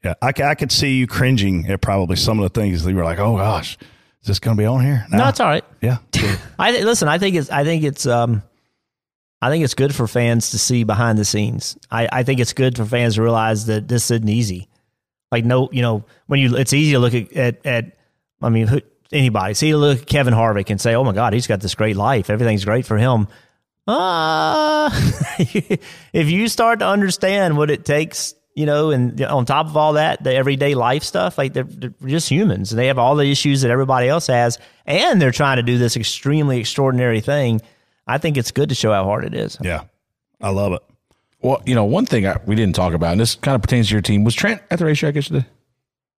Yeah, 0.04 0.14
I, 0.22 0.50
I 0.50 0.54
could 0.54 0.70
see 0.70 0.94
you 0.96 1.08
cringing 1.08 1.66
at 1.68 1.80
probably 1.80 2.14
some 2.16 2.38
of 2.38 2.44
the 2.52 2.60
things 2.60 2.84
that 2.84 2.90
you 2.90 2.96
were 2.96 3.02
like, 3.04 3.18
"Oh 3.18 3.36
gosh, 3.36 3.72
is 3.74 3.78
this 4.28 4.38
going 4.38 4.56
to 4.56 4.60
be 4.60 4.66
on 4.66 4.84
here?" 4.84 5.04
No, 5.10 5.28
it's 5.28 5.40
all 5.40 5.48
right. 5.48 5.64
Yeah, 5.80 5.98
I 6.58 6.70
th- 6.72 6.84
listen. 6.84 7.08
I 7.08 7.18
think 7.18 7.34
it's. 7.34 7.50
I 7.50 7.64
think 7.64 7.82
it's. 7.82 8.06
Um, 8.06 8.42
I 9.42 9.50
think 9.50 9.64
it's 9.64 9.74
good 9.74 9.94
for 9.94 10.06
fans 10.06 10.50
to 10.50 10.58
see 10.58 10.84
behind 10.84 11.18
the 11.18 11.24
scenes. 11.24 11.76
I, 11.90 12.08
I 12.10 12.22
think 12.22 12.40
it's 12.40 12.52
good 12.52 12.76
for 12.76 12.84
fans 12.84 13.16
to 13.16 13.22
realize 13.22 13.66
that 13.66 13.86
this 13.86 14.10
isn't 14.10 14.28
easy. 14.28 14.68
Like 15.30 15.44
no, 15.44 15.68
you 15.72 15.82
know, 15.82 16.04
when 16.26 16.40
you, 16.40 16.56
it's 16.56 16.72
easy 16.72 16.92
to 16.92 16.98
look 16.98 17.14
at 17.14 17.32
at. 17.32 17.66
at 17.66 17.94
I 18.40 18.50
mean, 18.50 18.68
who, 18.68 18.80
anybody. 19.12 19.54
See, 19.54 19.74
look 19.74 20.02
at 20.02 20.06
Kevin 20.06 20.34
Harvick 20.34 20.70
and 20.70 20.80
say, 20.80 20.94
"Oh 20.94 21.04
my 21.04 21.12
God, 21.12 21.32
he's 21.32 21.46
got 21.46 21.60
this 21.60 21.74
great 21.74 21.96
life. 21.96 22.30
Everything's 22.30 22.64
great 22.64 22.86
for 22.86 22.96
him." 22.96 23.28
Ah, 23.86 24.90
if 26.12 26.30
you 26.30 26.48
start 26.48 26.80
to 26.80 26.86
understand 26.86 27.56
what 27.56 27.70
it 27.70 27.84
takes, 27.86 28.34
you 28.58 28.66
know, 28.66 28.90
and 28.90 29.20
on 29.22 29.46
top 29.46 29.66
of 29.66 29.76
all 29.76 29.92
that, 29.92 30.24
the 30.24 30.34
everyday 30.34 30.74
life 30.74 31.04
stuff, 31.04 31.38
like 31.38 31.52
they're, 31.52 31.62
they're 31.62 31.94
just 32.06 32.28
humans 32.28 32.72
and 32.72 32.78
they 32.78 32.88
have 32.88 32.98
all 32.98 33.14
the 33.14 33.30
issues 33.30 33.62
that 33.62 33.70
everybody 33.70 34.08
else 34.08 34.26
has, 34.26 34.58
and 34.84 35.22
they're 35.22 35.30
trying 35.30 35.58
to 35.58 35.62
do 35.62 35.78
this 35.78 35.96
extremely 35.96 36.58
extraordinary 36.58 37.20
thing. 37.20 37.60
I 38.04 38.18
think 38.18 38.36
it's 38.36 38.50
good 38.50 38.70
to 38.70 38.74
show 38.74 38.92
how 38.92 39.04
hard 39.04 39.24
it 39.24 39.32
is. 39.32 39.56
Yeah, 39.60 39.82
I 40.40 40.50
love 40.50 40.72
it. 40.72 40.82
Well, 41.40 41.62
you 41.64 41.76
know, 41.76 41.84
one 41.84 42.04
thing 42.04 42.26
I, 42.26 42.40
we 42.46 42.56
didn't 42.56 42.74
talk 42.74 42.94
about, 42.94 43.12
and 43.12 43.20
this 43.20 43.36
kind 43.36 43.54
of 43.54 43.62
pertains 43.62 43.88
to 43.88 43.94
your 43.94 44.02
team, 44.02 44.24
was 44.24 44.34
Trent 44.34 44.60
at 44.72 44.80
the 44.80 44.86
racetrack 44.86 45.14
yesterday? 45.14 45.46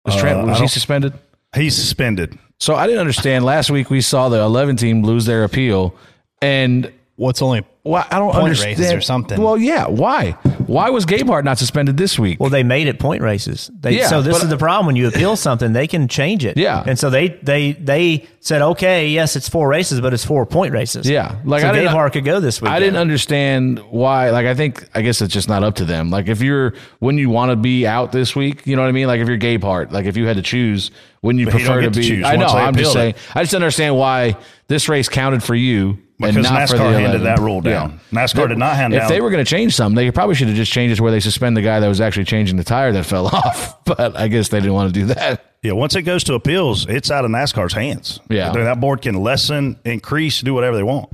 Was 0.06 0.16
Uh, 0.16 0.20
Trent 0.20 0.46
was 0.46 0.58
he 0.60 0.66
suspended? 0.66 1.12
He's 1.54 1.76
suspended. 1.76 2.38
So 2.58 2.74
I 2.74 2.86
didn't 2.86 3.00
understand. 3.00 3.44
Last 3.44 3.70
week 3.70 3.90
we 3.90 4.00
saw 4.00 4.30
the 4.30 4.40
11 4.40 4.76
team 4.76 5.02
lose 5.02 5.26
their 5.26 5.44
appeal, 5.44 5.94
and 6.40 6.90
what's 7.20 7.42
only 7.42 7.62
well, 7.84 8.06
I 8.10 8.18
don't 8.18 8.32
point 8.32 8.44
understand 8.44 8.78
races 8.78 8.92
or 8.92 9.00
something. 9.00 9.40
Well, 9.40 9.56
yeah, 9.56 9.86
why? 9.86 10.32
Why 10.66 10.90
was 10.90 11.06
Gabehart 11.06 11.44
not 11.44 11.58
suspended 11.58 11.96
this 11.96 12.18
week? 12.18 12.38
Well, 12.38 12.50
they 12.50 12.62
made 12.62 12.88
it 12.88 12.98
point 12.98 13.22
races. 13.22 13.70
They, 13.78 13.96
Yeah, 13.98 14.08
so 14.08 14.20
this 14.22 14.36
but- 14.36 14.44
is 14.44 14.50
the 14.50 14.58
problem 14.58 14.84
when 14.86 14.96
you 14.96 15.08
appeal 15.08 15.34
something, 15.36 15.72
they 15.72 15.86
can 15.86 16.06
change 16.06 16.44
it. 16.44 16.56
Yeah. 16.58 16.82
and 16.86 16.98
so 16.98 17.08
they 17.10 17.28
they 17.42 17.72
they 17.72 18.26
said, 18.40 18.60
okay, 18.62 19.08
yes, 19.08 19.34
it's 19.36 19.48
four 19.48 19.66
races, 19.68 20.00
but 20.00 20.12
it's 20.14 20.24
four 20.24 20.44
point 20.46 20.72
races. 20.74 21.08
Yeah, 21.08 21.36
like 21.44 21.62
so 21.62 21.70
I 21.70 21.76
Gabehart 21.76 22.12
could 22.12 22.24
go 22.24 22.38
this 22.40 22.60
week. 22.60 22.70
I 22.70 22.80
didn't 22.80 22.96
understand 22.98 23.78
why. 23.90 24.30
Like, 24.30 24.46
I 24.46 24.54
think, 24.54 24.86
I 24.94 25.00
guess 25.02 25.20
it's 25.22 25.32
just 25.32 25.48
not 25.48 25.62
up 25.62 25.74
to 25.76 25.84
them. 25.84 26.10
Like, 26.10 26.28
if 26.28 26.40
you're, 26.42 26.74
when 27.00 27.16
you 27.18 27.28
want 27.30 27.50
to 27.50 27.56
be 27.56 27.86
out 27.86 28.12
this 28.12 28.34
week, 28.36 28.66
you 28.66 28.76
know 28.76 28.82
what 28.82 28.88
I 28.88 28.92
mean? 28.92 29.06
Like, 29.06 29.20
if 29.20 29.28
you're 29.28 29.38
Gabehart, 29.38 29.90
like, 29.90 30.06
if 30.06 30.16
you 30.16 30.26
had 30.26 30.36
to 30.36 30.42
choose, 30.42 30.90
wouldn't 31.22 31.40
you 31.40 31.46
But 31.46 31.52
prefer 31.56 31.80
don't 31.82 31.92
to 31.94 31.98
be? 32.00 32.06
to 32.06 32.08
choose 32.16 32.24
I 32.26 32.36
know. 32.36 32.46
I'm 32.46 32.74
just 32.74 32.90
appealed 32.90 32.92
saying. 32.94 33.10
it. 33.10 33.16
I 33.36 33.42
just 33.42 33.54
understand 33.54 33.96
why 33.96 34.36
this 34.68 34.88
race 34.88 35.08
counted 35.08 35.42
for 35.42 35.54
you. 35.54 35.98
And 36.22 36.36
Because 36.36 36.50
not 36.50 36.68
for 36.68 36.76
the 36.76 36.82
NASCAR 36.84 36.92
handed 36.92 37.20
11. 37.20 37.24
that 37.24 37.38
rule 37.38 37.60
down. 37.60 38.00
NASCAR 38.12 38.48
did 38.48 38.58
not 38.58 38.76
hand 38.76 38.92
if 38.94 39.00
down- 39.00 39.06
If 39.06 39.08
they 39.10 39.20
were 39.20 39.30
going 39.30 39.44
to 39.44 39.48
change 39.50 39.74
something, 39.74 39.96
they 39.96 40.10
probably 40.10 40.34
should 40.34 40.48
have 40.48 40.56
just 40.56 40.72
changed 40.72 40.92
it 40.92 40.96
to 40.96 41.02
where 41.02 41.12
they 41.12 41.20
suspend 41.20 41.56
the 41.56 41.62
guy 41.62 41.80
that 41.80 41.88
was 41.88 42.00
actually 42.00 42.24
changing 42.24 42.56
the 42.56 42.64
tire 42.64 42.92
that 42.92 43.04
fell 43.06 43.26
off. 43.26 43.84
But 43.84 44.16
I 44.16 44.28
guess 44.28 44.48
they 44.48 44.58
didn't 44.60 44.74
want 44.74 44.92
to 44.94 45.00
do 45.00 45.06
that. 45.14 45.44
Yeah, 45.62 45.72
once 45.72 45.94
it 45.94 46.02
goes 46.02 46.24
to 46.24 46.34
appeals, 46.34 46.86
it's 46.88 47.10
out 47.10 47.24
of 47.24 47.30
NASCAR's 47.30 47.74
hands. 47.74 48.20
Yeah. 48.30 48.50
that 48.52 48.80
board 48.80 49.02
can 49.02 49.14
lessen, 49.22 49.78
increase, 49.84 50.40
do 50.40 50.54
whatever 50.54 50.76
they 50.76 50.82
want. 50.82 51.10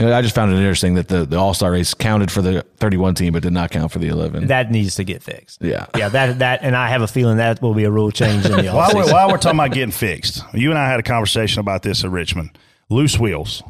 I 0.00 0.22
just 0.22 0.34
found 0.34 0.52
it 0.52 0.56
interesting 0.56 0.94
that 0.96 1.06
the, 1.06 1.24
the 1.24 1.36
All 1.38 1.54
Star 1.54 1.70
race 1.70 1.94
counted 1.94 2.30
for 2.30 2.42
the 2.42 2.66
31 2.78 3.14
team, 3.14 3.32
but 3.32 3.44
did 3.44 3.52
not 3.52 3.70
count 3.70 3.92
for 3.92 4.00
the 4.00 4.08
11. 4.08 4.48
That 4.48 4.70
needs 4.72 4.96
to 4.96 5.04
get 5.04 5.22
fixed. 5.22 5.62
Yeah. 5.62 5.86
Yeah, 5.96 6.08
that 6.08 6.40
that 6.40 6.60
and 6.62 6.74
I 6.76 6.88
have 6.88 7.02
a 7.02 7.06
feeling 7.06 7.36
that 7.36 7.62
will 7.62 7.74
be 7.74 7.84
a 7.84 7.90
rule 7.90 8.10
change 8.10 8.44
in 8.44 8.52
the 8.52 8.70
while, 8.72 8.90
we're, 8.92 9.10
while 9.10 9.28
we're 9.28 9.38
talking 9.38 9.58
about 9.60 9.70
getting 9.72 9.92
fixed, 9.92 10.42
you 10.52 10.70
and 10.70 10.78
I 10.78 10.88
had 10.90 10.98
a 10.98 11.04
conversation 11.04 11.60
about 11.60 11.82
this 11.84 12.02
at 12.04 12.10
Richmond. 12.10 12.58
Loose 12.90 13.18
wheels. 13.20 13.62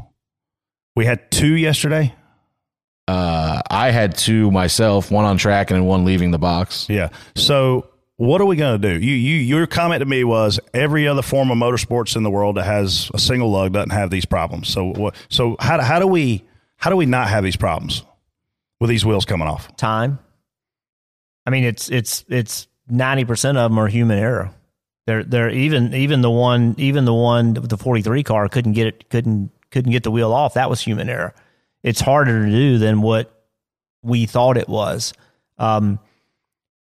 We 0.96 1.04
had 1.04 1.30
two 1.30 1.54
yesterday. 1.56 2.14
Uh, 3.06 3.60
I 3.68 3.90
had 3.90 4.16
two 4.16 4.50
myself, 4.50 5.10
one 5.10 5.24
on 5.24 5.36
track 5.36 5.70
and 5.70 5.78
then 5.78 5.86
one 5.86 6.04
leaving 6.04 6.30
the 6.30 6.38
box. 6.38 6.88
Yeah. 6.88 7.10
So 7.34 7.90
what 8.16 8.40
are 8.40 8.44
we 8.44 8.56
going 8.56 8.80
to 8.80 8.88
do? 8.94 9.04
You, 9.04 9.14
you, 9.14 9.36
your 9.36 9.66
comment 9.66 10.00
to 10.00 10.06
me 10.06 10.24
was 10.24 10.60
every 10.72 11.08
other 11.08 11.22
form 11.22 11.50
of 11.50 11.58
motorsports 11.58 12.16
in 12.16 12.22
the 12.22 12.30
world 12.30 12.56
that 12.56 12.64
has 12.64 13.10
a 13.12 13.18
single 13.18 13.50
lug 13.50 13.72
doesn't 13.72 13.90
have 13.90 14.10
these 14.10 14.24
problems. 14.24 14.68
So 14.68 14.92
what? 14.92 15.16
So 15.28 15.56
how, 15.58 15.80
how 15.82 15.98
do 15.98 16.06
we 16.06 16.44
how 16.76 16.90
do 16.90 16.96
we 16.96 17.06
not 17.06 17.28
have 17.28 17.42
these 17.44 17.56
problems 17.56 18.04
with 18.80 18.88
these 18.88 19.04
wheels 19.04 19.24
coming 19.24 19.48
off? 19.48 19.74
Time. 19.76 20.18
I 21.46 21.50
mean, 21.50 21.64
it's 21.64 21.90
it's 21.90 22.24
it's 22.28 22.68
ninety 22.88 23.24
percent 23.24 23.58
of 23.58 23.70
them 23.70 23.78
are 23.78 23.88
human 23.88 24.18
error. 24.18 24.52
They're 25.06 25.24
they're 25.24 25.50
even 25.50 25.92
even 25.92 26.22
the 26.22 26.30
one 26.30 26.74
even 26.78 27.04
the 27.04 27.12
one 27.12 27.54
the 27.54 27.76
forty 27.76 28.00
three 28.00 28.22
car 28.22 28.48
couldn't 28.48 28.72
get 28.72 28.86
it 28.86 29.10
couldn't 29.10 29.50
couldn't 29.74 29.92
get 29.92 30.04
the 30.04 30.10
wheel 30.10 30.32
off. 30.32 30.54
That 30.54 30.70
was 30.70 30.80
human 30.80 31.10
error. 31.10 31.34
It's 31.82 32.00
harder 32.00 32.46
to 32.46 32.50
do 32.50 32.78
than 32.78 33.02
what 33.02 33.44
we 34.02 34.24
thought 34.26 34.56
it 34.56 34.68
was. 34.68 35.12
Um, 35.58 35.98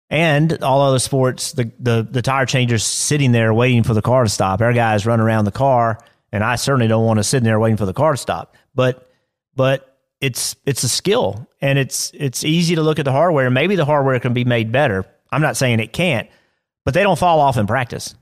and 0.10 0.62
all 0.64 0.82
other 0.82 1.00
sports, 1.00 1.54
the, 1.54 1.72
the 1.80 2.06
the 2.10 2.22
tire 2.22 2.46
changer's 2.46 2.84
sitting 2.84 3.32
there 3.32 3.54
waiting 3.54 3.84
for 3.84 3.94
the 3.94 4.02
car 4.02 4.24
to 4.24 4.30
stop. 4.30 4.60
Our 4.60 4.74
guys 4.74 5.06
run 5.06 5.22
around 5.22 5.46
the 5.46 5.52
car, 5.52 6.00
and 6.34 6.44
I 6.44 6.56
certainly 6.56 6.88
don't 6.88 7.06
want 7.06 7.20
to 7.20 7.24
sit 7.24 7.38
in 7.38 7.44
there 7.44 7.60
waiting 7.60 7.78
for 7.78 7.86
the 7.86 7.94
car 7.94 8.12
to 8.12 8.18
stop. 8.18 8.58
But 8.76 9.08
but 9.56 9.98
it's 10.20 10.56
it's 10.66 10.84
a 10.84 10.90
skill, 10.90 11.48
and 11.62 11.80
it's 11.80 12.12
it's 12.14 12.44
easy 12.44 12.76
to 12.76 12.82
look 12.82 13.00
at 13.00 13.06
the 13.06 13.14
hardware. 13.14 13.50
Maybe 13.50 13.76
the 13.78 13.86
hardware 13.86 14.20
can 14.20 14.34
be 14.34 14.44
made 14.44 14.72
better. 14.72 15.06
I'm 15.32 15.42
not 15.42 15.56
saying 15.56 15.80
it 15.80 15.94
can't, 15.94 16.30
but 16.84 16.94
they 16.94 17.04
don't 17.04 17.18
fall 17.18 17.40
off 17.40 17.58
in 17.58 17.68
practice. 17.68 18.16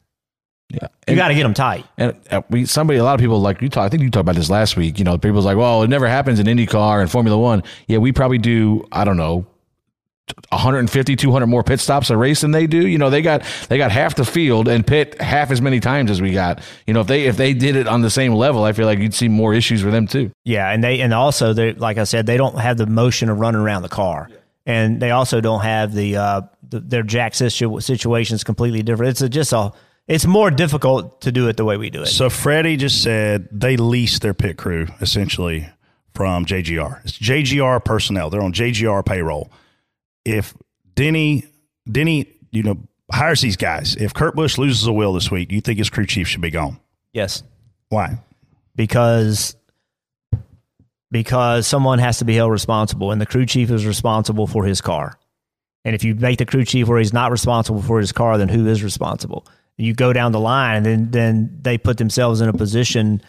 Yeah, 0.70 0.88
You 1.08 1.16
got 1.16 1.30
to 1.30 1.34
get 1.34 1.44
them 1.44 1.56
tight. 1.56 1.86
And 1.98 2.16
uh, 2.30 2.44
we 2.50 2.66
somebody 2.66 3.00
a 3.00 3.04
lot 3.04 3.16
of 3.16 3.20
people 3.20 3.42
like 3.42 3.62
you 3.62 3.70
talk. 3.70 3.86
I 3.86 3.90
think 3.90 4.04
you 4.04 4.12
talked 4.12 4.22
about 4.22 4.36
this 4.36 4.52
last 4.52 4.78
week. 4.78 5.00
You 5.00 5.04
know, 5.06 5.18
people's 5.18 5.46
like, 5.46 5.58
well, 5.58 5.82
it 5.82 5.88
never 5.88 6.08
happens 6.08 6.40
in 6.40 6.46
IndyCar 6.46 7.02
and 7.02 7.10
Formula 7.10 7.38
One. 7.38 7.64
Yeah, 7.88 7.98
we 7.98 8.12
probably 8.12 8.38
do. 8.38 8.88
I 8.92 9.04
don't 9.04 9.18
know. 9.18 9.48
150 10.52 11.16
200 11.16 11.48
more 11.48 11.64
pit 11.64 11.80
stops 11.80 12.12
a 12.12 12.16
race 12.16 12.42
than 12.42 12.52
they 12.52 12.68
do 12.68 12.88
you 12.88 13.00
know 13.00 13.10
they 13.10 13.24
got 13.24 13.44
they 13.68 13.80
got 13.80 13.92
half 13.92 14.14
the 14.14 14.24
field 14.24 14.68
and 14.68 14.86
pit 14.86 15.20
half 15.20 15.50
as 15.50 15.60
many 15.60 15.80
times 15.80 16.12
as 16.12 16.22
we 16.22 16.32
got 16.32 16.62
you 16.86 16.94
know 16.94 17.02
if 17.02 17.08
they 17.08 17.26
if 17.26 17.36
they 17.36 17.52
did 17.52 17.76
it 17.76 17.88
on 17.88 18.02
the 18.02 18.12
same 18.12 18.34
level 18.34 18.64
i 18.64 18.72
feel 18.72 18.86
like 18.86 19.00
you'd 19.00 19.14
see 19.16 19.28
more 19.28 19.56
issues 19.56 19.84
with 19.84 19.92
them 19.92 20.06
too 20.06 20.32
Yeah, 20.44 20.70
and 20.70 20.84
they 20.84 21.02
and 21.02 21.16
also 21.16 21.54
they 21.54 21.74
like 21.74 21.98
I 21.98 22.04
said, 22.04 22.28
they 22.28 22.38
don't 22.38 22.60
have 22.60 22.78
the 22.78 22.86
motion 22.86 23.30
of 23.30 23.40
running 23.40 23.60
around 23.62 23.82
the 23.82 23.90
car, 23.90 24.30
and 24.68 25.00
they 25.00 25.10
also 25.10 25.42
don't 25.42 25.62
have 25.62 25.94
the, 25.96 26.16
uh, 26.18 26.42
the 26.68 26.80
their 26.80 27.04
jack 27.04 27.34
situ- 27.34 27.80
situation 27.80 28.36
is 28.36 28.44
completely 28.44 28.84
different. 28.84 29.10
It's 29.12 29.22
a, 29.22 29.30
just 29.30 29.52
a 29.52 29.74
it's 30.10 30.26
more 30.26 30.52
difficult 30.52 31.22
to 31.22 31.32
do 31.32 31.48
it 31.48 31.56
the 31.56 31.64
way 31.64 31.78
we 31.78 31.90
do 31.90 32.02
it. 32.02 32.08
So 32.08 32.30
Freddie 32.30 32.76
just 32.76 33.02
said 33.02 33.48
they 33.52 33.78
lease 33.78 34.20
their 34.20 34.34
pit 34.34 34.58
crew 34.58 34.88
essentially 35.00 35.70
from 36.14 36.46
JGR. 36.46 37.02
It's 37.06 37.18
JGR 37.18 37.86
personnel. 37.86 38.30
They're 38.30 38.42
on 38.42 38.52
JGR 38.52 39.06
payroll. 39.06 39.52
If 40.26 40.54
Denny 40.96 41.46
Denny, 41.90 42.28
you 42.52 42.64
know, 42.64 42.78
hires 43.12 43.42
these 43.42 43.56
guys, 43.58 43.96
if 43.96 44.14
Kurt 44.14 44.36
Busch 44.36 44.58
loses 44.58 44.86
a 44.86 44.92
wheel 44.94 45.14
this 45.14 45.32
week, 45.32 45.52
you 45.52 45.62
think 45.62 45.78
his 45.80 45.90
crew 45.90 46.06
chief 46.06 46.28
should 46.28 46.42
be 46.42 46.52
gone? 46.52 46.80
yes, 47.14 47.44
Why? 47.90 48.20
because 48.76 49.56
because 51.12 51.66
someone 51.68 52.00
has 52.00 52.20
to 52.20 52.26
be 52.26 52.36
held 52.36 52.52
responsible, 52.52 53.12
and 53.12 53.20
the 53.20 53.26
crew 53.26 53.46
chief 53.46 53.72
is 53.72 53.86
responsible 53.86 54.46
for 54.48 54.66
his 54.66 54.80
car. 54.82 55.18
And 55.86 55.96
if 55.96 56.04
you 56.04 56.14
make 56.14 56.38
the 56.38 56.46
crew 56.46 56.66
chief 56.66 56.88
where 56.88 57.00
he's 57.00 57.14
not 57.14 57.32
responsible 57.32 57.82
for 57.82 58.00
his 58.00 58.12
car, 58.12 58.38
then 58.38 58.50
who 58.50 58.68
is 58.68 58.84
responsible? 58.84 59.48
You 59.80 59.94
go 59.94 60.12
down 60.12 60.34
the 60.34 60.40
line, 60.42 60.76
and 60.76 60.86
then 60.86 61.12
then 61.12 61.58
they 61.62 61.78
put 61.78 61.98
themselves 61.98 62.42
in 62.42 62.50
a 62.50 62.54
position. 62.54 63.22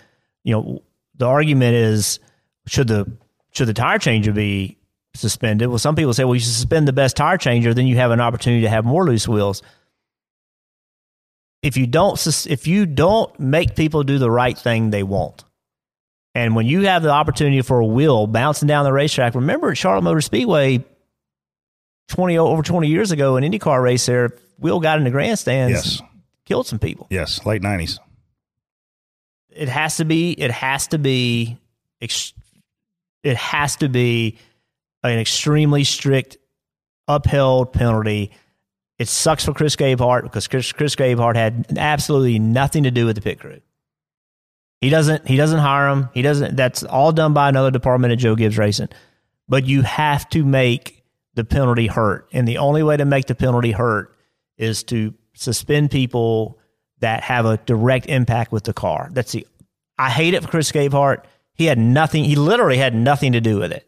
You 0.43 0.55
know, 0.55 0.82
the 1.16 1.27
argument 1.27 1.77
is 1.77 2.18
should 2.66 2.89
the 2.89 3.10
should 3.52 3.68
the 3.68 3.74
tire 3.74 3.98
changer 3.98 4.32
be 4.32 4.77
suspended? 5.14 5.68
Well, 5.68 5.78
some 5.78 5.94
people 5.94 6.12
say, 6.12 6.24
well, 6.24 6.35
you 6.35 6.40
suspend 6.40 6.89
the 6.89 6.93
best 6.93 7.16
tire 7.16 7.36
changer, 7.39 7.72
then 7.72 7.86
you 7.86 7.97
have 7.97 8.10
an 8.10 8.20
opportunity 8.20 8.62
to 8.62 8.68
have 8.68 8.85
more 8.85 9.05
loose 9.05 9.28
wheels. 9.28 9.62
If 11.62 11.77
you 11.77 11.86
don't, 11.86 12.18
if 12.47 12.66
you 12.66 12.86
don't 12.86 13.39
make 13.39 13.77
people 13.77 14.02
do 14.02 14.18
the 14.18 14.31
right 14.31 14.56
thing 14.59 14.90
they 14.90 15.02
want, 15.02 15.44
and 16.35 16.56
when 16.56 16.66
you 16.66 16.82
have 16.86 17.02
the 17.02 17.10
opportunity 17.10 17.60
for 17.62 17.78
a 17.81 17.86
wheel 17.86 18.27
bouncing 18.27 18.66
down 18.66 18.85
the 18.85 18.93
racetrack, 18.93 19.35
remember 19.35 19.70
at 19.70 19.77
Charlotte 19.77 20.02
Motor 20.02 20.20
Speedway, 20.20 20.85
twenty 22.09 22.39
over 22.39 22.62
twenty 22.62 22.89
years 22.89 23.12
ago, 23.12 23.36
an 23.36 23.44
IndyCar 23.44 23.82
race 23.82 24.06
there, 24.06 24.36
wheel 24.59 24.81
got 24.81 24.98
in 24.98 25.05
the 25.05 25.10
grandstands, 25.10 26.01
Yes. 26.01 26.09
Killed 26.51 26.66
some 26.66 26.81
people. 26.81 27.06
Yes, 27.10 27.47
late 27.47 27.62
nineties. 27.62 28.01
It 29.51 29.68
has 29.68 29.98
to 29.98 30.05
be. 30.05 30.32
It 30.32 30.51
has 30.51 30.89
to 30.89 30.98
be. 30.98 31.56
ex- 32.02 32.32
It 33.22 33.36
has 33.36 33.77
to 33.77 33.89
be 33.89 34.36
an 35.05 35.18
extremely 35.18 35.85
strict, 35.85 36.39
upheld 37.06 37.72
penalty. 37.72 38.32
It 38.98 39.06
sucks 39.09 39.44
for 39.44 39.55
Chris 39.55 39.77
Gabehart 39.77 40.24
because 40.24 40.48
Chris, 40.48 40.72
Chris 40.72 40.97
Gabehart 40.97 41.36
had 41.36 41.66
absolutely 41.78 42.39
nothing 42.40 42.82
to 42.82 42.90
do 42.90 43.06
with 43.06 43.14
the 43.16 43.22
pit 43.22 43.39
crew. 43.39 43.60
He 44.81 44.90
doesn't. 44.90 45.28
He 45.28 45.36
doesn't 45.36 45.60
hire 45.60 45.89
him. 45.89 46.09
He 46.14 46.22
doesn't. 46.22 46.56
That's 46.56 46.82
all 46.82 47.12
done 47.12 47.32
by 47.32 47.48
another 47.48 47.70
department 47.70 48.12
at 48.12 48.18
Joe 48.18 48.35
Gibbs 48.35 48.59
Racing. 48.59 48.89
But 49.48 49.66
you 49.66 49.82
have 49.82 50.28
to 50.31 50.44
make 50.44 51.05
the 51.35 51.44
penalty 51.44 51.86
hurt, 51.86 52.28
and 52.32 52.47
the 52.48 52.59
only 52.59 52.82
way 52.82 52.97
to 52.97 53.05
make 53.05 53.27
the 53.27 53.35
penalty 53.36 53.70
hurt 53.70 54.16
is 54.59 54.82
to 54.85 55.14
suspend 55.40 55.90
people 55.90 56.58
that 57.00 57.22
have 57.22 57.46
a 57.46 57.56
direct 57.58 58.06
impact 58.06 58.52
with 58.52 58.64
the 58.64 58.72
car. 58.72 59.08
That's 59.12 59.32
the. 59.32 59.46
I 59.98 60.10
hate 60.10 60.34
it 60.34 60.42
for 60.42 60.48
Chris 60.48 60.70
Gabehart. 60.72 61.24
He 61.54 61.66
had 61.66 61.78
nothing. 61.78 62.24
He 62.24 62.36
literally 62.36 62.76
had 62.76 62.94
nothing 62.94 63.32
to 63.32 63.40
do 63.40 63.58
with 63.58 63.72
it. 63.72 63.86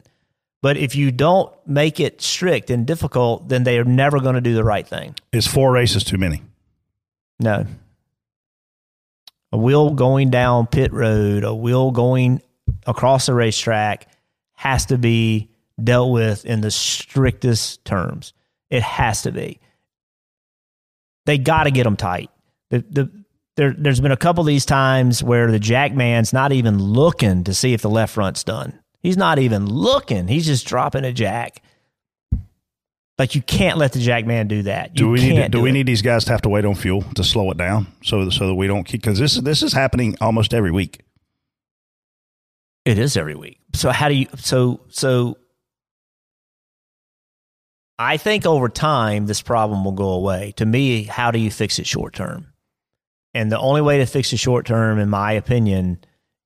But 0.63 0.77
if 0.77 0.95
you 0.95 1.11
don't 1.11 1.53
make 1.67 1.99
it 1.99 2.23
strict 2.23 2.71
and 2.71 2.87
difficult, 2.87 3.49
then 3.49 3.65
they 3.65 3.79
are 3.79 3.85
never 3.85 4.21
going 4.21 4.37
to 4.37 4.41
do 4.41 4.55
the 4.55 4.65
right 4.65 4.87
thing. 4.87 5.15
Is 5.33 5.47
four 5.47 5.73
races 5.73 6.05
too 6.05 6.19
many? 6.19 6.43
No. 7.41 7.67
A 9.51 9.59
wheel 9.59 9.91
going 9.91 10.31
down 10.31 10.67
pit 10.67 10.93
road, 10.93 11.45
a 11.45 11.55
wheel 11.55 11.91
going 11.91 12.41
across 12.87 13.27
the 13.27 13.35
racetrack 13.35 14.07
has 14.55 14.87
to 14.87 14.99
be 14.99 15.51
dealt 15.83 16.13
with 16.13 16.47
in 16.47 16.61
the 16.61 16.71
strictest 16.71 17.85
terms. 17.85 18.33
It 18.71 18.83
has 18.83 19.23
to 19.23 19.33
be. 19.33 19.61
They 21.27 21.39
got 21.39 21.65
to 21.65 21.71
get 21.71 21.85
them 21.85 21.97
tight. 21.97 22.31
The, 22.71 22.85
the, 22.91 23.11
there, 23.57 23.75
there's 23.77 24.01
been 24.01 24.13
a 24.13 24.17
couple 24.17 24.41
of 24.41 24.47
these 24.47 24.65
times 24.67 25.23
where 25.23 25.51
the 25.51 25.59
jack 25.59 25.95
man's 25.95 26.33
not 26.33 26.53
even 26.53 26.79
looking 26.79 27.45
to 27.45 27.55
see 27.55 27.75
if 27.75 27.83
the 27.83 27.91
left 27.91 28.15
front's 28.15 28.43
done. 28.45 28.79
He's 29.01 29.17
not 29.17 29.39
even 29.39 29.67
looking. 29.67 30.29
He's 30.29 30.47
just 30.47 30.67
dropping 30.67 31.05
a 31.05 31.13
jack. 31.13 31.63
Like 33.19 33.35
you 33.35 33.43
can't 33.43 33.79
let 33.79 33.93
the 33.93 33.99
jack 34.01 34.27
man 34.27 34.49
do 34.49 34.63
that. 34.63 34.91
You 34.91 35.05
Do 35.05 35.11
we 35.11 35.21
need 35.21 35.29
to, 35.29 35.35
can't 35.35 35.53
do 35.53 35.61
we 35.61 35.69
it. 35.71 35.73
need 35.73 35.87
these 35.87 36.03
guys 36.03 36.25
to 36.25 36.33
have 36.33 36.43
to 36.43 36.49
wait 36.49 36.65
on 36.65 36.75
fuel 36.75 37.03
to 37.15 37.23
slow 37.23 37.51
it 37.51 37.57
down 37.59 37.87
so 38.03 38.31
so 38.31 38.47
that 38.49 38.55
we 38.55 38.67
don't 38.67 38.85
keep 38.85 39.03
because 39.03 39.19
this 39.19 39.35
this 39.37 39.63
is 39.63 39.73
happening 39.75 40.17
almost 40.21 40.55
every 40.55 40.71
week. 40.73 41.01
It 42.85 42.99
is 42.99 43.17
every 43.17 43.35
week. 43.37 43.61
So 43.75 43.91
how 43.91 44.09
do 44.09 44.15
you 44.15 44.27
so 44.39 44.81
so 44.89 45.37
I 47.99 48.17
think 48.17 48.47
over 48.47 48.69
time 48.69 49.27
this 49.27 49.43
problem 49.43 49.85
will 49.85 49.93
go 49.93 50.11
away. 50.11 50.53
To 50.57 50.67
me, 50.67 51.05
how 51.05 51.31
do 51.31 51.39
you 51.39 51.51
fix 51.51 51.79
it 51.79 51.87
short 51.87 52.15
term? 52.15 52.49
And 53.35 53.51
the 53.51 53.59
only 53.59 53.81
way 53.81 53.99
to 53.99 54.07
fix 54.07 54.33
it 54.33 54.39
short 54.39 54.67
term, 54.67 54.99
in 54.99 55.09
my 55.09 55.33
opinion, 55.33 55.99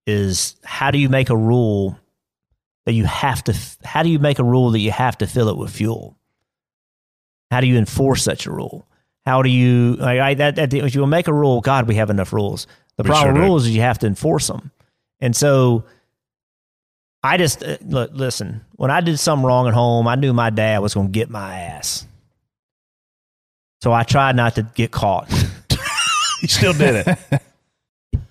is 0.07 0.57
how 0.65 0.91
do 0.91 0.99
you 0.99 1.09
make 1.09 1.31
a 1.31 1.37
rule 1.37 1.99
that 2.85 2.93
you 2.93 3.05
have 3.05 3.43
to 3.45 3.55
how 3.85 4.03
do 4.03 4.09
you 4.09 4.19
make 4.21 4.39
a 4.39 4.45
rule 4.45 4.71
that 4.71 4.79
you 4.79 4.93
have 4.93 5.19
to 5.19 5.27
fill 5.27 5.49
it 5.49 5.57
with 5.57 5.71
fuel? 5.73 6.17
How 7.51 7.61
do 7.61 7.67
you 7.67 7.77
enforce 7.79 8.23
such 8.23 8.47
a 8.47 8.53
rule? 8.53 8.87
How 9.25 9.43
do 9.43 9.49
you 9.49 9.97
like, 9.97 10.21
I, 10.21 10.35
that, 10.35 10.57
that 10.57 10.73
if 10.73 10.95
you 10.95 11.05
make 11.07 11.27
a 11.27 11.35
rule? 11.35 11.61
God, 11.61 11.89
we 11.89 11.97
have 11.97 12.11
enough 12.11 12.33
rules. 12.33 12.69
The 12.97 13.03
We 13.03 13.09
problem 13.09 13.35
sure 13.35 13.43
do. 13.43 13.49
rules 13.49 13.67
is 13.67 13.75
you 13.75 13.83
have 13.83 13.99
to 14.01 14.07
enforce 14.07 14.47
them, 14.47 14.71
and 15.21 15.35
so 15.35 15.85
I 17.23 17.37
just 17.37 17.63
uh, 17.63 17.79
look, 17.83 18.11
listen. 18.13 18.65
When 18.77 18.91
I 18.91 19.01
did 19.01 19.19
something 19.19 19.47
wrong 19.47 19.67
at 19.69 19.75
home, 19.75 20.07
I 20.07 20.15
knew 20.15 20.33
my 20.33 20.51
dad 20.51 20.81
was 20.81 20.95
going 20.95 21.09
to 21.09 21.13
get 21.13 21.31
my 21.31 21.61
ass, 21.61 22.07
so 23.81 23.93
I 23.93 24.05
tried 24.05 24.37
not 24.37 24.55
to 24.57 24.63
get 24.63 24.91
caught. 24.91 25.29
he 26.41 26.47
still 26.47 26.73
did 26.73 27.07
it. 27.07 27.43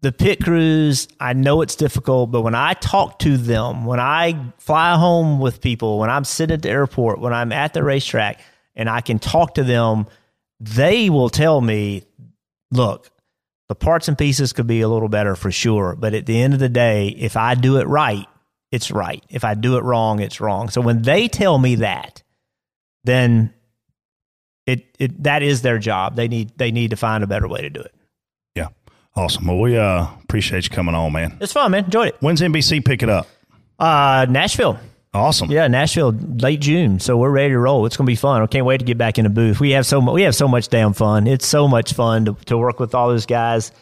the 0.00 0.12
pit 0.12 0.42
crews, 0.42 1.08
I 1.18 1.32
know 1.32 1.62
it's 1.62 1.74
difficult, 1.74 2.30
but 2.30 2.42
when 2.42 2.54
I 2.54 2.74
talk 2.74 3.18
to 3.20 3.36
them, 3.36 3.84
when 3.84 3.98
I 3.98 4.52
fly 4.58 4.96
home 4.96 5.40
with 5.40 5.60
people, 5.60 5.98
when 5.98 6.10
I'm 6.10 6.24
sitting 6.24 6.54
at 6.54 6.62
the 6.62 6.70
airport, 6.70 7.20
when 7.20 7.32
I'm 7.32 7.52
at 7.52 7.74
the 7.74 7.82
racetrack, 7.82 8.40
and 8.76 8.88
I 8.88 9.00
can 9.00 9.18
talk 9.18 9.54
to 9.56 9.64
them, 9.64 10.06
they 10.60 11.10
will 11.10 11.28
tell 11.28 11.60
me, 11.60 12.04
look, 12.70 13.10
the 13.68 13.74
parts 13.74 14.08
and 14.08 14.16
pieces 14.16 14.52
could 14.52 14.66
be 14.66 14.80
a 14.80 14.88
little 14.88 15.08
better 15.08 15.36
for 15.36 15.50
sure. 15.50 15.94
But 15.94 16.14
at 16.14 16.26
the 16.26 16.40
end 16.40 16.54
of 16.54 16.60
the 16.60 16.68
day, 16.68 17.08
if 17.08 17.36
I 17.36 17.54
do 17.54 17.78
it 17.78 17.86
right, 17.86 18.26
it's 18.72 18.90
right. 18.90 19.22
If 19.28 19.44
I 19.44 19.54
do 19.54 19.76
it 19.76 19.84
wrong, 19.84 20.20
it's 20.20 20.40
wrong. 20.40 20.68
So 20.68 20.80
when 20.80 21.02
they 21.02 21.28
tell 21.28 21.58
me 21.58 21.76
that, 21.76 22.22
then 23.04 23.52
it, 24.66 24.96
it 24.98 25.22
that 25.22 25.42
is 25.42 25.62
their 25.62 25.78
job. 25.78 26.16
They 26.16 26.28
need 26.28 26.56
they 26.58 26.70
need 26.70 26.90
to 26.90 26.96
find 26.96 27.24
a 27.24 27.26
better 27.26 27.48
way 27.48 27.62
to 27.62 27.70
do 27.70 27.80
it. 27.80 27.94
Yeah, 28.54 28.68
awesome. 29.16 29.46
Well, 29.46 29.58
we 29.58 29.76
uh, 29.78 30.06
appreciate 30.22 30.64
you 30.64 30.70
coming 30.70 30.94
on, 30.94 31.12
man. 31.12 31.38
It's 31.40 31.52
fun, 31.52 31.70
man. 31.70 31.84
Enjoyed 31.84 32.08
it. 32.08 32.16
When's 32.20 32.40
NBC 32.40 32.84
pick 32.84 33.02
it 33.02 33.08
up? 33.08 33.26
Uh, 33.78 34.26
Nashville. 34.28 34.78
Awesome. 35.14 35.50
Yeah, 35.50 35.66
Nashville, 35.68 36.12
late 36.12 36.60
June. 36.60 37.00
So 37.00 37.16
we're 37.16 37.30
ready 37.30 37.50
to 37.50 37.58
roll. 37.58 37.86
It's 37.86 37.96
gonna 37.96 38.06
be 38.06 38.14
fun. 38.14 38.42
I 38.42 38.46
can't 38.46 38.66
wait 38.66 38.78
to 38.78 38.84
get 38.84 38.98
back 38.98 39.18
in 39.18 39.24
the 39.24 39.30
booth. 39.30 39.58
We 39.58 39.70
have 39.70 39.86
so 39.86 40.00
mu- 40.00 40.12
we 40.12 40.22
have 40.22 40.34
so 40.34 40.46
much 40.46 40.68
damn 40.68 40.92
fun. 40.92 41.26
It's 41.26 41.46
so 41.46 41.66
much 41.66 41.94
fun 41.94 42.26
to, 42.26 42.36
to 42.46 42.58
work 42.58 42.78
with 42.78 42.94
all 42.94 43.08
those 43.08 43.24
guys, 43.26 43.72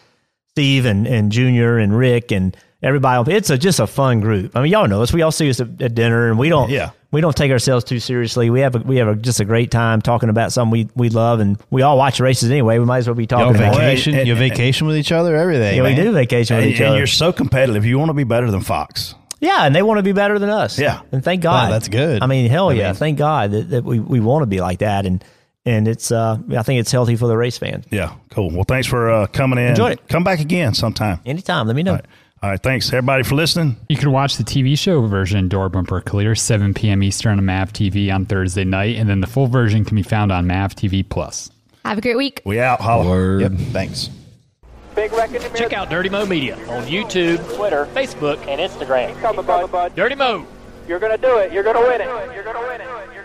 Steve 0.51 0.87
and, 0.87 1.07
and 1.07 1.33
Junior 1.33 1.79
and 1.79 1.97
Rick 1.97 2.31
and 2.31 2.57
everybody. 2.83 3.33
It's 3.33 3.51
a, 3.51 3.59
just 3.59 3.81
a 3.81 3.87
fun 3.89 4.21
group. 4.21 4.57
I 4.57 4.63
mean, 4.63 4.71
y'all 4.71 4.87
know 4.87 5.03
us. 5.03 5.13
We 5.13 5.23
all 5.23 5.33
see 5.33 5.51
us 5.51 5.61
at, 5.61 5.83
at 5.83 5.95
dinner, 5.97 6.29
and 6.31 6.39
we 6.39 6.49
don't 6.49 6.71
Yeah. 6.71 6.91
we 7.11 7.21
don't 7.21 7.37
take 7.37 7.51
ourselves 7.51 7.85
too 7.85 7.99
seriously. 7.99 8.49
We 8.49 8.61
have 8.61 8.77
a, 8.77 8.79
we 8.79 8.97
have 8.99 9.09
a, 9.09 9.17
just 9.17 9.41
a 9.41 9.45
great 9.45 9.73
time 9.73 10.01
talking 10.03 10.29
about 10.29 10.53
something 10.53 10.71
we, 10.71 10.89
we 10.95 11.09
love, 11.09 11.41
and 11.41 11.59
we 11.71 11.83
all 11.83 11.99
watch 11.99 12.21
races 12.21 12.51
anyway. 12.53 12.79
We 12.79 12.85
might 12.85 12.99
as 12.99 13.09
well 13.09 13.17
be 13.17 13.25
Yo, 13.25 13.27
talking 13.27 13.57
about 13.57 13.75
it. 13.75 13.79
vacation, 13.79 14.15
and- 14.15 14.29
you 14.29 14.35
and- 14.35 14.39
vacation 14.39 14.87
with 14.87 14.97
each 14.97 15.11
other, 15.11 15.35
everything. 15.35 15.77
Yeah, 15.77 15.83
we 15.83 15.97
do 15.97 16.13
vacation 16.13 16.55
with 16.57 16.65
And, 16.67 16.73
each 16.73 16.79
and 16.81 16.91
other. 16.91 16.99
you're 16.99 17.09
so 17.09 17.33
competitive. 17.33 17.85
You 17.85 17.99
want 17.99 18.11
to 18.11 18.15
be 18.15 18.25
better 18.25 18.49
than 18.49 18.61
Fox. 18.61 19.17
Yeah, 19.41 19.65
and 19.67 19.75
they 19.75 19.83
want 19.83 19.99
to 19.99 20.03
be 20.03 20.13
better 20.13 20.39
than 20.39 20.49
us. 20.49 20.79
Yeah. 20.79 21.01
and 21.13 21.23
thank 21.23 21.43
God. 21.43 21.67
Wow, 21.67 21.71
that's 21.71 21.89
good. 21.89 22.23
I 22.23 22.27
mean, 22.27 22.49
hell 22.51 22.71
I 22.71 22.75
yeah, 22.75 22.87
mean- 22.89 22.95
thank 22.95 23.19
God 23.19 23.51
that, 23.53 23.71
that 23.71 23.85
we, 23.85 24.01
we 24.01 24.21
want 24.21 24.43
to 24.43 24.47
be 24.47 24.61
like 24.61 24.79
that, 24.79 25.05
and 25.07 25.23
and 25.65 25.89
it's 25.89 26.11
uh 26.13 26.39
I 26.57 26.63
think 26.63 26.81
it's 26.81 26.93
healthy 26.93 27.17
for 27.17 27.27
the 27.27 27.37
race 27.37 27.59
fan. 27.59 27.85
Yeah, 27.91 28.15
cool. 28.31 28.51
Well, 28.51 28.65
thanks 28.65 28.87
for 28.87 29.11
uh, 29.11 29.27
coming 29.27 29.59
in. 29.59 29.71
Enjoyed 29.71 29.93
it. 29.93 30.09
Come 30.09 30.25
back 30.25 30.41
again 30.41 30.75
sometime. 30.75 31.21
Anytime, 31.27 31.67
let 31.67 31.77
me 31.77 31.83
know. 31.83 31.93
All 31.93 31.97
right. 31.99 32.07
All 32.43 32.51
right. 32.51 32.63
Thanks, 32.63 32.89
everybody, 32.93 33.23
for 33.25 33.35
listening. 33.35 33.77
You 33.89 33.97
can 33.97 34.13
watch 34.13 34.37
the 34.37 34.45
TV 34.45 34.79
show 34.79 35.05
version, 35.07 35.49
Door 35.49 35.71
Bumper 35.71 36.01
Clear, 36.03 36.35
7 36.35 36.75
p.m. 36.75 37.03
Eastern 37.03 37.39
on 37.39 37.45
MAV 37.47 37.73
TV 37.73 38.15
on 38.15 38.27
Thursday 38.27 38.63
night, 38.65 38.97
and 38.97 39.09
then 39.09 39.21
the 39.21 39.27
full 39.27 39.47
version 39.47 39.85
can 39.87 39.97
be 39.97 40.03
found 40.03 40.31
on 40.31 40.47
MAV 40.47 40.75
TV 40.77 41.07
Plus. 41.09 41.51
Have 41.85 41.99
a 41.99 42.01
great 42.01 42.17
week. 42.17 42.43
We 42.45 42.61
out. 42.61 42.81
Holla. 42.81 43.41
Yep. 43.41 43.53
Thanks. 43.73 44.11
Big 44.97 45.13
wreck 45.13 45.31
in 45.35 45.43
the 45.43 45.51
Check 45.51 45.75
out 45.75 45.91
Dirty 45.91 46.09
Mo 46.09 46.25
Media 46.25 46.57
on 46.71 46.85
YouTube, 46.85 47.37
Twitter, 47.55 47.85
Facebook, 47.95 48.39
and 48.49 48.59
Instagram. 48.59 49.15
Coming, 49.21 49.45
bud. 49.45 49.95
Dirty 49.95 50.15
Mo. 50.15 50.47
You're 50.89 50.99
gonna 50.99 51.19
do 51.19 51.37
it. 51.37 51.53
You're 51.53 51.63
gonna 51.63 51.83
win 51.83 52.01
it. 52.01 52.07
You're 52.35 52.43
gonna 52.43 52.61
win 52.67 52.81
it. 52.81 52.85
You're 52.87 52.95
gonna 52.95 53.07
win 53.07 53.11
it. 53.11 53.16